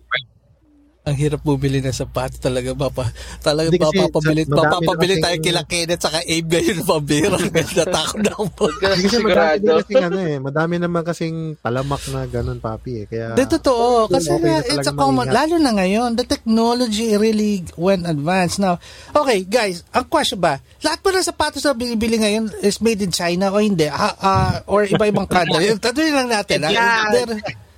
ang 1.11 1.19
hirap 1.19 1.43
bumili 1.43 1.83
ng 1.83 1.91
sapatos 1.91 2.39
talaga 2.39 2.71
papa. 2.71 3.11
Talaga 3.43 3.67
Hindi 3.67 3.83
kasi 3.83 3.99
papapabili, 3.99 4.41
sa- 4.47 4.55
papapabili 4.55 5.13
tayo 5.19 5.35
kasing- 5.35 5.43
kila 5.43 5.61
Kenneth 5.67 6.01
saka 6.01 6.19
Abe 6.23 6.57
ngayon 6.63 6.87
pabira. 6.87 7.35
Natakot 7.83 8.19
na 8.23 8.31
ako. 8.31 8.63
Kasi 8.71 8.79
madami 8.79 9.11
sigurado. 9.11 9.59
din 9.59 9.75
kasing 9.75 10.05
ano 10.07 10.19
eh. 10.23 10.37
Madami 10.39 10.75
naman 10.79 11.01
kasing 11.03 11.35
talamak 11.59 12.01
na 12.07 12.23
ganun, 12.23 12.57
papi 12.57 13.03
eh. 13.03 13.05
Kaya, 13.05 13.35
De, 13.35 13.43
totoo. 13.43 14.07
Kasi 14.07 14.31
Okay 14.31 14.71
it's 14.71 14.87
a 14.87 14.95
common, 14.95 15.27
maingat. 15.27 15.51
lalo 15.51 15.55
na 15.59 15.71
ngayon, 15.75 16.15
the 16.15 16.23
technology 16.23 17.11
really 17.17 17.65
went 17.75 18.07
advanced. 18.07 18.57
Now, 18.57 18.79
okay, 19.11 19.43
guys, 19.43 19.83
ang 19.91 20.07
question 20.07 20.39
ba, 20.39 20.63
lahat 20.79 21.01
ba 21.01 21.09
ng 21.11 21.25
sapatos 21.25 21.65
na 21.65 21.75
binibili 21.75 22.15
ngayon 22.15 22.53
is 22.61 22.79
made 22.79 23.01
in 23.01 23.11
China 23.11 23.51
o 23.51 23.59
hindi? 23.59 23.89
Ha, 23.89 24.09
ah, 24.15 24.53
or 24.63 24.87
iba-ibang 24.87 25.27
country? 25.31 25.75
Tatuloy 25.75 26.13
lang 26.13 26.29
natin. 26.29 26.63
ha? 26.63 26.69
Yeah. 26.69 27.03
There- 27.11 27.69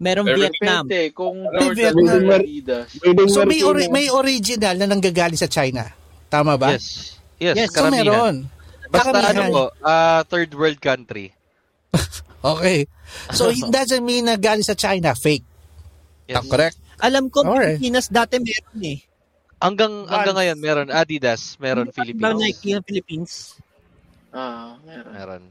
Merong 0.00 0.24
Pero 0.24 0.38
Vietnam. 0.40 0.82
Depende 0.88 1.00
kung 1.12 1.36
May 1.44 1.60
Jordan 1.60 1.76
Vietnam. 1.76 2.40
Adidas. 2.40 2.88
so, 3.28 3.40
may, 3.44 3.60
meron 3.60 3.68
ori- 3.68 3.90
may 3.92 4.06
original 4.08 4.74
na 4.74 4.86
nanggagaling 4.88 5.36
sa 5.36 5.44
China. 5.44 5.84
Tama 6.26 6.56
ba? 6.56 6.72
Yes. 6.72 7.20
Yes, 7.36 7.54
Yes, 7.54 7.68
so 7.68 7.84
karamihan. 7.84 8.04
meron. 8.08 8.34
Basta 8.90 9.08
ano 9.08 9.20
Karamihan. 9.22 9.50
po, 9.52 9.64
ah, 9.80 10.20
third 10.26 10.50
world 10.52 10.80
country. 10.80 11.30
Okay. 12.40 12.88
So, 13.36 13.52
it 13.52 13.68
doesn't 13.68 14.00
mean 14.00 14.24
na 14.24 14.40
galing 14.40 14.64
sa 14.64 14.72
China, 14.72 15.12
fake. 15.12 15.44
Yes. 16.24 16.40
Correct? 16.48 16.80
Alam 16.96 17.28
ko, 17.28 17.44
Alright. 17.44 17.76
Pilipinas 17.76 18.08
dati 18.08 18.40
meron 18.40 18.80
eh. 18.80 19.04
Hanggang 19.60 20.08
hanggang 20.08 20.36
ngayon 20.40 20.56
meron 20.56 20.88
Adidas, 20.88 21.60
meron 21.60 21.92
Ba 21.92 22.00
Philippines. 22.00 22.40
Nike 22.40 22.72
ng 22.72 22.80
Philippines? 22.80 23.32
Ah, 24.32 24.80
meron. 24.80 25.12
Meron. 25.12 25.42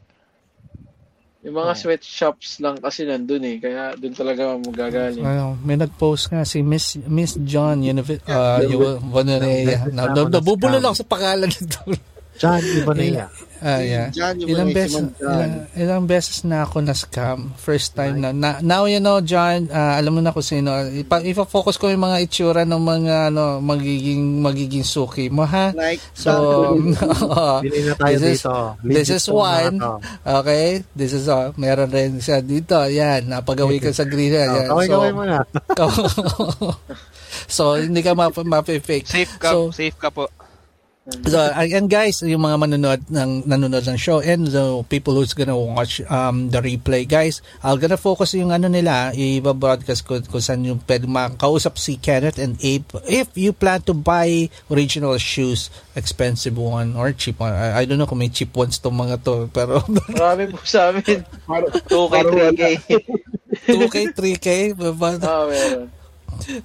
Yung 1.39 1.55
mga 1.55 1.71
sweatshops 1.71 2.59
lang 2.59 2.75
kasi 2.83 3.07
nandun 3.07 3.47
eh. 3.47 3.63
Kaya 3.63 3.95
dun 3.95 4.11
talaga 4.11 4.59
magagaling. 4.59 5.23
Ano, 5.23 5.55
may 5.63 5.79
nag-post 5.79 6.35
nga 6.35 6.43
si 6.43 6.59
Miss 6.59 6.99
Miss 7.07 7.39
John, 7.47 7.79
yun, 7.79 8.03
uh, 8.03 8.59
yung, 8.67 8.99
na, 9.23 9.39
na, 9.39 10.03
na, 10.11 10.27
nabubulol 10.27 10.83
ako 10.83 10.95
sa 10.99 11.07
pangalan 11.07 11.47
nito. 11.47 11.79
John 12.39 12.63
Ibanea. 12.63 13.27
Ah, 13.59 13.83
yeah. 13.83 14.07
John, 14.07 14.39
yung 14.39 14.55
Ilang 14.55 14.71
beses, 14.71 15.03
si 15.03 15.19
ilang, 15.19 15.51
ilang 15.75 16.03
beses 16.07 16.47
na 16.47 16.63
ako 16.63 16.79
na 16.79 16.95
scam. 16.95 17.51
First 17.59 17.91
time 17.91 18.23
na, 18.23 18.31
na. 18.31 18.63
Now 18.63 18.87
you 18.87 19.03
know, 19.03 19.19
John, 19.19 19.67
ah, 19.67 19.99
alam 19.99 20.15
mo 20.15 20.23
na 20.23 20.31
kung 20.31 20.47
sino. 20.47 20.71
Ipa, 20.87 21.19
ipa-focus 21.19 21.75
ko 21.75 21.91
yung 21.91 21.99
mga 21.99 22.23
itsura 22.23 22.63
ng 22.63 22.79
mga 22.79 23.15
ano, 23.27 23.59
magiging 23.59 24.39
magiging 24.39 24.87
suki 24.87 25.27
mo 25.27 25.43
ha. 25.43 25.75
Like, 25.75 25.99
So, 26.15 26.31
oo. 27.27 27.59
Bili 27.59 27.83
na 27.83 27.99
tayo 27.99 28.15
This 28.15 28.23
is- 28.23 28.39
dito. 28.39 28.55
this 28.79 29.09
is 29.11 29.25
one. 29.27 29.75
Okay? 30.23 30.87
This 30.95 31.11
is 31.11 31.27
all. 31.27 31.51
Meron 31.59 31.91
rin 31.91 32.23
siya 32.23 32.39
dito. 32.39 32.79
Yan. 32.79 33.27
Napagawi 33.27 33.83
ka 33.83 33.91
sa 33.91 34.07
green. 34.07 34.39
Yan. 34.39 34.71
Oh, 34.71 34.79
Kaway-kaway 34.79 35.11
mo 35.11 35.27
na. 35.27 35.43
so, 37.47 37.75
hindi 37.75 37.99
ka 37.99 38.15
map- 38.15 38.39
mapifake. 38.39 39.03
Safe 39.03 39.35
ka, 39.35 39.51
So, 39.51 39.71
safe 39.71 39.99
ka 39.99 40.09
po. 40.09 40.31
So, 41.29 41.37
and 41.53 41.89
guys, 41.89 42.21
yung 42.25 42.41
mga 42.41 42.57
manonood 42.57 43.01
ng 43.09 43.45
nanonood 43.45 43.85
ng 43.85 43.97
show 43.97 44.17
and 44.17 44.49
the 44.49 44.81
people 44.89 45.13
who's 45.13 45.33
gonna 45.37 45.57
watch 45.57 46.01
um, 46.09 46.49
the 46.49 46.57
replay, 46.57 47.05
guys, 47.05 47.41
I'll 47.61 47.77
gonna 47.77 48.01
focus 48.01 48.33
yung 48.33 48.49
ano 48.49 48.65
nila, 48.65 49.13
i-broadcast 49.13 50.05
ko 50.05 50.21
kung 50.25 50.41
saan 50.41 50.65
yung 50.65 50.81
pwede 50.85 51.05
makausap 51.05 51.77
si 51.77 51.97
Kenneth 52.01 52.41
and 52.41 52.57
Abe. 52.61 52.85
If 53.05 53.33
you 53.37 53.53
plan 53.53 53.85
to 53.85 53.93
buy 53.93 54.49
original 54.69 55.17
shoes, 55.21 55.69
expensive 55.93 56.57
one 56.57 56.97
or 56.97 57.13
cheap 57.13 57.37
one, 57.37 57.53
I, 57.53 57.81
I 57.81 57.85
don't 57.85 58.01
know 58.01 58.09
kung 58.09 58.21
may 58.21 58.33
cheap 58.33 58.53
ones 58.57 58.81
tong 58.81 58.97
mga 58.97 59.21
to, 59.25 59.49
pero 59.55 59.85
Marami 60.09 60.49
po 60.49 60.57
sa 60.65 60.89
amin. 60.89 61.25
2K, 61.89 62.13
3K. 62.25 62.63
2K, 63.69 63.97
3K, 64.13 64.47
but, 64.97 65.21
Ah, 65.21 65.45
meron. 65.45 65.98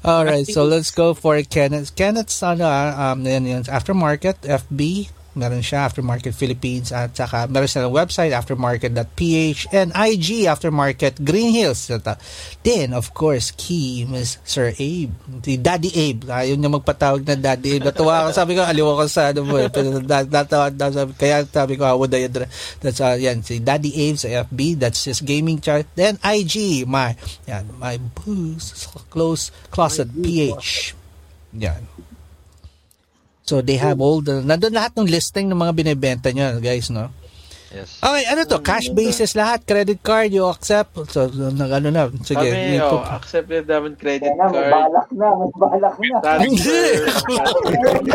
All 0.04 0.24
right, 0.24 0.46
so 0.46 0.64
let's 0.64 0.90
go 0.90 1.14
for 1.14 1.40
Kenneth. 1.42 1.94
Kenneth's 1.96 2.42
ano, 2.42 2.64
ah, 2.66 3.12
um, 3.12 3.24
yan, 3.24 3.46
yan, 3.46 3.62
aftermarket, 3.64 4.42
FB, 4.44 5.10
meron 5.34 5.60
siya, 5.62 5.86
aftermarket 5.86 6.34
Philippines, 6.34 6.94
at 6.94 7.14
saka 7.14 7.46
meron 7.50 7.66
siya 7.66 7.90
website, 7.90 8.32
aftermarket.ph, 8.32 9.70
and 9.74 9.90
IG, 9.94 10.46
aftermarket 10.46 11.20
Green 11.22 11.50
Hills. 11.52 11.90
Ito. 11.90 12.16
Then, 12.62 12.94
of 12.94 13.12
course, 13.12 13.50
key 13.54 14.06
is 14.14 14.38
Sir 14.46 14.72
Abe, 14.78 15.12
si 15.42 15.58
Daddy 15.58 15.90
Abe. 15.92 16.30
Ayaw 16.30 16.54
niya 16.56 16.70
magpatawag 16.70 17.22
na 17.26 17.36
Daddy 17.36 17.78
Abe. 17.78 17.90
Natuwa 17.90 18.26
ako, 18.26 18.28
sabi 18.32 18.52
ko, 18.56 18.62
aliw 18.64 18.86
ako 18.86 19.04
sa 19.10 19.34
ano 19.34 19.40
mo, 19.44 19.58
eh. 19.58 19.68
Natawa, 19.68 20.70
natawa, 20.70 21.10
kaya 21.18 21.44
sabi 21.44 21.74
ko, 21.76 21.84
how 21.84 21.98
would 21.98 22.14
I 22.14 22.30
address? 22.30 22.50
That's, 22.80 23.02
uh, 23.02 23.18
yan, 23.18 23.42
si 23.42 23.58
Daddy 23.60 23.92
Abe 24.08 24.16
sa 24.16 24.28
FB, 24.48 24.78
that's 24.78 25.04
just 25.04 25.26
gaming 25.26 25.58
chart. 25.60 25.84
Then, 25.98 26.16
IG, 26.22 26.86
my, 26.86 27.18
yan, 27.44 27.68
my 27.76 27.98
boost, 27.98 28.88
close, 29.10 29.50
closet, 29.74 30.08
PH. 30.14 30.94
Yan. 31.58 31.86
So 33.44 33.60
they 33.60 33.76
have 33.76 34.00
all 34.00 34.24
the 34.24 34.40
nandun 34.40 34.72
lahat 34.72 34.96
ng 34.96 35.04
listing 35.04 35.52
ng 35.52 35.58
mga 35.60 35.72
binebenta 35.76 36.28
niya, 36.32 36.56
guys, 36.64 36.88
no? 36.88 37.12
Yes. 37.74 37.98
Okay, 37.98 38.24
ano 38.30 38.40
to? 38.46 38.62
Cash 38.62 38.94
basis 38.94 39.34
lahat, 39.34 39.66
credit 39.66 39.98
card, 39.98 40.30
you 40.30 40.46
accept. 40.46 40.94
So, 41.10 41.26
nag 41.26 41.70
ano 41.74 41.90
na, 41.90 42.06
sige. 42.22 42.38
Kami, 42.38 42.78
oh, 42.78 43.02
accepted 43.02 43.66
namin 43.66 43.98
credit 43.98 44.30
Kaya 44.30 44.46
card. 44.46 44.70
balak 44.70 45.08
na, 45.10 45.26
may 45.34 45.50
balak 45.58 45.96
na. 45.98 46.16
Transfer. 46.22 46.94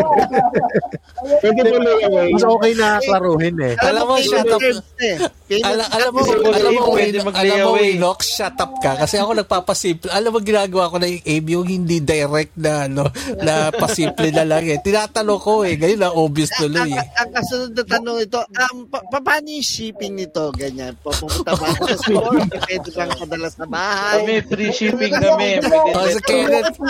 Pwede 1.40 1.60
mo 1.68 1.78
lang 1.84 2.00
away. 2.08 2.30
Mas 2.32 2.44
okay 2.44 2.72
na 2.72 2.88
klaruhin 3.04 3.56
eh. 3.60 3.74
Alam 3.84 4.04
mo, 4.08 4.14
shut 4.24 4.48
up. 4.48 4.60
Eh. 4.64 5.60
Alam, 5.60 5.86
alam 5.90 6.10
mo, 6.14 6.20
Kasi 6.24 6.32
alam 6.40 6.72
mo, 6.72 6.82
Win- 6.94 7.20
mag-lay 7.20 7.50
alam 7.52 7.66
mo. 7.66 7.72
Winox, 7.76 8.18
shut 8.40 8.56
up 8.56 8.72
ka. 8.80 8.92
Kasi 8.96 9.20
ako 9.20 9.30
nagpapasimple. 9.44 10.08
Alam 10.08 10.30
mo, 10.32 10.38
ginagawa 10.40 10.88
ko 10.88 10.96
na 10.96 11.10
yung 11.10 11.24
Abe, 11.26 11.48
yung 11.52 11.68
hindi 11.68 11.98
direct 12.00 12.54
na, 12.56 12.88
ano, 12.88 13.04
na 13.42 13.68
pasimple 13.74 14.30
na 14.32 14.46
lang 14.46 14.64
eh. 14.64 14.80
Tinatanong 14.80 15.40
ko 15.42 15.66
eh. 15.66 15.76
Ngayon 15.76 16.00
na 16.00 16.10
obvious 16.14 16.48
tuloy 16.56 16.88
eh. 16.88 17.04
Ang, 17.20 17.30
kasunod 17.34 17.72
na 17.76 17.84
tanong 17.84 18.18
ito, 18.24 18.40
um, 18.40 18.88
pa, 18.88 18.98
pa- 19.04 19.20
paano 19.20 19.48
yung 19.52 19.62
shipping 19.62 20.14
nito? 20.14 20.50
Ganyan, 20.52 20.94
pupunta 20.98 21.50
ba 21.50 21.66
ako 21.68 21.82
sa 21.84 21.96
store? 22.02 22.38
Pwede 22.62 22.88
bang 22.88 23.12
padala 23.12 23.48
sa 23.48 23.64
bahay? 23.64 24.18
Kami, 24.20 24.34
free 24.46 24.70
shipping 24.70 25.12
kami. 25.12 25.50
Pwede 25.58 25.90
Oh, 25.90 26.06
so 26.06 26.20
Kenneth? 26.22 26.76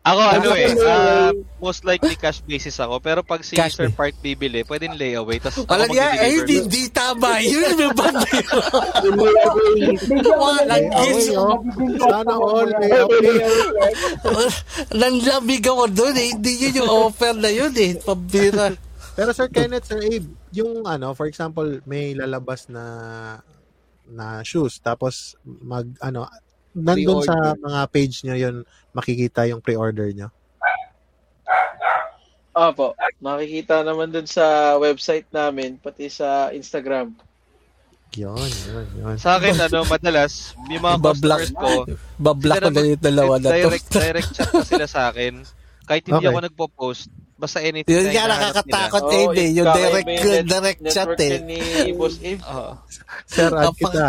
Ako 0.00 0.16
ano 0.16 0.56
eh, 0.56 0.72
ah, 0.88 1.28
most 1.60 1.84
likely 1.84 2.16
cash 2.16 2.40
basis 2.40 2.80
ako. 2.80 3.04
Pero 3.04 3.20
pag 3.20 3.44
si 3.44 3.52
Cash 3.52 3.76
Sir 3.76 3.92
ba- 3.92 4.00
Park 4.00 4.16
bibili, 4.24 4.64
pwedeng 4.64 4.96
layaway. 4.96 5.36
Tapos 5.36 5.60
ako 5.60 5.68
Walang 5.68 5.92
yan, 5.92 6.12
ay, 6.16 6.30
hindi, 6.40 6.56
hindi 6.64 6.82
tama. 6.88 7.36
Yun 7.44 7.76
yung 7.76 7.92
banda 7.92 8.24
yun. 8.24 8.48
Walang 10.24 10.86
gis. 11.04 11.36
oh. 11.36 11.60
Sana 12.00 12.32
all 12.32 12.72
may 12.80 12.90
okay. 12.96 13.36
Nanlamig 14.90 15.68
ako 15.68 15.84
doon 15.92 16.16
eh. 16.16 16.28
Hindi 16.32 16.52
yun 16.58 16.80
yung 16.80 16.90
offer 17.04 17.36
na 17.36 17.52
yun 17.52 17.74
eh. 17.76 17.92
Pambira. 18.00 18.72
Pero 19.20 19.36
Sir 19.36 19.52
Kenneth, 19.52 19.84
Sir 19.84 20.00
Abe, 20.00 20.32
yung 20.48 20.88
ano, 20.88 21.12
for 21.12 21.28
example, 21.28 21.68
may 21.84 22.16
lalabas 22.16 22.72
na 22.72 22.84
na 24.08 24.40
shoes 24.40 24.80
tapos 24.80 25.36
mag 25.44 25.84
ano 26.00 26.24
nandun 26.72 27.20
sa 27.22 27.52
mga 27.52 27.80
page 27.92 28.26
nyo 28.26 28.34
yun 28.34 28.56
makikita 28.96 29.44
yung 29.44 29.60
pre-order 29.60 30.08
nyo. 30.16 30.32
Opo, 32.56 32.96
makikita 33.20 33.84
naman 33.84 34.08
dun 34.08 34.24
sa 34.24 34.74
website 34.80 35.28
namin, 35.30 35.76
pati 35.76 36.08
sa 36.08 36.48
Instagram. 36.50 37.12
Yun, 38.16 38.50
yun, 38.66 38.86
yun. 38.98 39.14
Sa 39.20 39.38
akin, 39.38 39.54
ano, 39.54 39.86
madalas, 39.86 40.56
yung 40.66 40.82
mga 40.82 40.98
Bablock, 40.98 41.40
customers 41.46 41.54
ko, 41.54 41.70
bablock 42.18 42.58
ko 42.58 42.70
na 42.74 42.82
yung 42.82 43.04
dalawa 43.04 43.34
na 43.38 43.48
to. 43.54 43.54
direct, 43.54 43.86
direct 43.94 44.30
chat 44.34 44.50
na 44.50 44.64
sila 44.66 44.86
sa 44.90 45.12
akin. 45.12 45.46
Kahit 45.86 46.02
hindi 46.10 46.26
Okay. 46.26 46.34
ako 46.34 46.38
nagpo-post, 46.42 47.06
basta 47.40 47.64
anything 47.64 47.96
Yun 47.96 48.12
nga 48.12 48.28
nakakatakot 48.28 49.04
eh. 49.08 49.20
hindi. 49.24 49.44
Yung 49.56 49.68
ikaw, 49.72 49.76
direct, 49.80 50.08
direct 50.44 50.80
chat 50.92 51.12
eh. 51.16 51.30
yan 51.32 51.44
ni 51.48 51.58
Boss 51.96 52.20
Abe. 52.20 52.40
Sir, 53.24 53.48
add 53.48 53.72
kita. 53.72 54.08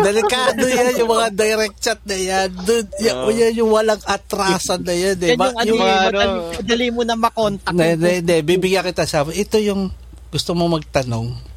Delikado 0.00 0.64
yan, 0.80 0.92
yung 0.96 1.10
mga 1.12 1.28
direct 1.36 1.76
chat 1.84 2.00
na 2.08 2.16
yan. 2.16 2.48
Dude, 2.64 2.90
yan, 3.04 3.16
Oo. 3.20 3.28
yan 3.28 3.52
yung 3.60 3.70
walang 3.70 4.00
atrasan 4.08 4.80
na 4.80 4.94
yan. 4.96 5.16
Eh. 5.20 5.36
Yan 5.36 5.38
Ba- 5.38 5.52
yung 5.52 5.58
ano, 5.60 5.68
yung, 5.68 5.80
mga 5.84 5.92
yung, 5.92 6.16
ano, 6.16 6.32
madali, 6.56 6.86
mo 6.88 7.02
na 7.04 7.16
makontak. 7.20 7.72
Hindi, 7.76 8.10
hindi. 8.24 8.36
Bibigyan 8.40 8.88
kita 8.88 9.04
sa 9.04 9.28
ito 9.28 9.60
yung 9.60 9.92
gusto 10.32 10.56
mo 10.56 10.70
magtanong. 10.72 11.49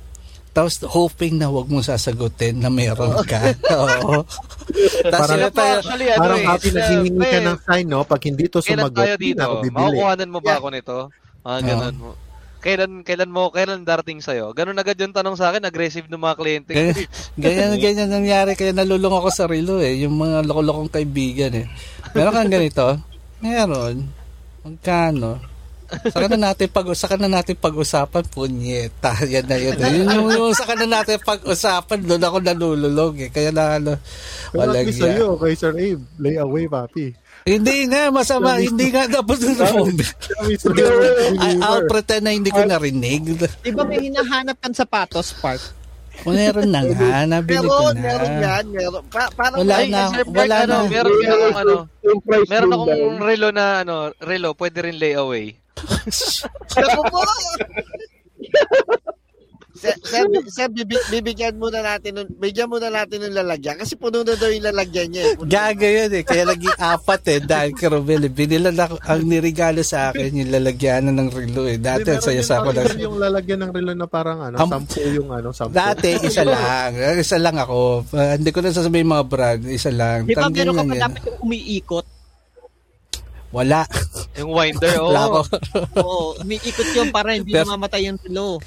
Tapos 0.53 0.77
hoping 0.83 1.35
na 1.35 1.49
wag 1.49 1.65
mo 1.65 1.81
sasagutin 1.81 2.61
na 2.61 2.69
meron 2.69 3.17
ka. 3.23 3.41
Oo. 3.73 4.21
Tapos 5.03 5.27
Parang- 5.27 5.49
tayo, 5.51 5.75
Actually, 5.81 6.07
ano 6.07 6.21
Parang 6.21 6.37
eh, 6.37 6.45
happy 6.45 6.67
sila- 6.69 6.77
naghihingi 6.79 7.09
ka 7.11 7.25
pre, 7.25 7.41
ng 7.41 7.59
sign, 7.59 7.85
no? 7.89 7.99
Pag 8.03 8.21
hindi 8.23 8.45
to 8.45 8.59
sumagot, 8.61 8.93
tayo 8.95 9.13
hindi 9.15 9.27
dito? 9.27 9.39
na 9.39 9.43
ako 9.43 9.55
bibili. 9.59 9.77
Makukuhanan 9.81 10.29
mo 10.29 10.37
ba 10.37 10.45
Yeah. 10.47 10.59
ako 10.59 10.67
nito? 10.69 10.97
Mga 11.41 11.57
Oo. 11.57 11.67
ganun 11.67 11.97
mo. 11.97 12.11
Kailan 12.63 13.03
kailan 13.03 13.27
mo 13.27 13.51
kailan 13.51 13.83
darating 13.83 14.23
sa'yo? 14.23 14.55
Ganun 14.55 14.79
agad 14.79 14.95
yung 14.95 15.11
tanong 15.11 15.35
sa 15.35 15.51
akin, 15.51 15.67
aggressive 15.67 16.07
ng 16.07 16.15
mga 16.17 16.35
kliyente. 16.37 16.71
ganyan, 16.71 16.95
ganyan, 17.35 17.73
ganyan 17.83 18.09
nangyari. 18.13 18.55
Kaya 18.55 18.71
nalulung 18.71 19.11
ako 19.11 19.29
sa 19.29 19.49
relo 19.49 19.83
eh. 19.83 19.99
Yung 19.99 20.15
mga 20.15 20.47
loko-lokong 20.47 20.87
kaibigan 20.87 21.51
eh. 21.51 21.65
Meron 22.13 22.31
kang 22.31 22.47
ganito? 22.47 22.85
Meron. 23.41 24.07
Magkano? 24.63 25.43
Saka 26.05 26.25
na 26.27 26.39
natin 26.43 26.67
pag 26.67 26.87
saka 26.93 27.15
na 27.15 27.27
natin 27.27 27.55
pag-usapan 27.55 28.23
punyeta. 28.27 29.11
Yan 29.25 29.45
na 29.45 29.57
yun. 29.57 29.75
Yun 29.75 30.07
yung, 30.07 30.27
yung 30.29 30.53
saka 30.53 30.73
na 30.75 30.87
natin 30.91 31.17
pag-usapan 31.19 31.99
doon 32.01 32.19
ako 32.19 32.37
nalululog 32.39 33.13
eh. 33.19 33.29
Kaya 33.29 33.49
na 33.49 33.77
ano 33.77 33.91
walang 34.51 34.83
least 34.83 34.99
yan. 34.99 35.15
sa'yo, 35.15 35.27
kay 35.35 35.53
Sir 35.53 35.71
Abe, 35.71 36.01
lay 36.17 36.35
away, 36.35 36.65
papi. 36.65 37.13
Hindi 37.43 37.87
nga 37.87 38.07
masama, 38.07 38.55
hindi 38.55 38.87
nga 38.87 39.03
dapat 39.03 39.37
na 39.37 39.51
sa 39.53 39.67
I- 41.35 41.59
I'll 41.59 41.83
pretend 41.85 42.23
na 42.23 42.31
hindi 42.31 42.49
ko 42.49 42.63
narinig. 42.63 43.35
Di 43.59 43.71
ba 43.71 43.83
may 43.83 43.99
hinahanap 44.01 44.55
kang 44.57 44.71
sapatos, 44.71 45.35
Park? 45.35 45.59
Meron 46.23 46.69
na 46.69 46.85
nga, 46.85 47.25
nabili 47.25 47.57
ko 47.59 47.89
Meron, 47.89 47.95
na. 47.95 48.03
meron 48.05 48.33
yan. 48.37 48.65
Meron. 48.69 49.03
Pa, 49.09 49.27
parang 49.33 49.59
Wala 49.59 49.75
Ay, 49.75 49.89
na, 49.89 50.01
Sir 50.07 50.23
wala 50.29 50.55
ano, 50.61 50.75
na. 50.77 50.87
meron 50.87 51.11
din 51.11 51.27
akong 51.27 51.57
ano, 51.57 51.73
price 52.21 52.47
meron 52.47 52.63
yung 52.63 52.73
akong 52.77 52.91
down. 52.93 53.17
relo 53.19 53.47
na 53.49 53.65
ano, 53.81 53.93
relo, 54.21 54.49
pwede 54.53 54.77
rin 54.79 54.95
layaway. 54.95 55.45
Naku 56.73 57.01
po! 57.05 57.21
Sir, 59.73 59.89
sir, 60.01 60.23
sir 60.47 60.67
bibi- 60.69 61.01
bibigyan 61.09 61.57
muna 61.57 61.81
natin 61.81 62.13
nun, 62.13 62.29
bigyan 62.31 62.69
muna 62.69 62.87
natin 62.87 63.19
ng 63.19 63.35
lalagyan 63.35 63.75
kasi 63.75 63.97
puno 63.97 64.21
na 64.21 64.31
daw 64.31 64.47
yung 64.47 64.63
lalagyan 64.63 65.09
niya. 65.09 65.23
eh. 65.25 65.35
Gaga 65.35 65.89
yun 65.89 66.11
eh. 66.13 66.23
Kaya 66.23 66.45
naging 66.45 66.77
apat 66.77 67.21
eh. 67.27 67.39
Dahil 67.41 67.73
kay 67.73 67.89
Romel, 67.89 68.21
eh. 68.21 68.31
Binila 68.31 68.69
na 68.69 68.85
ako- 68.85 69.01
ang 69.01 69.25
nirigalo 69.25 69.81
sa 69.81 70.07
akin 70.07 70.29
yung 70.37 70.53
lalagyanan 70.53 71.17
ng 71.17 71.27
relo 71.27 71.65
eh. 71.65 71.75
Dati 71.75 72.05
ang 72.07 72.21
saya 72.21 72.39
sa 72.39 72.61
ako 72.61 72.69
lang. 72.71 72.85
ng... 72.85 73.01
Yung 73.01 73.17
lalagyan 73.17 73.59
ng 73.59 73.71
relo 73.73 73.91
na 73.91 74.05
parang 74.05 74.39
ano, 74.39 74.55
Am- 74.55 74.71
sampu 74.71 75.03
yung 75.03 75.33
ano, 75.33 75.49
sampu. 75.51 75.73
Dati, 75.73 76.09
isa 76.21 76.45
lang. 76.53 76.89
Isa 77.17 77.35
lang 77.35 77.57
ako. 77.57 77.79
Ah, 78.13 78.37
hindi 78.37 78.53
ko 78.53 78.61
na 78.61 78.71
sasabihin 78.71 79.09
mga 79.09 79.25
brand. 79.25 79.61
Isa 79.65 79.89
lang. 79.89 80.23
Di 80.23 80.37
ba 80.37 80.47
meron 80.47 80.69
ka 80.71 80.79
lang 80.79 80.87
pa 80.87 80.95
dapat 81.01 81.21
yung 81.25 81.39
umiikot? 81.43 82.05
Wala. 83.53 83.85
Yung 84.41 84.49
winder, 84.49 84.97
oh. 84.97 85.07
Wala 85.13 85.21
ako. 85.29 85.39
Oo, 86.01 86.25
umiikot 86.41 86.89
yun 86.97 87.13
para 87.13 87.37
hindi 87.37 87.53
Pero- 87.53 87.69
namamatay 87.69 88.09
yung 88.09 88.17
tulo. 88.17 88.57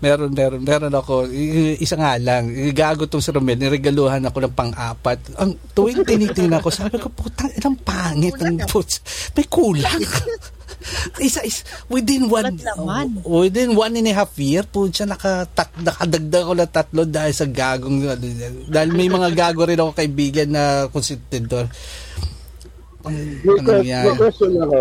meron, 0.00 0.32
meron, 0.32 0.62
meron 0.64 0.94
ako. 0.94 1.28
Isa 1.76 2.00
nga 2.00 2.16
lang. 2.16 2.48
Gago 2.72 3.04
tong 3.04 3.20
si 3.20 3.28
Romel. 3.28 3.60
Niregaluhan 3.60 4.24
ako 4.24 4.48
ng 4.48 4.54
pang-apat. 4.56 5.36
Ang 5.36 5.60
tuwing 5.76 6.00
tinitingnan 6.08 6.64
ko, 6.64 6.72
sabi 6.72 6.96
ko, 6.96 7.12
putang, 7.12 7.52
ilang 7.52 7.76
pangit 7.84 8.40
ang 8.40 8.56
puts. 8.64 9.04
May 9.36 9.44
kulang. 9.44 10.00
isa 11.22 11.46
is 11.46 11.62
within 11.86 12.26
one 12.26 12.58
laman. 12.58 13.22
within 13.22 13.70
one 13.78 13.94
and 13.94 14.10
a 14.10 14.14
half 14.18 14.34
year 14.34 14.66
po 14.66 14.90
siya 14.90 15.06
nakatat, 15.06 15.70
nakadagdag 15.78 16.42
ko 16.42 16.54
na 16.58 16.66
tatlo 16.66 17.02
dahil 17.06 17.30
sa 17.30 17.46
gagong 17.46 18.02
dahil 18.66 18.90
may 18.90 19.06
mga 19.06 19.30
gago 19.30 19.62
rin 19.62 19.78
ako 19.78 19.94
kaibigan 19.94 20.50
na 20.50 20.90
konsentidor 20.90 21.70
May, 23.04 23.58
Ano 23.58 23.80
may 23.80 24.16
question 24.16 24.52
ako. 24.56 24.80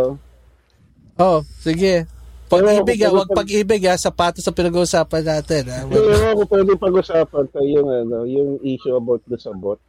oh 1.18 1.40
sige 1.58 2.06
pag-ibig 2.48 3.00
ah, 3.00 3.08
Pero- 3.08 3.18
wag 3.18 3.30
pag-ibig 3.32 3.82
ah, 3.86 3.96
sapatos 3.96 4.44
sa 4.44 4.52
pinag-uusapan 4.52 5.24
natin 5.24 5.64
ah. 5.68 5.82
Hindi 5.82 5.98
ako 6.28 6.44
pwede 6.46 6.72
pag-usapan 6.76 7.46
sa 7.48 7.60
yung, 7.62 7.88
ano, 7.88 8.18
yung 8.26 8.60
issue 8.62 8.92
about 8.92 9.24
the 9.24 9.36
sa 9.36 9.56
bot. 9.56 9.80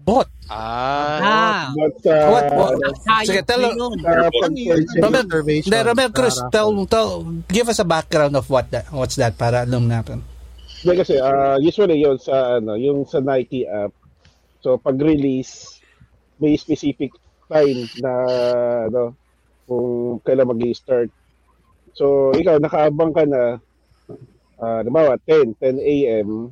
bot 0.00 0.26
Ah, 0.48 1.20
Ah, 1.20 1.62
But 1.70 1.94
sa... 2.00 2.12
What? 2.26 2.44
What? 2.50 2.72
Sige, 3.22 3.44
tell- 3.44 3.70
pag- 3.70 4.56
Romel, 4.98 5.24
Romel 5.84 6.10
Cruz, 6.10 6.42
tell, 6.48 6.72
tell, 6.86 7.22
give 7.46 7.68
us 7.68 7.78
a 7.78 7.86
background 7.86 8.34
of 8.34 8.48
what 8.48 8.66
that, 8.70 8.90
what's 8.90 9.14
that 9.14 9.36
para 9.36 9.62
alam 9.62 9.86
natin. 9.86 10.24
Hindi 10.82 10.94
kasi, 10.96 11.20
ah, 11.20 11.54
usually 11.54 12.00
yun 12.00 12.18
sa, 12.18 12.56
ano, 12.56 12.74
yung 12.74 13.04
sa 13.04 13.20
Nike 13.20 13.62
app. 13.62 13.94
So, 14.58 14.74
pag-release, 14.74 15.77
may 16.38 16.54
specific 16.54 17.12
time 17.46 17.86
na, 17.98 18.12
ano, 18.86 19.14
kung 19.64 20.18
kailan 20.22 20.48
mag-start. 20.48 21.10
So, 21.92 22.30
ikaw, 22.32 22.56
nakaabang 22.56 23.12
ka 23.12 23.24
na, 23.24 23.58
ah, 24.56 24.80
nabawa, 24.80 25.18
10, 25.26 25.54
10 25.56 25.78
a.m. 25.78 26.50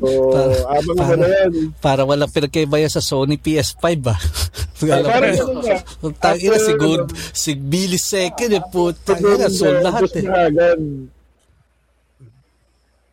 So, 0.00 0.08
Para- 0.32 0.66
abang 0.72 0.96
para- 0.98 1.16
na 1.16 1.28
yan. 1.28 1.52
Para 1.78 2.02
walang 2.02 2.32
pinagkaiba 2.32 2.80
sa 2.88 3.04
Sony 3.04 3.36
PS5 3.36 3.84
ba? 4.00 4.16
Alam 4.82 5.06
Parang 5.06 5.30
mo, 5.30 5.38
ganun 5.38 5.58
nga. 5.62 5.78
Tang 6.18 6.38
ina 6.40 6.58
After, 6.58 6.66
si 6.66 6.72
Good, 6.74 7.02
si 7.30 7.50
Billy 7.54 8.00
second 8.00 8.50
eh 8.50 8.64
puta 8.66 9.14
Pag- 9.14 9.22
ina 9.22 9.46
so 9.46 9.70
lahat 9.70 10.10
eh. 10.10 10.24
na 10.26 10.50
agad. 10.50 10.80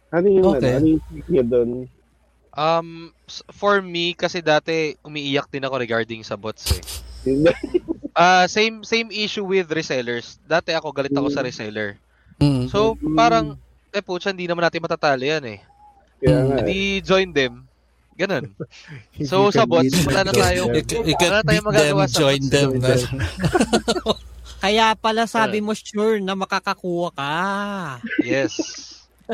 Ano 0.10 0.26
yung, 0.26 0.46
Okay. 0.58 0.74
ano, 0.74 0.88
ano 0.98 1.30
yung 1.30 1.50
doon? 1.50 1.70
um, 2.58 2.88
for 3.54 3.80
me, 3.80 4.18
kasi 4.18 4.42
dati 4.42 4.98
umiiyak 5.06 5.48
din 5.54 5.64
ako 5.66 5.76
regarding 5.80 6.22
sa 6.26 6.36
bots 6.36 6.74
eh. 6.74 6.84
Ah, 8.20 8.52
same 8.52 8.84
same 8.84 9.08
issue 9.16 9.48
with 9.48 9.72
resellers. 9.72 10.42
Dati 10.44 10.76
ako 10.76 10.92
galit 10.92 11.16
ako 11.16 11.32
sa 11.32 11.40
reseller. 11.40 11.96
Mm. 12.42 12.68
So, 12.68 13.00
parang 13.16 13.56
eh 13.96 14.04
putya, 14.04 14.36
hindi 14.36 14.44
naman 14.44 14.68
natin 14.68 14.84
matatalo 14.84 15.24
yan 15.24 15.44
eh. 15.48 15.60
Nga, 16.20 16.36
eh. 16.36 16.58
Hindi 16.60 16.80
join 17.00 17.32
them. 17.32 17.64
Ganun. 18.20 18.52
So, 19.30 19.48
sa 19.56 19.64
bots, 19.64 20.04
wala 20.04 20.28
na 20.28 20.34
tayo. 20.36 20.68
Wala 20.68 20.84
tayong 20.84 21.06
beat 21.08 21.24
them, 21.48 21.64
magagawa 21.64 22.04
sa 22.12 22.28
join 22.28 22.44
bots. 22.44 22.52
them. 22.52 22.70
Kaya 24.64 24.92
pala 25.00 25.24
sabi 25.24 25.64
mo 25.64 25.72
sure 25.72 26.20
na 26.20 26.36
makakakuha 26.36 27.16
ka. 27.16 27.36
Yes. 28.20 28.60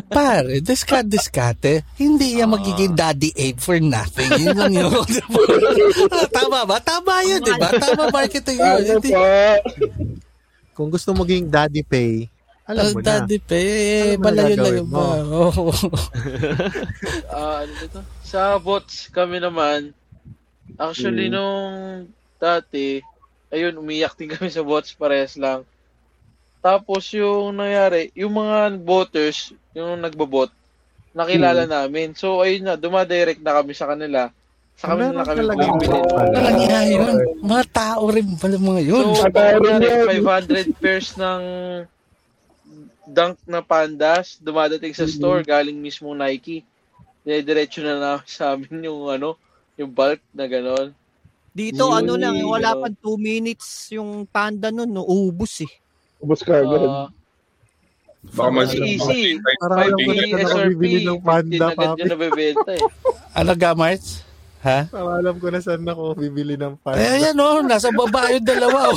Pare, 0.06 0.60
discard 0.60 1.08
diskate. 1.08 1.88
Hindi 1.96 2.36
yan 2.36 2.52
magiging 2.52 2.94
daddy 2.94 3.32
aid 3.32 3.58
for 3.58 3.80
nothing. 3.80 4.28
Yun 4.36 4.52
lang 4.54 4.74
yun. 4.74 4.92
Tama 6.36 6.64
ba? 6.64 6.78
Tama 6.80 7.24
yun, 7.24 7.40
di 7.40 7.56
ba? 7.56 7.72
Tama 7.72 8.12
marketing 8.12 8.60
yun. 8.60 8.80
Hindi? 8.92 9.12
Kung 10.72 10.92
gusto 10.92 11.16
maging 11.16 11.48
daddy 11.48 11.82
pay, 11.82 12.28
alam 12.66 12.92
mo 12.92 12.98
Oh, 12.98 13.00
na. 13.00 13.06
daddy 13.22 13.38
pa. 13.38 13.54
Eh, 13.54 13.64
Alam 13.64 14.20
mo 14.20 14.20
na 14.20 14.26
malayo 14.26 14.44
lang 14.44 14.58
gagawin 14.58 14.76
yun 14.76 14.88
mo. 14.90 14.98
ba? 14.98 15.08
Oo. 15.38 15.64
Ah, 17.30 17.58
ano 17.62 17.72
dito? 17.78 18.00
Sa 18.26 18.42
bots 18.58 19.08
kami 19.10 19.38
naman, 19.38 19.94
actually 20.76 21.30
Mm. 21.30 21.34
nung 21.34 21.70
dati, 22.36 23.00
ayun, 23.48 23.78
umiyak 23.78 24.18
din 24.18 24.28
kami 24.28 24.50
sa 24.50 24.60
bots, 24.60 24.92
parehas 24.92 25.38
lang. 25.38 25.64
Tapos 26.66 27.14
yung 27.14 27.62
nangyari, 27.62 28.10
yung 28.18 28.42
mga 28.42 28.82
voters, 28.82 29.54
yung 29.78 30.02
nagbabot, 30.02 30.50
nakilala 31.14 31.70
namin. 31.70 32.18
So 32.18 32.42
ayun 32.42 32.66
na, 32.66 32.74
dumadirect 32.74 33.38
na 33.46 33.62
kami 33.62 33.78
sa 33.78 33.86
kanila. 33.86 34.34
Sa 34.74 34.90
kami 34.90 35.14
Meron 35.14 35.22
na 35.22 35.30
kami 35.30 35.46
pala. 35.46 36.02
Walang 36.34 36.60
iya 36.66 36.82
yun. 36.90 37.16
Mga 37.46 37.66
tao 37.70 38.04
rin 38.10 38.34
pala 38.42 38.58
mga 38.58 38.82
yun. 38.82 39.06
So, 39.14 39.30
yan. 39.30 40.26
500 40.26 40.82
pairs 40.82 41.14
ng 41.14 41.44
dunk 43.14 43.38
na 43.46 43.62
pandas 43.62 44.42
dumadating 44.42 44.98
sa 44.98 45.06
store 45.06 45.46
galing 45.46 45.78
mismo 45.78 46.18
Nike. 46.18 46.66
Diretso 47.22 47.86
na 47.86 48.02
na 48.02 48.14
sa 48.26 48.58
amin 48.58 48.90
yung 48.90 49.06
ano, 49.06 49.38
yung 49.78 49.94
bulk 49.94 50.18
na 50.34 50.50
ganon. 50.50 50.98
Dito 51.56 51.88
Yun, 51.88 51.94
ano 51.94 52.14
lang, 52.20 52.36
wala 52.42 52.74
pa 52.74 52.90
2 52.90 53.16
minutes 53.16 53.94
yung 53.96 54.28
panda 54.28 54.74
nun, 54.74 54.92
no, 54.92 55.08
ubus 55.08 55.64
eh. 55.64 55.72
Ubus 56.26 56.42
ka 56.42 56.58
agad. 56.58 56.82
Ah, 56.82 57.08
Baka 58.26 58.50
mas 58.50 58.74
easy. 58.74 59.38
Parang 59.62 59.86
alam 59.86 59.94
ko 59.96 60.10
na 60.10 60.18
5 60.18 60.26
saan 60.26 60.42
ako 60.42 60.50
SRP, 60.50 60.70
bibili 60.74 61.00
ng 61.00 61.20
panda, 61.22 61.66
15 61.70 61.78
agad 61.78 62.10
papi. 62.10 62.48
eh. 62.74 62.82
Ano 63.38 63.52
ga, 63.54 63.72
Marts? 63.72 64.10
Ha? 64.66 64.90
Parang 64.90 65.14
alam 65.14 65.36
ko 65.38 65.48
na 65.48 65.60
saan 65.62 65.86
ako 65.86 66.04
bibili 66.18 66.58
ng 66.58 66.74
panda. 66.82 66.98
Eh, 66.98 67.22
ayan 67.22 67.38
o, 67.38 67.62
nasa 67.62 67.94
baba 67.94 68.34
yung 68.34 68.42
dalawa. 68.42 68.90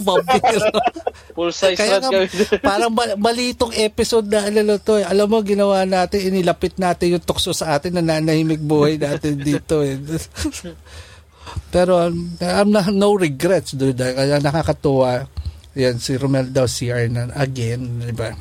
Vampiro. 0.00 0.72
Full 1.36 1.52
size 1.52 1.76
Kaya 1.76 2.00
rat 2.00 2.02
nga, 2.02 2.10
kami. 2.16 2.26
parang 2.64 2.88
ma- 2.88 3.18
mali 3.20 3.52
itong 3.52 3.76
episode 3.76 4.24
na 4.24 4.48
ano 4.48 4.80
to. 4.80 4.96
Eh. 4.96 5.04
Alam 5.04 5.28
mo, 5.28 5.44
ginawa 5.44 5.84
natin, 5.84 6.32
inilapit 6.32 6.80
natin 6.80 7.12
yung 7.12 7.20
tukso 7.20 7.52
sa 7.52 7.76
atin, 7.76 7.92
nananahimik 7.92 8.64
buhay 8.64 8.96
natin 8.96 9.36
dito. 9.36 9.84
Eh. 9.84 10.00
Pero 11.74 12.00
um, 12.02 12.32
I'm 12.40 12.72
na, 12.72 12.88
no 12.88 13.14
regrets, 13.14 13.76
dude. 13.76 14.00
Kaya 14.00 14.40
nakakatuwa. 14.40 15.28
Yan, 15.76 16.00
si 16.00 16.16
Romel 16.16 16.48
daw 16.48 16.64
CR 16.64 17.04
na 17.12 17.28
again, 17.36 18.00
di 18.00 18.16
ba? 18.16 18.32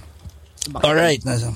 Alright. 0.71 1.21
Nasa. 1.27 1.51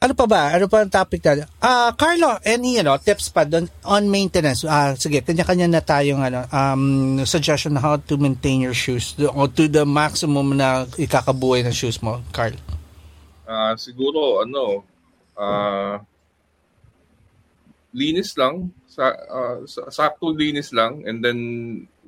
Ano 0.00 0.16
pa 0.16 0.24
ba? 0.24 0.56
Ano 0.56 0.64
pa 0.64 0.80
ang 0.80 0.88
topic 0.88 1.20
natin? 1.20 1.44
Ah, 1.60 1.92
Carlo, 1.92 2.40
any 2.40 2.80
ano, 2.80 2.96
tips 2.96 3.28
pa 3.28 3.44
doon 3.44 3.68
on 3.84 4.08
maintenance? 4.08 4.64
Ah, 4.64 4.96
sige, 4.96 5.20
kanya-kanya 5.20 5.68
na 5.68 5.84
tayong 5.84 6.24
ano, 6.24 6.48
um, 6.48 7.20
suggestion 7.28 7.76
on 7.76 7.84
how 7.84 8.00
to 8.00 8.16
maintain 8.16 8.64
your 8.64 8.72
shoes 8.72 9.12
to, 9.12 9.28
or 9.28 9.44
to 9.44 9.68
the 9.68 9.84
maximum 9.84 10.56
na 10.56 10.88
ikakabuhay 10.96 11.60
ng 11.60 11.76
shoes 11.76 12.00
mo, 12.00 12.24
Carl. 12.32 12.56
Ah, 13.44 13.76
siguro 13.76 14.40
ano, 14.40 14.88
ah 15.36 16.00
linis 17.92 18.38
lang, 18.40 18.72
sa, 18.88 19.12
ah, 19.12 19.60
sa 19.68 19.92
sakto 19.92 20.32
linis 20.32 20.72
lang 20.72 21.04
and 21.04 21.20
then 21.20 21.38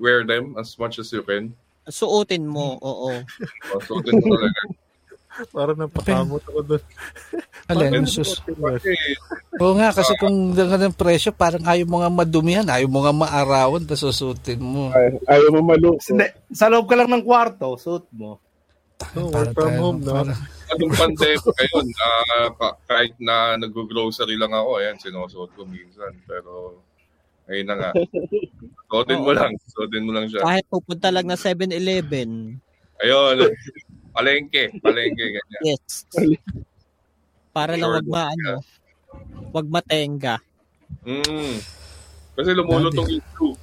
wear 0.00 0.24
them 0.24 0.56
as 0.56 0.72
much 0.80 0.96
as 0.96 1.12
you 1.12 1.20
can. 1.20 1.52
Suotin 1.88 2.46
mo, 2.46 2.78
oo. 2.78 3.10
Uh, 3.10 3.80
so 3.82 3.98
din 4.00 4.18
mo 4.22 4.38
talaga. 4.38 4.60
Parang 5.56 5.78
napakamot 5.80 6.44
ako 6.44 6.60
doon. 6.60 6.84
Alin. 7.72 8.04
Kasi 8.04 8.20
Oo 9.56 9.74
nga, 9.80 9.88
kasi 9.88 10.12
kung 10.20 10.52
ganun 10.52 10.92
ang 10.92 10.96
presyo, 10.96 11.32
parang 11.32 11.64
ayaw 11.64 11.88
mo 11.88 11.96
nga 12.04 12.12
madumihan, 12.12 12.68
ayaw 12.68 12.84
mo 12.84 13.00
nga 13.00 13.16
maarawan, 13.16 13.80
tapos 13.80 14.12
susutin 14.12 14.60
mo. 14.60 14.92
Ay, 14.92 15.16
ayaw 15.32 15.48
mo 15.56 15.72
maluko. 15.72 16.04
Hindi, 16.04 16.28
sa 16.52 16.68
loob 16.68 16.84
ka 16.84 17.00
lang 17.00 17.08
ng 17.08 17.24
kwarto, 17.24 17.80
suit 17.80 18.04
mo. 18.12 18.44
No, 19.16 19.32
Parang 19.32 19.32
work 19.32 19.52
from 19.56 19.74
home, 19.80 20.00
no? 20.04 20.14
anong 20.72 20.94
pandemic 20.94 21.42
ngayon, 21.42 21.86
ka- 22.56 22.78
kahit 22.88 23.14
na 23.20 23.56
nag-grocery 23.56 24.36
lang 24.36 24.52
ako, 24.52 24.80
ayan, 24.80 24.96
sinusuot 25.00 25.52
ko 25.56 25.64
minsan. 25.64 26.12
Pero, 26.24 26.80
ayun 27.52 27.68
na 27.68 27.76
nga. 27.76 27.90
Suotin 28.90 29.20
mo 29.20 29.32
lang. 29.36 29.52
Suotin 29.68 30.04
mo 30.08 30.10
lang 30.16 30.26
siya. 30.26 30.40
Kahit 30.40 30.64
pupunta 30.72 31.12
lang 31.12 31.28
na 31.28 31.36
7-Eleven. 31.36 32.56
Ayun. 33.04 33.36
Palengke. 34.16 34.72
Palengke, 34.80 35.24
ganyan. 35.28 35.62
Yes. 35.64 36.08
Para 37.52 37.76
lang 37.76 37.92
wag 37.92 38.08
maano, 38.08 38.64
wag 39.52 39.66
matenga. 39.68 40.40
Mm. 41.04 41.60
Kasi 42.32 42.50
lumulutong 42.56 43.08
yung 43.12 43.26
shoe. 43.36 43.56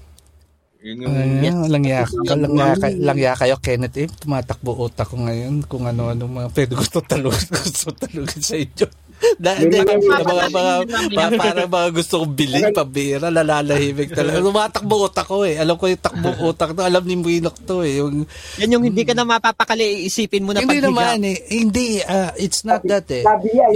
Yun 0.80 1.04
yung... 1.04 1.12
Ay, 1.12 1.52
lang 1.68 1.84
ya, 1.84 2.08
lang 2.24 2.54
ya, 2.56 2.68
lang 2.96 3.18
ya 3.20 3.32
kayo 3.36 3.60
Kenneth 3.60 4.00
eh, 4.00 4.08
tumatakbo 4.08 4.80
utak 4.80 5.12
ko 5.12 5.20
ngayon 5.20 5.68
kung 5.68 5.84
ano-ano 5.84 6.24
mga 6.24 6.50
pwede 6.56 6.74
gusto 6.80 7.04
talugin, 7.04 7.52
gusto 7.52 7.92
talugin 8.02 8.44
sa 8.44 8.56
inyo. 8.56 8.88
Dahil 9.36 9.68
Yun 9.68 9.84
mga, 9.84 10.24
mga, 10.24 10.46
mga, 10.50 10.74
mga, 11.12 11.30
para 11.36 11.64
mga 11.68 11.90
gusto 11.92 12.24
kong 12.24 12.34
bilhin, 12.36 12.72
pabira, 12.72 13.28
lalalahimik 13.28 14.16
talaga. 14.16 14.40
Tumatakbo 14.40 14.96
utak 15.08 15.28
ko 15.28 15.44
eh. 15.44 15.60
Alam 15.60 15.76
ko 15.76 15.92
yung 15.92 16.04
takbo 16.04 16.30
utak 16.52 16.72
to. 16.72 16.82
Alam 16.84 17.04
ni 17.04 17.16
Winok 17.20 17.58
to 17.68 17.84
eh. 17.84 18.00
Yung, 18.00 18.24
Yan 18.64 18.74
yung 18.80 18.84
hindi 18.88 19.04
ka 19.04 19.12
na 19.12 19.28
mapapakali, 19.28 20.08
iisipin 20.08 20.48
mo 20.48 20.56
na 20.56 20.64
hindi 20.64 20.80
paghiga. 20.80 20.88
naman 20.92 21.20
eh. 21.28 21.38
Hindi, 21.52 22.00
ah, 22.04 22.32
it's 22.40 22.64
not 22.64 22.80
that 22.88 23.08
eh. 23.12 23.24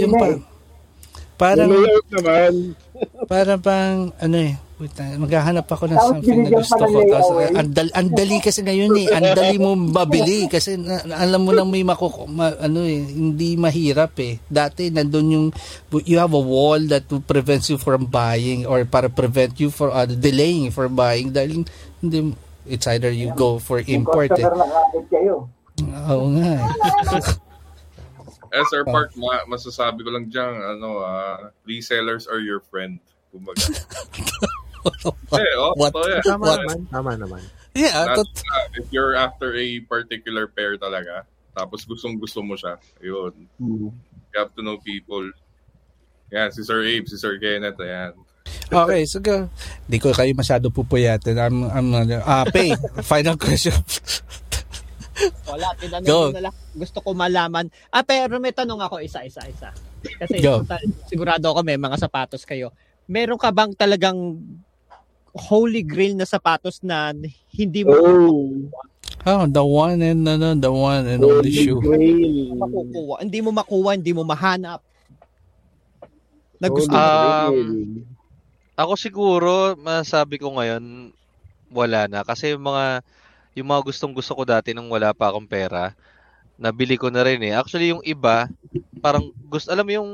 yun 0.00 0.12
pa, 0.16 0.26
parang, 1.36 1.70
parang 3.28 3.60
pang, 3.60 3.96
ano 4.16 4.36
eh, 4.38 4.54
na, 4.92 5.16
maghahanap 5.16 5.66
ako 5.66 5.84
ng 5.88 5.96
Tapos 5.96 6.10
something 6.12 6.38
na 6.44 6.50
gusto 6.52 6.82
ko. 6.84 6.98
Tapos, 7.08 7.34
ang, 7.56 7.70
dal- 7.72 7.94
ang 7.96 8.08
dali 8.12 8.36
kasi 8.42 8.60
ngayon 8.60 8.92
eh. 9.00 9.06
Ang 9.08 9.26
dali 9.32 9.56
mo 9.56 9.70
mabili 9.72 10.46
kasi 10.50 10.76
na, 10.76 11.00
alam 11.16 11.40
mo 11.44 11.50
nang 11.56 11.70
may 11.72 11.86
makuku, 11.86 12.28
ma, 12.28 12.52
ano 12.60 12.84
eh, 12.84 13.00
hindi 13.00 13.56
mahirap 13.56 14.14
eh. 14.20 14.40
Dati 14.44 14.92
nandun 14.92 15.28
yung, 15.32 15.46
you 16.04 16.20
have 16.20 16.36
a 16.36 16.40
wall 16.40 16.80
that 16.90 17.08
prevents 17.24 17.72
you 17.72 17.80
from 17.80 18.06
buying 18.10 18.68
or 18.68 18.84
para 18.84 19.08
prevent 19.08 19.56
you 19.56 19.72
for 19.72 19.88
uh, 19.88 20.04
delaying 20.04 20.68
for 20.68 20.88
buying 20.92 21.32
dahil 21.32 21.64
hindi 22.02 22.36
It's 22.64 22.88
either 22.88 23.12
you 23.12 23.28
go 23.36 23.60
for 23.60 23.84
import 23.84 24.32
eh. 24.40 24.48
Oo 26.08 26.26
nga 26.32 26.48
eh. 26.56 26.64
SR 28.54 28.86
Park, 28.86 29.18
ma- 29.18 29.44
masasabi 29.50 30.06
ko 30.06 30.14
lang 30.14 30.30
dyan, 30.30 30.54
ano, 30.62 31.02
ah, 31.02 31.50
resellers 31.66 32.30
are 32.30 32.38
your 32.38 32.62
friend. 32.62 33.02
Kumbaga. 33.34 33.58
eh, 35.40 35.54
oh, 35.58 35.72
What? 35.76 35.92
so 35.92 36.00
yeah. 36.06 36.22
Tama 36.24 36.44
What? 36.44 36.60
naman, 36.60 36.78
tama 36.90 37.10
naman. 37.16 37.42
Yeah, 37.74 38.06
That's, 38.06 38.22
tot- 38.22 38.46
uh, 38.54 38.66
if 38.78 38.86
you're 38.94 39.18
after 39.18 39.50
a 39.56 39.66
particular 39.90 40.46
pair 40.46 40.78
talaga, 40.78 41.26
tapos 41.54 41.82
gustong 41.82 42.18
gusto 42.18 42.38
mo 42.42 42.54
siya, 42.54 42.78
yun. 43.02 43.50
You 43.58 43.90
have 44.38 44.54
to 44.54 44.62
know 44.62 44.78
people. 44.78 45.26
Yan, 46.30 46.50
si 46.54 46.62
Sir 46.62 46.82
Abe, 46.86 47.06
si 47.06 47.18
Sir 47.18 47.38
Kenneth, 47.38 47.78
ayan. 47.78 48.14
Okay, 48.70 49.02
so 49.06 49.18
go. 49.20 49.46
Di 49.86 49.98
ko 50.02 50.10
kayo 50.10 50.30
masyado 50.34 50.70
pupuyatin. 50.70 51.36
I'm, 51.38 51.66
I'm, 51.70 51.88
ah, 52.22 52.46
Pay, 52.48 52.74
final 53.06 53.36
question. 53.38 53.74
Wala, 55.46 55.70
tinanong 55.78 56.06
Go. 56.08 56.34
na 56.34 56.50
lang. 56.50 56.54
Gusto 56.74 56.98
ko 56.98 57.14
malaman. 57.14 57.70
Ah, 57.94 58.02
pero 58.02 58.42
may 58.42 58.50
tanong 58.50 58.82
ako 58.82 58.98
isa-isa 58.98 59.46
isa. 59.46 59.70
Kasi 60.02 60.42
Go. 60.42 60.66
sigurado 61.06 61.54
ako 61.54 61.62
may 61.62 61.78
mga 61.78 61.96
sapatos 62.02 62.42
kayo. 62.42 62.74
Meron 63.06 63.38
ka 63.38 63.54
bang 63.54 63.70
talagang 63.78 64.42
holy 65.34 65.82
grail 65.82 66.14
na 66.14 66.24
sapatos 66.24 66.78
na 66.80 67.10
hindi 67.50 67.82
mo 67.82 67.92
Oh, 67.92 68.70
Oh, 69.24 69.48
the 69.48 69.64
one 69.64 70.04
and 70.04 70.20
ano, 70.28 70.52
the 70.52 70.68
one 70.68 71.08
and 71.08 71.24
only 71.24 71.48
shoe. 71.48 71.80
grail. 71.80 72.60
makukuha? 72.60 73.24
Hindi 73.24 73.40
mo 73.40 73.50
makuha, 73.56 73.96
hindi 73.96 74.12
mo 74.12 74.20
mahanap. 74.20 74.84
Na 76.60 76.68
gusto 76.68 76.92
Holy 76.92 77.00
mo. 77.00 77.08
grail. 77.48 77.80
Ako 78.76 78.92
siguro, 79.00 79.52
masabi 79.80 80.36
ko 80.36 80.52
ngayon, 80.52 81.08
wala 81.72 82.04
na. 82.04 82.20
Kasi 82.20 82.52
yung 82.52 82.68
mga, 82.68 83.00
yung 83.56 83.68
mga 83.70 83.82
gustong 83.88 84.12
gusto 84.12 84.36
ko 84.36 84.44
dati 84.44 84.76
nung 84.76 84.92
wala 84.92 85.16
pa 85.16 85.32
akong 85.32 85.48
pera, 85.48 85.96
nabili 86.60 87.00
ko 87.00 87.08
na 87.08 87.24
rin 87.24 87.40
eh. 87.48 87.56
Actually, 87.56 87.96
yung 87.96 88.04
iba, 88.04 88.50
parang 89.00 89.32
gusto, 89.48 89.72
alam 89.72 89.88
mo 89.88 89.92
yung 89.94 90.10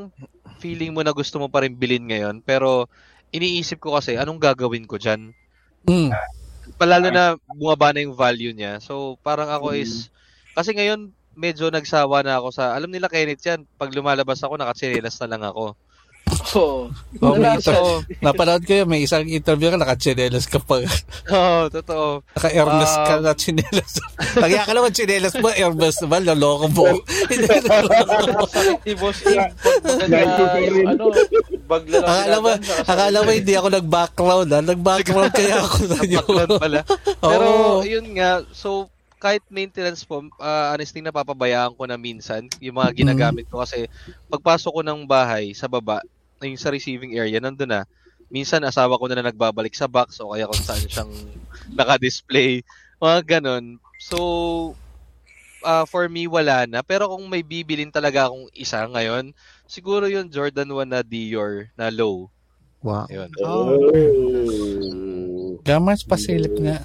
feeling 0.62 0.94
mo 0.94 1.02
na 1.02 1.10
gusto 1.10 1.40
mo 1.40 1.48
pa 1.50 1.66
rin 1.66 1.74
bilhin 1.74 2.04
ngayon, 2.06 2.44
pero 2.46 2.86
iniisip 3.30 3.78
ko 3.78 3.96
kasi, 3.98 4.18
anong 4.18 4.38
gagawin 4.42 4.86
ko 4.86 4.98
dyan? 4.98 5.34
Mm. 5.86 6.10
Palalo 6.76 7.08
na 7.10 7.34
bumaba 7.56 7.90
na 7.94 8.04
yung 8.04 8.14
value 8.14 8.54
niya. 8.54 8.78
So, 8.82 9.16
parang 9.24 9.50
ako 9.50 9.74
is, 9.74 10.10
kasi 10.54 10.74
ngayon, 10.76 11.10
medyo 11.34 11.70
nagsawa 11.70 12.22
na 12.26 12.38
ako 12.42 12.48
sa, 12.52 12.74
alam 12.76 12.90
nila 12.90 13.08
Kenneth 13.08 13.42
yan, 13.46 13.64
pag 13.78 13.94
lumalabas 13.94 14.42
ako, 14.42 14.58
nakatsinelas 14.58 15.16
na 15.22 15.30
lang 15.30 15.42
ako. 15.46 15.74
Oo. 16.56 16.88
Oh, 17.20 17.34
may 17.36 17.52
Wala, 17.52 17.60
isa, 17.60 17.72
napanood 18.24 18.62
ko 18.64 18.72
yun, 18.72 18.88
may 18.88 19.04
isang 19.04 19.26
interview 19.28 19.68
ka, 19.70 19.76
nakachinelas 19.76 20.46
ka 20.48 20.58
pa. 20.58 20.80
Oo, 21.30 21.68
totoo. 21.68 22.24
Naka-airless 22.38 22.94
ka 23.04 23.14
Um, 23.18 23.22
na 23.22 23.32
chinelas. 23.36 23.92
Nagya 24.38 24.62
ka 24.64 24.72
naman 24.72 24.92
chinelas 24.94 25.34
mo, 25.36 25.48
airless 25.52 25.98
naman, 26.00 26.24
loloko 26.24 26.66
mo. 26.70 26.86
Hindi, 28.80 28.92
Boss 28.96 29.20
ano, 29.20 31.04
bag 31.70 31.84
lang 31.86 32.02
ang 32.02 32.10
akala 32.10 32.36
mo, 32.40 32.48
akala 32.84 33.18
mo 33.22 33.30
hindi 33.30 33.54
ako 33.54 33.68
nag-background, 33.70 34.48
ha? 34.50 34.60
Nag-background 34.64 35.32
kaya 35.34 35.56
ako 35.62 35.76
sa 35.86 35.98
inyo. 36.02 36.18
Background 36.24 36.52
pala. 36.58 36.80
Pero, 37.22 37.48
yun 37.86 38.06
nga, 38.16 38.42
so, 38.50 38.90
kahit 39.20 39.44
maintenance 39.52 40.02
po, 40.02 40.24
uh, 40.40 40.66
honestly, 40.72 41.04
napapabayaan 41.04 41.76
ko 41.76 41.84
na 41.84 42.00
minsan 42.00 42.48
yung 42.58 42.80
mga 42.80 42.90
ginagamit 42.96 43.44
ko 43.52 43.60
kasi 43.60 43.84
pagpasok 44.32 44.72
ko 44.72 44.82
ng 44.82 45.04
bahay 45.04 45.52
sa 45.52 45.68
baba, 45.68 46.00
yung 46.46 46.60
sa 46.60 46.72
receiving 46.72 47.16
area, 47.16 47.40
nandun 47.40 47.68
na. 47.68 47.82
Minsan, 48.30 48.62
asawa 48.62 48.96
ko 48.96 49.10
na 49.10 49.18
na 49.18 49.28
nagbabalik 49.28 49.74
sa 49.74 49.90
box 49.90 50.22
o 50.22 50.32
kaya 50.32 50.46
kung 50.46 50.62
saan 50.62 50.86
siyang 50.86 51.12
naka-display. 51.78 52.62
Mga 53.02 53.18
ganon. 53.38 53.76
So, 53.98 54.18
uh, 55.66 55.84
for 55.84 56.08
me, 56.08 56.30
wala 56.30 56.64
na. 56.64 56.80
Pero 56.80 57.10
kung 57.10 57.26
may 57.28 57.44
bibilin 57.44 57.92
talaga 57.92 58.30
akong 58.30 58.48
isa 58.56 58.86
ngayon, 58.86 59.34
siguro 59.68 60.08
yung 60.08 60.30
Jordan 60.30 60.70
1 60.72 60.88
na 60.88 61.02
Dior 61.04 61.68
na 61.76 61.92
low. 61.92 62.30
Wow. 62.80 63.04
Yun. 63.12 63.28
Gamans 65.60 66.02
pasilip 66.08 66.54
nga. 66.56 66.80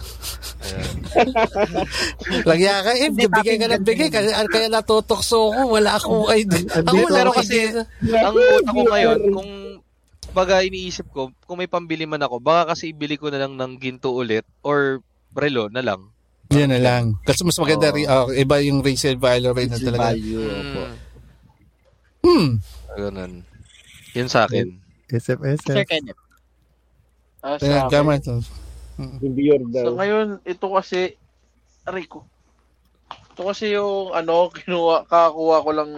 Lagya 2.44 2.76
ka, 2.84 2.92
eh, 2.96 3.12
bigay 3.12 3.56
ka 3.56 3.68
ng 3.72 3.86
bigay. 3.86 4.10
Kaya, 4.12 4.44
kaya 4.52 4.68
natutokso 4.68 5.54
ko, 5.54 5.62
wala 5.72 5.96
akong 5.96 6.28
idea. 6.36 6.66
Ako 6.84 6.92
Andito 6.92 7.06
wala 7.08 7.20
Pero 7.20 7.32
kasi, 7.32 7.58
ang 8.12 8.36
utak 8.36 8.74
ko 8.74 8.82
ngayon, 8.84 9.20
kung 9.32 9.52
baga 10.36 10.60
iniisip 10.68 11.08
ko, 11.16 11.32
kung 11.48 11.64
may 11.64 11.72
pambili 11.72 12.04
man 12.04 12.20
ako, 12.20 12.44
baka 12.44 12.76
kasi 12.76 12.92
ibili 12.92 13.16
ko 13.16 13.32
na 13.32 13.40
lang 13.40 13.56
ng 13.56 13.80
ginto 13.80 14.12
ulit 14.12 14.44
or 14.68 15.00
relo 15.32 15.72
na 15.72 15.80
lang. 15.80 16.12
Yan 16.52 16.76
na 16.76 16.80
lang. 16.84 17.16
Kasi 17.24 17.48
mas 17.48 17.58
maganda, 17.58 17.96
rin, 17.96 18.06
ah, 18.06 18.28
iba 18.36 18.60
yung 18.62 18.84
resale 18.84 19.18
value 19.18 19.56
rate 19.56 19.72
na 19.72 19.80
talaga. 19.80 20.12
value. 20.12 20.44
opo. 20.44 20.82
Hmm. 22.26 22.50
Ganun. 23.00 23.32
Yun 24.14 24.28
sa 24.28 24.44
akin. 24.46 24.68
Sir 25.16 25.38
SFSF. 25.38 25.86
Kenneth. 25.86 26.20
Ah, 27.46 27.58
Kaya 27.62 27.86
sa 27.86 27.88
akin. 27.88 28.65
Hindi 28.98 29.52
your 29.52 29.62
So 29.76 29.92
daw. 29.92 30.00
ngayon, 30.00 30.28
ito 30.44 30.66
kasi, 30.72 31.16
aray 31.84 32.08
ko. 32.08 32.24
Ito 33.36 33.42
kasi 33.52 33.76
yung 33.76 34.16
ano, 34.16 34.48
kinuha, 34.56 35.04
kakakuha 35.06 35.58
ko 35.66 35.70
lang 35.76 35.92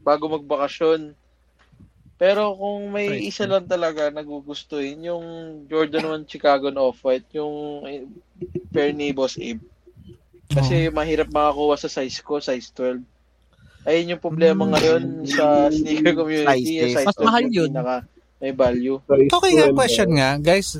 bago 0.00 0.24
magbakasyon. 0.32 1.12
Pero 2.18 2.50
kung 2.58 2.90
may 2.90 3.22
Right. 3.22 3.30
isa 3.30 3.46
lang 3.46 3.70
talaga 3.70 4.10
nagugustuhin, 4.10 5.06
yung 5.06 5.24
Jordan 5.70 6.26
1 6.26 6.26
Chicago 6.26 6.66
na 6.66 6.82
Off-White, 6.82 7.30
yung 7.38 7.86
eh, 7.86 8.02
pair 8.74 8.90
ni 8.90 9.14
Boss 9.14 9.38
Abe. 9.38 9.62
Kasi 10.50 10.88
mahirap 10.90 11.30
makakuha 11.30 11.76
sa 11.78 11.86
size 11.86 12.18
ko, 12.24 12.40
size 12.42 12.72
12. 12.74 13.04
Ayun 13.86 14.12
yung 14.16 14.22
problema 14.24 14.66
ngayon 14.66 15.22
sa 15.30 15.70
sneaker 15.70 16.12
community. 16.12 16.82
Size 16.82 16.98
size 16.98 17.06
Mas 17.06 17.16
12 17.16 17.22
mahal 17.22 17.44
yun. 17.46 17.70
pinaka 17.70 17.96
may 18.38 18.54
value. 18.54 19.02
Okay 19.02 19.52
nga, 19.52 19.74
question 19.74 20.14
nga. 20.14 20.38
Guys, 20.38 20.78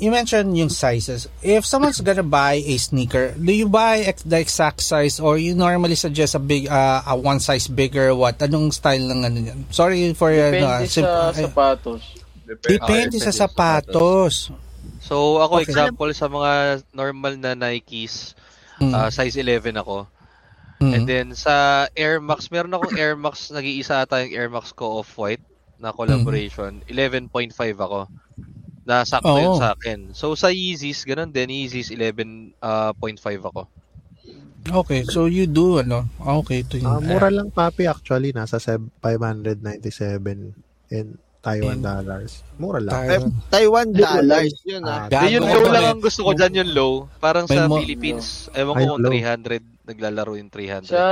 you 0.00 0.10
mentioned 0.10 0.50
yung 0.52 0.68
sizes. 0.68 1.30
If 1.38 1.62
someone's 1.62 2.02
gonna 2.02 2.26
buy 2.26 2.58
a 2.58 2.76
sneaker, 2.76 3.30
do 3.32 3.52
you 3.52 3.70
buy 3.70 4.02
ex- 4.02 4.26
the 4.26 4.42
exact 4.42 4.82
size 4.82 5.22
or 5.22 5.38
you 5.38 5.54
normally 5.54 5.94
suggest 5.94 6.34
a 6.34 6.42
big, 6.42 6.66
uh, 6.66 7.02
a 7.06 7.14
one 7.14 7.38
size 7.38 7.70
bigger 7.70 8.10
what? 8.10 8.42
Anong 8.42 8.74
style 8.74 9.06
ng 9.06 9.22
ano 9.22 9.38
yan? 9.38 9.58
Sorry 9.70 10.02
for 10.14 10.34
uh, 10.34 10.50
Depende 10.50 10.60
no, 10.60 10.82
sa 10.82 10.90
sim- 10.90 11.06
ay- 11.06 11.46
sapatos. 11.46 12.02
Depende 12.42 13.16
sa 13.16 13.30
sapatos. 13.30 14.34
So, 15.00 15.38
ako 15.38 15.62
Okay. 15.62 15.70
example 15.70 16.10
sa 16.10 16.26
mga 16.26 16.52
normal 16.90 17.38
na 17.38 17.54
Nikes, 17.54 18.34
Mm. 18.82 18.90
ah, 18.90 19.10
size 19.10 19.36
11 19.36 19.76
ako. 19.76 20.10
Mm. 20.80 20.92
And 20.92 21.04
then 21.04 21.26
sa 21.36 21.86
Air 21.92 22.18
Max, 22.18 22.48
meron 22.48 22.72
akong 22.72 22.96
Air 22.96 23.14
Max, 23.14 23.52
nag-iisa 23.52 24.02
ata 24.02 24.24
yung 24.24 24.32
Air 24.32 24.48
Max 24.48 24.72
ko 24.72 24.98
off-white 24.98 25.44
na 25.80 25.90
collaboration. 25.90 26.84
11.5 26.84 27.32
ako. 27.76 28.06
Nasakto 28.82 29.34
yun 29.34 29.50
Oo. 29.50 29.58
sa 29.58 29.72
akin. 29.72 30.12
So 30.12 30.32
sa 30.34 30.48
Yeezys, 30.48 31.02
ganun 31.02 31.30
din. 31.30 31.48
Yeezys 31.48 31.90
11.5 31.90 32.60
ako. 33.42 33.62
Okay, 34.62 35.02
so 35.02 35.24
you 35.24 35.46
do 35.46 35.80
ano? 35.80 36.04
Okay, 36.20 36.60
to 36.62 36.76
Ah, 36.78 37.00
yun. 37.00 37.08
mura 37.08 37.28
lang 37.28 37.48
papi 37.48 37.86
actually 37.86 38.30
nasa 38.30 38.56
seb- 38.56 38.92
597 39.00 40.52
in 40.90 41.06
Taiwan 41.40 41.80
In- 41.80 41.82
dollars. 41.82 42.44
Mura 42.54 42.76
lang. 42.78 42.92
Tayo. 42.92 43.18
Taiwan 43.48 43.88
dollars 43.90 44.52
yun 44.62 44.84
Ah, 44.84 45.08
ah. 45.08 45.24
Eh, 45.24 45.32
yung 45.32 45.48
ka 45.48 45.56
low 45.56 45.64
lang 45.66 45.80
eh. 45.82 45.90
ang 45.90 46.00
gusto 46.02 46.20
ko 46.20 46.36
dyan, 46.36 46.52
yung 46.54 46.70
low. 46.70 46.92
Parang 47.16 47.48
May 47.48 47.56
sa 47.56 47.64
mo- 47.64 47.80
Philippines, 47.80 48.52
ewan 48.52 48.74
Ay, 48.74 48.84
ko 48.84 48.88
kung 48.90 49.00
low. 49.00 49.10
300, 49.10 49.64
naglalaro 49.90 50.34
yung 50.34 50.48
300. 50.48 50.86
Sa. 50.86 51.02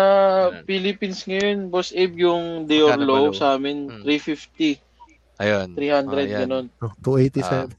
Philippines 0.63 1.21
ngayon, 1.21 1.69
Boss 1.69 1.91
Abe, 1.91 2.15
yung 2.19 2.65
Magkano 2.65 2.95
ba 2.97 3.05
Low 3.05 3.31
sa 3.33 3.55
amin, 3.55 3.91
Hmm. 3.91 4.03
350, 4.03 4.79
Ayun. 5.37 5.69
300, 5.73 6.19
Ayan. 6.25 6.41
ganun. 6.45 6.67
Oh, 6.79 6.91
287. 7.01 7.71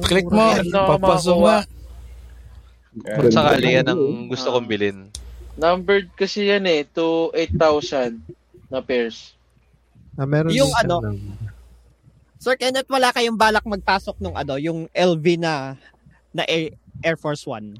Click 0.00 0.26
mo, 0.26 0.38
Meron 0.54 0.66
na 0.68 0.78
ako 0.80 0.90
papasok 0.94 1.36
makakuha. 1.36 1.58
nga. 1.58 1.76
Kung 3.14 3.30
sakali 3.30 3.68
yan 3.72 3.86
ang 3.86 4.02
gusto 4.26 4.48
kong 4.48 4.66
bilhin. 4.66 4.98
Numbered 5.54 6.06
kasi 6.14 6.46
yan 6.46 6.66
eh, 6.66 6.82
to 6.84 7.34
8,000 7.34 8.14
na 8.68 8.78
pairs. 8.78 9.34
Ah, 10.14 10.22
meron 10.24 10.50
Yung 10.50 10.70
ano, 10.76 10.98
siyang- 11.00 11.20
Sir 12.38 12.54
Kenneth, 12.54 12.86
wala 12.86 13.10
kayong 13.10 13.34
balak 13.34 13.62
magpasok 13.64 14.14
nung 14.18 14.34
ano, 14.34 14.54
yung 14.54 14.86
LV 14.88 15.26
na 15.36 15.74
na 16.30 16.42
Air, 16.44 16.70
Air 17.00 17.16
Force 17.16 17.42
One. 17.42 17.74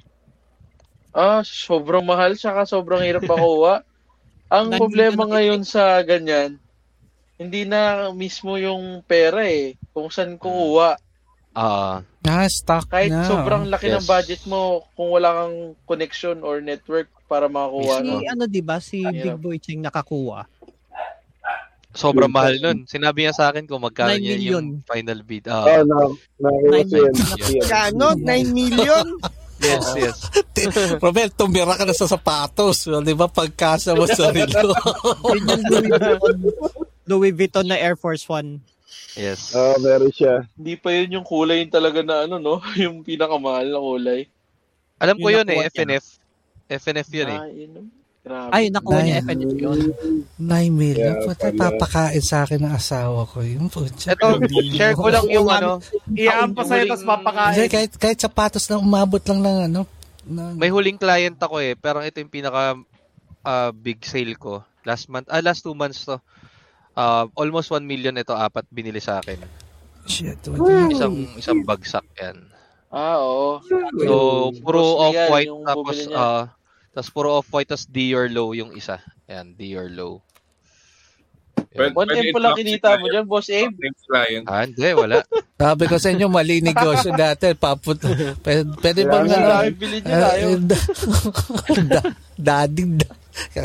Ah, 1.11 1.41
sobrang 1.41 2.03
mahal, 2.03 2.35
saka 2.35 2.63
sobrang 2.63 3.01
hirap 3.01 3.25
makuha. 3.25 3.83
Ang 4.49 4.71
Nandito 4.71 4.81
problema 4.81 5.23
na- 5.23 5.31
ngayon 5.35 5.63
sa 5.63 6.01
ganyan, 6.01 6.57
hindi 7.37 7.63
na 7.63 7.81
mismo 8.11 8.57
yung 8.57 9.01
pera 9.03 9.45
eh, 9.45 9.77
kung 9.91 10.09
saan 10.09 10.35
kukuha. 10.35 10.97
Ah, 11.53 12.01
Ah, 12.21 12.45
stock 12.47 12.87
Kahit 12.87 13.09
na. 13.11 13.25
sobrang 13.25 13.67
laki 13.67 13.89
ng 13.89 13.99
Yes. 13.99 14.07
budget 14.07 14.43
mo, 14.45 14.85
kung 14.93 15.09
wala 15.11 15.33
kang 15.35 15.57
connection 15.83 16.41
or 16.41 16.61
network 16.61 17.09
para 17.25 17.47
makakuha. 17.47 17.95
Si 17.99 18.05
no? 18.05 18.21
ano 18.23 18.45
'di 18.45 18.63
ba 18.63 18.77
si 18.79 19.01
Hirap. 19.01 19.17
Big 19.17 19.39
Boy 19.39 19.57
Cheng 19.57 19.81
nakakuha. 19.81 20.45
sobrang 21.91 22.31
mahal 22.31 22.55
nun. 22.59 22.79
Sinabi 22.85 23.25
niya 23.25 23.35
sa 23.35 23.49
akin 23.49 23.65
kung 23.65 23.81
magkano 23.81 24.13
9 24.13 24.17
niya 24.17 24.35
million. 24.35 24.53
yung 24.55 24.69
final 24.83 25.21
bid. 25.21 25.45
Oh, 25.47 25.57
Ah, 25.59 25.83
no. 25.83 26.15
Nakakita 26.39 26.69
Nine 26.71 26.87
ko 26.87 26.97
yun. 26.97 27.15
Kano? 27.65 28.07
9 28.15 28.25
million? 28.51 29.07
yes, 29.69 29.87
yes. 29.97 30.19
Romel, 30.99 31.31
tumira 31.31 31.77
ka 31.77 31.85
na 31.85 31.93
sa 31.93 32.09
sapatos. 32.09 32.89
Di 32.89 33.15
ba? 33.15 33.29
Pagkasa 33.29 33.93
mo 33.93 34.09
sa. 34.09 34.33
Yun 34.33 34.49
yung 34.49 34.73
Louis 37.09 37.33
Vuitton, 37.33 37.65
na 37.65 37.77
Air 37.81 37.97
Force 37.97 38.29
One. 38.29 38.61
Yes. 39.17 39.57
Oo, 39.57 39.81
meron 39.83 40.13
siya. 40.13 40.47
Hindi 40.55 40.79
pa 40.79 40.95
yun 40.95 41.21
yung 41.21 41.27
kulay 41.27 41.65
yung 41.65 41.73
talaga 41.75 42.01
na 42.05 42.29
ano, 42.29 42.39
no? 42.39 42.63
Yung 42.83 43.03
pinakamahal 43.03 43.67
na 43.67 43.81
kulay. 43.81 44.21
Alam 45.03 45.17
ko 45.19 45.27
Yun 45.31 45.43
yun 45.43 45.47
eh, 45.47 45.57
nakuha 45.59 45.65
niya. 45.65 45.75
FNF. 45.75 46.05
FNF 46.69 47.09
yun 47.11 47.29
eh. 47.31 47.41
Ah, 47.41 47.49
yun. 47.51 47.73
Grabe. 48.29 48.51
Ay, 48.53 48.69
nakuha 48.69 49.01
niya 49.01 49.19
Nine. 49.19 49.25
FNF 49.25 49.53
yun. 49.57 49.81
9 50.37 50.69
million. 50.71 51.17
Yeah, 51.17 51.25
Puta, 51.25 51.49
papakain 51.49 52.21
sa 52.21 52.45
akin 52.45 52.61
ng 52.61 52.75
asawa 52.77 53.25
ko. 53.25 53.41
Yung 53.41 53.73
putya. 53.73 54.13
Ito, 54.13 54.37
share 54.77 54.93
ko 54.93 55.09
lang 55.17 55.25
yung 55.33 55.49
ano, 55.49 55.81
Iampa 56.13 56.61
sa'yo, 56.63 56.93
tapos 56.93 57.09
papakain. 57.09 57.53
Hindi, 57.57 57.73
kahit, 57.73 57.93
kahit 57.97 58.19
sapatos 58.21 58.69
na 58.69 58.77
umabot 58.77 59.23
lang 59.25 59.41
ng 59.41 59.59
ano. 59.67 59.81
ng- 60.29 60.61
may 60.61 60.69
huling 60.69 61.01
client 61.01 61.41
ako 61.41 61.57
eh, 61.59 61.73
pero 61.73 62.05
ito 62.05 62.21
yung 62.21 62.29
pinaka 62.29 62.77
ah, 63.41 63.73
big 63.73 64.05
sale 64.05 64.37
ko. 64.37 64.61
Last 64.85 65.09
month, 65.09 65.25
ah, 65.27 65.41
last 65.41 65.65
two 65.65 65.73
months 65.73 66.05
to. 66.05 66.21
Ah, 66.93 67.25
almost 67.33 67.73
1 67.73 67.81
million 67.81 68.13
ito, 68.13 68.37
apat 68.37 68.69
binili 68.69 69.01
sa 69.01 69.25
akin. 69.25 69.41
Shit. 70.05 70.45
what 70.47 70.61
the- 70.61 70.93
Isang 70.93 71.15
isang 71.33 71.61
bagsak 71.65 72.05
yan. 72.21 72.45
Ah, 72.89 73.17
oo. 73.17 73.61
So, 74.01 74.15
puro 74.61 74.81
off-white 74.99 75.53
tapos 75.63 75.97
ah 76.11 76.49
tapos 76.91 77.11
puro 77.11 77.29
off-white 77.35 77.69
tapos 77.69 77.87
Dior 77.87 78.27
low 78.27 78.53
yung 78.53 78.73
isa. 78.73 78.99
Ayan, 79.25 79.55
Dior 79.55 79.89
low. 79.89 80.21
Pwede- 81.69 81.93
One 81.93 82.11
M 82.11 82.33
pa 82.33 82.41
lang 82.41 82.55
kinita 82.55 82.97
mo 82.97 83.07
dyan, 83.07 83.27
Boss 83.27 83.51
Abe. 83.51 83.77
Client. 84.01 84.45
Ah, 84.47 84.65
hindi, 84.65 84.89
wala. 84.91 85.21
Sabi 85.61 85.85
ko 85.85 85.97
sa 85.97 86.09
inyo, 86.09 86.27
mali 86.27 86.59
negosyo 86.59 87.13
dati. 87.13 87.53
Paput, 87.53 87.99
pwede, 88.41 88.63
pwede 88.79 89.01
bang 89.05 89.27
ano? 89.27 89.37
Marami 89.37 89.71
bilhin 89.75 90.01
niya 90.01 90.19
tayo. 90.23 90.47
eh, 90.49 90.59
da- 91.93 92.15
daddy, 92.35 92.83
da- 92.97 93.17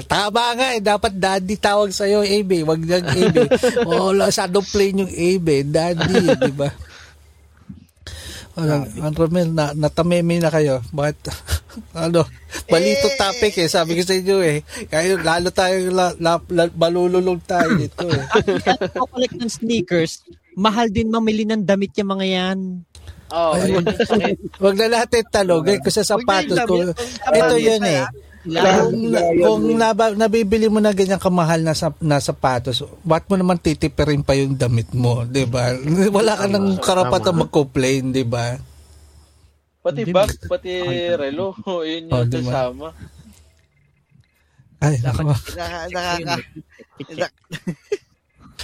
Tama 0.03 0.53
nga 0.53 0.67
eh, 0.69 0.81
dapat 0.83 1.13
daddy 1.15 1.55
tawag 1.55 1.89
sa'yo, 1.89 2.21
Abe. 2.21 2.61
Wag 2.61 2.77
niyang 2.77 3.07
Abe. 3.07 3.45
Oh, 3.83 4.11
masyadong 4.11 4.67
plain 4.67 4.99
yung 4.99 5.09
Abe. 5.09 5.63
Daddy, 5.63 6.13
di 6.35 6.53
ba? 6.53 6.69
Ano, 8.53 8.85
ang 8.85 9.15
Romel, 9.15 9.49
na, 9.49 9.73
natameme 9.73 10.37
na 10.37 10.51
kayo. 10.51 10.85
Bakit? 10.91 11.17
Ano, 11.93 12.25
balito 12.69 13.07
Eh, 13.09 13.17
topic 13.17 13.53
eh. 13.59 13.69
Sabi 13.69 13.97
ko 13.97 14.01
sa 14.05 14.15
inyo 14.17 14.37
eh. 14.41 14.61
Kaya 14.87 15.17
lalo 15.19 15.49
tayo, 15.49 15.75
la, 15.89 16.13
la, 16.17 16.37
la, 16.49 16.63
malululog 16.69 17.41
tayo 17.45 17.73
dito 17.77 18.05
eh. 18.09 18.25
Ako 18.97 19.09
collect 19.09 19.37
ng 19.37 19.51
sneakers, 19.51 20.25
mahal 20.53 20.89
din 20.89 21.09
mamili 21.09 21.45
ng 21.45 21.65
damit 21.65 21.93
yung 21.97 22.13
mga 22.13 22.25
yan. 22.27 22.59
Oo, 23.33 23.53
Ay, 23.57 23.73
ayun. 23.73 23.85
Wag 24.61 24.75
na 24.77 24.87
lahat 24.89 25.09
eh 25.17 25.25
talog. 25.25 25.65
Eh, 25.65 25.81
kung 25.81 25.93
sa 25.93 26.05
sapatos 26.05 26.57
ko, 26.69 26.93
ito 27.33 27.55
yun 27.57 27.81
eh. 27.81 28.05
Kung, 28.43 28.99
kung 29.39 29.63
naba, 29.79 30.11
nabibili 30.11 30.67
mo 30.67 30.83
na 30.83 30.91
ganyan 30.91 31.17
kamahal 31.17 31.63
na, 31.63 31.71
sa, 31.71 31.95
na 32.03 32.19
sapatos, 32.19 32.83
ba't 33.01 33.23
mo 33.31 33.39
naman 33.39 33.55
titipirin 33.55 34.19
pa 34.19 34.35
yung 34.35 34.59
damit 34.59 34.91
mo, 34.91 35.23
di 35.23 35.47
ba? 35.47 35.71
Wala 36.11 36.35
ka 36.35 36.45
nang 36.51 36.75
karapatan 36.77 37.47
mag-complain, 37.47 38.11
di 38.11 38.27
ba? 38.27 38.59
Pati 39.83 39.99
Hindi 39.99 40.15
bag, 40.15 40.31
pati 40.47 40.71
relo. 41.11 41.51
Yun 41.83 42.07
Oh, 42.07 42.23
yung 42.23 42.31
ba? 42.31 42.39
kasama. 42.39 42.87
Ay. 44.79 44.95
Naka, 44.99 45.23
nakaka... 45.91 46.35
nak- 47.11 47.37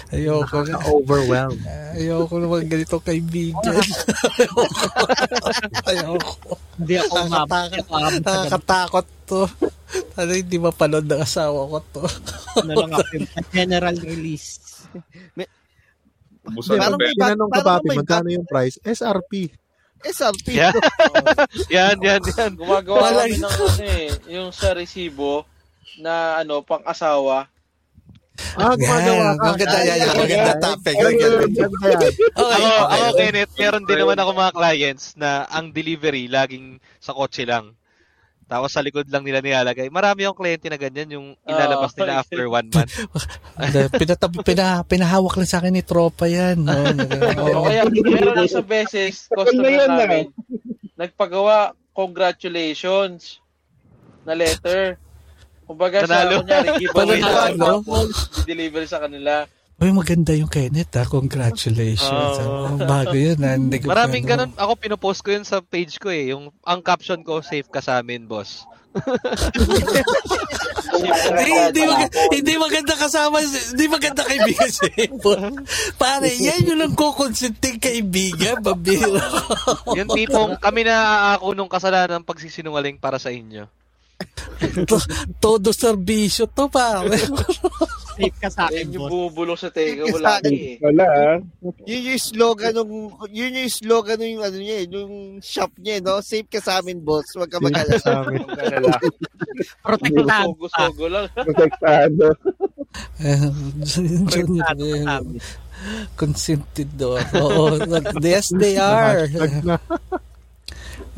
Ayoko 0.10 0.64
na. 0.64 0.80
Overwhelmed. 0.88 1.60
Ayoko 1.94 2.40
naman 2.40 2.66
ganito 2.66 2.98
kaibigan. 2.98 3.62
Ayoko. 5.92 6.56
Hindi 6.80 6.96
ako 6.98 7.14
umabot. 7.28 7.70
Nakakatakot. 8.24 9.06
To. 9.30 9.46
Ano 10.16 10.32
hindi 10.34 10.58
mapanood 10.58 11.06
ng 11.06 11.22
asawa 11.22 11.68
ko 11.68 11.78
to. 11.92 12.04
na 12.64 12.74
lang 12.74 12.90
ako 12.90 13.04
general 13.52 13.96
release. 14.00 14.58
Ng 14.90 15.46
may 16.98 17.14
pera. 17.14 17.36
Tinanong 17.36 17.52
parang 17.54 17.68
papi, 17.78 17.88
magkano 17.94 18.28
yung 18.32 18.48
price? 18.48 18.82
SRP. 18.82 19.54
SRP. 20.03 20.56
Yeah. 20.56 20.74
yan, 21.76 22.00
yan, 22.00 22.22
yan. 22.24 22.52
Gumagawa 22.56 23.26
kami 23.26 23.40
ng 23.40 23.48
ano 23.48 23.66
eh, 23.84 24.08
yung 24.32 24.50
sa 24.56 24.72
resibo 24.72 25.44
na 26.00 26.40
ano, 26.40 26.64
pang 26.64 26.84
asawa. 26.88 27.48
Ah, 28.56 28.74
gumagawa 28.76 29.36
ka. 29.36 29.45
Ang 29.52 29.58
ganda 29.60 29.80
yan. 29.84 29.98
Ang 30.08 30.30
ganda 30.32 30.53
topic. 30.64 30.95
Ang 30.95 31.18
ganda. 31.19 31.45
Ako, 32.40 32.48
okay. 32.48 32.64
ako 32.95 33.06
Kenneth, 33.19 33.53
meron 33.60 33.84
din 33.84 33.98
naman 34.00 34.19
ako 34.19 34.30
mga 34.32 34.56
clients 34.56 35.06
na 35.19 35.44
ang 35.52 35.76
delivery 35.76 36.32
laging 36.32 36.80
sa 37.03 37.11
kotse 37.11 37.44
lang. 37.44 37.76
Tapos 38.50 38.74
sa 38.74 38.82
likod 38.82 39.06
lang 39.06 39.22
nila 39.22 39.40
nilalagay. 39.40 39.94
Marami 39.94 40.26
yung 40.26 40.34
kliyente 40.34 40.66
na 40.68 40.76
ganyan, 40.76 41.14
yung 41.14 41.28
ilalabas 41.45 41.94
Oh, 41.94 41.98
nila 42.02 42.11
okay. 42.18 42.22
after 42.26 42.44
one 42.50 42.68
month. 42.74 42.94
Pinatab, 44.02 44.34
pina, 44.42 44.82
pinahawak 44.82 45.38
lang 45.38 45.45
sa 45.45 45.61
akin 45.61 45.69
ni 45.69 45.86
tropa 45.86 46.26
yan. 46.26 46.66
No? 46.66 46.74
O 47.40 47.61
Oo. 47.61 47.64
kaya, 47.69 47.86
meron 47.86 48.34
lang 48.34 48.50
sa 48.50 48.66
beses, 48.66 49.26
customer 49.38 49.86
namin, 49.86 50.34
nagpagawa, 50.98 51.78
congratulations 51.94 53.38
na 54.26 54.34
letter. 54.34 54.98
Kumbaga 55.64 56.02
sa, 56.02 56.26
Nanalo. 56.26 56.42
kunyari, 56.42 56.68
giveaway 56.82 57.22
na 57.22 57.53
tapos 57.53 58.10
deliver 58.44 58.84
sa 58.90 58.98
kanila. 58.98 59.45
Uy, 59.80 59.95
maganda 59.95 60.35
yung 60.35 60.51
Kenneth 60.51 60.91
ha. 60.99 61.08
Congratulations. 61.08 62.35
Oo. 62.43 62.75
Oh. 62.75 62.80
bago 62.83 63.16
yun 63.16 63.40
ha. 63.40 63.56
Hindi 63.56 63.80
ko 63.80 63.88
Maraming 63.88 64.27
pa- 64.27 64.30
ganun. 64.35 64.51
Ako 64.59 64.72
pinopost 64.75 65.24
ko 65.24 65.32
yun 65.32 65.48
sa 65.48 65.64
page 65.64 65.95
ko 65.98 66.11
eh. 66.11 66.35
Yung, 66.35 66.51
ang 66.67 66.83
caption 66.83 67.24
ko, 67.24 67.40
safe 67.40 67.72
ka 67.72 67.80
sa 67.80 68.03
amin, 68.03 68.27
boss. 68.27 68.67
Hindi, 70.99 71.51
hindi, 71.53 71.82
mag- 71.85 72.16
hindi 72.33 72.53
maganda 72.58 72.93
kasama, 72.98 73.40
hindi 73.40 73.85
maganda 73.88 74.25
kaibigan 74.25 74.67
si. 74.67 74.90
Pare, 75.95 76.27
yan 76.33 76.67
yung 76.74 76.80
lang 76.82 76.93
kukonsenting 76.98 77.80
kaibigan, 77.80 78.59
babiro. 78.59 79.22
Yung 79.95 80.09
tipong 80.09 80.58
kami 80.59 80.83
na 80.83 80.95
aako 81.38 81.53
nung 81.56 81.72
kasalanan 81.72 82.19
ng 82.19 82.27
pagsisinungaling 82.27 82.98
para 82.99 83.22
sa 83.22 83.30
inyo. 83.32 83.69
To- 84.90 85.08
Todo 85.40 85.72
serbisyo 85.72 86.49
to, 86.51 86.67
pare. 86.67 87.16
Safe 88.20 88.36
ka 88.36 88.50
sa 88.52 88.68
akin, 88.68 88.84
Yan 88.84 88.92
yung 88.92 89.04
boss. 89.08 89.12
bumubulong 89.16 89.56
sa 89.56 89.70
Yung 89.72 90.12
wala 90.12 90.32
sa- 90.36 90.44
eh. 90.44 90.76
Wala. 90.84 91.06
Yun 91.88 92.02
yung 92.04 92.20
slogan 92.20 92.74
ng 92.76 92.92
yun 93.32 93.52
yung 93.56 93.72
slogan 93.72 94.20
ng 94.20 94.44
ano 94.44 94.58
niya, 94.60 94.78
eh, 94.84 94.88
yung 94.92 95.14
shop 95.40 95.72
niya, 95.80 95.94
eh, 95.98 96.04
no? 96.04 96.20
Safe 96.20 96.46
ka 96.46 96.60
sa 96.60 96.84
amin, 96.84 97.00
boss. 97.00 97.24
Huwag 97.32 97.48
ka 97.48 97.64
mag-alala. 97.64 97.96
Sa 98.04 98.28
amin. 98.28 98.44
Protektado. 99.80 100.52
Sogo-sogo 100.52 101.06
lang. 101.08 101.26
Protektado. 101.32 102.26
Protektado 104.20 104.84
ka 104.84 105.00
sa 105.00 105.16
amin. 105.24 105.40
Consentidor. 106.20 107.24
Oo, 107.40 107.80
yes, 108.20 108.52
they 108.52 108.76
are. 108.76 109.32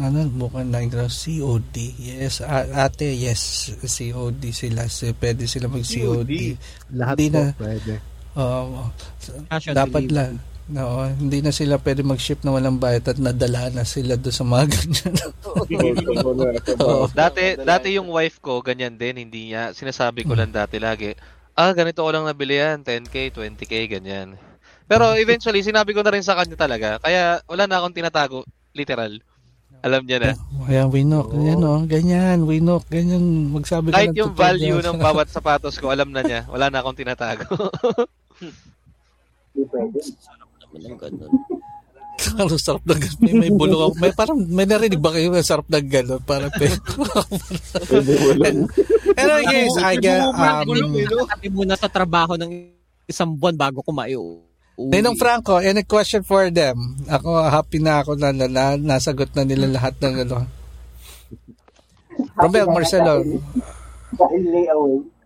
Ano, 0.02 0.26
mukhang 0.28 0.68
na 0.68 0.82
COD. 1.06 1.76
Yes, 1.96 2.42
ate, 2.42 3.14
yes, 3.14 3.70
COD 3.80 4.50
sila. 4.50 4.90
Si- 4.90 5.14
Pwede 5.14 5.46
sila 5.46 5.70
mag-COD. 5.70 6.58
Lahat 6.98 7.16
Hindi 7.16 7.30
po 7.30 7.38
na. 7.38 7.44
pwede. 7.56 7.94
Oo. 8.34 8.90
Dapat 9.70 10.04
delivery. 10.04 10.10
lang. 10.10 10.34
No, 10.72 11.04
hindi 11.04 11.44
na 11.44 11.52
sila 11.52 11.76
pwede 11.78 12.00
mag-ship 12.02 12.42
na 12.42 12.56
walang 12.56 12.80
bayad 12.80 13.04
at 13.06 13.20
nadala 13.20 13.68
na 13.70 13.84
sila 13.84 14.16
doon 14.16 14.32
sa 14.32 14.46
mga 14.48 14.66
ganyan. 14.74 15.16
Oo. 16.80 17.06
Dati, 17.12 17.60
dati 17.60 17.88
yung 17.92 18.08
wife 18.08 18.40
ko, 18.40 18.64
ganyan 18.64 18.96
din, 18.96 19.20
hindi 19.20 19.52
niya, 19.52 19.76
sinasabi 19.76 20.24
ko 20.24 20.32
lang 20.32 20.50
dati 20.50 20.80
lagi, 20.80 21.12
ah, 21.54 21.76
ganito 21.76 22.00
ko 22.00 22.10
lang 22.10 22.24
nabili 22.24 22.56
yan, 22.56 22.82
10k, 22.82 23.36
20k, 23.36 23.74
ganyan. 23.92 24.40
Pero 24.88 25.12
eventually, 25.16 25.60
sinabi 25.60 25.92
ko 25.92 26.00
na 26.02 26.12
rin 26.12 26.24
sa 26.24 26.36
kanya 26.36 26.56
talaga, 26.56 26.90
kaya 27.00 27.44
wala 27.46 27.68
na 27.68 27.84
akong 27.84 27.96
tinatago, 27.96 28.40
literal. 28.72 29.20
Alam 29.82 30.06
niya 30.06 30.18
na. 30.22 30.32
Ayan, 30.70 30.94
winok. 30.94 31.34
Ayan 31.34 31.66
o, 31.66 31.82
ganyan, 31.90 32.46
winok, 32.46 32.86
ganyan. 32.86 33.50
Magsabi 33.50 33.90
ka 33.90 33.98
Kahit 33.98 34.14
ng 34.14 34.20
yung 34.22 34.34
value 34.38 34.78
dyan. 34.78 34.94
ng 34.94 35.02
bawat 35.10 35.28
sapatos 35.34 35.82
ko, 35.82 35.90
alam 35.90 36.14
na 36.14 36.22
niya. 36.22 36.46
Wala 36.54 36.70
na 36.70 36.86
akong 36.86 36.98
tinatago. 36.98 37.50
Ang 42.32 42.48
sarap 42.62 42.86
ng 42.86 43.02
gano'n. 43.02 43.22
May, 43.26 43.34
may 43.34 43.52
bulong 43.52 43.82
ako. 43.82 43.94
May, 43.98 44.14
parang, 44.14 44.38
may 44.38 44.66
narinig 44.70 45.02
ba 45.02 45.10
kayo 45.10 45.34
na 45.34 45.42
sarap 45.42 45.66
ng 45.68 45.88
gano'n? 45.90 46.22
Parang, 46.22 46.54
pe. 46.54 46.70
anyway, 49.20 49.46
guys, 49.50 49.76
I 49.82 49.98
get, 49.98 50.22
um, 50.22 50.70
muna 51.50 51.74
sa 51.74 51.90
trabaho 51.90 52.38
ng 52.38 52.70
isang 53.10 53.34
buwan 53.34 53.58
bago 53.58 53.82
ko 53.82 53.90
maiuwi. 53.90 54.51
Ninong 54.80 55.20
Franco, 55.20 55.60
any 55.60 55.84
question 55.84 56.24
for 56.24 56.48
them? 56.48 56.96
Ako, 57.06 57.44
happy 57.52 57.84
na 57.84 58.02
ako 58.02 58.16
na, 58.16 58.32
na, 58.32 58.48
na 58.48 58.64
nasagot 58.80 59.30
na 59.36 59.44
nila 59.44 59.68
lahat 59.68 60.00
ng 60.00 60.16
ano. 60.28 60.38
Romel, 62.40 62.68
Marcelo, 62.72 63.22
Dahil 64.12 64.44
layaway. 64.52 65.21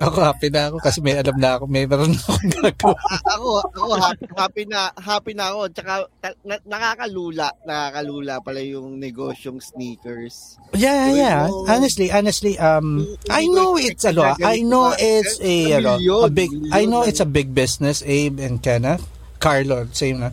Ako 0.00 0.16
happy 0.24 0.48
na 0.48 0.72
ako 0.72 0.80
kasi 0.80 1.04
may 1.04 1.12
alam 1.12 1.36
na 1.36 1.60
ako, 1.60 1.68
may 1.68 1.84
meron 1.84 2.16
na 2.16 2.20
akong 2.24 2.52
gagawa. 2.56 2.96
A- 2.96 3.24
ako, 3.36 3.48
ako 3.68 3.92
happy, 4.00 4.26
happy 4.32 4.64
na, 4.64 4.80
happy 4.96 5.32
na 5.36 5.44
ako. 5.52 5.60
Tsaka 5.76 5.92
na, 6.40 6.56
nakakalula, 6.64 7.46
nakakalula 7.68 8.34
pala 8.40 8.64
yung 8.64 8.96
negosyong 8.96 9.60
sneakers. 9.60 10.56
Yeah, 10.72 11.12
yeah, 11.12 11.20
yeah. 11.20 11.40
Oo. 11.52 11.68
Honestly, 11.68 12.08
honestly, 12.08 12.56
um, 12.56 13.04
I 13.28 13.44
know 13.44 13.76
it's 13.76 14.08
ano, 14.08 14.32
I 14.40 14.64
know 14.64 14.96
it's 14.96 15.36
a, 15.44 15.84
ano, 15.84 16.00
a 16.00 16.32
big, 16.32 16.48
I 16.72 16.88
know 16.88 17.04
it's 17.04 17.20
a 17.20 17.28
big 17.28 17.52
business, 17.52 18.00
Abe 18.00 18.40
and 18.40 18.64
Kenneth. 18.64 19.04
Carlo, 19.36 19.88
same 19.92 20.20
na. 20.20 20.30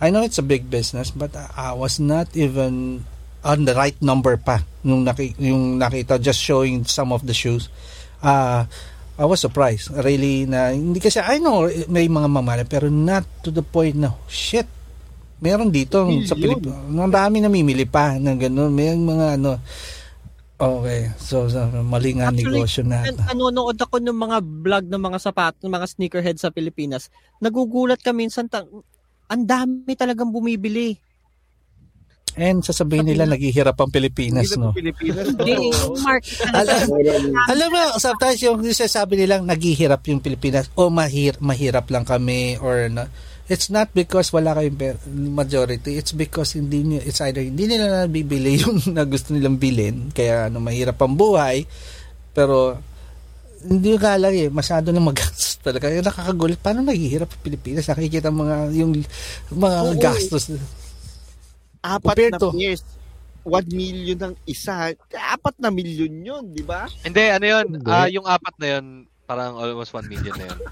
I 0.00 0.08
know 0.08 0.24
it's 0.24 0.40
a 0.40 0.44
big 0.44 0.68
business, 0.68 1.12
but 1.12 1.32
I 1.36 1.72
was 1.72 2.00
not 2.00 2.32
even 2.36 3.04
on 3.44 3.64
the 3.64 3.72
right 3.72 3.96
number 4.00 4.36
pa 4.36 4.64
nung 4.84 5.04
naki, 5.04 5.36
yung 5.40 5.80
nakita 5.80 6.20
just 6.20 6.40
showing 6.40 6.84
some 6.84 7.12
of 7.12 7.24
the 7.24 7.32
shoes. 7.32 7.68
Uh, 8.24 8.64
I 9.16 9.24
was 9.24 9.40
surprised. 9.40 9.92
Really 9.96 10.44
na 10.44 10.76
hindi 10.76 11.00
kasi 11.00 11.20
I 11.20 11.40
know 11.40 11.68
may 11.88 12.04
mga 12.04 12.28
mamala 12.28 12.62
pero 12.68 12.92
not 12.92 13.24
to 13.40 13.48
the 13.48 13.64
point 13.64 13.96
na 13.96 14.12
shit. 14.28 14.68
Meron 15.40 15.68
dito 15.68 16.04
sa 16.24 16.32
Million. 16.36 16.60
Pilipinas. 16.60 16.80
Ang 16.88 17.12
dami 17.12 17.36
namimili 17.44 17.84
pa 17.84 18.16
ng 18.16 18.36
ganun. 18.36 18.72
May 18.72 18.92
mga 18.96 19.40
ano 19.40 19.60
Okay. 20.56 21.12
So, 21.20 21.52
so 21.52 21.68
mali 21.84 22.16
nga 22.16 22.32
Actually, 22.32 22.64
negosyo 22.64 22.82
na. 22.88 23.04
Nan- 23.04 23.28
nanonood 23.28 23.76
ako 23.76 24.00
ng 24.00 24.16
mga 24.16 24.36
vlog 24.40 24.84
ng 24.88 25.02
mga 25.04 25.18
sapat, 25.20 25.54
ng 25.60 25.68
mga 25.68 25.86
sneakerhead 25.92 26.40
sa 26.40 26.48
Pilipinas. 26.48 27.12
Nagugulat 27.44 28.00
ka 28.00 28.16
minsan, 28.16 28.48
ta- 28.48 28.64
ang 29.28 29.42
dami 29.44 29.92
talagang 29.92 30.32
bumibili. 30.32 30.96
And 32.36 32.60
sasabihin 32.60 33.08
nila 33.08 33.24
naghihirap 33.24 33.80
ang 33.80 33.88
Pilipinas, 33.88 34.52
no? 34.60 34.76
Pilipinas. 34.76 35.32
Hindi, 35.32 35.72
yung 35.72 35.96
market 36.04 36.36
Alam, 36.52 36.84
alam 37.48 37.68
mo, 37.72 37.82
sometimes 37.96 38.38
yung 38.44 38.60
sasabi 38.76 39.16
nilang 39.16 39.48
naghihirap 39.48 40.04
yung 40.12 40.20
Pilipinas 40.20 40.68
o 40.76 40.92
mahir, 40.92 41.40
mahirap 41.40 41.88
lang 41.88 42.04
kami 42.04 42.60
or 42.60 42.92
na, 42.92 43.08
it's 43.48 43.72
not 43.72 43.88
because 43.96 44.28
wala 44.36 44.52
kayong 44.52 45.00
majority, 45.32 45.96
it's 45.96 46.12
because 46.12 46.52
hindi 46.60 46.84
niyo, 46.84 47.00
it's 47.08 47.24
either 47.24 47.40
hindi 47.40 47.64
nila 47.64 48.04
nabibili 48.04 48.58
yung 48.62 48.84
na 48.92 49.08
gusto 49.08 49.32
nilang 49.32 49.56
bilhin, 49.56 50.12
kaya 50.12 50.52
ano, 50.52 50.60
mahirap 50.60 51.00
ang 51.00 51.16
buhay, 51.16 51.64
pero 52.36 52.76
hindi 53.64 53.96
ka 53.96 54.20
lang 54.20 54.34
eh, 54.36 54.48
masyado 54.52 54.92
na 54.92 55.00
magastos 55.00 55.56
talaga. 55.64 55.88
Yung 55.88 56.04
nakakagulit, 56.04 56.60
paano 56.60 56.84
naghihirap 56.84 57.32
ang 57.32 57.42
Pilipinas? 57.42 57.88
Nakikita 57.88 58.28
mga, 58.28 58.56
yung 58.76 58.92
mga 59.50 59.78
Oo. 59.82 59.96
gastos. 59.96 60.52
Apat 61.82 62.14
Compared 62.16 62.32
na 62.34 62.40
to- 62.40 62.54
pairs. 62.54 62.82
1 63.46 63.70
million 63.70 64.18
ng 64.18 64.34
isa. 64.50 64.90
Apat 65.14 65.54
na 65.62 65.70
million 65.70 66.10
yun, 66.10 66.44
di 66.50 66.66
ba? 66.66 66.90
Hindi, 67.06 67.30
ano 67.30 67.46
yun? 67.46 67.66
Hindi. 67.78 67.86
Ah, 67.86 68.10
yung 68.10 68.26
apat 68.26 68.58
na 68.58 68.66
yun, 68.74 68.84
parang 69.22 69.54
almost 69.54 69.94
1 69.94 70.10
million 70.10 70.34
na 70.34 70.50
yun. 70.50 70.60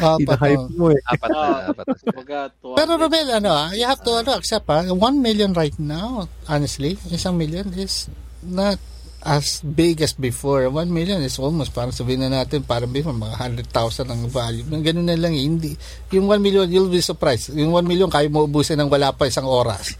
Ah, 0.00 0.16
Ina-hype 0.16 0.70
mo 0.78 0.94
eh. 0.94 1.00
Apat 1.02 1.28
na, 1.28 1.44
apat 1.74 1.84
na. 1.84 1.94
Kumbaga, 1.98 2.38
200. 2.62 2.78
Pero 2.78 2.90
Romel, 2.94 3.28
ano 3.36 3.50
ah, 3.50 3.68
you 3.74 3.84
have 3.84 4.00
to 4.00 4.16
ano, 4.16 4.32
accept 4.32 4.64
ah, 4.70 4.86
1 4.86 4.96
million 5.18 5.50
right 5.52 5.74
now, 5.76 6.24
honestly, 6.46 6.94
isang 7.10 7.34
million 7.34 7.66
is 7.74 8.06
not 8.40 8.78
as 9.20 9.60
big 9.60 10.00
as 10.00 10.14
before. 10.14 10.70
1 10.70 10.88
million 10.88 11.20
is 11.20 11.36
almost, 11.36 11.74
parang 11.74 11.92
sabihin 11.92 12.24
na 12.24 12.32
natin, 12.32 12.64
parang 12.64 12.88
before, 12.88 13.12
mga 13.12 13.66
100,000 13.66 14.08
ang 14.08 14.22
value. 14.30 14.64
Ganun 14.64 15.04
na 15.04 15.18
lang, 15.18 15.36
eh. 15.36 15.44
hindi. 15.44 15.74
Yung 16.14 16.30
1 16.30 16.38
million, 16.40 16.64
you'll 16.70 16.88
be 16.88 17.02
surprised. 17.02 17.52
Yung 17.52 17.74
1 17.74 17.84
million, 17.84 18.08
kaya 18.08 18.30
mo 18.30 18.46
ubusin 18.46 18.80
ng 18.80 18.88
wala 18.88 19.12
pa 19.12 19.28
isang 19.28 19.44
oras. 19.44 19.98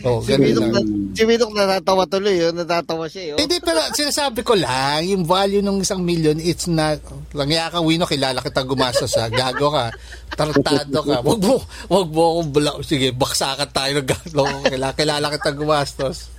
Oh, 0.00 0.24
Si 0.24 0.32
lang. 0.32 0.72
na, 0.72 0.80
si 1.12 1.22
natatawa 1.28 2.08
tuloy, 2.08 2.40
yun. 2.40 2.56
Natatawa 2.56 3.04
siya, 3.10 3.34
yun. 3.34 3.38
Hindi, 3.42 3.60
pero 3.60 3.84
sinasabi 3.92 4.40
ko 4.40 4.56
lang, 4.56 5.04
yung 5.04 5.28
value 5.28 5.60
ng 5.60 5.84
isang 5.84 6.00
million, 6.00 6.40
it's 6.40 6.64
not, 6.70 7.02
langya 7.36 7.68
ka, 7.68 7.84
Wino, 7.84 8.08
kilala 8.08 8.40
kita 8.40 8.64
gumastos 8.64 9.12
ha, 9.20 9.28
gago 9.28 9.68
ka, 9.74 9.92
tartado 10.32 11.04
ka, 11.04 11.20
wag 11.20 11.40
mo, 11.44 11.60
wag 11.92 12.08
mo 12.08 12.22
akong 12.38 12.50
bula, 12.54 12.70
sige, 12.80 13.12
baksakan 13.12 13.68
tayo 13.74 14.00
ng 14.00 14.08
gago, 14.08 14.44
kilala, 14.64 14.96
kilala 14.96 15.26
kita 15.36 15.50
gumastos. 15.52 16.32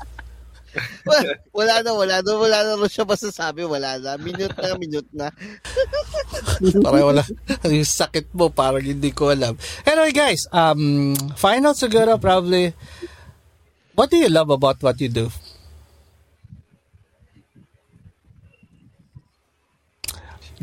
wala 1.52 1.84
na, 1.84 1.92
wala 1.92 2.16
na, 2.24 2.32
wala 2.32 2.58
na 2.64 2.74
rin 2.80 2.88
siya 2.88 3.04
masasabi, 3.04 3.68
wala 3.68 4.00
na. 4.00 4.16
Minute 4.16 4.56
na, 4.56 4.70
minute 4.80 5.12
na. 5.12 5.28
Parang 6.80 7.12
wala, 7.12 7.24
yung 7.68 7.84
sakit 7.84 8.32
mo, 8.32 8.48
parang 8.48 8.80
hindi 8.80 9.12
ko 9.12 9.36
alam. 9.36 9.60
Anyway 9.84 10.16
guys, 10.16 10.48
um, 10.56 11.12
final 11.36 11.76
siguro 11.76 12.16
probably, 12.16 12.72
what 13.96 14.10
do 14.10 14.18
you 14.18 14.30
love 14.30 14.50
about 14.50 14.82
what 14.82 15.00
you 15.02 15.10
do? 15.10 15.30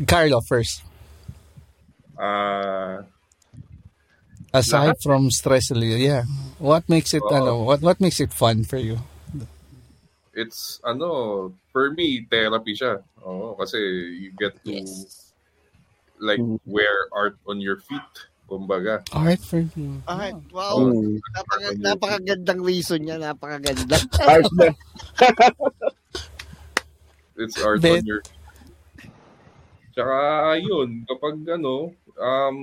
Carlo 0.07 0.39
first. 0.41 0.83
Ah, 2.17 3.03
Aside 4.53 4.95
from 5.03 5.29
stress 5.29 5.69
relief, 5.71 5.99
yeah. 5.99 6.23
What 6.57 6.89
makes 6.89 7.13
it 7.13 7.21
Oo. 7.21 7.35
ano, 7.35 7.53
what 7.63 7.81
what 7.85 8.01
makes 8.01 8.19
it 8.19 8.33
fun 8.33 8.65
for 8.65 8.81
you? 8.81 8.97
it's 10.33 10.79
ano, 10.87 11.51
for 11.71 11.91
me 11.91 12.25
therapy 12.31 12.71
siya. 12.71 13.03
Oo, 13.27 13.59
kasi 13.59 13.77
you 14.15 14.31
get 14.39 14.55
to 14.63 14.71
like 16.23 16.39
wear 16.63 17.11
art 17.11 17.35
on 17.43 17.59
your 17.59 17.83
feet, 17.83 18.13
kumbaga. 18.49 19.05
Art 19.13 19.39
for 19.45 19.61
you. 19.77 20.01
Ay, 20.09 20.33
wow. 20.49 20.81
Mm. 20.81 21.21
Napaka, 21.21 21.67
napakagandang 21.77 22.61
reason 22.65 23.05
niya, 23.05 23.21
napakaganda. 23.21 24.01
Art 24.25 24.49
na. 24.57 24.73
It's 27.39 27.55
art 27.61 27.79
Then- 27.79 28.03
on 28.03 28.09
your 28.09 28.21
Tsaka 29.95 30.15
yun, 30.59 31.03
kapag 31.07 31.35
ano, 31.59 31.91
um, 32.15 32.57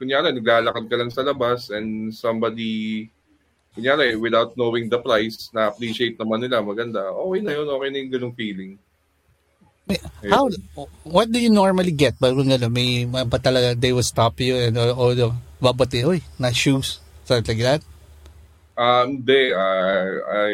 kunyari, 0.00 0.34
naglalakad 0.34 0.88
ka 0.88 0.96
lang 0.98 1.10
sa 1.12 1.22
labas 1.22 1.70
and 1.70 2.10
somebody, 2.10 3.06
kunyari, 3.76 4.18
without 4.18 4.56
knowing 4.58 4.90
the 4.90 4.98
price, 4.98 5.52
na-appreciate 5.54 6.18
naman 6.18 6.42
nila, 6.42 6.58
maganda, 6.64 7.06
okay 7.12 7.40
na 7.44 7.54
yun, 7.54 7.68
okay 7.70 7.88
na 7.92 7.98
yung 8.02 8.10
ganung 8.10 8.34
feeling. 8.34 8.74
How 10.28 10.50
what 11.04 11.30
do 11.30 11.38
you 11.40 11.50
normally 11.50 11.92
get? 11.92 12.18
Ba 12.20 12.30
ano, 12.30 12.68
may 12.68 13.04
ba 13.06 13.38
talaga 13.38 13.74
they 13.78 13.92
will 13.92 14.06
stop 14.06 14.38
you 14.40 14.56
and 14.56 14.76
or, 14.78 14.94
or 14.94 15.34
babati, 15.60 16.04
oy, 16.04 16.20
na 16.38 16.50
shoes. 16.50 17.00
Something 17.24 17.58
like 17.58 17.64
that. 17.64 17.82
Um, 18.80 19.20
hindi, 19.20 19.52
ah, 19.52 20.24
I, 20.24 20.50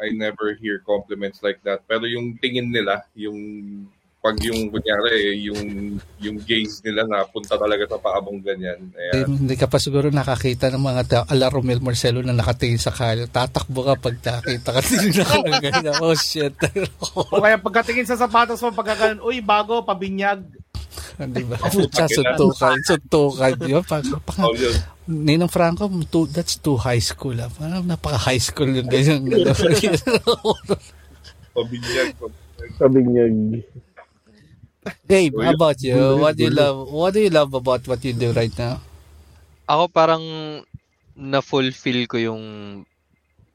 I 0.00 0.06
never 0.16 0.56
hear 0.56 0.80
compliments 0.80 1.44
like 1.44 1.60
that. 1.68 1.84
Pero 1.84 2.08
yung 2.08 2.40
tingin 2.40 2.72
nila, 2.72 3.04
yung 3.12 3.84
pag 4.24 4.40
yung 4.40 4.72
kunyari, 4.72 5.36
yung 5.44 6.00
yung 6.16 6.40
gaze 6.48 6.80
nila 6.80 7.04
na 7.04 7.28
punta 7.28 7.60
talaga 7.60 7.84
sa 7.84 8.00
paabong 8.00 8.40
ganyan. 8.40 8.80
Hindi, 8.80 8.96
Ayan. 9.12 9.28
hindi 9.44 9.52
ka 9.60 9.68
pa 9.68 9.76
siguro 9.76 10.08
nakakita 10.08 10.72
ng 10.72 10.80
mga 10.80 11.02
ta- 11.04 11.28
ala 11.28 11.52
Romel 11.52 11.84
Marcelo 11.84 12.24
na 12.24 12.32
nakatingin 12.32 12.80
sa 12.80 12.88
kanya. 12.88 13.28
Tatakbo 13.28 13.84
ka 13.84 14.00
pag 14.00 14.16
nakita 14.16 14.72
ka 14.72 14.80
ako 14.80 15.44
ng 15.44 15.60
ganyan. 15.60 15.96
Oh 16.00 16.16
shit. 16.16 16.56
O 17.12 17.36
kaya 17.36 17.60
pagkatingin 17.60 18.08
sa 18.08 18.16
sapatos 18.16 18.64
mo, 18.64 18.72
pagkakalan, 18.72 19.20
uy, 19.20 19.44
bago, 19.44 19.84
pabinyag. 19.84 20.40
Di 21.20 21.44
ba? 21.44 21.60
Pucha, 21.76 22.08
suntukan. 22.08 22.80
Suntukan. 22.80 23.52
Yun, 23.60 23.84
pag, 23.84 24.08
pag, 24.24 24.40
Oh, 24.40 24.56
yun. 24.56 24.72
Ninong 25.04 25.52
Franco, 25.52 25.84
too, 26.08 26.24
that's 26.32 26.56
too 26.56 26.80
high 26.80 27.04
school. 27.04 27.36
Ah. 27.36 27.52
Parang 27.52 27.84
napaka 27.84 28.16
high 28.16 28.40
school 28.40 28.72
yung 28.72 28.88
ganyan. 28.88 29.20
Pabinyag. 31.54 32.16
Sabi 32.80 32.98
Gabe, 35.08 35.32
how 35.40 35.56
about 35.56 35.80
you? 35.80 35.96
What 36.20 36.36
do 36.36 36.44
you 36.44 36.52
love? 36.52 36.88
What 36.92 37.12
do 37.16 37.20
you 37.20 37.32
love 37.32 37.52
about 37.56 37.84
what 37.88 38.04
you 38.04 38.12
do 38.12 38.32
right 38.36 38.52
now? 38.58 38.80
Ako 39.64 39.88
parang 39.88 40.24
na-fulfill 41.16 42.04
ko 42.04 42.16
yung 42.20 42.42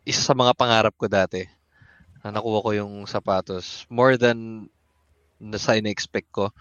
isa 0.08 0.22
sa 0.25 0.33
mga 0.33 0.58
pangarap 0.58 0.95
ko 0.98 1.06
dati. 1.06 1.45
Na 2.25 2.33
nakuha 2.33 2.66
ko 2.66 2.72
yung 2.74 2.93
sapatos. 3.06 3.85
More 3.93 4.17
than 4.17 4.69
na 5.40 5.56
sa 5.61 5.77
ina-expect 5.77 6.33
ko. 6.33 6.51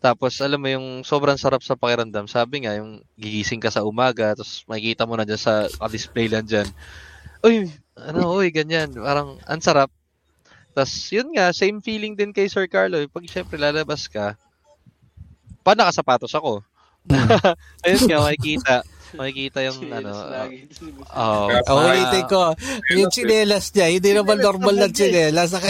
Tapos, 0.00 0.38
alam 0.40 0.62
mo 0.62 0.68
yung 0.70 1.02
sobrang 1.04 1.36
sarap 1.36 1.60
sa 1.60 1.76
pakiramdam. 1.76 2.24
Sabi 2.30 2.64
nga, 2.64 2.78
yung 2.78 3.04
gigising 3.20 3.60
ka 3.60 3.68
sa 3.68 3.84
umaga, 3.84 4.32
tapos 4.32 4.64
makikita 4.64 5.04
mo 5.04 5.18
na 5.18 5.28
dyan 5.28 5.40
sa 5.40 5.68
display 5.92 6.30
lang 6.30 6.48
dyan. 6.48 6.68
Uy, 7.44 7.68
ano, 7.98 8.32
uy, 8.38 8.48
ganyan. 8.54 8.92
Parang, 8.96 9.36
ang 9.44 9.60
sarap. 9.60 9.92
Tapos, 10.76 11.08
yun 11.08 11.32
nga, 11.32 11.56
same 11.56 11.80
feeling 11.80 12.12
din 12.12 12.36
kay 12.36 12.52
Sir 12.52 12.68
Carlo. 12.68 13.00
Pag 13.08 13.24
syempre 13.24 13.56
lalabas 13.56 14.04
ka, 14.12 14.36
pa 15.64 15.72
nakasapatos 15.72 16.36
ako. 16.36 16.60
Ayun 17.88 18.04
nga, 18.04 18.20
makikita. 18.20 18.84
Makikita 19.16 19.64
yung 19.64 19.88
ano. 19.88 20.12
lagi. 20.28 20.68
Oh, 21.16 21.48
Oh, 21.72 21.80
ulitin 21.80 22.28
ko. 22.28 22.52
Yung 22.92 23.08
chinelas 23.08 23.72
niya, 23.72 23.88
hindi 23.88 24.12
naman 24.12 24.36
normal 24.36 24.76
na 24.76 24.92
chinelas. 24.92 25.56
Mas 25.56 25.64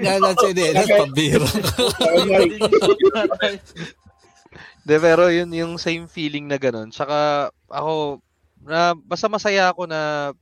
nga 0.00 0.16
na 0.16 0.32
chinelas, 0.32 0.88
pambiro. 0.88 1.44
De, 4.88 5.02
pero 5.02 5.28
yun 5.28 5.52
yung 5.52 5.76
same 5.76 6.08
feeling 6.08 6.48
na 6.48 6.56
ganun. 6.56 6.94
Saka 6.96 7.50
ako, 7.68 8.24
na, 8.64 8.96
basta 8.96 9.28
masaya 9.28 9.68
ako 9.68 9.84
na 9.84 10.32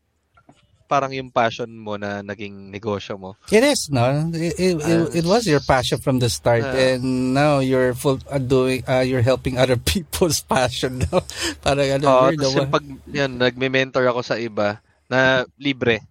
parang 0.95 1.11
yung 1.11 1.35
passion 1.35 1.67
mo 1.67 1.99
na 1.99 2.23
naging 2.23 2.71
negosyo 2.71 3.19
mo. 3.19 3.35
It 3.51 3.67
is, 3.67 3.91
no? 3.91 4.31
It, 4.31 4.55
it, 4.55 4.75
it, 4.79 5.01
it 5.23 5.27
was 5.27 5.43
your 5.43 5.59
passion 5.59 5.99
from 5.99 6.23
the 6.23 6.31
start, 6.31 6.63
Ah. 6.63 6.71
and 6.95 7.35
now 7.35 7.59
you're 7.59 7.99
full 7.99 8.23
uh, 8.31 8.39
doing, 8.39 8.87
uh, 8.87 9.03
you're 9.03 9.27
helping 9.27 9.59
other 9.59 9.75
people's 9.91 10.39
passion 10.39 11.03
now. 11.03 11.27
Parang 11.67 11.99
ano, 11.99 12.05
Oo, 12.07 12.25
you're 12.31 12.39
the 12.39 12.51
one. 12.55 12.71
pag, 12.71 12.87
yan, 13.11 13.43
nagme-mentor 13.43 14.07
ako 14.07 14.23
sa 14.23 14.39
iba 14.39 14.79
na 15.11 15.43
libre. 15.59 16.07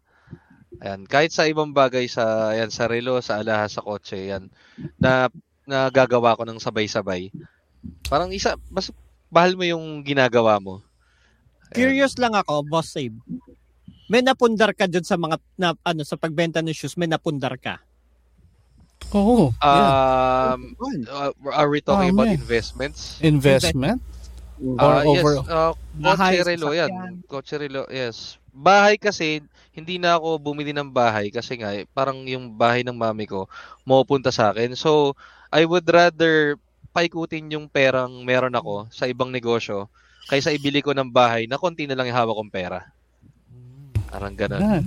Ayan, 0.84 1.08
kahit 1.08 1.32
sa 1.32 1.48
ibang 1.48 1.72
bagay 1.72 2.12
sa 2.12 2.52
ayan 2.52 2.68
sa 2.68 2.92
relo, 2.92 3.24
sa 3.24 3.40
alahas, 3.40 3.72
sa 3.72 3.80
kotse, 3.80 4.20
yan 4.20 4.52
na 5.00 5.32
nagagawa 5.64 6.36
ko 6.36 6.44
ng 6.44 6.60
sabay-sabay. 6.60 7.32
Parang 8.12 8.36
isa 8.36 8.60
mas 8.68 8.92
mahal 9.32 9.56
mo 9.56 9.64
yung 9.64 10.04
ginagawa 10.04 10.60
mo. 10.60 10.84
Curious 11.72 12.20
lang 12.20 12.36
ako, 12.36 12.68
Boss 12.68 12.92
Save. 12.92 13.16
May 14.12 14.20
napundar 14.20 14.76
ka 14.76 14.88
dun 14.88 15.06
sa 15.08 15.16
mga 15.16 15.40
na, 15.56 15.76
ano 15.84 16.02
sa 16.04 16.20
pagbenta 16.20 16.60
ng 16.60 16.76
shoes, 16.76 17.00
may 17.00 17.08
napundar 17.08 17.56
ka. 17.56 17.80
Oo, 19.14 19.54
yeah. 19.62 20.56
Um, 20.56 20.74
uh, 21.06 21.32
are 21.54 21.70
we 21.70 21.84
talking 21.84 22.12
Oh, 22.12 22.16
about 22.18 22.32
man. 22.34 22.40
investments? 22.40 23.20
Investment? 23.22 24.02
Or 24.80 25.04
yes, 25.04 25.22
over... 25.22 25.34
uh, 25.44 25.74
Bahay, 26.00 26.40
kotse 26.40 26.48
relo 26.56 26.70
yan. 26.72 26.92
relo, 27.60 27.84
yes. 27.92 28.40
Bahay 28.54 28.96
kasi, 28.96 29.44
hindi 29.74 29.98
na 29.98 30.16
ako 30.18 30.40
bumili 30.40 30.72
ng 30.72 30.88
bahay 30.94 31.34
kasi 31.34 31.58
nga, 31.60 31.74
eh, 31.74 31.90
parang 31.92 32.24
yung 32.30 32.54
bahay 32.54 32.86
ng 32.86 32.96
mami 32.96 33.26
ko, 33.28 33.50
mapupunta 33.84 34.30
sa 34.30 34.54
akin. 34.54 34.78
So, 34.78 35.18
I 35.50 35.66
would 35.66 35.86
rather 35.90 36.58
paikutin 36.94 37.50
yung 37.50 37.66
perang 37.66 38.22
meron 38.22 38.54
ako 38.54 38.88
sa 38.94 39.10
ibang 39.10 39.34
negosyo 39.34 39.90
kaysa 40.30 40.54
ibili 40.54 40.80
ko 40.80 40.94
ng 40.94 41.10
bahay 41.10 41.50
na 41.50 41.58
konti 41.58 41.90
na 41.90 41.98
lang 41.98 42.08
yung 42.08 42.18
hawak 42.18 42.38
kong 42.38 42.54
pera. 42.54 42.80
Parang 44.14 44.38
ganun. 44.38 44.62
Yan. 44.62 44.84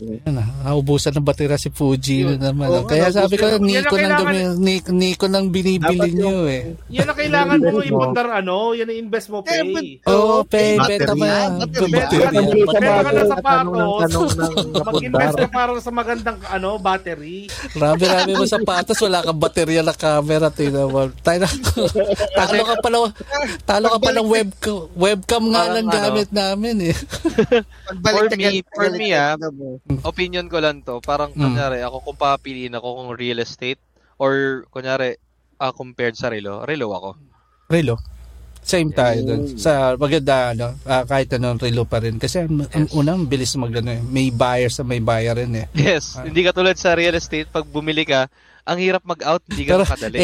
Yan, 0.00 0.34
naubusan 0.64 1.12
ng 1.12 1.22
batera 1.22 1.54
si 1.54 1.68
Fuji 1.68 2.24
Yun. 2.24 2.36
na 2.36 2.50
naman. 2.50 2.72
Oo, 2.72 2.84
Kaya 2.84 3.12
sabi 3.12 3.36
ko, 3.36 3.60
Nico 3.60 3.92
kailangan- 3.92 4.32
dumi, 4.32 4.38
Nico, 4.56 4.90
Nico 4.90 5.26
lang 5.26 5.48
binibili 5.48 5.78
Dapat 6.00 6.10
nyo 6.10 6.24
yung- 6.26 6.48
eh. 6.48 6.62
Yan 6.90 7.06
ang 7.06 7.18
kailangan 7.18 7.58
mo 7.58 7.78
ipundar 7.80 8.28
ano, 8.30 8.56
yan 8.72 8.86
ang 8.86 8.98
invest 8.98 9.28
mo 9.28 9.44
pay. 9.44 10.00
Oo, 10.04 10.40
oh, 10.40 10.42
pay, 10.42 10.80
beta 10.80 11.12
mo 11.12 11.24
yan. 11.24 11.50
Battery. 11.60 11.90
Battery. 11.92 12.60
Benta 12.60 12.80
ka 12.80 13.10
ng 13.10 13.18
ng 13.20 13.30
sapatos, 13.30 14.32
ng 14.34 14.52
mag-invest 14.88 15.36
ka 15.36 15.48
para 15.48 15.72
sa 15.78 15.92
magandang 15.92 16.38
ano 16.46 16.68
battery. 16.76 17.46
Rami-rami 17.76 18.32
mo 18.32 18.44
sapatos, 18.44 18.96
wala 18.98 19.20
kang 19.20 19.36
baterya 19.36 19.82
na 19.82 19.92
camera. 19.92 20.48
Tingnan 20.48 20.88
mo. 20.88 21.12
Tayo 21.20 21.38
na- 21.40 21.58
talo 22.34 22.62
ka 22.64 22.74
pala, 22.80 22.98
talo 23.62 23.86
ka 23.90 23.98
pala 24.00 24.20
webcam, 24.20 24.88
webcam 24.94 25.44
nga 25.46 25.62
lang 25.70 25.86
ano. 25.86 25.92
gamit 25.92 26.28
namin 26.30 26.76
eh. 26.88 26.96
Pagbalik 27.86 28.18
For 28.30 28.36
me- 28.38 28.64
for 28.70 28.88
me, 28.92 29.08
ah, 29.12 29.34
na. 29.34 29.48
Opinion 30.02 30.46
ko 30.46 30.62
lang 30.62 30.80
to. 30.80 31.02
Parang, 31.02 31.34
Mm. 31.34 31.40
kunyari, 31.40 31.78
ako 31.82 31.96
kung 32.04 32.18
papiliin 32.18 32.76
ako 32.76 32.88
kung 32.94 33.10
real 33.14 33.42
estate 33.42 33.80
or, 34.16 34.62
kunyari, 34.70 35.18
ah, 35.56 35.74
compared 35.74 36.14
sa 36.14 36.30
relo, 36.30 36.62
relo 36.62 36.94
ako. 36.94 37.10
Relo. 37.66 37.96
Same 38.60 38.92
tayo 38.92 39.24
dun. 39.24 39.56
Sa 39.56 39.96
maganda, 39.96 40.52
ano, 40.52 40.76
ah, 40.84 41.02
kahit 41.02 41.32
anong 41.32 41.58
relo 41.58 41.88
pa 41.88 41.98
rin. 41.98 42.20
Kasi 42.20 42.44
ang, 42.44 42.68
ang 42.68 42.86
Yes. 42.86 42.92
unang 42.92 43.24
bilis 43.24 43.56
mag, 43.56 43.72
ano, 43.72 43.90
eh, 43.90 44.02
may 44.04 44.28
buyer 44.28 44.68
sa 44.68 44.84
may 44.84 45.00
buyer 45.00 45.32
rin 45.34 45.52
eh. 45.56 45.66
Yes, 45.72 46.20
Ah. 46.20 46.28
hindi 46.28 46.44
ka 46.44 46.52
tulad 46.52 46.76
sa 46.76 46.92
real 46.92 47.16
estate, 47.16 47.48
pag 47.48 47.64
bumili 47.64 48.04
ka, 48.04 48.28
ang 48.62 48.78
hirap 48.78 49.02
mag-out, 49.02 49.40
hindi 49.48 49.64
ka 49.64 49.72
Pero, 49.72 49.82
makadali. 49.82 50.16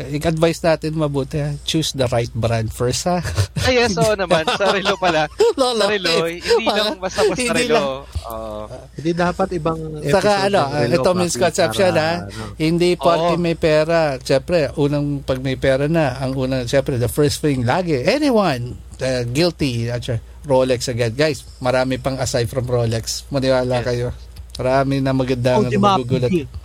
eh, 0.00 0.20
advice 0.22 0.60
natin 0.60 0.90
mabuti 0.94 1.36
ha. 1.38 1.52
Choose 1.62 1.92
the 1.92 2.08
right 2.08 2.32
brand 2.32 2.68
first 2.68 3.04
ha. 3.04 3.20
Ay, 3.62 3.78
yes, 3.78 3.94
oo 3.94 4.12
naman. 4.12 4.42
Sa 4.58 4.70
relo 4.70 4.96
pala. 4.96 5.28
Lolo, 5.54 5.84
Sa 5.84 5.90
relo, 5.90 6.12
eh, 6.24 6.38
hindi 6.38 6.64
para- 6.64 6.78
lang 6.82 6.98
basta-basta 6.98 7.36
hindi 7.38 7.62
relo. 7.62 7.74
lang. 7.74 7.86
Oo. 8.22 8.62
Hindi 8.92 9.10
dapat 9.12 9.48
ibang 9.52 9.78
Saka 10.02 10.30
ano, 10.46 10.60
ito 10.82 11.10
misconception 11.14 11.92
ha. 11.94 12.12
ano, 12.24 12.54
Hindi 12.56 12.90
Oo. 12.96 13.36
may 13.36 13.54
pera. 13.54 14.16
Siyempre, 14.18 14.72
unang 14.74 15.20
pag 15.20 15.38
may 15.38 15.54
pera 15.54 15.86
na, 15.86 16.16
ang 16.16 16.32
unang, 16.34 16.64
siyempre, 16.64 16.96
the 16.96 17.06
first 17.06 17.38
thing, 17.38 17.62
lagi, 17.62 18.02
anyone, 18.02 18.74
uh, 18.98 19.22
guilty, 19.26 19.86
at 19.86 20.00
sure, 20.00 20.18
Rolex 20.42 20.88
agad. 20.88 21.14
Guys, 21.14 21.46
marami 21.58 21.96
pang 21.96 22.18
aside 22.18 22.46
from 22.46 22.66
Rolex. 22.66 23.22
Maniwala 23.30 23.78
Yes. 23.78 23.86
kayo. 23.86 24.06
Marami 24.52 24.98
na 24.98 25.12
magandang 25.12 25.64
ano, 25.64 25.70
Ultima 25.70 25.88
magugulat. 25.96 26.28
At 26.28 26.61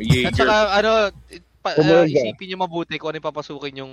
Jaeger. 0.00 0.32
saka, 0.34 0.56
ano, 0.80 0.90
pa, 1.60 1.76
Umaga. 1.76 2.08
isipin 2.08 2.46
nyo 2.50 2.58
mabuti 2.64 2.96
kung 2.96 3.12
ano 3.12 3.20
yung 3.20 3.28
papasukin 3.28 3.80
yung 3.84 3.92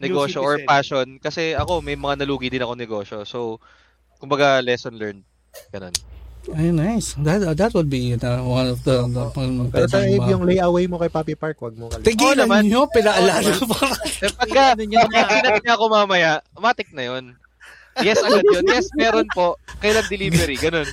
negosyo 0.00 0.40
or 0.40 0.58
passion. 0.64 1.20
Kasi 1.20 1.52
ako, 1.54 1.84
may 1.84 1.94
mga 1.94 2.24
nalugi 2.24 2.48
din 2.48 2.64
ako 2.64 2.74
negosyo. 2.74 3.16
So, 3.28 3.60
kumbaga, 4.18 4.64
lesson 4.64 4.96
learned. 4.96 5.22
Ganun. 5.70 5.94
Ay, 6.52 6.68
nice. 6.76 7.16
That 7.24 7.56
that 7.56 7.72
would 7.72 7.88
be 7.88 8.12
know, 8.20 8.44
one 8.44 8.68
of 8.68 8.84
the... 8.84 9.08
the, 9.08 9.32
the 9.32 9.64
Pero 9.72 9.88
sa 9.88 10.04
Abe, 10.04 10.28
yung 10.28 10.44
layaway 10.44 10.84
mo 10.84 11.00
kay 11.00 11.08
Papi 11.08 11.32
Park, 11.40 11.56
wag 11.64 11.72
mo 11.72 11.88
kalimutan. 11.88 12.04
Tigilan 12.04 12.44
naman. 12.44 12.68
nyo, 12.68 12.84
pinaalala 12.92 13.40
ko. 13.40 13.64
Eh, 14.20 14.28
pagka, 14.36 14.76
niya 14.76 15.72
ako 15.72 15.84
mamaya, 15.88 16.44
matik 16.60 16.92
na 16.92 17.08
yun. 17.08 17.32
Yes, 18.00 18.18
agad 18.18 18.42
yun. 18.42 18.64
Yes, 18.66 18.86
meron 18.92 19.28
po. 19.30 19.54
Kailan 19.78 20.02
delivery? 20.08 20.56
Ganun. 20.56 20.88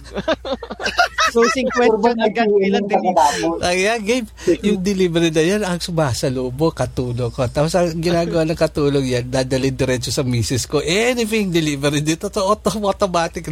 Closing 1.31 1.65
question 1.69 2.17
agad 2.19 2.45
kailan 2.45 2.85
delivery. 2.85 3.41
Kaya, 3.57 3.93
Gabe, 3.97 4.27
yung 4.61 4.79
delivery 4.79 5.29
na 5.29 5.41
yan, 5.41 5.61
ang 5.63 5.79
sumasalubo, 5.79 6.69
katulog 6.69 7.31
ko. 7.31 7.47
Tapos 7.47 7.73
ang 7.73 7.89
ginagawa 7.95 8.43
ng 8.43 8.53
katulog 8.53 9.01
yan, 9.01 9.25
dadalhin 9.25 9.73
diretso 9.73 10.11
sa 10.11 10.21
misis 10.21 10.67
ko. 10.67 10.77
Anything 10.77 11.49
delivery 11.49 12.03
dito, 12.03 12.27
to 12.27 12.41
auto, 12.41 12.69
automatic. 12.83 13.49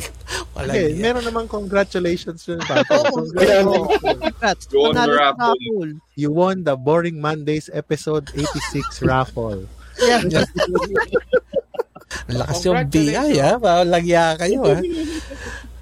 Wala 0.53 0.69
Okay, 0.69 0.93
yan. 0.93 1.01
meron 1.01 1.23
namang 1.23 1.47
congratulations 1.47 2.45
dun, 2.45 2.59
Papi. 2.59 2.85
Congrats. 3.33 4.67
Sa 4.69 5.03
raffle. 5.05 5.97
You 6.13 6.29
won 6.29 6.61
the 6.61 6.75
Boring 6.75 7.17
Mondays 7.17 7.71
episode 7.71 8.27
86 8.35 9.01
raffle. 9.01 9.65
Ang 9.99 10.29
lakas 12.29 12.65
yung 12.65 12.81
BI, 12.89 13.37
ha? 13.41 13.57
Malagya 13.57 14.37
kayo, 14.37 14.65
ha? 14.69 14.79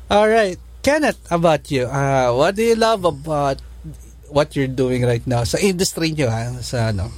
Alright. 0.08 0.60
Kenneth, 0.84 1.20
about 1.28 1.68
you. 1.68 1.84
Uh, 1.88 2.32
what 2.32 2.56
do 2.56 2.64
you 2.64 2.80
love 2.80 3.04
about 3.04 3.60
what 4.32 4.56
you're 4.56 4.72
doing 4.72 5.04
right 5.04 5.26
now? 5.28 5.44
Sa 5.44 5.60
industry 5.60 6.16
nyo, 6.16 6.32
ha? 6.32 6.48
Sa 6.64 6.96
ano? 6.96 7.12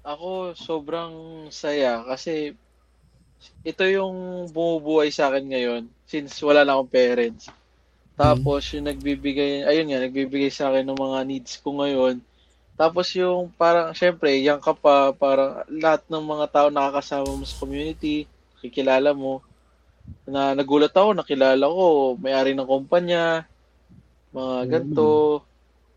Ako, 0.00 0.56
sobrang 0.56 1.12
saya 1.52 2.00
kasi 2.08 2.56
ito 3.64 3.84
yung 3.84 4.48
bumubuhay 4.48 5.12
sa 5.12 5.28
akin 5.28 5.44
ngayon 5.52 5.82
since 6.08 6.40
wala 6.40 6.64
na 6.64 6.76
akong 6.76 6.92
parents. 6.92 7.52
Tapos 8.16 8.68
yung 8.76 8.88
nagbibigay, 8.88 9.64
ayun 9.64 9.88
nga, 9.88 10.00
nagbibigay 10.00 10.52
sa 10.52 10.72
akin 10.72 10.88
ng 10.88 10.98
mga 10.98 11.18
needs 11.24 11.56
ko 11.60 11.76
ngayon. 11.80 12.20
Tapos 12.80 13.12
yung 13.12 13.52
parang, 13.60 13.92
syempre, 13.92 14.40
yang 14.40 14.56
ka 14.56 14.72
pa, 14.72 15.12
parang 15.12 15.68
lahat 15.68 16.00
ng 16.08 16.24
mga 16.24 16.46
tao 16.48 16.66
nakakasama 16.72 17.28
mo 17.28 17.44
sa 17.44 17.60
community, 17.60 18.24
kikilala 18.64 19.12
mo. 19.12 19.44
Na 20.24 20.56
nagulat 20.56 20.88
ako, 20.96 21.12
nakilala 21.12 21.60
ko, 21.68 22.16
may-ari 22.16 22.56
ng 22.56 22.64
kumpanya, 22.64 23.44
mga 24.32 24.56
ganito, 24.64 25.44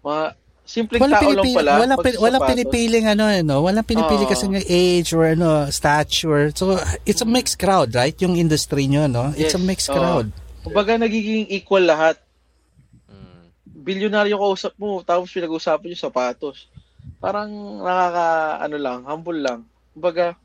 mga 0.04 0.36
simpleng 0.68 1.08
Wala 1.08 1.24
tao 1.24 1.32
lang 1.32 1.40
pinipili, 1.40 1.56
pala. 1.56 1.72
wala, 1.80 1.94
pag 1.96 2.04
pin, 2.04 2.14
sa 2.16 2.20
wala 2.20 2.36
sapatos. 2.36 2.52
pinipiling 2.52 3.06
ano, 3.08 3.24
ano, 3.32 3.56
wala 3.64 3.80
pinipili 3.80 4.24
Oo. 4.28 4.32
kasi 4.36 4.44
ng 4.52 4.68
age 4.68 5.10
or 5.16 5.24
ano, 5.24 5.50
stature. 5.72 6.52
So, 6.52 6.76
it's 7.08 7.24
a 7.24 7.28
mixed 7.28 7.64
crowd, 7.64 7.96
right? 7.96 8.16
Yung 8.20 8.36
industry 8.36 8.92
nyo, 8.92 9.08
no? 9.08 9.32
It's 9.40 9.56
a 9.56 9.62
mixed 9.64 9.88
oo. 9.88 9.96
crowd. 9.96 10.36
Kumbaga 10.68 11.00
nagiging 11.00 11.48
equal 11.48 11.88
lahat. 11.88 12.20
Mm. 13.08 13.56
Bilyonaryo 13.72 14.36
kausap 14.36 14.76
mo, 14.76 15.00
tapos 15.00 15.32
pinag-uusapan 15.32 15.96
yung 15.96 16.04
sapatos. 16.04 16.68
Parang 17.24 17.50
nakaka, 17.80 18.28
ano 18.64 18.78
lang, 18.78 19.00
humble 19.08 19.40
lang. 19.40 19.60
Kumbaga, 19.94 20.36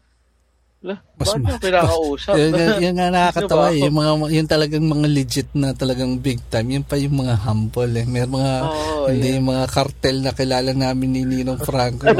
lah, 0.78 1.02
Mas 1.18 1.34
ma- 1.34 1.58
pinakausap? 1.58 2.38
Yun, 2.38 2.54
yun, 2.62 2.74
yun 2.78 2.94
nga 2.94 3.10
nakakatawa 3.14 3.74
eh. 3.74 3.82
Yung 3.82 3.98
mga, 3.98 4.10
yung 4.30 4.46
talagang 4.46 4.86
mga 4.86 5.06
legit 5.10 5.50
na 5.50 5.74
talagang 5.74 6.22
big 6.22 6.38
time. 6.54 6.70
Yun 6.70 6.86
pa 6.86 6.94
yung 6.94 7.18
mga 7.18 7.34
humble 7.34 7.90
eh. 7.98 8.06
May 8.06 8.30
mga, 8.30 8.52
Oo, 8.62 9.10
hindi 9.10 9.26
yeah. 9.26 9.36
yung 9.42 9.48
mga 9.50 9.64
cartel 9.74 10.22
na 10.22 10.30
kilala 10.30 10.70
namin 10.70 11.10
ni 11.10 11.26
Ninong 11.26 11.58
Franco. 11.66 12.06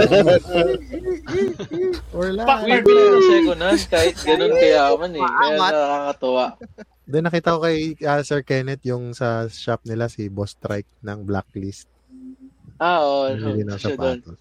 Or 2.18 2.34
la. 2.34 2.42
Weird 2.66 2.82
din 2.82 2.98
ang 2.98 3.22
second 3.22 3.62
kahit 3.86 4.16
ganun 4.26 4.54
kayaman 4.58 5.12
eh. 5.14 5.22
Kaya 5.22 5.54
nakakatawa. 5.54 6.44
Then 7.08 7.24
nakita 7.30 7.56
ko 7.56 7.62
kay 7.62 7.94
ah, 8.04 8.20
Sir 8.26 8.42
Kenneth 8.42 8.82
yung 8.82 9.14
sa 9.14 9.46
shop 9.46 9.86
nila 9.86 10.10
si 10.10 10.26
Boss 10.26 10.58
Strike 10.58 10.90
ng 11.06 11.22
Blacklist. 11.22 11.86
Ah, 12.78 13.02
oo. 13.02 13.34
Bumili 13.34 13.62
ng 13.66 13.78
sapatos. 13.78 14.38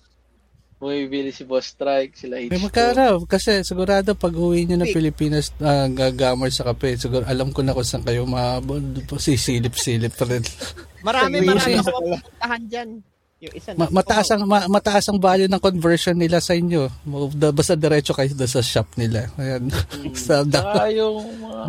Bumibili 0.78 1.34
si 1.34 1.42
Boss 1.42 1.74
Strike, 1.74 2.14
sila 2.14 2.38
H2. 2.38 2.54
May 2.54 2.62
magkaraw. 2.62 3.26
Kasi 3.26 3.66
sigurado 3.66 4.14
pag 4.14 4.30
uwi 4.38 4.70
nyo 4.70 4.78
na 4.78 4.86
Pilipinas, 4.86 5.50
uh, 5.58 5.90
gagamar 5.90 6.54
sa 6.54 6.70
kape. 6.70 6.94
Siguro 7.02 7.26
alam 7.26 7.50
ko 7.50 7.66
na 7.66 7.74
kung 7.74 7.82
saan 7.82 8.06
kayo 8.06 8.30
mahabol. 8.30 8.78
Sisilip-silip 9.18 10.14
pa 10.14 10.30
rin. 10.30 10.46
Marami, 11.08 11.42
marami 11.42 11.82
ako 11.82 11.98
mapuntahan 12.14 12.62
dyan. 12.70 12.90
Yung 13.38 13.54
isa 13.54 13.70
Ma- 13.78 13.94
mataas 13.94 14.34
ang 14.34 14.50
ma- 14.50 14.66
mataas 14.66 15.06
ang 15.10 15.22
value 15.22 15.46
ng 15.46 15.62
conversion 15.62 16.18
nila 16.18 16.42
sa 16.42 16.58
inyo. 16.58 16.90
Da- 17.38 17.54
Basta 17.54 17.78
diretso 17.78 18.14
kayo 18.18 18.34
doon 18.34 18.50
sa 18.50 18.66
shop 18.66 18.98
nila. 18.98 19.30
Ayan. 19.38 19.70
sa 20.18 20.42
Saka 20.42 20.90
yung 20.94 21.26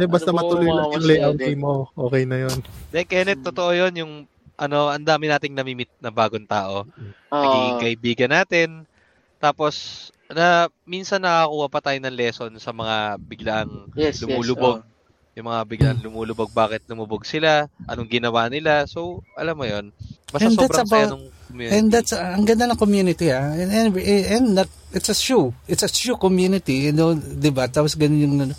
basta 0.08 0.32
ano 0.32 0.36
matuloy 0.40 0.68
lang 0.68 0.88
yung 0.96 1.04
layout 1.04 1.40
mo. 1.60 1.72
Okay 2.08 2.24
na 2.24 2.44
yun. 2.48 2.56
Then, 2.92 3.04
Kenneth, 3.04 3.44
totoo 3.44 3.72
yun, 3.76 3.92
yung 4.00 4.12
ano, 4.58 4.90
ang 4.90 5.06
dami 5.06 5.30
nating 5.30 5.54
namimit 5.54 5.88
na 6.02 6.10
bagong 6.10 6.44
tao. 6.44 6.82
Nagiging 7.30 7.78
kaibigan 7.78 8.30
natin. 8.34 8.82
Tapos, 9.38 10.08
na 10.28 10.66
minsan 10.82 11.22
nakakuha 11.22 11.66
pa 11.70 11.80
tayo 11.80 11.98
ng 12.02 12.12
lesson 12.12 12.52
sa 12.58 12.74
mga 12.74 13.16
biglang 13.22 13.70
yes, 13.94 14.20
lumulubog. 14.26 14.82
yes. 14.82 14.96
Yung 15.38 15.46
mga 15.46 15.62
biglang 15.70 15.98
lumulubog, 16.02 16.50
bakit 16.50 16.82
lumubog 16.90 17.22
sila, 17.22 17.70
anong 17.86 18.10
ginawa 18.10 18.50
nila. 18.50 18.90
So, 18.90 19.22
alam 19.38 19.54
mo 19.54 19.62
yun. 19.62 19.94
Basta 20.28 20.50
And 20.50 20.58
that's 20.58 20.74
sobrang 20.74 20.90
saya 20.90 21.06
about- 21.06 21.12
nung 21.14 21.26
community. 21.48 21.72
And 21.78 21.86
that's 21.88 22.12
uh, 22.12 22.34
ang 22.36 22.44
ganda 22.44 22.64
ng 22.68 22.76
community 22.82 23.26
ah. 23.32 23.46
And 23.54 23.70
and, 23.72 23.88
and 23.96 24.46
that, 24.58 24.68
it's 24.92 25.08
a 25.08 25.16
shoe. 25.16 25.54
It's 25.64 25.86
a 25.86 25.88
shoe 25.88 26.18
community, 26.20 26.90
you 26.90 26.92
know, 26.92 27.16
'di 27.16 27.48
ba? 27.48 27.70
Tapos 27.70 27.96
ganun 27.96 28.20
yung 28.20 28.36
ano. 28.42 28.54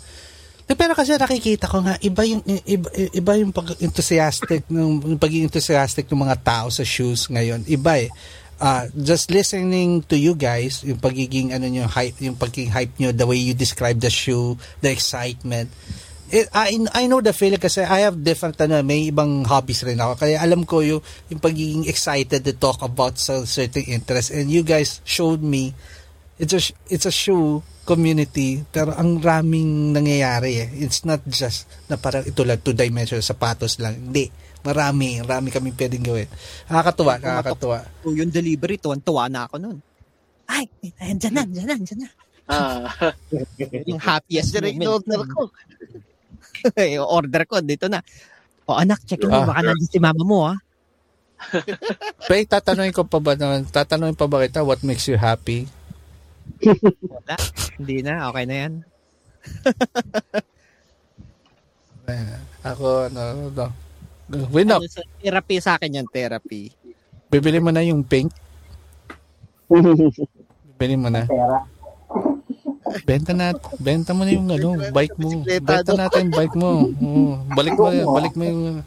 Eh, 0.70 0.78
pero 0.78 0.94
kasi 0.94 1.18
nakikita 1.18 1.66
ko 1.66 1.82
nga 1.82 1.98
iba 1.98 2.22
yung 2.22 2.46
iba, 2.46 2.86
iba 2.94 3.32
yung 3.42 3.50
pag 3.50 3.74
enthusiastic 3.82 4.70
ng 4.70 5.02
yung 5.02 5.18
pagiging 5.18 5.50
enthusiastic 5.50 6.06
ng 6.06 6.22
mga 6.22 6.38
tao 6.46 6.70
sa 6.70 6.86
shoes 6.86 7.26
ngayon. 7.26 7.66
Iba 7.66 8.06
eh. 8.06 8.08
Ah, 8.62 8.86
just 8.94 9.34
listening 9.34 10.04
to 10.06 10.14
you 10.14 10.38
guys, 10.38 10.86
yung 10.86 11.02
pagiging 11.02 11.50
ano 11.50 11.66
nyo, 11.66 11.90
hype, 11.90 12.22
yung 12.22 12.38
pagiging 12.38 12.70
hype 12.70 12.94
nyo, 13.02 13.10
the 13.10 13.26
way 13.26 13.40
you 13.40 13.56
describe 13.56 13.98
the 13.98 14.12
shoe, 14.12 14.54
the 14.78 14.94
excitement. 14.94 15.66
It, 16.30 16.46
I, 16.54 16.78
I 16.94 17.10
know 17.10 17.18
the 17.18 17.34
feeling 17.34 17.58
kasi 17.58 17.82
I 17.82 18.06
have 18.06 18.22
different 18.22 18.54
ano, 18.62 18.78
may 18.86 19.10
ibang 19.10 19.42
hobbies 19.48 19.82
rin 19.82 19.98
ako. 19.98 20.22
Kaya 20.22 20.38
alam 20.38 20.62
ko 20.62 20.86
yung, 20.86 21.02
yung 21.32 21.40
pagiging 21.42 21.90
excited 21.90 22.46
to 22.46 22.54
talk 22.54 22.78
about 22.86 23.18
sa 23.18 23.42
certain 23.42 23.90
interest. 23.90 24.30
And 24.30 24.46
you 24.46 24.62
guys 24.62 25.02
showed 25.02 25.42
me 25.42 25.74
it's 26.38 26.54
a, 26.54 26.62
it's 26.86 27.08
a 27.08 27.10
shoe 27.10 27.64
community 27.90 28.62
pero 28.64 28.94
ang 28.94 29.18
raming 29.18 29.90
nangyayari 29.90 30.62
eh. 30.62 30.68
It's 30.78 31.02
not 31.02 31.26
just 31.26 31.66
na 31.90 31.98
parang 31.98 32.22
ito 32.22 32.46
lang 32.46 32.62
two 32.62 32.70
dimensional 32.72 33.20
sapatos 33.20 33.82
lang. 33.82 33.98
Hindi. 33.98 34.30
Marami. 34.62 35.18
Marami 35.18 35.48
kami 35.50 35.74
pwedeng 35.74 36.04
gawin. 36.04 36.28
Nakakatuwa. 36.68 37.18
Nakakatuwa. 37.18 37.78
So, 38.00 38.14
yung 38.14 38.30
delivery, 38.30 38.78
tuwan-tuwa 38.78 39.26
na 39.26 39.50
ako 39.50 39.56
nun. 39.58 39.78
Ay, 40.46 40.68
andyan 41.00 41.32
na, 41.32 41.42
andyan 41.42 41.66
na, 41.66 41.74
andyan 41.74 41.98
na. 41.98 42.08
Ah, 42.44 42.86
Yung 43.90 44.02
happiest 44.02 44.50
Diyan 44.50 44.74
moment. 44.74 44.82
yung 44.82 44.92
order 44.92 45.20
ko. 45.24 45.40
yung 46.76 47.06
order 47.08 47.42
ko, 47.46 47.54
dito 47.62 47.86
na. 47.86 48.02
O 48.66 48.74
anak, 48.74 49.00
check 49.06 49.22
mo, 49.24 49.32
Ah. 49.32 49.46
baka 49.48 49.62
nandun 49.64 49.88
si 49.88 49.98
mama 49.98 50.22
mo, 50.22 50.38
ah. 50.46 50.58
Pero 52.28 52.44
tatanungin 52.44 52.92
ko 52.92 53.08
pa 53.08 53.16
ba 53.16 53.32
tatanungin 53.64 54.12
pa 54.12 54.28
ba 54.28 54.44
kita 54.44 54.60
what 54.60 54.84
makes 54.84 55.08
you 55.08 55.16
happy? 55.16 55.64
Wala. 57.08 57.34
Hindi 57.80 57.96
na, 58.04 58.28
okay 58.28 58.44
na 58.44 58.56
yan. 58.56 58.72
Ako, 62.60 63.08
ano, 63.08 63.20
ano. 63.48 63.66
Win 64.52 64.70
up. 64.70 64.82
Ano 64.84 65.02
therapy 65.22 65.56
sa 65.58 65.74
akin 65.80 65.96
yan, 66.02 66.06
therapy. 66.10 66.70
Bibili 67.30 67.58
mo 67.62 67.70
na 67.72 67.82
yung 67.82 68.04
pink. 68.04 68.30
Bibili 70.76 70.96
mo 70.98 71.08
na. 71.08 71.24
Pera. 71.24 71.64
Benta 73.06 73.30
na, 73.30 73.54
benta 73.78 74.10
mo 74.10 74.26
na 74.26 74.34
yung 74.34 74.50
ano, 74.50 74.74
bike 74.90 75.16
mo. 75.16 75.46
Benta 75.46 75.94
ano? 75.94 76.00
natin 76.04 76.26
yung 76.26 76.34
bike 76.34 76.56
mo. 76.58 76.70
Oo. 76.90 77.38
Balik 77.54 77.78
mo, 77.78 77.86
balik 78.18 78.34
mo 78.34 78.42
yung 78.44 78.62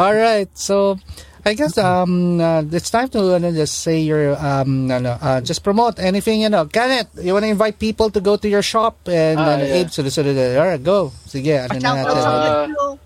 All 0.00 0.16
right. 0.16 0.50
So, 0.58 0.98
I 1.44 1.52
guess 1.52 1.76
um 1.76 2.40
uh, 2.40 2.64
it's 2.72 2.88
time 2.88 3.08
to 3.12 3.36
ano, 3.36 3.52
just 3.52 3.84
say 3.84 4.00
your 4.00 4.32
um 4.40 4.88
ano, 4.90 5.20
uh, 5.20 5.40
just 5.44 5.60
promote 5.60 6.00
anything 6.00 6.40
you 6.40 6.48
know. 6.48 6.64
Kenneth, 6.64 7.12
you 7.20 7.36
want 7.36 7.44
to 7.44 7.52
invite 7.52 7.78
people 7.78 8.08
to 8.08 8.20
go 8.20 8.36
to 8.40 8.48
your 8.48 8.64
shop 8.64 8.96
and 9.04 9.36
Ah, 9.36 9.60
ano, 9.60 9.64
yeah. 9.68 9.84
Abe, 9.84 9.92
sunod 9.92 10.12
sunod. 10.12 10.36
All 10.56 10.64
right, 10.72 10.80
go. 10.82 11.12
Sige, 11.28 11.60
ano 11.60 11.76
na 11.76 11.90
natin. 12.00 12.16
Ah, 12.16 12.96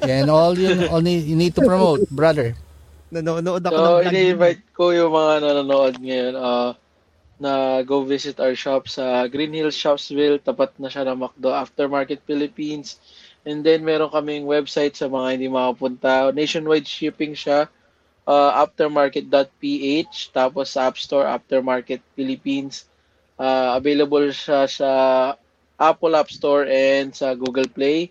Yeah, 0.00 0.24
and 0.24 0.30
all 0.32 0.56
you 0.56 0.88
all 0.88 1.04
need, 1.04 1.28
you 1.28 1.36
need 1.36 1.52
to 1.54 1.60
promote, 1.60 2.08
brother. 2.08 2.56
Nanonood 3.12 3.60
ako 3.60 3.76
So, 3.76 3.84
ng 4.00 4.08
ini-invite 4.08 4.62
ko 4.72 4.96
yung 4.96 5.12
mga 5.12 5.44
nanonood 5.44 5.94
ngayon 6.00 6.34
uh, 6.40 6.72
na 7.36 7.82
go 7.84 8.00
visit 8.00 8.40
our 8.40 8.56
shop 8.56 8.88
sa 8.88 9.28
Green 9.28 9.52
Hills 9.52 9.76
Shopsville. 9.76 10.40
Tapat 10.40 10.72
na 10.80 10.88
siya 10.88 11.04
ng 11.04 11.20
McDo 11.20 11.52
Aftermarket 11.52 12.24
Philippines. 12.24 12.96
And 13.44 13.60
then, 13.60 13.84
meron 13.84 14.08
kaming 14.08 14.48
website 14.48 14.96
sa 14.96 15.08
mga 15.08 15.36
hindi 15.36 15.48
makapunta. 15.52 16.32
Nationwide 16.32 16.88
shipping 16.88 17.36
siya. 17.36 17.68
Uh, 18.24 18.50
aftermarket.ph. 18.64 20.32
Tapos 20.32 20.72
sa 20.72 20.88
App 20.88 20.96
Store, 20.96 21.28
Aftermarket 21.28 22.00
Philippines. 22.16 22.88
Uh, 23.36 23.76
available 23.76 24.24
siya 24.32 24.64
sa 24.64 24.90
Apple 25.76 26.16
App 26.16 26.32
Store 26.32 26.64
and 26.64 27.12
sa 27.12 27.36
Google 27.36 27.68
Play. 27.68 28.08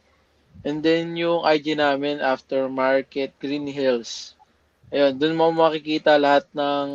And 0.62 0.86
then, 0.86 1.18
yung 1.18 1.42
IG 1.42 1.76
namin, 1.76 2.22
Aftermarket 2.22 3.34
Green 3.42 3.66
Hills. 3.66 4.38
Ayun, 4.94 5.18
doon 5.18 5.34
mo 5.34 5.50
makikita 5.50 6.22
lahat 6.22 6.46
ng 6.54 6.88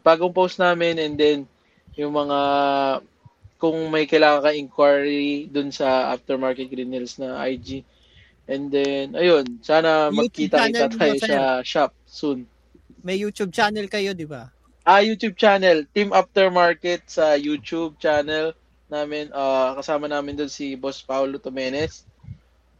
bagong 0.00 0.32
post 0.32 0.56
namin 0.56 0.96
and 0.96 1.20
then 1.20 1.44
yung 1.92 2.16
mga 2.16 2.38
kung 3.62 3.94
may 3.94 4.10
kailangan 4.10 4.42
ka 4.42 4.58
inquiry 4.58 5.46
doon 5.46 5.70
sa 5.70 6.10
Aftermarket 6.10 6.66
Green 6.66 6.90
Hills 6.90 7.14
na 7.22 7.46
IG. 7.46 7.86
And 8.50 8.74
then, 8.74 9.14
ayun, 9.14 9.62
sana 9.62 10.10
magkita-kita 10.10 10.90
tayo 10.98 11.14
sa 11.22 11.62
shop 11.62 11.94
soon. 12.02 12.50
May 13.06 13.22
YouTube 13.22 13.54
channel 13.54 13.86
kayo, 13.86 14.18
di 14.18 14.26
ba? 14.26 14.50
Ah, 14.82 14.98
YouTube 14.98 15.38
channel, 15.38 15.86
Team 15.94 16.10
Aftermarket 16.10 17.06
sa 17.06 17.38
YouTube 17.38 17.94
channel 18.02 18.50
namin. 18.90 19.30
ah 19.30 19.78
kasama 19.78 20.10
namin 20.10 20.34
doon 20.34 20.50
si 20.50 20.74
Boss 20.74 20.98
Paulo 20.98 21.38
Tomenes. 21.38 22.02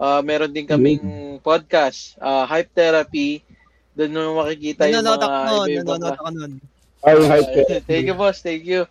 Ah, 0.03 0.19
meron 0.19 0.51
din 0.51 0.67
kaming 0.67 1.39
podcast, 1.47 2.19
ah, 2.19 2.43
Hype 2.43 2.75
Therapy. 2.75 3.47
Doon 3.95 4.19
mo 4.19 4.43
makikita 4.43 4.91
yung 4.91 4.99
Nanonood 4.99 5.23
mga 5.23 5.31
ako 5.31 5.47
nun, 5.47 5.69
nanonood 5.79 6.17
ako 6.19 6.29
nun. 6.35 6.53
Ay, 7.07 7.15
hype. 7.23 7.87
thank 7.87 8.07
you, 8.11 8.19
boss. 8.19 8.43
Thank 8.43 8.67
you. 8.67 8.83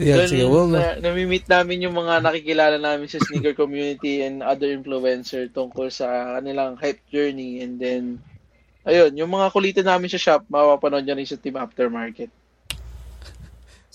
Yeah, 0.00 0.26
sige, 0.26 0.44
well, 0.50 0.66
na, 0.66 0.98
nami-meet 0.98 1.46
namin 1.46 1.86
yung 1.86 1.94
mga 1.94 2.26
nakikilala 2.26 2.76
namin 2.80 3.06
sa 3.06 3.22
sneaker 3.22 3.54
community 3.54 4.24
and 4.26 4.42
other 4.42 4.66
influencer 4.66 5.46
tungkol 5.52 5.92
sa 5.92 6.38
kanilang 6.38 6.74
hype 6.80 6.98
journey. 7.12 7.62
And 7.62 7.78
then, 7.78 8.18
ayun, 8.82 9.14
yung 9.14 9.30
mga 9.30 9.52
kulitan 9.54 9.86
namin 9.86 10.10
sa 10.10 10.18
shop, 10.18 10.48
mapapanood 10.50 11.06
nyo 11.06 11.14
rin 11.14 11.28
sa 11.28 11.38
Team 11.38 11.54
Aftermarket. 11.54 12.32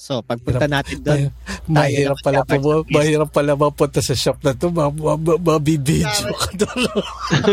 So, 0.06 0.22
pagpunta 0.22 0.69
natin 0.69 1.01
doon, 1.01 1.34
mahirap 1.66 2.22
pala 2.22 2.45
po, 2.45 2.85
dapat 2.85 2.93
mahirap 2.93 3.30
pala 3.34 3.58
mapunta 3.58 4.06
sa 4.06 4.14
shop 4.14 4.38
na 4.45 4.53
to, 4.53 4.69
ma- 4.69 4.93
ma- 4.93 5.17
ma- 5.17 5.42
mabibidyo 5.42 6.30
ka 6.30 6.53
doon. 6.53 6.82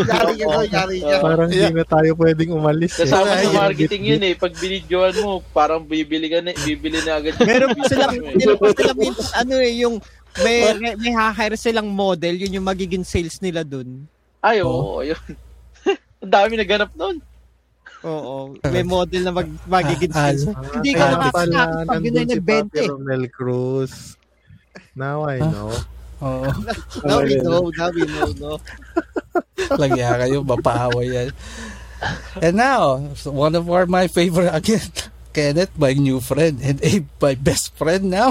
Yari 0.05 0.33
doon, 0.37 0.65
yari 0.69 0.97
ka. 1.01 1.17
Parang 1.25 1.49
hindi 1.49 1.65
na 1.73 1.81
tayo 1.81 2.13
pwedeng 2.13 2.53
umalis. 2.53 2.93
eh. 3.01 3.09
Kasama 3.09 3.41
sa 3.41 3.49
marketing 3.57 4.03
yun 4.05 4.21
eh. 4.21 4.37
Pag 4.37 4.53
binidyoan 4.53 5.17
mo, 5.25 5.41
parang 5.49 5.81
bibili 5.81 6.29
ka 6.29 6.45
na, 6.45 6.53
bibili 6.53 7.01
na 7.01 7.17
agad. 7.17 7.33
meron 7.41 7.73
pa 7.73 7.89
sila, 7.89 8.05
eh. 8.13 8.21
meron 8.21 8.57
pa 8.61 8.69
sila 8.69 8.93
ano 9.33 9.53
eh, 9.57 9.73
yung 9.81 9.95
may, 10.45 10.77
may, 10.77 10.93
may 10.93 11.13
hire 11.17 11.57
silang 11.57 11.89
model, 11.89 12.37
yun 12.37 12.61
yung 12.61 12.69
magiging 12.69 13.01
sales 13.01 13.41
nila 13.41 13.65
doon. 13.65 14.05
Ay, 14.45 14.61
oo, 14.61 15.01
ayun. 15.01 15.17
Ang 16.21 16.29
dami 16.29 16.53
naganap 16.53 16.93
nun. 16.93 17.17
Oo, 18.03 18.51
may 18.73 18.83
model 18.83 19.21
na 19.23 19.31
mag, 19.31 19.49
magiging 19.65 20.11
Ah. 20.11 20.31
Ah, 20.31 20.63
Hindi 20.75 20.91
ka 20.91 21.03
pala 21.07 21.15
makakakapag 21.31 21.87
pag 21.87 22.01
yun 22.03 22.13
ay 22.13 22.25
si 22.25 22.29
nagbente. 22.35 22.79
Papi 22.83 22.91
Romel 22.91 23.25
Cruz. 23.31 23.93
Now 24.93 25.23
I 25.25 25.39
know. 25.39 25.71
Oo. 26.23 26.47
Now 27.07 27.19
we 27.19 27.35
know, 27.39 27.63
now 27.73 27.89
we 27.91 28.03
know, 28.07 28.29
no? 28.39 28.53
Lagya 29.81 30.19
kayo, 30.19 30.43
mapaaway 30.43 31.07
yan. 31.09 31.29
And 32.43 32.59
now, 32.59 32.99
one 33.23 33.55
of 33.55 33.67
our 33.71 33.87
my 33.87 34.11
favorite 34.11 34.51
again, 34.51 34.83
Kenneth, 35.33 35.73
my 35.75 35.97
new 35.97 36.21
friend, 36.21 36.61
and 36.61 36.77
Abe, 36.85 37.09
my 37.17 37.33
best 37.33 37.73
friend 37.73 38.13
now. 38.13 38.29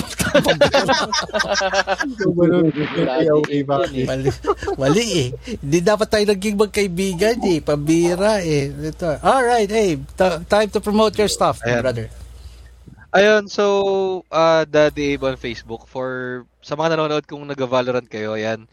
mali, 4.07 4.31
mali 4.79 5.05
eh. 5.19 5.29
Hindi 5.59 5.79
dapat 5.83 6.07
tayo 6.07 6.25
naging 6.31 6.55
magkaibigan 6.55 7.43
eh. 7.43 7.59
Pambira 7.59 8.39
eh. 8.41 8.71
Ito. 8.71 9.19
Alright, 9.19 9.69
Abe. 9.69 10.07
ta- 10.15 10.41
time 10.47 10.71
to 10.71 10.79
promote 10.79 11.19
your 11.19 11.29
stuff, 11.29 11.59
Ayan. 11.67 11.83
brother. 11.83 12.07
Ayun, 13.13 13.45
so, 13.51 14.25
uh, 14.33 14.65
Daddy 14.65 15.19
Abe 15.19 15.35
on 15.35 15.37
Facebook. 15.37 15.85
For, 15.91 16.43
sa 16.65 16.79
mga 16.79 16.97
nanonood 16.97 17.27
kung 17.29 17.45
nag-Valorant 17.45 18.09
kayo, 18.09 18.39
ayan, 18.39 18.65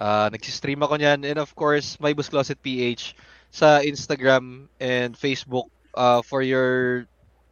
uh, 0.00 0.32
nagsistream 0.32 0.80
ako 0.80 0.96
niyan. 0.96 1.26
And 1.26 1.36
of 1.36 1.52
course, 1.52 2.00
My 2.00 2.14
Bus 2.16 2.30
Closet 2.32 2.56
PH 2.64 3.12
sa 3.52 3.84
Instagram 3.84 4.72
and 4.80 5.14
Facebook 5.14 5.68
uh, 5.94 6.24
for 6.24 6.40
your 6.42 7.04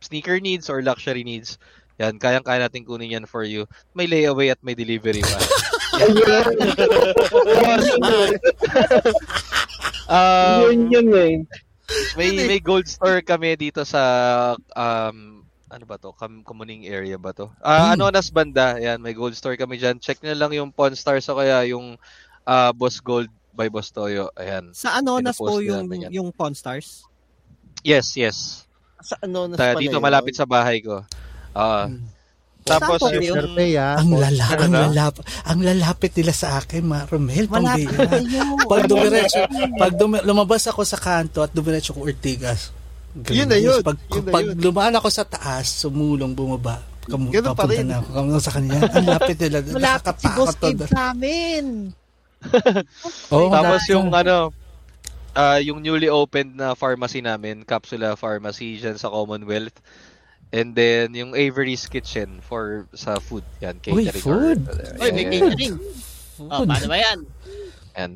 sneaker 0.03 0.39
needs 0.43 0.69
or 0.69 0.83
luxury 0.83 1.23
needs. 1.23 1.57
Yan, 2.01 2.19
kayang-kaya 2.19 2.67
natin 2.67 2.83
kunin 2.85 3.15
yan 3.15 3.27
for 3.29 3.47
you. 3.47 3.63
May 3.95 4.11
layaway 4.11 4.51
at 4.51 4.59
may 4.61 4.75
delivery 4.75 5.23
pa. 5.23 5.39
Yun 10.13 10.89
um, 10.89 10.91
yun 10.91 11.09
eh. 11.15 11.35
may 12.17 12.29
Yun 12.33 12.39
eh. 12.43 12.47
may 12.49 12.61
gold 12.61 12.89
store 12.89 13.21
kami 13.23 13.55
dito 13.57 13.85
sa 13.85 14.03
um 14.75 15.45
ano 15.73 15.85
ba 15.89 15.97
to? 15.97 16.13
Kam 16.13 16.45
Kamuning 16.45 16.85
area 16.85 17.17
ba 17.17 17.33
to? 17.33 17.49
Ah, 17.65 17.93
Hmm. 17.93 17.97
ano 17.97 18.13
nas 18.13 18.29
banda. 18.29 18.77
Yan, 18.77 19.01
may 19.01 19.17
gold 19.17 19.33
store 19.33 19.57
kami 19.57 19.81
diyan. 19.81 19.97
Check 20.05 20.21
niyo 20.21 20.37
lang 20.37 20.53
yung 20.53 20.69
Pawn 20.69 20.93
Stars 20.93 21.25
o 21.33 21.41
kaya 21.41 21.65
yung 21.65 21.97
ah, 22.45 22.77
Boss 22.77 23.01
Gold 23.01 23.33
by 23.57 23.73
Boss 23.73 23.89
Toyo. 23.89 24.29
Ayan. 24.37 24.73
Sa 24.77 25.01
ano 25.01 25.17
nas 25.21 25.41
po 25.41 25.65
yung 25.65 25.89
yung 26.13 26.29
Pawn 26.29 26.53
Stars? 26.53 27.09
Yes, 27.81 28.13
yes. 28.21 28.69
Sa 29.03 29.17
ano 29.19 29.39
na 29.45 29.55
Ta, 29.55 29.75
dito 29.75 29.99
malapit 29.99 30.33
sa 30.33 30.47
bahay 30.47 30.79
ko. 30.79 31.03
Ah. 31.53 31.91
tapos 32.63 32.97
Saan 32.97 33.03
po 33.03 33.07
yung 33.13 33.27
yun? 33.27 33.37
Survey, 33.37 33.71
ah. 33.75 33.99
Ang 33.99 34.15
lala, 34.15 34.45
Ano 34.49 34.63
ang 34.63 34.75
lalap, 34.89 35.15
ang 35.45 35.61
lalapit 35.61 36.15
nila 36.15 36.31
sa 36.31 36.57
akin, 36.57 36.83
ma 36.83 37.03
Romel, 37.05 37.45
pambira. 37.45 38.07
Pag 38.65 38.83
dumiretso, 38.87 39.43
pag 39.77 39.93
dumi- 39.93 40.23
lumabas 40.23 40.63
ako 40.65 40.81
sa 40.83 40.97
kanto 40.97 41.43
at 41.43 41.51
dumiretso 41.51 41.91
ko 41.91 42.03
Ortigas. 42.03 42.71
ganun. 43.13 43.37
Yun 43.37 43.49
na 43.49 43.59
yun. 43.59 43.81
Pag, 43.83 43.99
Yun 44.09 44.25
pag 44.25 44.45
yun. 44.47 44.57
lumaan 44.57 44.95
ako 44.95 45.09
sa 45.11 45.27
taas, 45.27 45.69
sumulong, 45.77 46.33
bumaba. 46.33 46.81
Kamu, 47.03 47.35
Ganun 47.35 47.53
pa 47.53 47.67
rin. 47.67 47.83
na 47.85 47.99
ako 47.99 48.09
kamu 48.15 48.39
sa 48.39 48.53
kanya. 48.55 48.79
Ang 48.89 49.07
lapit 49.11 49.37
nila. 49.37 49.57
Malapit 49.69 50.17
si 50.17 50.29
Boss 50.31 50.55
to. 50.55 50.69
sa 50.87 51.03
amin. 51.11 51.91
Oh, 53.31 53.51
Tapos 53.51 53.83
yung 53.87 54.11
ano, 54.11 54.51
ah 55.33 55.57
yung 55.57 55.81
newly 55.81 56.09
opened 56.09 56.57
na 56.57 56.75
pharmacy 56.75 57.21
namin, 57.21 57.65
Capsula 57.65 58.17
Pharmacy 58.17 58.79
dyan 58.81 58.99
sa 58.99 59.09
Commonwealth. 59.09 59.77
And 60.53 60.77
then 60.77 61.17
yung 61.17 61.33
Avery's 61.33 61.89
Kitchen 61.89 62.45
for 62.45 62.85
sa 62.93 63.17
food. 63.17 63.45
Yan, 63.65 63.81
Uy, 63.89 64.05
catering. 64.05 64.21
food. 64.21 64.61
Oy, 65.01 65.11
may 65.17 65.25
catering. 65.25 65.81
Oh, 66.53 66.69
paano 66.69 66.87
ba 66.93 66.99
yan? 67.01 67.19
Yan. 67.97 68.13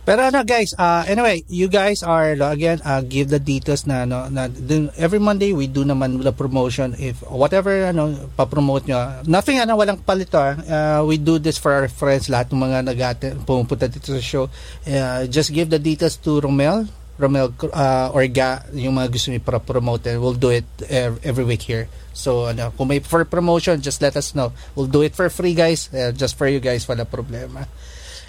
Pero 0.00 0.26
ano 0.26 0.42
guys, 0.42 0.72
uh, 0.74 1.04
anyway, 1.06 1.44
you 1.46 1.68
guys 1.68 2.02
are 2.02 2.32
again 2.50 2.80
uh, 2.82 3.04
give 3.04 3.28
the 3.28 3.38
details 3.38 3.84
na 3.86 4.08
no 4.08 4.26
na 4.32 4.48
dun- 4.48 4.90
every 4.96 5.20
Monday 5.20 5.52
we 5.52 5.68
do 5.68 5.84
naman 5.84 6.18
the 6.24 6.32
promotion 6.32 6.96
if 6.98 7.20
whatever 7.28 7.70
ano 7.86 8.16
pa-promote 8.34 8.88
nyo. 8.88 9.22
Nothing 9.28 9.60
ano 9.60 9.76
walang 9.76 10.00
palito. 10.02 10.40
ah. 10.40 10.56
Uh, 10.56 11.00
we 11.04 11.20
do 11.20 11.38
this 11.38 11.60
for 11.60 11.70
our 11.70 11.86
friends 11.86 12.26
lahat 12.32 12.50
ng 12.50 12.58
mga 12.58 12.78
nag 12.90 13.00
pumupunta 13.44 13.86
dito 13.86 14.10
sa 14.10 14.18
show. 14.24 14.48
Uh, 14.88 15.28
just 15.28 15.52
give 15.52 15.68
the 15.70 15.78
details 15.78 16.16
to 16.18 16.40
Romel 16.40 16.88
Romel 17.20 17.52
uh, 17.68 18.08
Orga 18.16 18.64
yung 18.72 18.96
mga 18.96 19.12
gusto 19.12 19.28
niyo 19.28 19.44
para 19.44 19.60
promote 19.60 20.08
and 20.08 20.24
we'll 20.24 20.34
do 20.34 20.48
it 20.48 20.64
ev- 20.88 21.20
every 21.20 21.44
week 21.44 21.60
here. 21.60 21.84
So 22.16 22.48
ano, 22.48 22.72
kung 22.72 22.88
may 22.88 23.04
for 23.04 23.22
promotion 23.28 23.84
just 23.84 24.00
let 24.00 24.16
us 24.16 24.32
know. 24.32 24.56
We'll 24.72 24.88
do 24.88 25.04
it 25.04 25.12
for 25.12 25.28
free 25.28 25.52
guys. 25.52 25.92
Uh, 25.92 26.16
just 26.16 26.40
for 26.40 26.48
you 26.48 26.58
guys 26.58 26.88
wala 26.88 27.04
problema. 27.04 27.68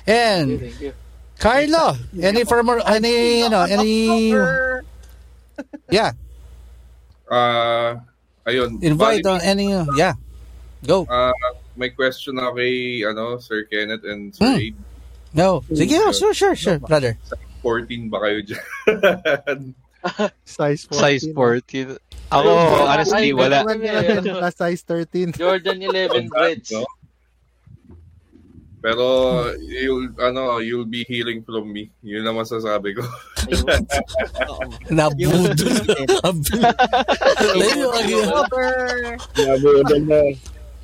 And 0.03 0.59
Thank 0.59 0.83
you. 0.83 0.93
Carlo, 1.41 1.97
any 2.21 2.45
former, 2.45 2.77
any, 2.85 3.41
you 3.41 3.49
know, 3.49 3.65
any, 3.65 4.29
yeah, 5.89 6.11
Ah, 7.25 7.97
ayun. 8.45 8.77
invite 8.83 9.25
on 9.25 9.41
any, 9.41 9.73
uh, 9.73 9.85
yeah, 9.97 10.13
go. 10.85 11.07
ah, 11.09 11.33
may 11.73 11.89
question 11.89 12.37
ako 12.37 12.61
kay 12.61 13.01
ano, 13.01 13.41
Sir 13.41 13.65
Kenneth 13.65 14.05
and 14.05 14.29
Sir 14.35 14.45
Hmm. 14.45 14.61
Abe. 14.61 14.77
No, 15.33 15.63
sige, 15.73 15.95
oh, 15.97 16.11
sure, 16.11 16.35
sure, 16.35 16.53
sure, 16.53 16.77
brother. 16.77 17.17
14 17.63 18.11
ba 18.11 18.19
kayo 18.21 18.43
dyan? 18.43 19.73
Size 20.45 20.81
14. 20.91 20.97
Size 20.99 21.25
14. 21.33 21.97
Ako, 22.31 22.49
honestly, 22.85 23.31
wala. 23.33 23.63
Na 23.63 24.49
size 24.51 24.81
13. 24.83 25.33
Jordan 25.39 25.77
11 25.79 26.27
Reds. 26.29 26.69
no? 26.75 26.83
Pero 28.81 29.05
you'll 29.61 30.09
ano, 30.17 30.57
you'll 30.57 30.89
be 30.89 31.05
hearing 31.05 31.45
from 31.45 31.69
me. 31.69 31.93
Yun 32.01 32.25
ang 32.25 32.41
masasabi 32.41 32.97
ko. 32.97 33.05
Nabudol. 34.89 35.53
Ang 36.25 36.41
Nabudan 39.37 40.03
na. 40.09 40.21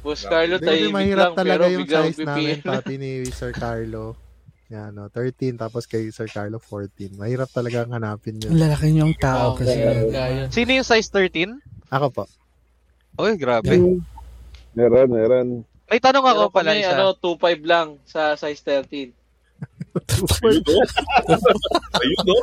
Boss 0.06 0.24
Carlo, 0.24 0.56
Hindi, 0.62 0.68
tahimik 0.72 0.94
mahirap 0.94 1.26
lang, 1.26 1.36
talaga 1.36 1.64
pero 1.68 1.74
yung 1.74 1.88
size 1.90 2.20
namin, 2.24 2.56
pati 2.70 2.94
ni 2.96 3.12
Sir 3.28 3.52
Carlo. 3.52 4.16
Yan, 4.72 4.96
no, 4.96 5.12
13, 5.12 5.60
tapos 5.60 5.84
kay 5.84 6.08
Sir 6.16 6.32
Carlo, 6.32 6.64
14. 6.64 7.18
Mahirap 7.20 7.52
talaga 7.52 7.84
ang 7.84 7.92
hanapin 7.92 8.40
yun. 8.40 8.56
Lalaki 8.56 8.94
niyong 8.96 9.16
tao 9.20 9.60
kasi. 9.60 9.76
Kaya. 10.14 10.48
Sino 10.48 10.70
yung 10.80 10.88
size 10.88 11.12
13? 11.12 11.60
Ako 11.92 12.08
po. 12.14 12.24
Oy, 13.20 13.36
grabe. 13.36 13.74
Meron, 14.78 15.10
meron. 15.12 15.48
May 15.88 16.00
tanong 16.00 16.26
ako 16.26 16.42
Pero 16.46 16.54
pala 16.54 16.72
kami, 16.72 16.82
isa. 16.82 16.94
ano, 16.94 17.16
2.5 17.16 17.64
lang 17.64 17.88
sa 18.04 18.36
size 18.36 18.60
13. 18.62 19.16
Ayun, 21.98 22.22
no? 22.24 22.36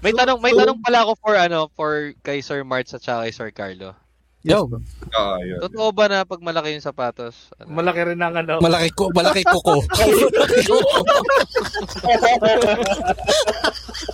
May 0.00 0.10
tanong, 0.10 0.38
may 0.40 0.50
tanong 0.50 0.80
pala 0.80 1.04
ako 1.04 1.12
for 1.16 1.34
ano, 1.34 1.70
for 1.70 1.92
kay 2.20 2.40
Sir 2.40 2.64
Marts 2.64 2.90
at 2.90 3.00
saka 3.00 3.28
kay 3.28 3.32
Sir 3.32 3.50
Carlo. 3.50 3.94
Yo, 4.40 4.64
Ah, 5.12 5.36
yun. 5.38 5.60
Totoo 5.60 5.92
ba 5.92 6.08
na 6.08 6.24
pag 6.24 6.40
malaki 6.40 6.72
yung 6.72 6.80
sapatos? 6.80 7.52
Ano? 7.60 7.76
Malaki 7.76 8.00
rin 8.08 8.18
ang 8.18 8.32
ano. 8.34 8.56
malaki 8.58 8.88
ko, 8.90 9.12
malaki 9.12 9.44
kuko. 9.44 9.84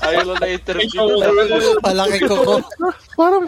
Ayaw 0.02 0.22
lang 0.26 0.38
na 0.38 0.48
interview. 0.50 1.06
malaki 1.78 2.18
kuko. 2.20 2.58
Parang, 3.14 3.46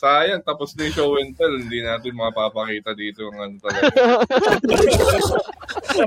Sayang, 0.00 0.40
tapos 0.40 0.72
na 0.80 0.88
yung 0.88 0.96
show 0.96 1.12
and 1.20 1.36
tell. 1.36 1.52
Hindi 1.52 1.84
natin 1.84 2.16
mapapakita 2.16 2.96
dito 2.96 3.28
ang 3.28 3.36
ano 3.36 3.54
talaga. 3.60 3.92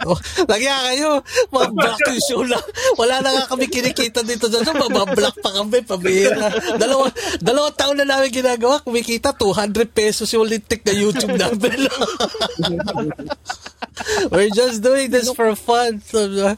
Oh, 0.04 0.16
nga 0.48 0.58
kayo, 0.58 1.20
mag-block 1.52 2.00
yung 2.08 2.24
show 2.24 2.42
lang. 2.44 2.64
Wala 2.96 3.20
na 3.20 3.32
nga 3.36 3.46
kami 3.52 3.68
kinikita 3.68 4.24
dito 4.24 4.48
sa 4.48 4.64
show, 4.64 4.76
mabablock 4.76 5.38
pa 5.44 5.52
kami, 5.60 5.84
pabira. 5.84 6.50
Dalawa, 6.80 7.12
dalawang 7.40 7.76
taon 7.76 7.98
na 8.00 8.08
namin 8.08 8.32
ginagawa, 8.32 8.80
kumikita 8.82 9.36
200 9.36 9.92
pesos 9.92 10.32
yung 10.32 10.48
lintik 10.48 10.82
na 10.88 10.96
YouTube 10.96 11.36
namin. 11.36 11.88
We're 14.34 14.52
just 14.56 14.82
doing 14.82 15.12
this 15.12 15.30
for 15.32 15.54
fun. 15.56 16.02
So, 16.02 16.26
uh, 16.28 16.56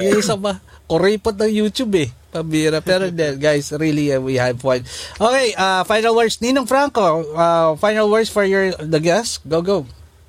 yung 0.00 0.20
isa 0.20 0.36
pa, 0.36 0.60
kuripot 0.86 1.34
ng 1.34 1.50
YouTube 1.50 1.94
eh. 2.02 2.10
Pabira. 2.30 2.78
Pero 2.80 3.08
then, 3.16 3.38
guys, 3.40 3.72
really, 3.74 4.12
uh, 4.12 4.20
we 4.20 4.36
have 4.36 4.60
fun. 4.60 4.84
Okay, 5.16 5.54
uh, 5.56 5.82
final 5.84 6.12
words. 6.14 6.38
Ninong 6.38 6.68
Franco, 6.68 7.24
uh, 7.32 7.74
final 7.76 8.10
words 8.10 8.28
for 8.28 8.44
your 8.44 8.72
the 8.76 9.00
guest. 9.00 9.40
Go, 9.48 9.62
go. 9.62 9.86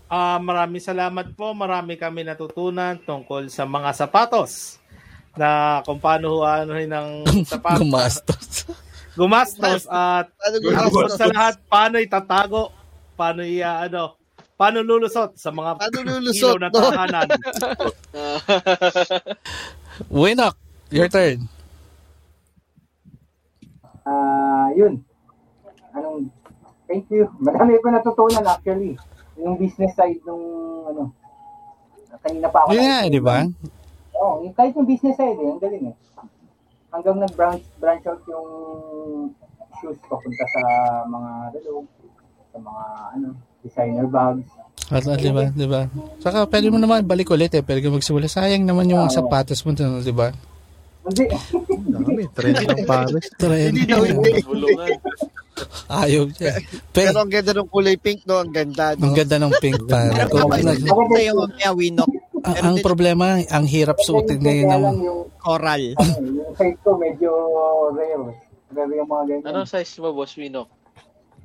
Ah, 0.07 0.39
maraming 0.39 0.79
salamat 0.79 1.35
po. 1.35 1.51
Marami 1.51 1.99
kami 1.99 2.23
natutunan 2.23 2.95
tungkol 3.03 3.51
sa 3.51 3.67
mga 3.67 3.91
sapatos 3.91 4.79
na 5.35 5.83
kung 5.83 5.99
paano 5.99 6.47
anuhin 6.47 6.87
ng 6.89 7.07
sapatos. 7.51 7.83
Gumastos. 7.83 8.47
Gumastos 9.17 9.83
at 9.89 10.29
Ano 10.47 11.09
sa 11.11 11.27
lahat 11.27 11.55
paano 11.67 11.97
itatago, 11.99 12.71
paano 13.19 13.41
i 13.43 13.59
ano, 13.59 14.15
paano 14.55 14.79
lulusot 14.85 15.35
sa 15.35 15.49
mga 15.51 15.75
Paano 15.75 15.99
lulusot, 16.05 16.57
no? 16.61 16.69
tahanan. 16.71 17.27
Winok, 20.05 20.53
your 20.93 21.09
turn. 21.09 21.49
Ah, 24.05 24.69
yun. 24.77 25.01
Anong, 25.91 26.29
thank 26.85 27.09
you. 27.09 27.25
Marami 27.41 27.81
ko 27.81 27.89
natutunan 27.89 28.45
actually. 28.45 28.93
Yung 29.41 29.57
business 29.57 29.97
side 29.97 30.21
nung, 30.23 30.45
ano, 30.87 31.11
kanina 32.21 32.47
pa 32.47 32.65
ako. 32.65 32.77
Yun 32.77 32.85
na- 32.85 33.09
di 33.09 33.21
ba? 33.21 33.43
Oo, 34.15 34.45
yung- 34.45 34.55
kahit 34.55 34.77
yung 34.77 34.87
business 34.87 35.17
side 35.17 35.37
eh, 35.37 35.49
ang 35.49 35.59
galing 35.59 35.85
eh. 35.91 35.95
Hanggang 36.87 37.19
nag-branch 37.19 37.65
branch 37.77 38.05
out 38.07 38.23
yung 38.25 38.47
shoes 39.77 39.99
papunta 40.07 40.45
sa 40.47 40.61
mga 41.05 41.31
relo, 41.53 41.83
sa 42.49 42.57
mga 42.57 42.83
ano, 43.13 43.27
designer 43.67 44.07
bags. 44.07 44.47
At, 44.87 45.03
at, 45.03 45.19
di 45.19 45.31
ba? 45.35 45.51
Di 45.51 45.67
ba? 45.67 45.83
Saka 46.23 46.47
pwede 46.47 46.71
mo 46.71 46.79
naman 46.79 47.03
balik 47.03 47.27
ulit 47.27 47.51
eh. 47.51 47.59
Pwede 47.59 47.83
ka 47.83 47.91
magsimula. 47.91 48.31
Sayang 48.31 48.63
naman 48.63 48.87
yung 48.87 49.11
sapatos 49.11 49.59
mo 49.67 49.75
dun, 49.75 49.99
di 49.99 50.15
ba? 50.15 50.31
Hindi. 51.07 51.27
dami, 51.91 52.23
trend 52.35 52.55
ng 52.67 52.83
Paris. 52.83 53.27
Trend. 53.41 53.75
Hindi 53.75 53.83
daw, 53.87 54.03
hindi. 54.03 54.31
Ayaw 55.87 56.23
niya. 56.29 56.53
Pe, 56.91 57.07
Pero 57.07 57.23
ang 57.23 57.31
ganda 57.31 57.51
ng 57.55 57.69
kulay 57.71 57.95
pink, 57.95 58.27
no? 58.27 58.43
Ang 58.43 58.51
ganda, 58.51 58.93
no? 58.93 59.07
ang 59.07 59.15
ganda 59.15 59.37
ng 59.39 59.53
pink 59.59 59.79
pa. 59.87 60.27
Kung, 60.27 60.51
Ako 60.51 60.59
sa 60.61 61.19
yung 61.23 61.39
mamaya 61.39 61.71
winok. 61.73 62.11
ang, 62.43 62.55
ang 62.61 62.75
problema, 62.83 63.39
ang 63.49 63.65
hirap 63.65 63.97
suotin 64.03 64.39
ngayon 64.43 64.67
ng 64.67 64.83
Coral. 65.39 65.95
yung 66.39 66.55
size 66.59 66.79
ko 66.83 66.99
medyo 66.99 67.31
rare. 67.95 68.35
Rare 68.75 68.93
yung 68.99 69.09
mga 69.09 69.23
ganyan. 69.31 69.47
Anong 69.47 69.67
size 69.67 69.95
mo, 70.03 70.11
Boss 70.11 70.35
Winok? 70.35 70.67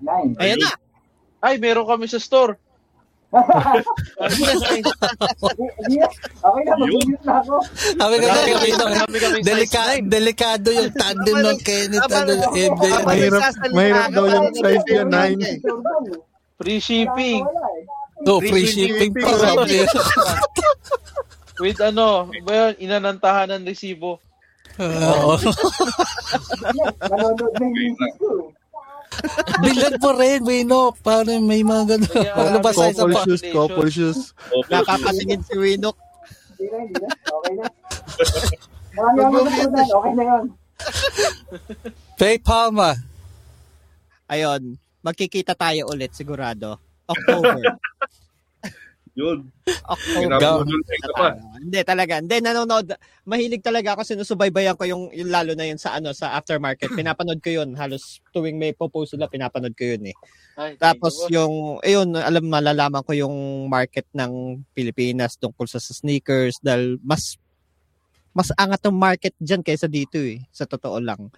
Nine. 0.03 0.35
Ayan 0.43 0.59
na. 0.59 0.75
Ay, 1.43 1.59
meron 1.59 1.91
kami 1.91 2.07
sa 2.07 2.23
store. 2.23 2.55
Hindi, 3.33 4.45
okay 6.39 6.63
na, 6.69 6.77
mag-mute 6.77 7.25
na 7.25 7.41
ako. 7.41 7.65
Sabi 7.97 8.15
ko 8.21 8.27
na, 8.29 8.45
delika, 9.41 9.97
delikado 10.05 10.69
yung 10.69 10.93
tandem 10.93 11.41
ng 11.41 11.59
Kenneth. 11.65 12.13
Ano, 12.13 12.53
eh, 12.53 12.69
eh, 12.69 13.01
Mahirap, 13.03 13.43
mahirap 13.73 14.13
daw 14.13 14.29
yung 14.29 14.53
size 14.53 14.85
niya, 14.85 15.05
9. 15.09 15.41
Free 16.61 16.79
shipping. 16.79 17.43
Eh. 17.43 18.29
oh, 18.29 18.39
free 18.39 18.69
shipping 18.69 19.11
pa. 19.17 19.33
Sabi. 19.35 19.83
With 21.59 21.81
ano, 21.81 22.29
ba 22.45 22.53
yun, 22.53 22.73
inanantahan 22.85 23.49
ng 23.57 23.65
resibo. 23.65 24.21
Oo. 24.77 25.41
Nanonood 27.01 27.53
na 27.57 27.67
yung. 27.67 27.97
Bilad 29.63 29.95
mo 30.01 30.11
rin, 30.17 30.41
Winok. 30.43 30.95
Para 31.01 31.37
may 31.39 31.63
mga 31.63 31.97
ganun. 31.97 32.15
Yeah, 32.17 32.37
ano 32.51 32.59
ba 32.59 32.71
sa 32.73 32.89
isa 32.91 33.05
Couple 33.05 33.15
pa? 33.15 33.23
shoes, 33.25 33.43
couple 33.53 33.91
shoes. 33.91 34.21
Nakapatingin 34.71 35.43
si 35.45 35.55
Winok. 35.59 35.97
Hindi 36.59 36.65
na, 36.71 36.77
hindi 36.83 36.95
na. 37.01 37.09
Okay 37.13 37.53
na. 37.59 37.65
Marami 38.93 39.19
ako 39.19 39.37
natutunan. 39.43 39.87
Okay 39.89 40.13
na 40.13 40.23
yun. 40.25 40.45
Faye 42.19 42.39
Palma. 42.43 42.91
Ayun, 44.27 44.81
magkikita 45.05 45.53
tayo 45.53 45.93
ulit 45.93 46.17
sigurado. 46.17 46.81
October. 47.05 47.61
Yun. 49.13 49.53
Ka 49.69 51.09
pa. 51.13 51.37
Hindi 51.61 51.81
talaga. 51.85 52.25
Hindi 52.25 52.37
nanonood. 52.41 52.97
Mahilig 53.29 53.61
talaga 53.61 53.93
ako 53.93 54.09
sinusubaybayan 54.09 54.73
ko 54.73 54.89
yung, 54.89 55.13
yung 55.13 55.29
lalo 55.29 55.53
na 55.53 55.69
yun 55.69 55.77
sa 55.77 56.01
ano 56.01 56.17
sa 56.17 56.33
aftermarket. 56.41 56.89
Pinapanood 56.97 57.45
ko 57.45 57.53
yun. 57.53 57.77
Halos 57.77 58.25
tuwing 58.33 58.57
may 58.57 58.73
propose 58.73 59.13
sila, 59.13 59.29
pinapanood 59.29 59.77
ko 59.77 59.85
yun 59.85 60.13
eh. 60.13 60.17
Ay, 60.57 60.81
Tapos 60.81 61.29
boss. 61.29 61.29
yung 61.29 61.81
ayun, 61.85 62.17
alam 62.17 62.45
malalaman 62.49 63.05
ko 63.05 63.13
yung 63.13 63.69
market 63.69 64.09
ng 64.17 64.65
Pilipinas 64.73 65.37
tungkol 65.37 65.69
sa, 65.69 65.77
sa 65.77 65.93
sneakers 65.93 66.57
dahil 66.65 66.97
mas 67.05 67.37
mas 68.33 68.49
angat 68.57 68.81
ang 68.89 68.97
market 68.97 69.37
diyan 69.37 69.61
kaysa 69.61 69.93
dito 69.93 70.17
eh, 70.17 70.41
sa 70.49 70.65
totoo 70.65 70.97
lang. 71.05 71.29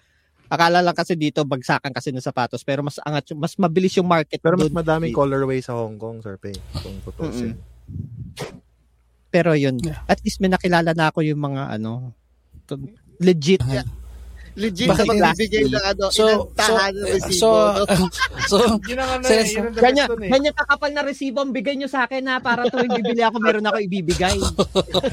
Akala 0.45 0.79
lang 0.79 0.93
kasi 0.93 1.17
dito 1.17 1.41
bagsakan 1.41 1.89
kasi 1.89 2.13
ng 2.13 2.21
sapatos 2.21 2.61
pero 2.61 2.85
mas 2.85 3.01
angat 3.01 3.33
yung, 3.33 3.41
mas 3.41 3.57
mabilis 3.57 3.97
yung 3.97 4.05
market 4.05 4.37
Pero 4.37 4.55
mas 4.55 4.69
madaming 4.69 5.09
colorway 5.11 5.57
sa 5.59 5.73
Hong 5.73 5.97
Kong, 5.97 6.21
Sir 6.21 6.37
Pay. 6.37 6.53
Kung 6.75 7.01
tutusin. 7.01 7.57
Pero 9.27 9.51
yun, 9.51 9.75
at 10.05 10.21
least 10.21 10.39
may 10.39 10.47
nakilala 10.47 10.93
na 10.93 11.09
ako 11.09 11.19
yung 11.19 11.41
mga 11.41 11.75
ano, 11.75 12.13
to- 12.63 12.79
legit. 13.19 13.59
Legit 14.55 14.87
Bakit? 14.87 15.03
na 15.03 15.35
magbibigay 15.35 15.67
ng 15.67 15.83
ano, 15.83 16.05
So, 16.07 16.47
ilang 16.47 16.55
so, 16.55 16.71
ng 16.95 16.95
resibo. 17.03 17.35
so, 17.35 17.49
so, 18.49 18.57
Yun 18.87 18.99
ang 19.03 19.11
ano 19.19 19.23
eh, 19.27 19.43
yun 19.43 19.67
ang 19.67 19.75
Ganyan, 19.75 20.07
eh. 20.15 20.29
ganyan 20.31 20.55
kakapal 20.55 20.91
na 20.95 21.03
resibo 21.03 21.43
ang 21.43 21.51
bigay 21.51 21.75
nyo 21.75 21.91
sa 21.91 22.07
akin 22.07 22.23
na 22.23 22.39
para 22.39 22.63
tuwing 22.71 22.95
bibili 22.95 23.19
ako 23.19 23.43
meron 23.43 23.67
ako 23.67 23.83
ibibigay. 23.83 24.39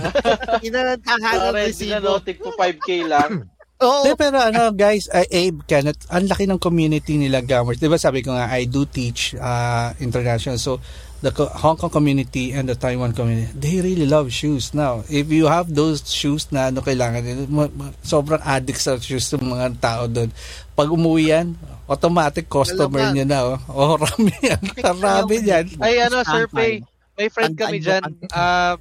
ilang 0.66 0.94
tahan 1.02 1.36
ng 1.42 1.42
Pare, 1.50 1.62
resibo. 1.66 1.82
sinanotic 1.90 2.36
to 2.38 2.54
5K 2.54 2.88
lang. 3.02 3.30
Oo. 3.82 4.06
De, 4.06 4.14
pero 4.14 4.38
ano 4.38 4.70
guys, 4.70 5.10
uh, 5.10 5.26
Abe, 5.26 5.66
Kenneth, 5.66 6.06
ang 6.06 6.30
laki 6.30 6.46
ng 6.46 6.62
community 6.62 7.18
nila 7.18 7.42
gamers. 7.42 7.82
Di 7.82 7.90
ba 7.90 7.98
sabi 7.98 8.22
ko 8.22 8.30
nga, 8.32 8.46
I 8.46 8.70
do 8.70 8.86
teach 8.86 9.34
uh, 9.34 9.90
international. 9.98 10.62
So, 10.62 10.78
the 11.22 11.30
Hong 11.34 11.78
Kong 11.78 11.90
community 11.90 12.50
and 12.50 12.66
the 12.66 12.74
Taiwan 12.74 13.14
community, 13.14 13.50
they 13.54 13.78
really 13.78 14.06
love 14.06 14.30
shoes 14.34 14.74
now. 14.74 15.06
If 15.06 15.30
you 15.30 15.46
have 15.46 15.70
those 15.70 16.02
shoes 16.06 16.50
na 16.50 16.70
ano 16.70 16.82
kailangan 16.82 17.22
nila, 17.22 17.42
ma- 17.46 17.74
ma- 17.74 17.94
sobrang 18.02 18.42
addict 18.42 18.82
sa 18.82 18.98
shoes 18.98 19.30
ng 19.34 19.46
mga 19.46 19.78
tao 19.78 20.10
doon. 20.10 20.34
Pag 20.74 20.90
umuwi 20.90 21.30
yan, 21.30 21.54
automatic 21.86 22.50
customer 22.50 23.14
niya 23.14 23.26
na. 23.26 23.38
Oh, 23.42 23.58
oh 23.70 23.94
rami 24.02 24.34
yan. 24.42 24.62
Rami 24.82 25.36
yan. 25.42 25.66
Ay, 25.78 26.02
ano, 26.02 26.26
Sir. 26.26 26.50
Pay, 26.50 26.82
may 27.14 27.30
friend 27.30 27.54
kami 27.54 27.78
dyan. 27.78 28.02
Ah, 28.34 28.74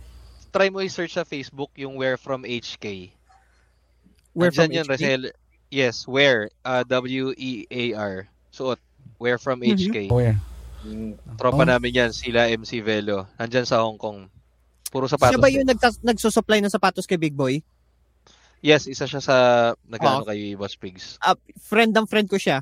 try 0.50 0.74
mo 0.74 0.82
i-search 0.82 1.14
sa 1.14 1.26
Facebook 1.26 1.70
yung 1.78 1.94
Where 1.94 2.18
From 2.18 2.42
HK. 2.42 3.14
Where 4.34 4.50
Nandyan 4.50 4.56
from 4.56 4.72
yun, 4.72 4.85
HK? 4.85 4.92
Rachel. 4.92 5.24
Yes, 5.72 5.95
Where. 6.03 6.50
Uh, 6.64 6.84
W-E-A-R. 6.84 8.27
Suot. 8.51 8.80
Where 9.18 9.38
From 9.38 9.61
Mhm. 9.61 9.77
HK. 9.77 9.98
Oh, 10.10 10.19
yeah. 10.19 10.38
Tropa 11.38 11.61
Oh. 11.61 11.69
namin 11.69 11.93
yan, 11.93 12.11
sila 12.11 12.50
MC 12.50 12.82
Velo. 12.82 13.30
Nandyan 13.38 13.64
sa 13.64 13.85
Hong 13.85 13.98
Kong. 13.98 14.26
Puro 14.90 15.06
sapatos. 15.06 15.38
Siya 15.38 15.40
ba 15.40 15.48
yung 15.48 15.64
nagtas- 15.64 16.01
nagsusupply 16.01 16.60
ng 16.60 16.74
sapatos 16.74 17.06
kay 17.06 17.16
Big 17.16 17.38
Boy? 17.38 17.61
Yes, 18.60 18.85
isa 18.85 19.06
siya 19.06 19.22
sa 19.22 19.35
nagano 19.85 20.22
Oh. 20.22 20.27
kay 20.27 20.53
Boss 20.53 20.74
Pigs. 20.76 21.18
Ah, 21.22 21.38
friend 21.61 21.93
ng 21.93 22.06
friend 22.06 22.27
ko 22.27 22.38
siya. 22.38 22.61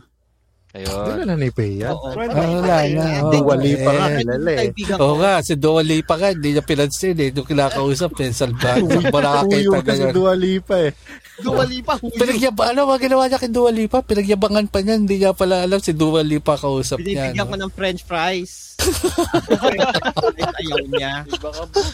Ayun. 0.70 1.02
Wala 1.02 1.24
na 1.26 1.34
ni 1.34 1.50
yan. 1.50 1.98
Oo. 1.98 2.14
Wala 2.14 2.30
na. 2.62 3.26
Oh, 3.26 3.34
Dua 3.34 3.56
Lipa 3.58 3.90
nga, 3.90 4.06
eh. 4.06 4.22
kilala 4.22 4.50
eh. 4.54 4.58
Kaibigan 4.70 4.96
ko. 4.96 5.02
Oo 5.02 5.16
nga, 5.18 5.34
si 5.42 5.54
Dua 5.58 5.82
Lipa 5.82 6.14
ka, 6.14 6.30
hindi 6.30 6.50
niya 6.54 6.62
pinansin 6.62 7.18
eh. 7.18 7.34
Nung 7.34 7.50
kinakausap, 7.50 8.14
eh, 8.22 8.30
salbahan. 8.30 8.86
Wala 9.10 9.50
Tuyo 9.50 9.74
kakita 9.74 9.82
kasi 9.82 10.02
na 10.06 10.14
Dua 10.14 10.34
Lipa 10.38 10.76
eh. 10.78 10.92
Duwali 11.40 11.80
pa. 11.80 11.96
Pinagyaba, 11.98 12.76
ano 12.76 12.84
ba 12.86 13.00
ginawa 13.00 13.26
niya 13.26 13.40
kay 13.40 13.50
Dua 13.52 13.72
Lipa? 13.72 14.04
Pinagyabangan 14.04 14.68
pa 14.68 14.80
niya, 14.84 14.96
hindi 15.00 15.16
niya 15.24 15.32
pala 15.32 15.64
alam 15.64 15.80
si 15.80 15.96
Dua 15.96 16.20
Lipa 16.22 16.60
kausap 16.60 17.00
niya. 17.00 17.32
Binibigyan 17.32 17.48
ko 17.48 17.56
No? 17.56 17.64
ng 17.66 17.74
french 17.74 18.02
fries. 18.04 18.76
Ayaw 20.60 20.80
niya. 20.92 21.24
Ka, 21.40 21.50
boss. 21.66 21.92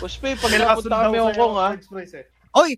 Boss 0.00 0.14
Pay, 0.22 0.34
pag 0.38 0.50
nakapunta 0.54 0.96
kami 1.04 1.18
Hong 1.18 1.36
Kong. 1.36 1.54
Express 1.76 2.12
eh. 2.16 2.24
Oy, 2.54 2.70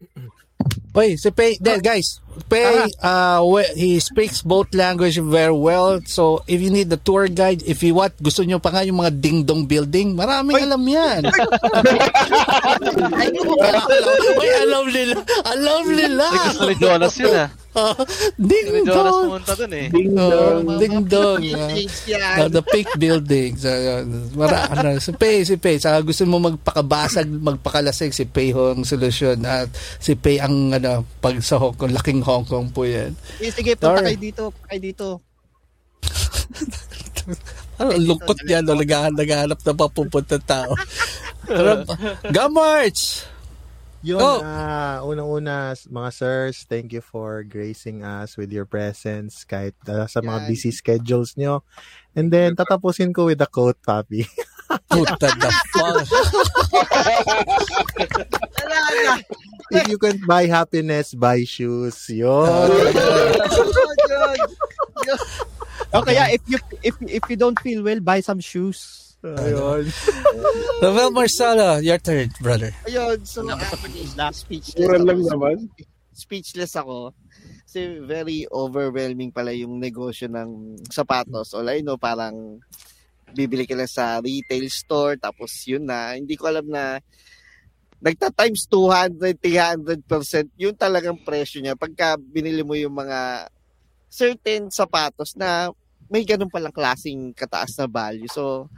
Wait, 0.94 1.18
si 1.18 1.26
Pei, 1.34 1.58
then, 1.58 1.82
guys, 1.82 2.22
Pei, 2.50 2.86
uh, 3.00 3.40
we- 3.44 3.72
he 3.74 3.90
speaks 3.98 4.42
both 4.42 4.70
language 4.74 5.18
very 5.18 5.54
well. 5.54 5.98
So, 6.04 6.42
if 6.46 6.60
you 6.60 6.70
need 6.70 6.90
the 6.90 6.98
tour 7.00 7.26
guide, 7.28 7.62
if 7.64 7.82
you 7.82 7.94
what, 7.94 8.14
gusto 8.18 8.42
nyo 8.42 8.58
pa 8.58 8.74
nga 8.74 8.82
yung 8.84 9.00
mga 9.00 9.12
ding-dong 9.14 9.64
building, 9.64 10.14
maraming 10.14 10.58
alam 10.58 10.82
yan. 10.82 11.22
Uy, 14.34 14.48
alam 14.64 14.84
nila. 14.90 15.16
Alam 15.44 15.84
nila. 15.94 16.24
Ay, 16.28 16.38
gusto 16.50 16.64
ni 16.66 16.74
Jonas 16.78 17.14
yun 17.18 17.34
ah. 17.34 17.50
Uh, 17.74 17.90
Gusto 18.38 18.70
ni 18.70 18.86
Jonas 18.86 18.86
ding-dong. 18.86 19.22
pumunta 19.26 19.52
dun 19.58 19.72
eh. 19.74 19.86
Oh, 20.14 20.78
ding-dong. 20.78 21.42
yeah. 21.42 21.74
yan. 22.06 22.36
Uh, 22.46 22.48
the. 22.54 22.62
Uh, 23.66 24.06
mara, 24.38 24.70
ano, 24.70 25.02
si 25.02 25.10
Pei, 25.10 25.42
si 25.42 25.58
Pei. 25.58 25.82
Sa 25.82 25.98
gusto 25.98 26.22
mo 26.22 26.38
magpakabasag, 26.38 27.26
magpakalasig, 27.26 28.14
si 28.14 28.30
Pei 28.30 28.54
ho 28.54 28.78
ang 28.78 28.86
solusyon. 28.86 29.42
At 29.42 29.74
si 29.98 30.14
Pei 30.14 30.38
ang 30.38 30.70
ano, 30.70 31.02
pag 31.18 31.34
sa 31.42 31.58
Hong 31.58 31.74
Kong, 31.74 31.90
laking 31.90 32.22
Hong 32.24 32.44
Kong 32.48 32.72
po 32.72 32.88
yan. 32.88 33.12
eh, 33.38 33.52
sige, 33.52 33.76
punta 33.76 34.00
Sorry. 34.00 34.16
kayo 34.16 34.18
dito. 34.18 34.44
Kayo 34.64 34.80
dito. 34.80 35.08
Ano, 37.78 37.90
ang 37.96 38.04
lungkot 38.04 38.38
niya, 38.44 38.60
no? 38.60 38.76
Naghahanap, 38.76 39.60
na 39.60 39.72
papupunta 39.72 40.36
tao. 40.40 40.72
March! 42.50 43.24
Yun, 44.04 44.20
Oh. 44.20 44.44
ah, 44.44 45.00
unang-una, 45.00 45.72
mga 45.72 46.10
sirs, 46.12 46.68
thank 46.68 46.92
you 46.92 47.00
for 47.00 47.40
gracing 47.40 48.04
us 48.04 48.36
with 48.36 48.52
your 48.52 48.68
presence 48.68 49.48
kahit 49.48 49.72
ah, 49.88 50.04
sa 50.04 50.20
mga 50.20 50.44
Yan. 50.44 50.48
busy 50.52 50.68
schedules 50.76 51.32
nyo. 51.40 51.64
And 52.12 52.28
then, 52.28 52.52
tatapusin 52.52 53.16
ko 53.16 53.32
with 53.32 53.40
a 53.40 53.48
quote, 53.48 53.80
Papi. 53.80 54.28
Puta 54.90 55.28
the 55.38 55.50
fuck. 55.72 56.06
If 59.70 59.88
you 59.88 59.98
can 59.98 60.20
buy 60.26 60.46
happiness, 60.46 61.14
buy 61.14 61.44
shoes. 61.44 62.08
Yun. 62.08 62.70
O 65.94 66.02
kaya, 66.02 66.26
if 66.34 66.42
you 66.50 66.58
if 66.82 66.94
if 67.06 67.22
you 67.30 67.36
don't 67.38 67.58
feel 67.58 67.82
well, 67.82 68.00
buy 68.02 68.18
some 68.20 68.40
shoes. 68.42 69.14
Ayun. 69.24 69.88
Well, 70.84 71.08
Marcelo, 71.10 71.80
your 71.80 71.96
turn, 71.96 72.28
brother. 72.44 72.76
Ayun, 72.84 73.24
so 73.24 73.40
actually, 73.48 74.04
speechless 74.36 74.84
Mura 74.84 75.00
lang 75.00 75.24
ako. 75.24 75.30
naman. 75.32 75.56
Speechless 76.12 76.76
ako. 76.76 77.16
Kasi 77.64 78.04
very 78.04 78.44
overwhelming 78.52 79.32
pala 79.32 79.56
yung 79.56 79.80
negosyo 79.80 80.28
ng 80.28 80.76
sapatos. 80.92 81.56
All 81.56 81.66
I 81.72 81.80
know, 81.80 81.96
parang 81.96 82.60
bibili 83.34 83.66
ka 83.66 83.74
lang 83.74 83.90
sa 83.90 84.22
retail 84.22 84.66
store, 84.70 85.18
tapos 85.18 85.50
yun 85.66 85.84
na. 85.84 86.14
Hindi 86.14 86.38
ko 86.38 86.48
alam 86.48 86.66
na 86.70 87.02
nagta 87.98 88.30
times 88.30 88.68
200, 88.70 89.40
300%, 89.40 90.54
yun 90.60 90.76
talagang 90.76 91.18
presyo 91.24 91.58
niya. 91.58 91.74
Pagka 91.74 92.20
binili 92.20 92.60
mo 92.62 92.76
yung 92.78 92.94
mga 92.94 93.48
certain 94.12 94.70
sapatos 94.70 95.34
na 95.34 95.72
may 96.12 96.22
ganun 96.22 96.52
palang 96.52 96.70
klaseng 96.74 97.32
kataas 97.32 97.74
na 97.80 97.88
value. 97.88 98.28
So, 98.28 98.68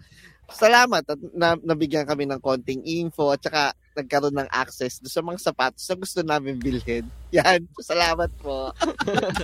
salamat 0.47 1.03
at 1.03 1.19
na, 1.35 1.59
nabigyan 1.59 2.07
kami 2.07 2.23
ng 2.25 2.39
konting 2.39 2.87
info 2.87 3.35
at 3.35 3.43
saka 3.43 3.75
nagkaroon 3.99 4.37
ng 4.37 4.51
access 4.53 5.03
do 5.03 5.11
sa 5.11 5.25
mga 5.25 5.43
sapatos 5.43 5.83
na 5.91 5.97
gusto 5.99 6.21
namin 6.23 6.57
bilhin. 6.63 7.05
Yan. 7.37 7.67
Salamat 7.83 8.31
po. 8.39 8.71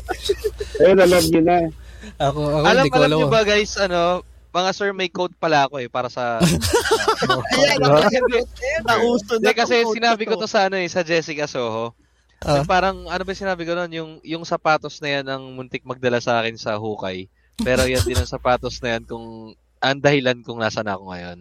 Ayun, 0.80 1.00
alam 1.02 1.22
niyo 1.26 1.42
na. 1.42 1.58
Ako, 2.22 2.38
ako 2.38 2.66
Alam, 2.66 2.82
hindi 2.86 2.92
ko 2.92 2.98
alam 2.98 3.08
alam. 3.10 3.18
nyo 3.18 3.28
ba 3.30 3.42
guys, 3.42 3.74
ano, 3.78 4.00
mga 4.52 4.70
sir, 4.76 4.90
may 4.92 5.08
code 5.08 5.32
pala 5.40 5.64
ako 5.66 5.80
eh, 5.80 5.88
para 5.88 6.12
sa... 6.12 6.38
Ayan, 7.56 7.80
nauso 8.84 9.40
na 9.40 9.56
kasi 9.56 9.80
sinabi 9.88 10.28
ko 10.28 10.36
to. 10.36 10.44
sa 10.44 10.68
ano 10.68 10.76
eh, 10.76 10.86
sa 10.92 11.00
Jessica 11.00 11.48
Soho. 11.48 11.96
Ah. 12.44 12.60
Parang, 12.68 13.08
ano 13.08 13.22
ba 13.24 13.32
sinabi 13.32 13.64
ko 13.64 13.72
noon, 13.72 13.92
yung, 13.96 14.12
yung 14.20 14.44
sapatos 14.44 15.00
na 15.00 15.08
yan 15.18 15.26
ang 15.30 15.42
muntik 15.56 15.86
magdala 15.88 16.20
sa 16.20 16.44
akin 16.44 16.60
sa 16.60 16.76
hukay. 16.76 17.32
Pero 17.56 17.88
yan 17.88 18.04
din 18.04 18.20
ang 18.20 18.28
sapatos 18.28 18.84
na 18.84 18.98
yan 18.98 19.04
kung 19.08 19.56
ang 19.80 19.98
dahilan 19.98 20.44
kung 20.44 20.60
nasa 20.60 20.84
na 20.84 21.00
ako 21.00 21.04
ngayon. 21.10 21.38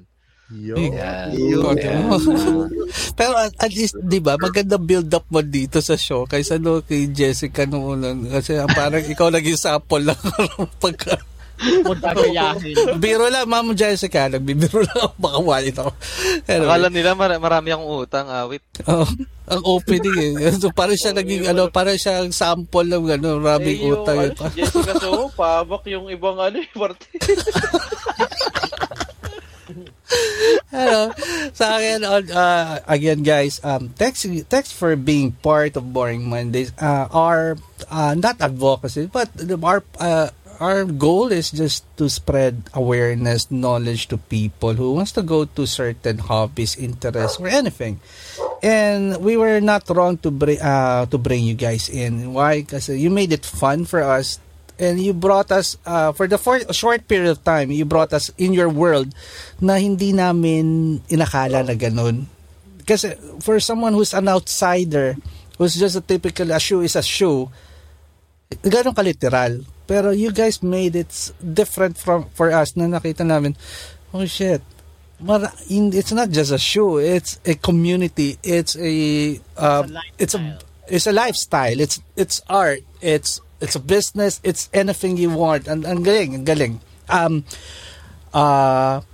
Yan. 0.51 1.31
Yun. 1.31 1.75
Yan. 1.79 2.11
Pero 3.19 3.33
at, 3.39 3.55
at 3.55 3.71
least, 3.71 3.95
di 4.03 4.19
ba, 4.19 4.35
maganda 4.35 4.75
build 4.75 5.07
up 5.15 5.23
mo 5.31 5.39
dito 5.39 5.79
sa 5.79 5.95
show 5.95 6.27
kaysa 6.27 6.59
no 6.59 6.83
kay 6.83 7.07
Jessica 7.07 7.63
noon. 7.63 8.27
Kasi 8.27 8.59
parang 8.75 9.03
ikaw 9.03 9.31
naging 9.31 9.55
sample 9.55 10.11
lang 10.11 10.19
pagka 10.83 11.15
Huwag 11.61 12.01
gagayahin. 12.01 12.73
Biro 12.97 13.29
lang, 13.29 13.45
Ma'am 13.45 13.77
Jessica. 13.77 14.25
Nagbibiro 14.27 14.81
lang 14.81 14.97
ako. 14.97 15.15
Baka 15.17 15.37
wallet 15.39 15.77
ako. 15.77 15.91
Anyway. 16.49 16.65
Akala 16.65 16.87
nila 16.89 17.11
mar- 17.13 17.37
marami 17.37 17.69
akong 17.69 17.89
utang, 18.01 18.27
awit. 18.27 18.65
Oh, 18.89 19.05
ang 19.45 19.61
opening 19.63 20.41
eh. 20.41 20.49
So, 20.57 20.73
parang 20.73 20.97
siya 20.97 21.13
naging, 21.13 21.45
ano, 21.45 21.69
parang 21.69 21.95
siya 21.95 22.25
ang 22.25 22.33
sample 22.33 22.89
ng 22.89 23.13
ano, 23.13 23.37
maraming 23.37 23.77
Eh, 23.77 23.85
yung, 23.85 24.01
utang. 24.01 24.17
ano, 24.17 24.33
yun. 24.33 24.49
si 24.49 24.57
Jessica 24.57 24.93
Soho, 24.97 25.29
pabak 25.31 25.85
yung 25.85 26.09
ibang 26.09 26.37
ano, 26.41 26.57
eh, 26.57 26.69
parte. 26.73 27.05
Hello. 30.71 31.11
Sa 31.51 31.79
akin, 31.79 32.03
uh, 32.03 32.79
again, 32.87 33.23
guys, 33.23 33.59
um, 33.63 33.91
thanks, 33.95 34.23
thanks 34.47 34.71
for 34.71 34.95
being 34.95 35.31
part 35.39 35.75
of 35.75 35.91
Boring 35.91 36.27
Mondays. 36.27 36.71
Uh, 36.75 37.07
our, 37.11 37.55
uh, 37.87 38.15
not 38.15 38.39
advocacy, 38.39 39.07
but 39.07 39.27
our, 39.63 39.83
uh, 39.99 40.27
our 40.61 40.85
goal 40.85 41.33
is 41.33 41.49
just 41.49 41.81
to 41.97 42.05
spread 42.05 42.69
awareness, 42.77 43.49
knowledge 43.49 44.05
to 44.13 44.21
people 44.21 44.77
who 44.77 44.93
wants 44.93 45.11
to 45.17 45.25
go 45.25 45.49
to 45.49 45.65
certain 45.65 46.21
hobbies, 46.21 46.77
interests, 46.77 47.41
or 47.41 47.49
anything. 47.49 47.99
And 48.61 49.17
we 49.17 49.41
were 49.41 49.59
not 49.59 49.89
wrong 49.89 50.21
to 50.21 50.29
bring, 50.29 50.61
uh, 50.61 51.09
to 51.09 51.17
bring 51.17 51.43
you 51.43 51.57
guys 51.57 51.89
in. 51.89 52.37
Why? 52.37 52.61
Because 52.61 52.93
you 52.93 53.09
made 53.09 53.33
it 53.33 53.43
fun 53.43 53.89
for 53.89 54.05
us 54.05 54.37
and 54.77 55.01
you 55.01 55.13
brought 55.13 55.51
us 55.51 55.77
uh, 55.85 56.13
for 56.13 56.29
the 56.29 56.37
for 56.37 56.61
short 56.73 57.07
period 57.07 57.29
of 57.29 57.43
time 57.45 57.69
you 57.69 57.85
brought 57.85 58.11
us 58.13 58.33
in 58.41 58.49
your 58.51 58.67
world 58.67 59.13
na 59.61 59.77
hindi 59.77 60.09
namin 60.09 60.97
inakala 61.05 61.61
na 61.61 61.77
ganun 61.77 62.25
kasi 62.89 63.13
for 63.45 63.61
someone 63.61 63.93
who's 63.93 64.17
an 64.17 64.25
outsider 64.25 65.13
who's 65.61 65.77
just 65.77 65.93
a 65.93 66.01
typical 66.01 66.49
a 66.49 66.57
shoe 66.57 66.81
is 66.81 66.97
a 66.97 67.05
shoe 67.05 67.45
ganun 68.65 68.97
ka 68.97 69.05
literal 69.05 69.61
pero 69.87 70.11
you 70.11 70.31
guys 70.31 70.63
made 70.63 70.95
it 70.95 71.11
different 71.41 71.97
from 71.97 72.27
for 72.33 72.51
us 72.51 72.75
na 72.77 72.87
nakita 72.87 73.25
namin 73.25 73.57
oh 74.13 74.25
shit. 74.25 74.61
Mara, 75.21 75.53
in, 75.69 75.93
it's 75.93 76.09
not 76.09 76.33
just 76.33 76.49
a 76.49 76.57
shoe 76.57 76.97
it's 76.97 77.37
a 77.45 77.53
community 77.53 78.41
it's 78.41 78.73
a 78.77 79.37
uh, 79.57 79.85
it's 80.17 80.33
a 80.33 80.57
it's 80.89 81.05
a 81.05 81.13
lifestyle 81.13 81.77
it's 81.77 82.01
it's 82.17 82.41
art 82.49 82.81
it's 83.01 83.37
it's 83.61 83.77
a 83.77 83.83
business 83.83 84.41
it's 84.41 84.67
anything 84.73 85.17
you 85.17 85.29
want. 85.29 85.69
Ang, 85.69 85.85
ang 85.85 86.01
galing 86.01 86.41
ang 86.41 86.45
galing. 86.45 86.73
Um 87.05 87.45
uh 88.33 89.05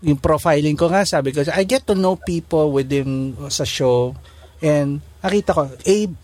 yung 0.00 0.16
profiling 0.16 0.80
ko 0.80 0.88
nga 0.88 1.04
sabi 1.04 1.36
ko 1.36 1.44
I 1.52 1.68
get 1.68 1.84
to 1.84 1.94
know 1.94 2.16
people 2.16 2.72
within 2.72 3.36
sa 3.52 3.68
show 3.68 4.16
and 4.64 5.04
nakita 5.20 5.52
ko 5.52 5.68
Abe 5.84 6.16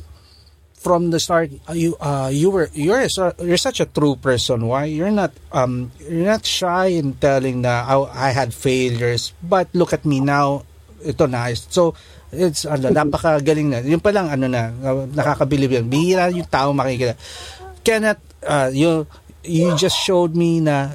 from 0.87 1.11
the 1.11 1.19
start 1.19 1.51
uh, 1.67 1.75
you 1.75 1.99
uh 1.99 2.31
you 2.31 2.47
were 2.47 2.71
you're 2.71 3.11
so, 3.11 3.35
you're 3.43 3.59
such 3.59 3.83
a 3.83 3.91
true 3.91 4.15
person. 4.15 4.71
Why? 4.71 4.87
You're 4.87 5.11
not 5.11 5.35
um 5.51 5.91
you're 5.99 6.31
not 6.31 6.47
shy 6.47 6.95
in 6.95 7.19
telling 7.19 7.67
na 7.67 7.83
I, 7.83 8.31
I 8.31 8.31
had 8.31 8.55
failures 8.55 9.35
but 9.43 9.67
look 9.75 9.91
at 9.91 10.07
me 10.07 10.23
now 10.23 10.63
ito 11.03 11.27
na 11.27 11.51
so 11.59 11.99
it's 12.31 12.63
ano 12.71 12.95
napakagaling 12.95 13.75
na. 13.75 13.83
Yung 13.83 13.99
pa 13.99 14.15
lang 14.15 14.31
ano 14.31 14.47
na 14.47 14.71
nakakabilib 15.11 15.75
yan 15.75 15.91
bihira 15.91 16.31
yung 16.31 16.47
tao 16.47 16.71
makikita. 16.71 17.19
Kenneth 17.83 18.23
uh, 18.47 18.71
you 18.71 19.11
you 19.43 19.75
just 19.75 19.99
showed 19.99 20.39
me 20.39 20.63
na 20.63 20.95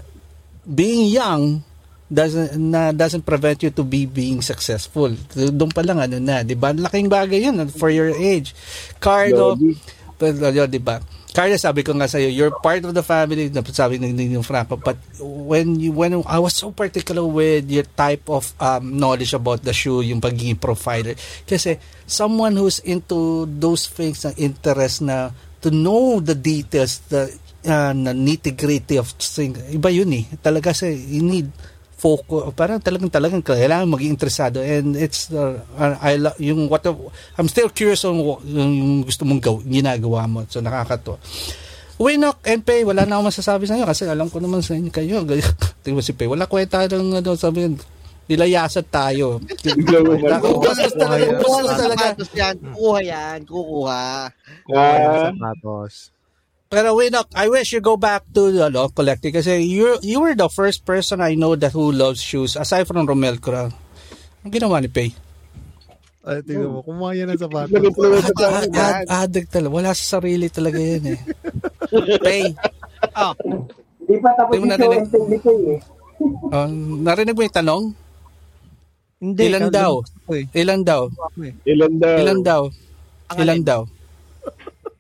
being 0.64 1.12
young 1.12 1.68
doesn't 2.12 2.60
na 2.60 2.92
doesn't 2.92 3.24
prevent 3.24 3.64
you 3.64 3.72
to 3.72 3.88
be 3.88 4.04
being 4.04 4.44
successful. 4.44 5.08
Doon 5.32 5.72
pa 5.72 5.80
lang 5.80 6.04
ano 6.04 6.20
na, 6.20 6.44
'di 6.44 6.60
ba? 6.60 6.76
Laking 6.76 7.08
bagay 7.08 7.48
'yun 7.48 7.72
for 7.72 7.88
your 7.88 8.12
age. 8.12 8.52
Carlo, 9.00 9.56
pero 10.20 10.52
'di 10.68 10.84
ba? 10.84 11.00
Carlo, 11.32 11.56
sabi 11.56 11.80
ko 11.80 11.96
nga 11.96 12.12
sa 12.12 12.20
iyo, 12.20 12.28
you're 12.28 12.52
part 12.60 12.84
of 12.84 12.92
the 12.92 13.00
family, 13.00 13.48
sabi 13.72 13.96
ng 13.96 14.20
ng 14.20 14.44
Franco, 14.44 14.76
but 14.76 15.00
when 15.24 15.80
you 15.80 15.96
when 15.96 16.20
I 16.28 16.44
was 16.44 16.60
so 16.60 16.76
particular 16.76 17.24
with 17.24 17.72
your 17.72 17.88
type 17.88 18.28
of 18.28 18.52
um, 18.60 19.00
knowledge 19.00 19.32
about 19.32 19.64
the 19.64 19.72
shoe, 19.72 20.04
yung 20.04 20.20
pagiging 20.20 20.60
provider. 20.60 21.16
Kasi 21.48 21.80
someone 22.04 22.60
who's 22.60 22.84
into 22.84 23.48
those 23.48 23.88
things 23.88 24.28
na 24.28 24.36
interest 24.36 25.08
na 25.08 25.32
to 25.64 25.72
know 25.72 26.20
the 26.20 26.36
details, 26.36 27.00
the 27.08 27.32
uh, 27.64 27.96
nitty-gritty 27.96 29.00
of 29.00 29.16
things. 29.16 29.56
Iba 29.72 29.88
yun 29.88 30.12
eh. 30.12 30.28
Talaga 30.44 30.76
sa 30.76 30.92
you 30.92 31.24
need 31.24 31.48
focus 32.02 32.50
parang 32.58 32.82
talagang 32.82 33.14
talagang 33.14 33.46
kailangan 33.46 33.86
maging 33.86 34.18
interesado 34.18 34.58
and 34.58 34.98
it's 34.98 35.30
uh, 35.30 35.62
I 36.02 36.18
lo- 36.18 36.34
yung 36.42 36.66
what 36.66 36.82
the- 36.82 36.98
I'm 37.38 37.46
still 37.46 37.70
curious 37.70 38.02
on 38.10 38.18
what, 38.18 38.42
yung, 38.42 38.74
yung 38.74 38.92
gusto 39.06 39.22
mong 39.22 39.38
gaw, 39.38 39.62
ginagawa 39.62 40.26
mo 40.26 40.42
so 40.50 40.66
nakakatuwa 40.66 41.22
Winok 42.02 42.42
and 42.50 42.66
Pay, 42.66 42.82
wala 42.82 43.06
na 43.06 43.22
akong 43.22 43.30
masasabi 43.30 43.70
sa 43.70 43.78
inyo 43.78 43.86
kasi 43.86 44.10
alam 44.10 44.26
ko 44.26 44.42
naman 44.42 44.66
sa 44.66 44.74
inyo 44.74 44.90
kayo. 44.90 45.22
Tingnan 45.86 46.02
mo 46.02 46.02
si 46.02 46.18
Pay, 46.18 46.26
wala 46.26 46.50
kwenta 46.50 46.90
ng 46.90 47.22
ano, 47.22 47.38
sabi 47.38 47.70
yun, 47.70 47.78
nilayasat 48.26 48.90
tayo. 48.90 49.38
Bastos 50.66 50.98
talaga, 50.98 51.26
bastos 51.38 51.78
talaga. 51.78 52.06
Sapatos 52.18 52.32
yan. 52.34 52.56
Kukuha 52.58 53.00
yan. 53.06 53.40
Kukuha. 53.46 54.02
Pero 56.72 56.96
Winok, 56.96 57.28
I 57.36 57.52
wish 57.52 57.76
you 57.76 57.84
go 57.84 58.00
back 58.00 58.24
to 58.32 58.48
ano, 58.64 58.88
collecting 58.88 59.36
kasi 59.36 59.60
you 59.60 60.00
you 60.00 60.24
were 60.24 60.32
the 60.32 60.48
first 60.48 60.88
person 60.88 61.20
I 61.20 61.36
know 61.36 61.60
that 61.60 61.76
who 61.76 61.92
loves 61.92 62.24
shoes 62.24 62.56
aside 62.56 62.88
from 62.88 63.04
Romel 63.04 63.44
Cura. 63.44 63.68
Ang 64.42 64.52
ginawa 64.56 64.80
ni 64.80 64.88
Pay? 64.88 65.12
Ay, 66.24 66.40
tingnan 66.48 66.72
mo, 66.72 66.80
kumuha 66.80 67.12
yan 67.12 67.28
ng 67.28 67.42
sapatos. 67.44 67.76
Ad, 67.76 68.72
ad, 68.72 69.04
addict 69.10 69.52
talaga. 69.52 69.74
Wala 69.74 69.92
sa 69.92 70.16
sarili 70.16 70.48
talaga 70.48 70.80
yan 70.80 71.12
eh. 71.12 71.20
Pay. 72.26 72.56
Ah, 73.12 73.36
Di 74.02 74.16
pa 74.22 74.32
tapos 74.40 74.56
Hindi 74.56 74.72
yung 74.72 74.72
show 74.72 74.88
narinig. 75.12 75.44
eh. 75.76 75.80
Oh, 76.56 76.68
narinig 77.04 77.36
mo 77.36 77.42
yung 77.44 77.58
tanong? 77.58 77.84
hindi. 79.22 79.42
Ilan 79.52 79.68
daw? 79.70 79.92
Ilan 80.56 80.82
daw? 80.88 81.02
Ilan 81.68 81.94
daw? 82.00 82.16
Ilan 82.16 82.40
daw? 82.42 82.62
Ilan 83.36 83.62
daw? 83.62 83.82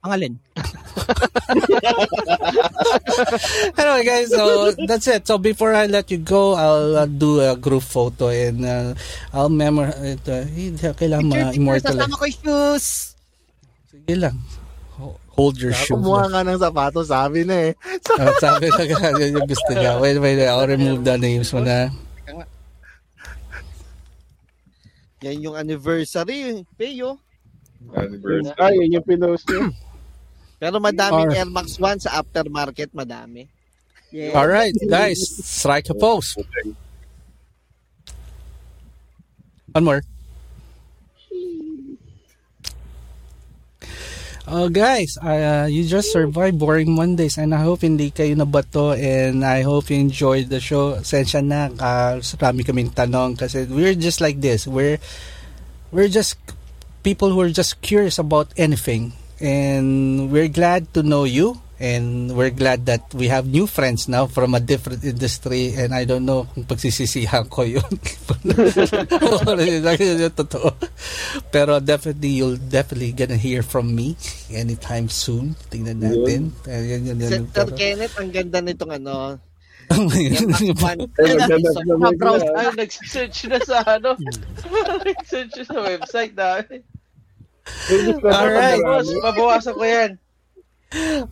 Ang 0.01 0.11
alin? 0.17 0.33
anyway 3.77 4.01
guys, 4.01 4.33
so 4.33 4.73
that's 4.89 5.05
it. 5.05 5.29
So 5.29 5.37
before 5.37 5.77
I 5.77 5.85
let 5.85 6.09
you 6.09 6.17
go, 6.17 6.57
I'll 6.57 6.97
uh, 6.97 7.05
do 7.05 7.37
a 7.41 7.53
group 7.53 7.85
photo 7.85 8.33
and 8.33 8.65
uh, 8.65 8.97
I'll 9.29 9.53
memor 9.53 9.93
it. 10.01 10.25
Uh, 10.25 10.49
eh, 10.49 10.73
kailangan 10.73 11.29
ma-immortal. 11.29 11.93
Sasama 11.93 12.17
ko 12.17 12.25
yung 12.25 12.41
shoes. 12.41 13.13
Sige 13.93 14.17
lang. 14.17 14.41
Ho- 14.97 15.21
Hold 15.37 15.61
your 15.61 15.77
shoe. 15.77 15.93
Kumuha 15.93 16.33
nga 16.33 16.41
ng 16.49 16.57
sapatos, 16.57 17.13
sabi 17.13 17.45
na 17.45 17.69
eh. 17.69 17.77
Uh, 18.17 18.33
sabi 18.41 18.73
na 18.73 18.81
ka, 18.81 19.13
yun 19.21 19.37
yung 19.37 19.45
gusto 19.45 19.69
niya. 19.77 20.01
Wait, 20.01 20.17
wait, 20.17 20.41
I'll 20.49 20.65
remove 20.65 21.05
the 21.05 21.13
names 21.21 21.53
mo 21.53 21.61
na. 21.61 21.93
Yan 25.21 25.45
yung 25.45 25.53
anniversary. 25.53 26.65
Payo. 26.73 27.21
Anniversary. 27.93 28.57
Ah, 28.57 28.73
yun 28.73 28.97
yung 28.97 29.05
pinost 29.05 29.45
niya. 29.45 29.69
Pero 30.61 30.77
madaming 30.77 31.33
Alright. 31.33 31.41
Air 31.41 31.49
Max 31.49 31.81
1 31.81 32.05
sa 32.05 32.21
aftermarket. 32.21 32.93
Madami. 32.93 33.49
Yeah. 34.13 34.37
All 34.37 34.45
right, 34.45 34.75
guys, 34.85 35.17
strike 35.41 35.89
a 35.89 35.97
pose. 35.97 36.37
One 39.73 39.85
more. 39.87 40.03
Oh 44.51 44.67
guys, 44.67 45.15
uh, 45.23 45.69
you 45.71 45.87
just 45.87 46.11
survived 46.11 46.59
boring 46.59 46.91
Mondays 46.91 47.39
and 47.39 47.55
I 47.55 47.63
hope 47.63 47.87
hindi 47.87 48.11
kayo 48.11 48.35
nabato 48.35 48.91
and 48.91 49.47
I 49.47 49.63
hope 49.63 49.87
you 49.87 49.95
enjoyed 49.95 50.51
the 50.51 50.59
show. 50.59 50.99
Sensya 50.99 51.39
na, 51.39 51.71
uh, 51.71 52.19
marami 52.19 52.67
kaming 52.67 52.91
tanong 52.91 53.39
kasi 53.39 53.63
we're 53.63 53.95
just 53.95 54.19
like 54.19 54.43
this. 54.43 54.67
We're 54.67 54.99
we're 55.95 56.11
just 56.11 56.35
people 56.99 57.31
who 57.31 57.39
are 57.39 57.53
just 57.53 57.79
curious 57.79 58.19
about 58.19 58.51
anything 58.59 59.15
and 59.41 60.29
we're 60.31 60.47
glad 60.47 60.93
to 60.93 61.03
know 61.03 61.25
you. 61.25 61.57
And 61.81 62.37
we're 62.37 62.53
glad 62.53 62.85
that 62.85 63.09
we 63.09 63.25
have 63.33 63.49
new 63.49 63.65
friends 63.65 64.05
now 64.05 64.29
from 64.29 64.53
a 64.53 64.61
different 64.61 65.01
industry. 65.03 65.73
And 65.73 65.97
I 65.97 66.05
don't 66.05 66.29
know 66.29 66.45
kung 66.53 66.69
pagsisisihan 66.69 67.49
ko 67.49 67.65
yun. 67.65 67.81
Totoo. 70.37 70.69
Pero 71.49 71.81
definitely 71.81 72.37
you'll 72.37 72.61
definitely 72.61 73.17
gonna 73.17 73.41
hear 73.41 73.65
from 73.65 73.97
me 73.97 74.13
anytime 74.53 75.09
soon. 75.09 75.57
Tingnan 75.73 76.05
natin. 76.05 76.53
Ayan, 76.69 77.01
yun, 77.01 77.17
yun, 77.17 77.49
yun. 77.49 77.49
Sir 77.49 77.73
Kenneth, 77.73 78.13
ang 78.13 78.29
ganda 78.29 78.61
nitong 78.61 79.01
ano. 79.01 79.41
Nag-search 82.77 83.39
na 83.49 83.59
sa 83.59 83.77
ano. 83.83 84.15
nag-search 85.09 85.53
na 85.57 85.65
sa 85.65 85.79
website 85.81 86.33
dami. 86.37 86.85
Alright. 88.23 88.81
Boss, 88.81 89.07
babawasan 89.21 89.73
ko 89.77 89.83
yan. 89.85 90.11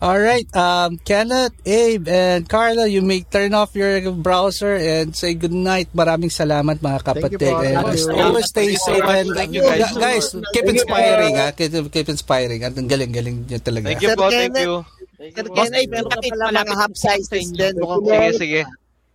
All 0.00 0.16
right, 0.16 0.48
um, 0.56 0.96
Kenneth, 1.04 1.52
Abe, 1.68 2.08
and 2.08 2.48
Carla, 2.48 2.88
you 2.88 3.04
may 3.04 3.20
turn 3.28 3.52
off 3.52 3.76
your 3.76 4.00
browser 4.16 4.72
and 4.72 5.12
say 5.12 5.36
good 5.36 5.52
night. 5.52 5.92
Maraming 5.92 6.32
salamat 6.32 6.80
mga 6.80 7.00
kapatid. 7.04 7.44
And 7.44 7.84
Thank 7.84 8.08
you. 8.08 8.24
always 8.24 8.48
stay 8.48 8.72
safe 8.72 9.04
and 9.04 9.36
Thank 9.36 9.52
you, 9.52 9.60
guys. 9.60 9.92
guys, 9.92 10.32
keep 10.56 10.64
inspiring 10.64 11.36
ha. 11.36 11.52
Keep, 11.52 11.92
keep 11.92 12.08
inspiring. 12.08 12.64
At 12.64 12.72
ang 12.72 12.88
galing-galing 12.88 13.44
niyo 13.44 13.60
talaga. 13.60 13.92
Thank 13.92 14.00
you 14.00 14.16
po, 14.16 14.32
thank 14.32 14.56
you. 14.56 14.80
Thank 15.20 15.36
Sir 15.36 15.44
Kenneth, 15.52 15.76
ay, 15.76 15.84
meron 15.92 16.08
ka 16.08 16.20
pala 16.24 16.64
mga 16.64 16.64
na 16.64 16.86
sizes 16.96 17.52
din. 17.52 17.76
Mukhang 17.76 18.40
Sige, 18.40 18.64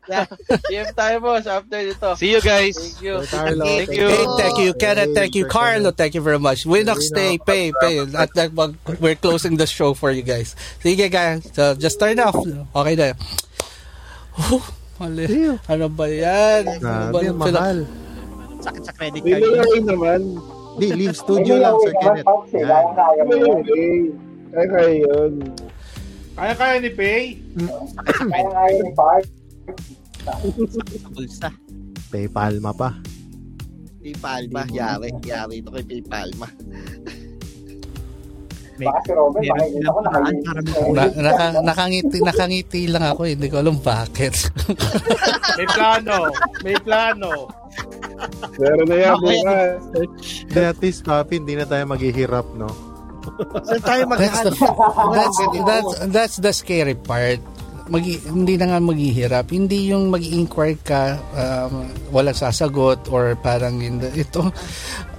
sige. 0.06 0.22
GM 0.70 0.90
tayo, 0.94 1.16
boss, 1.20 1.46
after 1.50 1.82
dito. 1.82 2.08
See 2.16 2.32
you 2.32 2.42
guys. 2.42 2.78
Thank 2.78 3.02
you. 3.02 3.16
Carlo, 3.28 3.66
Thank 3.66 3.90
thank 3.90 3.98
you. 3.98 4.08
Hey, 4.08 4.26
thank 4.38 4.58
you, 4.62 4.72
Kenneth. 4.78 5.12
Thank 5.18 5.34
you, 5.36 5.46
Carlo. 5.50 5.90
Thank 5.92 6.14
you 6.14 6.22
very 6.22 6.40
much. 6.40 6.64
Winox, 6.64 7.10
stay, 7.10 7.38
pay, 7.42 7.74
pay. 7.82 8.00
At 8.14 8.30
that, 8.38 8.54
mag- 8.54 8.78
we're 9.02 9.18
closing 9.18 9.58
the 9.58 9.66
show 9.68 9.94
for 9.94 10.12
you 10.14 10.22
guys. 10.22 10.56
Sige, 10.80 11.10
guys. 11.12 11.50
So, 11.52 11.74
just 11.76 12.00
turn 12.00 12.20
off. 12.22 12.38
Okay 12.38 12.96
na. 12.96 13.14
Whew, 14.38 14.62
mali. 15.02 15.26
Ano 15.68 15.90
ba 15.90 16.06
yan? 16.08 16.80
Ano 16.80 17.12
ba 17.12 17.20
ang 17.24 17.40
mahal. 17.40 17.78
Sakit 18.62 18.82
sa 18.86 18.94
credit 18.94 19.22
May 19.26 19.38
card. 19.38 19.44
nilaway 19.44 19.82
naman. 19.84 20.22
Di, 20.76 20.92
leave 20.92 21.16
studio 21.16 21.56
lang, 21.56 21.76
Sir 21.82 21.94
Kenneth. 22.04 22.28
Yan. 22.52 22.86
Kaya 22.94 23.22
mo 23.24 23.34
yun. 23.36 23.60
Kaya-kaya 26.36 26.78
ni 26.84 26.92
Pay. 26.92 27.40
Kaya 28.28 28.48
kaya 28.52 28.80
ni 28.84 28.92
Park. 28.92 29.26
Sa 31.04 31.10
bulsa. 31.14 31.50
Paypalma 32.10 32.72
pa. 32.74 32.90
PayPalma. 34.02 34.62
Yari. 34.70 35.10
Yari 35.26 35.62
ito 35.62 35.70
kay. 35.70 35.84
May, 38.76 38.88
Baka 38.92 39.00
si 39.08 39.12
Robert, 39.16 39.40
makikita 39.40 39.88
ko 39.88 40.00
Na, 40.92 41.04
naka, 41.16 41.46
nakangiti, 41.64 42.18
nakangiti 42.20 42.82
lang 42.92 43.08
ako. 43.08 43.24
Hindi 43.24 43.48
ko 43.48 43.64
alam 43.64 43.80
bakit. 43.80 44.36
May 45.58 45.68
plano. 45.72 46.16
May 46.60 46.76
plano. 46.84 47.48
Meron 48.60 48.86
na 48.92 48.96
yan, 49.00 49.14
Okay. 49.16 49.40
bukas. 49.40 49.80
Kaya 50.52 50.68
at 50.76 50.80
least, 50.84 51.08
Papi, 51.08 51.40
hindi 51.40 51.56
na 51.56 51.64
tayo 51.64 51.88
maghihirap, 51.88 52.48
no? 52.60 52.68
Saan 53.64 53.82
tayo 53.84 54.02
maghahanap? 54.12 54.56
that's, 55.16 55.38
that's, 55.64 55.94
that's 56.12 56.38
the 56.44 56.52
scary 56.52 56.96
part. 57.00 57.40
Mag, 57.86 58.02
hindi 58.02 58.58
na 58.58 58.66
nga 58.74 58.80
maghihirap. 58.82 59.46
Hindi 59.54 59.94
yung 59.94 60.10
mag-inquire 60.10 60.80
ka, 60.82 61.22
um, 61.38 61.86
walang 62.10 62.34
sasagot 62.34 63.06
or 63.14 63.38
parang 63.38 63.78
hindi. 63.78 64.10
Ito, 64.26 64.50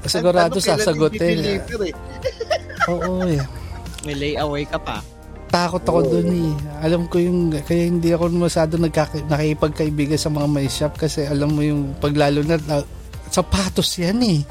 sigurado 0.02 0.58
sasagutin. 0.58 1.62
Oo 2.90 3.22
eh. 3.26 3.42
may 4.02 4.14
layaway 4.18 4.66
ka 4.66 4.78
pa. 4.82 4.98
Takot 5.46 5.82
ako 5.86 6.00
dun 6.10 6.30
eh. 6.34 6.52
Alam 6.82 7.06
ko 7.06 7.22
yung, 7.22 7.54
kaya 7.54 7.86
hindi 7.86 8.10
ako 8.10 8.34
masyado 8.34 8.74
nagkaka, 8.82 9.22
nakipagkaibigan 9.30 10.18
sa 10.18 10.30
mga 10.30 10.46
may 10.50 10.66
shop 10.66 10.98
kasi 10.98 11.22
alam 11.22 11.54
mo 11.54 11.62
yung 11.62 11.94
paglalo 12.02 12.42
na, 12.42 12.58
na 12.66 12.82
sapatos 13.30 13.94
yan 13.94 14.18
eh. 14.26 14.42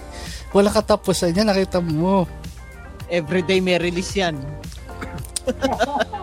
Wala 0.55 0.71
katapusan 0.71 1.35
yan, 1.35 1.51
nakita 1.51 1.83
mo. 1.83 2.23
Everyday 3.11 3.59
may 3.59 3.75
release 3.75 4.15
yan. 4.15 4.39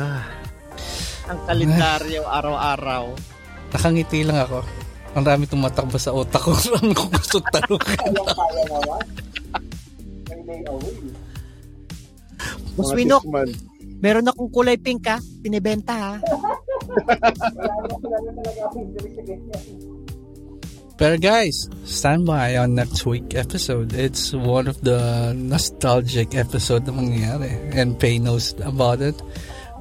Ah, 0.00 0.26
Ang 1.24 1.38
kalendaryo 1.48 2.22
araw-araw. 2.28 3.14
Nakangiti 3.72 4.26
lang 4.26 4.44
ako. 4.44 4.60
Ang 5.14 5.24
dami 5.24 5.46
tumatakbo 5.46 5.96
sa 5.96 6.12
utak 6.12 6.42
ko. 6.42 6.52
Ano 6.82 6.92
ko 6.92 7.04
gusto 7.08 7.38
layaway. 10.44 10.98
Boss 12.74 12.90
Winok, 12.92 13.24
meron 14.02 14.28
akong 14.28 14.50
kulay 14.50 14.76
pink 14.76 15.06
ha. 15.06 15.18
Pinibenta 15.40 15.94
ha. 15.94 16.14
Pero 20.94 21.18
guys, 21.18 21.66
stand 21.82 22.22
by 22.22 22.54
on 22.54 22.78
next 22.78 23.02
week 23.02 23.34
episode. 23.34 23.90
It's 23.98 24.30
one 24.30 24.70
of 24.70 24.78
the 24.86 25.34
nostalgic 25.34 26.38
episode 26.38 26.86
na 26.86 26.94
mangyayari. 26.94 27.50
And 27.74 27.98
Pay 27.98 28.22
knows 28.22 28.54
about 28.62 29.02
it. 29.02 29.18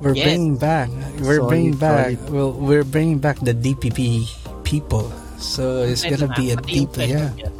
We're 0.03 0.19
Yes. 0.19 0.27
bringing 0.27 0.55
back. 0.59 0.89
We're 1.23 1.39
Solid, 1.39 1.49
bringing 1.49 1.75
back. 1.79 2.19
Well, 2.27 2.51
we're 2.51 2.83
bringing 2.83 3.23
back 3.23 3.39
the 3.39 3.55
DPP 3.55 4.27
people. 4.67 5.07
So 5.39 5.87
it's 5.87 6.03
Ito 6.03 6.27
gonna 6.27 6.27
na, 6.27 6.35
be 6.35 6.51
a 6.51 6.57
deep, 6.59 6.91
yeah. 6.99 7.07
niya. 7.07 7.51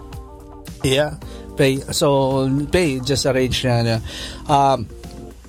Yeah. 0.84 1.12
Pay. 1.56 1.80
So, 1.96 2.50
Pay, 2.68 3.00
just 3.00 3.24
arrange 3.24 3.64
na. 3.64 4.04
Um, 4.52 4.92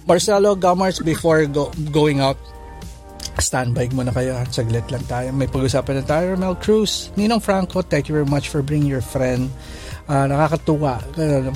Marcelo 0.06 0.54
Gamars, 0.54 1.02
before 1.02 1.42
go, 1.50 1.72
going 1.90 2.20
out, 2.20 2.36
standby 3.40 3.88
muna 3.90 4.14
kayo. 4.14 4.36
ha? 4.38 4.44
Saglit 4.46 4.86
lang 4.92 5.02
tayo. 5.10 5.32
May 5.34 5.50
pag-usapan 5.50 5.98
na 5.98 6.04
tayo. 6.06 6.38
Mel 6.38 6.54
Cruz, 6.54 7.10
Ninong 7.18 7.42
Franco, 7.42 7.82
thank 7.82 8.06
you 8.06 8.14
very 8.14 8.28
much 8.28 8.46
for 8.46 8.62
bringing 8.62 8.86
your 8.86 9.02
friend. 9.02 9.50
Ah, 10.06 10.28
nakakatuwa. 10.28 11.00
Uh, 11.18 11.50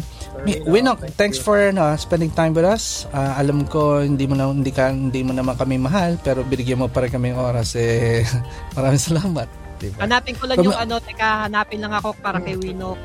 Winok, 0.46 1.10
thanks 1.18 1.40
for 1.40 1.58
ano, 1.58 1.96
spending 1.98 2.30
time 2.30 2.54
with 2.54 2.66
us. 2.68 3.10
Ah, 3.10 3.34
alam 3.40 3.66
ko 3.66 4.04
hindi 4.04 4.28
mo 4.28 4.38
na 4.38 4.46
hindi 4.46 4.70
ka 4.70 4.94
hindi 4.94 5.26
mo 5.26 5.34
naman 5.34 5.58
kami 5.58 5.80
mahal 5.80 6.14
pero 6.22 6.46
binigyan 6.46 6.78
mo 6.78 6.86
pa 6.86 7.02
rin 7.02 7.10
kami 7.10 7.34
ng 7.34 7.40
oras 7.40 7.74
eh. 7.74 8.22
Maraming 8.78 9.02
salamat. 9.02 9.48
Diba? 9.78 9.98
Hanapin 10.02 10.34
ko 10.34 10.44
lang 10.50 10.58
Pag- 10.58 10.66
yung 10.66 10.78
ano, 10.78 10.94
teka, 10.98 11.46
hanapin 11.46 11.78
lang 11.78 11.94
ako 11.94 12.14
para 12.18 12.42
kay 12.42 12.58
Wino. 12.58 12.98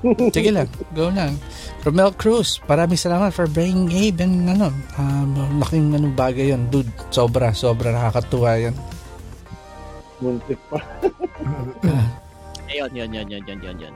Sige 0.36 0.48
lang, 0.52 0.68
go 0.96 1.12
lang. 1.12 1.36
Romel 1.84 2.12
Cruz, 2.16 2.60
maraming 2.68 3.00
salamat 3.00 3.32
for 3.32 3.48
bringing 3.48 3.88
Abe 3.88 4.24
and 4.24 4.48
ano, 4.48 4.68
um, 4.96 5.60
laking 5.60 5.92
ano, 5.96 6.08
bagay 6.12 6.52
yun. 6.52 6.68
Dude, 6.68 6.88
sobra, 7.12 7.52
sobra 7.52 7.92
nakakatuwa 7.92 8.56
yun. 8.60 8.76
Muntik 10.20 10.60
pa. 10.68 10.80
Ayun, 12.70 12.92
yun, 12.92 13.10
yun, 13.12 13.26
yun, 13.28 13.42
yun, 13.44 13.60
yun, 13.60 13.76
yun. 13.88 13.94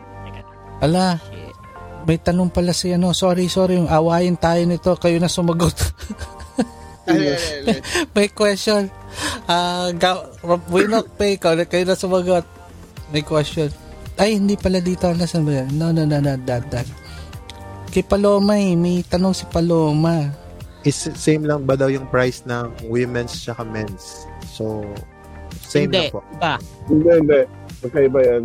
Ala, 0.82 1.20
shit. 1.28 1.63
May 2.04 2.20
tanong 2.20 2.52
pala 2.52 2.72
si 2.72 2.92
ano, 2.92 3.12
sorry, 3.12 3.48
sorry, 3.48 3.76
yung 3.76 3.88
awayin 3.88 4.36
tayo 4.36 4.60
nito, 4.64 4.92
kayo 4.96 5.16
na 5.18 5.28
sumagot. 5.28 5.74
may 8.16 8.32
question. 8.32 8.88
Ah, 9.44 9.92
uh, 9.92 10.56
Winok 10.72 11.20
Pay, 11.20 11.36
kayo, 11.36 11.60
kayo 11.68 11.84
na 11.84 11.96
sumagot. 11.96 12.44
May 13.12 13.20
question. 13.20 13.68
Ay, 14.16 14.38
hindi 14.38 14.56
pala 14.56 14.78
dito. 14.80 15.10
Nasaan 15.10 15.44
ba 15.44 15.52
yan? 15.64 15.68
No, 15.74 15.90
no, 15.90 16.06
no, 16.06 16.22
no, 16.22 16.32
that, 16.46 16.64
that. 16.70 16.88
Kay 17.90 18.02
Paloma 18.02 18.56
eh, 18.56 18.74
may 18.74 19.02
tanong 19.04 19.34
si 19.34 19.44
Paloma. 19.46 20.30
is 20.84 21.08
same 21.16 21.48
lang 21.48 21.64
ba 21.64 21.76
daw 21.76 21.88
yung 21.88 22.04
price 22.08 22.44
ng 22.44 22.88
women's 22.88 23.32
tsaka 23.32 23.64
men's? 23.64 24.28
So, 24.44 24.84
same 25.60 25.88
Hindi, 25.88 26.08
lang 26.08 26.14
po. 26.14 26.20
iba. 26.34 26.54
Hindi, 26.88 27.08
hindi. 27.10 27.40
Magkaiba 27.80 28.18
yan. 28.20 28.42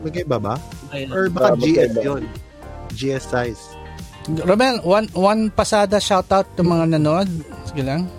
Magkaiba 0.00 0.36
ba? 0.38 0.54
Ayun. 0.92 1.08
Or 1.12 1.24
baka 1.28 1.48
Ah, 1.48 1.56
GS 1.56 1.64
magkaiba. 1.92 2.00
yun? 2.04 2.22
GS 2.98 3.30
size. 3.30 3.62
Romel, 4.42 4.82
one, 4.82 5.06
one 5.14 5.42
pasada 5.54 6.02
shoutout 6.02 6.50
ng 6.58 6.66
mga 6.66 6.84
nanood. 6.98 7.30
Sige 7.70 7.86
lang. 7.86 8.10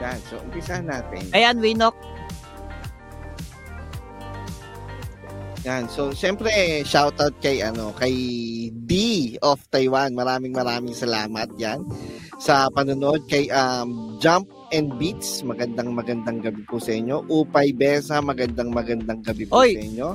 Yan, 0.00 0.18
so 0.26 0.40
umpisa 0.40 0.80
natin. 0.80 1.22
Ayan, 1.36 1.60
Winok. 1.60 1.94
Yan. 5.66 5.90
So, 5.90 6.14
syempre, 6.14 6.50
shoutout 6.86 7.34
kay, 7.42 7.58
ano, 7.58 7.90
kay 7.98 8.14
D 8.70 8.92
of 9.42 9.58
Taiwan. 9.74 10.14
Maraming 10.14 10.54
maraming 10.54 10.94
salamat 10.94 11.50
yan 11.58 11.82
sa 12.38 12.70
panonood. 12.70 13.26
Kay 13.26 13.50
um, 13.50 14.14
Jump 14.22 14.46
and 14.70 14.94
Beats, 14.94 15.42
magandang 15.42 15.90
magandang 15.90 16.38
gabi 16.38 16.62
po 16.70 16.78
sa 16.78 16.94
inyo. 16.94 17.26
Upay 17.26 17.74
Besa, 17.74 18.22
magandang 18.22 18.70
magandang 18.70 19.26
gabi 19.26 19.42
po 19.50 19.58
Oy. 19.58 19.74
sa 19.74 19.82
inyo. 19.82 20.08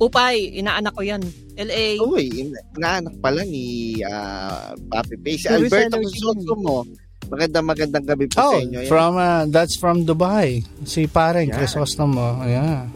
Upay, 0.00 0.56
inaanak 0.56 0.96
ko 0.96 1.04
yan. 1.04 1.20
LA. 1.58 1.98
Uy, 1.98 2.24
in- 2.38 2.54
inaanak 2.72 3.18
pala 3.18 3.42
ni 3.42 3.66
ah, 4.00 4.72
Papi 4.88 5.18
Pay. 5.18 5.36
Si 5.36 5.46
Alberto 5.46 5.98
Consulto 5.98 6.54
mo. 6.54 6.86
Magandang 7.28 7.66
magandang 7.66 8.06
gabi 8.06 8.24
po 8.24 8.40
Oh, 8.40 8.54
sa 8.54 8.62
inyo. 8.62 8.78
Yan. 8.80 8.88
from, 8.88 9.12
uh, 9.14 9.42
that's 9.46 9.74
from 9.74 10.06
Dubai. 10.06 10.62
Si 10.82 11.04
pareng 11.04 11.50
Yan. 11.50 11.58
Crisostomo. 11.58 12.40
Ayan. 12.40 12.88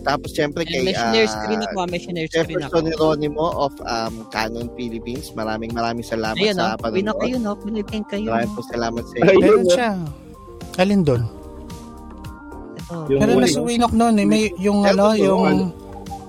Tapos 0.00 0.30
syempre 0.30 0.62
kay 0.62 0.86
may 0.86 0.94
share 0.94 1.26
ah, 1.26 1.34
screen 1.34 1.60
ako, 1.60 1.82
share 1.90 1.98
screen 1.98 2.62
ako. 2.62 2.78
Jefferson 2.78 2.84
Geronimo 2.88 3.46
of 3.58 3.74
um, 3.82 4.22
Canon 4.30 4.70
Philippines. 4.72 5.34
Maraming 5.34 5.74
maraming 5.74 6.06
salamat 6.06 6.38
Ayun, 6.38 6.54
sa 6.54 6.78
oh. 6.78 6.88
Winok 6.88 7.18
panonood. 7.18 7.20
kayo, 7.20 7.36
no? 7.42 7.52
Pilipin 7.58 8.02
kayo. 8.06 8.30
Maraming 8.30 8.54
po 8.54 8.62
salamat 8.64 9.02
sa 9.02 9.14
inyo. 9.18 9.26
Meron 9.36 9.42
yun, 9.42 9.66
siya. 9.66 9.90
Alin 10.78 11.02
doon? 11.02 11.22
Ito. 12.78 12.94
Yung 13.10 13.18
Meron 13.18 13.34
na 13.34 13.42
huli. 13.42 13.50
si 13.50 13.60
Winok 13.60 13.92
noon 13.92 14.14
eh. 14.14 14.24
May 14.24 14.42
yung 14.56 14.78
ano, 14.86 15.04
yung... 15.12 15.42
ano? 15.42 15.64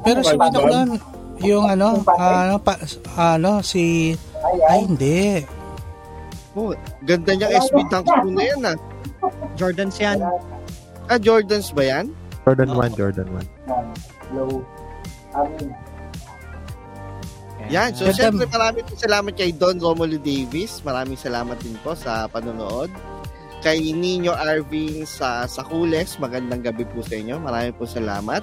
Si 0.02 0.10
Ano, 0.10 0.20
Winok 0.26 0.52
doon? 0.66 0.88
noon. 0.90 1.17
Yung 1.45 1.66
ano, 1.69 2.01
ano, 2.17 2.56
pa, 2.57 2.77
ano, 3.17 3.61
si... 3.61 4.16
Ay, 4.69 4.85
hindi. 4.90 5.45
Oh, 6.57 6.74
ganda 7.06 7.38
niyang 7.38 7.53
SB 7.61 7.77
Tanks 7.93 8.09
po 8.09 8.27
na 8.33 8.41
yan 8.41 8.61
ah. 8.66 8.77
Jordans 9.53 9.95
yan. 10.01 10.17
Ah, 11.06 11.22
Jordans 11.22 11.69
ba 11.69 11.83
yan? 11.85 12.09
Jordan 12.48 12.74
Oo. 12.74 12.82
1, 12.82 12.98
Jordan 12.98 13.27
1. 13.30 14.33
Low. 14.33 14.66
Amin. 15.38 15.69
Yan. 17.67 17.91
So, 17.91 18.07
Ganda. 18.07 18.17
syempre 18.17 18.45
maraming 18.48 18.85
po 18.88 18.95
salamat 18.95 19.33
kay 19.35 19.51
Don 19.51 19.77
Romulo 19.77 20.16
Davis. 20.17 20.80
Maraming 20.82 21.19
salamat 21.19 21.59
din 21.59 21.75
po 21.83 21.93
sa 21.93 22.25
panonood. 22.32 22.88
Kay 23.59 23.91
Nino 23.91 24.32
Arvin 24.32 25.03
sa 25.03 25.43
Sakules. 25.45 26.16
Magandang 26.24 26.64
gabi 26.64 26.88
po 26.88 27.03
sa 27.03 27.19
inyo. 27.19 27.35
Maraming 27.38 27.75
po 27.75 27.83
salamat. 27.83 28.41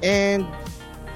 And 0.00 0.48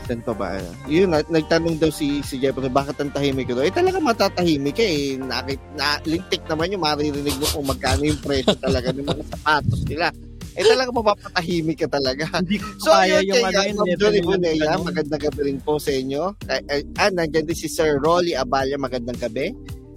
Saan 0.04 0.20
pa 0.20 0.36
ba? 0.36 0.60
Yun, 0.84 1.08
nag- 1.08 1.32
nagtanong 1.32 1.80
daw 1.80 1.88
si 1.88 2.20
si 2.20 2.36
Jeffrey, 2.36 2.68
bakit 2.68 3.00
ang 3.00 3.08
tahimik 3.08 3.48
ko? 3.48 3.64
Eh 3.64 3.72
talaga 3.72 3.96
matatahimik 3.96 4.76
ka 4.76 4.84
eh. 4.84 5.16
Nakit, 5.16 5.60
na, 5.80 5.96
lintik 6.04 6.44
naman 6.44 6.76
yung 6.76 6.84
maririnig 6.84 7.36
mo 7.40 7.46
kung 7.48 7.66
magkano 7.66 8.04
yung 8.04 8.20
presyo 8.20 8.52
talaga 8.60 8.92
ng 8.92 9.08
mga 9.08 9.24
sapatos 9.32 9.80
nila. 9.88 10.12
Eh 10.54 10.62
talaga 10.62 10.90
mapapatahimik 10.94 11.78
ka 11.82 11.88
talaga. 11.90 12.28
So 12.84 12.92
ayun, 12.92 13.26
yung 13.26 13.42
kaya 13.48 13.72
ano 13.74 13.88
yun, 13.88 13.98
Ma'am 13.98 14.26
Bonilla, 14.28 14.70
ano. 14.76 14.86
magandang 14.86 15.22
gabi 15.24 15.40
rin 15.50 15.58
po 15.64 15.80
sa 15.80 15.90
inyo. 15.90 16.22
Ay, 16.46 16.60
ay, 16.70 16.80
ah, 17.00 17.10
nandiyan 17.10 17.48
din 17.48 17.58
si 17.58 17.66
Sir 17.66 17.98
Rolly 17.98 18.36
Abaya, 18.36 18.76
magandang 18.76 19.18
gabi. 19.18 19.50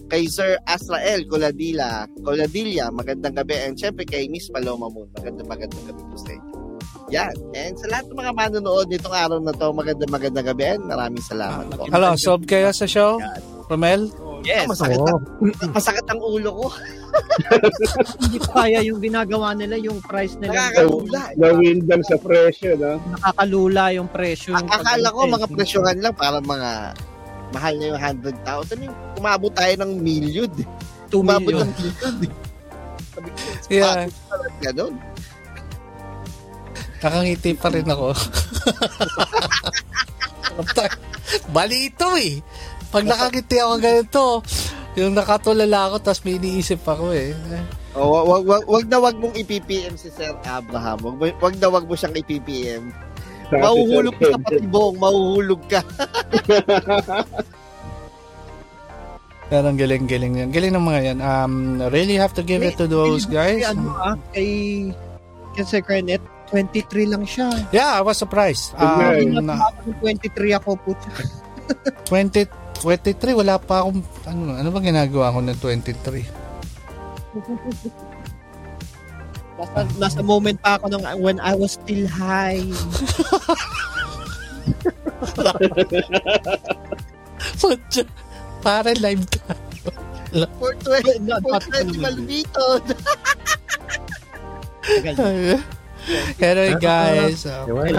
Kay 0.08 0.32
Sir 0.32 0.56
Asrael 0.64 1.28
Coladilla, 1.28 2.08
Coladilla, 2.24 2.88
magandang 2.96 3.36
gabi. 3.36 3.60
And 3.60 3.76
syempre 3.76 4.08
kay 4.08 4.32
Miss 4.32 4.48
Paloma 4.48 4.88
Moon, 4.88 5.12
magandang 5.20 5.52
magandang 5.52 5.84
gabi 5.84 6.02
po 6.08 6.16
sa 6.16 6.32
inyo. 6.32 6.57
Yan. 7.08 7.32
And 7.56 7.74
sa 7.80 7.88
lahat 7.88 8.06
ng 8.08 8.18
mga 8.18 8.34
manonood 8.34 8.88
nitong 8.92 9.16
araw 9.16 9.40
na 9.40 9.56
to, 9.56 9.72
magandang 9.72 10.12
magandang 10.12 10.46
gabi. 10.46 10.76
and 10.76 10.84
Maraming 10.84 11.24
salamat 11.24 11.72
po. 11.72 11.88
Hello, 11.88 12.12
sub 12.20 12.44
kayo 12.44 12.68
sa 12.72 12.84
show? 12.84 13.16
Romel? 13.68 14.12
Yes. 14.44 14.68
Masakit, 14.68 14.96
Oo. 14.96 15.08
ang, 15.08 15.24
masakit 15.72 16.06
ang 16.08 16.20
ulo 16.20 16.50
ko. 16.54 16.66
Hindi 18.22 18.38
kaya 18.40 18.80
yung 18.82 19.00
ginagawa 19.00 19.52
nila, 19.52 19.76
yung 19.76 20.00
price 20.00 20.36
nila. 20.38 20.72
Nakakalula. 20.72 21.22
Them 21.84 22.02
sa 22.04 22.16
presyo, 22.16 22.76
no? 22.76 23.00
Nakakalula 23.18 23.84
yung 23.92 24.08
presyo. 24.08 24.56
Akala 24.56 25.08
ko 25.10 25.20
mga 25.26 25.48
presyohan 25.50 25.98
lang 26.00 26.14
para 26.14 26.38
mga 26.40 26.70
mahal 27.52 27.74
na 27.76 27.86
yung 27.88 28.00
100,000. 28.00 28.84
Yung 28.84 28.96
umabot 29.16 29.52
tayo 29.52 29.74
ng 29.80 29.92
million. 30.00 30.52
2 31.10 31.18
Umabot 31.18 31.48
million. 31.48 31.68
ng 31.68 31.74
million. 31.74 32.16
eh. 32.24 32.32
Sabi 33.16 33.28
ko, 33.32 33.40
Yeah. 33.68 34.08
Ganun. 34.62 34.94
Nakangiti 36.98 37.54
pa 37.54 37.70
rin 37.70 37.86
ako. 37.86 38.14
Bali 41.54 41.94
ito 41.94 42.08
eh. 42.18 42.42
Pag 42.90 43.06
nakangiti 43.06 43.60
ako 43.62 43.74
ganito, 43.78 44.24
yung 44.98 45.14
nakatulala 45.14 45.92
ako 45.92 45.96
tapos 46.02 46.22
may 46.26 46.42
iniisip 46.42 46.82
ako 46.82 47.14
eh. 47.14 47.38
Oh, 47.94 48.10
wag, 48.14 48.26
wag, 48.26 48.44
wag, 48.46 48.64
wag 48.66 48.86
na 48.90 48.98
wag 49.02 49.16
mong 49.18 49.36
i-PPM 49.38 49.94
si 49.98 50.10
Sir 50.10 50.34
Abraham. 50.46 50.98
Wag, 51.22 51.38
wag 51.38 51.56
na 51.62 51.68
wag 51.70 51.86
mo 51.86 51.94
siyang 51.94 52.18
i-PPM. 52.18 52.90
Mahuhulog 53.48 54.16
ka 54.20 54.26
sa 54.36 54.40
patibong, 54.44 54.96
mahuhulog 55.00 55.62
ka. 55.72 55.82
Pero 59.48 59.66
ang 59.72 59.80
galing-galing 59.80 60.44
yan. 60.44 60.50
Galing 60.52 60.76
ng 60.76 60.84
mga 60.84 61.02
yan. 61.14 61.20
Um, 61.24 61.80
really 61.88 62.20
have 62.20 62.36
to 62.36 62.44
give 62.44 62.60
it 62.60 62.76
to 62.76 62.84
those 62.84 63.24
guys. 63.24 63.64
Kay, 63.64 63.72
ano, 63.72 63.96
ah, 63.96 64.20
kay, 64.36 64.50
kay 65.56 65.64
Sir 65.64 65.80
Kenneth, 65.80 66.26
23 66.52 67.12
lang 67.12 67.24
siya. 67.28 67.52
Yeah, 67.76 68.00
I 68.00 68.02
was 68.04 68.18
surprised. 68.18 68.72
Yeah. 68.80 69.20
Um, 69.20 69.44
na, 69.44 69.72
23 70.00 70.60
ako 70.60 70.80
po. 70.80 70.96
20, 72.08 72.48
23, 72.80 73.36
wala 73.36 73.60
pa 73.60 73.84
akong, 73.84 74.00
ano, 74.24 74.56
ano 74.56 74.70
ba 74.72 74.80
ginagawa 74.80 75.36
ko 75.36 75.40
ng 75.44 75.60
23? 75.60 76.24
Nasa, 79.58 79.80
nasa 79.98 80.22
moment 80.22 80.62
pa 80.62 80.78
ako 80.78 80.94
nung 80.94 81.04
when 81.20 81.42
I 81.42 81.58
was 81.58 81.76
still 81.76 82.06
high. 82.08 82.62
Para 88.62 88.94
live 89.02 89.26
ka. 89.28 89.58
For 90.62 90.76
20, 90.86 91.24
for 91.42 91.60
20 91.60 92.04
maldito. 92.04 92.66
Anyway, 96.08 96.76
guys. 96.80 97.44
When 97.44 97.96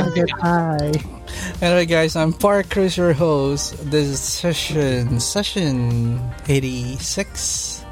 anyway, 1.61 1.87
guys, 1.87 2.17
I'm 2.17 2.33
Park 2.33 2.71
Cruz, 2.71 2.97
your 2.97 3.13
host. 3.13 3.77
This 3.91 4.09
is 4.09 4.21
session 4.21 5.21
session 5.21 6.21
86, 6.49 7.85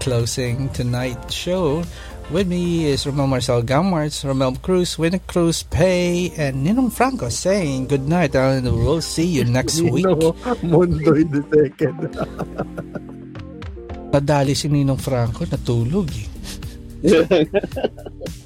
closing 0.00 0.68
tonight's 0.70 1.32
show. 1.32 1.82
With 2.30 2.48
me 2.48 2.86
is 2.88 3.04
Romel 3.04 3.28
Marcel 3.28 3.62
Gamarts, 3.62 4.24
Romel 4.24 4.60
Cruz, 4.60 4.96
Winnie 4.98 5.20
Cruz, 5.28 5.62
Pay, 5.62 6.32
and 6.36 6.64
Ninong 6.64 6.92
Franco 6.92 7.28
saying 7.28 7.88
good 7.88 8.08
night, 8.08 8.34
and 8.34 8.64
we'll 8.64 9.04
see 9.04 9.26
you 9.26 9.44
next 9.44 9.80
week. 9.80 10.08
Nino 10.08 10.32
Mondoy 10.64 11.24
the 11.28 11.40
second. 11.52 12.16
Nadali 14.12 14.56
si 14.56 14.68
Ninong 14.68 15.00
Franco, 15.00 15.44
natulog 15.44 16.08
eh. 17.04 17.44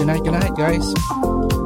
good 0.00 0.06
night, 0.06 0.24
good 0.24 0.32
night, 0.32 0.56
guys. 0.56 1.59